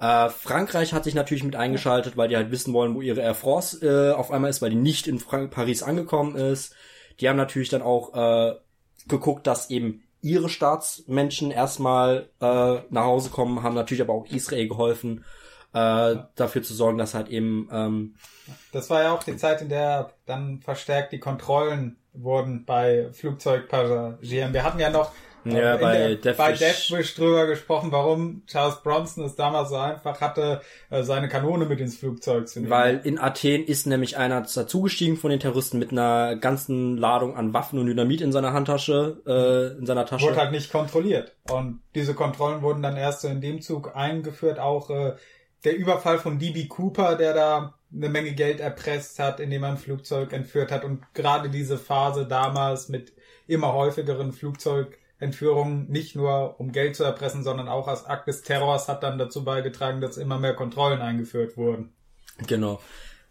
Äh, 0.00 0.28
Frankreich 0.28 0.92
hat 0.92 1.04
sich 1.04 1.14
natürlich 1.14 1.44
mit 1.44 1.56
eingeschaltet, 1.56 2.16
weil 2.16 2.28
die 2.28 2.36
halt 2.36 2.50
wissen 2.50 2.72
wollen, 2.72 2.94
wo 2.94 3.00
ihre 3.00 3.20
Air 3.20 3.34
France 3.34 3.84
äh, 3.84 4.12
auf 4.12 4.30
einmal 4.30 4.50
ist, 4.50 4.62
weil 4.62 4.70
die 4.70 4.76
nicht 4.76 5.06
in 5.06 5.18
Frank 5.18 5.50
Paris 5.50 5.82
angekommen 5.82 6.36
ist. 6.36 6.74
Die 7.20 7.28
haben 7.28 7.36
natürlich 7.36 7.68
dann 7.68 7.82
auch 7.82 8.14
äh, 8.14 8.54
geguckt, 9.08 9.46
dass 9.46 9.70
eben 9.70 10.02
ihre 10.20 10.48
Staatsmenschen 10.48 11.50
erstmal 11.50 12.28
äh, 12.40 12.78
nach 12.90 13.04
Hause 13.04 13.30
kommen, 13.30 13.62
haben 13.62 13.74
natürlich 13.74 14.02
aber 14.02 14.14
auch 14.14 14.26
Israel 14.26 14.68
geholfen, 14.68 15.24
äh, 15.72 16.16
dafür 16.34 16.62
zu 16.62 16.74
sorgen, 16.74 16.98
dass 16.98 17.14
halt 17.14 17.28
eben 17.28 17.68
ähm, 17.70 18.16
Das 18.72 18.90
war 18.90 19.02
ja 19.02 19.12
auch 19.12 19.22
die 19.22 19.36
Zeit, 19.36 19.62
in 19.62 19.68
der 19.68 20.12
dann 20.26 20.60
verstärkt 20.60 21.12
die 21.12 21.20
Kontrollen 21.20 21.96
wurden 22.12 22.64
bei 22.64 23.10
Flugzeugpassagieren. 23.12 24.52
Wir 24.52 24.64
hatten 24.64 24.80
ja 24.80 24.90
noch 24.90 25.12
Ja, 25.50 25.74
in 25.74 25.80
bei 25.80 25.98
der, 25.98 26.08
Deathwish. 26.16 26.36
bei 26.36 26.52
Deathwish 26.52 27.14
drüber 27.14 27.46
gesprochen, 27.46 27.92
warum 27.92 28.42
Charles 28.46 28.82
Bronson 28.82 29.24
es 29.24 29.34
damals 29.34 29.70
so 29.70 29.76
einfach 29.76 30.20
hatte, 30.20 30.60
äh, 30.90 31.02
seine 31.02 31.28
Kanone 31.28 31.66
mit 31.66 31.80
ins 31.80 31.96
Flugzeug 31.96 32.48
zu 32.48 32.60
nehmen. 32.60 32.70
Weil 32.70 33.00
in 33.04 33.18
Athen 33.18 33.64
ist 33.64 33.86
nämlich 33.86 34.16
einer 34.16 34.42
dazugestiegen 34.42 35.16
von 35.16 35.30
den 35.30 35.40
Terroristen 35.40 35.78
mit 35.78 35.92
einer 35.92 36.36
ganzen 36.36 36.96
Ladung 36.96 37.36
an 37.36 37.52
Waffen 37.54 37.78
und 37.78 37.86
Dynamit 37.86 38.20
in 38.20 38.32
seiner 38.32 38.52
Handtasche, 38.52 39.22
äh, 39.26 39.78
in 39.78 39.86
seiner 39.86 40.06
Tasche. 40.06 40.26
wurde 40.26 40.36
halt 40.36 40.52
nicht 40.52 40.70
kontrolliert. 40.70 41.34
Und 41.50 41.80
diese 41.94 42.14
Kontrollen 42.14 42.62
wurden 42.62 42.82
dann 42.82 42.96
erst 42.96 43.22
so 43.22 43.28
in 43.28 43.40
dem 43.40 43.60
Zug 43.60 43.96
eingeführt. 43.96 44.58
Auch 44.58 44.90
äh, 44.90 45.14
der 45.64 45.76
Überfall 45.76 46.18
von 46.18 46.38
DB 46.38 46.66
Cooper, 46.66 47.16
der 47.16 47.34
da 47.34 47.74
eine 47.92 48.08
Menge 48.08 48.32
Geld 48.32 48.60
erpresst 48.60 49.18
hat, 49.18 49.40
indem 49.40 49.62
er 49.62 49.70
ein 49.70 49.76
Flugzeug 49.78 50.32
entführt 50.32 50.70
hat. 50.70 50.84
Und 50.84 51.02
gerade 51.14 51.48
diese 51.48 51.78
Phase 51.78 52.26
damals 52.26 52.88
mit 52.88 53.12
immer 53.46 53.72
häufigeren 53.72 54.32
Flugzeugentführungen, 55.18 55.90
nicht 55.90 56.16
nur 56.16 56.60
um 56.60 56.72
Geld 56.72 56.96
zu 56.96 57.04
erpressen, 57.04 57.42
sondern 57.42 57.68
auch 57.68 57.88
als 57.88 58.06
Akt 58.06 58.28
des 58.28 58.42
Terrors, 58.42 58.88
hat 58.88 59.02
dann 59.02 59.18
dazu 59.18 59.44
beigetragen, 59.44 60.00
dass 60.00 60.16
immer 60.16 60.38
mehr 60.38 60.54
Kontrollen 60.54 61.00
eingeführt 61.00 61.56
wurden. 61.56 61.92
Genau. 62.46 62.80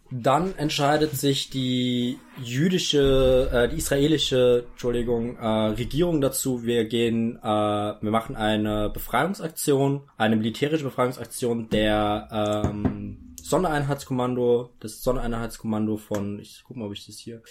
Dann 0.09 0.55
entscheidet 0.57 1.11
sich 1.17 1.49
die 1.49 2.17
jüdische, 2.41 3.49
äh, 3.51 3.67
die 3.67 3.77
israelische, 3.77 4.65
Entschuldigung, 4.71 5.37
äh, 5.37 5.47
Regierung 5.47 6.21
dazu. 6.21 6.63
Wir 6.63 6.85
gehen, 6.85 7.37
äh, 7.37 7.45
wir 7.45 8.11
machen 8.11 8.37
eine 8.37 8.89
Befreiungsaktion, 8.89 10.03
eine 10.17 10.37
militärische 10.37 10.85
Befreiungsaktion 10.85 11.69
der 11.69 12.29
ähm, 12.31 13.35
Sondereinheitskommando, 13.41 14.71
das 14.79 15.03
Sondereinheitskommando 15.03 15.97
von, 15.97 16.39
ich 16.39 16.63
guck 16.65 16.77
mal, 16.77 16.85
ob 16.85 16.93
ich 16.93 17.05
das 17.05 17.17
hier 17.17 17.41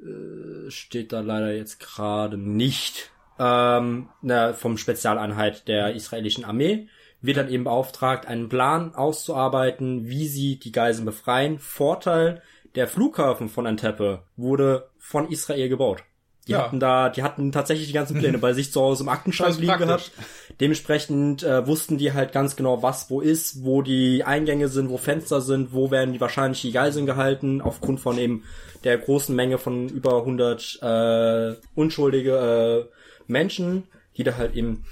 äh, 0.00 0.70
steht 0.70 1.12
da 1.12 1.20
leider 1.20 1.54
jetzt 1.54 1.80
gerade 1.80 2.38
nicht. 2.38 3.10
Ähm, 3.38 4.08
na, 4.22 4.52
vom 4.54 4.78
Spezialeinheit 4.78 5.68
der 5.68 5.94
israelischen 5.94 6.44
Armee 6.44 6.88
wird 7.20 7.36
dann 7.38 7.48
eben 7.50 7.64
beauftragt, 7.64 8.26
einen 8.26 8.48
Plan 8.48 8.94
auszuarbeiten, 8.94 10.08
wie 10.08 10.26
sie 10.28 10.58
die 10.58 10.72
Geiseln 10.72 11.04
befreien. 11.06 11.58
Vorteil, 11.58 12.42
der 12.74 12.86
Flughafen 12.88 13.48
von 13.48 13.66
Antepe 13.66 14.22
wurde 14.36 14.90
von 14.98 15.28
Israel 15.30 15.68
gebaut. 15.68 16.04
Die 16.46 16.52
Ja. 16.52 16.62
hatten 16.62 16.78
da, 16.78 17.08
die 17.08 17.24
hatten 17.24 17.50
tatsächlich 17.50 17.88
die 17.88 17.92
ganzen 17.92 18.18
Pläne 18.18 18.38
bei 18.46 18.52
sich 18.52 18.70
zu 18.70 18.80
Hause 18.80 19.02
im 19.02 19.08
Aktenschrank 19.08 19.56
liegen 19.58 19.66
praktisch. 19.72 20.12
gehabt. 20.12 20.12
Dementsprechend 20.60 21.42
äh, 21.42 21.66
wussten 21.66 21.98
die 21.98 22.12
halt 22.12 22.32
ganz 22.32 22.54
genau, 22.54 22.82
was 22.82 23.10
wo 23.10 23.20
ist, 23.20 23.64
wo 23.64 23.82
die 23.82 24.22
Eingänge 24.22 24.68
sind, 24.68 24.88
wo 24.90 24.96
Fenster 24.96 25.40
sind, 25.40 25.72
wo 25.72 25.90
werden 25.90 26.12
die 26.12 26.20
wahrscheinlich 26.20 26.60
die 26.62 26.70
Geiseln 26.72 27.04
gehalten, 27.06 27.60
aufgrund 27.60 27.98
von 28.00 28.16
eben 28.18 28.44
der 28.84 28.96
großen 28.98 29.34
Menge 29.34 29.58
von 29.58 29.88
über 29.88 30.18
100 30.18 30.78
äh, 30.82 31.54
unschuldige 31.74 32.88
äh, 32.92 32.95
Menschen, 33.28 33.84
die 34.16 34.24
da 34.24 34.36
halt 34.36 34.54
eben 34.54 34.84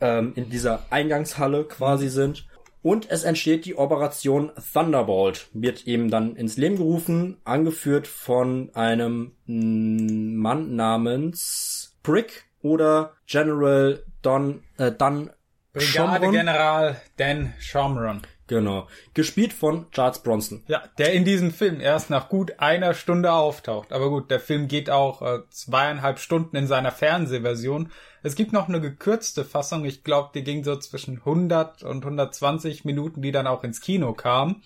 ähm, 0.00 0.32
in 0.34 0.50
dieser 0.50 0.86
Eingangshalle 0.90 1.64
quasi 1.64 2.08
sind. 2.08 2.46
Und 2.82 3.08
es 3.10 3.22
entsteht 3.22 3.64
die 3.64 3.76
Operation 3.78 4.50
Thunderbolt, 4.72 5.46
wird 5.52 5.86
eben 5.86 6.10
dann 6.10 6.34
ins 6.34 6.56
Leben 6.56 6.76
gerufen, 6.76 7.36
angeführt 7.44 8.08
von 8.08 8.70
einem 8.74 9.36
mm, 9.46 10.34
Mann 10.34 10.74
namens 10.74 11.96
Brick 12.02 12.44
oder 12.60 13.12
General 13.26 14.02
Don, 14.22 14.64
äh, 14.78 14.90
Don 14.90 15.30
Schomron. 15.76 16.10
Brigadegeneral 16.10 17.00
Dan 17.16 17.54
Shomron. 17.60 18.22
Genau. 18.52 18.86
Gespielt 19.14 19.54
von 19.54 19.90
Charles 19.92 20.18
Bronson. 20.18 20.62
Ja, 20.66 20.82
der 20.98 21.14
in 21.14 21.24
diesem 21.24 21.52
Film 21.52 21.80
erst 21.80 22.10
nach 22.10 22.28
gut 22.28 22.58
einer 22.58 22.92
Stunde 22.92 23.32
auftaucht. 23.32 23.94
Aber 23.94 24.10
gut, 24.10 24.30
der 24.30 24.40
Film 24.40 24.68
geht 24.68 24.90
auch 24.90 25.22
äh, 25.22 25.38
zweieinhalb 25.48 26.18
Stunden 26.18 26.54
in 26.56 26.66
seiner 26.66 26.90
Fernsehversion. 26.90 27.90
Es 28.22 28.34
gibt 28.34 28.52
noch 28.52 28.68
eine 28.68 28.82
gekürzte 28.82 29.46
Fassung. 29.46 29.86
Ich 29.86 30.04
glaube, 30.04 30.32
die 30.34 30.44
ging 30.44 30.64
so 30.64 30.76
zwischen 30.76 31.16
100 31.16 31.82
und 31.82 32.04
120 32.04 32.84
Minuten, 32.84 33.22
die 33.22 33.32
dann 33.32 33.46
auch 33.46 33.64
ins 33.64 33.80
Kino 33.80 34.12
kam. 34.12 34.60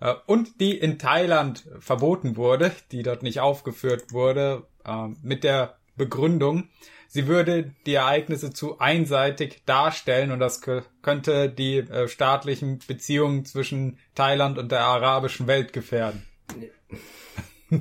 Äh, 0.00 0.14
und 0.26 0.60
die 0.60 0.76
in 0.76 0.98
Thailand 0.98 1.68
verboten 1.78 2.36
wurde, 2.36 2.72
die 2.90 3.04
dort 3.04 3.22
nicht 3.22 3.38
aufgeführt 3.38 4.12
wurde, 4.12 4.64
äh, 4.84 5.06
mit 5.22 5.44
der 5.44 5.76
Begründung, 5.96 6.68
sie 7.12 7.26
würde 7.26 7.72
die 7.86 7.94
Ereignisse 7.94 8.52
zu 8.52 8.78
einseitig 8.78 9.62
darstellen 9.66 10.30
und 10.30 10.38
das 10.38 10.62
kö- 10.62 10.84
könnte 11.02 11.48
die 11.50 11.78
äh, 11.78 12.06
staatlichen 12.06 12.78
Beziehungen 12.86 13.44
zwischen 13.44 13.98
Thailand 14.14 14.58
und 14.58 14.70
der 14.70 14.80
arabischen 14.82 15.46
Welt 15.48 15.72
gefährden. 15.72 16.24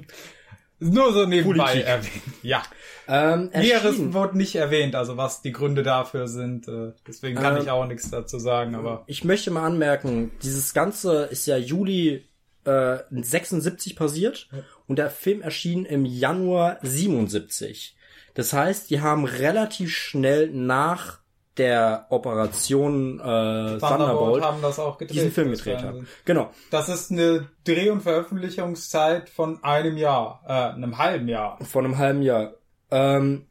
Nur 0.81 1.11
so 1.13 1.25
nebenbei 1.25 1.63
Politik. 1.65 1.85
erwähnt. 1.87 2.23
Ja. 2.41 2.63
Ähm, 3.07 3.49
Näheres 3.53 4.13
wurde 4.13 4.37
nicht 4.37 4.55
erwähnt, 4.55 4.95
also 4.95 5.17
was 5.17 5.41
die 5.41 5.51
Gründe 5.51 5.83
dafür 5.83 6.27
sind. 6.29 6.67
Äh, 6.69 6.93
deswegen 7.05 7.35
kann 7.37 7.57
Ähm, 7.57 7.63
ich 7.63 7.69
auch 7.69 7.85
nichts 7.85 8.09
dazu 8.09 8.39
sagen, 8.39 8.75
aber 8.75 9.03
Ich 9.07 9.23
möchte 9.25 9.51
mal 9.51 9.65
anmerken, 9.65 10.31
dieses 10.41 10.73
Ganze 10.73 11.23
ist 11.23 11.45
ja 11.47 11.57
Juli 11.57 12.23
äh, 12.63 12.97
76 13.11 13.95
passiert 13.97 14.47
und 14.87 14.97
der 14.99 15.09
Film 15.09 15.41
erschien 15.41 15.85
im 15.85 16.05
Januar 16.05 16.77
77. 16.81 17.97
Das 18.39 18.53
heißt, 18.53 18.89
die 18.89 19.01
haben 19.01 19.25
relativ 19.25 19.93
schnell 19.93 20.49
nach 20.49 21.19
der 21.57 22.05
Operation 22.07 23.19
äh, 23.19 23.21
Thunderbolt 23.21 23.81
Thunderbolt 23.81 24.43
haben 24.45 24.61
das 24.61 24.79
auch 24.79 24.97
gedreht. 24.97 25.17
diesen 25.17 25.31
Film 25.33 25.51
gedreht 25.51 25.83
haben. 25.83 26.07
Genau. 26.23 26.49
Das 26.71 26.87
ist 26.87 27.11
eine 27.11 27.49
Dreh- 27.65 27.89
und 27.89 27.99
Veröffentlichungszeit 27.99 29.27
von 29.27 29.61
einem 29.61 29.97
Jahr, 29.97 30.41
äh, 30.47 30.53
einem 30.53 30.97
halben 30.97 31.27
Jahr. 31.27 31.59
Vor 31.65 31.83
einem 31.83 31.97
halben 31.97 32.21
Jahr. 32.21 32.53
Ähm, 32.91 33.47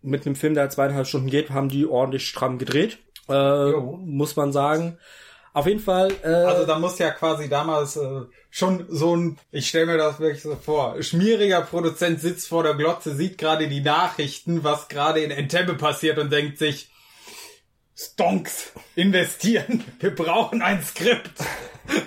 mit 0.00 0.24
einem 0.24 0.34
Film, 0.34 0.54
der 0.54 0.70
zweieinhalb 0.70 1.06
Stunden 1.06 1.28
geht, 1.28 1.50
haben 1.50 1.68
die 1.68 1.84
ordentlich 1.84 2.26
stramm 2.26 2.56
gedreht. 2.56 2.96
Äh, 3.28 3.72
muss 3.72 4.34
man 4.36 4.50
sagen. 4.50 4.96
Auf 5.56 5.66
jeden 5.66 5.80
Fall. 5.80 6.12
Äh, 6.22 6.28
Also 6.28 6.66
da 6.66 6.78
muss 6.78 6.98
ja 6.98 7.10
quasi 7.10 7.48
damals 7.48 7.96
äh, 7.96 8.20
schon 8.50 8.84
so 8.90 9.16
ein, 9.16 9.38
ich 9.50 9.66
stelle 9.66 9.86
mir 9.86 9.96
das 9.96 10.20
wirklich 10.20 10.42
so 10.42 10.54
vor, 10.54 11.02
schmieriger 11.02 11.62
Produzent 11.62 12.20
sitzt 12.20 12.48
vor 12.48 12.62
der 12.62 12.74
Glotze, 12.74 13.14
sieht 13.14 13.38
gerade 13.38 13.66
die 13.66 13.80
Nachrichten, 13.80 14.64
was 14.64 14.88
gerade 14.88 15.20
in 15.20 15.30
Entebbe 15.30 15.72
passiert 15.72 16.18
und 16.18 16.30
denkt 16.30 16.58
sich, 16.58 16.90
Stonks, 17.94 18.74
investieren, 18.96 19.82
wir 20.00 20.14
brauchen 20.14 20.60
ein 20.60 20.82
Skript. 20.82 21.32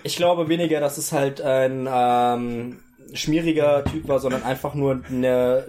Ich 0.04 0.16
glaube 0.16 0.48
weniger, 0.48 0.80
dass 0.80 1.00
es 1.00 1.12
halt 1.12 1.42
ein 1.42 1.90
ähm, 1.92 2.84
schmieriger 3.14 3.84
Typ 3.84 4.08
war, 4.08 4.20
sondern 4.20 4.44
einfach 4.44 4.76
nur 4.76 5.02
eine, 5.10 5.66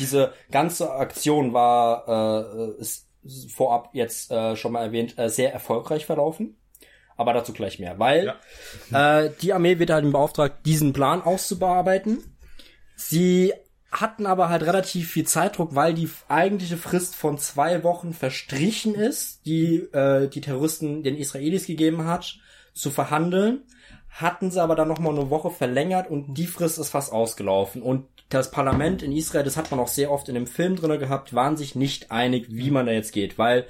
diese 0.00 0.32
ganze 0.50 0.90
Aktion 0.90 1.52
war, 1.52 2.08
äh, 2.48 2.80
ist 2.80 3.06
vorab 3.48 3.90
jetzt 3.92 4.32
äh, 4.32 4.56
schon 4.56 4.72
mal 4.72 4.82
erwähnt, 4.82 5.16
äh, 5.18 5.28
sehr 5.28 5.52
erfolgreich 5.52 6.04
verlaufen. 6.04 6.56
Aber 7.20 7.34
dazu 7.34 7.52
gleich 7.52 7.78
mehr, 7.78 7.98
weil 7.98 8.34
äh, 8.94 9.28
die 9.42 9.52
Armee 9.52 9.78
wird 9.78 9.90
halt 9.90 10.10
beauftragt, 10.10 10.64
diesen 10.64 10.94
Plan 10.94 11.20
auszubearbeiten. 11.20 12.34
Sie 12.96 13.52
hatten 13.92 14.24
aber 14.24 14.48
halt 14.48 14.62
relativ 14.62 15.10
viel 15.10 15.26
Zeitdruck, 15.26 15.74
weil 15.74 15.92
die 15.92 16.08
eigentliche 16.28 16.78
Frist 16.78 17.14
von 17.14 17.36
zwei 17.36 17.84
Wochen 17.84 18.14
verstrichen 18.14 18.94
ist, 18.94 19.44
die 19.44 19.80
äh, 19.92 20.28
die 20.28 20.40
Terroristen 20.40 21.02
den 21.02 21.14
Israelis 21.18 21.66
gegeben 21.66 22.06
hat, 22.06 22.38
zu 22.72 22.90
verhandeln. 22.90 23.64
Hatten 24.08 24.50
sie 24.50 24.62
aber 24.62 24.74
dann 24.74 24.88
nochmal 24.88 25.12
eine 25.12 25.28
Woche 25.28 25.50
verlängert 25.50 26.08
und 26.08 26.32
die 26.38 26.46
Frist 26.46 26.78
ist 26.78 26.88
fast 26.88 27.12
ausgelaufen. 27.12 27.82
Und 27.82 28.06
das 28.30 28.50
Parlament 28.50 29.02
in 29.02 29.12
Israel, 29.12 29.44
das 29.44 29.58
hat 29.58 29.70
man 29.70 29.78
auch 29.78 29.88
sehr 29.88 30.10
oft 30.10 30.30
in 30.30 30.36
dem 30.36 30.46
Film 30.46 30.76
drinne 30.76 30.96
gehabt, 30.96 31.34
waren 31.34 31.58
sich 31.58 31.74
nicht 31.74 32.10
einig, 32.10 32.46
wie 32.48 32.70
man 32.70 32.86
da 32.86 32.92
jetzt 32.92 33.12
geht, 33.12 33.36
weil 33.36 33.66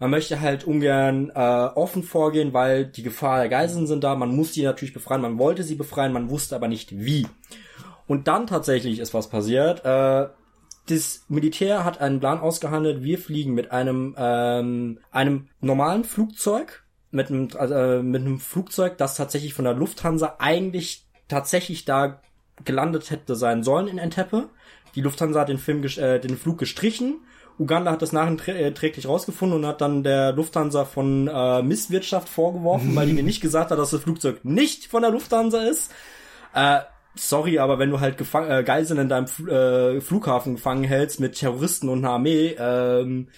man 0.00 0.10
möchte 0.10 0.40
halt 0.40 0.64
ungern 0.64 1.30
äh, 1.34 1.38
offen 1.38 2.02
vorgehen, 2.02 2.54
weil 2.54 2.86
die 2.86 3.02
Gefahr 3.02 3.38
der 3.38 3.50
Geiseln 3.50 3.86
sind 3.86 4.02
da. 4.02 4.16
Man 4.16 4.34
muss 4.34 4.52
die 4.52 4.62
natürlich 4.62 4.94
befreien. 4.94 5.20
Man 5.20 5.38
wollte 5.38 5.62
sie 5.62 5.74
befreien, 5.74 6.12
man 6.12 6.30
wusste 6.30 6.56
aber 6.56 6.68
nicht 6.68 6.98
wie. 6.98 7.26
Und 8.08 8.26
dann 8.26 8.46
tatsächlich 8.46 8.98
ist 8.98 9.12
was 9.12 9.28
passiert. 9.28 9.84
Äh, 9.84 10.28
das 10.88 11.24
Militär 11.28 11.84
hat 11.84 12.00
einen 12.00 12.18
Plan 12.18 12.40
ausgehandelt. 12.40 13.04
Wir 13.04 13.18
fliegen 13.18 13.52
mit 13.52 13.70
einem 13.72 14.16
ähm, 14.18 14.98
einem 15.10 15.48
normalen 15.60 16.04
Flugzeug, 16.04 16.82
mit 17.10 17.28
einem 17.28 17.48
also, 17.56 17.74
äh, 17.74 18.02
mit 18.02 18.22
einem 18.22 18.40
Flugzeug, 18.40 18.96
das 18.96 19.16
tatsächlich 19.16 19.52
von 19.52 19.66
der 19.66 19.74
Lufthansa 19.74 20.36
eigentlich 20.38 21.04
tatsächlich 21.28 21.84
da 21.84 22.22
gelandet 22.64 23.10
hätte 23.10 23.36
sein 23.36 23.62
sollen 23.62 23.86
in 23.86 23.98
Entebbe. 23.98 24.48
Die 24.94 25.02
Lufthansa 25.02 25.40
hat 25.40 25.50
den 25.50 25.58
Film 25.58 25.84
äh, 25.84 26.18
den 26.18 26.38
Flug 26.38 26.56
gestrichen. 26.56 27.20
Uganda 27.60 27.90
hat 27.92 28.00
das 28.00 28.12
nachträglich 28.12 29.06
rausgefunden 29.06 29.58
und 29.58 29.66
hat 29.66 29.82
dann 29.82 30.02
der 30.02 30.32
Lufthansa 30.32 30.86
von 30.86 31.28
äh, 31.28 31.62
Misswirtschaft 31.62 32.26
vorgeworfen, 32.28 32.96
weil 32.96 33.06
die 33.06 33.12
mir 33.12 33.22
nicht 33.22 33.42
gesagt 33.42 33.70
hat, 33.70 33.78
dass 33.78 33.90
das 33.90 34.00
Flugzeug 34.00 34.42
nicht 34.44 34.86
von 34.86 35.02
der 35.02 35.10
Lufthansa 35.10 35.60
ist. 35.64 35.92
Äh, 36.54 36.80
sorry, 37.14 37.58
aber 37.58 37.78
wenn 37.78 37.90
du 37.90 38.00
halt 38.00 38.16
gefang 38.16 38.50
äh, 38.50 38.64
Geiseln 38.64 39.00
in 39.00 39.08
deinem 39.10 39.26
Fl 39.26 39.50
äh, 39.50 40.00
Flughafen 40.00 40.56
gefangen 40.56 40.84
hältst 40.84 41.20
mit 41.20 41.34
Terroristen 41.34 41.90
und 41.90 41.98
einer 41.98 42.14
Armee, 42.14 42.56
ähm, 42.58 43.28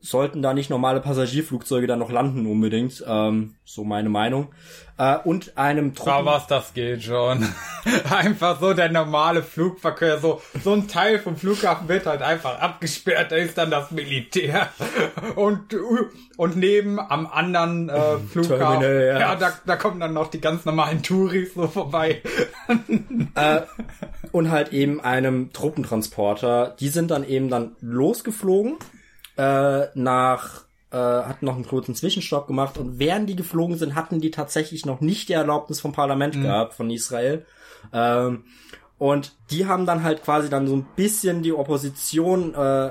sollten 0.00 0.42
da 0.42 0.54
nicht 0.54 0.70
normale 0.70 1.00
Passagierflugzeuge 1.00 1.86
dann 1.86 1.98
noch 1.98 2.10
landen 2.10 2.46
unbedingt. 2.46 3.04
Ähm, 3.06 3.56
so 3.64 3.84
meine 3.84 4.08
Meinung. 4.08 4.48
Äh, 4.96 5.18
und 5.18 5.56
einem 5.56 5.94
Truppen... 5.94 6.26
was, 6.26 6.46
das 6.46 6.74
geht 6.74 7.02
schon. 7.02 7.46
einfach 8.10 8.60
so 8.60 8.74
der 8.74 8.90
normale 8.90 9.42
Flugverkehr, 9.42 10.18
so, 10.18 10.40
so 10.62 10.72
ein 10.72 10.88
Teil 10.88 11.18
vom 11.18 11.36
Flughafen 11.36 11.88
wird 11.88 12.06
halt 12.06 12.22
einfach 12.22 12.58
abgesperrt, 12.60 13.30
da 13.30 13.36
ist 13.36 13.58
dann 13.58 13.70
das 13.70 13.90
Militär. 13.90 14.68
Und, 15.36 15.74
und 16.36 16.56
neben 16.56 16.98
am 16.98 17.26
anderen 17.26 17.88
äh, 17.88 18.18
Flughafen, 18.32 18.80
Terminal, 18.80 19.06
ja. 19.06 19.20
ja, 19.20 19.36
da, 19.36 19.52
da 19.64 19.76
kommen 19.76 20.00
dann 20.00 20.14
noch 20.14 20.28
die 20.28 20.40
ganz 20.40 20.64
normalen 20.64 21.02
Touris 21.02 21.54
so 21.54 21.66
vorbei. 21.66 22.22
äh, 23.34 23.60
und 24.32 24.50
halt 24.50 24.72
eben 24.72 25.00
einem 25.00 25.52
Truppentransporter. 25.52 26.76
Die 26.80 26.88
sind 26.88 27.10
dann 27.10 27.24
eben 27.24 27.50
dann 27.50 27.76
losgeflogen 27.80 28.78
äh, 29.38 29.86
nach 29.94 30.64
äh, 30.90 30.96
hatten 30.96 31.46
noch 31.46 31.54
einen 31.54 31.66
kurzen 31.66 31.94
Zwischenstopp 31.94 32.46
gemacht 32.46 32.78
und 32.78 32.98
während 32.98 33.28
die 33.28 33.36
geflogen 33.36 33.76
sind, 33.76 33.94
hatten 33.94 34.20
die 34.20 34.30
tatsächlich 34.30 34.84
noch 34.86 35.00
nicht 35.00 35.28
die 35.28 35.34
Erlaubnis 35.34 35.80
vom 35.80 35.92
Parlament 35.92 36.34
gehabt 36.34 36.74
von 36.74 36.90
Israel. 36.90 37.46
Ähm, 37.92 38.44
und 38.98 39.36
die 39.50 39.66
haben 39.66 39.86
dann 39.86 40.02
halt 40.02 40.24
quasi 40.24 40.50
dann 40.50 40.66
so 40.66 40.74
ein 40.74 40.86
bisschen 40.96 41.42
die 41.42 41.52
Opposition, 41.52 42.54
äh, 42.54 42.90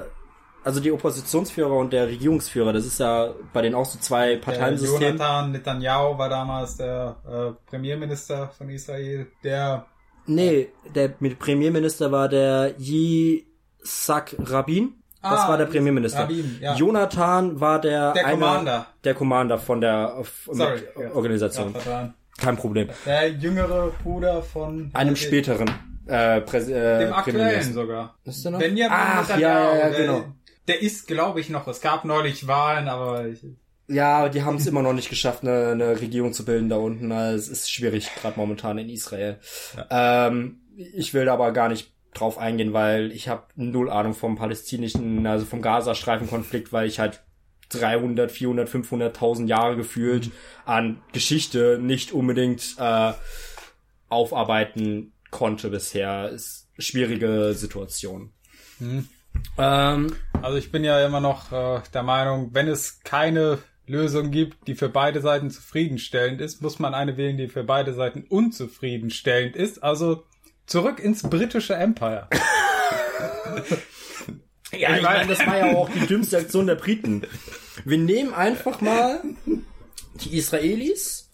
also 0.63 0.79
die 0.79 0.91
Oppositionsführer 0.91 1.75
und 1.75 1.91
der 1.91 2.07
Regierungsführer, 2.07 2.71
das 2.71 2.85
ist 2.85 2.99
ja 2.99 3.33
bei 3.51 3.61
denen 3.61 3.75
auch 3.75 3.85
so 3.85 3.99
zwei 3.99 4.35
Der 4.35 4.41
Parteiensysteme. 4.41 5.05
Jonathan 5.05 5.51
Netanyahu 5.51 6.17
war 6.17 6.29
damals 6.29 6.77
der 6.77 7.17
äh, 7.27 7.69
Premierminister 7.69 8.49
von 8.57 8.69
Israel, 8.69 9.27
der 9.43 9.85
Nee, 10.29 10.69
der 10.93 11.15
mit 11.19 11.39
Premierminister 11.39 12.11
war 12.11 12.27
der 12.27 12.75
Yitzhak 12.77 14.35
Rabin. 14.39 15.01
Das 15.29 15.41
Ah, 15.41 15.49
war 15.49 15.57
der 15.57 15.65
Premierminister. 15.65 16.21
Rabin, 16.21 16.57
ja. 16.61 16.75
Jonathan 16.75 17.59
war 17.59 17.79
der 17.81 18.13
Der 18.13 18.25
einer- 18.25 18.31
Commander. 18.37 18.87
Der 19.03 19.13
Commander 19.13 19.57
von 19.57 19.81
der 19.81 20.23
Sorry, 20.49 20.81
ja. 20.99 21.11
Organisation. 21.13 21.73
Ja. 21.85 22.13
Kein 22.39 22.55
Problem. 22.57 22.89
der 23.05 23.29
jüngere 23.31 23.91
Bruder 24.03 24.41
von 24.43 24.91
Einem 24.93 25.15
späteren 25.15 25.69
äh, 26.07 26.41
Präs 26.41 26.67
äh, 26.69 26.99
dem 27.05 27.13
aktuellen 27.13 27.73
sogar. 27.73 28.15
Ist 28.25 28.43
der 28.45 28.51
noch? 28.51 28.59
Benjamin 28.59 28.97
Ach, 28.97 29.29
ja, 29.29 29.37
ja, 29.39 29.75
ja, 29.75 29.89
der, 29.89 29.99
genau. 29.99 30.23
Der 30.67 30.81
ist, 30.81 31.07
glaube 31.07 31.39
ich, 31.39 31.49
noch. 31.49 31.67
Es 31.67 31.81
gab 31.81 32.05
neulich 32.05 32.47
Wahlen, 32.47 32.87
aber 32.87 33.25
ich, 33.27 33.43
Ja, 33.87 34.29
die 34.29 34.43
haben 34.43 34.57
es 34.57 34.67
immer 34.67 34.81
noch 34.81 34.93
nicht 34.93 35.09
geschafft, 35.09 35.43
eine, 35.43 35.69
eine 35.71 35.99
Regierung 35.99 36.33
zu 36.33 36.45
bilden 36.45 36.69
da 36.69 36.75
unten. 36.77 37.11
Also 37.11 37.37
Es 37.37 37.47
ist 37.49 37.71
schwierig, 37.71 38.09
gerade 38.21 38.37
momentan 38.39 38.77
in 38.77 38.89
Israel. 38.89 39.39
Ähm, 39.89 40.59
ich 40.75 41.13
will 41.13 41.25
da 41.25 41.33
aber 41.33 41.51
gar 41.53 41.69
nicht 41.69 41.91
drauf 42.13 42.37
eingehen, 42.37 42.73
weil 42.73 43.11
ich 43.11 43.27
habe 43.27 43.43
null 43.55 43.89
Ahnung 43.89 44.13
vom 44.13 44.35
palästinischen, 44.35 45.25
also 45.27 45.45
vom 45.45 45.61
Gazastreifenkonflikt, 45.61 46.73
weil 46.73 46.87
ich 46.87 46.99
halt 46.99 47.23
300, 47.69 48.31
400, 48.31 48.69
500.000 48.69 49.47
Jahre 49.47 49.75
gefühlt 49.75 50.31
an 50.65 51.01
Geschichte 51.11 51.79
nicht 51.81 52.11
unbedingt 52.11 52.75
äh, 52.79 53.13
aufarbeiten 54.09 55.13
konnte 55.31 55.69
bisher. 55.69 56.29
Ist 56.29 56.69
schwierige 56.77 57.53
Situation. 57.53 58.31
Ähm, 59.57 60.15
also 60.41 60.57
ich 60.57 60.71
bin 60.71 60.83
ja 60.83 61.05
immer 61.05 61.19
noch 61.19 61.51
äh, 61.51 61.81
der 61.93 62.03
Meinung, 62.03 62.53
wenn 62.53 62.67
es 62.67 63.01
keine 63.03 63.59
Lösung 63.85 64.31
gibt, 64.31 64.67
die 64.67 64.75
für 64.75 64.89
beide 64.89 65.21
Seiten 65.21 65.49
zufriedenstellend 65.49 66.41
ist, 66.41 66.61
muss 66.61 66.79
man 66.79 66.93
eine 66.93 67.17
wählen, 67.17 67.37
die 67.37 67.47
für 67.47 67.63
beide 67.63 67.93
Seiten 67.93 68.23
unzufriedenstellend 68.27 69.55
ist. 69.55 69.81
Also 69.81 70.23
zurück 70.67 70.99
ins 70.99 71.23
britische 71.23 71.73
Empire. 71.75 72.27
Ja, 74.77 74.95
ich 74.97 75.01
meine, 75.01 75.27
das 75.27 75.39
war 75.47 75.57
ja 75.57 75.75
auch 75.75 75.89
die 75.89 76.05
dümmste 76.07 76.37
Aktion 76.37 76.67
der 76.67 76.75
Briten. 76.75 77.25
Wir 77.85 77.97
nehmen 77.97 78.33
einfach 78.33 78.81
mal 78.81 79.23
die 80.15 80.35
Israelis 80.37 81.31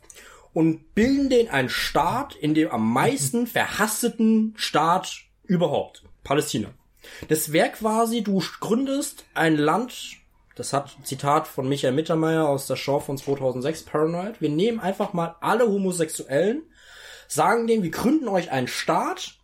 und 0.53 0.93
bilden 0.93 1.29
den 1.29 1.49
einen 1.49 1.69
Staat 1.69 2.35
in 2.35 2.53
dem 2.53 2.69
am 2.69 2.93
meisten 2.93 3.47
verhasseten 3.47 4.53
Staat 4.55 5.21
überhaupt. 5.45 6.03
Palästina. 6.23 6.69
Das 7.27 7.51
wäre 7.51 7.69
quasi, 7.69 8.23
du 8.23 8.41
gründest 8.59 9.25
ein 9.33 9.57
Land, 9.57 10.17
das 10.55 10.71
hat 10.71 10.95
ein 10.97 11.03
Zitat 11.03 11.47
von 11.47 11.67
Michael 11.67 11.93
Mittermeier 11.93 12.47
aus 12.47 12.67
der 12.67 12.75
Show 12.75 12.99
von 12.99 13.17
2006, 13.17 13.83
Paranoid. 13.83 14.41
Wir 14.41 14.49
nehmen 14.49 14.79
einfach 14.79 15.13
mal 15.13 15.35
alle 15.41 15.67
Homosexuellen, 15.67 16.61
sagen 17.33 17.67
denen, 17.67 17.83
wir 17.83 17.91
gründen 17.91 18.27
euch 18.27 18.51
einen 18.51 18.67
Staat, 18.67 19.35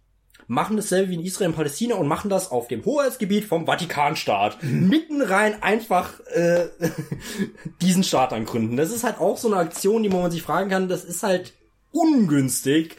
machen 0.48 0.78
dasselbe 0.78 1.12
wie 1.12 1.16
in 1.16 1.22
Israel 1.24 1.50
und 1.50 1.56
Palästina 1.56 1.96
und 1.96 2.08
machen 2.08 2.30
das 2.30 2.50
auf 2.52 2.68
dem 2.68 2.84
Hoheitsgebiet 2.84 3.46
vom 3.46 3.66
Vatikanstaat. 3.68 4.64
Mitten 4.64 5.22
rein 5.22 5.62
einfach 5.62 6.20
äh, 6.28 6.70
diesen 7.82 8.04
Staat 8.04 8.32
dann 8.32 8.46
gründen. 8.46 8.76
Das 8.78 8.92
ist 8.92 9.04
halt 9.04 9.20
auch 9.20 9.38
so 9.38 9.48
eine 9.48 9.58
Aktion, 9.58 10.02
die 10.04 10.10
man 10.10 10.32
sich 10.32 10.42
fragen 10.42 10.70
kann, 10.70 10.88
das 10.90 11.04
ist 11.04 11.22
halt 11.24 11.54
ungünstig, 11.92 12.96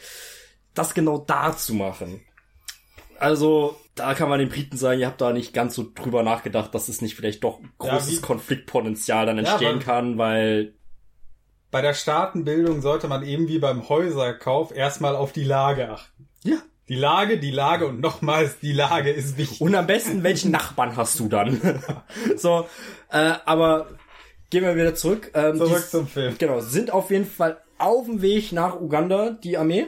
das 0.73 0.93
genau 0.93 1.17
da 1.17 1.55
zu 1.55 1.73
machen. 1.73 2.21
Also, 3.19 3.77
da 3.95 4.13
kann 4.13 4.29
man 4.29 4.39
den 4.39 4.49
Briten 4.49 4.77
sagen, 4.77 4.99
ihr 4.99 5.07
habt 5.07 5.21
da 5.21 5.31
nicht 5.33 5.53
ganz 5.53 5.75
so 5.75 5.85
drüber 5.93 6.23
nachgedacht, 6.23 6.73
dass 6.73 6.89
es 6.89 7.01
nicht 7.01 7.15
vielleicht 7.15 7.43
doch 7.43 7.59
Ja, 7.61 7.67
großes 7.77 8.17
wie- 8.17 8.21
Konfliktpotenzial 8.21 9.25
dann 9.25 9.37
entstehen 9.37 9.75
weil- 9.75 9.79
kann, 9.79 10.17
weil 10.17 10.73
Bei 11.71 11.81
der 11.81 11.93
Staatenbildung 11.93 12.81
sollte 12.81 13.07
man 13.07 13.23
eben 13.23 13.47
wie 13.47 13.59
beim 13.59 13.87
Häuserkauf 13.87 14.75
erstmal 14.75 15.15
auf 15.15 15.31
die 15.31 15.45
Lage 15.45 15.89
achten. 15.89 16.27
ja, 16.43 16.57
Die 16.89 16.95
Lage, 16.95 17.39
die 17.39 17.51
Lage 17.51 17.87
und 17.87 18.01
nochmals 18.01 18.59
die 18.59 18.73
Lage 18.73 19.09
ist 19.09 19.37
wichtig. 19.37 19.61
Und 19.61 19.73
am 19.75 19.87
besten, 19.87 20.21
welchen 20.23 20.51
Nachbarn 20.51 20.97
hast 20.97 21.17
du 21.19 21.29
dann? 21.29 21.81
so, 22.35 22.67
äh, 23.09 23.33
aber 23.45 23.87
gehen 24.49 24.63
wir 24.65 24.75
wieder 24.75 24.95
zurück. 24.95 25.31
Ähm, 25.33 25.55
Zurück 25.57 25.83
die, 25.85 25.89
zum 25.89 26.07
Film. 26.07 26.35
Genau, 26.37 26.59
sind 26.59 26.91
auf 26.91 27.09
jeden 27.09 27.25
Fall 27.25 27.61
auf 27.77 28.05
dem 28.05 28.21
Weg 28.21 28.51
nach 28.51 28.79
Uganda, 28.79 29.31
die 29.31 29.57
Armee. 29.57 29.87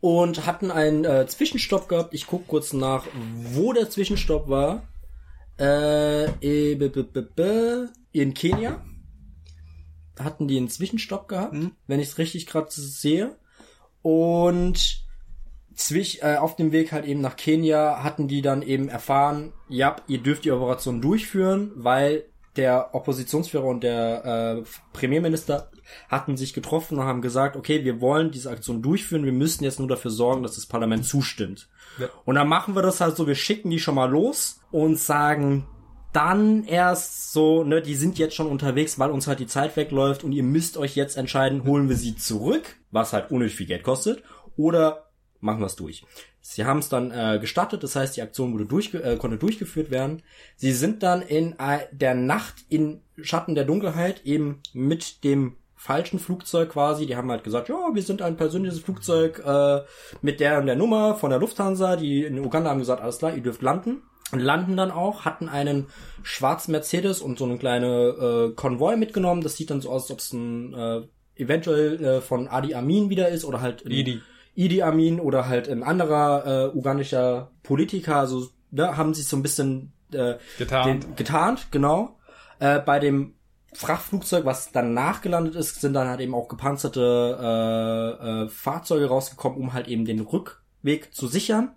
Und 0.00 0.46
hatten 0.46 0.70
einen 0.70 1.04
äh, 1.04 1.26
Zwischenstopp 1.26 1.88
gehabt. 1.88 2.14
Ich 2.14 2.26
guck 2.28 2.46
kurz 2.46 2.72
nach, 2.72 3.04
wo 3.42 3.72
der 3.72 3.90
Zwischenstopp 3.90 4.48
war. 4.48 4.82
Äh, 5.58 6.28
b, 6.36 7.86
in 8.12 8.34
Kenia 8.34 8.80
hatten 10.20 10.48
die 10.48 10.56
einen 10.56 10.68
Zwischenstopp 10.68 11.28
gehabt, 11.28 11.56
wenn 11.86 12.00
ich 12.00 12.08
es 12.08 12.18
richtig 12.18 12.46
gerade 12.46 12.68
sehe. 12.70 13.36
Und 14.02 15.06
zwischen, 15.74 16.22
äh, 16.22 16.36
auf 16.36 16.56
dem 16.56 16.72
Weg 16.72 16.92
halt 16.92 17.04
eben 17.04 17.20
nach 17.20 17.36
Kenia 17.36 18.02
hatten 18.02 18.28
die 18.28 18.42
dann 18.42 18.62
eben 18.62 18.88
erfahren, 18.88 19.52
ja, 19.68 19.96
ihr 20.08 20.18
dürft 20.18 20.44
die 20.44 20.52
Operation 20.52 21.00
durchführen, 21.00 21.70
weil 21.76 22.24
der 22.56 22.94
Oppositionsführer 22.94 23.64
und 23.64 23.84
der 23.84 24.24
äh, 24.24 24.62
Premierminister 24.92 25.70
hatten 26.08 26.36
sich 26.36 26.52
getroffen 26.52 26.98
und 26.98 27.04
haben 27.04 27.22
gesagt, 27.22 27.56
okay, 27.56 27.84
wir 27.84 28.00
wollen 28.00 28.32
diese 28.32 28.50
Aktion 28.50 28.82
durchführen, 28.82 29.24
wir 29.24 29.32
müssen 29.32 29.64
jetzt 29.64 29.78
nur 29.78 29.88
dafür 29.88 30.10
sorgen, 30.10 30.42
dass 30.42 30.56
das 30.56 30.66
Parlament 30.66 31.04
zustimmt. 31.06 31.68
Ja. 31.98 32.08
Und 32.24 32.34
dann 32.34 32.48
machen 32.48 32.74
wir 32.74 32.82
das 32.82 33.00
halt 33.00 33.16
so, 33.16 33.26
wir 33.26 33.36
schicken 33.36 33.70
die 33.70 33.78
schon 33.78 33.94
mal 33.94 34.10
los 34.10 34.60
und 34.72 34.98
sagen 34.98 35.66
dann 36.12 36.64
erst 36.64 37.32
so, 37.32 37.64
ne, 37.64 37.82
die 37.82 37.94
sind 37.94 38.18
jetzt 38.18 38.34
schon 38.34 38.46
unterwegs, 38.46 38.98
weil 38.98 39.10
uns 39.10 39.26
halt 39.26 39.40
die 39.40 39.46
Zeit 39.46 39.76
wegläuft 39.76 40.24
und 40.24 40.32
ihr 40.32 40.42
müsst 40.42 40.76
euch 40.76 40.96
jetzt 40.96 41.16
entscheiden, 41.16 41.64
holen 41.64 41.88
wir 41.88 41.96
sie 41.96 42.16
zurück, 42.16 42.76
was 42.90 43.12
halt 43.12 43.30
unnötig 43.30 43.56
viel 43.56 43.66
Geld 43.66 43.82
kostet, 43.82 44.22
oder 44.56 45.10
machen 45.40 45.60
wir 45.60 45.66
es 45.66 45.76
durch. 45.76 46.04
Sie 46.40 46.64
haben 46.64 46.78
es 46.78 46.88
dann 46.88 47.10
äh, 47.10 47.38
gestattet, 47.40 47.82
das 47.82 47.94
heißt, 47.94 48.16
die 48.16 48.22
Aktion 48.22 48.54
wurde 48.54 48.64
durchge 48.64 49.02
äh, 49.02 49.16
konnte 49.16 49.36
durchgeführt 49.36 49.90
werden. 49.90 50.22
Sie 50.56 50.72
sind 50.72 51.02
dann 51.02 51.20
in 51.20 51.52
äh, 51.58 51.80
der 51.92 52.14
Nacht 52.14 52.54
in 52.70 53.02
Schatten 53.20 53.54
der 53.54 53.64
Dunkelheit 53.64 54.24
eben 54.24 54.62
mit 54.72 55.24
dem 55.24 55.56
falschen 55.74 56.18
Flugzeug 56.18 56.70
quasi. 56.70 57.06
Die 57.06 57.16
haben 57.16 57.30
halt 57.30 57.44
gesagt, 57.44 57.68
ja, 57.68 57.76
wir 57.92 58.02
sind 58.02 58.22
ein 58.22 58.36
persönliches 58.36 58.80
Flugzeug 58.80 59.42
äh, 59.44 59.82
mit 60.22 60.40
der 60.40 60.58
und 60.58 60.66
der 60.66 60.76
Nummer 60.76 61.14
von 61.16 61.30
der 61.30 61.38
Lufthansa. 61.38 61.96
Die 61.96 62.24
in 62.24 62.38
Uganda 62.38 62.70
haben 62.70 62.80
gesagt, 62.80 63.02
alles 63.02 63.18
klar, 63.18 63.34
ihr 63.34 63.42
dürft 63.42 63.62
landen. 63.62 64.02
Landen 64.32 64.76
dann 64.76 64.90
auch, 64.90 65.24
hatten 65.24 65.48
einen 65.48 65.86
schwarzen 66.22 66.72
Mercedes 66.72 67.20
und 67.20 67.38
so 67.38 67.44
eine 67.44 67.58
kleine 67.58 68.50
äh, 68.50 68.54
Konvoi 68.54 68.96
mitgenommen. 68.96 69.42
Das 69.42 69.56
sieht 69.56 69.70
dann 69.70 69.80
so 69.80 69.90
aus, 69.90 70.02
als 70.02 70.10
ob 70.10 70.18
es 70.18 70.32
ein 70.32 70.74
äh, 70.74 71.00
eventuell 71.36 72.04
äh, 72.04 72.20
von 72.20 72.48
Adi 72.48 72.74
Amin 72.74 73.10
wieder 73.10 73.28
ist 73.28 73.44
oder 73.44 73.60
halt 73.60 73.84
Idi. 73.86 74.20
Idi 74.54 74.82
Amin 74.82 75.20
oder 75.20 75.46
halt 75.46 75.68
ein 75.68 75.82
anderer 75.82 76.72
äh, 76.72 76.76
ugandischer 76.76 77.52
Politiker. 77.62 78.16
Also 78.16 78.48
da 78.70 78.96
haben 78.96 79.14
sich 79.14 79.26
so 79.26 79.36
ein 79.36 79.42
bisschen 79.42 79.92
äh, 80.12 80.34
Getarnt. 80.58 81.04
Den, 81.04 81.16
getarnt, 81.16 81.68
genau. 81.70 82.18
Äh, 82.58 82.80
bei 82.80 82.98
dem 82.98 83.34
Frachtflugzeug, 83.72 84.44
was 84.44 84.72
danach 84.72 85.20
gelandet 85.20 85.54
ist, 85.54 85.80
sind 85.80 85.92
dann 85.92 86.08
halt 86.08 86.20
eben 86.20 86.34
auch 86.34 86.48
gepanzerte 86.48 87.38
äh, 87.40 88.44
äh, 88.44 88.48
Fahrzeuge 88.48 89.06
rausgekommen, 89.06 89.58
um 89.58 89.72
halt 89.72 89.88
eben 89.88 90.04
den 90.04 90.20
Rückweg 90.20 91.14
zu 91.14 91.28
sichern. 91.28 91.74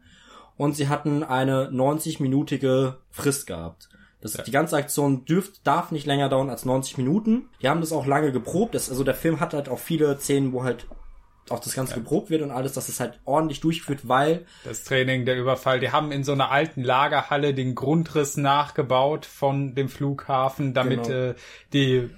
Und 0.61 0.75
sie 0.75 0.89
hatten 0.89 1.23
eine 1.23 1.71
90-minütige 1.71 2.97
Frist 3.09 3.47
gehabt. 3.47 3.89
Das, 4.21 4.33
Die 4.33 4.51
ganze 4.51 4.77
Aktion 4.77 5.25
dürft, 5.25 5.65
darf 5.65 5.89
nicht 5.89 6.05
länger 6.05 6.29
dauern 6.29 6.51
als 6.51 6.65
90 6.65 6.99
Minuten. 6.99 7.49
Die 7.63 7.67
haben 7.67 7.81
das 7.81 7.91
auch 7.91 8.05
lange 8.05 8.31
geprobt. 8.31 8.75
Das, 8.75 8.87
also 8.91 9.03
der 9.03 9.15
Film 9.15 9.39
hat 9.39 9.55
halt 9.55 9.69
auch 9.69 9.79
viele 9.79 10.19
Szenen, 10.19 10.53
wo 10.53 10.63
halt 10.63 10.85
auch 11.49 11.59
das 11.61 11.73
Ganze 11.73 11.95
geprobt 11.95 12.29
wird 12.29 12.43
und 12.43 12.51
alles, 12.51 12.73
dass 12.73 12.89
es 12.89 12.99
halt 12.99 13.19
ordentlich 13.25 13.59
durchgeführt, 13.59 14.07
weil 14.07 14.45
Das 14.63 14.83
Training, 14.83 15.25
der 15.25 15.39
Überfall, 15.39 15.79
die 15.79 15.91
haben 15.91 16.11
in 16.11 16.23
so 16.23 16.33
einer 16.33 16.51
alten 16.51 16.83
Lagerhalle 16.83 17.55
den 17.55 17.73
Grundriss 17.73 18.37
nachgebaut 18.37 19.25
von 19.25 19.73
dem 19.73 19.89
Flughafen, 19.89 20.75
damit 20.75 21.07
Genau. 21.07 21.29
äh, 21.31 21.35
die 21.73 21.95
äh, 21.95 22.09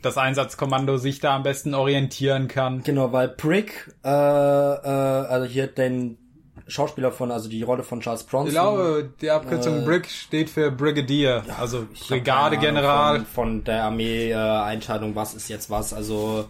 das 0.00 0.16
Einsatzkommando 0.16 0.96
sich 0.98 1.18
da 1.18 1.34
am 1.34 1.42
besten 1.42 1.74
orientieren 1.74 2.46
kann. 2.46 2.84
Genau, 2.84 3.10
weil 3.12 3.30
Prick, 3.30 3.92
äh, 4.04 4.08
äh, 4.08 4.12
also 4.12 5.46
hier 5.46 5.66
den 5.66 6.18
Schauspieler 6.66 7.12
von, 7.12 7.30
also 7.30 7.48
die 7.48 7.62
Rolle 7.62 7.82
von 7.82 8.00
Charles 8.00 8.24
Bronson. 8.24 8.48
Ich 8.48 8.54
glaube, 8.54 9.10
die 9.20 9.30
Abkürzung 9.30 9.82
Äh, 9.82 9.84
Brig 9.84 10.10
steht 10.10 10.48
für 10.50 10.70
Brigadier, 10.70 11.42
also 11.60 11.78
keine 11.78 11.86
Ahnung 11.86 12.08
Brigadegeneral. 12.08 13.16
Von, 13.18 13.26
von 13.26 13.64
der 13.64 13.84
Armee-Einteilung, 13.84 15.14
was 15.14 15.34
ist 15.34 15.48
jetzt 15.48 15.68
was, 15.70 15.92
also 15.92 16.48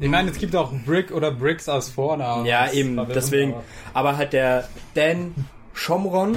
Ich 0.00 0.08
meine, 0.08 0.30
es 0.30 0.38
gibt 0.38 0.56
auch 0.56 0.72
Brick 0.86 1.10
oder 1.12 1.30
Bricks 1.30 1.68
als 1.68 1.88
Vornamen. 1.90 2.46
ja 2.46 2.70
eben, 2.72 2.98
deswegen, 3.14 3.52
aber- 3.54 3.62
aber 3.94 4.16
halt 4.16 4.32
der 4.32 4.68
Dan 4.94 5.34
Shomron 5.74 6.36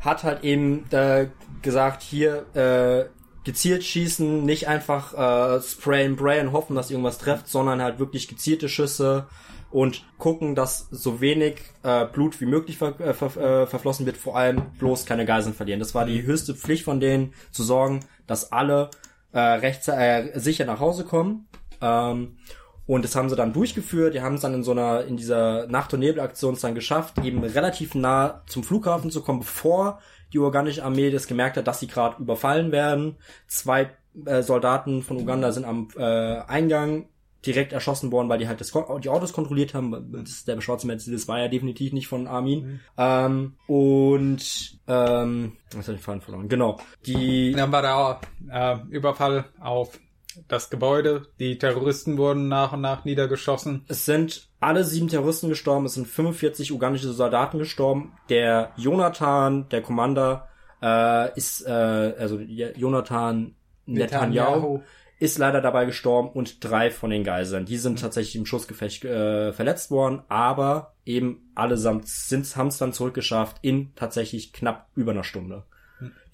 hat 0.00 0.24
halt 0.24 0.42
eben 0.44 0.84
äh, 0.90 1.28
gesagt, 1.62 2.02
hier 2.02 2.46
äh, 2.54 3.08
gezielt 3.44 3.82
schießen, 3.84 4.44
nicht 4.44 4.68
einfach 4.68 5.14
äh, 5.14 5.60
Spray 5.62 6.04
and 6.06 6.16
Bray 6.16 6.40
und 6.40 6.52
hoffen, 6.52 6.76
dass 6.76 6.90
irgendwas 6.90 7.18
trifft, 7.18 7.48
sondern 7.48 7.80
halt 7.80 7.98
wirklich 7.98 8.28
gezielte 8.28 8.68
Schüsse 8.68 9.26
und 9.70 10.04
gucken, 10.18 10.54
dass 10.54 10.88
so 10.90 11.20
wenig 11.20 11.56
äh, 11.82 12.06
Blut 12.06 12.40
wie 12.40 12.46
möglich 12.46 12.78
ver 12.78 12.98
äh, 13.00 13.12
ver 13.12 13.36
äh, 13.36 13.66
verflossen 13.66 14.06
wird, 14.06 14.16
vor 14.16 14.36
allem 14.36 14.62
bloß 14.78 15.04
keine 15.04 15.26
Geiseln 15.26 15.54
verlieren. 15.54 15.80
Das 15.80 15.94
war 15.94 16.06
die 16.06 16.22
höchste 16.22 16.54
Pflicht 16.54 16.84
von 16.84 17.00
denen, 17.00 17.34
zu 17.50 17.62
sorgen, 17.62 18.00
dass 18.26 18.52
alle 18.52 18.90
äh, 19.32 19.38
rechts 19.38 19.88
äh, 19.88 20.38
sicher 20.38 20.64
nach 20.64 20.80
Hause 20.80 21.04
kommen. 21.04 21.48
Ähm, 21.80 22.38
und 22.86 23.04
das 23.04 23.14
haben 23.14 23.28
sie 23.28 23.36
dann 23.36 23.52
durchgeführt. 23.52 24.14
Die 24.14 24.22
haben 24.22 24.36
es 24.36 24.40
dann 24.40 24.54
in 24.54 24.62
so 24.62 24.70
einer, 24.72 25.04
in 25.04 25.18
dieser 25.18 25.66
Nacht- 25.66 25.92
und 25.92 26.00
Nebelaktion 26.00 26.56
dann 26.60 26.74
geschafft, 26.74 27.18
eben 27.22 27.44
relativ 27.44 27.94
nah 27.94 28.42
zum 28.46 28.64
Flughafen 28.64 29.10
zu 29.10 29.22
kommen, 29.22 29.40
bevor 29.40 30.00
die 30.32 30.38
ugandische 30.38 30.82
Armee 30.82 31.10
das 31.10 31.26
gemerkt 31.26 31.58
hat, 31.58 31.66
dass 31.66 31.80
sie 31.80 31.86
gerade 31.86 32.22
überfallen 32.22 32.72
werden. 32.72 33.16
Zwei 33.46 33.90
äh, 34.24 34.42
Soldaten 34.42 35.02
von 35.02 35.18
Uganda 35.18 35.52
sind 35.52 35.66
am 35.66 35.88
äh, 35.98 36.02
Eingang 36.02 37.08
direkt 37.48 37.72
erschossen 37.72 38.12
worden, 38.12 38.28
weil 38.28 38.38
die 38.38 38.46
halt 38.46 38.60
das, 38.60 38.72
die 38.72 39.08
Autos 39.08 39.32
kontrolliert 39.32 39.72
haben. 39.72 40.12
Das, 40.24 40.44
der 40.44 40.60
schwarze 40.60 40.86
Mercedes 40.86 41.26
war 41.28 41.38
ja 41.38 41.48
definitiv 41.48 41.92
nicht 41.92 42.06
von 42.06 42.26
Armin. 42.26 42.80
Ähm, 42.98 43.54
und 43.66 44.78
ähm, 44.86 45.52
was 45.74 45.88
hab 45.88 45.94
ich 45.94 46.02
vorhin 46.02 46.20
verloren? 46.20 46.48
Genau. 46.48 46.78
Die 47.06 47.52
Dann 47.52 47.72
war 47.72 47.82
der 47.82 48.20
äh, 48.52 48.94
Überfall 48.94 49.46
auf 49.58 49.98
das 50.46 50.68
Gebäude. 50.68 51.26
Die 51.40 51.56
Terroristen 51.58 52.18
wurden 52.18 52.48
nach 52.48 52.74
und 52.74 52.82
nach 52.82 53.06
niedergeschossen. 53.06 53.84
Es 53.88 54.04
sind 54.04 54.50
alle 54.60 54.84
sieben 54.84 55.08
Terroristen 55.08 55.48
gestorben, 55.48 55.86
es 55.86 55.94
sind 55.94 56.06
45 56.06 56.70
ugandische 56.70 57.12
Soldaten 57.12 57.58
gestorben. 57.58 58.12
Der 58.28 58.72
Jonathan, 58.76 59.68
der 59.70 59.80
Commander, 59.80 60.48
äh, 60.82 61.34
ist, 61.36 61.66
äh, 61.66 61.70
also 61.70 62.38
Jonathan 62.38 63.54
Netanyahu, 63.86 64.28
Netanyahu. 64.28 64.82
Ist 65.18 65.38
leider 65.38 65.60
dabei 65.60 65.84
gestorben 65.84 66.30
und 66.30 66.62
drei 66.62 66.90
von 66.90 67.10
den 67.10 67.24
Geiseln. 67.24 67.64
Die 67.64 67.76
sind 67.76 68.00
tatsächlich 68.00 68.36
im 68.36 68.46
Schussgefecht 68.46 69.04
äh, 69.04 69.52
verletzt 69.52 69.90
worden, 69.90 70.22
aber 70.28 70.94
eben 71.04 71.50
allesamt 71.54 72.06
haben 72.06 72.68
es 72.68 72.78
dann 72.78 72.92
zurückgeschafft 72.92 73.56
in 73.62 73.94
tatsächlich 73.96 74.52
knapp 74.52 74.88
über 74.94 75.12
einer 75.12 75.24
Stunde. 75.24 75.64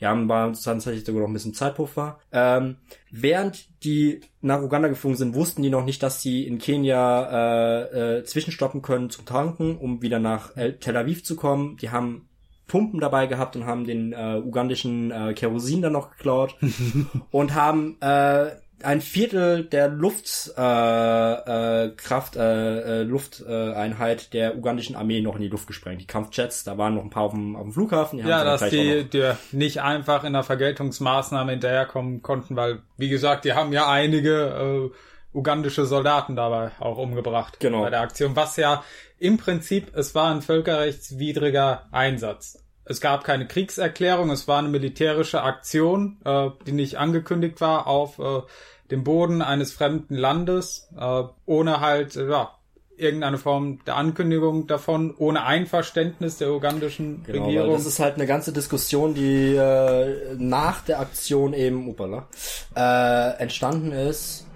Die 0.00 0.06
haben 0.06 0.28
waren 0.28 0.52
tatsächlich 0.52 1.06
sogar 1.06 1.22
noch 1.22 1.28
ein 1.28 1.32
bisschen 1.32 1.54
Zeitpuffer. 1.54 2.18
Ähm, 2.32 2.76
während 3.10 3.66
die 3.84 4.20
nach 4.42 4.60
Uganda 4.60 4.88
geflogen 4.88 5.16
sind, 5.16 5.34
wussten 5.34 5.62
die 5.62 5.70
noch 5.70 5.84
nicht, 5.84 6.02
dass 6.02 6.20
sie 6.20 6.46
in 6.46 6.58
Kenia 6.58 7.30
äh, 7.30 8.18
äh, 8.18 8.24
zwischenstoppen 8.24 8.82
können 8.82 9.08
zum 9.08 9.24
Tanken, 9.24 9.78
um 9.78 10.02
wieder 10.02 10.18
nach 10.18 10.56
El 10.56 10.78
Tel 10.78 10.96
Aviv 10.96 11.24
zu 11.24 11.36
kommen. 11.36 11.78
Die 11.78 11.90
haben 11.90 12.28
Pumpen 12.66 13.00
dabei 13.00 13.26
gehabt 13.26 13.56
und 13.56 13.66
haben 13.66 13.84
den 13.84 14.12
äh, 14.12 14.40
ugandischen 14.44 15.10
äh, 15.10 15.34
Kerosin 15.34 15.82
dann 15.82 15.92
noch 15.92 16.10
geklaut 16.10 16.56
und 17.30 17.54
haben 17.54 17.96
äh, 18.00 18.52
ein 18.82 19.00
Viertel 19.00 19.64
der 19.64 19.88
Luftkraft, 19.88 21.46
äh, 21.48 21.84
äh, 21.86 21.90
Kraft, 21.96 22.36
äh, 22.36 23.00
äh, 23.00 23.02
Lufteinheit 23.02 24.32
der 24.34 24.56
ugandischen 24.56 24.96
Armee 24.96 25.20
noch 25.20 25.36
in 25.36 25.42
die 25.42 25.48
Luft 25.48 25.66
gesprengt. 25.66 26.00
Die 26.00 26.06
Kampfjets, 26.06 26.64
da 26.64 26.76
waren 26.76 26.94
noch 26.94 27.02
ein 27.02 27.10
paar 27.10 27.24
auf 27.24 27.32
dem, 27.32 27.56
auf 27.56 27.62
dem 27.62 27.72
Flughafen. 27.72 28.18
Die 28.18 28.28
Ja, 28.28 28.44
dass 28.44 28.68
die, 28.68 29.04
die 29.04 29.32
nicht 29.52 29.80
einfach 29.82 30.24
in 30.24 30.32
der 30.32 30.42
Vergeltungsmaßnahme 30.42 31.52
hinterherkommen 31.52 32.22
konnten, 32.22 32.56
weil, 32.56 32.82
wie 32.96 33.08
gesagt, 33.08 33.44
die 33.44 33.52
haben 33.54 33.72
ja 33.72 33.88
einige 33.88 34.90
äh, 34.92 35.36
ugandische 35.36 35.84
Soldaten 35.86 36.36
dabei 36.36 36.70
auch 36.78 36.98
umgebracht 36.98 37.58
Genau. 37.60 37.82
bei 37.82 37.90
der 37.90 38.00
Aktion, 38.00 38.36
was 38.36 38.56
ja 38.56 38.84
im 39.18 39.38
Prinzip, 39.38 39.94
es 39.96 40.14
war 40.14 40.30
ein 40.32 40.42
völkerrechtswidriger 40.42 41.86
Einsatz. 41.90 42.63
Es 42.84 43.00
gab 43.00 43.24
keine 43.24 43.46
Kriegserklärung, 43.46 44.30
es 44.30 44.46
war 44.46 44.58
eine 44.58 44.68
militärische 44.68 45.42
Aktion, 45.42 46.18
äh, 46.24 46.50
die 46.66 46.72
nicht 46.72 46.96
angekündigt 46.98 47.60
war 47.60 47.86
auf 47.86 48.18
äh, 48.18 48.42
dem 48.90 49.04
Boden 49.04 49.42
eines 49.42 49.72
fremden 49.72 50.16
Landes, 50.16 50.88
äh, 50.98 51.22
ohne 51.46 51.80
halt, 51.80 52.16
äh, 52.16 52.28
ja, 52.28 52.50
irgendeine 52.96 53.38
Form 53.38 53.80
der 53.86 53.96
Ankündigung 53.96 54.66
davon, 54.66 55.14
ohne 55.16 55.44
Einverständnis 55.44 56.38
der 56.38 56.52
ugandischen 56.52 57.24
Genau, 57.24 57.40
weil 57.40 57.46
Regierung. 57.46 57.72
das 57.72 57.86
ist 57.86 57.98
halt 57.98 58.14
eine 58.14 58.26
ganze 58.26 58.52
Diskussion, 58.52 59.14
die 59.14 59.56
äh, 59.56 60.34
nach 60.36 60.82
der 60.82 61.00
Aktion 61.00 61.54
eben, 61.54 61.88
upala, 61.88 62.28
äh, 62.76 63.42
entstanden 63.42 63.90
ist. 63.92 64.46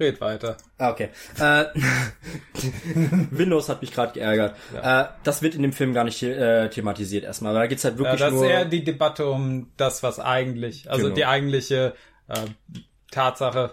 Red 0.00 0.20
weiter. 0.20 0.56
Ah, 0.78 0.90
okay. 0.90 1.08
Äh, 1.38 1.64
Windows 3.30 3.68
hat 3.68 3.80
mich 3.82 3.92
gerade 3.92 4.12
geärgert. 4.12 4.54
Ja. 4.74 5.02
Äh, 5.02 5.08
das 5.24 5.42
wird 5.42 5.54
in 5.54 5.62
dem 5.62 5.72
Film 5.72 5.94
gar 5.94 6.04
nicht 6.04 6.22
äh, 6.22 6.68
thematisiert 6.70 7.24
erstmal, 7.24 7.54
weil 7.54 7.62
da 7.62 7.66
geht's 7.66 7.84
halt 7.84 7.98
wirklich 7.98 8.20
ja, 8.20 8.26
das 8.26 8.34
nur... 8.34 8.44
ist 8.44 8.50
eher 8.50 8.64
die 8.64 8.84
Debatte 8.84 9.28
um 9.28 9.70
das, 9.76 10.02
was 10.02 10.20
eigentlich, 10.20 10.90
also 10.90 11.04
Genau. 11.04 11.14
die 11.14 11.26
eigentliche 11.26 11.94
äh, 12.28 12.34
Tatsache, 13.10 13.72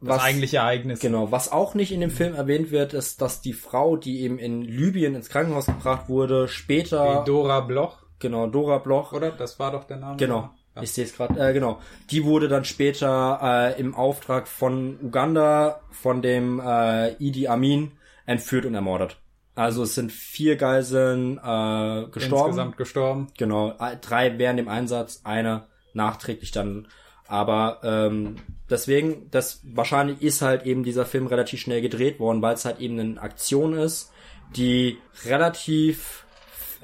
das 0.00 0.08
Was- 0.18 0.22
eigentliche 0.22 0.58
Ereignis. 0.58 1.00
Genau, 1.00 1.32
was 1.32 1.50
auch 1.50 1.74
nicht 1.74 1.92
in 1.92 2.00
dem 2.00 2.10
Film 2.10 2.34
erwähnt 2.34 2.70
wird, 2.70 2.94
ist, 2.94 3.20
dass 3.22 3.40
die 3.40 3.52
Frau, 3.54 3.96
die 3.96 4.20
eben 4.22 4.38
in 4.38 4.62
Libyen 4.62 5.14
ins 5.14 5.28
Krankenhaus 5.28 5.66
gebracht 5.66 6.08
wurde, 6.08 6.48
später, 6.48 7.20
Die 7.24 7.30
Dora 7.30 7.60
Bloch, 7.60 8.02
genau, 8.18 8.46
Dora 8.46 8.78
Bloch, 8.78 9.12
oder? 9.12 9.30
Das 9.32 9.58
war 9.58 9.72
doch 9.72 9.84
der 9.84 9.96
Name. 9.96 10.16
Genau. 10.16 10.50
Ja. 10.76 10.82
Ich 10.82 10.92
sehe 10.92 11.04
es 11.04 11.16
gerade. 11.16 11.40
Äh, 11.40 11.52
genau. 11.52 11.80
Die 12.10 12.24
wurde 12.24 12.48
dann 12.48 12.64
später 12.64 13.40
äh, 13.42 13.80
im 13.80 13.94
Auftrag 13.94 14.46
von 14.46 14.98
Uganda 15.02 15.80
von 15.90 16.22
dem 16.22 16.60
äh, 16.60 17.14
Idi 17.14 17.48
Amin 17.48 17.92
entführt 18.26 18.66
und 18.66 18.74
ermordet. 18.74 19.16
Also 19.54 19.84
es 19.84 19.94
sind 19.94 20.12
vier 20.12 20.56
Geiseln 20.56 21.38
äh, 21.38 22.06
gestorben. 22.10 22.48
Insgesamt 22.48 22.76
gestorben. 22.76 23.28
Genau. 23.38 23.70
äh, 23.80 23.96
Drei 23.96 24.38
während 24.38 24.58
dem 24.58 24.68
Einsatz, 24.68 25.22
eine 25.24 25.66
nachträglich 25.94 26.50
dann. 26.50 26.88
Aber 27.26 27.80
ähm, 27.82 28.36
deswegen, 28.68 29.30
das 29.30 29.62
wahrscheinlich 29.64 30.20
ist 30.20 30.42
halt 30.42 30.66
eben 30.66 30.84
dieser 30.84 31.06
Film 31.06 31.26
relativ 31.26 31.60
schnell 31.60 31.80
gedreht 31.80 32.20
worden, 32.20 32.42
weil 32.42 32.54
es 32.54 32.66
halt 32.66 32.80
eben 32.80 33.00
eine 33.00 33.20
Aktion 33.20 33.72
ist, 33.72 34.12
die 34.54 34.98
relativ 35.24 36.25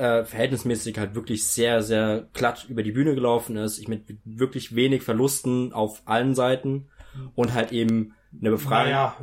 äh, 0.02 0.24
verhältnismäßig 0.24 0.98
halt 0.98 1.14
wirklich 1.14 1.46
sehr, 1.46 1.82
sehr 1.82 2.26
glatt 2.32 2.66
über 2.68 2.82
die 2.82 2.90
Bühne 2.90 3.14
gelaufen 3.14 3.56
ist. 3.56 3.78
Ich 3.78 3.86
mit 3.86 4.02
wirklich 4.24 4.74
wenig 4.74 5.02
Verlusten 5.02 5.72
auf 5.72 6.02
allen 6.06 6.34
Seiten 6.34 6.88
und 7.36 7.54
halt 7.54 7.70
eben 7.70 8.14
eine 8.40 8.50
Befreiung. 8.50 8.90
Naja, 8.90 9.16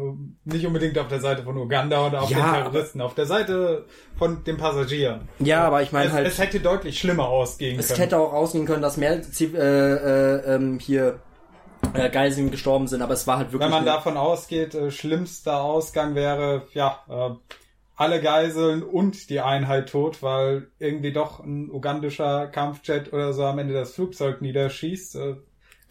nicht 0.46 0.66
unbedingt 0.66 0.98
auf 0.98 1.08
der 1.08 1.20
Seite 1.20 1.44
von 1.44 1.58
Uganda 1.58 2.08
oder 2.08 2.22
auf 2.22 2.30
Ja, 2.30 2.38
den 2.38 2.64
Terroristen, 2.64 3.02
auf 3.02 3.16
der 3.16 3.26
Seite 3.26 3.86
von 4.18 4.44
den 4.44 4.56
Passagieren. 4.58 5.28
Ja, 5.40 5.66
aber 5.66 5.82
ich 5.82 5.92
meine 5.92 6.08
Es, 6.08 6.14
halt, 6.14 6.28
es 6.28 6.38
hätte 6.38 6.60
deutlich 6.60 7.00
schlimmer 7.00 7.28
ausgehen 7.28 7.80
es 7.80 7.88
können. 7.88 8.00
hätte 8.00 8.18
auch 8.18 8.32
ausgehen 8.32 8.66
können, 8.66 8.82
dass 8.84 8.98
mehr 8.98 9.20
äh, 9.20 9.44
äh, 9.44 10.56
ähm, 10.56 10.80
hier 10.80 11.20
äh, 11.94 12.10
Geiseln 12.10 12.52
gestorben 12.52 12.88
sind, 12.88 13.02
aber 13.02 13.14
es 13.14 13.26
war 13.28 13.38
halt 13.38 13.52
wirklich. 13.52 13.66
Wenn 13.70 13.78
man 13.78 13.86
davon 13.86 14.16
ausgeht, 14.16 14.76
äh, 14.76 14.92
schlimmster 14.92 15.62
Ausgang 15.62 16.14
wäre, 16.16 16.68
ja, 16.74 17.00
äh, 17.10 17.32
alle 18.00 18.22
Geiseln 18.22 18.82
und 18.82 19.30
die 19.30 19.42
Einheit 19.42 19.90
tot, 19.90 20.24
weil 20.24 20.68
irgendwie 20.80 21.12
doch 21.12 21.42
ein 21.42 21.70
ugandischer 21.70 22.48
Kampfjet 22.48 23.12
oder 23.12 23.34
so 23.34 23.44
am 23.44 23.60
Ende 23.60 23.74
das 23.74 23.94
Flugzeug 23.94 24.42
niederschießt. 24.42 25.16
Äh, 25.18 25.36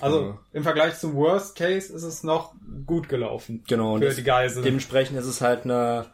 also 0.01 0.21
Ja. 0.23 0.39
im 0.55 0.63
Vergleich 0.63 0.99
zum 0.99 1.15
Worst 1.15 1.57
Case 1.57 1.93
ist 1.93 2.05
es 2.05 2.23
noch 2.23 2.55
gut 2.87 3.09
gelaufen 3.11 3.63
Genau, 3.69 3.99
für 3.99 4.09
die 4.15 4.23
Geiseln. 4.23 4.65
Dementsprechend 4.65 5.19
ist 5.19 5.27
es 5.27 5.41
halt 5.43 5.65
eine 5.65 6.07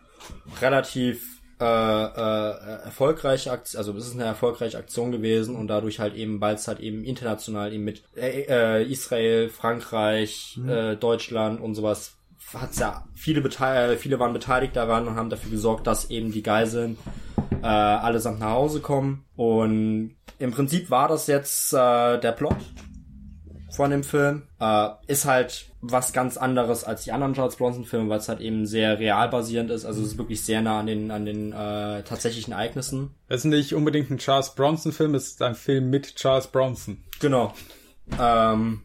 relativ 0.60 1.40
äh, 1.60 1.64
äh, 1.64 2.82
erfolgreiche 2.86 3.52
Aktion, 3.52 3.78
also 3.78 3.92
es 3.96 4.08
ist 4.08 4.14
eine 4.14 4.24
erfolgreiche 4.24 4.76
Aktion 4.76 5.12
gewesen 5.12 5.54
und 5.54 5.68
dadurch 5.68 6.00
halt 6.00 6.14
eben, 6.14 6.40
weil 6.40 6.56
es 6.56 6.66
halt 6.66 6.80
eben 6.80 7.04
international 7.04 7.72
eben 7.72 7.84
mit 7.84 8.02
äh, 8.16 8.40
äh, 8.48 8.82
Israel, 8.90 9.48
Frankreich, 9.48 10.58
äh, 10.66 10.96
Deutschland 10.96 11.60
und 11.60 11.76
sowas 11.76 12.16
hat's 12.52 12.78
ja 12.78 13.04
viele 13.14 13.40
bete- 13.40 13.96
viele 13.96 14.18
waren 14.18 14.32
beteiligt 14.32 14.76
daran 14.76 15.08
und 15.08 15.16
haben 15.16 15.30
dafür 15.30 15.50
gesorgt, 15.50 15.86
dass 15.86 16.10
eben 16.10 16.32
die 16.32 16.42
Geiseln 16.42 16.98
äh, 17.62 17.66
allesamt 17.66 18.40
nach 18.40 18.50
Hause 18.50 18.80
kommen 18.80 19.24
und 19.36 20.16
im 20.38 20.50
Prinzip 20.50 20.90
war 20.90 21.08
das 21.08 21.26
jetzt 21.26 21.72
äh, 21.72 22.18
der 22.18 22.32
Plot 22.32 22.56
von 23.70 23.90
dem 23.90 24.04
Film. 24.04 24.42
Äh, 24.60 24.88
ist 25.08 25.24
halt 25.24 25.66
was 25.80 26.12
ganz 26.12 26.36
anderes 26.36 26.84
als 26.84 27.04
die 27.04 27.12
anderen 27.12 27.34
Charles 27.34 27.56
Bronson 27.56 27.84
Filme, 27.84 28.08
weil 28.08 28.18
es 28.18 28.28
halt 28.28 28.40
eben 28.40 28.66
sehr 28.66 28.98
real 29.00 29.28
basierend 29.28 29.70
ist. 29.70 29.84
Also 29.84 30.02
es 30.02 30.12
ist 30.12 30.18
wirklich 30.18 30.44
sehr 30.44 30.62
nah 30.62 30.78
an 30.80 30.86
den 30.86 31.10
an 31.10 31.26
den 31.26 31.52
äh, 31.52 32.02
tatsächlichen 32.04 32.52
Ereignissen. 32.52 33.10
Es 33.28 33.40
ist 33.40 33.46
nicht 33.46 33.74
unbedingt 33.74 34.10
ein 34.10 34.18
Charles 34.18 34.54
Bronson 34.54 34.92
Film, 34.92 35.14
es 35.14 35.28
ist 35.28 35.42
ein 35.42 35.56
Film 35.56 35.90
mit 35.90 36.14
Charles 36.14 36.46
Bronson. 36.46 37.02
Genau. 37.18 37.52
Ähm, 38.20 38.82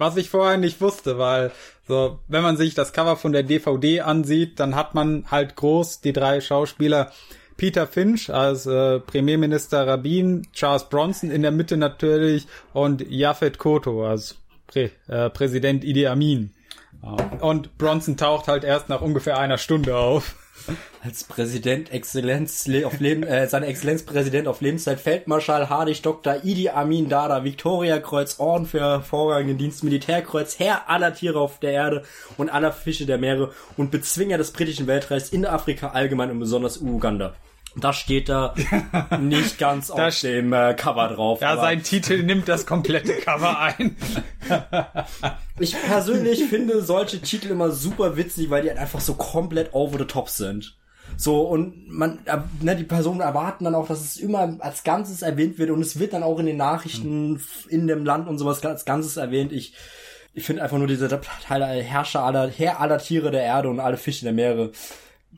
Was 0.00 0.16
ich 0.16 0.30
vorher 0.30 0.56
nicht 0.56 0.80
wusste, 0.80 1.18
weil 1.18 1.50
so, 1.86 2.20
wenn 2.26 2.42
man 2.42 2.56
sich 2.56 2.72
das 2.72 2.94
Cover 2.94 3.16
von 3.16 3.32
der 3.32 3.42
DVD 3.42 4.00
ansieht, 4.00 4.58
dann 4.58 4.74
hat 4.74 4.94
man 4.94 5.26
halt 5.30 5.56
groß 5.56 6.00
die 6.00 6.14
drei 6.14 6.40
Schauspieler 6.40 7.12
Peter 7.58 7.86
Finch 7.86 8.32
als 8.32 8.64
äh, 8.64 8.98
Premierminister 9.00 9.86
Rabin, 9.86 10.46
Charles 10.54 10.88
Bronson 10.88 11.30
in 11.30 11.42
der 11.42 11.50
Mitte 11.50 11.76
natürlich 11.76 12.46
und 12.72 13.02
Japhet 13.10 13.58
Koto 13.58 14.08
als 14.08 14.38
Prä 14.66 14.88
äh, 15.06 15.28
Präsident 15.28 15.84
Idi 15.84 16.06
Amin. 16.06 16.54
Und 17.40 17.76
Bronson 17.76 18.16
taucht 18.16 18.48
halt 18.48 18.64
erst 18.64 18.88
nach 18.88 19.02
ungefähr 19.02 19.38
einer 19.38 19.58
Stunde 19.58 19.98
auf. 19.98 20.34
als 21.02 21.24
Präsident 21.24 21.92
Exzellenz 21.92 22.66
le 22.66 22.86
auf 22.86 23.00
Leben, 23.00 23.22
äh, 23.22 23.48
seine 23.48 23.66
Exzellenz 23.66 24.02
Präsident 24.02 24.48
auf 24.48 24.60
Lebenszeit 24.60 25.00
Feldmarschall 25.00 25.68
Hardig 25.68 26.02
Dr. 26.02 26.44
Idi 26.44 26.68
Amin 26.68 27.08
Dada 27.08 27.44
Viktoriakreuz 27.44 28.38
Orden 28.38 28.66
für 28.66 28.80
hervorragenden 28.80 29.58
Dienst 29.58 29.84
Militärkreuz 29.84 30.58
Herr 30.58 30.88
aller 30.88 31.14
Tiere 31.14 31.40
auf 31.40 31.58
der 31.58 31.72
Erde 31.72 32.04
und 32.36 32.50
aller 32.50 32.72
Fische 32.72 33.06
der 33.06 33.18
Meere 33.18 33.52
und 33.76 33.90
Bezwinger 33.90 34.38
des 34.38 34.52
britischen 34.52 34.86
Weltreichs 34.86 35.30
in 35.30 35.46
Afrika 35.46 35.88
allgemein 35.88 36.30
und 36.30 36.40
besonders 36.40 36.78
Uganda. 36.78 37.34
Das 37.76 37.96
steht 37.96 38.28
da 38.28 38.54
nicht 39.20 39.58
ganz 39.58 39.90
auf 39.90 40.20
dem 40.22 40.52
äh, 40.52 40.74
Cover 40.74 41.08
drauf. 41.08 41.40
Ja, 41.40 41.56
sein 41.56 41.82
Titel 41.82 42.22
nimmt 42.24 42.48
das 42.48 42.66
komplette 42.66 43.12
Cover 43.14 43.58
ein. 43.60 43.96
ich 45.58 45.76
persönlich 45.82 46.44
finde 46.44 46.82
solche 46.82 47.20
Titel 47.20 47.48
immer 47.48 47.70
super 47.70 48.16
witzig, 48.16 48.50
weil 48.50 48.62
die 48.62 48.68
halt 48.70 48.78
einfach 48.78 49.00
so 49.00 49.14
komplett 49.14 49.72
over 49.72 49.98
the 49.98 50.04
top 50.04 50.28
sind. 50.28 50.76
So, 51.16 51.42
und 51.42 51.88
man, 51.88 52.20
ne, 52.60 52.76
die 52.76 52.84
Personen 52.84 53.20
erwarten 53.20 53.64
dann 53.64 53.74
auch, 53.74 53.88
dass 53.88 54.00
es 54.00 54.16
immer 54.16 54.56
als 54.60 54.84
Ganzes 54.84 55.22
erwähnt 55.22 55.58
wird 55.58 55.70
und 55.70 55.80
es 55.80 55.98
wird 55.98 56.12
dann 56.12 56.22
auch 56.22 56.38
in 56.38 56.46
den 56.46 56.56
Nachrichten 56.56 57.36
f- 57.36 57.66
in 57.68 57.86
dem 57.88 58.04
Land 58.04 58.28
und 58.28 58.38
sowas 58.38 58.64
als 58.64 58.84
Ganzes 58.84 59.16
erwähnt. 59.16 59.52
Ich, 59.52 59.74
ich 60.34 60.44
finde 60.44 60.62
einfach 60.62 60.78
nur 60.78 60.86
diese 60.86 61.08
Teile 61.46 61.66
Herrscher 61.66 62.22
aller, 62.24 62.48
Herr 62.48 62.80
aller 62.80 62.98
Tiere 62.98 63.30
der 63.32 63.42
Erde 63.42 63.68
und 63.68 63.80
alle 63.80 63.96
Fische 63.96 64.24
der 64.24 64.32
Meere. 64.32 64.70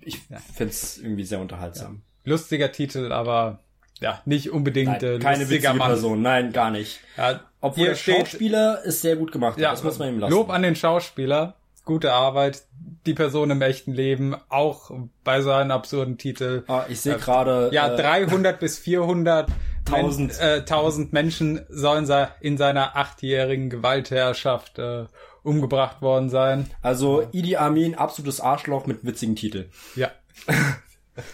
Ich 0.02 0.18
finde 0.54 0.70
es 0.72 0.98
irgendwie 0.98 1.24
sehr 1.24 1.40
unterhaltsam. 1.40 2.02
Lustiger 2.24 2.70
Titel, 2.72 3.12
aber 3.12 3.58
ja, 4.00 4.20
nicht 4.24 4.50
unbedingt 4.50 5.02
äh, 5.02 5.12
Nein, 5.12 5.20
keine 5.20 5.38
lustiger 5.40 5.60
witzige 5.70 5.74
Mann. 5.78 5.88
Person, 5.88 6.22
nein, 6.22 6.52
gar 6.52 6.70
nicht. 6.70 7.00
Ja, 7.16 7.40
Obwohl 7.60 7.86
der 7.86 7.94
steht- 7.94 8.28
Schauspieler 8.28 8.82
ist 8.84 9.00
sehr 9.02 9.16
gut 9.16 9.32
gemacht. 9.32 9.58
Ja, 9.58 9.70
das 9.70 9.82
muss 9.84 9.98
man 9.98 10.08
ihm 10.08 10.18
lassen. 10.18 10.32
Lob 10.32 10.50
an 10.50 10.62
den 10.62 10.74
Schauspieler, 10.76 11.54
gute 11.84 12.12
Arbeit, 12.12 12.62
die 13.06 13.14
Person 13.14 13.50
im 13.50 13.62
echten 13.62 13.92
Leben, 13.92 14.34
auch 14.48 14.90
bei 15.24 15.40
so 15.40 15.50
einem 15.52 15.70
absurden 15.72 16.18
Titel. 16.18 16.64
Ah, 16.68 16.84
ich 16.88 17.00
sehe 17.00 17.16
gerade. 17.16 17.70
Ja, 17.72 17.92
äh, 17.94 17.96
300 17.96 18.58
bis 18.60 18.78
400 18.78 19.48
Tausend. 19.84 20.38
Men- 20.38 20.48
äh, 20.48 20.64
tausend 20.64 21.12
Menschen 21.12 21.60
sollen 21.68 22.06
in 22.40 22.56
seiner 22.56 22.96
achtjährigen 22.96 23.68
Gewaltherrschaft 23.68 24.78
äh, 24.78 25.06
umgebracht 25.42 26.02
worden 26.02 26.28
sein. 26.30 26.70
Also 26.82 27.26
Idi 27.32 27.56
Amin, 27.56 27.96
absolutes 27.96 28.40
Arschloch 28.40 28.86
mit 28.86 29.04
witzigen 29.04 29.34
Titel. 29.36 29.68
Ja. 29.96 30.10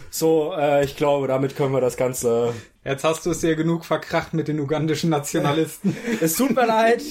So, 0.09 0.53
äh, 0.57 0.83
ich 0.83 0.97
glaube, 0.97 1.27
damit 1.27 1.55
können 1.55 1.73
wir 1.73 1.81
das 1.81 1.95
Ganze. 1.95 2.53
Jetzt 2.83 3.03
hast 3.03 3.25
du 3.25 3.31
es 3.31 3.39
dir 3.39 3.55
genug 3.55 3.85
verkracht 3.85 4.33
mit 4.33 4.47
den 4.47 4.59
ugandischen 4.59 5.09
Nationalisten. 5.09 5.95
Es 6.21 6.35
tut 6.35 6.55
mir 6.55 6.65
leid. 6.65 7.01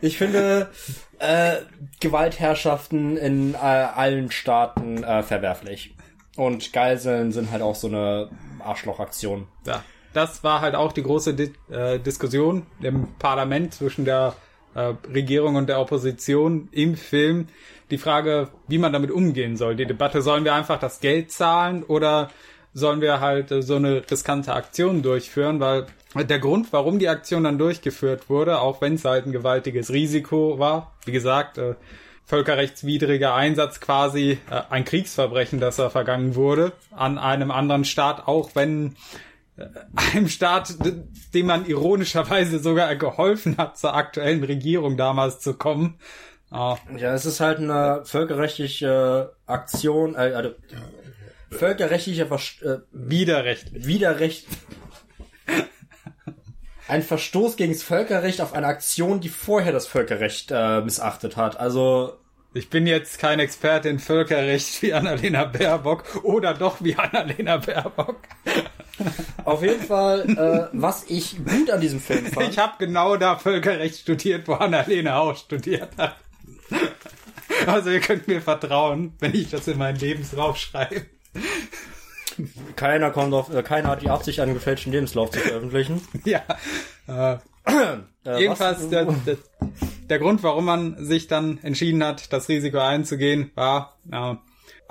Ich 0.00 0.18
finde 0.18 0.70
äh, 1.18 1.56
Gewaltherrschaften 2.00 3.16
in 3.16 3.54
äh, 3.54 3.56
allen 3.56 4.30
Staaten 4.30 5.02
äh, 5.02 5.22
verwerflich. 5.22 5.94
Und 6.36 6.72
Geiseln 6.72 7.32
sind 7.32 7.50
halt 7.50 7.62
auch 7.62 7.74
so 7.74 7.88
eine 7.88 8.30
Arschlochaktion. 8.58 9.46
Ja, 9.66 9.82
das 10.12 10.42
war 10.44 10.60
halt 10.60 10.74
auch 10.74 10.92
die 10.92 11.02
große 11.02 11.34
Di 11.34 11.52
äh, 11.70 11.98
Diskussion 11.98 12.66
im 12.80 13.14
Parlament 13.18 13.74
zwischen 13.74 14.04
der 14.04 14.34
äh, 14.74 14.94
Regierung 15.12 15.56
und 15.56 15.68
der 15.68 15.80
Opposition 15.80 16.68
im 16.72 16.96
Film. 16.96 17.48
Die 17.90 17.98
Frage, 17.98 18.48
wie 18.68 18.78
man 18.78 18.92
damit 18.92 19.10
umgehen 19.10 19.56
soll. 19.56 19.76
Die 19.76 19.86
Debatte, 19.86 20.22
sollen 20.22 20.44
wir 20.44 20.54
einfach 20.54 20.78
das 20.78 21.00
Geld 21.00 21.30
zahlen 21.30 21.82
oder 21.82 22.30
sollen 22.72 23.00
wir 23.00 23.20
halt 23.20 23.50
äh, 23.50 23.62
so 23.62 23.76
eine 23.76 24.02
riskante 24.10 24.54
Aktion 24.54 25.02
durchführen? 25.02 25.60
Weil 25.60 25.86
der 26.14 26.38
Grund, 26.38 26.72
warum 26.72 26.98
die 26.98 27.08
Aktion 27.08 27.44
dann 27.44 27.58
durchgeführt 27.58 28.30
wurde, 28.30 28.60
auch 28.60 28.80
wenn 28.80 28.94
es 28.94 29.04
halt 29.04 29.26
ein 29.26 29.32
gewaltiges 29.32 29.92
Risiko 29.92 30.58
war, 30.58 30.92
wie 31.04 31.12
gesagt, 31.12 31.58
äh, 31.58 31.74
völkerrechtswidriger 32.24 33.34
Einsatz 33.34 33.80
quasi, 33.80 34.38
ein 34.70 34.84
Kriegsverbrechen, 34.84 35.60
das 35.60 35.76
da 35.76 35.90
vergangen 35.90 36.34
wurde, 36.34 36.72
an 36.92 37.18
einem 37.18 37.50
anderen 37.50 37.84
Staat, 37.84 38.26
auch 38.26 38.52
wenn 38.54 38.94
einem 40.14 40.28
Staat, 40.28 40.74
dem 41.34 41.46
man 41.46 41.66
ironischerweise 41.66 42.58
sogar 42.58 42.94
geholfen 42.96 43.56
hat, 43.58 43.78
zur 43.78 43.94
aktuellen 43.94 44.42
Regierung 44.44 44.96
damals 44.96 45.40
zu 45.40 45.54
kommen. 45.54 45.98
Ah, 46.50 46.76
Ja, 46.96 47.14
es 47.14 47.24
ist 47.26 47.40
halt 47.40 47.58
eine 47.58 48.02
völkerrechtliche 48.04 49.32
Aktion, 49.46 50.14
äh, 50.14 50.32
also 50.34 50.50
völkerrechtlicher 51.50 52.26
Verst 52.26 52.62
äh, 52.62 52.78
widerrechtlich. 52.92 53.86
Widerrecht. 53.86 54.46
Ein 56.88 57.02
Verstoß 57.02 57.56
gegen 57.56 57.72
das 57.72 57.82
Völkerrecht 57.82 58.40
auf 58.40 58.52
eine 58.54 58.66
Aktion, 58.66 59.20
die 59.20 59.28
vorher 59.28 59.72
das 59.72 59.86
Völkerrecht 59.86 60.50
äh, 60.50 60.80
missachtet 60.82 61.36
hat. 61.36 61.58
Also 61.58 62.18
Ich 62.54 62.68
bin 62.68 62.86
jetzt 62.86 63.18
kein 63.18 63.38
Experte 63.40 63.88
in 63.88 63.98
Völkerrecht 63.98 64.82
wie 64.82 64.92
Annalena 64.92 65.44
Baerbock 65.44 66.22
oder 66.24 66.52
doch 66.52 66.82
wie 66.82 66.94
Annalena 66.96 67.56
Baerbock. 67.58 68.16
Auf 69.44 69.62
jeden 69.62 69.82
Fall, 69.82 70.28
äh, 70.30 70.68
was 70.78 71.04
ich 71.08 71.36
gut 71.44 71.70
an 71.70 71.80
diesem 71.80 72.00
Film 72.00 72.26
fand. 72.26 72.48
Ich 72.50 72.58
habe 72.58 72.74
genau 72.78 73.16
da 73.16 73.36
Völkerrecht 73.36 73.98
studiert, 74.00 74.46
wo 74.48 74.54
Annalena 74.54 75.18
auch 75.20 75.36
studiert 75.36 75.90
hat. 75.98 76.16
Also 77.66 77.90
ihr 77.90 78.00
könnt 78.00 78.28
mir 78.28 78.40
vertrauen, 78.42 79.12
wenn 79.20 79.34
ich 79.34 79.50
das 79.50 79.68
in 79.68 79.78
meinen 79.78 79.98
Lebenslauf 79.98 80.56
schreibe. 80.56 81.06
Keiner 82.76 83.10
kommt 83.10 83.34
auf, 83.34 83.52
äh, 83.52 83.62
keiner 83.62 83.88
hat 83.90 84.02
die 84.02 84.08
Absicht, 84.10 84.40
einen 84.40 84.54
gefälschten 84.54 84.92
Lebenslauf 84.92 85.30
zu 85.30 85.38
veröffentlichen. 85.40 86.00
Ja. 86.24 86.42
Äh, 87.06 87.38
Äh, 88.24 88.40
jedenfalls 88.40 88.82
was- 88.82 88.88
der, 88.90 89.04
der, 89.04 89.36
der 90.10 90.18
Grund, 90.18 90.42
warum 90.42 90.64
man 90.64 91.04
sich 91.04 91.28
dann 91.28 91.58
entschieden 91.62 92.02
hat, 92.02 92.32
das 92.32 92.48
Risiko 92.48 92.78
einzugehen, 92.78 93.52
war 93.54 93.96
äh, 94.10 94.34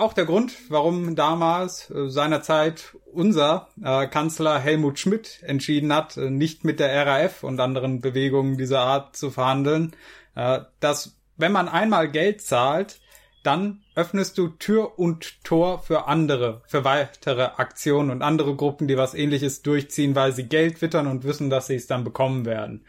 auch 0.02 0.14
der 0.14 0.26
Grund, 0.26 0.54
warum 0.70 1.16
damals 1.16 1.90
äh, 1.92 2.10
seinerzeit 2.10 2.96
unser 3.12 3.68
äh, 3.84 4.08
Kanzler 4.08 4.60
Helmut 4.60 5.00
Schmidt 5.00 5.42
entschieden 5.44 5.94
hat, 5.94 6.18
äh, 6.18 6.30
nicht 6.30 6.64
mit 6.64 6.80
der 6.80 7.06
RAF 7.06 7.44
und 7.44 7.60
anderen 7.60 8.02
Bewegungen 8.02 8.58
dieser 8.58 8.80
Art 8.82 9.16
zu 9.16 9.32
verhandeln, 9.32 9.96
äh, 10.36 10.62
dass 10.80 11.18
wenn 11.38 11.52
man 11.52 11.68
einmal 11.68 12.10
Geld 12.10 12.42
zahlt, 12.42 13.01
dann 13.44 13.82
öffnest 13.96 14.38
du 14.38 14.50
Tür 14.50 15.00
und 15.00 15.44
Tor 15.44 15.82
für 15.82 16.08
andere, 16.08 16.62
für 16.68 16.84
weitere 16.84 17.44
Aktionen 17.44 18.12
und 18.12 18.22
andere 18.22 18.56
Gruppen, 18.56 18.88
die 18.88 18.98
was 18.98 19.14
ähnliches 19.14 19.62
durchziehen, 19.62 20.16
weil 20.16 20.32
sie 20.32 20.44
Geld 20.44 20.82
wittern 20.82 21.08
und 21.08 21.24
wissen, 21.24 21.50
dass 21.50 21.68
sie 21.68 21.76
es 21.76 21.88
dann 21.88 22.04
bekommen 22.04 22.46
werden. 22.46 22.86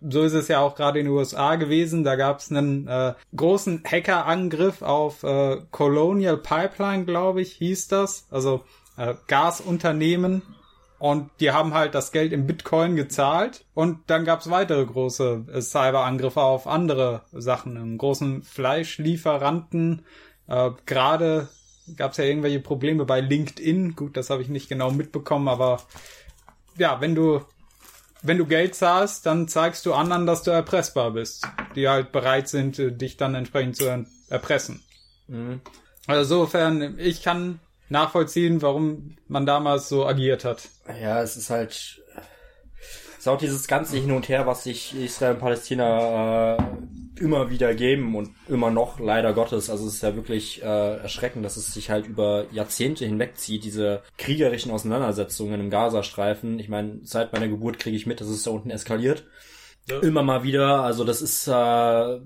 So 0.00 0.22
ist 0.22 0.34
es 0.34 0.48
ja 0.48 0.60
auch 0.60 0.74
gerade 0.74 0.98
in 0.98 1.06
den 1.06 1.14
USA 1.14 1.56
gewesen. 1.56 2.04
Da 2.04 2.16
gab 2.16 2.40
es 2.40 2.50
einen 2.50 2.88
äh, 2.88 3.14
großen 3.36 3.82
Hackerangriff 3.84 4.82
auf 4.82 5.22
äh, 5.22 5.58
Colonial 5.70 6.38
Pipeline, 6.38 7.04
glaube 7.04 7.42
ich, 7.42 7.52
hieß 7.52 7.88
das. 7.88 8.26
Also 8.30 8.64
äh, 8.96 9.14
Gasunternehmen. 9.28 10.42
Und 11.04 11.30
die 11.40 11.50
haben 11.50 11.74
halt 11.74 11.94
das 11.94 12.12
Geld 12.12 12.32
in 12.32 12.46
Bitcoin 12.46 12.96
gezahlt. 12.96 13.66
Und 13.74 13.98
dann 14.06 14.24
gab's 14.24 14.48
weitere 14.48 14.86
große 14.86 15.44
äh, 15.52 15.60
Cyberangriffe 15.60 16.40
auf 16.40 16.66
andere 16.66 17.26
Sachen. 17.30 17.76
Einen 17.76 17.98
großen 17.98 18.42
Fleischlieferanten. 18.42 20.06
Äh, 20.48 20.70
Gerade 20.86 21.50
gab's 21.98 22.16
ja 22.16 22.24
irgendwelche 22.24 22.60
Probleme 22.60 23.04
bei 23.04 23.20
LinkedIn. 23.20 23.96
Gut, 23.96 24.16
das 24.16 24.30
habe 24.30 24.40
ich 24.40 24.48
nicht 24.48 24.70
genau 24.70 24.92
mitbekommen, 24.92 25.48
aber 25.48 25.82
ja, 26.78 27.02
wenn 27.02 27.14
du 27.14 27.42
wenn 28.22 28.38
du 28.38 28.46
Geld 28.46 28.74
zahlst, 28.74 29.26
dann 29.26 29.46
zeigst 29.46 29.84
du 29.84 29.92
anderen, 29.92 30.24
dass 30.24 30.42
du 30.42 30.52
erpressbar 30.52 31.10
bist, 31.10 31.46
die 31.76 31.86
halt 31.86 32.12
bereit 32.12 32.48
sind, 32.48 32.78
äh, 32.78 32.90
dich 32.90 33.18
dann 33.18 33.34
entsprechend 33.34 33.76
zu 33.76 33.84
er- 33.84 34.06
erpressen. 34.30 34.82
Mhm. 35.28 35.60
Also 36.06 36.36
insofern, 36.36 36.98
ich 36.98 37.22
kann 37.22 37.60
nachvollziehen, 37.88 38.62
warum 38.62 39.16
man 39.28 39.46
damals 39.46 39.88
so 39.88 40.06
agiert 40.06 40.44
hat. 40.44 40.68
Ja, 41.00 41.22
es 41.22 41.36
ist 41.36 41.50
halt. 41.50 41.70
Es 41.72 43.20
ist 43.20 43.28
auch 43.28 43.38
dieses 43.38 43.66
ganze 43.66 43.96
Hin 43.96 44.12
und 44.12 44.28
Her, 44.28 44.46
was 44.46 44.64
sich 44.64 44.94
Israel 44.94 45.34
und 45.34 45.40
Palästina 45.40 46.56
äh, 46.56 46.62
immer 47.18 47.48
wieder 47.48 47.74
geben 47.74 48.14
und 48.16 48.30
immer 48.48 48.70
noch, 48.70 49.00
leider 49.00 49.32
Gottes. 49.32 49.70
Also 49.70 49.86
es 49.86 49.94
ist 49.94 50.02
ja 50.02 50.14
wirklich 50.14 50.62
äh, 50.62 50.96
erschreckend, 50.98 51.44
dass 51.44 51.56
es 51.56 51.72
sich 51.72 51.90
halt 51.90 52.06
über 52.06 52.46
Jahrzehnte 52.52 53.06
hinwegzieht, 53.06 53.64
diese 53.64 54.02
kriegerischen 54.18 54.70
Auseinandersetzungen 54.70 55.60
im 55.60 55.70
Gazastreifen. 55.70 56.58
Ich 56.58 56.68
meine, 56.68 57.00
seit 57.02 57.32
meiner 57.32 57.48
Geburt 57.48 57.78
kriege 57.78 57.96
ich 57.96 58.06
mit, 58.06 58.20
dass 58.20 58.28
es 58.28 58.42
da 58.42 58.50
unten 58.50 58.70
eskaliert. 58.70 59.24
Ja. 59.88 60.00
Immer 60.00 60.22
mal 60.22 60.42
wieder. 60.42 60.82
Also 60.82 61.04
das 61.04 61.22
ist 61.22 61.46
äh, 61.46 62.20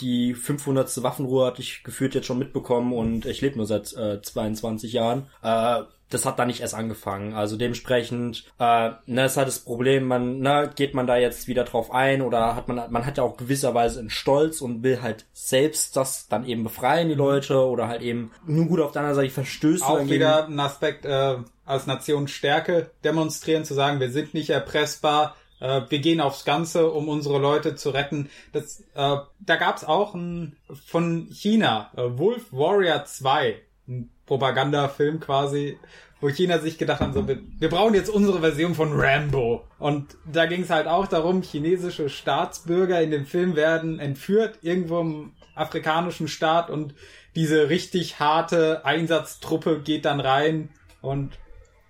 die 0.00 0.34
500. 0.34 1.02
Waffenruhe 1.02 1.46
hatte 1.46 1.62
ich 1.62 1.84
gefühlt 1.84 2.14
jetzt 2.14 2.26
schon 2.26 2.38
mitbekommen 2.38 2.92
und 2.92 3.26
ich 3.26 3.40
lebe 3.40 3.56
nur 3.56 3.66
seit 3.66 3.92
äh, 3.94 4.20
22 4.20 4.92
Jahren. 4.92 5.28
Äh, 5.42 5.82
das 6.12 6.26
hat 6.26 6.38
da 6.38 6.44
nicht 6.44 6.60
erst 6.60 6.74
angefangen. 6.74 7.32
Also 7.32 7.56
dementsprechend, 7.56 8.44
äh, 8.58 8.90
ne, 9.06 9.24
ist 9.24 9.36
halt 9.36 9.48
das 9.48 9.60
Problem, 9.60 10.04
man, 10.04 10.40
ne, 10.40 10.70
geht 10.74 10.94
man 10.94 11.06
da 11.06 11.16
jetzt 11.16 11.48
wieder 11.48 11.64
drauf 11.64 11.90
ein 11.90 12.22
oder 12.22 12.54
hat 12.54 12.68
man, 12.68 12.90
man 12.90 13.06
hat 13.06 13.18
ja 13.18 13.24
auch 13.24 13.36
gewisserweise 13.36 14.00
einen 14.00 14.10
Stolz 14.10 14.60
und 14.60 14.82
will 14.82 15.00
halt 15.00 15.24
selbst 15.32 15.96
das 15.96 16.28
dann 16.28 16.44
eben 16.44 16.64
befreien, 16.64 17.08
die 17.08 17.14
Leute, 17.14 17.66
oder 17.66 17.88
halt 17.88 18.02
eben, 18.02 18.30
nun 18.46 18.68
gut, 18.68 18.80
auf 18.80 18.92
der 18.92 19.02
anderen 19.02 19.16
Seite 19.16 19.30
verstößt 19.30 19.84
Auch 19.84 20.06
wieder 20.06 20.46
ein 20.46 20.60
Aspekt 20.60 21.04
äh, 21.04 21.36
als 21.64 21.86
Nation 21.86 22.28
Stärke 22.28 22.90
demonstrieren, 23.04 23.64
zu 23.64 23.74
sagen, 23.74 24.00
wir 24.00 24.10
sind 24.10 24.34
nicht 24.34 24.50
erpressbar, 24.50 25.36
äh, 25.62 25.82
wir 25.88 26.00
gehen 26.00 26.20
aufs 26.20 26.44
Ganze, 26.44 26.90
um 26.90 27.08
unsere 27.08 27.38
Leute 27.38 27.76
zu 27.76 27.90
retten. 27.90 28.28
Das, 28.52 28.80
äh, 28.94 29.16
da 29.38 29.56
gab's 29.56 29.84
auch 29.84 30.14
ein 30.14 30.56
von 30.86 31.28
China, 31.30 31.90
äh, 31.96 32.18
Wolf 32.18 32.52
Warrior 32.52 33.04
2, 33.04 33.56
ein 33.88 34.10
Propagandafilm 34.26 35.20
quasi, 35.20 35.78
wo 36.20 36.28
China 36.28 36.58
sich 36.58 36.78
gedacht 36.78 37.00
haben, 37.00 37.12
so, 37.12 37.26
wir, 37.28 37.38
wir 37.58 37.68
brauchen 37.68 37.94
jetzt 37.94 38.10
unsere 38.10 38.40
Version 38.40 38.74
von 38.74 38.92
Rambo. 38.92 39.64
Und 39.78 40.16
da 40.30 40.46
ging 40.46 40.62
es 40.62 40.70
halt 40.70 40.88
auch 40.88 41.06
darum, 41.06 41.42
chinesische 41.42 42.08
Staatsbürger 42.08 43.00
in 43.00 43.12
dem 43.12 43.26
Film 43.26 43.54
werden 43.54 44.00
entführt, 44.00 44.58
irgendwo 44.62 45.00
im 45.00 45.32
afrikanischen 45.54 46.28
Staat 46.28 46.70
und 46.70 46.94
diese 47.36 47.68
richtig 47.68 48.18
harte 48.18 48.84
Einsatztruppe 48.84 49.80
geht 49.80 50.06
dann 50.06 50.20
rein 50.20 50.70
und 51.00 51.38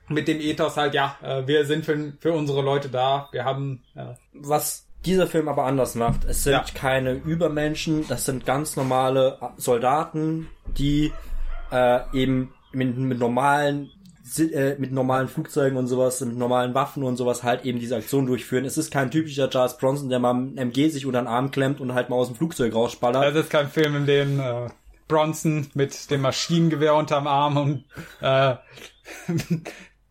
mit 0.08 0.28
dem 0.28 0.40
Ethos 0.40 0.76
halt, 0.76 0.94
ja, 0.94 1.16
äh, 1.22 1.46
wir 1.46 1.64
sind 1.64 1.84
für, 1.84 2.12
für 2.20 2.32
unsere 2.32 2.62
Leute 2.62 2.88
da, 2.88 3.28
wir 3.32 3.44
haben, 3.44 3.82
äh, 3.94 4.14
was 4.32 4.86
dieser 5.04 5.26
Film 5.26 5.48
aber 5.48 5.64
anders 5.64 5.94
macht. 5.94 6.24
Es 6.24 6.44
sind 6.44 6.52
Ja. 6.52 6.64
keine 6.74 7.12
Übermenschen, 7.12 8.06
das 8.08 8.24
sind 8.24 8.46
ganz 8.46 8.76
normale 8.76 9.38
Soldaten, 9.56 10.48
die 10.78 11.12
äh, 11.72 12.00
eben 12.12 12.52
mit, 12.72 12.96
mit 12.96 13.18
normalen 13.18 13.90
äh, 14.38 14.76
mit 14.78 14.92
normalen 14.92 15.26
Flugzeugen 15.28 15.76
und 15.76 15.88
sowas, 15.88 16.20
mit 16.20 16.36
normalen 16.38 16.74
Waffen 16.74 17.02
und 17.02 17.16
sowas 17.16 17.42
halt 17.42 17.64
eben 17.64 17.80
diese 17.80 17.96
Aktion 17.96 18.24
durchführen. 18.26 18.64
Es 18.64 18.78
ist 18.78 18.92
kein 18.92 19.10
typischer 19.10 19.50
Charles 19.50 19.76
Bronson, 19.76 20.08
der 20.08 20.20
mal 20.20 20.32
ein 20.34 20.56
MG 20.56 20.88
sich 20.88 21.04
unter 21.04 21.20
den 21.20 21.26
Arm 21.26 21.50
klemmt 21.50 21.80
und 21.80 21.92
halt 21.92 22.08
mal 22.08 22.16
aus 22.16 22.28
dem 22.28 22.36
Flugzeug 22.36 22.72
rausspallert. 22.74 23.34
das 23.34 23.44
ist 23.44 23.50
kein 23.50 23.68
Film, 23.68 23.96
in 23.96 24.06
dem 24.06 24.40
äh, 24.40 24.68
Bronson 25.08 25.66
mit 25.74 26.10
dem 26.10 26.20
Maschinengewehr 26.22 26.94
unterm 26.94 27.26
Arm 27.26 27.56
und 27.56 27.84
äh, 28.20 28.54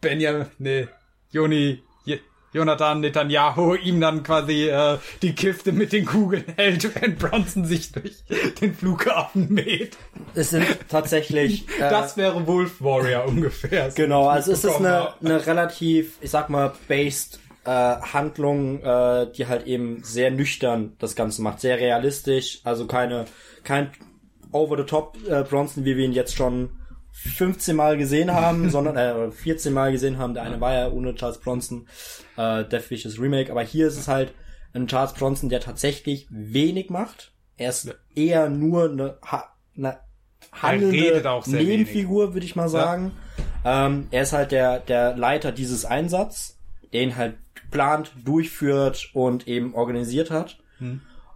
Benjamin, 0.01 0.47
nee, 0.59 0.87
Joni, 1.31 1.81
Je- 2.05 2.19
Jonathan 2.53 2.99
Netanyahu 2.99 3.75
ihm 3.75 4.01
dann 4.01 4.23
quasi 4.23 4.67
äh, 4.67 4.97
die 5.21 5.33
Kiste 5.33 5.71
mit 5.71 5.93
den 5.93 6.05
Kugeln 6.05 6.43
hält, 6.57 6.89
wenn 7.01 7.15
Bronson 7.15 7.65
sich 7.65 7.91
durch 7.91 8.23
den 8.59 8.73
Flughafen 8.73 9.53
mäht. 9.53 9.97
Es 10.35 10.49
sind 10.49 10.65
tatsächlich 10.89 11.67
äh, 11.79 11.89
Das 11.89 12.17
wäre 12.17 12.45
Wolf 12.47 12.81
Warrior 12.81 13.25
ungefähr. 13.25 13.89
Genau, 13.95 14.27
also 14.27 14.51
es 14.51 14.63
ist 14.63 14.75
eine, 14.75 15.13
eine 15.23 15.45
relativ, 15.47 16.17
ich 16.21 16.31
sag 16.31 16.49
mal, 16.49 16.73
based 16.87 17.39
äh, 17.63 17.69
Handlung, 17.69 18.81
äh, 18.83 19.31
die 19.31 19.45
halt 19.47 19.67
eben 19.67 20.03
sehr 20.03 20.31
nüchtern 20.31 20.93
das 20.99 21.15
Ganze 21.15 21.41
macht, 21.43 21.61
sehr 21.61 21.77
realistisch, 21.77 22.59
also 22.63 22.87
keine, 22.87 23.25
kein 23.63 23.91
over 24.51 24.75
the 24.77 24.83
top 24.83 25.15
äh, 25.29 25.43
Bronson, 25.43 25.85
wie 25.85 25.95
wir 25.95 26.03
ihn 26.03 26.11
jetzt 26.11 26.35
schon 26.35 26.71
15 27.23 27.75
Mal 27.75 27.97
gesehen 27.97 28.31
haben, 28.33 28.69
sondern 28.69 28.97
äh, 28.97 29.31
14 29.31 29.73
Mal 29.73 29.91
gesehen 29.91 30.17
haben. 30.17 30.33
Der 30.33 30.43
eine 30.43 30.59
war 30.61 30.73
ja 30.73 30.89
ohne 30.89 31.15
Charles 31.15 31.39
Bronson, 31.39 31.87
äh, 32.37 32.63
Death 32.65 32.89
Wishes 32.89 33.19
Remake, 33.19 33.51
aber 33.51 33.61
hier 33.63 33.87
ist 33.87 33.97
es 33.97 34.07
halt 34.07 34.33
ein 34.73 34.87
Charles 34.87 35.13
Bronson, 35.13 35.49
der 35.49 35.59
tatsächlich 35.59 36.27
wenig 36.29 36.89
macht. 36.89 37.31
Er 37.57 37.69
ist 37.69 37.95
eher 38.15 38.49
nur 38.49 38.89
eine, 38.89 39.17
ha 39.23 39.53
eine 39.77 39.99
handelnde. 40.51 40.97
Nebenfigur, 41.63 42.33
würde 42.33 42.45
ich 42.45 42.55
mal 42.55 42.69
sagen. 42.69 43.11
Ähm, 43.63 44.07
er 44.11 44.23
ist 44.23 44.33
halt 44.33 44.51
der, 44.51 44.79
der 44.79 45.15
Leiter 45.15 45.51
dieses 45.51 45.85
Einsatz, 45.85 46.57
den 46.93 47.15
halt 47.15 47.35
plant, 47.69 48.11
durchführt 48.23 49.11
und 49.13 49.47
eben 49.47 49.75
organisiert 49.75 50.31
hat. 50.31 50.57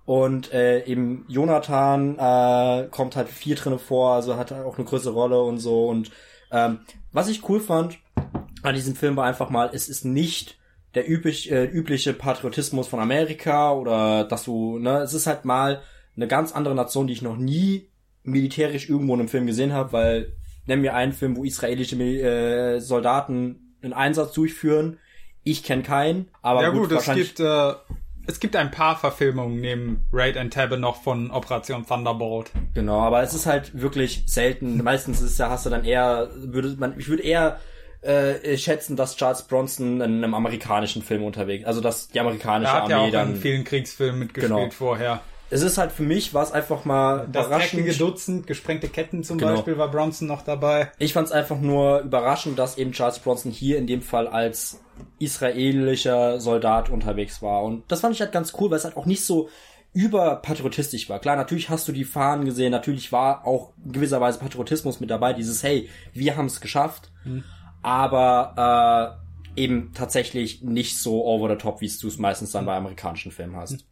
Und 0.05 0.53
äh, 0.53 0.85
eben 0.85 1.25
Jonathan 1.27 2.17
äh, 2.19 2.87
kommt 2.89 3.15
halt 3.15 3.27
viel 3.27 3.55
drinne 3.55 3.79
vor, 3.79 4.13
also 4.13 4.37
hat 4.37 4.51
auch 4.51 4.77
eine 4.77 4.85
größere 4.85 5.13
Rolle 5.13 5.41
und 5.41 5.57
so. 5.57 5.87
Und 5.87 6.11
ähm, 6.51 6.79
was 7.11 7.27
ich 7.27 7.47
cool 7.49 7.59
fand 7.59 7.97
an 8.65 8.75
diesem 8.75 8.95
Film 8.95 9.15
war 9.15 9.25
einfach 9.25 9.49
mal, 9.49 9.69
es 9.73 9.87
ist 9.89 10.05
nicht 10.05 10.57
der 10.95 11.09
üblich, 11.09 11.51
äh, 11.51 11.65
übliche 11.65 12.13
Patriotismus 12.13 12.87
von 12.87 12.99
Amerika 12.99 13.73
oder 13.73 14.23
dass 14.23 14.43
du, 14.43 14.79
ne, 14.79 14.99
es 14.99 15.13
ist 15.13 15.27
halt 15.27 15.45
mal 15.45 15.81
eine 16.15 16.27
ganz 16.27 16.53
andere 16.53 16.73
Nation, 16.73 17.07
die 17.07 17.13
ich 17.13 17.21
noch 17.21 17.37
nie 17.37 17.89
militärisch 18.23 18.89
irgendwo 18.89 19.13
in 19.13 19.19
einem 19.19 19.29
Film 19.29 19.45
gesehen 19.45 19.73
habe, 19.73 19.91
weil 19.91 20.33
nennen 20.65 20.83
wir 20.83 20.95
einen 20.95 21.13
Film, 21.13 21.37
wo 21.37 21.43
israelische 21.43 21.95
äh, 21.97 22.79
Soldaten 22.79 23.75
einen 23.81 23.93
Einsatz 23.93 24.33
durchführen. 24.33 24.99
Ich 25.43 25.63
kenne 25.63 25.83
keinen, 25.83 26.29
aber 26.41 26.63
Ja 26.63 26.69
gut, 26.69 26.89
gut, 26.89 26.91
es 26.93 27.13
gibt, 27.13 27.39
äh, 27.39 27.73
es 28.27 28.39
gibt 28.39 28.55
ein 28.55 28.71
paar 28.71 28.97
Verfilmungen 28.97 29.59
neben 29.61 30.05
Raid 30.11 30.37
and 30.37 30.53
Tabbe 30.53 30.77
noch 30.77 31.01
von 31.01 31.31
Operation 31.31 31.85
Thunderbolt. 31.85 32.51
Genau, 32.73 32.99
aber 32.99 33.21
es 33.23 33.33
ist 33.33 33.45
halt 33.45 33.79
wirklich 33.79 34.23
selten. 34.27 34.83
Meistens 34.83 35.21
ist 35.21 35.37
ja, 35.39 35.49
hast 35.49 35.65
du 35.65 35.69
dann 35.69 35.83
eher, 35.85 36.29
würde 36.35 36.75
man, 36.77 36.99
ich 36.99 37.07
würde 37.07 37.23
eher 37.23 37.59
äh, 38.01 38.57
schätzen, 38.57 38.95
dass 38.95 39.15
Charles 39.15 39.43
Bronson 39.43 40.01
in 40.01 40.23
einem 40.23 40.33
amerikanischen 40.33 41.01
Film 41.01 41.23
unterwegs, 41.23 41.65
also 41.65 41.81
dass 41.81 42.09
die 42.09 42.19
amerikanische 42.19 42.71
Er 42.71 42.83
hat 42.83 42.89
ja 42.89 42.97
Armee 42.97 43.03
auch 43.03 43.07
in 43.07 43.13
dann 43.13 43.35
vielen 43.37 43.63
Kriegsfilmen 43.63 44.19
mitgespielt 44.19 44.51
Genau. 44.57 44.69
vorher. 44.71 45.21
Es 45.49 45.61
ist 45.61 45.77
halt 45.77 45.91
für 45.91 46.03
mich, 46.03 46.33
war 46.33 46.43
es 46.43 46.51
einfach 46.51 46.85
mal 46.85 47.27
Das 47.31 47.47
überraschend. 47.47 48.01
Dutzend, 48.01 48.47
gesprengte 48.47 48.87
Ketten 48.89 49.23
zum 49.23 49.37
Genau. 49.37 49.51
Beispiel, 49.53 49.77
war 49.77 49.91
Bronson 49.91 50.27
noch 50.27 50.41
dabei. 50.43 50.91
Ich 50.97 51.13
fand 51.13 51.27
es 51.27 51.31
einfach 51.31 51.59
nur 51.59 51.99
überraschend, 52.01 52.57
dass 52.57 52.77
eben 52.77 52.91
Charles 52.91 53.19
Bronson 53.19 53.51
hier 53.51 53.77
in 53.77 53.87
dem 53.87 54.01
Fall 54.01 54.27
als 54.27 54.79
israelischer 55.19 56.39
Soldat 56.39 56.89
unterwegs 56.89 57.41
war. 57.41 57.63
Und 57.63 57.83
das 57.91 58.01
fand 58.01 58.15
ich 58.15 58.21
halt 58.21 58.31
ganz 58.31 58.53
cool, 58.59 58.69
weil 58.71 58.77
es 58.77 58.85
halt 58.85 58.97
auch 58.97 59.05
nicht 59.05 59.25
so 59.25 59.49
überpatriotistisch 59.93 61.09
war. 61.09 61.19
Klar, 61.19 61.35
natürlich 61.37 61.69
hast 61.69 61.87
du 61.87 61.91
die 61.93 62.03
Fahnen 62.03 62.43
gesehen, 62.45 62.71
natürlich 62.71 63.11
war 63.13 63.45
auch 63.47 63.71
gewisserweise 63.85 64.39
Patriotismus 64.39 64.99
mit 64.99 65.09
dabei, 65.09 65.31
dieses 65.33 65.63
Hey, 65.63 65.87
wir 66.13 66.35
haben 66.35 66.47
es 66.47 66.59
geschafft, 66.59 67.11
aber 67.81 69.17
äh, 69.55 69.61
eben 69.61 69.93
tatsächlich 69.93 70.61
nicht 70.63 70.97
so 70.99 71.23
over 71.25 71.49
the 71.49 71.55
top, 71.55 71.79
wie 71.81 71.87
du 71.87 72.07
es 72.07 72.17
meistens 72.17 72.51
dann 72.51 72.65
bei 72.65 72.75
amerikanischen 72.75 73.31
Filmen 73.31 73.55
hast. 73.55 73.85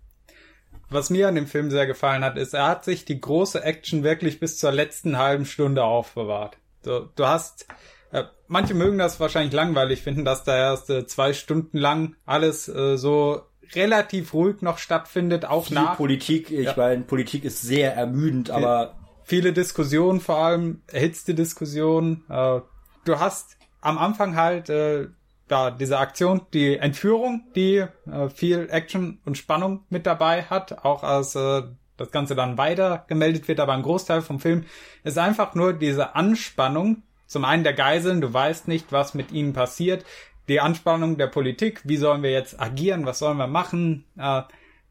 Was 0.94 1.10
mir 1.10 1.28
an 1.28 1.36
dem 1.36 1.48
Film 1.48 1.72
sehr 1.72 1.88
gefallen 1.88 2.24
hat, 2.24 2.38
ist, 2.38 2.54
er 2.54 2.68
hat 2.68 2.86
sich 2.86 3.04
die 3.04 3.20
große 3.20 3.64
Action 3.64 4.04
wirklich 4.04 4.40
bis 4.40 4.58
zur 4.58 4.72
letzten 4.72 5.18
halben 5.18 5.46
Stunde 5.46 5.84
aufbewahrt. 5.84 6.58
Du, 6.84 7.10
du 7.16 7.26
hast, 7.26 7.66
äh, 8.12 8.24
manche 8.48 8.74
mögen 8.74 8.98
das 9.00 9.20
wahrscheinlich 9.20 9.54
langweilig 9.54 10.02
finden, 10.04 10.24
dass 10.24 10.44
da 10.44 10.56
erst 10.56 10.90
äh, 10.90 11.06
zwei 11.08 11.34
Stunden 11.34 11.78
lang 11.78 12.16
alles 12.26 12.68
äh, 12.68 12.98
so 12.98 13.42
relativ 13.74 14.34
ruhig 14.34 14.62
noch 14.62 14.78
stattfindet, 14.78 15.46
auch 15.46 15.66
Viel 15.66 15.76
nach 15.76 15.98
Politik, 15.98 16.52
ich 16.52 16.66
Ja. 16.66 16.74
meine, 16.78 17.04
Politik 17.04 17.44
ist 17.44 17.62
sehr 17.62 17.96
ermüdend, 17.96 18.52
aber 18.52 18.96
viele 19.24 19.54
Diskussionen, 19.54 20.20
vor 20.20 20.38
allem 20.38 20.82
erhitzte 20.92 21.34
Diskussionen. 21.34 22.24
Äh, 22.30 22.60
du 23.06 23.20
hast 23.20 23.58
am 23.82 23.98
Anfang 23.98 24.36
halt 24.36 24.70
äh, 24.70 25.08
da 25.48 25.72
diese 25.72 26.00
Aktion, 26.00 26.42
die 26.54 26.78
Entführung, 26.78 27.44
die 27.56 27.78
äh, 27.78 28.30
viel 28.34 28.68
Action 28.70 29.20
und 29.26 29.38
Spannung 29.38 29.84
mit 29.90 30.06
dabei 30.06 30.44
hat, 30.44 30.84
auch 30.86 31.04
als 31.04 31.36
äh, 31.36 31.64
das 31.98 32.12
Ganze 32.12 32.36
dann 32.36 32.58
weiter 32.58 33.06
gemeldet 33.08 33.48
wird, 33.48 33.60
aber 33.60 33.74
ein 33.74 33.84
Großteil 33.84 34.22
vom 34.22 34.40
Film 34.40 34.66
ist 35.04 35.18
einfach 35.18 35.54
nur 35.56 35.74
diese 35.74 36.16
Anspannung. 36.16 37.04
Zum 37.28 37.46
einen 37.46 37.64
der 37.64 37.74
Geiseln, 37.74 38.22
du 38.22 38.34
weißt 38.34 38.68
nicht, 38.68 38.92
was 38.92 39.14
mit 39.14 39.32
ihnen 39.32 39.54
passiert. 39.54 40.06
Die 40.48 40.60
Anspannung 40.60 41.18
der 41.18 41.28
Politik, 41.28 41.82
wie 41.84 41.98
sollen 41.98 42.24
wir 42.24 42.32
jetzt 42.32 42.60
agieren, 42.60 43.06
was 43.06 43.20
sollen 43.20 43.38
wir 43.38 43.48
machen? 43.48 44.06
Äh, 44.18 44.42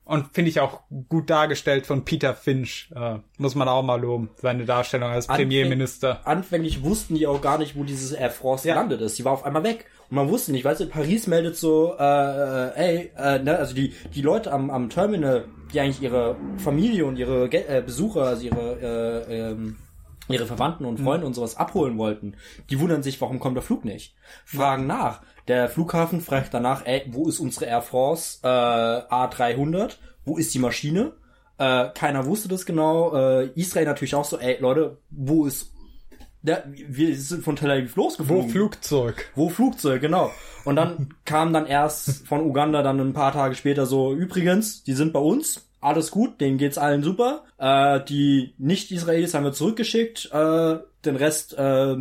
und 0.04 0.32
finde 0.32 0.50
ich 0.50 0.60
auch 0.60 0.80
gut 1.08 1.30
dargestellt 1.30 1.86
von 1.86 2.04
Peter 2.04 2.34
Finch. 2.34 2.90
Äh, 2.94 3.18
muss 3.38 3.54
man 3.54 3.68
auch 3.68 3.82
mal 3.82 4.00
loben. 4.00 4.30
Seine 4.36 4.64
Darstellung 4.64 5.10
als 5.10 5.28
Anfäng- 5.28 5.36
Premierminister. 5.36 6.26
anfänglich 6.26 6.82
wussten 6.82 7.14
die 7.14 7.26
auch 7.26 7.40
gar 7.40 7.58
nicht, 7.58 7.76
wo 7.76 7.84
dieses 7.84 8.12
Air 8.12 8.30
France 8.30 8.66
Ja. 8.66 8.74
gelandet 8.74 9.00
ist. 9.00 9.18
Die 9.18 9.24
war 9.24 9.32
auf 9.32 9.44
einmal 9.44 9.62
weg. 9.64 9.86
Und 10.10 10.16
man 10.16 10.28
wusste 10.28 10.52
nicht, 10.52 10.64
weißt 10.64 10.80
du, 10.80 10.86
Paris 10.86 11.26
meldet 11.26 11.56
so, 11.56 11.94
äh, 11.98 12.02
äh, 12.02 12.70
ey, 12.76 13.12
äh, 13.16 13.38
ne, 13.38 13.56
also 13.56 13.74
die, 13.74 13.94
die 14.14 14.20
Leute 14.22 14.52
am, 14.52 14.68
am 14.70 14.90
Terminal, 14.90 15.46
die 15.72 15.80
eigentlich 15.80 16.02
ihre 16.02 16.36
Familie 16.58 17.06
und 17.06 17.16
ihre 17.16 17.46
äh, 17.50 17.80
Besucher, 17.80 18.24
also 18.24 18.44
ihre, 18.44 19.24
äh, 19.28 19.50
ähm, 19.52 19.78
ihre 20.28 20.46
Verwandten 20.46 20.84
und 20.84 21.00
Freunde 21.00 21.26
und 21.26 21.34
sowas 21.34 21.56
abholen 21.56 21.96
wollten, 21.96 22.34
die 22.70 22.78
wundern 22.78 23.02
sich, 23.02 23.20
warum 23.20 23.38
kommt 23.40 23.56
der 23.56 23.62
Flug 23.62 23.84
nicht? 23.84 24.14
Fragen 24.44 24.86
nach. 24.86 25.22
Der 25.48 25.68
Flughafen 25.68 26.20
fragt 26.20 26.54
danach, 26.54 26.86
ey, 26.86 27.04
wo 27.10 27.28
ist 27.28 27.40
unsere 27.40 27.66
Air 27.66 27.82
France 27.82 28.38
äh, 28.42 28.46
A300? 28.46 29.96
Wo 30.24 30.36
ist 30.36 30.54
die 30.54 30.58
Maschine? 30.58 31.12
Äh, 31.58 31.88
keiner 31.94 32.26
wusste 32.26 32.48
das 32.48 32.66
genau. 32.66 33.14
Äh, 33.14 33.50
Israel 33.54 33.86
natürlich 33.86 34.14
auch 34.14 34.24
so, 34.24 34.38
ey, 34.38 34.58
Leute, 34.60 34.98
wo 35.10 35.46
ist 35.46 35.72
ja, 36.44 36.62
wir 36.66 37.16
sind 37.16 37.44
von 37.44 37.54
Tel 37.54 37.70
Aviv 37.70 37.96
Wo 37.96 38.02
losgeflogen. 38.02 38.50
Flugzeug? 38.50 39.30
Wo 39.36 39.48
Flugzeug, 39.48 40.00
genau. 40.00 40.32
Und 40.64 40.76
dann 40.76 41.14
kam 41.24 41.52
dann 41.52 41.66
erst 41.66 42.26
von 42.26 42.40
Uganda 42.40 42.82
dann 42.82 42.98
ein 43.00 43.12
paar 43.12 43.32
Tage 43.32 43.54
später 43.54 43.86
so, 43.86 44.12
übrigens, 44.12 44.82
die 44.82 44.94
sind 44.94 45.12
bei 45.12 45.20
uns, 45.20 45.68
alles 45.80 46.10
gut, 46.10 46.40
denen 46.40 46.58
geht's 46.58 46.78
allen 46.78 47.02
super. 47.02 47.44
Äh, 47.58 48.00
die 48.04 48.54
Nicht-Israelis 48.58 49.34
haben 49.34 49.44
wir 49.44 49.52
zurückgeschickt, 49.52 50.30
äh, 50.32 50.78
den 51.04 51.16
Rest 51.16 51.56
äh, 51.56 51.96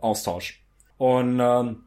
Austausch. 0.00 0.60
Und 0.98 1.38
ähm, 1.40 1.83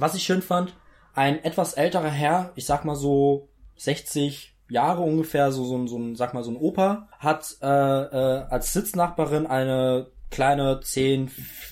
was 0.00 0.14
ich 0.14 0.22
schön 0.24 0.42
fand, 0.42 0.74
ein 1.14 1.42
etwas 1.44 1.74
älterer 1.74 2.10
Herr, 2.10 2.52
ich 2.54 2.66
sag 2.66 2.84
mal 2.84 2.94
so 2.96 3.48
60 3.76 4.54
Jahre 4.70 5.02
ungefähr, 5.02 5.50
so, 5.52 5.64
so, 5.64 5.76
ein- 5.76 5.88
so 5.88 5.98
ein, 5.98 6.14
sag 6.14 6.34
mal 6.34 6.44
so 6.44 6.50
ein 6.50 6.56
Opa, 6.56 7.08
hat 7.18 7.56
äh, 7.62 7.66
äh, 7.66 8.44
als 8.50 8.72
Sitznachbarin 8.72 9.46
eine 9.46 10.08
kleine 10.30 10.80
10, 10.80 11.30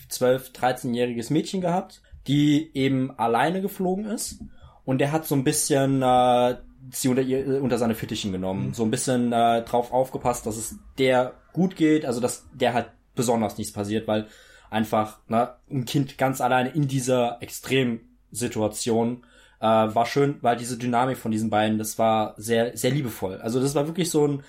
12, 0.08 0.50
13-jähriges 0.52 1.30
Mädchen 1.32 1.60
gehabt, 1.60 2.00
die 2.26 2.70
eben 2.74 3.16
alleine 3.18 3.60
geflogen 3.60 4.06
ist. 4.06 4.40
Und 4.84 4.98
der 4.98 5.12
hat 5.12 5.26
so 5.26 5.34
ein 5.34 5.44
bisschen 5.44 6.00
äh, 6.02 6.56
sie 6.90 7.08
unter, 7.08 7.22
ihr, 7.22 7.62
unter 7.62 7.76
seine 7.76 7.94
Fittichen 7.94 8.32
genommen. 8.32 8.72
So 8.72 8.84
ein 8.84 8.90
bisschen 8.90 9.32
äh, 9.32 9.62
drauf 9.62 9.92
aufgepasst, 9.92 10.46
dass 10.46 10.56
es 10.56 10.76
der 10.98 11.34
gut 11.52 11.76
geht, 11.76 12.06
also 12.06 12.20
dass 12.20 12.46
der 12.54 12.72
halt 12.72 12.86
besonders 13.14 13.58
nichts 13.58 13.72
passiert, 13.72 14.06
weil 14.08 14.26
einfach 14.70 15.18
ne, 15.28 15.54
ein 15.70 15.84
Kind 15.84 16.16
ganz 16.18 16.40
alleine 16.40 16.70
in 16.70 16.88
dieser 16.88 17.42
Extremsituation 18.30 19.22
äh, 19.60 19.64
war 19.66 20.06
schön, 20.06 20.36
weil 20.42 20.56
diese 20.56 20.78
Dynamik 20.78 21.16
von 21.16 21.30
diesen 21.30 21.50
beiden, 21.50 21.78
das 21.78 21.98
war 21.98 22.34
sehr, 22.36 22.76
sehr 22.76 22.90
liebevoll. 22.90 23.36
Also 23.36 23.60
das 23.60 23.74
war 23.74 23.86
wirklich 23.86 24.10
so 24.10 24.26
ein 24.26 24.42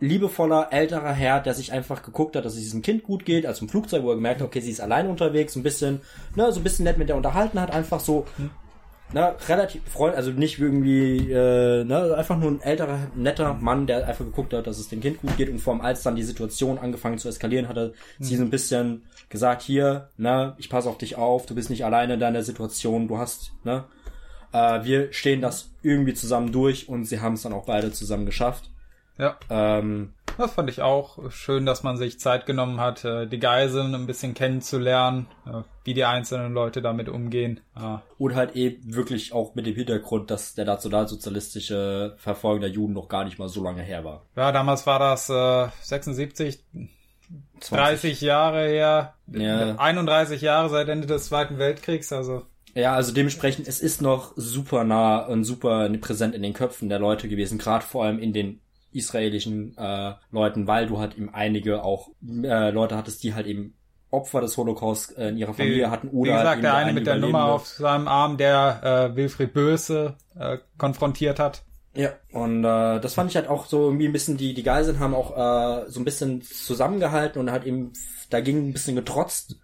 liebevoller 0.00 0.68
älterer 0.70 1.12
Herr, 1.12 1.40
der 1.40 1.54
sich 1.54 1.72
einfach 1.72 2.02
geguckt 2.02 2.36
hat, 2.36 2.44
dass 2.44 2.54
es 2.54 2.60
diesem 2.60 2.82
Kind 2.82 3.02
gut 3.02 3.24
geht, 3.24 3.46
als 3.46 3.60
im 3.60 3.68
Flugzeug, 3.68 4.04
wo 4.04 4.10
er 4.10 4.16
gemerkt 4.16 4.40
hat, 4.40 4.46
okay, 4.46 4.60
sie 4.60 4.70
ist 4.70 4.80
alleine 4.80 5.08
unterwegs, 5.08 5.56
ein 5.56 5.64
bisschen, 5.64 6.00
ne, 6.36 6.52
so 6.52 6.60
ein 6.60 6.62
bisschen 6.62 6.84
nett 6.84 6.98
mit 6.98 7.08
der 7.08 7.16
unterhalten 7.16 7.60
hat, 7.60 7.72
einfach 7.72 7.98
so, 7.98 8.24
ne, 9.12 9.34
relativ 9.48 9.82
freund, 9.88 10.14
also 10.14 10.30
nicht 10.30 10.58
irgendwie, 10.58 11.30
äh, 11.30 11.84
ne, 11.84 12.14
einfach 12.16 12.38
nur 12.38 12.50
ein 12.50 12.60
älterer, 12.60 12.98
netter 13.14 13.54
Mann, 13.54 13.86
der 13.86 14.06
einfach 14.06 14.24
geguckt 14.24 14.52
hat, 14.52 14.66
dass 14.66 14.78
es 14.78 14.88
dem 14.88 15.00
Kind 15.00 15.20
gut 15.20 15.36
geht 15.36 15.48
und 15.48 15.58
vor 15.58 15.72
allem 15.72 15.82
als 15.82 16.02
dann 16.02 16.16
die 16.16 16.22
Situation 16.22 16.78
angefangen 16.78 17.18
zu 17.18 17.28
eskalieren, 17.28 17.68
hat 17.68 17.76
er 17.76 17.92
sie 18.18 18.36
so 18.36 18.42
ein 18.42 18.50
bisschen 18.50 19.02
gesagt, 19.28 19.62
hier, 19.62 20.10
ne, 20.16 20.54
ich 20.58 20.68
passe 20.68 20.88
auf 20.88 20.98
dich 20.98 21.16
auf, 21.16 21.46
du 21.46 21.54
bist 21.54 21.70
nicht 21.70 21.84
alleine 21.84 22.14
in 22.14 22.20
deiner 22.20 22.42
Situation, 22.42 23.08
du 23.08 23.18
hast, 23.18 23.52
ne, 23.64 23.84
äh, 24.52 24.84
wir 24.84 25.12
stehen 25.12 25.40
das 25.40 25.70
irgendwie 25.82 26.14
zusammen 26.14 26.52
durch 26.52 26.88
und 26.88 27.04
sie 27.04 27.20
haben 27.20 27.34
es 27.34 27.42
dann 27.42 27.52
auch 27.52 27.66
beide 27.66 27.92
zusammen 27.92 28.26
geschafft. 28.26 28.70
Ja, 29.18 29.36
Ähm, 29.50 30.14
das 30.36 30.52
fand 30.52 30.70
ich 30.70 30.82
auch 30.82 31.30
schön, 31.32 31.66
dass 31.66 31.82
man 31.82 31.96
sich 31.96 32.20
Zeit 32.20 32.46
genommen 32.46 32.78
hat, 32.80 33.04
äh, 33.04 33.26
die 33.26 33.40
Geiseln 33.40 33.92
ein 33.96 34.06
bisschen 34.06 34.34
kennenzulernen, 34.34 35.26
äh, 35.46 35.62
wie 35.82 35.94
die 35.94 36.04
einzelnen 36.04 36.52
Leute 36.54 36.80
damit 36.80 37.08
umgehen. 37.08 37.58
Ah, 37.74 38.02
Und 38.18 38.36
halt 38.36 38.54
eben 38.54 38.94
wirklich 38.94 39.32
auch 39.32 39.56
mit 39.56 39.66
dem 39.66 39.74
Hintergrund, 39.74 40.30
dass 40.30 40.54
der 40.54 40.64
nationalsozialistische 40.66 42.14
Verfolgung 42.18 42.60
der 42.60 42.70
Juden 42.70 42.92
noch 42.94 43.08
gar 43.08 43.24
nicht 43.24 43.38
mal 43.40 43.48
so 43.48 43.62
lange 43.64 43.82
her 43.82 44.04
war. 44.04 44.22
Ja, 44.36 44.52
damals 44.52 44.86
war 44.86 45.00
das 45.00 45.28
äh, 45.28 45.68
76, 45.82 46.64
30 47.68 48.20
Jahre 48.20 48.68
her, 48.68 49.14
Ja. 49.26 49.74
31 49.76 50.40
Jahre 50.40 50.68
seit 50.68 50.88
Ende 50.88 51.06
des 51.06 51.26
Zweiten 51.26 51.58
Weltkriegs, 51.58 52.12
also 52.12 52.46
Ja, 52.74 52.94
also 52.94 53.12
dementsprechend, 53.12 53.66
es 53.66 53.80
ist 53.80 54.00
noch 54.02 54.32
super 54.36 54.84
nah 54.84 55.26
und 55.26 55.42
super 55.44 55.88
präsent 56.00 56.34
in 56.34 56.42
den 56.42 56.52
Köpfen 56.54 56.88
der 56.88 57.00
Leute 57.00 57.28
gewesen, 57.28 57.58
gerade 57.58 57.84
vor 57.84 58.04
allem 58.04 58.18
in 58.20 58.32
den 58.32 58.60
israelischen 58.92 59.76
äh, 59.76 60.14
Leuten, 60.30 60.66
weil 60.66 60.86
du 60.86 60.98
halt 60.98 61.16
eben 61.16 61.32
einige 61.34 61.82
auch 61.82 62.10
äh, 62.42 62.70
Leute 62.70 62.96
hattest, 62.96 63.22
die 63.22 63.34
halt 63.34 63.46
eben 63.46 63.74
Opfer 64.10 64.40
des 64.40 64.56
Holocaust 64.56 65.16
äh, 65.18 65.28
in 65.28 65.36
ihrer 65.36 65.52
Familie 65.52 65.90
hatten 65.90 66.08
oder 66.08 66.30
wie 66.30 66.34
halt 66.34 66.40
gesagt, 66.40 66.56
eben 66.56 66.62
der 66.62 66.74
eine 66.74 66.88
ein 66.88 66.94
mit 66.94 67.06
der 67.06 67.16
Nummer 67.16 67.44
auf 67.44 67.66
seinem 67.66 68.08
Arm, 68.08 68.38
der 68.38 69.10
äh, 69.12 69.16
Wilfried 69.16 69.52
Böse 69.52 70.16
äh, 70.38 70.58
konfrontiert 70.78 71.38
hat. 71.38 71.64
Ja, 71.94 72.12
und 72.32 72.64
äh, 72.64 73.00
das 73.00 73.14
fand 73.14 73.30
ich 73.30 73.36
halt 73.36 73.48
auch 73.48 73.66
so 73.66 73.86
irgendwie 73.86 74.06
ein 74.06 74.12
bisschen, 74.12 74.36
die, 74.36 74.54
die 74.54 74.62
Geiseln 74.62 75.00
haben 75.00 75.14
auch 75.14 75.32
äh, 75.32 75.90
so 75.90 76.00
ein 76.00 76.04
bisschen 76.04 76.42
zusammengehalten 76.42 77.40
und 77.40 77.50
halt 77.50 77.64
eben 77.64 77.92
dagegen 78.30 78.68
ein 78.68 78.72
bisschen 78.72 78.94
getrotzt, 78.94 79.56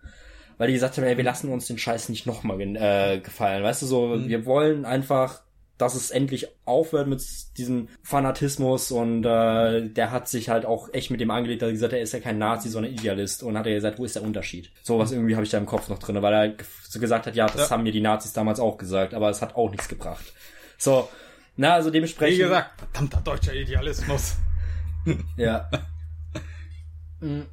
weil 0.59 0.67
die 0.67 0.75
gesagt 0.75 0.97
haben, 0.97 1.05
ey, 1.05 1.17
wir 1.17 1.25
lassen 1.25 1.53
uns 1.53 1.67
den 1.67 1.79
Scheiß 1.79 2.09
nicht 2.09 2.27
nochmal 2.27 2.61
äh, 2.61 3.21
gefallen. 3.21 3.63
Weißt 3.63 3.83
du, 3.83 3.87
so, 3.87 4.29
wir 4.29 4.47
wollen 4.47 4.85
einfach, 4.85 5.44
dass 5.79 5.95
es 5.97 6.11
endlich 6.11 6.47
aufhört 6.65 7.09
mit 7.09 7.21
diesem 7.59 7.89
Fanatismus 8.03 8.93
und 8.93 9.25
äh, 9.25 9.89
der 9.89 10.11
hat 10.13 10.29
sich 10.29 10.49
halt 10.49 10.65
auch 10.67 10.89
echt 10.95 11.11
mit 11.11 11.21
dem 11.21 11.31
angelegt, 11.31 11.63
dass 11.63 11.69
er 11.69 11.73
gesagt 11.73 11.93
hat, 11.93 11.99
er 11.99 12.03
ist 12.05 12.13
ja 12.13 12.21
kein 12.21 12.39
Nazi, 12.39 12.69
sondern 12.69 12.93
Idealist 12.93 13.43
und 13.43 13.59
hat 13.59 13.67
er 13.67 13.75
gesagt, 13.75 13.99
wo 13.99 14.05
ist 14.05 14.15
der 14.15 14.23
Unterschied? 14.23 14.71
Sowas 14.83 15.11
irgendwie 15.11 15.35
habe 15.35 15.45
ich 15.45 15.51
da 15.51 15.59
im 15.59 15.67
Kopf 15.67 15.89
noch 15.89 15.99
drin, 15.99 16.21
weil 16.23 16.33
er 16.33 16.55
so 16.89 17.01
gesagt 17.01 17.27
hat, 17.27 17.35
ja, 17.35 17.47
das 17.47 17.69
Ja. 17.69 17.71
haben 17.71 17.83
mir 17.83 17.93
die 17.93 18.01
Nazis 18.01 18.33
damals 18.33 18.61
auch 18.61 18.79
gesagt, 18.79 19.15
aber 19.15 19.31
es 19.31 19.43
hat 19.43 19.57
auch 19.57 19.71
nichts 19.71 19.89
gebracht. 19.89 20.33
So, 20.79 21.09
na, 21.57 21.75
also 21.75 21.91
dementsprechend. 21.91 22.39
Wie 22.39 22.43
gesagt, 22.43 22.79
verdammter 22.79 23.21
deutscher 23.21 23.55
Idealismus. 23.55 24.35
Ja. 25.37 25.69
Mhm. 27.21 27.47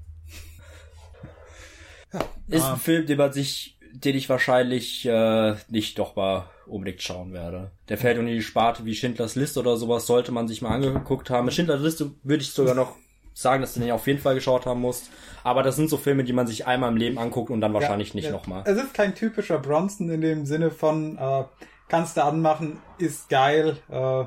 Ist 2.47 2.63
Ah. 2.63 2.73
ein 2.73 2.79
Film, 2.79 3.05
den 3.05 3.17
man 3.17 3.31
sich, 3.31 3.77
den 3.93 4.15
ich 4.15 4.27
wahrscheinlich 4.29 5.05
äh, 5.05 5.55
nicht 5.69 5.97
doch 5.97 6.15
mal 6.15 6.49
unbedingt 6.67 7.01
schauen 7.01 7.33
werde. 7.33 7.71
Der 7.89 7.97
fällt 7.97 8.17
unter 8.17 8.31
die 8.31 8.41
Sparte 8.41 8.85
wie 8.85 8.95
Schindlers 8.95 9.35
Liste 9.35 9.59
oder 9.59 9.77
sowas, 9.77 10.07
sollte 10.07 10.31
man 10.31 10.47
sich 10.47 10.61
mal 10.61 10.71
angeguckt 10.71 11.29
haben. 11.29 11.45
Mit 11.45 11.53
Schindlers 11.53 11.81
Liste 11.81 12.11
würde 12.23 12.43
ich 12.43 12.51
sogar 12.51 12.75
noch 12.75 12.95
sagen, 13.33 13.61
dass 13.61 13.73
du 13.73 13.79
den 13.79 13.91
auf 13.91 14.07
jeden 14.07 14.19
Fall 14.19 14.35
geschaut 14.35 14.65
haben 14.65 14.81
musst. 14.81 15.09
Aber 15.43 15.63
das 15.63 15.75
sind 15.75 15.89
so 15.89 15.97
Filme, 15.97 16.23
die 16.23 16.33
man 16.33 16.47
sich 16.47 16.67
einmal 16.67 16.91
im 16.91 16.97
Leben 16.97 17.17
anguckt 17.17 17.49
und 17.49 17.61
dann 17.61 17.73
wahrscheinlich 17.73 18.13
nicht 18.13 18.25
ja. 18.25 18.31
nochmal. 18.31 18.63
Es 18.65 18.77
ist 18.77 18.93
kein 18.93 19.15
typischer 19.15 19.59
Bronson 19.59 20.09
in 20.09 20.21
dem 20.21 20.45
Sinne 20.45 20.71
von, 20.71 21.17
äh, 21.17 21.43
kannst 21.87 22.17
du 22.17 22.23
anmachen, 22.23 22.79
ist 22.97 23.29
geil 23.29 23.77
äh, 23.89 24.25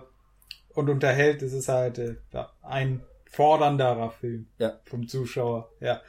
und 0.74 0.90
unterhält. 0.90 1.42
Es 1.42 1.52
ist 1.52 1.68
halt 1.68 1.98
äh, 1.98 2.16
ein 2.62 3.02
fordernderer 3.30 4.10
Film. 4.10 4.48
Ja. 4.58 4.80
Vom 4.84 5.06
Zuschauer, 5.08 5.70
ja. 5.80 6.00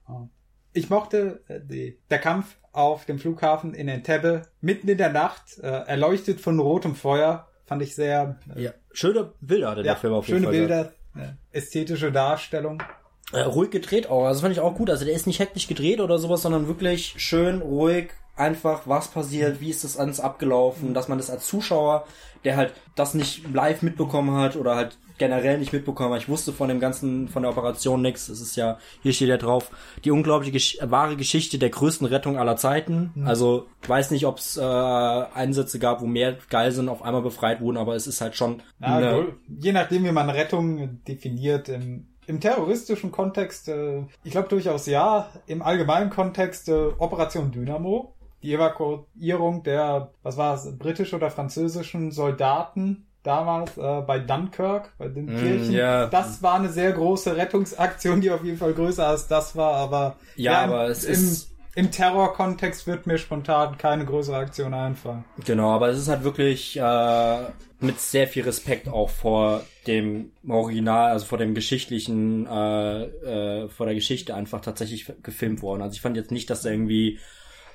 Ich 0.75 0.89
mochte 0.89 1.41
äh, 1.47 1.59
die, 1.61 1.97
der 2.09 2.19
Kampf 2.19 2.57
auf 2.73 3.05
dem 3.05 3.17
Flughafen 3.17 3.73
in 3.73 3.87
Entebbe 3.87 4.43
mitten 4.59 4.89
in 4.89 4.97
der 4.97 5.11
Nacht, 5.11 5.57
äh, 5.63 5.67
erleuchtet 5.67 6.41
von 6.41 6.59
rotem 6.59 6.95
Feuer, 6.95 7.47
fand 7.65 7.81
ich 7.81 7.95
sehr. 7.95 8.37
Äh, 8.55 8.63
ja. 8.63 8.73
Schöne 8.91 9.31
Bilder 9.39 9.71
hatte 9.71 9.79
ja, 9.79 9.93
der 9.93 9.95
Film 9.95 10.13
auf 10.13 10.27
jeden 10.27 10.43
Fall. 10.43 10.53
Schöne 10.53 10.67
Bilder, 10.67 11.33
ästhetische 11.51 12.11
Darstellung. 12.11 12.83
Äh, 13.31 13.41
ruhig 13.41 13.71
gedreht 13.71 14.09
auch. 14.09 14.25
Also 14.25 14.41
fand 14.41 14.51
ich 14.51 14.59
auch 14.59 14.75
gut. 14.75 14.89
Also 14.89 15.05
der 15.05 15.15
ist 15.15 15.27
nicht 15.27 15.39
hektisch 15.39 15.67
gedreht 15.67 16.01
oder 16.01 16.19
sowas, 16.19 16.41
sondern 16.41 16.67
wirklich 16.67 17.15
schön, 17.17 17.61
ruhig, 17.61 18.09
einfach, 18.35 18.81
was 18.85 19.09
passiert, 19.09 19.61
wie 19.61 19.69
ist 19.69 19.83
das 19.83 19.97
alles 19.97 20.19
abgelaufen, 20.19 20.93
dass 20.93 21.07
man 21.07 21.17
das 21.17 21.29
als 21.29 21.45
Zuschauer, 21.45 22.05
der 22.43 22.57
halt 22.57 22.73
das 22.95 23.13
nicht 23.13 23.51
live 23.53 23.81
mitbekommen 23.81 24.35
hat 24.35 24.55
oder 24.55 24.75
halt 24.75 24.97
generell 25.17 25.57
nicht 25.57 25.73
mitbekommen 25.73 26.13
hat. 26.13 26.21
Ich 26.21 26.29
wusste 26.29 26.51
von 26.51 26.67
dem 26.67 26.79
ganzen, 26.79 27.29
von 27.29 27.43
der 27.43 27.51
Operation 27.51 28.01
nichts. 28.01 28.27
Es 28.27 28.41
ist 28.41 28.55
ja, 28.55 28.77
hier 29.01 29.13
steht 29.13 29.29
ja 29.29 29.37
drauf, 29.37 29.71
die 30.03 30.11
unglaubliche 30.11 30.51
Gesch 30.51 30.77
wahre 30.81 31.15
Geschichte 31.15 31.57
der 31.57 31.69
größten 31.69 32.05
Rettung 32.07 32.37
aller 32.37 32.57
Zeiten. 32.57 33.11
Mhm. 33.15 33.27
Also 33.27 33.67
weiß 33.87 34.11
nicht, 34.11 34.25
ob 34.25 34.39
es 34.39 34.57
äh, 34.57 34.61
Einsätze 34.61 35.79
gab, 35.79 36.01
wo 36.01 36.05
mehr 36.05 36.37
Geiseln 36.49 36.89
auf 36.89 37.01
einmal 37.01 37.21
befreit 37.21 37.61
wurden, 37.61 37.77
aber 37.77 37.95
es 37.95 38.07
ist 38.07 38.21
halt 38.21 38.35
schon. 38.35 38.61
Ja, 38.81 38.97
eine, 38.97 39.27
je 39.47 39.71
nachdem, 39.71 40.03
wie 40.03 40.11
man 40.11 40.29
Rettung 40.29 41.03
definiert, 41.05 41.69
im 41.69 42.07
im 42.27 42.39
terroristischen 42.39 43.11
Kontext, 43.11 43.69
äh, 43.69 44.03
ich 44.23 44.31
glaube 44.31 44.49
durchaus 44.49 44.87
ja. 44.87 45.29
Im 45.45 45.61
allgemeinen 45.61 46.09
Kontext 46.09 46.69
äh, 46.69 46.89
Operation 46.97 47.51
Dynamo, 47.51 48.14
die 48.45 48.53
Evakuierung 48.53 49.63
der, 49.63 50.11
was 50.23 50.37
war 50.37 50.55
es, 50.55 50.77
britischen 50.77 51.15
oder 51.15 51.31
französischen 51.31 52.11
Soldaten 52.11 53.07
damals 53.23 53.75
äh, 53.77 54.01
bei 54.05 54.19
Dunkirk, 54.19 54.93
bei 54.97 55.07
den 55.07 55.25
mm, 55.25 55.37
Kirchen. 55.39 55.73
Yeah. 55.73 56.07
Das 56.07 56.43
war 56.43 56.55
eine 56.55 56.69
sehr 56.69 56.91
große 56.91 57.35
Rettungsaktion, 57.35 58.21
die 58.21 58.29
auf 58.29 58.43
jeden 58.43 58.57
Fall 58.57 58.73
größer 58.73 59.07
als 59.07 59.27
das 59.27 59.55
war, 59.55 59.73
aber 59.73 60.17
ja, 60.35 60.51
ja 60.51 60.61
aber 60.63 60.87
es 60.89 61.03
im, 61.05 61.13
ist 61.13 61.55
im 61.73 61.91
Terrorkontext 61.91 62.85
wird 62.85 63.07
mir 63.07 63.17
spontan 63.17 63.77
keine 63.77 64.05
größere 64.05 64.37
Aktion 64.37 64.73
einfallen. 64.73 65.25
Genau, 65.43 65.71
aber 65.71 65.89
es 65.89 65.97
ist 65.97 66.07
halt 66.07 66.23
wirklich 66.23 66.79
äh, 66.79 67.37
mit 67.79 67.99
sehr 67.99 68.27
viel 68.27 68.43
Respekt 68.43 68.87
auch 68.87 69.09
vor 69.09 69.63
dem 69.87 70.31
Original, 70.47 71.11
also 71.11 71.25
vor 71.25 71.39
dem 71.39 71.55
geschichtlichen, 71.55 72.45
äh, 72.45 73.03
äh, 73.03 73.69
vor 73.69 73.87
der 73.87 73.95
Geschichte 73.95 74.35
einfach 74.35 74.61
tatsächlich 74.61 75.11
gefilmt 75.23 75.63
worden. 75.63 75.81
Also 75.81 75.95
ich 75.95 76.01
fand 76.01 76.15
jetzt 76.15 76.31
nicht, 76.31 76.49
dass 76.49 76.63
er 76.63 76.71
irgendwie 76.71 77.19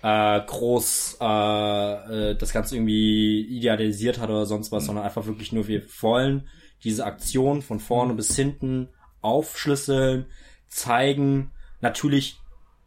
äh, 0.03 0.41
groß 0.41 1.19
äh, 1.21 2.31
äh, 2.31 2.35
das 2.37 2.53
Ganze 2.53 2.77
irgendwie 2.77 3.41
idealisiert 3.43 4.19
hat 4.19 4.31
oder 4.31 4.47
sonst 4.47 4.73
was, 4.73 4.85
mhm. 4.85 4.87
sondern 4.87 5.05
einfach 5.05 5.27
wirklich 5.27 5.53
nur, 5.53 5.69
wir 5.69 5.83
wollen 6.01 6.49
diese 6.85 7.05
Aktion 7.05 7.63
von 7.63 7.81
vorne 7.81 8.13
mhm. 8.13 8.17
bis 8.17 8.35
hinten 8.35 8.89
aufschlüsseln, 9.21 10.27
zeigen. 10.69 11.53
Natürlich 11.81 12.39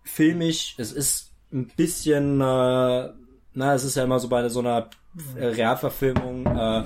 filmisch, 0.04 0.76
es 0.78 0.92
ist 0.92 1.34
ein 1.52 1.68
bisschen, 1.76 2.42
äh, 2.42 3.10
na, 3.54 3.74
es 3.74 3.84
ist 3.84 3.96
ja 3.96 4.04
immer 4.04 4.20
so 4.20 4.30
bei 4.30 4.50
so 4.50 4.60
einer 4.60 4.90
äh, 5.36 5.46
Realverfilmung, 5.46 6.46
äh, 6.48 6.84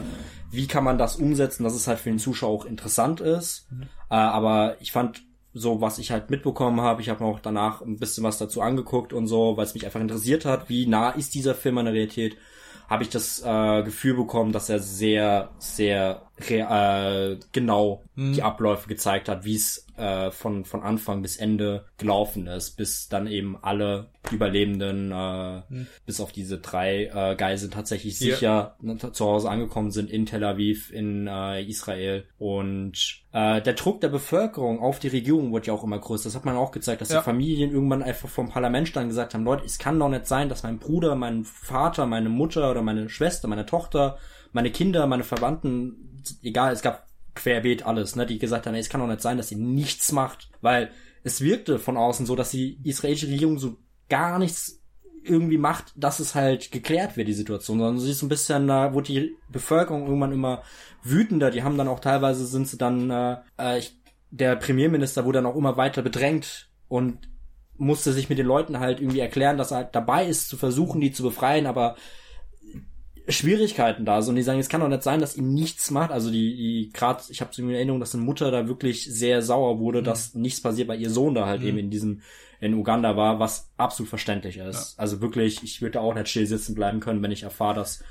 wie 0.52 0.68
kann 0.68 0.84
man 0.84 0.98
das 0.98 1.16
umsetzen, 1.16 1.64
dass 1.64 1.74
es 1.74 1.88
halt 1.88 2.00
für 2.00 2.10
den 2.10 2.20
Zuschauer 2.20 2.52
auch 2.52 2.66
interessant 2.66 3.22
ist. 3.22 3.72
Mhm. 3.72 3.84
Äh, 4.10 4.16
aber 4.16 4.76
ich 4.82 4.92
fand 4.92 5.22
so, 5.58 5.82
was 5.82 6.00
ich 6.00 6.11
halt 6.11 6.30
mitbekommen 6.30 6.82
habe, 6.82 7.02
ich 7.02 7.10
habe 7.10 7.24
mir 7.24 7.30
auch 7.30 7.40
danach 7.40 7.82
ein 7.82 7.98
bisschen 7.98 8.24
was 8.24 8.38
dazu 8.38 8.61
angeguckt 8.61 9.14
und 9.14 9.27
so, 9.27 9.58
weil 9.58 9.66
es 9.66 9.74
mich 9.74 9.86
einfach 9.86 10.00
interessiert 10.00 10.45
hat, 10.45 10.69
wie 10.69 10.88
nah 10.88 11.10
ist 11.10 11.34
dieser 11.34 11.56
Film 11.56 11.77
an 11.77 11.86
der 11.86 11.94
Realität, 11.94 12.38
habe 12.88 13.03
ich 13.03 13.10
das 13.10 13.42
äh, 13.44 13.84
Gefühl 13.84 14.16
bekommen, 14.16 14.52
dass 14.52 14.69
er 14.69 14.80
sehr, 14.80 15.50
sehr 15.58 16.22
äh, 16.38 17.36
genau 17.52 18.03
mhm. 18.16 18.34
die 18.34 18.44
Abläufe 18.44 18.88
gezeigt 18.88 19.27
hat, 19.27 19.44
wie 19.44 19.56
es 19.56 19.87
äh, 19.98 20.32
von, 20.32 20.66
von 20.66 20.84
Anfang 20.84 21.22
bis 21.22 21.38
Ende 21.38 21.85
gelaufen 21.98 22.48
ist, 22.48 22.77
bis 22.77 23.09
dann 23.09 23.27
eben 23.27 23.58
alle 23.61 24.09
Überlebenden, 24.32 25.11
äh, 25.11 25.61
mhm. 25.69 25.88
bis 26.06 26.22
auf 26.22 26.32
diese 26.32 26.59
drei 26.59 27.06
äh, 27.06 27.35
Geiseln 27.35 27.72
tatsächlich 27.72 28.17
sicher 28.17 28.76
ja. 28.82 29.11
zu 29.11 29.26
Hause 29.26 29.50
angekommen 29.50 29.92
sind 29.92 30.09
in 30.09 30.26
Tel 30.26 30.43
Aviv, 30.43 30.92
in 30.92 31.27
äh, 31.27 31.64
Israel. 31.64 32.26
Und 32.38 33.24
äh, 33.32 33.61
der 33.61 33.74
Druck 33.74 34.01
der 34.01 34.09
Bevölkerung 34.09 34.80
auf 34.80 35.00
die 35.00 35.08
Regierung 35.08 35.53
wird 35.53 35.67
ja 35.67 35.74
auch 35.74 35.84
immer 35.84 36.00
größer. 36.00 36.26
Das 36.26 36.35
hat 36.35 36.45
man 36.45 36.56
auch 36.56 36.72
gezeigt, 36.72 37.01
dass 37.01 37.09
ja. 37.09 37.19
die 37.19 37.26
Familien 37.26 37.72
irgendwann 37.72 38.03
einfach 38.03 38.30
vom 38.30 38.50
Parlament 38.50 38.95
und 38.95 39.08
gesagt 39.08 39.34
haben, 39.34 39.43
Leute, 39.43 39.66
es 39.66 39.80
kann 39.80 40.00
doch 40.00 40.09
nicht 40.09 40.27
sein, 40.27 40.50
dass 40.50 40.64
mein 40.64 40.80
Bruder, 40.80 41.16
mein 41.16 41.43
Vater, 41.43 42.06
meine 42.06 42.30
Mutter 42.30 42.69
oder 42.69 42.82
meine 42.82 43.09
Schwester, 43.09 43.48
meine 43.48 43.66
Tochter, 43.66 44.17
meine 44.51 44.72
Kinder, 44.72 45.08
meine 45.08 45.24
Verwandten, 45.24 46.24
egal, 46.43 46.74
es 46.74 46.82
gab 46.82 47.08
querbeet 47.38 47.86
alles, 47.86 48.16
ne, 48.16 48.26
die 48.26 48.40
gesagt 48.40 48.66
haben, 48.66 48.74
ey, 48.74 48.82
es 48.82 48.90
kann 48.90 49.02
doch 49.02 49.08
nicht 49.08 49.22
sein, 49.22 49.38
dass 49.38 49.50
sie 49.50 49.56
nichts 49.56 50.12
macht, 50.12 50.50
weil 50.62 50.92
es 51.24 51.42
wirkte 51.42 51.80
von 51.80 51.98
außen 51.98 52.26
so, 52.26 52.36
dass 52.36 52.52
die 52.52 52.80
israelische 52.84 53.28
Regierung 53.28 53.60
so 53.60 53.78
gar 54.10 54.40
nichts 54.40 54.82
irgendwie 55.24 55.58
macht, 55.58 55.94
dass 55.96 56.20
es 56.20 56.36
halt 56.36 56.72
geklärt 56.72 57.18
wird, 57.18 57.28
die 57.28 57.34
Situation, 57.34 57.80
sondern 57.80 58.00
sie 58.00 58.12
ist 58.12 58.22
ein 58.22 58.30
bisschen, 58.30 58.68
da 58.68 58.94
wurde 58.94 59.08
die 59.08 59.36
Bevölkerung 59.50 60.06
irgendwann 60.06 60.32
immer 60.32 60.64
wütender, 61.04 61.52
die 61.52 61.64
haben 61.64 61.78
dann 61.78 61.88
auch 61.88 62.00
teilweise 62.00 62.46
sind 62.46 62.68
sie 62.68 62.78
dann, 62.78 63.10
äh, 63.10 63.38
äh 63.58 63.80
ich, 63.80 64.00
der 64.32 64.56
Premierminister 64.56 65.26
wurde 65.26 65.40
dann 65.40 65.46
auch 65.46 65.56
immer 65.56 65.78
weiter 65.78 66.02
bedrängt 66.02 66.70
und 66.88 67.30
musste 67.78 68.14
sich 68.14 68.30
mit 68.30 68.38
den 68.38 68.48
Leuten 68.48 68.80
halt 68.80 69.00
irgendwie 69.00 69.20
erklären, 69.20 69.58
dass 69.58 69.72
er 69.72 69.78
halt 69.78 69.96
dabei 69.96 70.26
ist, 70.26 70.50
zu 70.50 70.58
versuchen, 70.58 71.00
die 71.02 71.12
zu 71.12 71.24
befreien, 71.24 71.66
aber 71.66 71.96
Schwierigkeiten 73.28 74.06
da 74.06 74.22
sind. 74.22 74.32
Und 74.32 74.36
die 74.38 74.44
sagen, 74.44 74.60
es 74.60 74.70
kann 74.70 74.82
doch 74.82 74.88
nicht 74.88 75.04
sein, 75.04 75.20
dass 75.20 75.36
ihm 75.36 75.54
nichts 75.54 75.92
macht. 75.92 76.12
Also 76.12 76.32
die, 76.32 76.56
die 76.56 76.90
gerade, 76.94 77.24
ich 77.30 77.42
habe 77.42 77.54
so 77.54 77.62
in 77.62 77.70
Erinnerung, 77.70 78.00
dass 78.00 78.16
eine 78.16 78.24
Mutter 78.24 78.52
da 78.52 78.68
wirklich 78.68 79.06
sehr 79.06 79.42
sauer 79.42 79.80
wurde, 79.80 80.02
mhm. 80.02 80.06
dass 80.06 80.34
nichts 80.34 80.62
passiert, 80.62 80.88
weil 80.88 81.02
ihr 81.02 81.10
Sohn 81.10 81.36
da 81.36 81.46
halt 81.46 81.62
mhm. 81.62 81.68
eben 81.68 81.78
in 81.78 81.90
diesem 81.90 82.22
in 82.60 82.74
Uganda 82.74 83.16
war, 83.16 83.40
was 83.40 83.70
absolut 83.78 84.10
verständlich 84.10 84.58
ist. 84.58 84.96
Ja. 84.98 85.02
Also 85.02 85.22
wirklich, 85.22 85.64
ich 85.64 85.82
würde 85.82 86.02
auch 86.02 86.16
nicht 86.16 86.30
still 86.30 86.48
sitzen 86.48 86.74
bleiben 86.74 87.00
können, 87.00 87.22
wenn 87.22 87.32
ich 87.32 87.44
erfahre, 87.44 87.76
dass 87.76 88.04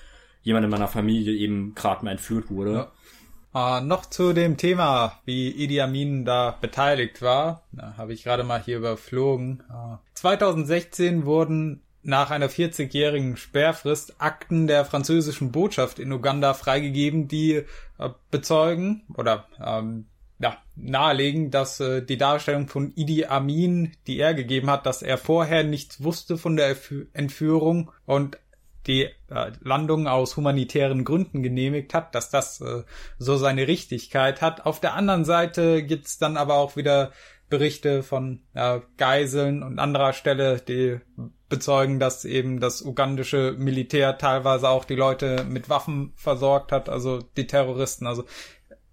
jemand 0.42 0.64
in 0.64 0.70
meiner 0.70 0.86
Familie 0.86 1.34
eben 1.34 1.74
gerade 1.74 2.04
mal 2.04 2.12
entführt 2.12 2.50
wurde. 2.50 2.72
Ja. 2.72 3.78
Äh, 3.78 3.80
noch 3.80 4.06
zu 4.06 4.32
dem 4.34 4.56
Thema, 4.56 5.20
wie 5.24 5.50
Idi 5.50 5.80
Amin 5.80 6.24
da 6.24 6.56
beteiligt 6.60 7.22
war, 7.22 7.62
habe 7.96 8.12
ich 8.12 8.22
gerade 8.22 8.44
mal 8.44 8.62
hier 8.62 8.76
überflogen. 8.76 9.62
Äh, 9.70 9.96
2016 10.14 11.24
wurden 11.24 11.80
nach 12.06 12.30
einer 12.30 12.48
40-jährigen 12.48 13.36
Sperrfrist 13.36 14.14
Akten 14.18 14.66
der 14.66 14.84
französischen 14.84 15.50
Botschaft 15.50 15.98
in 15.98 16.12
Uganda 16.12 16.54
freigegeben, 16.54 17.26
die 17.26 17.64
äh, 17.98 18.10
bezeugen 18.30 19.02
oder 19.14 19.48
ähm, 19.62 20.06
ja, 20.38 20.56
nahelegen, 20.76 21.50
dass 21.50 21.80
äh, 21.80 22.02
die 22.02 22.16
Darstellung 22.16 22.68
von 22.68 22.92
Idi 22.94 23.24
Amin, 23.24 23.92
die 24.06 24.18
er 24.18 24.34
gegeben 24.34 24.70
hat, 24.70 24.86
dass 24.86 25.02
er 25.02 25.18
vorher 25.18 25.64
nichts 25.64 26.02
wusste 26.02 26.38
von 26.38 26.56
der 26.56 26.76
Entführung 27.12 27.90
und 28.04 28.38
die 28.86 29.08
äh, 29.28 29.52
Landung 29.62 30.06
aus 30.06 30.36
humanitären 30.36 31.04
Gründen 31.04 31.42
genehmigt 31.42 31.92
hat, 31.92 32.14
dass 32.14 32.30
das 32.30 32.60
äh, 32.60 32.84
so 33.18 33.36
seine 33.36 33.66
Richtigkeit 33.66 34.42
hat. 34.42 34.64
Auf 34.64 34.78
der 34.78 34.94
anderen 34.94 35.24
Seite 35.24 35.82
gibt's 35.82 36.18
dann 36.18 36.36
aber 36.36 36.54
auch 36.54 36.76
wieder 36.76 37.10
Berichte 37.48 38.04
von 38.04 38.42
äh, 38.54 38.80
Geiseln 38.96 39.64
und 39.64 39.80
anderer 39.80 40.12
Stelle, 40.12 40.60
die 40.60 41.00
bezeugen, 41.48 42.00
dass 42.00 42.24
eben 42.24 42.60
das 42.60 42.82
ugandische 42.82 43.54
Militär 43.58 44.18
teilweise 44.18 44.68
auch 44.68 44.84
die 44.84 44.94
Leute 44.94 45.44
mit 45.44 45.68
Waffen 45.68 46.12
versorgt 46.16 46.72
hat, 46.72 46.88
also 46.88 47.20
die 47.36 47.46
Terroristen. 47.46 48.06
Also 48.06 48.24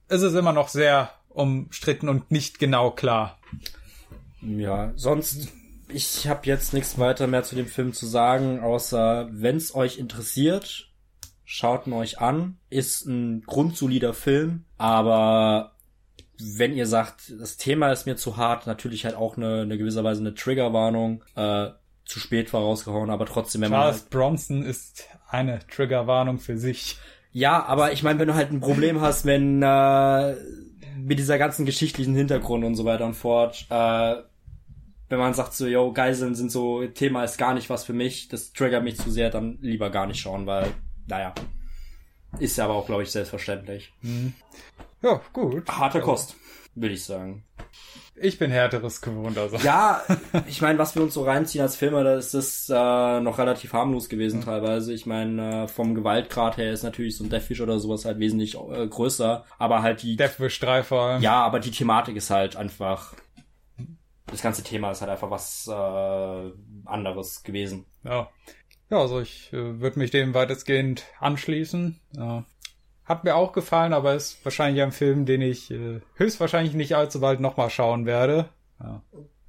es 0.07 0.22
ist 0.22 0.35
immer 0.35 0.53
noch 0.53 0.67
sehr 0.67 1.11
umstritten 1.30 2.09
und 2.09 2.32
nicht 2.32 2.59
genau 2.59 2.91
klar. 2.91 3.40
Ja, 4.41 4.91
sonst 4.95 5.49
ich 5.88 6.27
habe 6.27 6.45
jetzt 6.45 6.73
nichts 6.73 6.98
weiter 6.98 7.27
mehr 7.27 7.43
zu 7.43 7.56
dem 7.56 7.67
Film 7.67 7.93
zu 7.93 8.06
sagen, 8.06 8.59
außer 8.59 9.30
wenn 9.32 9.57
es 9.57 9.75
euch 9.75 9.98
interessiert, 9.98 10.91
schaut 11.43 11.88
ihn 11.88 11.93
euch 11.93 12.19
an. 12.19 12.57
Ist 12.69 13.06
ein 13.06 13.43
grundsolider 13.45 14.14
Film, 14.14 14.65
aber 14.77 15.75
wenn 16.40 16.73
ihr 16.73 16.88
sagt, 16.88 17.33
das 17.40 17.57
Thema 17.57 17.91
ist 17.91 18.06
mir 18.06 18.15
zu 18.15 18.38
hart, 18.38 18.67
natürlich 18.67 19.06
halt 19.06 19.15
auch 19.15 19.38
eine, 19.38 19.61
eine 19.61 19.77
gewisserweise 19.77 20.22
eine 20.22 20.33
Triggerwarnung. 20.33 21.23
Äh, 21.35 21.69
zu 22.06 22.19
spät 22.19 22.49
vorausgehauen, 22.49 23.09
aber 23.09 23.25
trotzdem, 23.25 23.61
wenn 23.61 23.72
Charles 23.72 23.95
man. 23.95 24.01
Halt 24.01 24.09
Bronson 24.09 24.64
ist 24.64 25.07
eine 25.27 25.59
Triggerwarnung 25.67 26.40
für 26.40 26.57
sich. 26.57 26.98
Ja, 27.32 27.64
aber 27.65 27.91
ich 27.93 28.03
meine, 28.03 28.19
wenn 28.19 28.27
du 28.27 28.35
halt 28.35 28.51
ein 28.51 28.59
Problem 28.59 29.01
hast, 29.01 29.25
wenn 29.25 29.64
äh, 29.64 30.35
mit 30.98 31.17
dieser 31.17 31.38
ganzen 31.38 31.65
geschichtlichen 31.65 32.15
Hintergrund 32.15 32.64
und 32.64 32.75
so 32.75 32.85
weiter 32.85 33.06
und 33.06 33.15
fort, 33.15 33.65
äh, 33.69 34.15
wenn 35.09 35.19
man 35.19 35.33
sagt 35.33 35.53
so, 35.53 35.67
yo, 35.67 35.91
Geiseln 35.91 36.35
sind 36.35 36.51
so, 36.51 36.85
Thema 36.88 37.23
ist 37.23 37.38
gar 37.38 37.53
nicht 37.53 37.69
was 37.69 37.83
für 37.83 37.93
mich, 37.93 38.30
das 38.30 38.53
triggert 38.53 38.83
mich 38.83 38.98
zu 38.98 39.11
sehr, 39.11 39.30
dann 39.30 39.57
lieber 39.61 39.90
gar 39.90 40.07
nicht 40.07 40.19
schauen, 40.19 40.45
weil, 40.45 40.67
naja, 41.07 41.33
ist 42.40 42.57
ja 42.57 42.65
aber 42.65 42.75
auch, 42.75 42.85
glaube 42.85 43.03
ich, 43.03 43.11
selbstverständlich. 43.11 43.93
Mhm. 44.01 44.33
Ja, 45.01 45.22
gut. 45.33 45.67
Harte 45.69 45.99
Kost. 46.01 46.35
Würde 46.76 46.95
ich 46.95 47.03
sagen. 47.03 47.43
Ich 48.16 48.40
bin 48.40 48.52
härteres 48.52 49.02
gewohnt, 49.02 49.38
also. 49.38 49.58
Ja, 49.58 50.02
ich 50.48 50.61
meine, 50.61 50.80
was 50.80 50.95
wir 50.95 51.03
uns 51.03 51.14
so 51.14 51.24
reinziehen 51.24 51.64
als 51.64 51.76
Filme, 51.76 52.03
da 52.03 52.16
ist 52.16 52.34
das 52.34 52.69
äh, 52.69 53.19
noch 53.19 53.38
relativ 53.38 53.74
harmlos 53.74 54.10
gewesen 54.10 54.40
mhm. 54.40 54.45
teilweise. 54.45 54.93
Ich 54.93 55.06
meine, 55.06 55.64
äh, 55.64 55.68
vom 55.68 55.95
Gewaltgrad 55.95 56.58
her 56.58 56.72
ist 56.72 56.84
natürlich 56.84 57.18
so 57.18 57.24
ein 57.24 57.30
Deathwish 57.30 57.61
oder 57.61 57.80
sowas 57.80 58.06
halt 58.06 58.19
wesentlich 58.19 58.56
äh, 58.56 58.88
größer, 58.88 59.45
aber 59.58 59.82
halt 59.82 60.02
die... 60.02 60.16
Deathwish 60.16 60.60
3 60.60 60.84
vor 60.84 61.02
allem. 61.02 61.22
Ja, 61.22 61.43
aber 61.43 61.60
die 61.60 61.72
Thematik 61.72 62.16
ist 62.16 62.30
halt 62.30 62.56
einfach... 62.56 63.16
Das 64.27 64.42
ganze 64.42 64.64
Thema 64.64 64.92
ist 64.92 65.02
halt 65.02 65.11
einfach 65.11 65.30
was 65.30 65.68
äh, 65.68 66.52
anderes 66.85 67.43
gewesen. 67.43 67.85
Ja. 68.03 68.30
Ja, 68.90 69.00
also 69.00 69.19
ich 69.22 69.52
äh, 69.53 69.80
würde 69.80 70.00
mich 70.00 70.11
dem 70.11 70.34
weitestgehend 70.34 71.06
anschließen. 71.19 72.00
Ja. 72.16 72.45
Hat 73.06 73.23
mir 73.23 73.35
auch 73.35 73.51
gefallen, 73.51 73.93
aber 73.93 74.15
ist 74.15 74.43
wahrscheinlich 74.45 74.82
ein 74.82 74.91
Film, 74.91 75.25
den 75.25 75.41
ich 75.41 75.72
äh, 75.72 75.99
höchstwahrscheinlich 76.15 76.73
nicht 76.73 76.95
allzu 76.95 77.19
bald 77.19 77.40
nochmal 77.40 77.69
schauen 77.69 78.06
werde. 78.06 78.49
Ja. 78.80 79.01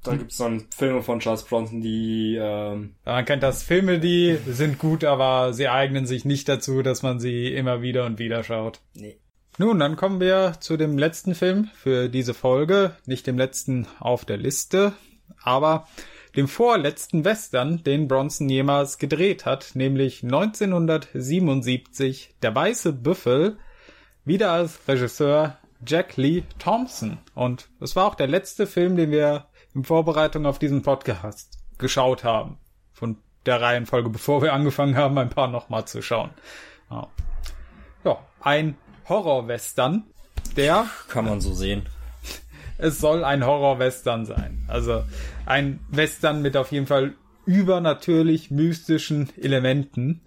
Da 0.02 0.16
gibt's 0.16 0.36
dann 0.36 0.66
Filme 0.76 1.02
von 1.02 1.20
Charles 1.20 1.44
Bronson, 1.44 1.80
die... 1.80 2.36
Ähm 2.38 2.94
man 3.06 3.24
kennt 3.24 3.42
das, 3.42 3.62
Filme, 3.62 3.98
die 3.98 4.36
sind 4.46 4.78
gut, 4.78 5.02
aber 5.02 5.54
sie 5.54 5.68
eignen 5.68 6.04
sich 6.04 6.26
nicht 6.26 6.46
dazu, 6.48 6.82
dass 6.82 7.02
man 7.02 7.20
sie 7.20 7.54
immer 7.54 7.80
wieder 7.80 8.04
und 8.04 8.18
wieder 8.18 8.44
schaut. 8.44 8.80
Nee. 8.94 9.16
Nun, 9.56 9.78
dann 9.78 9.96
kommen 9.96 10.20
wir 10.20 10.56
zu 10.60 10.76
dem 10.76 10.98
letzten 10.98 11.34
Film 11.34 11.70
für 11.74 12.08
diese 12.08 12.34
Folge. 12.34 12.96
Nicht 13.06 13.26
dem 13.26 13.38
letzten 13.38 13.86
auf 13.98 14.24
der 14.24 14.36
Liste, 14.36 14.92
aber 15.42 15.86
dem 16.36 16.48
vorletzten 16.48 17.24
Western, 17.24 17.84
den 17.84 18.08
Bronson 18.08 18.48
jemals 18.48 18.98
gedreht 18.98 19.46
hat, 19.46 19.70
nämlich 19.74 20.24
1977 20.24 22.34
Der 22.42 22.52
weiße 22.54 22.92
Büffel, 22.92 23.56
wieder 24.24 24.52
als 24.52 24.86
Regisseur 24.88 25.58
Jack 25.86 26.16
Lee 26.16 26.44
Thompson. 26.58 27.18
Und 27.34 27.68
es 27.80 27.94
war 27.94 28.06
auch 28.06 28.14
der 28.14 28.26
letzte 28.26 28.66
Film, 28.66 28.96
den 28.96 29.10
wir 29.10 29.48
in 29.74 29.84
Vorbereitung 29.84 30.46
auf 30.46 30.58
diesen 30.58 30.80
Podcast 30.82 31.58
geschaut 31.78 32.24
haben. 32.24 32.56
Von 32.92 33.18
der 33.46 33.60
Reihenfolge, 33.60 34.08
bevor 34.08 34.40
wir 34.42 34.54
angefangen 34.54 34.96
haben, 34.96 35.18
ein 35.18 35.30
paar 35.30 35.48
nochmal 35.48 35.84
zu 35.84 36.00
schauen. 36.02 36.30
Ja, 36.90 37.08
ein 38.40 38.76
Horror-Western, 39.08 40.04
der... 40.56 40.86
Kann 41.08 41.26
man 41.26 41.40
so 41.40 41.54
sehen 41.54 41.86
es 42.78 42.98
soll 42.98 43.24
ein 43.24 43.46
Horror-Western 43.46 44.26
sein. 44.26 44.64
Also 44.68 45.04
ein 45.46 45.80
Western 45.88 46.42
mit 46.42 46.56
auf 46.56 46.72
jeden 46.72 46.86
Fall 46.86 47.14
übernatürlich 47.46 48.50
mystischen 48.50 49.28
Elementen. 49.40 50.22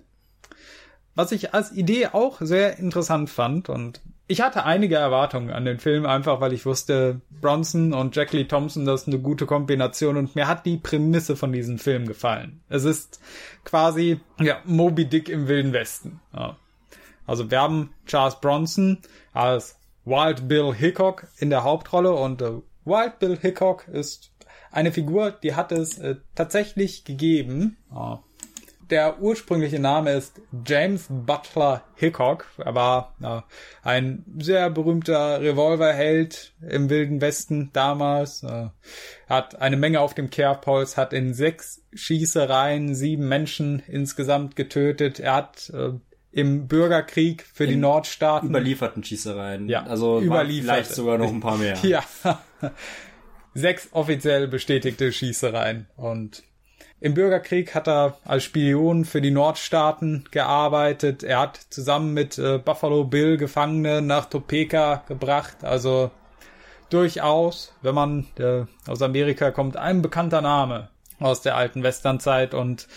Was 1.16 1.32
ich 1.32 1.54
als 1.54 1.72
Idee 1.72 2.08
auch 2.08 2.38
sehr 2.42 2.78
interessant 2.78 3.30
fand 3.30 3.70
und 3.70 4.02
ich 4.30 4.42
hatte 4.42 4.66
einige 4.66 4.98
Erwartungen 4.98 5.52
an 5.52 5.64
den 5.64 5.80
Film, 5.80 6.06
einfach 6.06 6.42
weil 6.42 6.52
ich 6.52 6.66
wusste, 6.66 7.22
Bronson 7.42 7.94
und 7.94 8.14
Jack 8.14 8.34
Lee 8.34 8.44
Thompson, 8.44 8.86
das 8.86 9.04
ist 9.04 9.08
eine 9.08 9.20
gute 9.20 9.46
Kombination 9.46 10.18
und 10.18 10.36
mir 10.36 10.48
hat 10.48 10.66
die 10.66 10.78
Prämisse 10.78 11.38
von 11.38 11.54
diesem 11.54 11.80
Film 11.80 12.08
gefallen. 12.08 12.60
Es 12.68 12.84
ist 12.84 13.22
quasi, 13.64 14.20
ja, 14.40 14.58
Moby 14.66 15.06
Dick 15.06 15.30
im 15.30 15.48
Wilden 15.48 15.72
Westen. 15.72 16.20
Ja. 16.36 16.58
Also 17.26 17.50
wir 17.50 17.62
haben 17.62 17.94
Charles 18.06 18.40
Bronson 18.42 18.98
als 19.32 19.80
Wild 20.08 20.48
Bill 20.48 20.74
Hickok 20.74 21.28
in 21.38 21.50
der 21.50 21.66
Hauptrolle 21.66 22.14
und 22.14 22.42
äh, 22.42 22.62
Wild 22.86 23.20
Bill 23.20 23.38
Hickok 23.38 23.90
ist 23.90 24.32
eine 24.72 24.94
Figur, 24.94 25.32
die 25.32 25.54
hat 25.54 25.74
es 25.74 25.98
äh, 25.98 26.16
tatsächlich 26.34 27.04
gegeben. 27.04 27.76
Oh. 27.94 28.20
Der 28.90 29.22
ursprüngliche 29.22 29.80
Name 29.80 30.14
ist 30.14 30.40
James 30.66 31.08
Butler 31.10 31.84
Hickok. 31.96 32.46
Er 32.58 32.74
war 32.74 33.16
äh, 33.22 33.42
ein 33.84 34.24
sehr 34.40 34.70
berühmter 34.70 35.42
Revolverheld 35.42 36.54
im 36.62 36.90
Wilden 36.90 37.20
Westen 37.20 37.72
damals. 37.74 38.44
Äh, 38.44 38.70
hat 39.28 39.60
eine 39.60 39.76
Menge 39.76 40.00
auf 40.00 40.14
dem 40.14 40.30
Kerbholz, 40.30 40.96
hat 40.96 41.12
in 41.12 41.34
sechs 41.34 41.84
Schießereien 41.94 42.96
sieben 42.96 43.28
Menschen 43.28 43.84
insgesamt 43.88 44.56
getötet. 44.56 45.20
Er 45.20 45.36
hat 45.36 45.70
äh, 45.72 45.92
im 46.38 46.68
Bürgerkrieg 46.68 47.44
für 47.52 47.64
In 47.64 47.72
die 47.72 47.76
Nordstaaten. 47.78 48.50
Überlieferten 48.50 49.04
Schießereien. 49.04 49.68
Ja, 49.68 49.84
also 49.88 50.22
überliefert. 50.22 50.76
Vielleicht 50.76 50.94
sogar 50.94 51.18
noch 51.18 51.30
ein 51.30 51.40
paar 51.40 51.58
mehr. 51.58 51.76
ja. 51.82 52.04
Sechs 53.56 53.90
offiziell 53.92 54.48
bestätigte 54.48 55.12
Schießereien. 55.12 55.88
Und 55.96 56.44
im 57.00 57.16
Bürgerkrieg 57.16 57.74
hat 57.74 57.88
er 57.88 58.20
als 58.24 58.44
Spion 58.44 59.04
für 59.04 59.20
die 59.20 59.32
Nordstaaten 59.32 60.26
gearbeitet. 60.30 61.24
Er 61.24 61.40
hat 61.40 61.58
zusammen 61.72 62.14
mit 62.14 62.38
äh, 62.38 62.60
Buffalo 62.60 63.04
Bill 63.04 63.38
Gefangene 63.38 64.04
nach 64.04 64.26
Topeka 64.26 65.06
gebracht. 65.08 65.64
Also 65.64 66.12
durchaus, 66.92 67.74
wenn 67.82 67.96
man 67.96 68.28
äh, 68.38 68.66
aus 68.88 69.02
Amerika 69.02 69.50
kommt, 69.50 69.76
ein 69.76 70.04
bekannter 70.04 70.42
Name 70.42 70.90
aus 71.20 71.42
der 71.42 71.56
alten 71.56 71.82
Westernzeit 71.82 72.54
und 72.54 72.88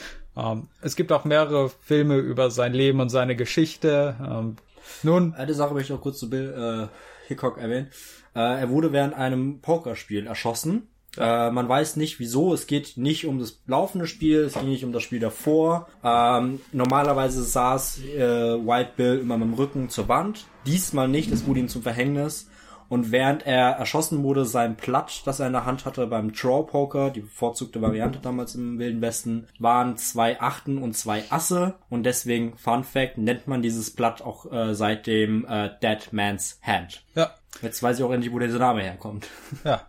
ähm, 0.41 0.69
es 0.81 0.97
gibt 0.97 1.12
auch 1.12 1.25
mehrere 1.25 1.69
Filme 1.69 2.17
über 2.17 2.51
sein 2.51 2.73
Leben 2.73 3.01
und 3.01 3.09
seine 3.09 3.36
Geschichte. 3.36 4.17
Ähm, 4.20 4.57
nun. 5.02 5.35
Eine 5.35 5.55
Sache 5.55 5.75
möchte 5.75 5.93
ich 5.93 5.97
noch 5.97 6.02
kurz 6.02 6.19
zu 6.19 6.31
Bill 6.31 6.89
äh, 6.91 7.28
Hickok 7.28 7.59
erwähnen. 7.59 7.89
Äh, 8.35 8.60
er 8.60 8.70
wurde 8.70 8.93
während 8.93 9.15
einem 9.15 9.60
Pokerspiel 9.60 10.27
erschossen. 10.27 10.89
Äh, 11.17 11.51
man 11.51 11.69
weiß 11.69 11.97
nicht 11.97 12.20
wieso. 12.20 12.55
Es 12.55 12.67
geht 12.67 12.97
nicht 12.97 13.27
um 13.27 13.39
das 13.39 13.60
laufende 13.67 14.07
Spiel, 14.07 14.41
es 14.41 14.55
ging 14.55 14.69
nicht 14.69 14.85
um 14.85 14.93
das 14.93 15.02
Spiel 15.02 15.20
davor. 15.20 15.89
Ähm, 16.05 16.60
normalerweise 16.73 17.43
saß 17.43 18.01
äh, 18.05 18.20
White 18.20 18.93
Bill 18.97 19.19
immer 19.19 19.36
mit 19.36 19.49
dem 19.49 19.55
Rücken 19.55 19.89
zur 19.89 20.09
Wand. 20.09 20.47
Diesmal 20.67 21.09
nicht, 21.09 21.33
es 21.33 21.47
wurde 21.47 21.60
ihm 21.60 21.69
zum 21.69 21.83
Verhängnis. 21.83 22.49
Und 22.91 23.12
während 23.12 23.47
er 23.47 23.70
erschossen 23.70 24.25
wurde, 24.25 24.44
sein 24.44 24.77
Platt, 24.77 25.23
das 25.25 25.39
er 25.39 25.47
in 25.47 25.52
der 25.52 25.65
Hand 25.65 25.85
hatte 25.85 26.09
beim 26.09 26.33
Draw 26.33 26.65
Poker, 26.67 27.10
die 27.10 27.20
bevorzugte 27.20 27.81
Variante 27.81 28.19
damals 28.19 28.57
im 28.57 28.81
Wilden 28.81 29.01
Westen, 29.01 29.47
waren 29.60 29.97
zwei 29.97 30.41
Achten 30.41 30.77
und 30.77 30.94
zwei 30.94 31.23
Asse. 31.31 31.75
Und 31.89 32.02
deswegen, 32.02 32.59
Fun 32.59 32.83
Fact, 32.83 33.17
nennt 33.17 33.47
man 33.47 33.62
dieses 33.62 33.93
Blatt 33.93 34.23
auch 34.23 34.51
äh, 34.51 34.75
seitdem 34.75 35.47
äh, 35.47 35.70
Dead 35.81 36.12
Man's 36.12 36.59
Hand. 36.62 37.05
Ja. 37.15 37.33
Jetzt 37.62 37.81
weiß 37.81 37.99
ich 37.99 38.05
auch 38.05 38.10
endlich, 38.10 38.33
wo 38.33 38.41
dieser 38.41 38.59
Name 38.59 38.83
herkommt. 38.83 39.28
Ja. 39.65 39.89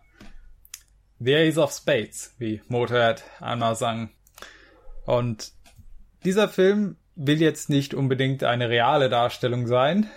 The 1.17 1.35
Ace 1.35 1.57
of 1.57 1.71
Spades, 1.71 2.35
wie 2.37 2.61
Motorhead 2.67 3.23
einmal 3.39 3.75
sang. 3.75 4.11
Und 5.05 5.53
dieser 6.23 6.49
Film 6.49 6.97
will 7.15 7.41
jetzt 7.41 7.69
nicht 7.69 7.95
unbedingt 7.95 8.43
eine 8.43 8.69
reale 8.69 9.09
Darstellung 9.09 9.65
sein. 9.65 10.07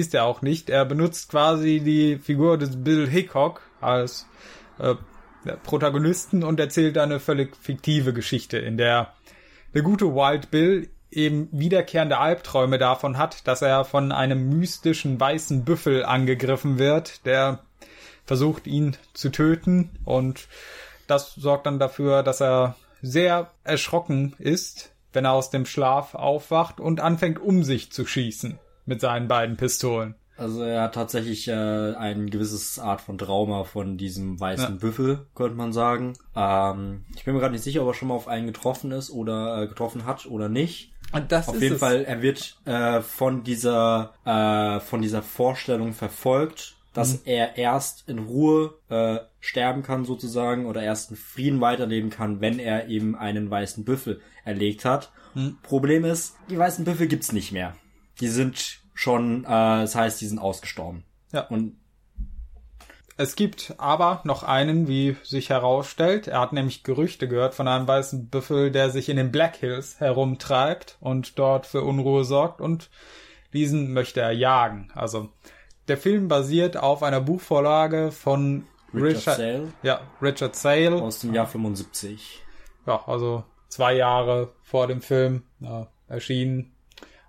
Ist 0.00 0.14
er 0.14 0.24
auch 0.24 0.40
nicht. 0.40 0.70
Er 0.70 0.86
benutzt 0.86 1.28
quasi 1.28 1.82
die 1.84 2.16
Figur 2.16 2.56
des 2.56 2.82
Bill 2.82 3.06
Hickok 3.06 3.60
als 3.82 4.26
äh, 4.78 4.94
Protagonisten 5.62 6.42
und 6.42 6.58
erzählt 6.58 6.96
eine 6.96 7.20
völlig 7.20 7.54
fiktive 7.54 8.14
Geschichte, 8.14 8.56
in 8.56 8.78
der 8.78 9.12
der 9.74 9.82
gute 9.82 10.06
Wild 10.14 10.50
Bill 10.50 10.88
eben 11.10 11.50
wiederkehrende 11.52 12.16
Albträume 12.16 12.78
davon 12.78 13.18
hat, 13.18 13.46
dass 13.46 13.60
er 13.60 13.84
von 13.84 14.10
einem 14.10 14.48
mystischen 14.48 15.20
weißen 15.20 15.66
Büffel 15.66 16.02
angegriffen 16.02 16.78
wird, 16.78 17.26
der 17.26 17.60
versucht 18.24 18.66
ihn 18.66 18.96
zu 19.12 19.28
töten 19.28 19.90
und 20.06 20.48
das 21.08 21.34
sorgt 21.34 21.66
dann 21.66 21.78
dafür, 21.78 22.22
dass 22.22 22.40
er 22.40 22.74
sehr 23.02 23.50
erschrocken 23.64 24.34
ist, 24.38 24.92
wenn 25.12 25.26
er 25.26 25.32
aus 25.32 25.50
dem 25.50 25.66
Schlaf 25.66 26.14
aufwacht 26.14 26.80
und 26.80 27.00
anfängt 27.00 27.38
um 27.38 27.64
sich 27.64 27.92
zu 27.92 28.06
schießen 28.06 28.58
mit 28.90 29.00
seinen 29.00 29.28
beiden 29.28 29.56
Pistolen. 29.56 30.16
Also 30.36 30.62
er 30.62 30.82
hat 30.82 30.94
tatsächlich 30.94 31.48
äh, 31.48 31.52
ein 31.52 32.28
gewisses 32.28 32.78
Art 32.78 33.00
von 33.00 33.18
Trauma 33.18 33.64
von 33.64 33.96
diesem 33.96 34.40
weißen 34.40 34.74
ja. 34.74 34.80
Büffel, 34.80 35.26
könnte 35.34 35.56
man 35.56 35.72
sagen. 35.72 36.14
Ähm, 36.34 37.04
ich 37.14 37.24
bin 37.24 37.34
mir 37.34 37.40
gerade 37.40 37.52
nicht 37.52 37.62
sicher, 37.62 37.82
ob 37.82 37.88
er 37.88 37.94
schon 37.94 38.08
mal 38.08 38.14
auf 38.14 38.26
einen 38.26 38.46
getroffen 38.46 38.90
ist 38.90 39.10
oder 39.10 39.62
äh, 39.62 39.68
getroffen 39.68 40.06
hat 40.06 40.26
oder 40.26 40.48
nicht. 40.48 40.92
Das 41.28 41.48
auf 41.48 41.60
jeden 41.60 41.74
es. 41.74 41.80
Fall, 41.80 42.04
er 42.04 42.22
wird 42.22 42.58
äh, 42.64 43.00
von 43.00 43.44
dieser 43.44 44.14
äh, 44.24 44.80
von 44.80 45.02
dieser 45.02 45.22
Vorstellung 45.22 45.92
verfolgt, 45.92 46.76
dass 46.94 47.12
mhm. 47.12 47.20
er 47.26 47.58
erst 47.58 48.08
in 48.08 48.18
Ruhe 48.18 48.74
äh, 48.88 49.18
sterben 49.40 49.82
kann 49.82 50.04
sozusagen 50.04 50.66
oder 50.66 50.82
erst 50.82 51.10
in 51.10 51.16
Frieden 51.16 51.60
weiterleben 51.60 52.10
kann, 52.10 52.40
wenn 52.40 52.58
er 52.58 52.88
eben 52.88 53.14
einen 53.14 53.50
weißen 53.50 53.84
Büffel 53.84 54.20
erlegt 54.44 54.84
hat. 54.84 55.12
Mhm. 55.34 55.58
Problem 55.62 56.04
ist, 56.04 56.36
die 56.48 56.58
weißen 56.58 56.84
Büffel 56.84 57.08
gibt's 57.08 57.32
nicht 57.32 57.52
mehr. 57.52 57.76
Die 58.20 58.28
sind 58.28 58.79
schon, 59.00 59.44
äh, 59.44 59.48
das 59.48 59.94
heißt, 59.94 60.20
die 60.20 60.26
sind 60.26 60.38
ausgestorben. 60.38 61.04
Ja. 61.32 61.46
Und 61.46 61.76
es 63.16 63.34
gibt 63.34 63.74
aber 63.78 64.20
noch 64.24 64.42
einen, 64.42 64.88
wie 64.88 65.16
sich 65.22 65.48
herausstellt. 65.48 66.28
Er 66.28 66.40
hat 66.40 66.52
nämlich 66.52 66.84
Gerüchte 66.84 67.26
gehört 67.26 67.54
von 67.54 67.66
einem 67.66 67.88
weißen 67.88 68.28
Büffel, 68.28 68.70
der 68.70 68.90
sich 68.90 69.08
in 69.08 69.16
den 69.16 69.32
Black 69.32 69.56
Hills 69.56 70.00
herumtreibt 70.00 70.98
und 71.00 71.38
dort 71.38 71.66
für 71.66 71.82
Unruhe 71.82 72.24
sorgt 72.24 72.60
und 72.60 72.90
diesen 73.54 73.92
möchte 73.92 74.20
er 74.20 74.32
jagen. 74.32 74.90
Also 74.94 75.30
der 75.88 75.96
Film 75.96 76.28
basiert 76.28 76.76
auf 76.76 77.02
einer 77.02 77.20
Buchvorlage 77.20 78.12
von 78.12 78.66
Richard, 78.92 79.16
Richard 79.16 79.36
Sale. 79.36 79.72
Ja, 79.82 80.00
Richard 80.20 80.56
Sale. 80.56 81.02
Aus 81.02 81.20
dem 81.20 81.32
Jahr 81.32 81.46
75. 81.46 82.42
Ja, 82.86 83.02
also 83.06 83.44
zwei 83.68 83.94
Jahre 83.94 84.52
vor 84.62 84.86
dem 84.86 85.00
Film 85.00 85.44
äh, 85.62 85.84
erschienen. 86.08 86.72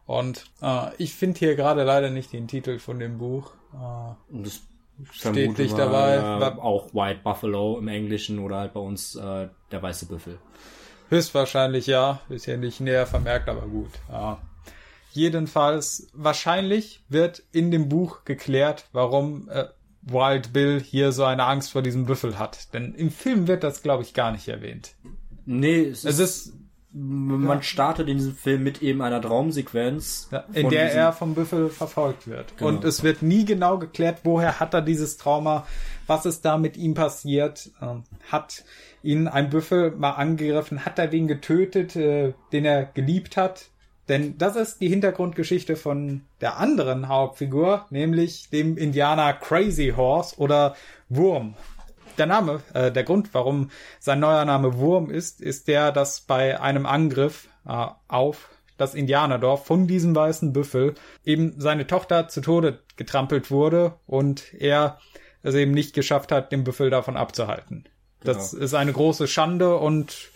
Und 0.06 0.46
äh, 0.62 0.94
ich 0.98 1.14
finde 1.14 1.40
hier 1.40 1.56
gerade 1.56 1.84
leider 1.84 2.10
nicht 2.10 2.34
den 2.34 2.48
Titel 2.48 2.80
von 2.80 3.00
dem 3.00 3.18
Buch. 3.18 3.52
Äh, 3.74 4.42
das 4.44 4.62
stetig 5.12 5.74
dabei. 5.74 6.16
Äh, 6.16 6.60
auch 6.60 6.94
White 6.94 7.22
Buffalo 7.24 7.78
im 7.78 7.88
Englischen 7.88 8.40
oder 8.40 8.58
halt 8.58 8.74
bei 8.74 8.80
uns 8.80 9.16
äh, 9.16 9.48
der 9.72 9.82
weiße 9.82 10.08
Büffel. 10.08 10.40
Höchstwahrscheinlich 11.10 11.88
ja, 11.88 12.22
ist 12.30 12.46
ja 12.46 12.58
nicht 12.58 12.80
näher 12.80 13.06
vermerkt, 13.06 13.50
aber 13.50 13.68
gut. 13.68 13.92
Ja. 14.10 14.40
Jedenfalls, 15.12 16.08
wahrscheinlich 16.14 17.04
wird 17.10 17.44
in 17.52 17.70
dem 17.70 17.90
Buch 17.90 18.24
geklärt, 18.24 18.86
warum 18.94 19.50
äh, 19.50 19.66
Wild 20.04 20.54
Bill 20.54 20.80
hier 20.80 21.12
so 21.12 21.26
eine 21.26 21.44
Angst 21.44 21.72
vor 21.72 21.82
diesem 21.82 22.06
Büffel 22.06 22.40
hat. 22.40 22.74
Denn 22.74 22.94
im 22.96 23.12
Film 23.12 23.48
wird 23.48 23.64
das, 23.64 23.84
glaube 23.84 24.04
ich, 24.04 24.14
gar 24.14 24.32
nicht 24.32 24.48
erwähnt. 24.48 24.96
Nee, 25.46 25.84
es, 25.84 26.06
es 26.06 26.20
ist, 26.20 26.48
ist 26.48 26.54
man 26.94 27.58
ja. 27.58 27.62
startet 27.62 28.10
in 28.10 28.18
diesem 28.18 28.36
Film 28.36 28.64
mit 28.64 28.82
eben 28.82 29.02
einer 29.02 29.22
Traumsequenz. 29.22 30.28
Ja, 30.32 30.44
in 30.54 30.70
der 30.70 30.86
diesem... 30.86 31.00
er 31.00 31.14
vom 31.14 31.36
Büffel 31.36 31.70
verfolgt 31.70 32.28
wird. 32.28 32.58
Genau. 32.58 32.70
Und 32.70 32.84
es 32.84 33.04
wird 33.04 33.22
nie 33.22 33.46
genau 33.46 33.78
geklärt, 33.78 34.20
woher 34.24 34.60
hat 34.60 34.74
er 34.74 34.82
dieses 34.82 35.18
Trauma, 35.18 35.66
was 36.08 36.26
ist 36.26 36.44
da 36.44 36.58
mit 36.58 36.76
ihm 36.78 36.94
passiert, 36.94 37.72
ähm, 37.82 38.04
hat 38.30 38.64
ihn 39.04 39.28
ein 39.28 39.50
Büffel 39.50 39.92
mal 39.92 40.12
angegriffen, 40.12 40.86
hat 40.86 41.00
er 41.00 41.08
den 41.08 41.28
getötet, 41.28 41.96
äh, 41.96 42.34
den 42.52 42.66
er 42.66 42.86
geliebt 42.86 43.38
hat. 43.38 43.70
Denn 44.10 44.38
das 44.38 44.58
ist 44.58 44.82
die 44.82 44.90
Hintergrundgeschichte 44.90 45.78
von 45.78 46.22
der 46.42 46.58
anderen 46.58 47.08
Hauptfigur, 47.08 47.86
nämlich 47.92 48.50
dem 48.50 48.78
Indianer 48.78 49.32
Crazy 49.34 49.94
Horse 49.96 50.36
oder 50.38 50.76
Wurm 51.08 51.56
der 52.18 52.26
Name, 52.26 52.62
äh, 52.74 52.92
der 52.92 53.04
Grund, 53.04 53.34
warum 53.34 53.70
sein 54.00 54.20
neuer 54.20 54.46
Name 54.46 54.78
Wurm 54.78 55.10
ist, 55.10 55.42
ist 55.42 55.68
der, 55.68 55.92
dass 55.92 56.22
bei 56.22 56.60
einem 56.60 56.86
Angriff 56.86 57.48
äh, 57.68 57.88
auf 58.08 58.50
das 58.78 58.96
Indianerdorf 58.96 59.66
von 59.66 59.88
diesem 59.88 60.16
weißen 60.16 60.54
Büffel 60.54 60.96
eben 61.24 61.60
seine 61.60 61.86
Tochter 61.86 62.28
zu 62.28 62.42
Tode 62.42 62.80
getrampelt 62.96 63.52
wurde 63.52 63.94
und 64.08 64.54
er 64.56 64.98
es 65.44 65.56
eben 65.56 65.72
nicht 65.72 65.94
geschafft 65.94 66.32
hat, 66.32 66.52
den 66.52 66.64
Büffel 66.64 66.90
davon 66.90 67.16
abzuhalten. 67.16 67.86
Genau. 68.22 68.34
Das 68.34 68.54
ist 68.54 68.74
eine 68.74 68.94
große 68.94 69.28
Schande 69.28 69.78
und 69.78 70.31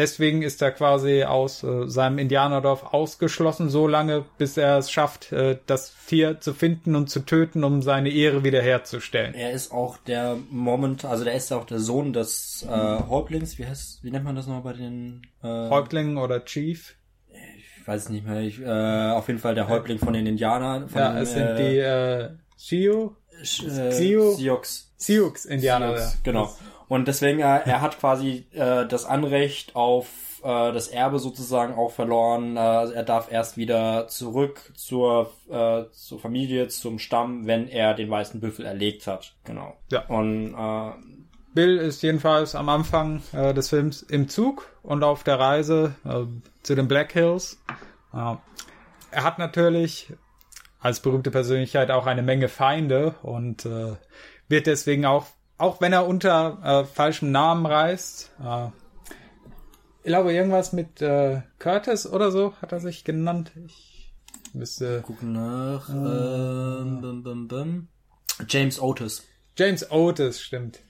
Deswegen 0.00 0.40
ist 0.40 0.62
er 0.62 0.70
quasi 0.70 1.24
aus 1.24 1.62
äh, 1.62 1.86
seinem 1.86 2.16
Indianerdorf 2.16 2.94
ausgeschlossen, 2.94 3.68
so 3.68 3.86
lange, 3.86 4.24
bis 4.38 4.56
er 4.56 4.78
es 4.78 4.90
schafft, 4.90 5.30
äh, 5.30 5.58
das 5.66 5.94
Tier 6.06 6.40
zu 6.40 6.54
finden 6.54 6.96
und 6.96 7.10
zu 7.10 7.20
töten, 7.20 7.64
um 7.64 7.82
seine 7.82 8.08
Ehre 8.08 8.42
wiederherzustellen. 8.42 9.34
Er 9.34 9.52
ist 9.52 9.72
auch 9.72 9.98
der 9.98 10.38
Moment, 10.48 11.04
also 11.04 11.24
der 11.24 11.34
ist 11.34 11.52
auch 11.52 11.66
der 11.66 11.80
Sohn 11.80 12.14
des 12.14 12.66
äh, 12.66 12.72
Häuptlings, 12.72 13.58
wie 13.58 13.66
heißt, 13.66 14.02
wie 14.02 14.10
nennt 14.10 14.24
man 14.24 14.36
das 14.36 14.46
nochmal 14.46 14.72
bei 14.72 14.78
den 14.78 15.20
äh, 15.42 15.68
Häuptling 15.68 16.16
oder 16.16 16.46
Chief? 16.46 16.96
Ich 17.58 17.86
weiß 17.86 18.04
es 18.04 18.08
nicht 18.08 18.26
mehr. 18.26 18.40
Ich, 18.40 18.58
äh, 18.58 19.10
auf 19.10 19.28
jeden 19.28 19.38
Fall 19.38 19.54
der 19.54 19.68
Häuptling 19.68 19.98
von 19.98 20.14
den 20.14 20.24
Indianern. 20.26 20.88
Von 20.88 20.98
ja, 20.98 21.20
es 21.20 21.34
sind 21.34 21.58
die 21.58 21.76
äh, 21.76 22.30
Sioux, 22.56 23.16
äh, 23.38 23.92
Sioux, 23.92 24.34
Sioux 24.96 25.44
Indianer. 25.46 25.98
Sioux, 25.98 26.18
genau. 26.24 26.54
Und 26.90 27.06
deswegen, 27.06 27.38
äh, 27.38 27.60
er 27.64 27.82
hat 27.82 28.00
quasi 28.00 28.46
äh, 28.50 28.84
das 28.84 29.04
Anrecht 29.04 29.76
auf 29.76 30.40
äh, 30.42 30.72
das 30.72 30.88
Erbe 30.88 31.20
sozusagen 31.20 31.74
auch 31.74 31.92
verloren. 31.92 32.56
Äh, 32.56 32.90
er 32.90 33.04
darf 33.04 33.30
erst 33.30 33.56
wieder 33.56 34.08
zurück 34.08 34.72
zur, 34.74 35.30
äh, 35.48 35.84
zur 35.92 36.18
Familie, 36.18 36.66
zum 36.66 36.98
Stamm, 36.98 37.46
wenn 37.46 37.68
er 37.68 37.94
den 37.94 38.10
weißen 38.10 38.40
Büffel 38.40 38.66
erlegt 38.66 39.06
hat. 39.06 39.36
Genau. 39.44 39.76
Ja. 39.92 40.04
Und 40.06 40.52
äh, 40.52 40.90
Bill 41.54 41.76
ist 41.76 42.02
jedenfalls 42.02 42.56
am 42.56 42.68
Anfang 42.68 43.22
äh, 43.34 43.54
des 43.54 43.68
Films 43.68 44.02
im 44.02 44.28
Zug 44.28 44.68
und 44.82 45.04
auf 45.04 45.22
der 45.22 45.38
Reise 45.38 45.94
äh, 46.04 46.24
zu 46.64 46.74
den 46.74 46.88
Black 46.88 47.12
Hills. 47.12 47.62
Äh, 48.12 48.34
er 49.12 49.22
hat 49.22 49.38
natürlich 49.38 50.12
als 50.80 50.98
berühmte 50.98 51.30
Persönlichkeit 51.30 51.92
auch 51.92 52.06
eine 52.06 52.22
Menge 52.22 52.48
Feinde 52.48 53.14
und 53.22 53.64
äh, 53.64 53.92
wird 54.48 54.66
deswegen 54.66 55.06
auch 55.06 55.26
auch 55.60 55.80
wenn 55.80 55.92
er 55.92 56.06
unter 56.06 56.58
äh, 56.64 56.84
falschem 56.84 57.30
Namen 57.30 57.66
reist. 57.66 58.32
Äh, 58.42 58.68
ich 60.02 60.06
glaube, 60.06 60.32
irgendwas 60.32 60.72
mit 60.72 61.02
äh, 61.02 61.42
Curtis 61.58 62.06
oder 62.06 62.30
so 62.30 62.54
hat 62.62 62.72
er 62.72 62.80
sich 62.80 63.04
genannt. 63.04 63.52
Ich 63.66 64.14
müsste 64.54 65.02
gucken 65.02 65.32
nach. 65.32 65.88
Äh, 65.90 65.92
ähm, 65.92 67.00
bum, 67.02 67.22
bum, 67.22 67.48
bum. 67.48 67.88
James 68.48 68.80
Otis. 68.80 69.28
James 69.56 69.90
Otis, 69.90 70.40
stimmt. 70.40 70.80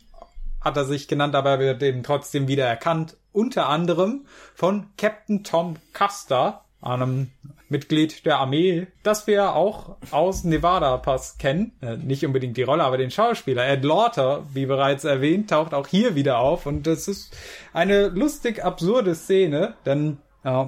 Hat 0.61 0.77
er 0.77 0.85
sich 0.85 1.09
genannt, 1.09 1.35
aber 1.35 1.51
er 1.51 1.59
wird 1.59 1.83
eben 1.83 2.05
trotzdem 2.05 2.47
wieder 2.47 2.67
erkannt. 2.67 3.17
Unter 3.33 3.69
anderem 3.69 4.27
von 4.55 4.87
Captain 4.97 5.43
Tom 5.43 5.77
Custer, 5.93 6.65
einem 6.81 7.33
Mitglied 7.71 8.27
der 8.27 8.39
Armee, 8.39 8.89
das 9.03 9.27
wir 9.27 9.55
auch 9.55 9.97
aus 10.11 10.45
Nevada 10.45 10.97
Pass 10.99 11.39
kennen. 11.39 11.73
Äh, 11.81 11.97
nicht 11.97 12.27
unbedingt 12.27 12.57
die 12.57 12.65
Rolle, 12.65 12.85
aber 12.85 12.99
den 12.99 13.11
Schauspieler. 13.11 13.67
Ed 13.67 13.85
Lauter, 13.85 14.45
wie 14.53 14.67
bereits 14.67 15.05
erwähnt, 15.05 15.51
taucht 15.51 15.73
auch 15.73 15.87
hier 15.87 16.17
wieder 16.17 16.41
auf. 16.41 16.67
Und 16.67 16.87
das 16.87 17.09
ist 17.09 17.35
eine 17.73 18.09
lustig 18.09 18.65
absurde 18.65 19.15
Szene, 19.15 19.75
denn 19.87 20.19
äh, 20.45 20.67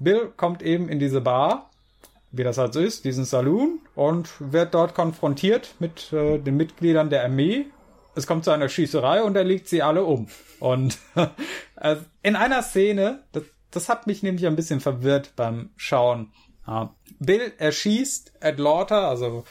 Bill 0.00 0.32
kommt 0.36 0.62
eben 0.62 0.88
in 0.88 0.98
diese 0.98 1.20
Bar, 1.20 1.70
wie 2.32 2.44
das 2.44 2.56
halt 2.56 2.72
so 2.72 2.80
ist, 2.80 3.04
diesen 3.04 3.26
Saloon, 3.26 3.80
und 3.94 4.30
wird 4.40 4.74
dort 4.74 4.94
konfrontiert 4.94 5.74
mit 5.80 6.12
äh, 6.14 6.38
den 6.38 6.56
Mitgliedern 6.56 7.10
der 7.10 7.24
Armee. 7.24 7.66
Es 8.14 8.26
kommt 8.26 8.44
zu 8.44 8.50
einer 8.50 8.70
Schießerei 8.70 9.22
und 9.22 9.36
er 9.36 9.44
legt 9.44 9.68
sie 9.68 9.82
alle 9.82 10.04
um. 10.04 10.28
Und 10.60 10.96
äh, 11.76 11.96
in 12.22 12.36
einer 12.36 12.62
Szene, 12.62 13.22
das 13.32 13.44
das 13.72 13.88
hat 13.88 14.06
mich 14.06 14.22
nämlich 14.22 14.46
ein 14.46 14.56
bisschen 14.56 14.80
verwirrt 14.80 15.32
beim 15.36 15.70
Schauen. 15.76 16.32
Bill 17.18 17.52
erschießt 17.58 18.34
Ed 18.40 18.58
Lauter, 18.58 19.08
also 19.08 19.44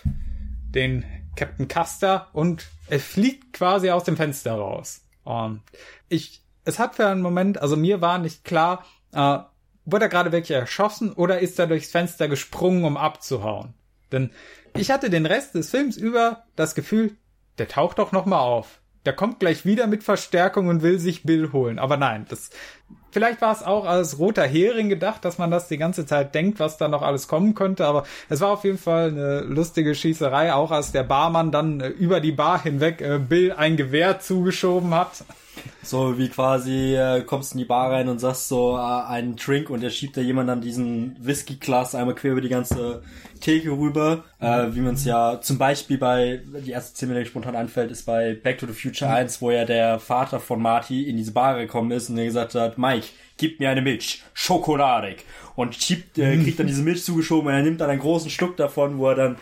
den 0.74 1.04
Captain 1.36 1.68
Custer, 1.68 2.28
und 2.34 2.66
er 2.88 3.00
fliegt 3.00 3.54
quasi 3.54 3.90
aus 3.90 4.04
dem 4.04 4.18
Fenster 4.18 4.54
raus. 4.54 5.02
Und 5.24 5.62
ich, 6.10 6.44
es 6.66 6.80
hat 6.80 6.96
für 6.96 7.08
einen 7.08 7.22
Moment, 7.22 7.62
also 7.62 7.76
mir 7.76 8.02
war 8.02 8.18
nicht 8.18 8.44
klar, 8.44 8.86
äh, 9.14 9.40
wurde 9.86 10.06
er 10.06 10.10
gerade 10.10 10.32
wirklich 10.32 10.52
erschossen 10.58 11.12
oder 11.14 11.40
ist 11.40 11.60
er 11.60 11.68
durchs 11.68 11.92
Fenster 11.92 12.28
gesprungen, 12.28 12.86
um 12.86 12.98
abzuhauen? 12.98 13.74
Denn 14.12 14.32
ich 14.76 14.92
hatte 14.92 15.10
den 15.10 15.26
Rest 15.26 15.56
des 15.56 15.70
Films 15.70 15.98
über 15.98 16.44
das 16.56 16.76
Gefühl, 16.76 17.16
der 17.58 17.68
taucht 17.68 18.00
doch 18.00 18.12
noch 18.12 18.26
mal 18.26 18.40
auf. 18.40 18.82
Der 19.06 19.14
kommt 19.14 19.40
gleich 19.40 19.66
wieder 19.66 19.88
mit 19.88 20.04
Verstärkung 20.04 20.68
und 20.68 20.84
will 20.84 21.00
sich 21.00 21.24
Bill 21.24 21.52
holen. 21.52 21.80
Aber 21.80 21.98
nein, 21.98 22.26
das 22.30 22.52
Vielleicht 23.12 23.42
war 23.42 23.52
es 23.52 23.62
auch 23.62 23.86
als 23.86 24.20
roter 24.20 24.44
Hering 24.44 24.88
gedacht, 24.88 25.26
dass 25.26 25.38
man 25.38 25.52
das 25.52 25.68
die 25.68 25.78
ganze 25.78 26.06
Zeit 26.06 26.34
denkt, 26.34 26.62
was 26.62 26.78
da 26.78 26.88
noch 26.88 27.02
alles 27.02 27.28
kommen 27.28 27.56
könnte, 27.56 27.86
aber 27.86 28.06
es 28.30 28.40
war 28.40 28.52
auf 28.52 28.64
jeden 28.64 28.78
Fall 28.78 29.10
eine 29.10 29.42
lustige 29.42 29.96
Schießerei, 29.96 30.54
auch 30.54 30.72
als 30.72 30.94
der 30.94 31.04
Barmann 31.04 31.52
dann 31.52 31.82
äh, 31.82 31.90
über 31.90 32.22
die 32.22 32.32
Bar 32.32 32.64
hinweg 32.64 33.02
äh, 33.02 33.20
Bill 33.20 33.52
ein 33.52 33.76
Gewehr 33.76 34.22
zugeschoben 34.22 34.94
hat. 34.94 35.26
So 35.84 36.18
wie 36.18 36.30
quasi 36.30 36.96
äh, 36.96 37.24
kommst 37.24 37.54
in 37.54 37.58
die 37.58 37.66
Bar 37.66 37.92
rein 37.92 38.08
und 38.10 38.20
sagst 38.20 38.48
so 38.48 38.78
äh, 38.78 38.80
einen 38.80 39.36
Drink 39.36 39.70
und 39.70 39.84
er 39.84 39.90
schiebt 39.90 40.16
da 40.18 40.22
jemand 40.22 40.50
dann 40.50 40.62
diesen 40.62 41.16
Whisky-Glas 41.20 41.96
einmal 41.96 42.16
quer 42.16 42.34
über 42.34 42.42
die 42.42 42.50
ganze 42.50 43.02
Theke 43.42 43.72
rüber, 43.72 44.24
äh, 44.40 44.68
wie 44.72 44.82
man 44.82 44.94
es 44.94 45.06
ja 45.06 45.42
zum 45.42 45.58
Beispiel 45.58 45.98
bei, 45.98 46.42
die 46.66 46.72
erste 46.72 46.96
Szene, 46.96 47.20
die 47.20 47.26
spontan 47.26 47.56
einfällt, 47.56 47.92
ist 47.92 48.06
bei 48.06 48.36
Back 48.36 48.60
to 48.60 48.68
the 48.68 48.74
Future 48.74 49.10
mhm. 49.10 49.18
1, 49.18 49.42
wo 49.42 49.52
ja 49.52 49.66
der 49.66 50.00
Vater 50.00 50.40
von 50.40 50.62
Marty 50.62 51.10
in 51.10 51.18
diese 51.18 51.32
Bar 51.32 51.58
gekommen 51.60 51.92
ist 51.92 52.10
und 52.10 52.18
er 52.18 52.26
gesagt 52.26 52.56
hat, 52.56 52.78
Mike, 52.78 53.08
gib 53.38 53.60
mir 53.60 53.70
eine 53.70 53.82
Milch, 53.82 54.24
schokoladig. 54.34 55.26
Und 55.56 55.76
schiebt, 55.76 56.18
äh, 56.18 56.38
kriegt 56.38 56.60
dann 56.60 56.68
diese 56.68 56.84
Milch 56.84 57.04
zugeschoben 57.04 57.48
und 57.48 57.54
er 57.54 57.64
nimmt 57.64 57.82
dann 57.82 57.90
einen 57.90 58.00
großen 58.00 58.30
Schluck 58.30 58.56
davon, 58.58 59.00
wo 59.00 59.10
er 59.10 59.16
dann 59.16 59.38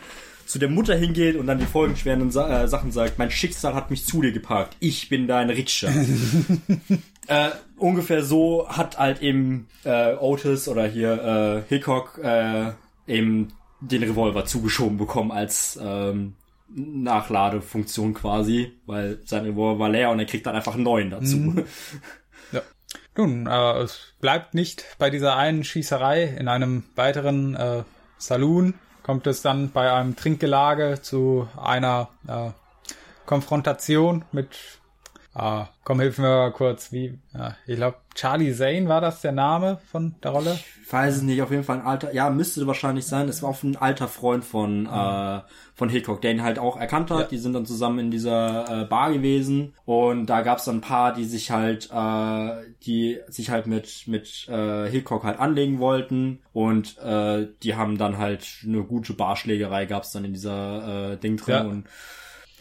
zu 0.50 0.58
der 0.58 0.68
Mutter 0.68 0.96
hingeht 0.96 1.36
und 1.36 1.46
dann 1.46 1.58
die 1.58 1.66
folgenschweren 1.66 2.30
Sa 2.30 2.64
äh, 2.64 2.68
Sachen 2.68 2.90
sagt, 2.90 3.18
mein 3.18 3.30
Schicksal 3.30 3.74
hat 3.74 3.90
mich 3.90 4.04
zu 4.04 4.20
dir 4.20 4.32
geparkt, 4.32 4.76
ich 4.80 5.08
bin 5.08 5.28
dein 5.28 5.48
Rikscha. 5.48 5.88
äh, 7.28 7.50
ungefähr 7.76 8.24
so 8.24 8.68
hat 8.68 8.98
halt 8.98 9.22
eben 9.22 9.68
äh, 9.84 10.14
Otis 10.14 10.66
oder 10.66 10.86
hier 10.86 11.64
äh, 11.68 11.68
Hickok 11.68 12.18
äh, 12.22 12.72
eben 13.06 13.52
den 13.80 14.02
Revolver 14.02 14.44
zugeschoben 14.44 14.98
bekommen 14.98 15.30
als 15.30 15.78
ähm, 15.80 16.34
Nachladefunktion 16.68 18.14
quasi, 18.14 18.72
weil 18.86 19.20
sein 19.24 19.44
Revolver 19.44 19.78
war 19.78 19.88
leer 19.88 20.10
und 20.10 20.18
er 20.18 20.26
kriegt 20.26 20.46
dann 20.46 20.56
einfach 20.56 20.74
einen 20.74 20.84
neuen 20.84 21.10
dazu. 21.10 21.36
Mhm. 21.36 21.64
Ja. 22.52 22.62
Nun, 23.16 23.46
äh, 23.46 23.82
es 23.82 24.14
bleibt 24.20 24.54
nicht 24.54 24.84
bei 24.98 25.08
dieser 25.08 25.36
einen 25.36 25.62
Schießerei. 25.62 26.24
In 26.24 26.48
einem 26.48 26.82
weiteren 26.96 27.54
äh, 27.54 27.84
Saloon 28.18 28.74
kommt 29.10 29.26
es 29.26 29.42
dann 29.42 29.72
bei 29.72 29.92
einem 29.92 30.14
Trinkgelage 30.14 31.00
zu 31.02 31.48
einer 31.60 32.10
äh, 32.28 32.50
Konfrontation 33.26 34.24
mit 34.30 34.50
Ah, 35.32 35.68
komm, 35.84 36.00
hilf 36.00 36.18
mir 36.18 36.50
kurz, 36.50 36.90
wie, 36.90 37.16
ja, 37.32 37.54
ich 37.64 37.76
glaube, 37.76 37.98
Charlie 38.16 38.52
Zane 38.52 38.88
war 38.88 39.00
das 39.00 39.20
der 39.20 39.30
Name 39.30 39.78
von 39.92 40.16
der 40.24 40.32
Rolle? 40.32 40.58
Ich 40.82 40.92
weiß 40.92 41.18
es 41.18 41.22
nicht, 41.22 41.40
auf 41.40 41.52
jeden 41.52 41.62
Fall 41.62 41.78
ein 41.78 41.86
alter, 41.86 42.12
ja, 42.12 42.30
müsste 42.30 42.66
wahrscheinlich 42.66 43.06
sein, 43.06 43.28
es 43.28 43.40
war 43.40 43.50
auch 43.50 43.62
ein 43.62 43.76
alter 43.76 44.08
Freund 44.08 44.44
von, 44.44 44.82
mhm. 44.82 44.86
äh, 44.88 45.40
von 45.76 45.88
Hickok, 45.88 46.20
der 46.20 46.32
ihn 46.32 46.42
halt 46.42 46.58
auch 46.58 46.76
erkannt 46.76 47.12
hat, 47.12 47.20
ja. 47.20 47.26
die 47.28 47.38
sind 47.38 47.52
dann 47.52 47.64
zusammen 47.64 48.00
in 48.00 48.10
dieser 48.10 48.82
äh, 48.82 48.84
Bar 48.86 49.12
gewesen 49.12 49.72
und 49.84 50.26
da 50.26 50.40
gab 50.42 50.58
es 50.58 50.64
dann 50.64 50.78
ein 50.78 50.80
paar, 50.80 51.14
die 51.14 51.24
sich 51.24 51.52
halt, 51.52 51.88
äh, 51.92 52.64
die 52.82 53.20
sich 53.28 53.50
halt 53.50 53.68
mit, 53.68 54.08
mit 54.08 54.48
äh, 54.48 54.90
Hickok 54.90 55.22
halt 55.22 55.38
anlegen 55.38 55.78
wollten 55.78 56.40
und 56.52 56.98
äh, 56.98 57.46
die 57.62 57.76
haben 57.76 57.98
dann 57.98 58.18
halt 58.18 58.48
eine 58.64 58.82
gute 58.82 59.12
Barschlägerei 59.12 59.86
gab's 59.86 60.10
dann 60.10 60.24
in 60.24 60.32
dieser 60.32 61.12
äh, 61.12 61.16
Ding 61.18 61.36
drin 61.36 61.54
ja. 61.54 61.62
und 61.62 61.86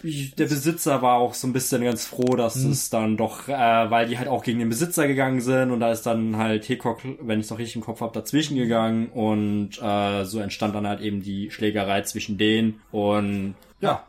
der 0.03 0.45
Besitzer 0.45 1.01
war 1.01 1.17
auch 1.17 1.33
so 1.33 1.47
ein 1.47 1.53
bisschen 1.53 1.83
ganz 1.83 2.05
froh, 2.05 2.35
dass 2.35 2.55
mhm. 2.55 2.71
es 2.71 2.89
dann 2.89 3.17
doch, 3.17 3.47
äh, 3.47 3.51
weil 3.51 4.07
die 4.07 4.17
halt 4.17 4.27
auch 4.27 4.43
gegen 4.43 4.59
den 4.59 4.69
Besitzer 4.69 5.07
gegangen 5.07 5.41
sind 5.41 5.71
und 5.71 5.79
da 5.79 5.91
ist 5.91 6.03
dann 6.03 6.37
halt 6.37 6.65
Hickok, 6.65 6.99
wenn 7.21 7.39
ich 7.39 7.45
es 7.45 7.51
noch 7.51 7.59
richtig 7.59 7.77
im 7.77 7.81
Kopf 7.81 8.01
habe, 8.01 8.13
dazwischen 8.13 8.55
gegangen 8.55 9.07
und 9.09 9.81
äh, 9.81 10.23
so 10.25 10.39
entstand 10.39 10.75
dann 10.75 10.87
halt 10.87 11.01
eben 11.01 11.21
die 11.21 11.51
Schlägerei 11.51 12.01
zwischen 12.01 12.37
denen 12.37 12.81
und 12.91 13.55
ja, 13.81 14.05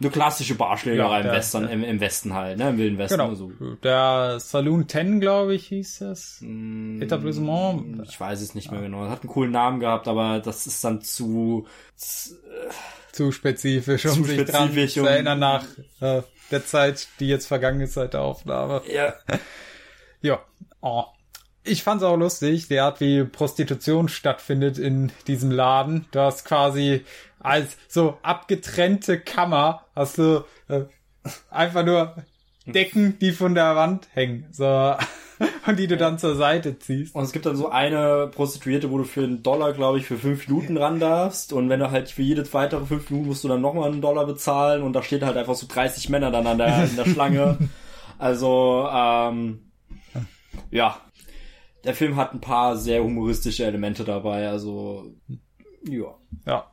eine 0.00 0.10
klassische 0.10 0.54
Barschlägerei 0.54 1.20
ja, 1.20 1.26
im 1.26 1.30
Western, 1.30 1.68
im, 1.68 1.84
im, 1.84 2.00
Westen 2.00 2.34
halt, 2.34 2.58
ne, 2.58 2.70
im 2.70 2.78
Wilden 2.78 2.98
Westen. 2.98 3.18
Genau. 3.18 3.34
So. 3.34 3.52
Der 3.82 4.38
Saloon 4.40 4.88
10, 4.88 5.20
glaube 5.20 5.54
ich, 5.54 5.68
hieß 5.68 6.00
das. 6.00 6.38
Mm, 6.40 7.00
Etablissement. 7.00 8.02
Ich 8.08 8.18
weiß 8.18 8.40
es 8.40 8.54
nicht 8.54 8.70
mehr 8.70 8.80
genau. 8.80 9.08
Hat 9.08 9.22
einen 9.22 9.30
coolen 9.30 9.52
Namen 9.52 9.80
gehabt, 9.80 10.08
aber 10.08 10.40
das 10.40 10.66
ist 10.66 10.82
dann 10.84 11.00
zu, 11.00 11.66
zu 11.96 12.34
zu 13.14 13.32
spezifisch, 13.32 14.04
um 14.06 14.12
zu 14.12 14.24
sich 14.24 14.40
spezifisch 14.40 14.94
dran 14.94 15.04
zu 15.04 15.06
erinnern 15.06 15.38
nach 15.38 15.64
äh, 16.00 16.22
der 16.50 16.66
Zeit, 16.66 17.08
die 17.20 17.28
jetzt 17.28 17.46
vergangen 17.46 17.80
ist 17.80 17.94
seit 17.94 18.14
der 18.14 18.22
Aufnahme. 18.22 18.82
Ja. 18.92 19.14
ja. 20.22 20.40
Oh. 20.80 21.04
Ich 21.66 21.82
fand's 21.82 22.04
auch 22.04 22.16
lustig, 22.16 22.68
die 22.68 22.78
Art, 22.78 23.00
wie 23.00 23.24
Prostitution 23.24 24.08
stattfindet 24.08 24.76
in 24.76 25.10
diesem 25.26 25.50
Laden. 25.50 26.04
Du 26.10 26.20
hast 26.20 26.44
quasi 26.44 27.06
als 27.40 27.78
so 27.88 28.18
abgetrennte 28.22 29.18
Kammer 29.18 29.86
hast 29.94 30.18
du 30.18 30.44
äh, 30.68 30.82
einfach 31.50 31.84
nur 31.84 32.16
Decken, 32.66 33.18
die 33.18 33.32
von 33.32 33.54
der 33.54 33.76
Wand 33.76 34.08
hängen. 34.12 34.46
So. 34.50 34.94
und 35.66 35.78
die 35.78 35.86
du 35.86 35.96
dann 35.96 36.18
zur 36.18 36.36
Seite 36.36 36.78
ziehst. 36.78 37.14
Und 37.14 37.24
es 37.24 37.32
gibt 37.32 37.46
dann 37.46 37.56
so 37.56 37.70
eine 37.70 38.30
Prostituierte, 38.32 38.90
wo 38.90 38.98
du 38.98 39.04
für 39.04 39.24
einen 39.24 39.42
Dollar, 39.42 39.72
glaube 39.72 39.98
ich, 39.98 40.06
für 40.06 40.16
fünf 40.16 40.46
Minuten 40.48 40.76
ran 40.76 41.00
darfst. 41.00 41.52
Und 41.52 41.68
wenn 41.68 41.80
du 41.80 41.90
halt 41.90 42.10
für 42.10 42.22
jede 42.22 42.50
weitere 42.52 42.84
fünf 42.84 43.10
Minuten 43.10 43.28
musst 43.28 43.44
du 43.44 43.48
dann 43.48 43.60
nochmal 43.60 43.90
einen 43.90 44.00
Dollar 44.00 44.26
bezahlen. 44.26 44.82
Und 44.82 44.92
da 44.92 45.02
steht 45.02 45.22
halt 45.22 45.36
einfach 45.36 45.54
so 45.54 45.66
30 45.68 46.08
Männer 46.08 46.30
dann 46.30 46.46
an 46.46 46.58
der, 46.58 46.84
in 46.90 46.96
der 46.96 47.06
Schlange. 47.06 47.58
Also, 48.18 48.88
ähm, 48.92 49.70
ja. 50.70 51.00
Der 51.84 51.94
Film 51.94 52.16
hat 52.16 52.32
ein 52.32 52.40
paar 52.40 52.76
sehr 52.76 53.02
humoristische 53.02 53.64
Elemente 53.64 54.04
dabei. 54.04 54.48
Also, 54.48 55.12
ja. 55.86 56.14
Ja. 56.46 56.70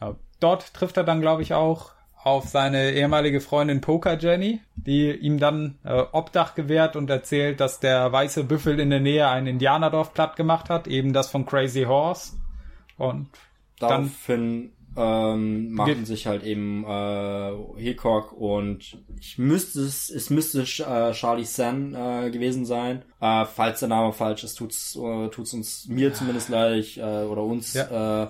ja. 0.00 0.16
Dort 0.40 0.74
trifft 0.74 0.96
er 0.96 1.04
dann, 1.04 1.20
glaube 1.20 1.42
ich, 1.42 1.54
auch 1.54 1.92
auf 2.22 2.48
seine 2.48 2.92
ehemalige 2.92 3.40
Freundin 3.40 3.80
Poker 3.80 4.18
Jenny, 4.18 4.60
die 4.76 5.10
ihm 5.10 5.38
dann 5.38 5.78
äh, 5.84 6.02
Obdach 6.12 6.54
gewährt 6.54 6.96
und 6.96 7.08
erzählt, 7.08 7.60
dass 7.60 7.80
der 7.80 8.12
weiße 8.12 8.44
Büffel 8.44 8.78
in 8.78 8.90
der 8.90 9.00
Nähe 9.00 9.28
ein 9.28 9.46
Indianerdorf 9.46 10.12
platt 10.12 10.36
gemacht 10.36 10.68
hat, 10.68 10.86
eben 10.86 11.12
das 11.12 11.30
von 11.30 11.46
Crazy 11.46 11.84
Horse. 11.84 12.32
Und 12.98 13.28
daraufhin 13.78 14.72
ähm, 14.96 15.72
machen 15.72 16.04
sich 16.04 16.26
halt 16.26 16.42
eben 16.42 16.84
äh, 16.84 17.52
Hickok 17.80 18.32
und 18.32 18.98
ich 19.18 19.38
müsste 19.38 19.80
es, 19.80 20.10
es 20.10 20.28
müsste 20.30 20.62
äh, 20.62 21.12
Charlie 21.12 21.44
San 21.44 21.94
äh, 21.94 22.30
gewesen 22.30 22.66
sein. 22.66 23.02
Äh, 23.20 23.46
falls 23.46 23.80
der 23.80 23.88
Name 23.88 24.12
falsch 24.12 24.44
ist, 24.44 24.56
tut's, 24.56 24.96
äh, 24.96 25.28
tut's 25.28 25.54
uns 25.54 25.86
mir 25.88 26.12
zumindest 26.12 26.48
gleich 26.48 26.98
äh, 26.98 27.02
oder 27.24 27.42
uns. 27.42 27.74
Ja. 27.74 28.24
Äh, 28.24 28.28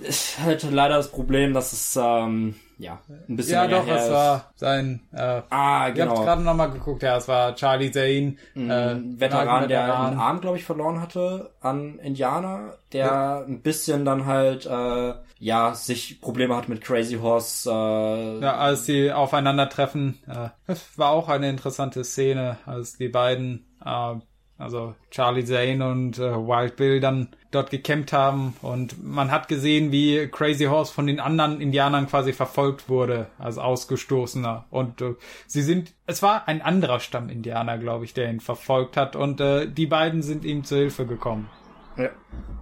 ist 0.00 0.40
halt 0.40 0.64
leider 0.70 0.96
das 0.96 1.10
Problem, 1.10 1.54
dass 1.54 1.72
es 1.72 1.98
ähm, 2.00 2.56
ja, 2.78 3.00
ein 3.28 3.36
bisschen 3.36 3.54
Ja, 3.54 3.66
doch, 3.66 3.86
es 3.86 4.10
war 4.10 4.52
sein, 4.56 5.00
äh, 5.12 5.42
ah, 5.50 5.90
genau. 5.90 6.04
Ich 6.04 6.10
hab's 6.10 6.26
gerade 6.26 6.42
nochmal 6.42 6.70
geguckt, 6.70 7.02
ja, 7.02 7.16
es 7.16 7.28
war 7.28 7.54
Charlie 7.54 7.90
Zane, 7.90 8.36
ein 8.56 8.70
äh, 8.70 9.20
Veteran, 9.20 9.68
der 9.68 10.00
einen 10.00 10.18
Arm, 10.18 10.40
glaube 10.40 10.56
ich, 10.56 10.64
verloren 10.64 11.00
hatte 11.00 11.50
an 11.60 11.98
Indianer, 11.98 12.74
der 12.92 13.06
ja. 13.06 13.40
ein 13.40 13.62
bisschen 13.62 14.04
dann 14.04 14.26
halt, 14.26 14.66
äh, 14.66 15.14
ja, 15.38 15.74
sich 15.74 16.20
Probleme 16.20 16.56
hat 16.56 16.68
mit 16.68 16.80
Crazy 16.80 17.16
Horse. 17.16 17.70
Äh, 17.70 18.40
ja, 18.40 18.56
als 18.56 18.86
sie 18.86 19.12
aufeinandertreffen, 19.12 20.18
äh, 20.26 20.74
war 20.96 21.10
auch 21.10 21.28
eine 21.28 21.50
interessante 21.50 22.04
Szene, 22.04 22.58
als 22.66 22.96
die 22.96 23.08
beiden, 23.08 23.66
äh, 23.84 24.14
also 24.58 24.94
Charlie 25.10 25.44
Zane 25.44 25.86
und 25.88 26.18
äh, 26.18 26.32
Wild 26.32 26.76
Bill 26.76 27.00
dann 27.00 27.28
dort 27.50 27.70
gekämpft 27.70 28.12
haben 28.12 28.54
und 28.62 29.02
man 29.02 29.30
hat 29.30 29.48
gesehen, 29.48 29.92
wie 29.92 30.28
Crazy 30.28 30.64
Horse 30.64 30.92
von 30.92 31.06
den 31.06 31.20
anderen 31.20 31.60
Indianern 31.60 32.06
quasi 32.06 32.32
verfolgt 32.32 32.88
wurde 32.88 33.26
als 33.38 33.58
Ausgestoßener 33.58 34.64
und 34.70 35.00
äh, 35.00 35.14
sie 35.46 35.62
sind, 35.62 35.94
es 36.06 36.22
war 36.22 36.48
ein 36.48 36.62
anderer 36.62 37.00
Stamm 37.00 37.28
Indianer, 37.28 37.78
glaube 37.78 38.04
ich, 38.04 38.14
der 38.14 38.30
ihn 38.30 38.40
verfolgt 38.40 38.96
hat 38.96 39.16
und 39.16 39.40
äh, 39.40 39.66
die 39.68 39.86
beiden 39.86 40.22
sind 40.22 40.44
ihm 40.44 40.64
zu 40.64 40.76
Hilfe 40.76 41.06
gekommen. 41.06 41.48
Ja. 41.96 42.10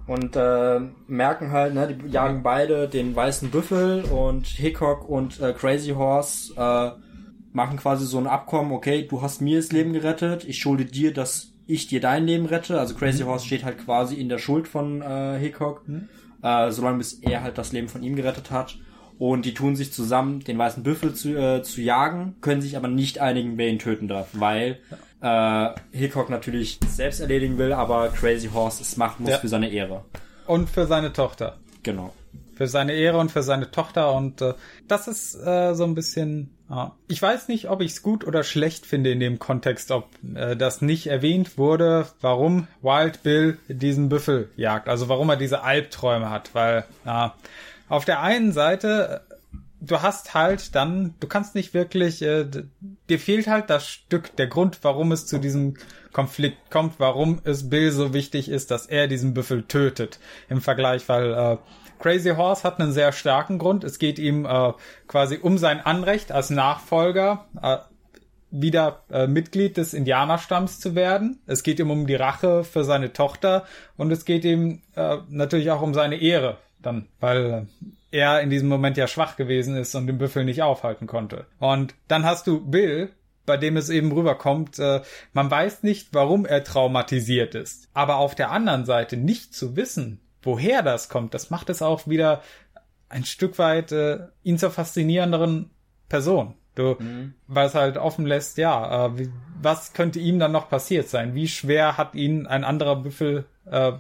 Und 0.06 0.36
äh, 0.36 0.80
merken 1.06 1.52
halt, 1.52 1.74
ne, 1.74 1.94
die 1.94 2.08
jagen 2.08 2.42
beide 2.42 2.88
den 2.88 3.14
weißen 3.14 3.50
Büffel 3.50 4.04
und 4.04 4.46
Hickok 4.46 5.08
und 5.08 5.40
äh, 5.40 5.52
Crazy 5.52 5.90
Horse 5.92 6.54
äh, 6.56 6.90
machen 7.52 7.78
quasi 7.78 8.06
so 8.06 8.18
ein 8.18 8.26
Abkommen, 8.26 8.72
okay, 8.72 9.06
du 9.06 9.22
hast 9.22 9.40
mir 9.40 9.58
das 9.58 9.72
Leben 9.72 9.92
gerettet, 9.92 10.44
ich 10.44 10.58
schulde 10.58 10.84
dir 10.84 11.12
das 11.12 11.51
ich 11.66 11.86
dir 11.86 12.00
dein 12.00 12.26
Leben 12.26 12.46
rette. 12.46 12.78
Also 12.78 12.94
Crazy 12.94 13.24
mhm. 13.24 13.28
Horse 13.28 13.46
steht 13.46 13.64
halt 13.64 13.78
quasi 13.78 14.16
in 14.16 14.28
der 14.28 14.38
Schuld 14.38 14.68
von 14.68 15.02
äh, 15.02 15.38
Hickok, 15.38 15.86
mhm. 15.88 16.08
äh, 16.42 16.70
solange 16.70 16.98
bis 16.98 17.14
er 17.14 17.42
halt 17.42 17.58
das 17.58 17.72
Leben 17.72 17.88
von 17.88 18.02
ihm 18.02 18.16
gerettet 18.16 18.50
hat. 18.50 18.78
Und 19.18 19.44
die 19.44 19.54
tun 19.54 19.76
sich 19.76 19.92
zusammen, 19.92 20.40
den 20.40 20.58
weißen 20.58 20.82
Büffel 20.82 21.14
zu, 21.14 21.36
äh, 21.36 21.62
zu 21.62 21.80
jagen, 21.80 22.36
können 22.40 22.60
sich 22.60 22.76
aber 22.76 22.88
nicht 22.88 23.20
einigen, 23.20 23.56
wer 23.56 23.68
ihn 23.68 23.78
töten 23.78 24.08
darf, 24.08 24.28
weil 24.32 24.80
äh, 25.20 25.68
Hickok 25.92 26.28
natürlich 26.28 26.80
selbst 26.88 27.20
erledigen 27.20 27.56
will, 27.58 27.72
aber 27.72 28.08
Crazy 28.08 28.48
Horse 28.48 28.82
es 28.82 28.96
machen 28.96 29.22
muss 29.22 29.30
ja. 29.30 29.38
für 29.38 29.48
seine 29.48 29.70
Ehre. 29.70 30.04
Und 30.46 30.68
für 30.68 30.86
seine 30.86 31.12
Tochter. 31.12 31.58
Genau. 31.84 32.12
Für 32.56 32.66
seine 32.66 32.94
Ehre 32.94 33.18
und 33.18 33.30
für 33.30 33.42
seine 33.42 33.70
Tochter 33.70 34.12
und 34.14 34.40
äh, 34.40 34.54
das 34.88 35.06
ist 35.06 35.34
äh, 35.36 35.74
so 35.74 35.84
ein 35.84 35.94
bisschen. 35.94 36.56
Ich 37.08 37.20
weiß 37.20 37.48
nicht, 37.48 37.68
ob 37.68 37.82
ich 37.82 37.92
es 37.92 38.02
gut 38.02 38.26
oder 38.26 38.44
schlecht 38.44 38.86
finde 38.86 39.10
in 39.10 39.20
dem 39.20 39.38
Kontext, 39.38 39.90
ob 39.90 40.08
äh, 40.34 40.56
das 40.56 40.80
nicht 40.80 41.06
erwähnt 41.06 41.58
wurde, 41.58 42.06
warum 42.20 42.66
Wild 42.80 43.22
Bill 43.22 43.58
diesen 43.68 44.08
Büffel 44.08 44.50
jagt, 44.56 44.88
also 44.88 45.08
warum 45.08 45.28
er 45.28 45.36
diese 45.36 45.62
Albträume 45.62 46.30
hat, 46.30 46.54
weil 46.54 46.84
ja, 47.04 47.34
auf 47.88 48.04
der 48.06 48.22
einen 48.22 48.52
Seite 48.52 49.22
äh, 49.28 49.32
du 49.82 50.00
hast 50.00 50.32
halt 50.32 50.74
dann, 50.74 51.14
du 51.20 51.26
kannst 51.26 51.54
nicht 51.54 51.74
wirklich, 51.74 52.22
äh, 52.22 52.46
dir 53.08 53.18
fehlt 53.18 53.48
halt 53.48 53.68
das 53.68 53.88
Stück, 53.88 54.34
der 54.36 54.46
Grund, 54.46 54.78
warum 54.82 55.12
es 55.12 55.26
zu 55.26 55.38
diesem 55.38 55.74
Konflikt 56.12 56.70
kommt, 56.70 56.94
warum 56.98 57.40
es 57.44 57.68
Bill 57.68 57.90
so 57.90 58.14
wichtig 58.14 58.48
ist, 58.48 58.70
dass 58.70 58.86
er 58.86 59.08
diesen 59.08 59.34
Büffel 59.34 59.64
tötet 59.64 60.20
im 60.48 60.60
Vergleich, 60.60 61.08
weil 61.08 61.32
äh, 61.32 61.56
Crazy 62.02 62.30
Horse 62.30 62.64
hat 62.64 62.80
einen 62.80 62.92
sehr 62.92 63.12
starken 63.12 63.58
Grund. 63.58 63.84
Es 63.84 63.98
geht 63.98 64.18
ihm 64.18 64.44
äh, 64.44 64.72
quasi 65.06 65.38
um 65.40 65.56
sein 65.56 65.80
Anrecht 65.80 66.32
als 66.32 66.50
Nachfolger 66.50 67.46
äh, 67.62 67.78
wieder 68.50 69.02
äh, 69.10 69.26
Mitglied 69.26 69.76
des 69.76 69.94
Indianerstamms 69.94 70.80
zu 70.80 70.94
werden. 70.94 71.40
Es 71.46 71.62
geht 71.62 71.78
ihm 71.78 71.90
um 71.90 72.06
die 72.06 72.16
Rache 72.16 72.64
für 72.64 72.84
seine 72.84 73.12
Tochter 73.12 73.64
und 73.96 74.10
es 74.10 74.24
geht 74.24 74.44
ihm 74.44 74.82
äh, 74.94 75.18
natürlich 75.28 75.70
auch 75.70 75.80
um 75.80 75.94
seine 75.94 76.20
Ehre 76.20 76.58
dann, 76.82 77.06
weil 77.20 77.68
er 78.10 78.40
in 78.40 78.50
diesem 78.50 78.68
Moment 78.68 78.96
ja 78.96 79.06
schwach 79.06 79.36
gewesen 79.36 79.76
ist 79.76 79.94
und 79.94 80.06
den 80.06 80.18
Büffel 80.18 80.44
nicht 80.44 80.62
aufhalten 80.62 81.06
konnte. 81.06 81.46
Und 81.58 81.94
dann 82.08 82.24
hast 82.24 82.46
du 82.46 82.60
Bill, 82.60 83.10
bei 83.46 83.56
dem 83.56 83.76
es 83.76 83.88
eben 83.88 84.12
rüberkommt, 84.12 84.78
äh, 84.78 85.00
man 85.32 85.50
weiß 85.50 85.82
nicht, 85.82 86.08
warum 86.12 86.44
er 86.44 86.64
traumatisiert 86.64 87.54
ist. 87.54 87.88
Aber 87.94 88.16
auf 88.16 88.34
der 88.34 88.50
anderen 88.50 88.84
Seite 88.84 89.16
nicht 89.16 89.54
zu 89.54 89.76
wissen, 89.76 90.20
woher 90.42 90.82
das 90.82 91.08
kommt, 91.08 91.34
das 91.34 91.50
macht 91.50 91.70
es 91.70 91.82
auch 91.82 92.06
wieder 92.06 92.42
ein 93.08 93.24
Stück 93.24 93.58
weit 93.58 93.92
äh, 93.92 94.20
ihn 94.42 94.58
zur 94.58 94.70
faszinierenderen 94.70 95.70
Person. 96.08 96.54
Du, 96.74 96.96
mhm. 96.98 97.34
weil 97.48 97.66
es 97.66 97.74
halt 97.74 97.98
offen 97.98 98.24
lässt, 98.24 98.56
ja, 98.56 99.06
äh, 99.06 99.18
wie, 99.18 99.30
was 99.60 99.92
könnte 99.92 100.18
ihm 100.18 100.38
dann 100.38 100.52
noch 100.52 100.70
passiert 100.70 101.08
sein? 101.08 101.34
Wie 101.34 101.46
schwer 101.46 101.98
hat 101.98 102.14
ihn 102.14 102.46
ein 102.46 102.64
anderer 102.64 102.96
Büffel 102.96 103.44
äh, 103.66 103.92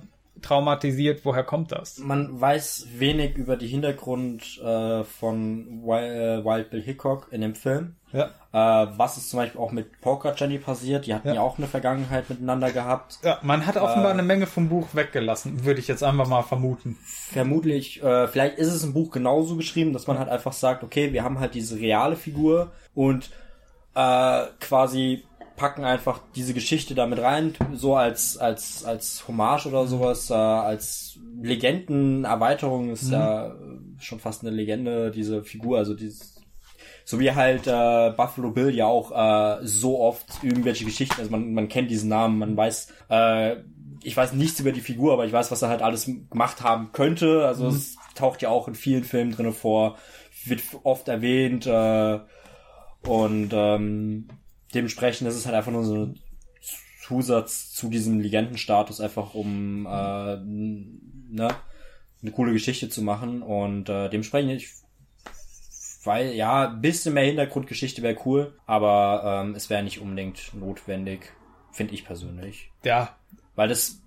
traumatisiert? 0.42 1.24
Woher 1.24 1.44
kommt 1.44 1.72
das? 1.72 1.98
Man 1.98 2.40
weiß 2.40 2.88
wenig 2.98 3.36
über 3.36 3.56
die 3.56 3.66
Hintergrund 3.66 4.60
äh, 4.62 5.04
von 5.04 5.82
Wild, 5.84 6.12
äh, 6.12 6.44
Wild 6.44 6.70
Bill 6.70 6.82
Hickok 6.82 7.28
in 7.30 7.40
dem 7.40 7.54
Film. 7.54 7.96
Ja. 8.12 8.30
Äh, 8.52 8.92
was 8.96 9.16
ist 9.16 9.30
zum 9.30 9.38
Beispiel 9.38 9.60
auch 9.60 9.72
mit 9.72 10.00
Poker 10.00 10.34
Jenny 10.36 10.58
passiert? 10.58 11.06
Die 11.06 11.14
hatten 11.14 11.28
ja. 11.28 11.34
ja 11.34 11.40
auch 11.40 11.58
eine 11.58 11.66
Vergangenheit 11.66 12.28
miteinander 12.28 12.70
gehabt. 12.70 13.18
Ja, 13.22 13.38
man 13.42 13.66
hat 13.66 13.76
offenbar 13.76 14.10
äh, 14.10 14.14
eine 14.14 14.22
Menge 14.22 14.46
vom 14.46 14.68
Buch 14.68 14.88
weggelassen, 14.92 15.64
würde 15.64 15.80
ich 15.80 15.88
jetzt 15.88 16.02
einfach 16.02 16.28
mal 16.28 16.42
vermuten. 16.42 16.98
Vermutlich, 17.04 18.02
äh, 18.02 18.28
vielleicht 18.28 18.58
ist 18.58 18.72
es 18.72 18.84
im 18.84 18.92
Buch 18.92 19.10
genauso 19.10 19.56
geschrieben, 19.56 19.92
dass 19.92 20.06
man 20.06 20.18
halt 20.18 20.28
einfach 20.28 20.52
sagt, 20.52 20.84
okay, 20.84 21.12
wir 21.12 21.24
haben 21.24 21.40
halt 21.40 21.54
diese 21.54 21.78
reale 21.78 22.16
Figur 22.16 22.72
und 22.94 23.30
äh, 23.94 24.44
quasi 24.60 25.24
packen 25.62 25.84
einfach 25.84 26.18
diese 26.34 26.54
Geschichte 26.54 26.96
damit 26.96 27.20
rein, 27.20 27.54
so 27.72 27.94
als 27.94 28.36
als 28.36 28.84
als 28.84 29.28
Hommage 29.28 29.66
oder 29.66 29.86
sowas, 29.86 30.28
äh, 30.28 30.34
als 30.34 31.20
Legendenerweiterung 31.40 32.90
ist 32.90 33.04
mhm. 33.04 33.12
ja 33.12 33.54
schon 34.00 34.18
fast 34.18 34.42
eine 34.42 34.50
Legende 34.50 35.12
diese 35.12 35.44
Figur, 35.44 35.78
also 35.78 35.94
dieses 35.94 36.42
so 37.04 37.20
wie 37.20 37.30
halt 37.30 37.68
äh, 37.68 38.10
Buffalo 38.16 38.50
Bill 38.50 38.74
ja 38.74 38.86
auch 38.86 39.12
äh, 39.12 39.64
so 39.64 40.00
oft 40.00 40.42
irgendwelche 40.42 40.84
Geschichten, 40.84 41.20
also 41.20 41.30
man, 41.30 41.54
man 41.54 41.68
kennt 41.68 41.92
diesen 41.92 42.08
Namen, 42.08 42.40
man 42.40 42.56
weiß, 42.56 42.92
äh, 43.08 43.58
ich 44.02 44.16
weiß 44.16 44.32
nichts 44.32 44.58
über 44.58 44.72
die 44.72 44.80
Figur, 44.80 45.12
aber 45.12 45.26
ich 45.26 45.32
weiß, 45.32 45.52
was 45.52 45.62
er 45.62 45.68
halt 45.68 45.82
alles 45.82 46.06
gemacht 46.06 46.62
haben 46.62 46.90
könnte. 46.90 47.46
Also 47.46 47.66
mhm. 47.66 47.76
es 47.76 47.96
taucht 48.16 48.42
ja 48.42 48.48
auch 48.48 48.66
in 48.66 48.74
vielen 48.74 49.04
Filmen 49.04 49.30
drinne 49.30 49.52
vor. 49.52 49.96
wird 50.44 50.62
oft 50.82 51.06
erwähnt 51.06 51.66
äh, 51.68 52.18
und 53.06 53.50
ähm, 53.52 54.26
dementsprechend 54.74 55.28
ist 55.28 55.36
es 55.36 55.46
halt 55.46 55.54
einfach 55.56 55.72
nur 55.72 55.84
so 55.84 55.94
ein 56.06 56.20
Zusatz 57.02 57.72
zu 57.72 57.88
diesem 57.88 58.20
Legendenstatus, 58.20 59.00
einfach 59.00 59.34
um 59.34 59.86
äh, 59.86 60.36
ne, 60.36 61.48
eine 62.22 62.30
coole 62.30 62.52
Geschichte 62.52 62.88
zu 62.88 63.02
machen 63.02 63.42
und 63.42 63.88
äh, 63.88 64.08
dementsprechend 64.08 64.52
ich 64.52 64.68
weil 66.04 66.32
ja 66.34 66.68
ein 66.68 66.80
bisschen 66.80 67.14
mehr 67.14 67.24
Hintergrundgeschichte 67.24 68.02
wäre 68.02 68.16
cool, 68.24 68.58
aber 68.66 69.44
ähm, 69.44 69.54
es 69.54 69.70
wäre 69.70 69.84
nicht 69.84 70.00
unbedingt 70.00 70.52
notwendig, 70.52 71.32
finde 71.70 71.94
ich 71.94 72.04
persönlich. 72.04 72.70
Ja, 72.84 73.16
weil 73.54 73.68
das 73.68 74.00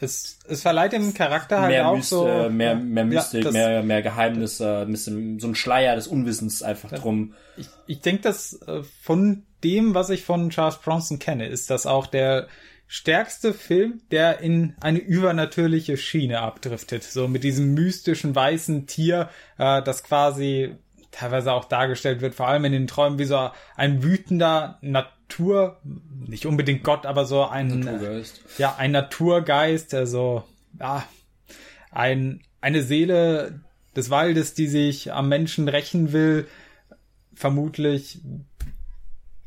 es, 0.00 0.38
es 0.48 0.62
verleiht 0.62 0.92
dem 0.92 1.12
Charakter 1.14 1.60
halt 1.60 1.80
auch 1.80 1.96
Myst, 1.96 2.08
so 2.10 2.26
äh, 2.26 2.50
mehr 2.50 2.74
mehr 2.74 3.04
Mystik, 3.06 3.44
das- 3.44 3.52
mehr 3.54 3.82
mehr 3.82 4.02
Geheimnis, 4.02 4.60
äh, 4.60 4.82
ein 4.82 4.90
bisschen 4.90 5.38
so 5.40 5.46
ein 5.48 5.54
Schleier 5.54 5.94
des 5.96 6.06
Unwissens 6.08 6.62
einfach 6.62 6.90
drum. 6.92 7.32
ich, 7.56 7.68
ich 7.86 8.00
denke, 8.00 8.22
dass 8.22 8.60
äh, 8.66 8.82
von 9.02 9.44
dem, 9.64 9.94
was 9.94 10.10
ich 10.10 10.24
von 10.24 10.50
Charles 10.50 10.78
Bronson 10.78 11.18
kenne, 11.18 11.46
ist 11.46 11.70
das 11.70 11.86
auch 11.86 12.06
der 12.06 12.48
stärkste 12.86 13.54
Film, 13.54 14.00
der 14.10 14.40
in 14.40 14.74
eine 14.80 14.98
übernatürliche 14.98 15.96
Schiene 15.96 16.40
abdriftet. 16.40 17.04
So 17.04 17.28
mit 17.28 17.44
diesem 17.44 17.74
mystischen 17.74 18.34
weißen 18.34 18.86
Tier, 18.86 19.28
äh, 19.58 19.80
das 19.82 20.02
quasi 20.02 20.74
teilweise 21.12 21.52
auch 21.52 21.66
dargestellt 21.66 22.20
wird, 22.20 22.34
vor 22.34 22.48
allem 22.48 22.64
in 22.64 22.72
den 22.72 22.86
Träumen 22.86 23.18
wie 23.18 23.24
so 23.24 23.50
ein 23.76 24.02
wütender 24.02 24.78
Natur, 24.80 25.80
nicht 26.26 26.46
unbedingt 26.46 26.82
Gott, 26.82 27.06
aber 27.06 27.24
so 27.26 27.44
ein 27.44 27.80
Naturgeist. 27.80 28.40
ja, 28.58 28.74
ein 28.76 28.92
Naturgeist, 28.92 29.94
also 29.94 30.44
ja, 30.78 31.04
ein, 31.90 32.42
eine 32.60 32.82
Seele 32.82 33.60
des 33.96 34.10
Waldes, 34.10 34.54
die 34.54 34.66
sich 34.66 35.12
am 35.12 35.28
Menschen 35.28 35.68
rächen 35.68 36.12
will, 36.12 36.46
vermutlich, 37.34 38.20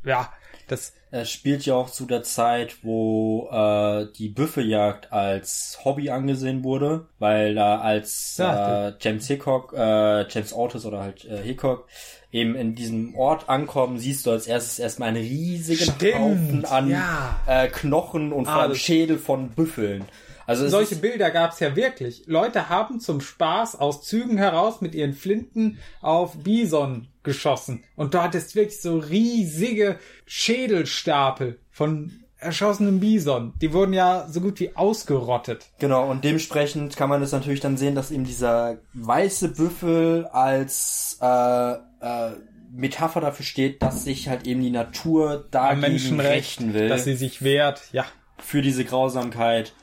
ja, 0.03 0.31
das, 0.67 0.93
Es 1.11 1.29
spielt 1.29 1.65
ja 1.65 1.75
auch 1.75 1.89
zu 1.89 2.05
der 2.05 2.23
Zeit, 2.23 2.77
wo 2.83 3.49
äh, 3.51 4.07
die 4.17 4.29
Büffeljagd 4.29 5.11
als 5.11 5.79
Hobby 5.83 6.09
angesehen 6.09 6.63
wurde, 6.63 7.07
weil 7.19 7.53
da 7.53 7.79
als 7.79 8.37
Ja, 8.37 8.89
äh, 8.89 8.93
James 8.99 9.27
Hickok, 9.27 9.73
äh, 9.73 10.27
James 10.27 10.53
Otis 10.53 10.85
oder 10.85 11.01
halt 11.01 11.25
äh, 11.25 11.37
Hickok 11.43 11.87
eben 12.31 12.55
in 12.55 12.73
diesem 12.75 13.15
Ort 13.15 13.47
ankommen, 13.49 13.99
siehst 13.99 14.25
du 14.25 14.31
als 14.31 14.47
erstes 14.47 14.79
erstmal 14.79 15.09
einen 15.09 15.23
riesigen 15.23 15.83
Stimmt, 15.83 16.15
Haufen 16.19 16.65
an 16.65 16.89
ja. 16.89 17.39
äh, 17.45 17.67
Knochen 17.67 18.31
und 18.33 18.47
Alles. 18.47 18.79
Schädel 18.79 19.19
von 19.19 19.49
Büffeln. 19.49 20.05
Also 20.45 20.65
es 20.65 20.71
solche 20.71 20.95
Bilder 20.95 21.31
gab's 21.31 21.59
ja 21.59 21.75
wirklich. 21.75 22.23
Leute 22.27 22.69
haben 22.69 22.99
zum 22.99 23.21
Spaß 23.21 23.79
aus 23.79 24.03
Zügen 24.03 24.37
heraus 24.37 24.81
mit 24.81 24.95
ihren 24.95 25.13
Flinten 25.13 25.79
auf 26.01 26.37
Bison 26.37 27.07
geschossen. 27.23 27.83
Und 27.95 28.13
dort 28.13 28.35
ist 28.35 28.55
wirklich 28.55 28.81
so 28.81 28.97
riesige 28.97 29.97
Schädelstapel 30.25 31.59
von 31.71 32.23
erschossenen 32.43 32.99
Bison. 32.99 33.53
Die 33.61 33.73
wurden 33.73 33.93
ja 33.93 34.27
so 34.29 34.41
gut 34.41 34.59
wie 34.59 34.75
ausgerottet. 34.75 35.65
Genau, 35.79 36.09
und 36.09 36.23
dementsprechend 36.23 36.95
kann 36.95 37.09
man 37.09 37.21
das 37.21 37.31
natürlich 37.31 37.61
dann 37.61 37.77
sehen, 37.77 37.95
dass 37.95 38.11
eben 38.11 38.25
dieser 38.25 38.79
weiße 38.93 39.49
Büffel 39.49 40.25
als 40.25 41.17
äh, 41.21 41.71
äh, 41.73 42.31
Metapher 42.71 43.21
dafür 43.21 43.45
steht, 43.45 43.81
dass 43.81 44.03
sich 44.03 44.27
halt 44.27 44.45
eben 44.47 44.61
die 44.61 44.71
Natur 44.71 45.47
dagegen 45.51 45.81
Menschenrecht, 45.81 46.59
rächen 46.59 46.73
will 46.73 46.89
dass 46.89 47.05
sie 47.05 47.15
sich 47.15 47.43
wehrt. 47.43 47.83
Ja, 47.91 48.05
für 48.39 48.61
diese 48.61 48.83
Grausamkeit. 48.83 49.73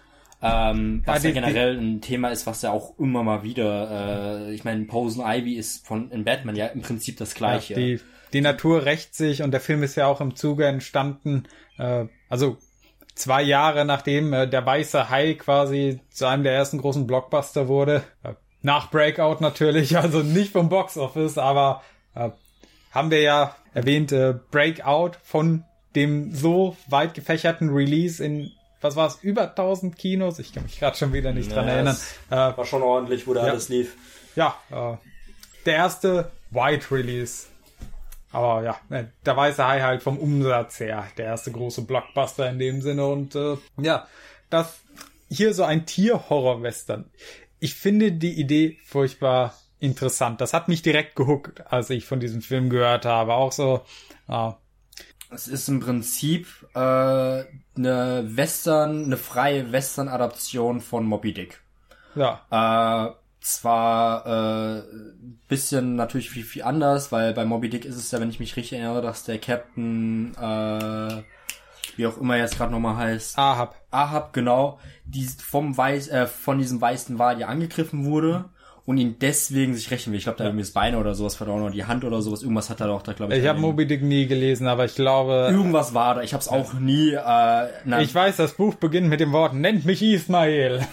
Ähm, 0.43 1.02
was 1.05 1.23
Ja, 1.23 1.28
ja, 1.31 1.35
die- 1.35 1.41
generell 1.41 1.78
ein 1.78 2.01
Thema 2.01 2.31
ist, 2.31 2.47
was 2.47 2.62
ja 2.62 2.70
auch 2.70 2.99
immer 2.99 3.23
mal 3.23 3.43
wieder, 3.43 4.47
äh, 4.49 4.55
ich 4.55 4.65
meine, 4.65 4.85
Posen 4.86 5.23
Ivy 5.25 5.55
ist 5.55 5.86
von 5.86 6.10
in 6.10 6.25
Batman 6.25 6.57
ja 6.57 6.67
im 6.67 6.81
Prinzip 6.83 7.19
das 7.19 7.35
gleiche. 7.35 7.75
Ja, 7.75 7.78
die, 7.81 8.01
die 8.33 8.41
Natur 8.41 8.85
rächt 8.86 9.15
sich 9.15 9.43
und 9.43 9.51
der 9.51 9.60
Film 9.60 9.83
ist 9.83 9.97
ja 9.97 10.07
auch 10.07 10.20
im 10.20 10.36
Zuge 10.36 10.67
entstanden, 10.67 11.44
äh, 11.78 12.07
also 12.28 12.57
zwei 13.15 13.43
Jahre 13.43 13.85
nachdem 13.85 14.33
äh, 14.33 14.49
der 14.49 14.65
weiße 14.65 15.10
Hai 15.10 15.35
quasi 15.35 16.01
zu 16.10 16.27
einem 16.27 16.43
der 16.44 16.55
ersten 16.55 16.78
großen 16.78 17.07
Blockbuster 17.07 17.69
wurde. 17.69 18.02
Äh, 18.23 18.33
nach 18.62 18.91
Breakout 18.91 19.39
natürlich, 19.41 19.97
also 19.99 20.20
nicht 20.23 20.52
vom 20.52 20.69
Box 20.70 20.97
Office, 20.97 21.36
aber 21.36 21.83
äh, 22.15 22.31
haben 22.93 23.10
wir 23.10 23.20
ja 23.20 23.55
erwähnt, 23.75 24.10
äh, 24.12 24.35
Breakout 24.51 25.12
von 25.23 25.65
dem 25.94 26.33
so 26.33 26.77
weit 26.89 27.15
gefächerten 27.15 27.70
Release 27.70 28.25
in, 28.25 28.52
was 28.81 28.97
war 28.97 29.07
es, 29.09 29.17
über 29.23 29.42
1000 29.50 29.97
Kinos? 29.97 30.39
Ich 30.39 30.52
kann 30.52 30.62
mich 30.65 30.78
gerade 30.78 30.97
schon 30.97 31.12
wieder 31.12 31.33
nicht 31.33 31.50
dran 31.55 31.67
Ja, 31.68 31.75
erinnern. 31.75 31.94
es 31.97 32.15
Äh, 32.31 32.36
war 32.57 32.65
schon 32.65 32.83
ordentlich, 32.83 33.26
wo 33.26 33.34
da 33.34 33.44
Ja. 33.47 33.52
alles 33.52 33.68
lief. 33.68 33.97
ja, 34.36 34.57
äh, 34.70 34.97
der 35.67 35.75
erste 35.75 36.31
White 36.50 36.86
Release. 36.91 37.47
Aber 38.33 38.62
ja, 38.62 38.76
ne, 38.89 39.12
der 39.26 39.36
weiße 39.36 39.67
Hai 39.67 39.81
halt 39.81 40.02
vom 40.02 40.17
Umsatz 40.17 40.78
her, 40.81 41.07
der 41.18 41.26
erste 41.26 41.50
große 41.50 41.83
Blockbuster 41.83 42.49
in 42.49 42.59
dem 42.60 42.81
Sinne 42.81 43.07
und 43.07 43.34
äh, 43.34 43.57
ja, 43.81 44.07
das 44.50 44.81
hier 45.28 45.52
so 45.52 45.65
ein 45.65 45.84
Tier-Horror-Western. 45.86 47.10
Ich 47.59 47.75
finde 47.75 48.12
die 48.12 48.41
Idee 48.41 48.78
furchtbar 48.84 49.55
interessant. 49.81 50.41
Das 50.41 50.52
hat 50.55 50.68
mich 50.68 50.83
direkt 50.83 51.17
gehuckt, 51.17 51.67
als 51.73 51.91
ich 51.91 52.07
von 52.07 52.20
diesem 52.20 52.41
Film 52.42 52.70
gehört 52.70 53.05
habe. 53.05 53.34
Auch 53.34 53.52
so, 53.52 53.84
äh, 54.28 54.50
Es 55.31 55.47
ist 55.47 55.68
im 55.68 55.81
Prinzip 55.81 56.49
äh, 56.75 56.78
eine 56.78 58.25
Western, 58.25 59.05
eine 59.05 59.17
freie 59.17 59.70
Western-Adaption 59.73 60.81
von 60.81 61.07
Moby 61.07 61.33
Dick. 61.33 61.60
ja, 62.15 62.41
Äh, 62.50 63.12
zwar 63.41 64.26
äh, 64.26 64.83
bisschen 65.49 65.97
natürlich 65.97 66.31
viel, 66.31 66.44
viel 66.44 66.62
anders, 66.62 67.12
weil 67.12 67.33
bei 67.33 67.44
Moby 67.44 67.70
Dick 67.70 67.84
ist 67.84 67.97
es 67.97 68.10
ja, 68.10 68.20
wenn 68.20 68.31
ich 68.31 68.41
mich 68.41 68.57
richtig 68.57 68.78
erinnere, 68.78 69.02
dass 69.02 69.25
der 69.25 69.39
Captain, 69.39 70.34
äh, 70.34 71.23
wie 71.97 72.07
auch 72.07 72.18
immer 72.18 72.36
er 72.36 72.42
jetzt 72.42 72.57
gerade 72.57 72.73
nochmal 72.73 72.97
heißt, 72.97 73.39
Ahab. 73.39 73.76
Ahab, 73.91 74.33
genau, 74.33 74.78
die 75.05 75.25
vom 75.26 75.76
Weiß, 75.76 76.09
äh, 76.09 76.26
von 76.26 76.59
diesem 76.59 76.81
weißen 76.81 77.18
Wal 77.18 77.41
ja 77.41 77.47
angegriffen 77.47 78.05
wurde 78.05 78.50
und 78.86 78.99
ihn 78.99 79.17
deswegen 79.20 79.75
sich 79.75 79.91
rächen 79.91 80.12
will. 80.12 80.18
Ich 80.18 80.25
glaube, 80.25 80.39
da 80.39 80.44
irgendwie 80.44 80.62
das 80.62 80.73
Bein 80.73 80.94
oder 80.94 81.15
sowas 81.15 81.36
verloren 81.36 81.62
oder 81.62 81.73
die 81.73 81.84
Hand 81.84 82.05
oder 82.05 82.23
sowas. 82.23 82.42
Irgendwas 82.42 82.70
hat 82.70 82.81
er 82.81 82.86
doch 82.89 83.02
da, 83.02 83.12
glaube 83.12 83.34
ich. 83.34 83.42
Ich 83.42 83.49
habe. 83.49 83.60
Moby 83.60 83.86
Dick 83.86 84.02
nie 84.02 84.26
gelesen, 84.26 84.67
aber 84.67 84.84
ich 84.84 84.94
glaube, 84.94 85.49
Irgendwas 85.50 85.94
war 85.94 86.17
da. 86.17 86.23
Ich 86.23 86.33
habe 86.33 86.41
es 86.41 86.49
auch 86.49 86.75
nie. 86.75 87.10
Äh, 87.12 87.68
na, 87.84 88.00
ich 88.00 88.15
weiß, 88.15 88.36
das 88.36 88.55
Buch 88.55 88.75
beginnt 88.75 89.09
mit 89.09 89.20
dem 89.20 89.33
Wort, 89.33 89.55
nennt 89.55 89.84
mich 89.84 90.02
Ismael. 90.02 90.86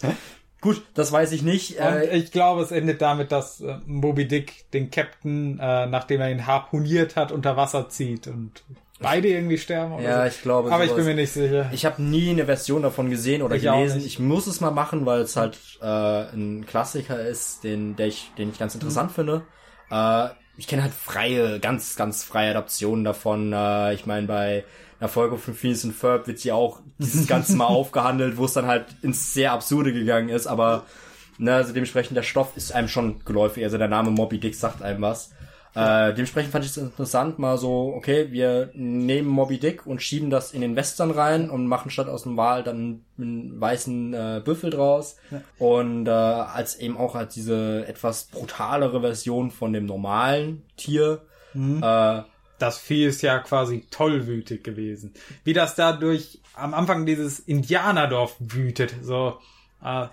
gut, 0.60 0.82
das 0.94 1.12
weiß 1.12 1.32
ich 1.32 1.42
nicht. 1.42 1.78
Und 1.78 1.84
Äh, 1.84 2.16
ich 2.16 2.32
glaube, 2.32 2.62
es 2.62 2.70
endet 2.72 3.00
damit, 3.02 3.32
dass 3.32 3.60
äh, 3.60 3.76
Moby 3.86 4.26
Dick 4.26 4.70
den 4.72 4.90
Captain, 4.90 5.58
äh, 5.60 5.86
nachdem 5.86 6.20
er 6.20 6.30
ihn 6.30 6.46
harpuniert 6.46 7.16
hat, 7.16 7.32
unter 7.32 7.56
Wasser 7.56 7.88
zieht 7.88 8.26
und 8.26 8.62
beide 9.00 9.28
irgendwie 9.28 9.58
sterben. 9.58 9.94
Oder 9.94 10.02
Ja, 10.02 10.20
so. 10.22 10.28
ich 10.28 10.42
glaube, 10.42 10.72
Aber 10.72 10.84
ich 10.84 10.90
sowas. 10.90 11.04
bin 11.04 11.14
mir 11.14 11.20
nicht 11.22 11.32
sicher. 11.32 11.68
Ich 11.72 11.84
habe 11.84 12.02
nie 12.02 12.30
eine 12.30 12.46
Version 12.46 12.82
davon 12.82 13.10
gesehen 13.10 13.42
oder 13.42 13.56
Ich 13.56 13.62
gelesen. 13.62 14.00
Ich 14.04 14.18
muss 14.18 14.46
es 14.46 14.60
mal 14.60 14.70
machen, 14.70 15.04
weil 15.06 15.20
es 15.20 15.36
halt 15.36 15.58
äh, 15.82 15.86
ein 16.34 16.64
Klassiker 16.66 17.20
ist, 17.20 17.64
den, 17.64 17.96
der 17.96 18.06
ich, 18.08 18.30
den 18.38 18.50
ich 18.50 18.58
ganz 18.58 18.74
interessant 18.74 19.12
finde. 19.12 19.42
Äh, 19.90 20.28
ich 20.58 20.66
kenne 20.66 20.82
halt 20.82 20.94
freie, 20.94 21.60
ganz, 21.60 21.96
ganz 21.96 22.24
freie 22.24 22.50
Adaptionen 22.50 23.04
davon. 23.04 23.52
Äh, 23.52 23.94
ich 23.94 24.06
meine, 24.06 24.26
bei 24.26 24.64
einer 24.98 25.08
Folge 25.10 25.36
von 25.36 25.52
Phineas 25.54 25.84
und 25.84 25.92
Ferb 25.92 26.26
wird 26.26 26.38
sie 26.38 26.52
auch 26.52 26.80
dieses 26.98 27.26
Ganze 27.28 27.54
mal 27.56 27.66
aufgehandelt, 27.66 28.38
wo 28.38 28.46
es 28.46 28.54
dann 28.54 28.66
halt 28.66 28.86
ins 29.02 29.34
sehr 29.34 29.52
Absurde 29.52 29.92
gegangen 29.92 30.30
ist. 30.30 30.46
Aber 30.46 30.86
ne, 31.36 31.54
also 31.54 31.74
dementsprechend 31.74 32.16
der 32.16 32.22
Stoff 32.22 32.56
ist 32.56 32.72
einem 32.72 32.88
schon 32.88 33.22
geläufig. 33.26 33.62
Also 33.64 33.76
der 33.76 33.88
Name 33.88 34.10
Moby 34.10 34.40
Dick 34.40 34.54
sagt 34.54 34.80
einem 34.82 35.02
was. 35.02 35.32
Äh, 35.76 36.14
dementsprechend 36.14 36.52
fand 36.52 36.64
ich 36.64 36.70
es 36.70 36.76
interessant, 36.78 37.38
mal 37.38 37.58
so, 37.58 37.92
okay, 37.94 38.32
wir 38.32 38.70
nehmen 38.74 39.28
Moby 39.28 39.58
Dick 39.58 39.86
und 39.86 40.00
schieben 40.02 40.30
das 40.30 40.52
in 40.52 40.62
den 40.62 40.74
Western 40.74 41.10
rein 41.10 41.50
und 41.50 41.66
machen 41.66 41.90
statt 41.90 42.08
aus 42.08 42.22
dem 42.22 42.36
Wal 42.36 42.62
dann 42.62 43.04
einen 43.18 43.60
weißen 43.60 44.14
äh, 44.14 44.42
Büffel 44.44 44.70
draus. 44.70 45.16
Und 45.58 46.06
äh, 46.06 46.10
als 46.10 46.76
eben 46.76 46.96
auch 46.96 47.14
als 47.14 47.34
diese 47.34 47.86
etwas 47.86 48.24
brutalere 48.24 49.00
Version 49.02 49.50
von 49.50 49.72
dem 49.72 49.86
normalen 49.86 50.62
Tier. 50.76 51.20
Äh, 51.54 52.22
Das 52.58 52.78
Vieh 52.78 53.04
ist 53.04 53.20
ja 53.20 53.38
quasi 53.40 53.84
tollwütig 53.90 54.64
gewesen. 54.64 55.12
Wie 55.44 55.52
das 55.52 55.74
da 55.74 55.92
durch 55.92 56.40
am 56.54 56.72
Anfang 56.72 57.04
dieses 57.04 57.38
Indianerdorf 57.38 58.34
wütet. 58.38 58.94
So, 59.02 59.36
äh, 59.84 60.06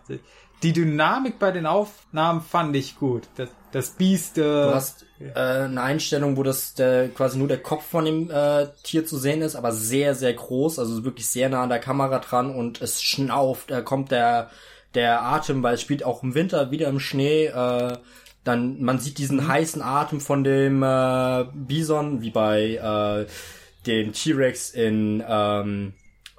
die 0.61 0.73
Dynamik 0.73 1.39
bei 1.39 1.51
den 1.51 1.65
Aufnahmen 1.65 2.41
fand 2.41 2.75
ich 2.75 2.97
gut. 2.97 3.23
Das, 3.35 3.49
das 3.71 3.91
Biest, 3.91 4.37
äh, 4.37 4.41
Du 4.41 4.75
hast 4.75 5.05
äh, 5.35 5.39
eine 5.39 5.81
Einstellung, 5.81 6.37
wo 6.37 6.43
das 6.43 6.73
der, 6.73 7.09
quasi 7.09 7.37
nur 7.37 7.47
der 7.47 7.61
Kopf 7.61 7.85
von 7.85 8.05
dem 8.05 8.29
äh, 8.29 8.67
Tier 8.83 9.05
zu 9.05 9.17
sehen 9.17 9.41
ist, 9.41 9.55
aber 9.55 9.71
sehr, 9.71 10.15
sehr 10.15 10.33
groß, 10.33 10.79
also 10.79 11.03
wirklich 11.03 11.27
sehr 11.27 11.49
nah 11.49 11.63
an 11.63 11.69
der 11.69 11.79
Kamera 11.79 12.19
dran 12.19 12.53
und 12.53 12.81
es 12.81 13.01
schnauft, 13.01 13.71
da 13.71 13.81
kommt 13.81 14.11
der, 14.11 14.49
der 14.93 15.23
Atem, 15.23 15.63
weil 15.63 15.75
es 15.75 15.81
spielt 15.81 16.03
auch 16.03 16.23
im 16.23 16.35
Winter 16.35 16.71
wieder 16.71 16.87
im 16.87 16.99
Schnee, 16.99 17.45
äh, 17.45 17.97
dann 18.43 18.81
man 18.81 18.99
sieht 18.99 19.17
diesen 19.17 19.47
heißen 19.47 19.81
Atem 19.81 20.19
von 20.19 20.43
dem 20.43 20.83
äh, 20.83 21.45
Bison, 21.53 22.21
wie 22.21 22.31
bei 22.31 22.75
äh, 22.75 23.25
dem 23.85 24.13
T-Rex 24.13 24.71
in 24.71 25.23
ähm, 25.27 25.93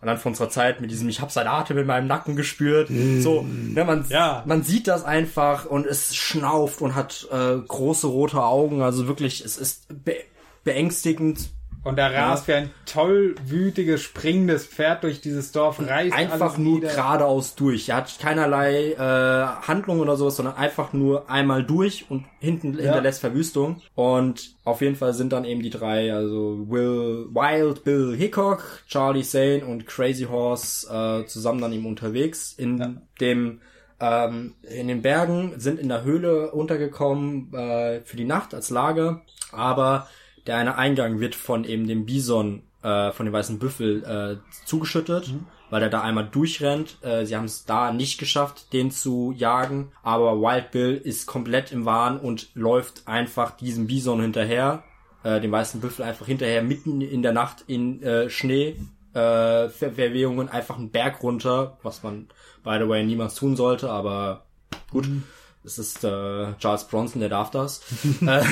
Dann 0.07 0.19
von 0.19 0.33
unserer 0.33 0.51
Zeit 0.51 0.81
mit 0.81 0.91
diesem, 0.91 1.09
ich 1.09 1.21
habe 1.21 1.33
seinen 1.33 1.49
Atem 1.49 1.79
in 1.79 1.87
meinem 1.87 2.07
Nacken 2.07 2.37
gespürt. 2.37 2.89
So, 3.21 3.43
ne, 3.43 3.85
man, 3.85 4.05
Ja. 4.09 4.43
man 4.47 4.63
sieht 4.63 4.87
das 4.89 5.05
einfach 5.05 5.67
und 5.67 5.87
es 5.87 6.15
schnauft 6.15 6.81
und 6.83 6.95
hat 6.95 7.27
äh, 7.33 7.57
große 7.67 8.07
rote 8.07 8.43
Augen. 8.43 8.83
Also 8.83 9.07
wirklich, 9.09 9.45
es 9.45 9.57
ist 9.57 9.87
be 10.05 10.17
beängstigend. 10.65 11.51
Und 11.85 11.99
er 11.99 12.15
rast 12.15 12.49
wie 12.49 12.55
ein 12.55 12.71
tollwütiges, 12.87 14.03
springendes 14.03 14.65
Pferd 14.67 15.05
durch 15.05 15.21
dieses 15.21 15.53
Dorf, 15.53 15.79
reißt 15.81 16.15
Einfach 16.15 16.57
nur 16.57 16.77
nieder. 16.77 16.89
geradeaus 16.89 17.55
durch. 17.55 17.91
Er 17.91 17.97
hat 17.97 18.19
keinerlei 18.19 18.93
äh, 18.93 18.99
Handlung 18.99 20.01
oder 20.01 20.17
sowas, 20.17 20.37
sondern 20.37 20.57
einfach 20.57 20.95
nur 20.95 21.29
einmal 21.31 21.63
durch 21.63 22.07
und 22.09 22.25
hinten 22.41 22.79
hinterlässt 22.79 23.21
Verwüstung. 23.21 23.83
Und 23.95 24.55
auf 24.65 24.81
jeden 24.81 24.97
Fall 24.97 25.13
sind 25.13 25.35
dann 25.35 25.45
eben 25.45 25.63
die 25.63 25.71
drei, 25.71 26.13
also 26.13 26.65
Will, 26.71 27.27
Wild 27.33 27.85
Bill 27.85 28.17
Hickok, 28.17 28.81
Charlie 28.89 29.23
Sane 29.23 29.65
und 29.65 29.87
Crazy 29.87 30.25
Horse 30.25 30.89
äh, 30.89 31.27
zusammen 31.27 31.61
dann 31.61 31.73
eben 31.73 31.87
unterwegs 31.87 32.55
in 32.57 33.03
dem 33.21 33.61
ähm, 34.01 34.55
in 34.63 34.89
den 34.89 35.03
Bergen, 35.03 35.55
sind 35.59 35.79
in 35.79 35.89
der 35.89 36.03
Höhle 36.03 36.51
untergekommen 36.51 37.53
äh, 37.55 38.01
für 38.05 38.17
die 38.17 38.25
Nacht 38.25 38.55
als 38.55 38.71
Lager, 38.71 39.23
aber 39.53 40.09
der 40.47 40.57
eine 40.57 40.77
Eingang 40.77 41.21
wird 41.21 41.35
von 41.35 41.65
eben 41.65 41.87
dem 41.87 42.07
Bison, 42.07 42.63
äh, 42.83 43.13
von 43.13 43.27
dem 43.27 43.33
weißen 43.33 43.59
Büffel 43.59 44.05
äh, 44.05 44.67
zugeschüttet, 44.67 45.33
weil 45.71 45.83
er 45.83 45.91
da 45.91 46.03
einmal 46.03 46.29
durchrennt. 46.29 46.99
Äh, 47.03 47.25
sie 47.25 47.37
haben 47.37 47.47
es 47.47 47.65
da 47.65 47.93
nicht 47.93 48.19
geschafft, 48.19 48.73
den 48.73 48.91
zu 48.91 49.33
jagen, 49.37 49.93
aber 50.03 50.41
Wild 50.41 50.71
Bill 50.71 50.95
ist 50.97 51.27
komplett 51.27 51.73
im 51.73 51.85
Wahn 51.85 52.19
und 52.19 52.51
läuft 52.55 53.09
einfach 53.09 53.57
diesem 53.57 53.87
Bison 53.87 54.21
hinterher, 54.21 54.85
äh, 55.23 55.41
dem 55.41 55.53
weißen 55.53 55.81
Büffel 55.81 56.05
einfach 56.05 56.27
hinterher, 56.27 56.63
mitten 56.63 57.01
in 57.01 57.23
der 57.23 57.33
Nacht 57.33 57.65
in 57.67 58.03
äh, 58.03 58.29
Schnee. 58.29 58.77
Äh, 59.15 59.69
Ver 59.69 59.93
Verwehungen 59.93 60.49
einfach 60.49 60.77
einen 60.77 60.91
Berg 60.91 61.23
runter, 61.23 61.79
was 61.85 62.03
man 62.03 62.27
by 62.65 62.79
the 62.81 62.89
way 62.89 63.05
niemals 63.05 63.37
tun 63.37 63.55
sollte, 63.55 63.89
aber 63.89 64.45
gut, 64.91 65.07
es 65.65 65.79
ist 65.79 66.05
äh, 66.05 66.53
Charles 66.59 66.85
Bronson, 66.85 67.21
der 67.21 67.31
darf 67.31 67.51
das. 67.51 67.81
äh, 68.21 68.27
Ja, 68.27 68.43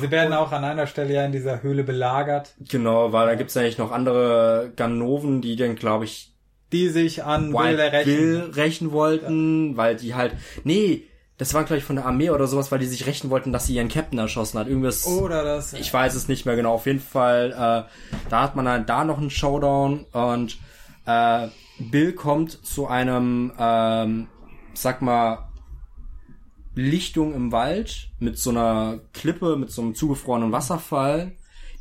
sie 0.00 0.10
werden 0.10 0.32
auch 0.32 0.52
an 0.52 0.64
einer 0.64 0.86
Stelle 0.86 1.12
ja 1.14 1.24
in 1.24 1.32
dieser 1.32 1.62
Höhle 1.62 1.84
belagert, 1.84 2.54
genau, 2.60 3.12
weil 3.12 3.26
da 3.26 3.34
gibt's 3.34 3.56
eigentlich 3.56 3.78
noch 3.78 3.90
andere 3.92 4.72
Ganoven, 4.76 5.40
die 5.42 5.56
dann, 5.56 5.76
glaube 5.76 6.04
ich, 6.04 6.32
die 6.72 6.88
sich 6.88 7.24
an 7.24 7.52
Wild 7.52 7.78
rächen. 7.78 8.04
Bill 8.04 8.50
rächen 8.54 8.92
wollten, 8.92 9.76
weil 9.76 9.96
die 9.96 10.14
halt, 10.14 10.32
nee, 10.64 11.04
das 11.38 11.52
war 11.52 11.64
glaube 11.64 11.78
ich 11.78 11.84
von 11.84 11.96
der 11.96 12.06
Armee 12.06 12.30
oder 12.30 12.46
sowas, 12.46 12.72
weil 12.72 12.78
die 12.78 12.86
sich 12.86 13.06
rächen 13.06 13.30
wollten, 13.30 13.52
dass 13.52 13.66
sie 13.66 13.74
ihren 13.74 13.88
Captain 13.88 14.18
erschossen 14.18 14.58
hat. 14.58 14.68
Irgendwas, 14.68 15.06
Oder 15.06 15.44
das. 15.44 15.74
ich 15.74 15.92
weiß 15.92 16.14
es 16.14 16.28
nicht 16.28 16.46
mehr 16.46 16.56
genau. 16.56 16.72
Auf 16.74 16.86
jeden 16.86 17.00
Fall, 17.00 17.52
äh, 17.52 18.28
da 18.30 18.42
hat 18.42 18.56
man 18.56 18.64
dann 18.64 18.86
da 18.86 19.04
noch 19.04 19.18
einen 19.18 19.30
Showdown 19.30 20.06
und 20.12 20.58
äh, 21.04 21.48
Bill 21.78 22.14
kommt 22.14 22.52
zu 22.66 22.86
einem, 22.86 23.52
ähm, 23.58 24.28
sag 24.72 25.02
mal, 25.02 25.45
Lichtung 26.76 27.34
im 27.34 27.52
Wald 27.52 28.10
mit 28.18 28.38
so 28.38 28.50
einer 28.50 29.00
Klippe, 29.12 29.56
mit 29.56 29.70
so 29.70 29.82
einem 29.82 29.94
zugefrorenen 29.94 30.52
Wasserfall, 30.52 31.32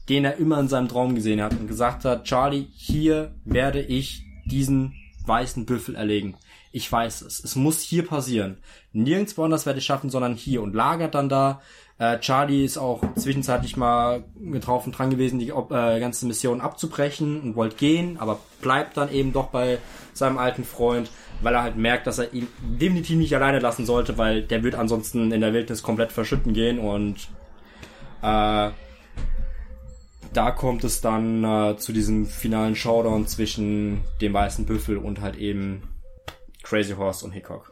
den 0.09 0.25
er 0.25 0.37
immer 0.37 0.59
in 0.59 0.69
seinem 0.69 0.87
Traum 0.87 1.15
gesehen 1.15 1.41
hat 1.41 1.53
und 1.53 1.67
gesagt 1.67 2.05
hat, 2.05 2.23
Charlie, 2.23 2.67
hier 2.73 3.35
werde 3.43 3.81
ich 3.81 4.23
diesen 4.45 4.93
weißen 5.25 5.65
Büffel 5.65 5.95
erlegen. 5.95 6.35
Ich 6.71 6.91
weiß 6.91 7.21
es. 7.21 7.43
Es 7.43 7.55
muss 7.55 7.81
hier 7.81 8.05
passieren. 8.05 8.57
Nirgendwo 8.93 9.43
anders 9.43 9.65
werde 9.65 9.79
ich 9.79 9.85
schaffen, 9.85 10.09
sondern 10.09 10.35
hier 10.35 10.61
und 10.61 10.75
lagert 10.75 11.15
dann 11.15 11.29
da. 11.29 11.61
Äh, 11.97 12.19
Charlie 12.19 12.65
ist 12.65 12.77
auch 12.77 13.01
zwischenzeitlich 13.15 13.77
mal 13.77 14.25
und 14.35 14.61
dran 14.97 15.09
gewesen, 15.09 15.39
die 15.39 15.49
äh, 15.49 15.99
ganze 15.99 16.25
Mission 16.25 16.59
abzubrechen 16.59 17.41
und 17.41 17.55
wollte 17.55 17.77
gehen, 17.77 18.17
aber 18.19 18.39
bleibt 18.61 18.97
dann 18.97 19.09
eben 19.11 19.31
doch 19.31 19.47
bei 19.47 19.79
seinem 20.13 20.37
alten 20.37 20.65
Freund, 20.65 21.09
weil 21.41 21.53
er 21.53 21.63
halt 21.63 21.77
merkt, 21.77 22.07
dass 22.07 22.19
er 22.19 22.33
ihn 22.33 22.47
definitiv 22.61 23.17
nicht 23.17 23.35
alleine 23.35 23.59
lassen 23.59 23.85
sollte, 23.85 24.17
weil 24.17 24.43
der 24.43 24.63
wird 24.63 24.75
ansonsten 24.75 25.31
in 25.31 25.41
der 25.41 25.53
Wildnis 25.53 25.83
komplett 25.83 26.11
verschütten 26.11 26.53
gehen 26.53 26.79
und 26.79 27.29
äh, 28.21 28.71
da 30.33 30.51
kommt 30.51 30.83
es 30.83 30.99
dann 31.01 31.43
äh, 31.43 31.77
zu 31.77 31.93
diesem 31.93 32.25
finalen 32.25 32.75
Showdown 32.75 33.27
zwischen 33.27 34.01
dem 34.21 34.33
weißen 34.33 34.65
Büffel 34.65 34.97
und 34.97 35.21
halt 35.21 35.37
eben 35.37 35.83
Crazy 36.63 36.93
Horse 36.93 37.25
und 37.25 37.31
Hickok. 37.31 37.71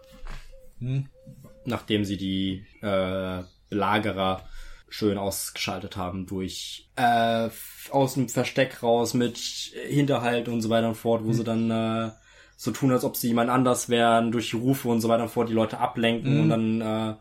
Nachdem 1.65 2.05
sie 2.05 2.17
die 2.17 2.65
äh, 2.81 3.43
Belagerer 3.69 4.43
schön 4.87 5.17
ausgeschaltet 5.17 5.97
haben 5.97 6.27
durch 6.27 6.87
äh, 6.95 7.49
aus 7.89 8.13
dem 8.13 8.29
Versteck 8.29 8.83
raus 8.83 9.13
mit 9.13 9.37
Hinterhalt 9.37 10.47
und 10.47 10.61
so 10.61 10.69
weiter 10.69 10.87
und 10.87 10.95
fort, 10.95 11.25
wo 11.25 11.33
sie 11.33 11.43
dann 11.43 11.71
äh, 11.71 12.11
so 12.55 12.71
tun, 12.71 12.91
als 12.91 13.03
ob 13.03 13.17
sie 13.17 13.27
jemand 13.27 13.49
anders 13.49 13.89
wären, 13.89 14.31
durch 14.31 14.53
Rufe 14.53 14.87
und 14.87 15.01
so 15.01 15.09
weiter 15.09 15.23
und 15.23 15.29
fort 15.29 15.49
die 15.49 15.53
Leute 15.53 15.79
ablenken 15.79 16.39
und 16.41 16.49
dann 16.49 16.81
äh, 16.81 17.13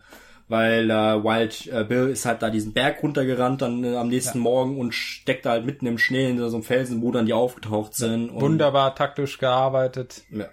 weil 0.53 0.91
äh, 0.91 1.25
Wild 1.25 1.67
äh, 1.73 1.83
Bill 1.83 2.11
ist 2.11 2.27
halt 2.27 2.43
da 2.43 2.51
diesen 2.51 2.75
Berg 2.75 3.03
runtergerannt 3.03 3.63
dann 3.63 3.83
äh, 3.85 3.97
am 3.97 4.09
nächsten 4.09 4.39
Morgen 4.39 4.79
und 4.79 4.93
steckt 4.95 5.47
da 5.47 5.51
halt 5.51 5.65
mitten 5.65 5.87
im 5.87 5.97
Schnee 5.97 6.27
hinter 6.27 6.51
so 6.51 6.57
einem 6.57 6.65
Felsen, 6.65 7.01
wo 7.01 7.11
dann 7.11 7.25
die 7.25 7.33
aufgetaucht 7.33 7.95
sind. 7.95 8.29
Und, 8.29 8.41
Wunderbar 8.43 8.95
taktisch 8.95 9.39
gearbeitet. 9.39 10.23
Ja, 10.31 10.49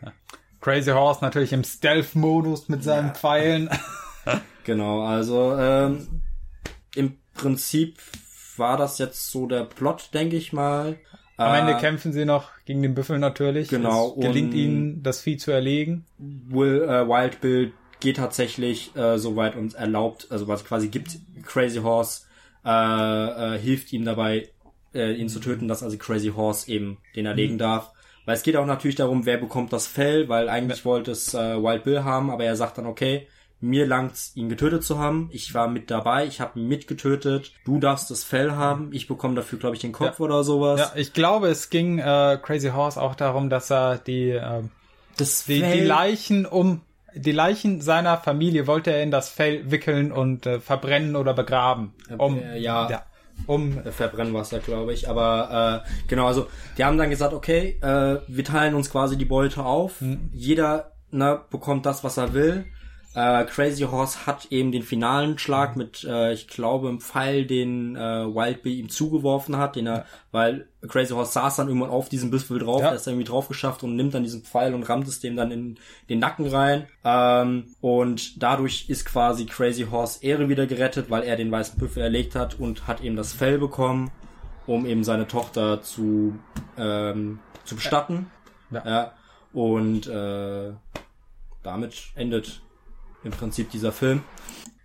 Crazy 0.61 0.91
Horse 0.91 1.19
natürlich 1.21 1.51
im 1.51 1.65
Stealth-Modus 1.65 2.69
mit 2.69 2.81
seinen 2.81 3.13
Pfeilen. 3.13 3.69
genau, 4.63 5.01
also 5.01 5.55
ähm, 5.57 6.21
im 6.95 7.17
Prinzip 7.33 7.97
war 8.55 8.77
das 8.77 8.99
jetzt 8.99 9.31
so 9.31 9.47
der 9.47 9.65
Plot, 9.65 10.11
denke 10.13 10.37
ich 10.37 10.53
mal. 10.53 10.97
Am 11.39 11.55
Ende 11.55 11.73
Äh, 11.73 11.79
kämpfen 11.79 12.11
sie 12.11 12.25
noch 12.25 12.49
gegen 12.65 12.81
den 12.81 12.93
Büffel 12.93 13.17
natürlich. 13.19 13.69
Genau, 13.69 14.13
Es 14.15 14.21
gelingt 14.21 14.53
ihnen, 14.53 15.03
das 15.03 15.21
Vieh 15.21 15.37
zu 15.37 15.51
erlegen. 15.51 16.05
Will, 16.17 16.83
äh, 16.83 17.07
Wild 17.07 17.41
Bill 17.41 17.71
geht 17.99 18.17
tatsächlich 18.17 18.95
äh, 18.95 19.17
so 19.17 19.35
weit 19.35 19.55
und 19.55 19.73
erlaubt, 19.75 20.27
also 20.29 20.47
was 20.47 20.65
quasi 20.65 20.89
gibt 20.89 21.17
Crazy 21.45 21.79
Horse, 21.79 22.23
äh, 22.65 23.55
äh, 23.55 23.59
hilft 23.59 23.91
ihm 23.93 24.05
dabei, 24.05 24.49
äh, 24.93 25.13
ihn 25.13 25.29
zu 25.29 25.39
töten, 25.39 25.67
dass 25.67 25.83
also 25.83 25.97
Crazy 25.97 26.29
Horse 26.35 26.69
eben 26.71 26.97
den 27.15 27.25
erlegen 27.25 27.57
darf. 27.57 27.91
Weil 28.25 28.35
es 28.35 28.43
geht 28.43 28.57
auch 28.57 28.65
natürlich 28.65 28.95
darum, 28.95 29.25
wer 29.25 29.37
bekommt 29.37 29.73
das 29.73 29.87
Fell, 29.87 30.29
weil 30.29 30.49
eigentlich 30.49 30.85
wollte 30.85 31.11
es 31.11 31.33
äh, 31.33 31.61
Wild 31.61 31.83
Bill 31.83 32.03
haben, 32.03 32.29
aber 32.29 32.43
er 32.43 32.55
sagt 32.55 32.77
dann, 32.77 32.85
okay, 32.85 33.27
mir 33.61 33.85
langt's, 33.85 34.31
ihn 34.35 34.49
getötet 34.49 34.83
zu 34.83 34.99
haben. 34.99 35.29
Ich 35.31 35.53
war 35.53 35.67
mit 35.67 35.91
dabei, 35.91 36.25
ich 36.25 36.39
habe 36.39 36.59
ihn 36.59 36.67
mitgetötet. 36.67 37.53
Du 37.65 37.79
darfst 37.79 38.09
das 38.09 38.23
Fell 38.23 38.51
haben. 38.51 38.89
Ich 38.93 39.07
bekomme 39.07 39.35
dafür, 39.35 39.59
glaube 39.59 39.75
ich, 39.75 39.81
den 39.81 39.91
Kopf 39.91 40.19
Ja. 40.19 40.25
oder 40.25 40.43
sowas. 40.43 40.79
Ja, 40.79 40.91
ich 40.95 41.13
glaube, 41.13 41.47
es 41.49 41.69
ging 41.69 41.99
äh, 41.99 42.39
Crazy 42.41 42.69
Horse 42.69 43.01
auch 43.01 43.15
darum, 43.15 43.49
dass 43.49 43.69
er 43.69 43.97
die, 43.97 44.29
äh, 44.31 44.63
das 45.17 45.45
die, 45.45 45.61
die 45.61 45.81
Leichen 45.81 46.45
um 46.45 46.81
die 47.15 47.31
Leichen 47.31 47.81
seiner 47.81 48.17
Familie 48.17 48.67
wollte 48.67 48.91
er 48.91 49.01
in 49.01 49.09
das 49.09 49.29
Fell 49.29 49.71
wickeln 49.71 50.11
und 50.11 50.45
äh, 50.45 50.59
verbrennen 50.59 51.15
oder 51.15 51.33
begraben. 51.33 51.93
Um, 52.17 52.37
Äh, 52.39 52.59
ja. 52.59 52.89
ja 52.89 53.03
um 53.47 53.79
Äh, 53.79 53.91
Verbrennwasser, 53.91 54.59
glaube 54.59 54.93
ich. 54.93 55.09
Aber 55.09 55.83
äh, 55.85 55.89
genau, 56.07 56.27
also 56.27 56.47
die 56.77 56.85
haben 56.85 56.97
dann 56.97 57.09
gesagt, 57.09 57.33
okay, 57.33 57.77
äh, 57.81 58.19
wir 58.27 58.43
teilen 58.43 58.75
uns 58.75 58.91
quasi 58.91 59.17
die 59.17 59.25
Beute 59.25 59.65
auf. 59.65 59.95
Jeder 60.33 60.91
ne, 61.11 61.41
bekommt 61.49 61.85
das, 61.85 62.03
was 62.03 62.17
er 62.17 62.33
will. 62.33 62.65
Äh, 63.15 63.43
Crazy 63.45 63.83
Horse 63.83 64.27
hat 64.27 64.51
eben 64.51 64.71
den 64.71 64.83
finalen 64.83 65.39
Schlag 65.39 65.75
mit, 65.75 66.03
äh, 66.03 66.31
ich 66.33 66.47
glaube, 66.47 66.89
einem 66.89 66.99
Pfeil, 67.01 67.45
den 67.45 67.95
äh, 67.95 67.99
Wild 67.99 68.61
Bee 68.61 68.75
ihm 68.75 68.89
zugeworfen 68.89 69.57
hat, 69.57 69.75
den 69.75 69.87
er, 69.87 70.05
weil 70.31 70.67
Crazy 70.87 71.13
Horse 71.13 71.31
saß 71.31 71.55
dann 71.55 71.67
irgendwann 71.69 71.89
auf 71.89 72.07
diesem 72.07 72.29
Büffel 72.29 72.59
drauf, 72.59 72.81
Ja. 72.81 72.89
der 72.89 72.97
ist 72.97 73.07
irgendwie 73.07 73.25
drauf 73.25 73.47
geschafft 73.47 73.81
und 73.83 73.95
nimmt 73.95 74.13
dann 74.13 74.23
diesen 74.23 74.43
Pfeil 74.43 74.75
und 74.75 74.83
rammt 74.83 75.07
es 75.07 75.19
dem 75.19 75.35
dann 75.35 75.49
in 75.51 75.77
den 76.07 76.19
Nacken 76.19 76.45
rein. 76.47 76.85
Ähm, 77.03 77.73
und 77.81 78.41
dadurch 78.43 78.89
ist 78.89 79.05
quasi 79.05 79.45
Crazy 79.47 79.87
Horse 79.89 80.23
Ehre 80.23 80.47
wieder 80.47 80.67
gerettet, 80.67 81.09
weil 81.09 81.23
er 81.23 81.35
den 81.35 81.51
weißen 81.51 81.79
Büffel 81.79 82.03
erlegt 82.03 82.35
hat 82.35 82.59
und 82.59 82.85
hat 82.87 83.01
eben 83.01 83.15
das 83.15 83.33
Fell 83.33 83.57
bekommen, 83.57 84.11
um 84.67 84.85
eben 84.85 85.03
seine 85.03 85.27
Tochter 85.27 85.81
zu, 85.81 86.37
ähm, 86.77 87.39
zu 87.65 87.75
bestatten. 87.75 88.29
Ja. 88.69 88.83
ja. 88.85 89.13
Und 89.51 90.05
äh, 90.05 90.73
damit 91.63 92.11
endet 92.13 92.61
im 93.23 93.31
Prinzip 93.31 93.71
dieser 93.71 93.91
Film. 93.91 94.23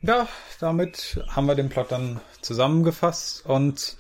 Ja, 0.00 0.28
damit 0.60 1.24
haben 1.28 1.46
wir 1.46 1.54
den 1.54 1.68
Plot 1.68 1.92
dann 1.92 2.20
zusammengefasst 2.42 3.46
und 3.46 3.96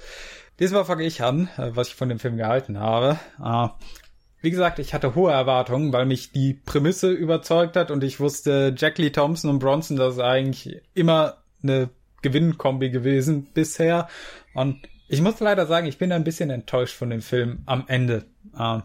diesmal 0.58 0.84
fange 0.84 1.04
ich 1.04 1.22
an, 1.22 1.48
äh, 1.56 1.70
was 1.74 1.88
ich 1.88 1.94
von 1.94 2.08
dem 2.08 2.18
Film 2.18 2.36
gehalten 2.36 2.78
habe. 2.78 3.18
Äh, 3.42 3.68
Wie 4.42 4.50
gesagt, 4.50 4.78
ich 4.78 4.92
hatte 4.92 5.14
hohe 5.14 5.32
Erwartungen, 5.32 5.92
weil 5.94 6.04
mich 6.04 6.30
die 6.30 6.52
Prämisse 6.52 7.10
überzeugt 7.10 7.76
hat 7.76 7.90
und 7.90 8.04
ich 8.04 8.20
wusste, 8.20 8.74
Jack 8.76 8.98
Lee 8.98 9.10
Thompson 9.10 9.48
und 9.48 9.58
Bronson, 9.58 9.96
das 9.96 10.14
ist 10.14 10.20
eigentlich 10.20 10.82
immer 10.92 11.38
eine 11.62 11.88
Gewinnkombi 12.20 12.90
gewesen 12.90 13.46
bisher. 13.54 14.08
Und 14.52 14.86
ich 15.08 15.22
muss 15.22 15.40
leider 15.40 15.66
sagen, 15.66 15.86
ich 15.86 15.96
bin 15.96 16.12
ein 16.12 16.24
bisschen 16.24 16.50
enttäuscht 16.50 16.94
von 16.94 17.08
dem 17.08 17.22
Film 17.22 17.62
am 17.64 17.84
Ende. 17.86 18.26
Äh, 18.54 18.80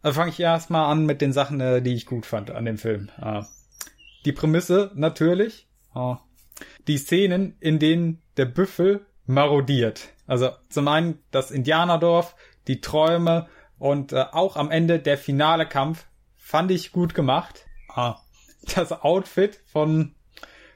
also 0.00 0.20
fange 0.20 0.30
ich 0.30 0.40
erstmal 0.40 0.90
an 0.90 1.04
mit 1.04 1.20
den 1.20 1.34
Sachen, 1.34 1.60
äh, 1.60 1.82
die 1.82 1.94
ich 1.94 2.06
gut 2.06 2.24
fand 2.24 2.50
an 2.50 2.64
dem 2.64 2.78
Film. 2.78 3.10
Die 4.24 4.32
Prämisse 4.32 4.90
natürlich. 4.94 5.66
Äh, 5.94 6.14
die 6.86 6.98
Szenen, 6.98 7.56
in 7.60 7.78
denen 7.78 8.22
der 8.36 8.46
Büffel 8.46 9.04
marodiert. 9.26 10.08
Also 10.26 10.50
zum 10.68 10.88
einen 10.88 11.18
das 11.30 11.50
Indianerdorf, 11.50 12.34
die 12.68 12.80
Träume, 12.80 13.48
Und 13.78 14.12
äh, 14.12 14.24
auch 14.32 14.56
am 14.56 14.70
Ende 14.70 14.98
der 14.98 15.18
finale 15.18 15.66
Kampf 15.66 16.06
fand 16.36 16.70
ich 16.70 16.92
gut 16.92 17.14
gemacht. 17.14 17.66
Ah, 17.88 18.16
das 18.74 18.92
Outfit 18.92 19.60
von 19.66 20.14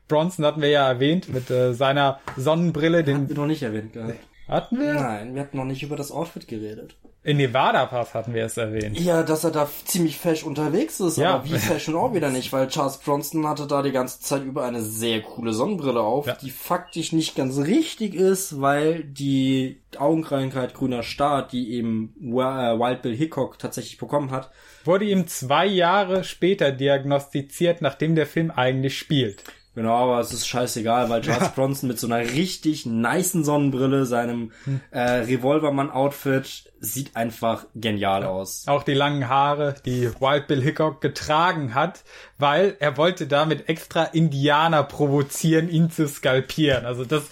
Bronson 0.09 0.45
hatten 0.45 0.61
wir 0.61 0.69
ja 0.71 0.87
erwähnt 0.89 1.29
mit 1.29 1.51
äh, 1.51 1.73
seiner 1.75 2.19
Sonnenbrille. 2.37 3.05
Den 3.05 3.17
Hatten 3.17 3.29
wir 3.29 3.37
noch 3.37 3.47
nicht 3.47 3.63
erwähnt 3.63 3.93
gehabt. 3.93 4.19
hatten 4.49 4.79
wir? 4.81 4.95
Nein, 4.95 5.35
wir 5.35 5.43
hatten 5.43 5.57
noch 5.57 5.65
nicht 5.65 5.83
über 5.83 5.97
das 5.97 6.11
Outfit 6.11 6.49
geredet. 6.49 6.97
In 7.25 7.37
Nevada 7.37 7.85
Pass 7.87 8.15
hatten 8.15 8.33
wir 8.33 8.45
es 8.45 8.57
erwähnt. 8.57 8.99
Ja, 8.99 9.23
dass 9.23 9.43
er 9.45 9.51
da 9.51 9.69
ziemlich 9.85 10.17
fesch 10.17 10.45
unterwegs 10.45 11.01
ist, 11.01 11.19
Ja. 11.19 11.35
aber 11.35 11.45
wie 11.45 11.59
fesch 11.59 11.89
und 11.89 11.97
auch 11.97 12.15
wieder 12.15 12.31
nicht, 12.31 12.53
weil 12.53 12.69
Charles 12.69 12.99
Bronson 12.99 13.47
hatte 13.47 13.67
da 13.67 13.83
die 13.83 13.91
ganze 13.93 14.21
Zeit 14.21 14.45
über 14.45 14.65
eine 14.65 14.81
sehr 14.83 15.21
coole 15.21 15.53
Sonnenbrille 15.53 16.01
auf, 16.01 16.27
Ja. 16.27 16.35
die 16.41 16.51
faktisch 16.51 17.13
nicht 17.13 17.35
ganz 17.35 17.59
richtig 17.59 18.15
ist, 18.15 18.61
weil 18.61 19.03
die 19.05 19.81
Augenkrankheit 19.99 20.75
grüner 20.75 21.03
Star, 21.03 21.47
die 21.47 21.73
eben 21.75 22.15
äh, 22.23 22.31
Wild 22.79 23.03
Bill 23.03 23.17
Hickok 23.17 23.59
tatsächlich 23.59 23.99
bekommen 23.99 24.31
hat, 24.31 24.51
Wurde 24.85 25.05
ihm 25.05 25.27
zwei 25.27 25.67
Jahre 25.67 26.25
später 26.25 26.73
diagnostiziert, 26.73 27.83
nachdem 27.83 28.15
der 28.15 28.27
Film 28.27 28.51
eigentlich 28.51 28.97
spielt. 28.97 29.45
Genau, 29.79 29.95
aber 29.95 30.19
es 30.19 30.33
ist 30.33 30.49
scheißegal, 30.49 31.09
weil 31.09 31.21
Charles 31.21 31.51
Bronson 31.55 31.87
mit 31.87 32.01
so 32.01 32.09
einer 32.09 32.19
richtig 32.33 32.85
nicen 32.85 33.45
Sonnenbrille, 33.45 34.07
seinem 34.07 34.51
Hm. 34.65 34.81
äh, 34.91 35.01
Revolvermann-Outfit, 35.01 36.65
sieht 36.81 37.15
einfach 37.15 37.65
genial 37.77 38.25
aus. 38.25 38.65
Auch 38.67 38.83
die 38.83 38.95
langen 38.95 39.29
Haare, 39.29 39.77
die 39.85 40.11
Wild 40.21 40.49
Bill 40.49 40.61
Hickok 40.61 41.01
getragen 41.01 41.75
hat, 41.75 42.03
weil 42.39 42.77
er 42.81 42.97
wollte 42.97 43.29
damit 43.29 43.69
extra 43.69 44.03
Indianer 44.03 44.83
provozieren, 44.83 45.69
ihn 45.69 45.93
zu 45.93 46.09
skalpieren. 46.09 46.85
Also 46.85 47.05
das, 47.05 47.23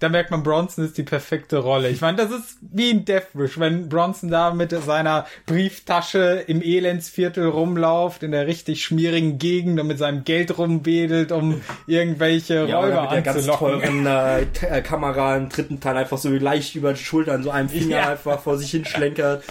da 0.00 0.08
merkt 0.08 0.30
man, 0.30 0.42
Bronson 0.44 0.84
ist 0.84 0.96
die 0.96 1.02
perfekte 1.02 1.58
Rolle. 1.58 1.88
Ich 1.88 2.00
meine, 2.00 2.16
das 2.18 2.30
ist 2.30 2.58
wie 2.60 2.90
in 2.90 3.04
Deathwish, 3.04 3.58
wenn 3.58 3.88
Bronson 3.88 4.30
da 4.30 4.54
mit 4.54 4.70
seiner 4.70 5.26
Brieftasche 5.46 6.44
im 6.46 6.62
Elendsviertel 6.62 7.48
rumläuft, 7.48 8.22
in 8.22 8.30
der 8.30 8.46
richtig 8.46 8.84
schmierigen 8.84 9.38
Gegend 9.38 9.80
und 9.80 9.88
mit 9.88 9.98
seinem 9.98 10.22
Geld 10.22 10.56
rumwedelt, 10.56 11.32
um 11.32 11.62
irgendwelche 11.88 12.66
Ja, 12.66 12.78
oder 12.78 12.88
Räuber 12.88 13.02
mit 13.02 13.10
der 13.12 13.22
ganz 13.22 13.46
teuren 13.46 14.06
äh, 14.06 14.42
äh, 14.42 14.82
Kamera 14.82 15.36
im 15.36 15.48
dritten 15.48 15.80
Teil 15.80 15.96
einfach 15.96 16.18
so 16.18 16.30
leicht 16.30 16.76
über 16.76 16.92
die 16.92 17.02
Schulter 17.02 17.32
an 17.34 17.42
so 17.42 17.50
einem 17.50 17.68
Finger 17.68 17.96
Ja. 17.96 18.08
einfach 18.10 18.40
vor 18.40 18.56
sich 18.56 18.70
hinschlenkert. 18.70 19.42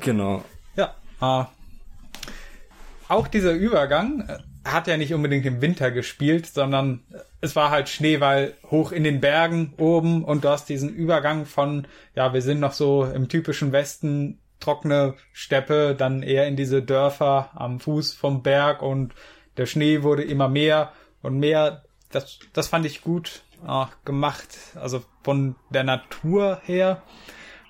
Genau. 0.00 0.44
Ja. 0.76 0.94
Äh, 1.20 1.44
auch 3.08 3.28
dieser 3.28 3.52
Übergang 3.52 4.28
hat 4.64 4.86
ja 4.86 4.96
nicht 4.96 5.12
unbedingt 5.12 5.44
im 5.46 5.60
Winter 5.60 5.90
gespielt, 5.90 6.46
sondern 6.46 7.00
es 7.44 7.54
war 7.54 7.70
halt 7.70 7.90
Schnee, 7.90 8.20
weil 8.20 8.54
hoch 8.70 8.90
in 8.90 9.04
den 9.04 9.20
Bergen 9.20 9.74
oben 9.76 10.24
und 10.24 10.44
du 10.44 10.48
hast 10.48 10.68
diesen 10.70 10.88
Übergang 10.88 11.44
von, 11.44 11.86
ja, 12.14 12.32
wir 12.32 12.40
sind 12.40 12.58
noch 12.58 12.72
so 12.72 13.04
im 13.04 13.28
typischen 13.28 13.70
Westen, 13.70 14.38
trockene 14.60 15.14
Steppe, 15.34 15.94
dann 15.94 16.22
eher 16.22 16.46
in 16.46 16.56
diese 16.56 16.82
Dörfer 16.82 17.50
am 17.54 17.80
Fuß 17.80 18.14
vom 18.14 18.42
Berg 18.42 18.80
und 18.80 19.14
der 19.58 19.66
Schnee 19.66 20.02
wurde 20.02 20.24
immer 20.24 20.48
mehr 20.48 20.92
und 21.22 21.38
mehr. 21.38 21.84
Das, 22.10 22.38
das 22.54 22.68
fand 22.68 22.86
ich 22.86 23.02
gut 23.02 23.42
äh, 23.68 23.84
gemacht, 24.06 24.48
also 24.74 25.04
von 25.22 25.54
der 25.68 25.84
Natur 25.84 26.62
her. 26.64 27.02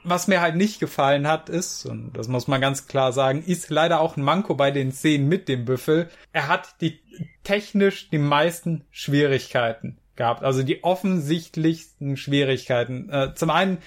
Was 0.04 0.28
mir 0.28 0.40
halt 0.40 0.56
nicht 0.56 0.80
gefallen 0.80 1.26
hat, 1.26 1.48
ist, 1.48 1.86
und 1.86 2.12
das 2.12 2.28
muss 2.28 2.46
man 2.46 2.60
ganz 2.60 2.86
klar 2.86 3.12
sagen, 3.12 3.42
ist 3.44 3.70
leider 3.70 4.00
auch 4.00 4.16
ein 4.16 4.22
Manko 4.22 4.54
bei 4.54 4.70
den 4.70 4.92
Szenen 4.92 5.28
mit 5.28 5.48
dem 5.48 5.64
Büffel. 5.64 6.08
Er 6.32 6.48
hat 6.48 6.80
die 6.80 7.00
technisch 7.42 8.10
die 8.10 8.18
meisten 8.18 8.84
Schwierigkeiten 8.90 9.98
gehabt, 10.16 10.44
also 10.44 10.62
die 10.62 10.84
offensichtlichsten 10.84 12.16
Schwierigkeiten. 12.16 13.10
Äh, 13.10 13.34
zum 13.34 13.50
einen 13.50 13.78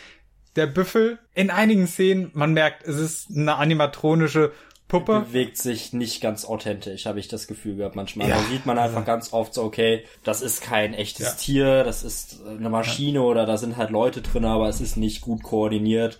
der 0.57 0.67
Büffel 0.67 1.19
in 1.35 1.51
einigen 1.51 1.87
Szenen, 1.87 2.31
man 2.33 2.53
merkt, 2.53 2.85
es 2.85 2.97
ist 2.99 3.29
eine 3.29 3.55
animatronische 3.55 4.51
Puppe. 4.87 5.25
Bewegt 5.27 5.57
sich 5.57 5.91
nicht 5.91 6.21
ganz 6.21 6.45
authentisch, 6.45 7.05
habe 7.07 7.19
ich 7.19 7.27
das 7.27 7.47
Gefühl 7.47 7.75
gehabt 7.75 7.97
manchmal. 7.97 8.29
Ja. 8.29 8.37
Da 8.37 8.43
sieht 8.43 8.65
man 8.65 8.77
einfach 8.77 9.03
ganz 9.03 9.33
oft 9.33 9.53
so, 9.53 9.63
okay, 9.63 10.03
das 10.23 10.41
ist 10.41 10.61
kein 10.61 10.93
echtes 10.93 11.25
Ja. 11.25 11.31
Tier, 11.33 11.83
das 11.83 12.03
ist 12.03 12.41
eine 12.47 12.69
Maschine 12.69 13.21
oder 13.21 13.45
da 13.45 13.57
sind 13.57 13.75
halt 13.75 13.89
Leute 13.89 14.21
drin, 14.21 14.45
aber 14.45 14.69
es 14.69 14.79
ist 14.79 14.95
nicht 14.95 15.19
gut 15.19 15.43
koordiniert. 15.43 16.19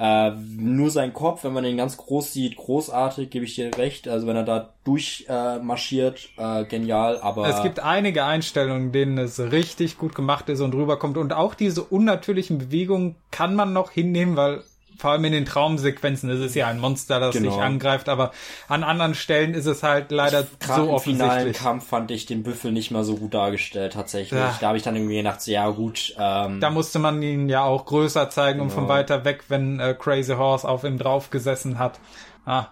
Äh, 0.00 0.32
nur 0.56 0.90
sein 0.90 1.12
Kopf, 1.12 1.44
wenn 1.44 1.52
man 1.52 1.62
den 1.62 1.76
ganz 1.76 1.96
groß 1.96 2.32
sieht, 2.32 2.56
großartig, 2.56 3.30
gebe 3.30 3.44
ich 3.44 3.54
dir 3.54 3.76
recht. 3.78 4.08
Also 4.08 4.26
wenn 4.26 4.36
er 4.36 4.44
da 4.44 4.74
durchmarschiert, 4.84 6.28
äh, 6.38 6.62
äh, 6.62 6.64
genial, 6.64 7.20
aber 7.20 7.48
Es 7.48 7.62
gibt 7.62 7.80
einige 7.80 8.24
Einstellungen, 8.24 8.90
denen 8.90 9.18
es 9.18 9.38
richtig 9.38 9.96
gut 9.96 10.14
gemacht 10.14 10.48
ist 10.48 10.60
und 10.60 10.74
rüberkommt. 10.74 11.16
Und 11.18 11.32
auch 11.32 11.54
diese 11.54 11.82
unnatürlichen 11.84 12.58
Bewegungen 12.58 13.14
kann 13.30 13.54
man 13.54 13.72
noch 13.72 13.90
hinnehmen, 13.92 14.36
weil 14.36 14.62
vor 14.98 15.12
allem 15.12 15.24
in 15.24 15.32
den 15.32 15.44
Traumsequenzen 15.46 16.28
ist 16.28 16.40
es 16.40 16.54
ja 16.54 16.66
ein 16.66 16.78
Monster, 16.80 17.20
das 17.20 17.34
Genau. 17.34 17.50
dich 17.52 17.60
angreift, 17.60 18.08
aber 18.08 18.32
an 18.68 18.82
anderen 18.84 19.14
Stellen 19.14 19.54
ist 19.54 19.66
es 19.66 19.82
halt 19.82 20.10
leider 20.10 20.44
Gerade 20.60 20.84
so 20.84 20.90
im 20.94 21.00
finalen 21.00 21.30
offensichtlich. 21.30 21.58
Kampf 21.58 21.86
fand 21.88 22.10
ich 22.10 22.26
den 22.26 22.42
Büffel 22.42 22.72
nicht 22.72 22.90
mal 22.90 23.04
so 23.04 23.16
gut 23.16 23.32
dargestellt, 23.34 23.92
tatsächlich. 23.94 24.38
Ja. 24.38 24.56
Da 24.60 24.66
habe 24.68 24.76
ich 24.76 24.82
dann 24.82 24.96
irgendwie 24.96 25.16
gedacht, 25.16 25.46
ja 25.46 25.68
gut, 25.70 26.14
ähm, 26.18 26.60
Da 26.60 26.70
musste 26.70 26.98
man 26.98 27.22
ihn 27.22 27.48
ja 27.48 27.62
auch 27.64 27.86
größer 27.86 28.28
zeigen 28.30 28.60
und 28.60 28.70
von 28.70 28.82
Genau. 28.84 28.94
weiter 28.94 29.24
weg, 29.24 29.44
wenn 29.48 29.80
äh, 29.80 29.94
Crazy 29.98 30.34
Horse 30.34 30.68
auf 30.68 30.84
ihm 30.84 30.98
drauf 30.98 31.30
gesessen 31.30 31.78
hat. 31.78 32.00
Ah, 32.44 32.66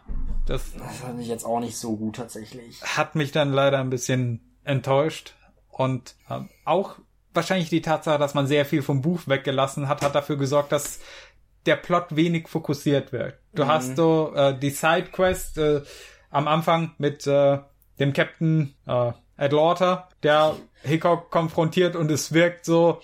das 0.47 0.73
das 0.73 0.97
fand 0.99 1.21
ich 1.21 1.29
jetzt 1.29 1.45
auch 1.45 1.61
nicht 1.61 1.77
so 1.77 1.97
gut 1.97 2.17
tatsächlich. 2.17 2.81
hat 2.83 3.15
mich 3.15 3.31
dann 3.33 3.53
leider 3.53 3.79
ein 3.79 3.91
bisschen 3.91 4.41
enttäuscht 4.65 5.35
und 5.71 6.15
ähm, 6.31 6.49
auch 6.65 6.97
wahrscheinlich 7.35 7.69
die 7.69 7.83
Tatsache, 7.83 8.19
dass 8.19 8.33
man 8.33 8.47
sehr 8.47 8.65
viel 8.65 8.81
vom 8.83 9.03
Buch 9.03 9.21
weggelassen 9.27 9.89
hat, 9.89 10.01
hat 10.01 10.15
dafür 10.15 10.37
gesorgt, 10.39 10.73
dass 10.73 11.01
der 11.67 11.77
Plot 11.77 12.17
wenig 12.17 12.49
fokussiert 12.49 13.13
wird. 13.13 13.35
Du 13.55 13.67
hast 13.67 13.97
so 13.97 14.33
äh, 14.35 14.59
die 14.59 14.71
Sidequest 14.71 15.59
äh, 15.59 15.83
am 16.31 16.49
Anfang 16.49 16.93
mit 16.99 17.27
äh, 17.27 17.59
dem 17.99 18.13
Captain 18.13 18.75
äh, 18.87 19.13
Ed 19.37 19.53
Lauter, 19.53 20.09
der 20.23 20.57
Hickok 20.83 21.31
konfrontiert 21.31 21.97
und 21.97 22.11
es 22.11 22.33
wirkt 22.33 22.65
so 22.65 23.01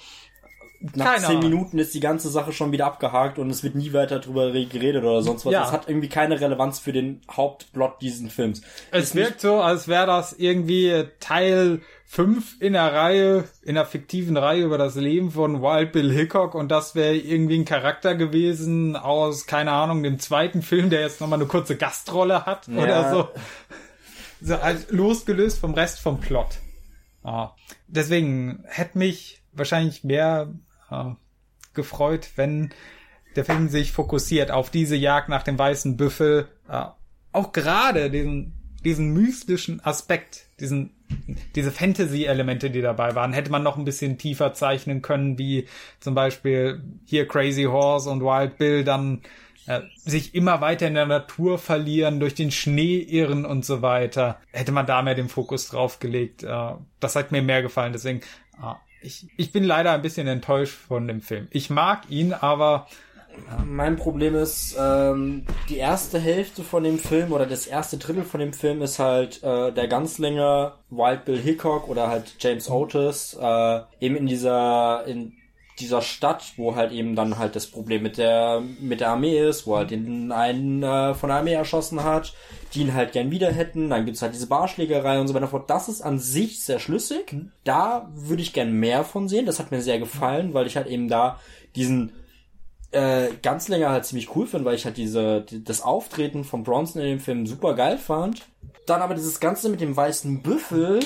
Nach 0.94 1.14
Keine 1.14 1.26
zehn. 1.26 1.38
Minuten 1.38 1.78
ist 1.78 1.94
die 1.94 2.00
ganze 2.00 2.28
Sache 2.28 2.52
schon 2.52 2.72
wieder 2.72 2.86
abgehakt 2.86 3.38
und 3.38 3.50
es 3.50 3.62
wird 3.62 3.74
nie 3.74 3.92
weiter 3.92 4.18
drüber 4.18 4.50
geredet 4.50 5.04
oder 5.04 5.22
sonst 5.22 5.46
was. 5.46 5.52
Ja. 5.52 5.60
Das 5.60 5.72
hat 5.72 5.88
irgendwie 5.88 6.08
keine 6.08 6.40
Relevanz 6.40 6.80
für 6.80 6.92
den 6.92 7.20
Hauptplot 7.30 8.00
dieses 8.00 8.32
Films. 8.32 8.62
Es 8.90 9.04
Ist 9.04 9.14
wirkt 9.14 9.40
so, 9.40 9.60
als 9.60 9.86
wäre 9.86 10.06
das 10.06 10.32
irgendwie 10.32 11.04
Teil 11.20 11.80
5 12.06 12.60
in 12.60 12.72
der 12.72 12.92
Reihe, 12.92 13.44
in 13.62 13.76
der 13.76 13.86
fiktiven 13.86 14.36
Reihe 14.36 14.64
über 14.64 14.76
das 14.76 14.96
Leben 14.96 15.30
von 15.30 15.62
Wild 15.62 15.92
Bill 15.92 16.12
Hickok 16.12 16.54
und 16.54 16.70
das 16.70 16.94
wäre 16.94 17.14
irgendwie 17.14 17.58
ein 17.58 17.64
Charakter 17.64 18.14
gewesen 18.14 18.96
aus, 18.96 19.46
keine 19.46 19.72
Ahnung, 19.72 20.02
dem 20.02 20.18
zweiten 20.18 20.62
Film, 20.62 20.90
der 20.90 21.00
jetzt 21.00 21.20
nochmal 21.20 21.38
eine 21.38 21.48
kurze 21.48 21.76
Gastrolle 21.76 22.44
hat 22.44 22.68
oder 22.68 23.10
so. 23.10 23.28
So 24.40 24.56
als 24.56 24.90
losgelöst 24.90 25.58
vom 25.60 25.74
Rest 25.74 26.00
vom 26.00 26.18
Plot. 26.20 26.58
Ah. 27.22 27.50
Deswegen 27.86 28.64
hätte 28.66 28.98
mich 28.98 29.42
wahrscheinlich 29.52 30.04
mehr 30.04 30.52
äh, 30.92 31.14
gefreut, 31.74 32.30
wenn 32.36 32.70
der 33.36 33.44
Film 33.44 33.68
sich 33.68 33.92
fokussiert 33.92 34.50
auf 34.50 34.70
diese 34.70 34.96
Jagd 34.96 35.28
nach 35.28 35.42
dem 35.42 35.58
weißen 35.58 35.96
Büffel. 35.96 36.48
Äh, 36.68 36.84
auch 37.32 37.52
gerade 37.52 38.10
diesen, 38.10 38.52
diesen 38.84 39.12
mystischen 39.12 39.84
Aspekt, 39.84 40.46
diesen, 40.60 40.90
diese 41.54 41.70
Fantasy-Elemente, 41.70 42.70
die 42.70 42.82
dabei 42.82 43.14
waren, 43.14 43.32
hätte 43.32 43.50
man 43.50 43.62
noch 43.62 43.78
ein 43.78 43.84
bisschen 43.84 44.18
tiefer 44.18 44.52
zeichnen 44.54 45.02
können, 45.02 45.38
wie 45.38 45.66
zum 46.00 46.14
Beispiel 46.14 46.82
hier 47.06 47.26
Crazy 47.26 47.64
Horse 47.64 48.10
und 48.10 48.22
Wild 48.22 48.58
Bill 48.58 48.84
dann 48.84 49.22
äh, 49.66 49.80
sich 49.96 50.34
immer 50.34 50.60
weiter 50.60 50.88
in 50.88 50.94
der 50.94 51.06
Natur 51.06 51.58
verlieren, 51.58 52.20
durch 52.20 52.34
den 52.34 52.50
Schnee 52.50 52.98
irren 52.98 53.46
und 53.46 53.64
so 53.64 53.80
weiter. 53.80 54.40
Hätte 54.50 54.72
man 54.72 54.86
da 54.86 55.02
mehr 55.02 55.14
den 55.14 55.28
Fokus 55.28 55.68
drauf 55.68 56.00
gelegt. 56.00 56.42
Äh, 56.42 56.72
das 57.00 57.16
hat 57.16 57.32
mir 57.32 57.42
mehr 57.42 57.62
gefallen. 57.62 57.92
Deswegen, 57.92 58.20
ich, 59.02 59.26
ich 59.36 59.52
bin 59.52 59.64
leider 59.64 59.92
ein 59.92 60.02
bisschen 60.02 60.26
enttäuscht 60.26 60.74
von 60.74 61.06
dem 61.08 61.20
Film. 61.20 61.48
Ich 61.50 61.70
mag 61.70 62.02
ihn, 62.10 62.32
aber 62.32 62.86
Mein 63.64 63.96
Problem 63.96 64.34
ist, 64.34 64.76
ähm, 64.78 65.46
die 65.68 65.78
erste 65.78 66.18
Hälfte 66.18 66.62
von 66.62 66.84
dem 66.84 66.98
Film 66.98 67.32
oder 67.32 67.46
das 67.46 67.66
erste 67.66 67.96
Drittel 67.98 68.24
von 68.24 68.40
dem 68.40 68.52
Film 68.52 68.82
ist 68.82 68.98
halt 68.98 69.42
äh, 69.42 69.72
der 69.72 69.88
Ganzlänger 69.88 70.78
Wild 70.90 71.24
Bill 71.24 71.38
Hickok 71.38 71.88
oder 71.88 72.08
halt 72.08 72.34
James 72.38 72.68
Otis 72.68 73.36
äh, 73.40 73.80
eben 74.00 74.16
in 74.16 74.26
dieser 74.26 75.04
in 75.06 75.32
dieser 75.78 76.02
Stadt, 76.02 76.52
wo 76.56 76.76
halt 76.76 76.92
eben 76.92 77.16
dann 77.16 77.38
halt 77.38 77.56
das 77.56 77.66
Problem 77.66 78.02
mit 78.02 78.18
der 78.18 78.62
mit 78.80 79.00
der 79.00 79.10
Armee 79.10 79.38
ist, 79.38 79.66
wo 79.66 79.76
halt 79.76 79.90
den 79.90 80.30
einen 80.30 80.82
äh, 80.82 81.14
von 81.14 81.28
der 81.28 81.38
Armee 81.38 81.54
erschossen 81.54 82.04
hat, 82.04 82.34
die 82.74 82.82
ihn 82.82 82.94
halt 82.94 83.12
gern 83.12 83.30
wieder 83.30 83.50
hätten. 83.50 83.90
Dann 83.90 84.04
gibt's 84.04 84.22
halt 84.22 84.34
diese 84.34 84.46
Barschlägerei 84.46 85.20
und 85.20 85.28
so 85.28 85.34
weiter 85.34 85.48
fort. 85.48 85.70
Das 85.70 85.88
ist 85.88 86.02
an 86.02 86.18
sich 86.18 86.62
sehr 86.62 86.78
schlüssig. 86.78 87.34
Da 87.64 88.10
würde 88.14 88.42
ich 88.42 88.52
gern 88.52 88.72
mehr 88.72 89.04
von 89.04 89.28
sehen. 89.28 89.46
Das 89.46 89.58
hat 89.58 89.70
mir 89.70 89.82
sehr 89.82 89.98
gefallen, 89.98 90.54
weil 90.54 90.66
ich 90.66 90.76
halt 90.76 90.86
eben 90.86 91.08
da 91.08 91.40
diesen 91.74 92.12
äh, 92.92 93.28
ganz 93.42 93.68
länger 93.68 93.90
halt 93.90 94.04
ziemlich 94.04 94.36
cool 94.36 94.46
finde, 94.46 94.66
weil 94.66 94.74
ich 94.74 94.84
halt 94.84 94.98
diese, 94.98 95.40
die, 95.40 95.64
das 95.64 95.80
Auftreten 95.80 96.44
von 96.44 96.62
Bronson 96.62 97.00
in 97.00 97.08
dem 97.08 97.20
Film 97.20 97.46
super 97.46 97.74
geil 97.74 97.98
fand. 97.98 98.46
Dann 98.86 99.00
aber 99.00 99.14
dieses 99.14 99.40
Ganze 99.40 99.68
mit 99.70 99.80
dem 99.80 99.96
weißen 99.96 100.42
Büffel 100.42 101.00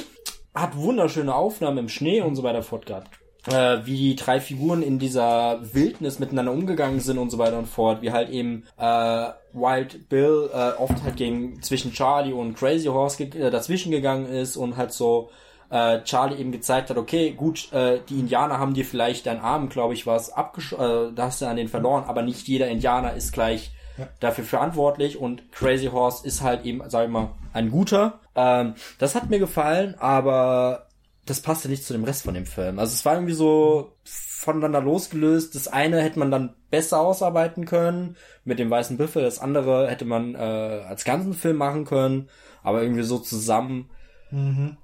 hat 0.55 0.77
wunderschöne 0.77 1.35
Aufnahmen 1.35 1.79
im 1.79 1.89
Schnee 1.89 2.23
und 2.23 2.35
so 2.35 2.43
weiter 2.43 2.63
fort 2.63 2.87
gehabt. 2.87 3.21
Äh, 3.47 3.85
wie 3.85 3.97
die 3.97 4.17
drei 4.17 4.41
Figuren 4.41 4.83
in 4.83 4.99
dieser 4.99 5.61
Wildnis 5.75 6.19
miteinander 6.19 6.53
umgegangen 6.53 7.01
sind 7.01 7.19
und 7.19 7.31
so 7.31 7.39
weiter 7.39 7.59
und 7.59 7.67
fort, 7.67 8.03
wie 8.03 8.13
halt 8.13 8.29
eben 8.31 8.65
äh, 8.79 9.29
Wild 9.53 10.09
Bill 10.09 10.51
äh, 10.53 10.81
oft 10.81 11.03
halt 11.05 11.17
gegen 11.17 11.63
zwischen 11.63 11.93
Charlie 11.93 12.33
und 12.33 12.55
Crazy 12.55 12.87
Horse 12.87 13.25
ge 13.25 13.41
äh, 13.41 13.51
dazwischen 13.51 13.91
gegangen 13.91 14.27
ist 14.27 14.57
und 14.57 14.77
halt 14.77 14.93
so 14.93 15.31
äh, 15.71 16.03
Charlie 16.03 16.37
eben 16.37 16.53
gezeigt 16.53 16.91
hat, 16.91 16.97
okay, 16.97 17.33
gut, 17.33 17.73
äh, 17.73 18.01
die 18.09 18.21
Indianer 18.21 18.59
haben 18.59 18.75
dir 18.75 18.85
vielleicht 18.85 19.27
deinen 19.27 19.41
Arm, 19.41 19.69
glaube 19.69 19.95
ich, 19.95 20.07
was 20.07 20.33
abgesch 20.33 20.73
äh, 20.73 21.13
da 21.15 21.25
hast 21.25 21.41
du 21.41 21.47
an 21.47 21.57
den 21.57 21.69
verloren, 21.69 22.05
aber 22.05 22.23
nicht 22.23 22.47
jeder 22.47 22.69
Indianer 22.69 23.15
ist 23.15 23.33
gleich 23.33 23.73
ja. 23.99 24.09
dafür 24.21 24.45
verantwortlich 24.45 25.19
und 25.19 25.51
Crazy 25.53 25.87
Horse 25.87 26.27
ist 26.27 26.43
halt 26.43 26.65
eben, 26.65 26.83
sag 26.89 27.07
ich 27.07 27.11
mal, 27.11 27.31
ein 27.53 27.71
guter. 27.71 28.21
Ähm, 28.35 28.75
das 28.99 29.15
hat 29.15 29.31
mir 29.31 29.39
gefallen, 29.39 29.95
aber 29.99 30.86
das 31.27 31.41
passte 31.41 31.69
nicht 31.69 31.85
zu 31.85 31.93
dem 31.93 32.05
Rest 32.05 32.23
von 32.23 32.35
dem 32.35 32.47
Film. 32.47 32.79
Also 32.79 32.95
es 32.95 33.05
war 33.05 33.15
irgendwie 33.15 33.35
so 33.35 33.93
voneinander 34.05 34.81
losgelöst. 34.81 35.55
Das 35.55 35.69
eine 35.69 36.01
hätte 36.01 36.19
man 36.19 36.31
dann 36.31 36.55
besser 36.71 37.01
ausarbeiten 37.01 37.67
können 37.67 38.17
mit 38.45 38.59
dem 38.59 38.71
weißen 38.71 38.97
Büffel, 38.97 39.23
das 39.23 39.41
andere 39.41 39.91
hätte 39.91 40.05
man 40.05 40.35
äh, 40.35 40.39
als 40.39 41.05
ganzen 41.05 41.35
Film 41.35 41.57
machen 41.57 41.85
können, 41.85 42.29
aber 42.63 42.83
irgendwie 42.83 43.03
so 43.03 43.19
zusammen 43.19 43.91
mhm. 44.31 44.77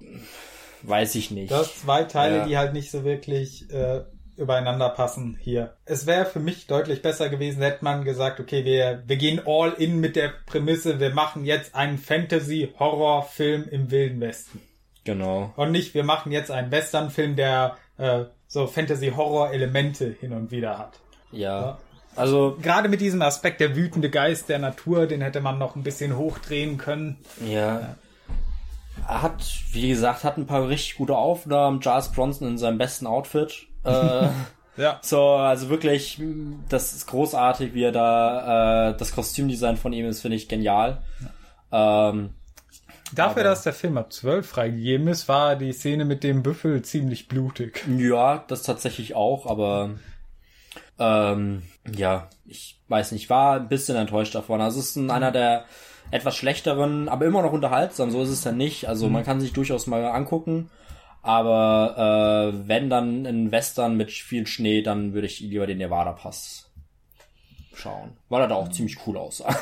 weiß 0.83 1.15
ich 1.15 1.31
nicht. 1.31 1.51
Das 1.51 1.79
zwei 1.79 2.03
Teile, 2.03 2.37
ja. 2.39 2.45
die 2.45 2.57
halt 2.57 2.73
nicht 2.73 2.91
so 2.91 3.03
wirklich 3.05 3.69
äh, 3.71 4.03
übereinander 4.35 4.89
passen 4.89 5.37
hier. 5.39 5.75
Es 5.85 6.07
wäre 6.07 6.25
für 6.25 6.39
mich 6.39 6.67
deutlich 6.67 7.01
besser 7.01 7.29
gewesen, 7.29 7.61
hätte 7.61 7.85
man 7.85 8.03
gesagt, 8.03 8.39
okay, 8.39 8.65
wir, 8.65 9.03
wir 9.05 9.17
gehen 9.17 9.41
all 9.45 9.71
in 9.73 9.99
mit 9.99 10.15
der 10.15 10.33
Prämisse, 10.45 10.99
wir 10.99 11.11
machen 11.11 11.45
jetzt 11.45 11.75
einen 11.75 11.97
Fantasy-Horror-Film 11.97 13.67
im 13.69 13.91
Wilden 13.91 14.19
Westen. 14.19 14.61
Genau. 15.03 15.51
Und 15.55 15.71
nicht, 15.71 15.93
wir 15.93 16.03
machen 16.03 16.31
jetzt 16.31 16.51
einen 16.51 16.71
Western-Film, 16.71 17.35
der 17.35 17.77
äh, 17.97 18.25
so 18.47 18.67
Fantasy-Horror-Elemente 18.67 20.15
hin 20.19 20.33
und 20.33 20.51
wieder 20.51 20.77
hat. 20.77 20.99
Ja. 21.31 21.61
ja. 21.61 21.77
Also 22.15 22.57
gerade 22.61 22.89
mit 22.89 23.01
diesem 23.01 23.21
Aspekt 23.21 23.59
der 23.59 23.75
wütende 23.75 24.09
Geist 24.09 24.49
der 24.49 24.59
Natur, 24.59 25.07
den 25.07 25.21
hätte 25.21 25.41
man 25.41 25.57
noch 25.57 25.75
ein 25.75 25.83
bisschen 25.83 26.15
hochdrehen 26.15 26.77
können. 26.77 27.17
Ja. 27.45 27.79
ja. 27.79 27.95
Hat, 29.05 29.43
wie 29.71 29.89
gesagt, 29.89 30.23
hat 30.23 30.37
ein 30.37 30.45
paar 30.45 30.67
richtig 30.69 30.97
gute 30.97 31.17
Aufnahmen. 31.17 31.81
Charles 31.81 32.09
Bronson 32.09 32.47
in 32.47 32.57
seinem 32.57 32.77
besten 32.77 33.07
Outfit. 33.07 33.65
Äh, 33.83 34.27
ja. 34.77 34.99
So, 35.01 35.31
also 35.31 35.69
wirklich, 35.69 36.21
das 36.69 36.93
ist 36.93 37.07
großartig, 37.07 37.73
wie 37.73 37.83
er 37.83 37.91
da, 37.91 38.91
äh, 38.91 38.97
das 38.97 39.13
Kostümdesign 39.13 39.77
von 39.77 39.91
ihm 39.91 40.05
ist, 40.05 40.21
finde 40.21 40.37
ich 40.37 40.47
genial. 40.47 41.01
Ja. 41.71 42.09
Ähm, 42.09 42.35
Dafür, 43.15 43.41
aber, 43.41 43.49
dass 43.49 43.63
der 43.63 43.73
Film 43.73 43.97
ab 43.97 44.11
12 44.11 44.47
freigegeben 44.47 45.07
ist, 45.07 45.27
war 45.27 45.55
die 45.55 45.73
Szene 45.73 46.05
mit 46.05 46.23
dem 46.23 46.43
Büffel 46.43 46.81
ziemlich 46.81 47.27
blutig. 47.27 47.83
Ja, 47.97 48.43
das 48.47 48.63
tatsächlich 48.63 49.15
auch, 49.15 49.45
aber 49.45 49.91
ähm, 50.99 51.63
ja, 51.95 52.29
ich 52.45 52.79
weiß 52.87 53.11
nicht, 53.11 53.29
war 53.29 53.55
ein 53.59 53.67
bisschen 53.67 53.95
enttäuscht 53.97 54.35
davon. 54.35 54.61
Also 54.61 54.79
es 54.79 54.89
ist 54.89 54.95
ein, 54.95 55.11
einer 55.11 55.31
der 55.31 55.65
etwas 56.11 56.35
schlechteren, 56.35 57.09
aber 57.09 57.25
immer 57.25 57.41
noch 57.41 57.53
unterhaltsam, 57.53 58.11
so 58.11 58.21
ist 58.21 58.29
es 58.29 58.41
dann 58.41 58.57
nicht. 58.57 58.87
Also 58.87 59.07
mhm. 59.07 59.13
man 59.13 59.23
kann 59.23 59.41
sich 59.41 59.53
durchaus 59.53 59.87
mal 59.87 60.05
angucken. 60.05 60.69
Aber 61.21 62.51
äh, 62.53 62.67
wenn 62.67 62.89
dann 62.89 63.25
ein 63.25 63.51
Western 63.51 63.95
mit 63.95 64.11
viel 64.11 64.45
Schnee, 64.45 64.81
dann 64.81 65.13
würde 65.13 65.27
ich 65.27 65.39
lieber 65.39 65.65
den 65.65 65.77
Nevada 65.77 66.11
Pass 66.11 66.62
schauen, 67.75 68.17
weil 68.29 68.41
er 68.41 68.47
da 68.47 68.55
auch 68.55 68.69
ziemlich 68.69 68.97
cool 69.05 69.17
aussah. 69.17 69.55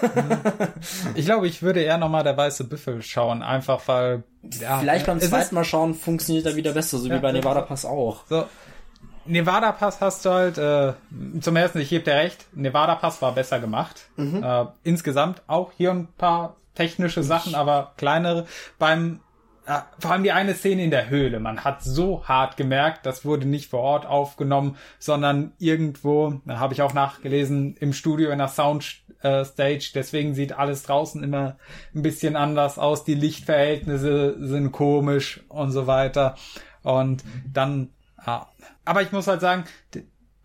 ich 1.15 1.25
glaube, 1.25 1.47
ich 1.47 1.61
würde 1.61 1.81
eher 1.81 1.97
nochmal 1.97 2.23
der 2.23 2.37
weiße 2.37 2.65
Büffel 2.65 3.01
schauen, 3.01 3.41
einfach 3.41 3.81
weil 3.87 4.23
ja, 4.59 4.79
vielleicht 4.79 5.05
beim 5.05 5.19
zweiten 5.19 5.55
Mal 5.55 5.63
schauen 5.63 5.93
funktioniert 5.93 6.45
er 6.45 6.55
wieder 6.55 6.73
besser, 6.73 6.97
so 6.97 7.07
ja, 7.07 7.15
wie 7.15 7.19
bei 7.19 7.31
Nevada 7.31 7.61
Pass 7.61 7.85
auch. 7.85 8.25
So. 8.27 8.45
Nevada 9.25 9.71
Pass 9.71 10.01
hast 10.01 10.25
du 10.25 10.29
halt, 10.31 10.57
äh, 10.57 10.93
zum 11.39 11.55
ersten, 11.55 11.79
ich 11.79 11.89
gebe 11.89 12.03
dir 12.03 12.15
recht, 12.15 12.47
Nevada 12.53 12.95
Pass 12.95 13.21
war 13.21 13.33
besser 13.33 13.59
gemacht. 13.59 14.09
Mhm. 14.15 14.43
Äh, 14.43 14.65
insgesamt 14.83 15.43
auch 15.47 15.71
hier 15.77 15.91
ein 15.91 16.07
paar 16.17 16.55
technische 16.75 17.23
Sachen, 17.23 17.55
aber 17.55 17.93
kleinere. 17.97 18.47
Beim 18.79 19.19
vor 19.99 20.11
allem 20.11 20.23
die 20.23 20.31
eine 20.31 20.55
Szene 20.55 20.83
in 20.83 20.91
der 20.91 21.09
Höhle. 21.09 21.39
Man 21.39 21.63
hat 21.63 21.83
so 21.83 22.25
hart 22.25 22.57
gemerkt, 22.57 23.05
das 23.05 23.25
wurde 23.25 23.47
nicht 23.47 23.69
vor 23.69 23.81
Ort 23.81 24.05
aufgenommen, 24.05 24.77
sondern 24.97 25.53
irgendwo, 25.59 26.41
da 26.45 26.59
habe 26.59 26.73
ich 26.73 26.81
auch 26.81 26.93
nachgelesen, 26.93 27.75
im 27.79 27.93
Studio 27.93 28.31
in 28.31 28.39
der 28.39 28.47
Soundstage. 28.47 29.91
Deswegen 29.93 30.33
sieht 30.33 30.53
alles 30.53 30.83
draußen 30.83 31.23
immer 31.23 31.57
ein 31.93 32.01
bisschen 32.01 32.35
anders 32.35 32.79
aus. 32.79 33.03
Die 33.03 33.13
Lichtverhältnisse 33.13 34.35
sind 34.39 34.71
komisch 34.71 35.41
und 35.47 35.71
so 35.71 35.85
weiter. 35.85 36.35
Und 36.83 37.23
dann, 37.51 37.89
aber 38.85 39.01
ich 39.01 39.11
muss 39.11 39.27
halt 39.27 39.41
sagen, 39.41 39.65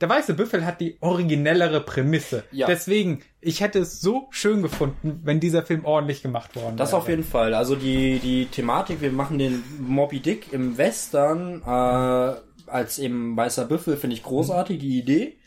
der 0.01 0.09
weiße 0.09 0.35
Büffel 0.35 0.67
hat 0.67 0.81
die 0.81 0.99
originellere 1.01 1.81
Prämisse. 1.81 2.45
Ja. 2.53 2.67
Deswegen, 2.67 3.23
ich 3.41 3.61
hätte 3.61 3.79
es 3.79 4.01
so 4.01 4.29
schön 4.31 4.63
gefunden, 4.63 5.21
wenn 5.25 5.41
dieser 5.41 5.63
Film 5.63 5.85
ordentlich 5.85 6.23
gemacht 6.23 6.55
worden 6.55 6.67
wäre. 6.67 6.77
Das 6.77 6.93
auf 6.93 7.09
jeden 7.09 7.25
Fall. 7.25 7.55
Also 7.55 7.77
die, 7.77 8.19
die 8.19 8.47
Thematik, 8.47 9.01
wir 9.01 9.11
machen 9.11 9.39
den 9.39 9.63
Moby 9.81 10.21
Dick 10.21 10.53
im 10.53 10.77
Western 10.77 11.63
äh, 11.63 12.71
als 12.71 12.99
eben 12.99 13.37
weißer 13.37 13.65
Büffel, 13.65 13.97
finde 13.97 14.17
ich 14.17 14.23
großartig, 14.23 14.79
die 14.79 14.99
Idee. 14.99 15.39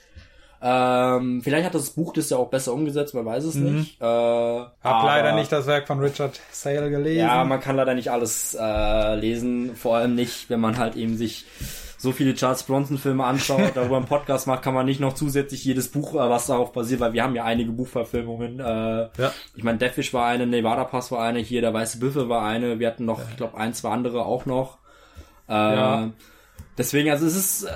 Ähm, 0.61 1.41
vielleicht 1.41 1.65
hat 1.65 1.75
das 1.75 1.91
Buch 1.91 2.11
das 2.11 2.29
ja 2.29 2.37
auch 2.37 2.49
besser 2.49 2.73
umgesetzt, 2.73 3.13
man 3.13 3.25
weiß 3.25 3.45
es 3.45 3.55
mhm. 3.55 3.77
nicht. 3.77 4.01
Äh, 4.01 4.03
Hab 4.03 4.73
leider 4.83 5.33
nicht 5.33 5.51
das 5.51 5.67
Werk 5.67 5.87
von 5.87 5.99
Richard 5.99 6.39
Sale 6.51 6.89
gelesen. 6.89 7.19
Ja, 7.19 7.43
man 7.45 7.61
kann 7.61 7.77
leider 7.77 7.93
nicht 7.93 8.11
alles 8.11 8.57
äh, 8.59 9.15
lesen, 9.15 9.75
vor 9.75 9.97
allem 9.97 10.15
nicht, 10.15 10.49
wenn 10.49 10.59
man 10.59 10.77
halt 10.77 10.95
eben 10.95 11.15
sich 11.15 11.45
so 11.99 12.13
viele 12.13 12.33
Charles 12.33 12.63
Bronson 12.63 12.97
Filme 12.97 13.25
anschaut, 13.25 13.71
darüber 13.75 13.97
einen 13.97 14.05
Podcast 14.05 14.47
macht, 14.47 14.63
kann 14.63 14.73
man 14.73 14.85
nicht 14.85 15.01
noch 15.01 15.13
zusätzlich 15.13 15.65
jedes 15.65 15.89
Buch, 15.89 16.15
äh, 16.15 16.29
was 16.29 16.47
darauf 16.47 16.71
basiert, 16.71 17.01
weil 17.01 17.11
wir 17.11 17.23
haben 17.23 17.35
ja 17.35 17.43
einige 17.43 17.71
Buchverfilmungen. 17.71 18.61
Äh, 18.61 19.09
ja. 19.17 19.33
Ich 19.53 19.63
meine, 19.63 19.77
Deathwish 19.77 20.13
war 20.13 20.25
eine, 20.25 20.47
Nevada 20.47 20.85
Pass 20.85 21.11
war 21.11 21.21
eine, 21.21 21.39
hier 21.39 21.59
der 21.59 21.73
Weiße 21.73 21.99
Büffel 21.99 22.29
war 22.29 22.43
eine, 22.43 22.79
wir 22.79 22.87
hatten 22.87 23.03
noch, 23.03 23.19
ja. 23.19 23.25
ich 23.29 23.37
glaube, 23.37 23.57
ein, 23.57 23.73
zwei 23.73 23.89
andere 23.89 24.25
auch 24.25 24.45
noch. 24.45 24.77
Äh, 25.49 25.53
ja. 25.53 26.09
Deswegen, 26.77 27.09
also 27.09 27.25
es 27.25 27.35
ist, 27.35 27.63
äh, 27.63 27.71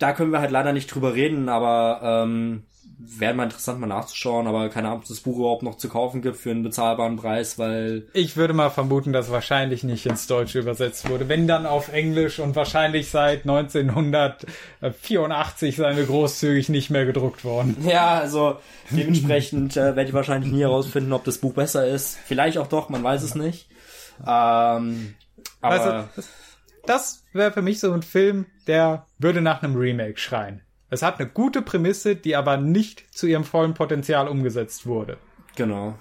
da 0.00 0.12
können 0.12 0.32
wir 0.32 0.40
halt 0.40 0.50
leider 0.50 0.72
nicht 0.72 0.92
drüber 0.92 1.14
reden, 1.14 1.48
aber 1.48 2.00
ähm, 2.02 2.64
wäre 2.98 3.34
mal 3.34 3.44
interessant 3.44 3.80
mal 3.80 3.86
nachzuschauen, 3.86 4.46
aber 4.46 4.68
keine 4.68 4.88
Ahnung, 4.88 4.98
ob 4.98 5.04
es 5.04 5.10
das 5.10 5.20
Buch 5.20 5.38
überhaupt 5.38 5.62
noch 5.62 5.76
zu 5.76 5.88
kaufen 5.88 6.20
gibt 6.22 6.36
für 6.36 6.50
einen 6.50 6.62
bezahlbaren 6.62 7.16
Preis, 7.16 7.58
weil... 7.58 8.06
Ich 8.12 8.36
würde 8.36 8.52
mal 8.54 8.70
vermuten, 8.70 9.12
dass 9.12 9.30
wahrscheinlich 9.30 9.84
nicht 9.84 10.06
ins 10.06 10.26
Deutsche 10.26 10.58
übersetzt 10.58 11.08
wurde. 11.08 11.28
Wenn 11.28 11.46
dann 11.46 11.66
auf 11.66 11.92
Englisch 11.92 12.38
und 12.38 12.56
wahrscheinlich 12.56 13.10
seit 13.10 13.42
1984 13.42 15.76
seine 15.76 16.04
großzügig 16.04 16.68
nicht 16.68 16.90
mehr 16.90 17.06
gedruckt 17.06 17.44
worden. 17.44 17.76
Ja, 17.86 18.18
also 18.18 18.58
dementsprechend 18.90 19.76
äh, 19.76 19.96
werde 19.96 20.04
ich 20.04 20.12
wahrscheinlich 20.12 20.52
nie 20.52 20.62
herausfinden, 20.62 21.12
ob 21.12 21.24
das 21.24 21.38
Buch 21.38 21.54
besser 21.54 21.86
ist. 21.86 22.18
Vielleicht 22.24 22.58
auch 22.58 22.68
doch, 22.68 22.88
man 22.88 23.02
weiß 23.02 23.22
es 23.22 23.34
nicht. 23.34 23.68
Ähm, 24.20 25.14
aber... 25.60 25.80
Also, 25.80 26.04
das 26.86 27.24
wäre 27.32 27.50
für 27.50 27.62
mich 27.62 27.80
so 27.80 27.92
ein 27.92 28.02
Film, 28.02 28.44
der 28.66 29.06
würde 29.18 29.40
nach 29.40 29.62
einem 29.62 29.76
Remake 29.76 30.18
schreien. 30.18 30.60
Es 30.90 31.02
hat 31.02 31.18
eine 31.18 31.28
gute 31.28 31.62
Prämisse, 31.62 32.16
die 32.16 32.36
aber 32.36 32.56
nicht 32.56 33.04
zu 33.14 33.26
ihrem 33.26 33.44
vollen 33.44 33.74
Potenzial 33.74 34.28
umgesetzt 34.28 34.86
wurde. 34.86 35.16
Genau. 35.56 35.98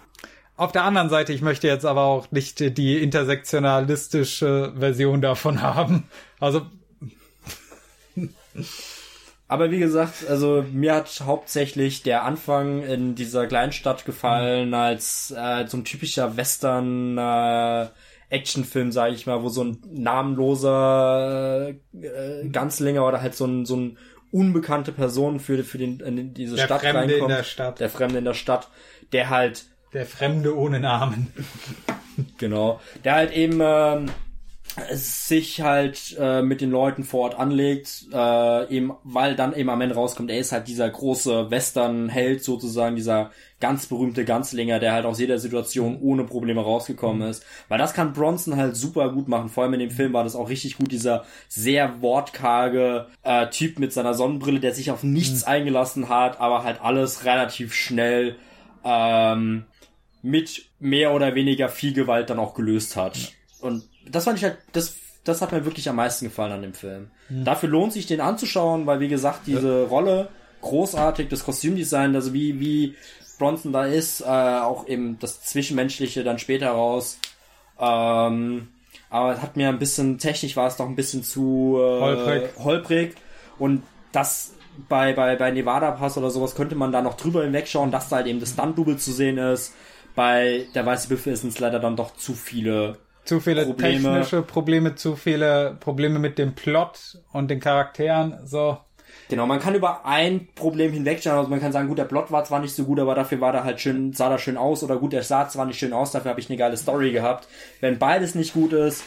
Auf 0.55 0.71
der 0.71 0.83
anderen 0.83 1.09
Seite, 1.09 1.33
ich 1.33 1.41
möchte 1.41 1.67
jetzt 1.67 1.85
aber 1.85 2.03
auch 2.03 2.31
nicht 2.31 2.77
die 2.77 3.01
intersektionalistische 3.01 4.73
Version 4.77 5.21
davon 5.21 5.61
haben. 5.63 6.03
Also. 6.39 6.67
Aber 9.47 9.71
wie 9.71 9.79
gesagt, 9.79 10.27
also 10.29 10.63
mir 10.71 10.95
hat 10.95 11.21
hauptsächlich 11.25 12.03
der 12.03 12.23
Anfang 12.23 12.83
in 12.83 13.15
dieser 13.15 13.47
Kleinstadt 13.47 14.05
gefallen 14.05 14.69
mhm. 14.69 14.73
als 14.75 15.33
äh, 15.35 15.67
so 15.67 15.77
ein 15.77 15.85
typischer 15.85 16.37
Western 16.37 17.17
äh, 17.17 17.87
Actionfilm, 18.29 18.91
sage 18.91 19.13
ich 19.13 19.27
mal, 19.27 19.43
wo 19.43 19.49
so 19.49 19.63
ein 19.63 19.77
namenloser 19.91 21.69
äh, 21.69 22.47
Ganzlinger 22.49 23.07
oder 23.07 23.21
halt 23.21 23.35
so 23.35 23.45
ein 23.45 23.65
so 23.65 23.75
ein 23.75 23.97
unbekannte 24.33 24.91
Person 24.91 25.39
für, 25.39 25.63
für 25.63 25.77
den, 25.77 25.99
in 25.99 26.33
diese 26.33 26.55
der 26.55 26.65
Stadt 26.65 26.81
Fremde 26.81 26.99
reinkommt. 26.99 27.21
In 27.21 27.37
der 27.37 27.43
Stadt. 27.43 27.79
Der 27.79 27.89
Fremde 27.89 28.17
in 28.17 28.25
der 28.25 28.33
Stadt, 28.33 28.67
der 29.11 29.29
halt. 29.29 29.65
Der 29.93 30.05
Fremde 30.07 30.57
ohne 30.57 30.79
Namen. 30.79 31.31
genau. 32.39 32.81
Der 33.03 33.13
halt 33.13 33.31
eben 33.31 33.59
ähm, 33.61 34.07
sich 34.91 35.61
halt 35.61 36.15
äh, 36.19 36.41
mit 36.41 36.61
den 36.61 36.71
Leuten 36.71 37.03
vor 37.03 37.21
Ort 37.21 37.35
anlegt, 37.35 38.07
äh, 38.11 38.75
eben, 38.75 38.93
weil 39.03 39.35
dann 39.35 39.53
eben 39.55 39.69
am 39.69 39.81
Ende 39.81 39.95
rauskommt, 39.95 40.31
er 40.31 40.39
ist 40.39 40.51
halt 40.51 40.67
dieser 40.67 40.89
große 40.89 41.51
Western-Held 41.51 42.43
sozusagen, 42.43 42.95
dieser 42.95 43.31
ganz 43.59 43.85
berühmte 43.85 44.25
Ganzlinger, 44.25 44.79
der 44.79 44.93
halt 44.93 45.05
aus 45.05 45.19
jeder 45.19 45.37
Situation 45.37 45.99
ohne 46.01 46.23
Probleme 46.23 46.61
rausgekommen 46.61 47.21
mhm. 47.21 47.29
ist. 47.29 47.45
Weil 47.69 47.77
das 47.77 47.93
kann 47.93 48.13
Bronson 48.13 48.57
halt 48.57 48.75
super 48.75 49.11
gut 49.11 49.27
machen. 49.27 49.49
Vor 49.49 49.63
allem 49.63 49.73
in 49.75 49.79
dem 49.79 49.91
Film 49.91 50.11
war 50.13 50.23
das 50.23 50.35
auch 50.35 50.49
richtig 50.49 50.77
gut, 50.77 50.91
dieser 50.91 51.23
sehr 51.47 52.01
wortkarge 52.01 53.07
äh, 53.21 53.47
Typ 53.49 53.79
mit 53.79 53.93
seiner 53.93 54.15
Sonnenbrille, 54.15 54.59
der 54.59 54.73
sich 54.73 54.91
auf 54.91 55.03
nichts 55.03 55.45
mhm. 55.45 55.51
eingelassen 55.51 56.09
hat, 56.09 56.39
aber 56.39 56.63
halt 56.63 56.81
alles 56.81 57.25
relativ 57.25 57.73
schnell 57.73 58.37
ähm, 58.83 59.65
mit 60.23 60.69
mehr 60.79 61.13
oder 61.13 61.35
weniger 61.35 61.69
viel 61.69 61.93
Gewalt 61.93 62.29
dann 62.29 62.39
auch 62.39 62.55
gelöst 62.55 62.95
hat. 62.95 63.33
Und 63.61 63.83
das 64.09 64.25
fand 64.25 64.37
ich 64.37 64.43
halt, 64.43 64.57
das 64.71 64.95
das 65.23 65.41
hat 65.41 65.51
mir 65.51 65.65
wirklich 65.65 65.87
am 65.89 65.95
meisten 65.95 66.25
gefallen 66.25 66.51
an 66.51 66.61
dem 66.61 66.73
Film. 66.73 67.09
Mhm. 67.29 67.45
Dafür 67.45 67.69
lohnt 67.69 67.93
sich 67.93 68.05
den 68.05 68.21
anzuschauen, 68.21 68.85
weil 68.85 68.99
wie 68.99 69.07
gesagt, 69.07 69.41
diese 69.45 69.83
ja. 69.83 69.87
Rolle 69.87 70.29
großartig, 70.61 71.29
das 71.29 71.45
Kostümdesign, 71.45 72.15
also 72.15 72.33
wie, 72.33 72.59
wie 72.59 72.95
Bronson 73.39 73.73
da 73.73 73.85
ist, 73.85 74.21
äh, 74.21 74.25
auch 74.25 74.87
eben 74.87 75.17
das 75.19 75.41
Zwischenmenschliche 75.43 76.23
dann 76.23 76.39
später 76.39 76.71
raus. 76.71 77.19
Ähm, 77.79 78.69
aber 79.09 79.33
es 79.33 79.41
hat 79.41 79.55
mir 79.55 79.69
ein 79.69 79.79
bisschen, 79.79 80.17
technisch 80.17 80.55
war 80.55 80.67
es 80.67 80.77
doch 80.77 80.87
ein 80.87 80.95
bisschen 80.95 81.23
zu 81.23 81.77
äh, 81.77 82.01
holprig. 82.01 82.43
holprig. 82.63 83.15
Und 83.59 83.83
das 84.11 84.53
bei, 84.89 85.13
bei, 85.13 85.35
bei 85.35 85.51
Nevada 85.51 85.91
Pass 85.91 86.17
oder 86.17 86.31
sowas 86.31 86.55
könnte 86.55 86.75
man 86.75 86.91
da 86.91 87.01
noch 87.01 87.15
drüber 87.15 87.43
hinwegschauen, 87.43 87.91
dass 87.91 88.09
da 88.09 88.17
halt 88.17 88.27
eben 88.27 88.39
das 88.39 88.51
Stunt-Double 88.51 88.97
zu 88.97 89.11
sehen 89.11 89.37
ist. 89.37 89.73
Bei 90.15 90.65
der 90.75 90.85
Weiße 90.85 91.07
Büffel 91.07 91.35
sind 91.35 91.49
es 91.49 91.59
leider 91.59 91.79
dann 91.79 91.95
doch 91.95 92.15
zu 92.15 92.33
viele 92.33 92.97
zu 93.25 93.39
viele 93.39 93.65
Probleme. 93.65 94.01
technische 94.01 94.41
Probleme, 94.41 94.95
zu 94.95 95.15
viele 95.15 95.77
Probleme 95.79 96.19
mit 96.19 96.37
dem 96.37 96.55
Plot 96.55 97.19
und 97.31 97.49
den 97.49 97.59
Charakteren, 97.59 98.45
so. 98.45 98.77
Genau, 99.29 99.45
man 99.45 99.59
kann 99.59 99.75
über 99.75 100.05
ein 100.05 100.49
Problem 100.53 100.91
hinwegschauen, 100.91 101.37
also 101.37 101.49
man 101.49 101.61
kann 101.61 101.71
sagen, 101.71 101.87
gut, 101.87 101.97
der 101.97 102.05
Plot 102.05 102.31
war 102.31 102.43
zwar 102.43 102.59
nicht 102.59 102.75
so 102.75 102.83
gut, 102.83 102.99
aber 102.99 103.15
dafür 103.15 103.39
war 103.41 103.51
der 103.51 103.63
halt 103.63 103.79
schön, 103.79 104.13
sah 104.13 104.29
da 104.29 104.37
schön 104.37 104.57
aus, 104.57 104.83
oder 104.83 104.97
gut, 104.97 105.13
der 105.13 105.23
sah 105.23 105.47
zwar 105.47 105.65
nicht 105.65 105.79
schön 105.79 105.93
aus, 105.93 106.11
dafür 106.11 106.31
habe 106.31 106.39
ich 106.39 106.49
eine 106.49 106.57
geile 106.57 106.77
Story 106.77 107.11
gehabt. 107.11 107.47
Wenn 107.79 107.99
beides 107.99 108.35
nicht 108.35 108.53
gut 108.53 108.73
ist, 108.73 109.03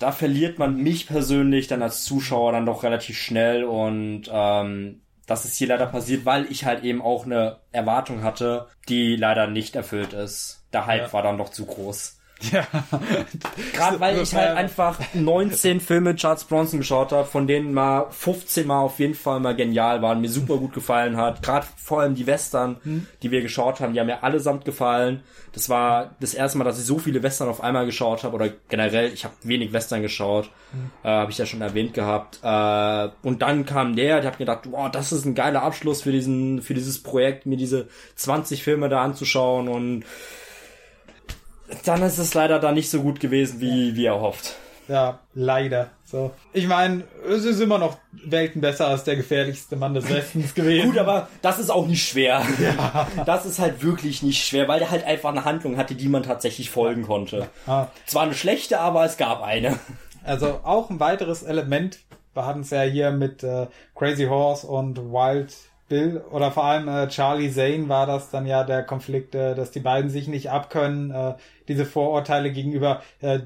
da 0.00 0.12
verliert 0.12 0.58
man 0.58 0.76
mich 0.76 1.06
persönlich 1.06 1.66
dann 1.66 1.82
als 1.82 2.04
Zuschauer 2.04 2.52
dann 2.52 2.66
doch 2.66 2.82
relativ 2.82 3.18
schnell 3.18 3.64
und 3.64 4.24
ähm, 4.30 5.00
das 5.26 5.44
ist 5.44 5.56
hier 5.56 5.68
leider 5.68 5.86
passiert, 5.86 6.24
weil 6.24 6.50
ich 6.50 6.64
halt 6.64 6.84
eben 6.84 7.02
auch 7.02 7.26
eine 7.26 7.58
Erwartung 7.70 8.22
hatte, 8.22 8.66
die 8.88 9.14
leider 9.14 9.46
nicht 9.46 9.76
erfüllt 9.76 10.14
ist. 10.14 10.64
Der 10.72 10.86
Hype 10.86 11.02
ja. 11.02 11.12
war 11.12 11.22
dann 11.22 11.38
doch 11.38 11.50
zu 11.50 11.66
groß. 11.66 12.17
Ja. 12.40 12.66
Gerade 13.72 14.00
weil 14.00 14.20
ich 14.20 14.34
halt 14.34 14.56
einfach 14.56 14.98
19 15.14 15.80
Filme 15.80 16.14
Charles 16.14 16.44
Bronson 16.44 16.78
geschaut 16.78 17.12
habe, 17.12 17.26
von 17.26 17.46
denen 17.46 17.74
mal 17.74 18.06
15 18.10 18.66
mal 18.66 18.80
auf 18.80 18.98
jeden 18.98 19.14
Fall 19.14 19.40
mal 19.40 19.56
genial 19.56 20.02
waren, 20.02 20.20
mir 20.20 20.28
super 20.28 20.56
gut 20.56 20.72
gefallen 20.72 21.16
hat. 21.16 21.42
Gerade 21.42 21.66
vor 21.76 22.00
allem 22.00 22.14
die 22.14 22.26
Western, 22.26 22.76
hm. 22.82 23.06
die 23.22 23.30
wir 23.30 23.42
geschaut 23.42 23.80
haben, 23.80 23.92
die 23.92 24.00
haben 24.00 24.06
mir 24.06 24.22
allesamt 24.22 24.64
gefallen. 24.64 25.22
Das 25.52 25.68
war 25.68 26.14
das 26.20 26.34
erste 26.34 26.58
Mal, 26.58 26.64
dass 26.64 26.78
ich 26.78 26.84
so 26.84 26.98
viele 26.98 27.22
Western 27.22 27.48
auf 27.48 27.62
einmal 27.62 27.86
geschaut 27.86 28.22
habe 28.22 28.36
oder 28.36 28.50
generell, 28.68 29.12
ich 29.12 29.24
habe 29.24 29.34
wenig 29.42 29.72
Western 29.72 30.02
geschaut, 30.02 30.50
hm. 30.70 30.90
äh, 31.02 31.08
habe 31.08 31.32
ich 31.32 31.38
ja 31.38 31.46
schon 31.46 31.60
erwähnt 31.60 31.94
gehabt. 31.94 32.38
Äh, 32.42 33.08
und 33.26 33.42
dann 33.42 33.66
kam 33.66 33.96
der, 33.96 34.20
der 34.20 34.30
hat 34.30 34.38
mir 34.38 34.46
gedacht, 34.46 34.70
wow, 34.70 34.90
das 34.90 35.12
ist 35.12 35.24
ein 35.24 35.34
geiler 35.34 35.62
Abschluss 35.62 36.02
für 36.02 36.12
diesen 36.12 36.62
für 36.62 36.74
dieses 36.74 37.02
Projekt, 37.02 37.46
mir 37.46 37.56
diese 37.56 37.88
20 38.16 38.62
Filme 38.62 38.88
da 38.88 39.02
anzuschauen 39.02 39.68
und 39.68 40.04
dann 41.84 42.02
ist 42.02 42.18
es 42.18 42.34
leider 42.34 42.58
da 42.58 42.72
nicht 42.72 42.90
so 42.90 43.02
gut 43.02 43.20
gewesen, 43.20 43.60
wie, 43.60 43.94
wie 43.96 44.06
erhofft. 44.06 44.56
Ja, 44.88 45.18
leider. 45.34 45.90
So. 46.04 46.30
Ich 46.54 46.66
meine, 46.66 47.04
es 47.28 47.44
ist 47.44 47.60
immer 47.60 47.76
noch 47.76 47.98
Welten 48.12 48.62
besser 48.62 48.88
als 48.88 49.04
der 49.04 49.16
gefährlichste 49.16 49.76
Mann 49.76 49.92
des 49.92 50.08
Westens 50.08 50.54
gewesen. 50.54 50.88
Gut, 50.88 50.98
aber 50.98 51.28
das 51.42 51.58
ist 51.58 51.68
auch 51.68 51.86
nicht 51.86 52.08
schwer. 52.08 52.42
Ja. 52.58 53.06
Das 53.26 53.44
ist 53.44 53.58
halt 53.58 53.82
wirklich 53.82 54.22
nicht 54.22 54.42
schwer, 54.42 54.66
weil 54.66 54.78
der 54.78 54.90
halt 54.90 55.04
einfach 55.04 55.28
eine 55.28 55.44
Handlung 55.44 55.76
hatte, 55.76 55.94
die 55.94 56.08
man 56.08 56.22
tatsächlich 56.22 56.70
folgen 56.70 57.02
konnte. 57.02 57.48
Ah. 57.66 57.88
Zwar 58.06 58.22
eine 58.22 58.34
schlechte, 58.34 58.80
aber 58.80 59.04
es 59.04 59.18
gab 59.18 59.42
eine. 59.42 59.78
Also 60.24 60.60
auch 60.64 60.88
ein 60.88 61.00
weiteres 61.00 61.42
Element, 61.42 61.98
wir 62.34 62.46
hatten 62.46 62.60
es 62.60 62.70
ja 62.70 62.82
hier 62.82 63.10
mit 63.10 63.42
äh, 63.42 63.66
Crazy 63.94 64.26
Horse 64.26 64.66
und 64.66 64.98
Wild 64.98 65.54
Bill 65.88 66.22
oder 66.30 66.50
vor 66.50 66.64
allem 66.64 66.88
äh, 66.88 67.08
Charlie 67.08 67.50
Zane 67.50 67.88
war 67.88 68.06
das 68.06 68.30
dann 68.30 68.46
ja 68.46 68.64
der 68.64 68.82
Konflikt, 68.82 69.34
äh, 69.34 69.54
dass 69.54 69.70
die 69.70 69.80
beiden 69.80 70.10
sich 70.10 70.28
nicht 70.28 70.50
abkönnen, 70.50 71.10
äh, 71.10 71.34
diese 71.66 71.84
Vorurteile 71.84 72.52
gegenüber 72.52 73.02
äh, 73.20 73.40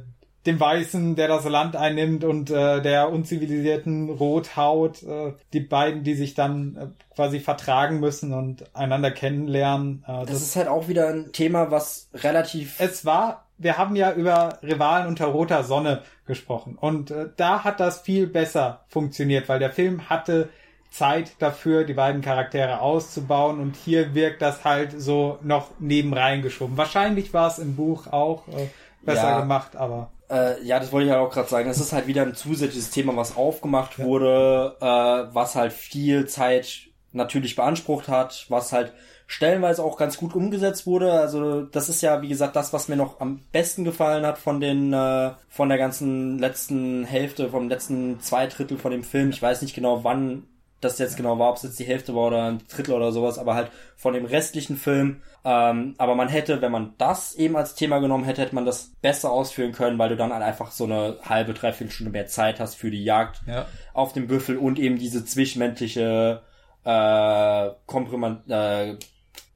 dem 0.46 0.58
Weißen, 0.58 1.14
der 1.14 1.28
das 1.28 1.44
Land 1.44 1.76
einnimmt 1.76 2.24
und 2.24 2.50
äh, 2.50 2.82
der 2.82 3.10
unzivilisierten 3.10 4.10
Rothaut, 4.10 5.02
äh, 5.04 5.34
die 5.52 5.60
beiden, 5.60 6.02
die 6.02 6.14
sich 6.14 6.34
dann 6.34 6.76
äh, 6.76 7.14
quasi 7.14 7.38
vertragen 7.38 8.00
müssen 8.00 8.32
und 8.32 8.64
einander 8.74 9.12
kennenlernen. 9.12 10.04
Äh, 10.06 10.20
das, 10.20 10.30
das 10.30 10.42
ist 10.42 10.56
halt 10.56 10.68
auch 10.68 10.88
wieder 10.88 11.08
ein 11.08 11.30
Thema, 11.32 11.70
was 11.70 12.08
relativ. 12.14 12.80
Es 12.80 13.04
war, 13.04 13.46
wir 13.58 13.78
haben 13.78 13.94
ja 13.94 14.12
über 14.12 14.58
Rivalen 14.62 15.06
unter 15.06 15.26
roter 15.26 15.62
Sonne 15.62 16.02
gesprochen 16.26 16.76
und 16.76 17.12
äh, 17.12 17.28
da 17.36 17.62
hat 17.62 17.78
das 17.78 18.00
viel 18.00 18.26
besser 18.26 18.84
funktioniert, 18.88 19.48
weil 19.48 19.60
der 19.60 19.70
Film 19.70 20.08
hatte 20.10 20.48
Zeit 20.92 21.32
dafür, 21.38 21.84
die 21.84 21.94
beiden 21.94 22.20
Charaktere 22.20 22.80
auszubauen 22.80 23.60
und 23.60 23.76
hier 23.76 24.14
wirkt 24.14 24.42
das 24.42 24.62
halt 24.62 25.00
so 25.00 25.38
noch 25.42 25.70
nebenrein 25.78 26.42
geschoben. 26.42 26.76
Wahrscheinlich 26.76 27.32
war 27.32 27.48
es 27.48 27.58
im 27.58 27.76
Buch 27.76 28.08
auch 28.08 28.46
äh, 28.48 28.68
besser 29.00 29.30
ja. 29.30 29.40
gemacht, 29.40 29.74
aber. 29.74 30.10
Äh, 30.30 30.62
ja, 30.62 30.78
das 30.78 30.92
wollte 30.92 31.06
ich 31.06 31.10
ja 31.10 31.18
halt 31.18 31.26
auch 31.26 31.32
gerade 31.32 31.48
sagen. 31.48 31.70
Es 31.70 31.80
ist 31.80 31.94
halt 31.94 32.06
wieder 32.06 32.22
ein 32.22 32.34
zusätzliches 32.34 32.90
Thema, 32.90 33.16
was 33.16 33.36
aufgemacht 33.36 33.98
ja. 33.98 34.04
wurde, 34.04 34.76
äh, 34.80 35.34
was 35.34 35.54
halt 35.56 35.72
viel 35.72 36.26
Zeit 36.26 36.88
natürlich 37.12 37.56
beansprucht 37.56 38.08
hat, 38.08 38.46
was 38.50 38.72
halt 38.72 38.92
stellenweise 39.26 39.82
auch 39.82 39.96
ganz 39.96 40.18
gut 40.18 40.34
umgesetzt 40.34 40.86
wurde. 40.86 41.12
Also 41.12 41.62
das 41.62 41.88
ist 41.88 42.02
ja, 42.02 42.20
wie 42.20 42.28
gesagt, 42.28 42.54
das, 42.54 42.74
was 42.74 42.88
mir 42.88 42.96
noch 42.96 43.20
am 43.20 43.40
besten 43.50 43.84
gefallen 43.84 44.26
hat 44.26 44.36
von 44.36 44.60
den, 44.60 44.92
äh, 44.92 45.30
von 45.48 45.70
der 45.70 45.78
ganzen 45.78 46.38
letzten 46.38 47.04
Hälfte, 47.04 47.48
vom 47.48 47.70
letzten 47.70 48.20
zwei 48.20 48.46
Drittel 48.46 48.76
von 48.76 48.90
dem 48.90 49.04
Film. 49.04 49.30
Ich 49.30 49.40
weiß 49.40 49.62
nicht 49.62 49.74
genau, 49.74 50.04
wann 50.04 50.48
das 50.82 50.98
jetzt 50.98 51.16
genau 51.16 51.38
war, 51.38 51.50
ob 51.50 51.56
es 51.56 51.62
jetzt 51.62 51.78
die 51.78 51.84
Hälfte 51.84 52.14
war 52.14 52.26
oder 52.26 52.44
ein 52.44 52.60
Drittel 52.68 52.94
oder 52.94 53.12
sowas, 53.12 53.38
aber 53.38 53.54
halt 53.54 53.70
von 53.96 54.14
dem 54.14 54.24
restlichen 54.24 54.76
Film. 54.76 55.22
Ähm, 55.44 55.94
aber 55.96 56.14
man 56.14 56.28
hätte, 56.28 56.60
wenn 56.60 56.72
man 56.72 56.94
das 56.98 57.34
eben 57.34 57.56
als 57.56 57.74
Thema 57.74 58.00
genommen 58.00 58.24
hätte, 58.24 58.42
hätte 58.42 58.54
man 58.54 58.66
das 58.66 58.92
besser 59.00 59.30
ausführen 59.30 59.72
können, 59.72 59.98
weil 59.98 60.10
du 60.10 60.16
dann 60.16 60.32
halt 60.32 60.42
einfach 60.42 60.72
so 60.72 60.84
eine 60.84 61.18
halbe, 61.22 61.54
dreiviertel 61.54 61.92
Stunde 61.92 62.12
mehr 62.12 62.26
Zeit 62.26 62.60
hast 62.60 62.74
für 62.74 62.90
die 62.90 63.04
Jagd 63.04 63.42
ja. 63.46 63.66
auf 63.94 64.12
dem 64.12 64.26
Büffel 64.26 64.58
und 64.58 64.78
eben 64.78 64.98
diese 64.98 65.24
zwischenmenschliche 65.24 66.42
äh, 66.84 67.70
Kompriman 67.86 68.48
äh, 68.48 68.96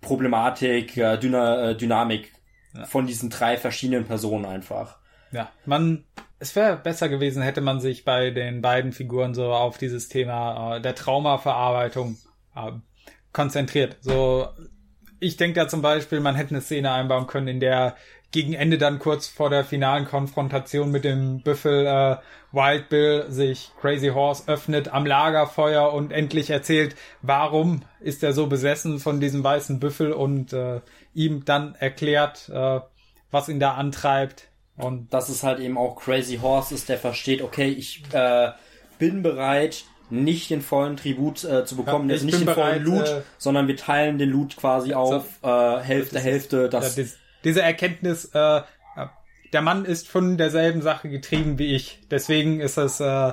Problematik, 0.00 0.96
äh, 0.96 1.18
Dyna 1.18 1.70
äh, 1.70 1.76
Dynamik 1.76 2.32
ja. 2.74 2.84
von 2.84 3.06
diesen 3.06 3.30
drei 3.30 3.56
verschiedenen 3.56 4.04
Personen 4.04 4.44
einfach. 4.44 4.98
Ja, 5.32 5.50
man 5.64 6.04
es 6.38 6.54
wäre 6.54 6.76
besser 6.76 7.08
gewesen, 7.08 7.42
hätte 7.42 7.60
man 7.60 7.80
sich 7.80 8.04
bei 8.04 8.30
den 8.30 8.60
beiden 8.60 8.92
Figuren 8.92 9.34
so 9.34 9.52
auf 9.52 9.78
dieses 9.78 10.08
Thema 10.08 10.76
äh, 10.76 10.80
der 10.80 10.94
Traumaverarbeitung 10.94 12.18
äh, 12.54 12.72
konzentriert. 13.32 13.96
So, 14.00 14.48
ich 15.18 15.36
denke 15.36 15.60
da 15.60 15.68
zum 15.68 15.82
Beispiel, 15.82 16.20
man 16.20 16.34
hätte 16.34 16.50
eine 16.50 16.60
Szene 16.60 16.92
einbauen 16.92 17.26
können, 17.26 17.48
in 17.48 17.60
der 17.60 17.96
gegen 18.32 18.54
Ende 18.54 18.76
dann 18.76 18.98
kurz 18.98 19.28
vor 19.28 19.50
der 19.50 19.64
finalen 19.64 20.04
Konfrontation 20.04 20.90
mit 20.90 21.04
dem 21.04 21.40
Büffel 21.40 21.86
äh, 21.86 22.16
Wild 22.52 22.88
Bill 22.88 23.26
sich 23.28 23.70
Crazy 23.80 24.08
Horse 24.08 24.44
öffnet 24.46 24.92
am 24.92 25.06
Lagerfeuer 25.06 25.92
und 25.92 26.12
endlich 26.12 26.50
erzählt, 26.50 26.96
warum 27.22 27.82
ist 28.00 28.22
er 28.22 28.32
so 28.32 28.46
besessen 28.46 28.98
von 28.98 29.20
diesem 29.20 29.42
weißen 29.44 29.80
Büffel 29.80 30.12
und 30.12 30.52
äh, 30.52 30.80
ihm 31.14 31.44
dann 31.44 31.76
erklärt, 31.76 32.48
äh, 32.48 32.80
was 33.30 33.48
ihn 33.48 33.60
da 33.60 33.74
antreibt, 33.74 34.48
und 34.76 35.12
dass 35.12 35.28
es 35.28 35.42
halt 35.42 35.58
eben 35.60 35.78
auch 35.78 35.96
Crazy 35.96 36.38
Horse 36.38 36.74
ist, 36.74 36.88
der 36.88 36.98
versteht, 36.98 37.42
okay, 37.42 37.68
ich 37.68 38.02
äh, 38.12 38.50
bin 38.98 39.22
bereit, 39.22 39.84
nicht 40.10 40.50
den 40.50 40.62
vollen 40.62 40.96
Tribut 40.96 41.44
äh, 41.44 41.64
zu 41.64 41.76
bekommen, 41.76 42.08
ja, 42.08 42.16
nicht 42.16 42.38
den 42.38 42.44
bereit, 42.44 42.82
vollen 42.82 42.84
Loot, 42.84 43.08
äh, 43.08 43.22
sondern 43.38 43.68
wir 43.68 43.76
teilen 43.76 44.18
den 44.18 44.30
Loot 44.30 44.56
quasi 44.56 44.94
auf 44.94 45.24
äh, 45.42 45.78
Hälfte, 45.78 46.20
Hälfte. 46.20 46.68
Das 46.68 46.96
ja, 46.96 47.04
diese 47.44 47.62
Erkenntnis, 47.62 48.26
äh, 48.34 48.62
der 49.52 49.62
Mann 49.62 49.84
ist 49.84 50.08
von 50.08 50.36
derselben 50.36 50.82
Sache 50.82 51.08
getrieben 51.08 51.58
wie 51.58 51.74
ich. 51.74 52.00
Deswegen 52.10 52.60
ist 52.60 52.78
es 52.78 53.00
äh, 53.00 53.32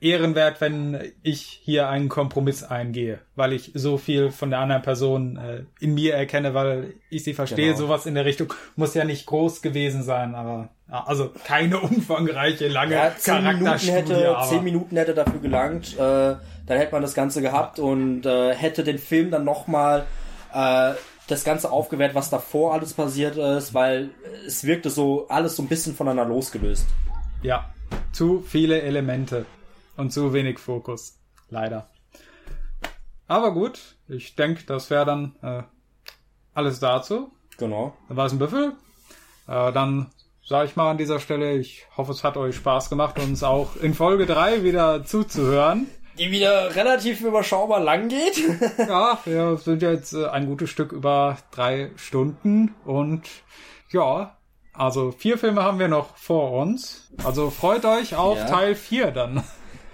ehrenwert, 0.00 0.60
wenn 0.60 1.12
ich 1.22 1.60
hier 1.62 1.88
einen 1.88 2.08
Kompromiss 2.08 2.62
eingehe, 2.62 3.20
weil 3.34 3.52
ich 3.52 3.72
so 3.74 3.98
viel 3.98 4.30
von 4.30 4.50
der 4.50 4.60
anderen 4.60 4.82
Person 4.82 5.36
äh, 5.36 5.64
in 5.80 5.94
mir 5.94 6.14
erkenne, 6.14 6.54
weil 6.54 6.94
ich 7.10 7.24
sie 7.24 7.34
verstehe. 7.34 7.66
Genau. 7.66 7.78
Sowas 7.78 8.06
in 8.06 8.14
der 8.14 8.24
Richtung 8.24 8.52
muss 8.76 8.94
ja 8.94 9.04
nicht 9.04 9.26
groß 9.26 9.62
gewesen 9.62 10.02
sein, 10.02 10.34
aber 10.34 10.70
also 10.88 11.30
keine 11.46 11.80
umfangreiche, 11.80 12.68
lange 12.68 12.94
ja, 12.94 13.12
zehn 13.16 13.42
Minuten 13.44 13.78
hätte, 13.78 14.36
aber. 14.36 14.48
Zehn 14.48 14.64
Minuten 14.64 14.96
hätte 14.96 15.14
dafür 15.14 15.40
gelangt, 15.40 15.94
äh, 15.94 15.98
dann 15.98 16.78
hätte 16.78 16.92
man 16.92 17.02
das 17.02 17.14
Ganze 17.14 17.40
gehabt 17.40 17.78
und 17.78 18.26
äh, 18.26 18.54
hätte 18.54 18.84
den 18.84 18.98
Film 18.98 19.30
dann 19.30 19.44
nochmal 19.44 20.04
äh, 20.52 20.92
das 21.28 21.44
Ganze 21.44 21.70
aufgewertet, 21.70 22.14
was 22.14 22.30
davor 22.30 22.72
alles 22.72 22.94
passiert 22.94 23.36
ist, 23.36 23.74
weil 23.74 24.10
es 24.46 24.64
wirkte 24.64 24.90
so 24.90 25.28
alles 25.28 25.56
so 25.56 25.62
ein 25.62 25.68
bisschen 25.68 25.94
voneinander 25.94 26.32
losgelöst. 26.34 26.86
Ja, 27.42 27.72
zu 28.12 28.40
viele 28.40 28.82
Elemente 28.82 29.46
und 29.96 30.12
zu 30.12 30.32
wenig 30.32 30.58
Fokus. 30.58 31.18
Leider. 31.48 31.88
Aber 33.28 33.52
gut, 33.52 33.96
ich 34.08 34.34
denke, 34.34 34.64
das 34.64 34.90
wäre 34.90 35.06
dann 35.06 35.36
äh, 35.42 35.62
alles 36.54 36.80
dazu. 36.80 37.32
Genau. 37.58 37.96
Dann 38.08 38.16
war 38.16 38.26
es 38.26 38.32
ein 38.32 38.38
Büffel. 38.38 38.72
Äh, 39.46 39.72
dann 39.72 40.10
sage 40.44 40.66
ich 40.66 40.76
mal 40.76 40.90
an 40.90 40.98
dieser 40.98 41.20
Stelle, 41.20 41.56
ich 41.56 41.86
hoffe, 41.96 42.12
es 42.12 42.24
hat 42.24 42.36
euch 42.36 42.56
Spaß 42.56 42.90
gemacht, 42.90 43.18
uns 43.18 43.42
auch 43.42 43.76
in 43.76 43.94
Folge 43.94 44.26
3 44.26 44.64
wieder 44.64 45.04
zuzuhören 45.04 45.86
die 46.18 46.30
wieder 46.30 46.74
relativ 46.74 47.20
überschaubar 47.20 47.80
lang 47.80 48.08
geht. 48.08 48.36
ja, 48.78 49.18
wir 49.24 49.56
sind 49.56 49.82
jetzt 49.82 50.12
äh, 50.12 50.26
ein 50.26 50.46
gutes 50.46 50.70
Stück 50.70 50.92
über 50.92 51.38
drei 51.50 51.90
Stunden 51.96 52.74
und 52.84 53.22
ja, 53.90 54.36
Also 54.74 55.12
vier 55.12 55.36
Filme 55.38 55.62
haben 55.62 55.78
wir 55.78 55.88
noch 55.88 56.16
vor 56.16 56.52
uns. 56.52 57.10
Also 57.24 57.50
freut 57.50 57.84
euch 57.84 58.14
auf 58.16 58.38
Ja. 58.38 58.44
Teil 58.46 58.74
4 58.74 59.10
dann. 59.10 59.44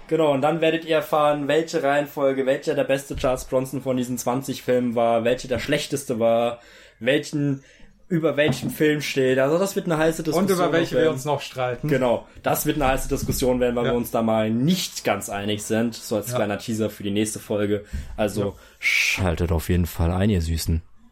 Genau, 0.07 0.31
und 0.31 0.41
dann 0.41 0.61
werdet 0.61 0.85
ihr 0.85 0.95
erfahren, 0.95 1.47
welche 1.47 1.83
Reihenfolge, 1.83 2.45
welcher 2.45 2.73
der 2.75 2.85
beste 2.85 3.15
Charles 3.15 3.45
Bronson 3.45 3.81
von 3.81 3.95
diesen 3.97 4.17
20 4.17 4.63
Filmen 4.63 4.95
war, 4.95 5.23
welcher 5.23 5.47
der 5.49 5.59
schlechteste 5.59 6.19
war, 6.19 6.59
welchen, 6.99 7.63
über 8.09 8.35
welchem 8.37 8.69
Film 8.71 9.01
steht. 9.01 9.39
Also 9.39 9.57
das 9.57 9.75
wird 9.75 9.85
eine 9.85 9.97
heiße 9.97 10.23
Diskussion. 10.23 10.45
Und 10.45 10.51
über 10.51 10.71
welche 10.73 10.95
noch 10.95 10.99
wir 10.99 11.03
werden. 11.05 11.13
uns 11.13 11.25
noch 11.25 11.41
streiten. 11.41 11.87
Genau, 11.87 12.27
das 12.43 12.65
wird 12.65 12.77
eine 12.81 12.87
heiße 12.91 13.07
Diskussion 13.07 13.59
werden, 13.59 13.75
weil 13.75 13.85
Ja. 13.85 13.91
wir 13.91 13.97
uns 13.97 14.11
da 14.11 14.21
mal 14.21 14.49
nicht 14.49 15.03
ganz 15.03 15.29
einig 15.29 15.63
sind. 15.63 15.93
So 15.95 16.15
als 16.15 16.29
Ja. 16.31 16.35
kleiner 16.37 16.57
Teaser 16.57 16.89
für 16.89 17.03
die 17.03 17.11
nächste 17.11 17.39
Folge. 17.39 17.85
Also 18.17 18.55
schaltet 18.79 19.51
auf 19.51 19.69
jeden 19.69 19.85
Fall 19.85 20.11
ein, 20.11 20.29
ihr 20.29 20.41
Süßen. 20.41 20.81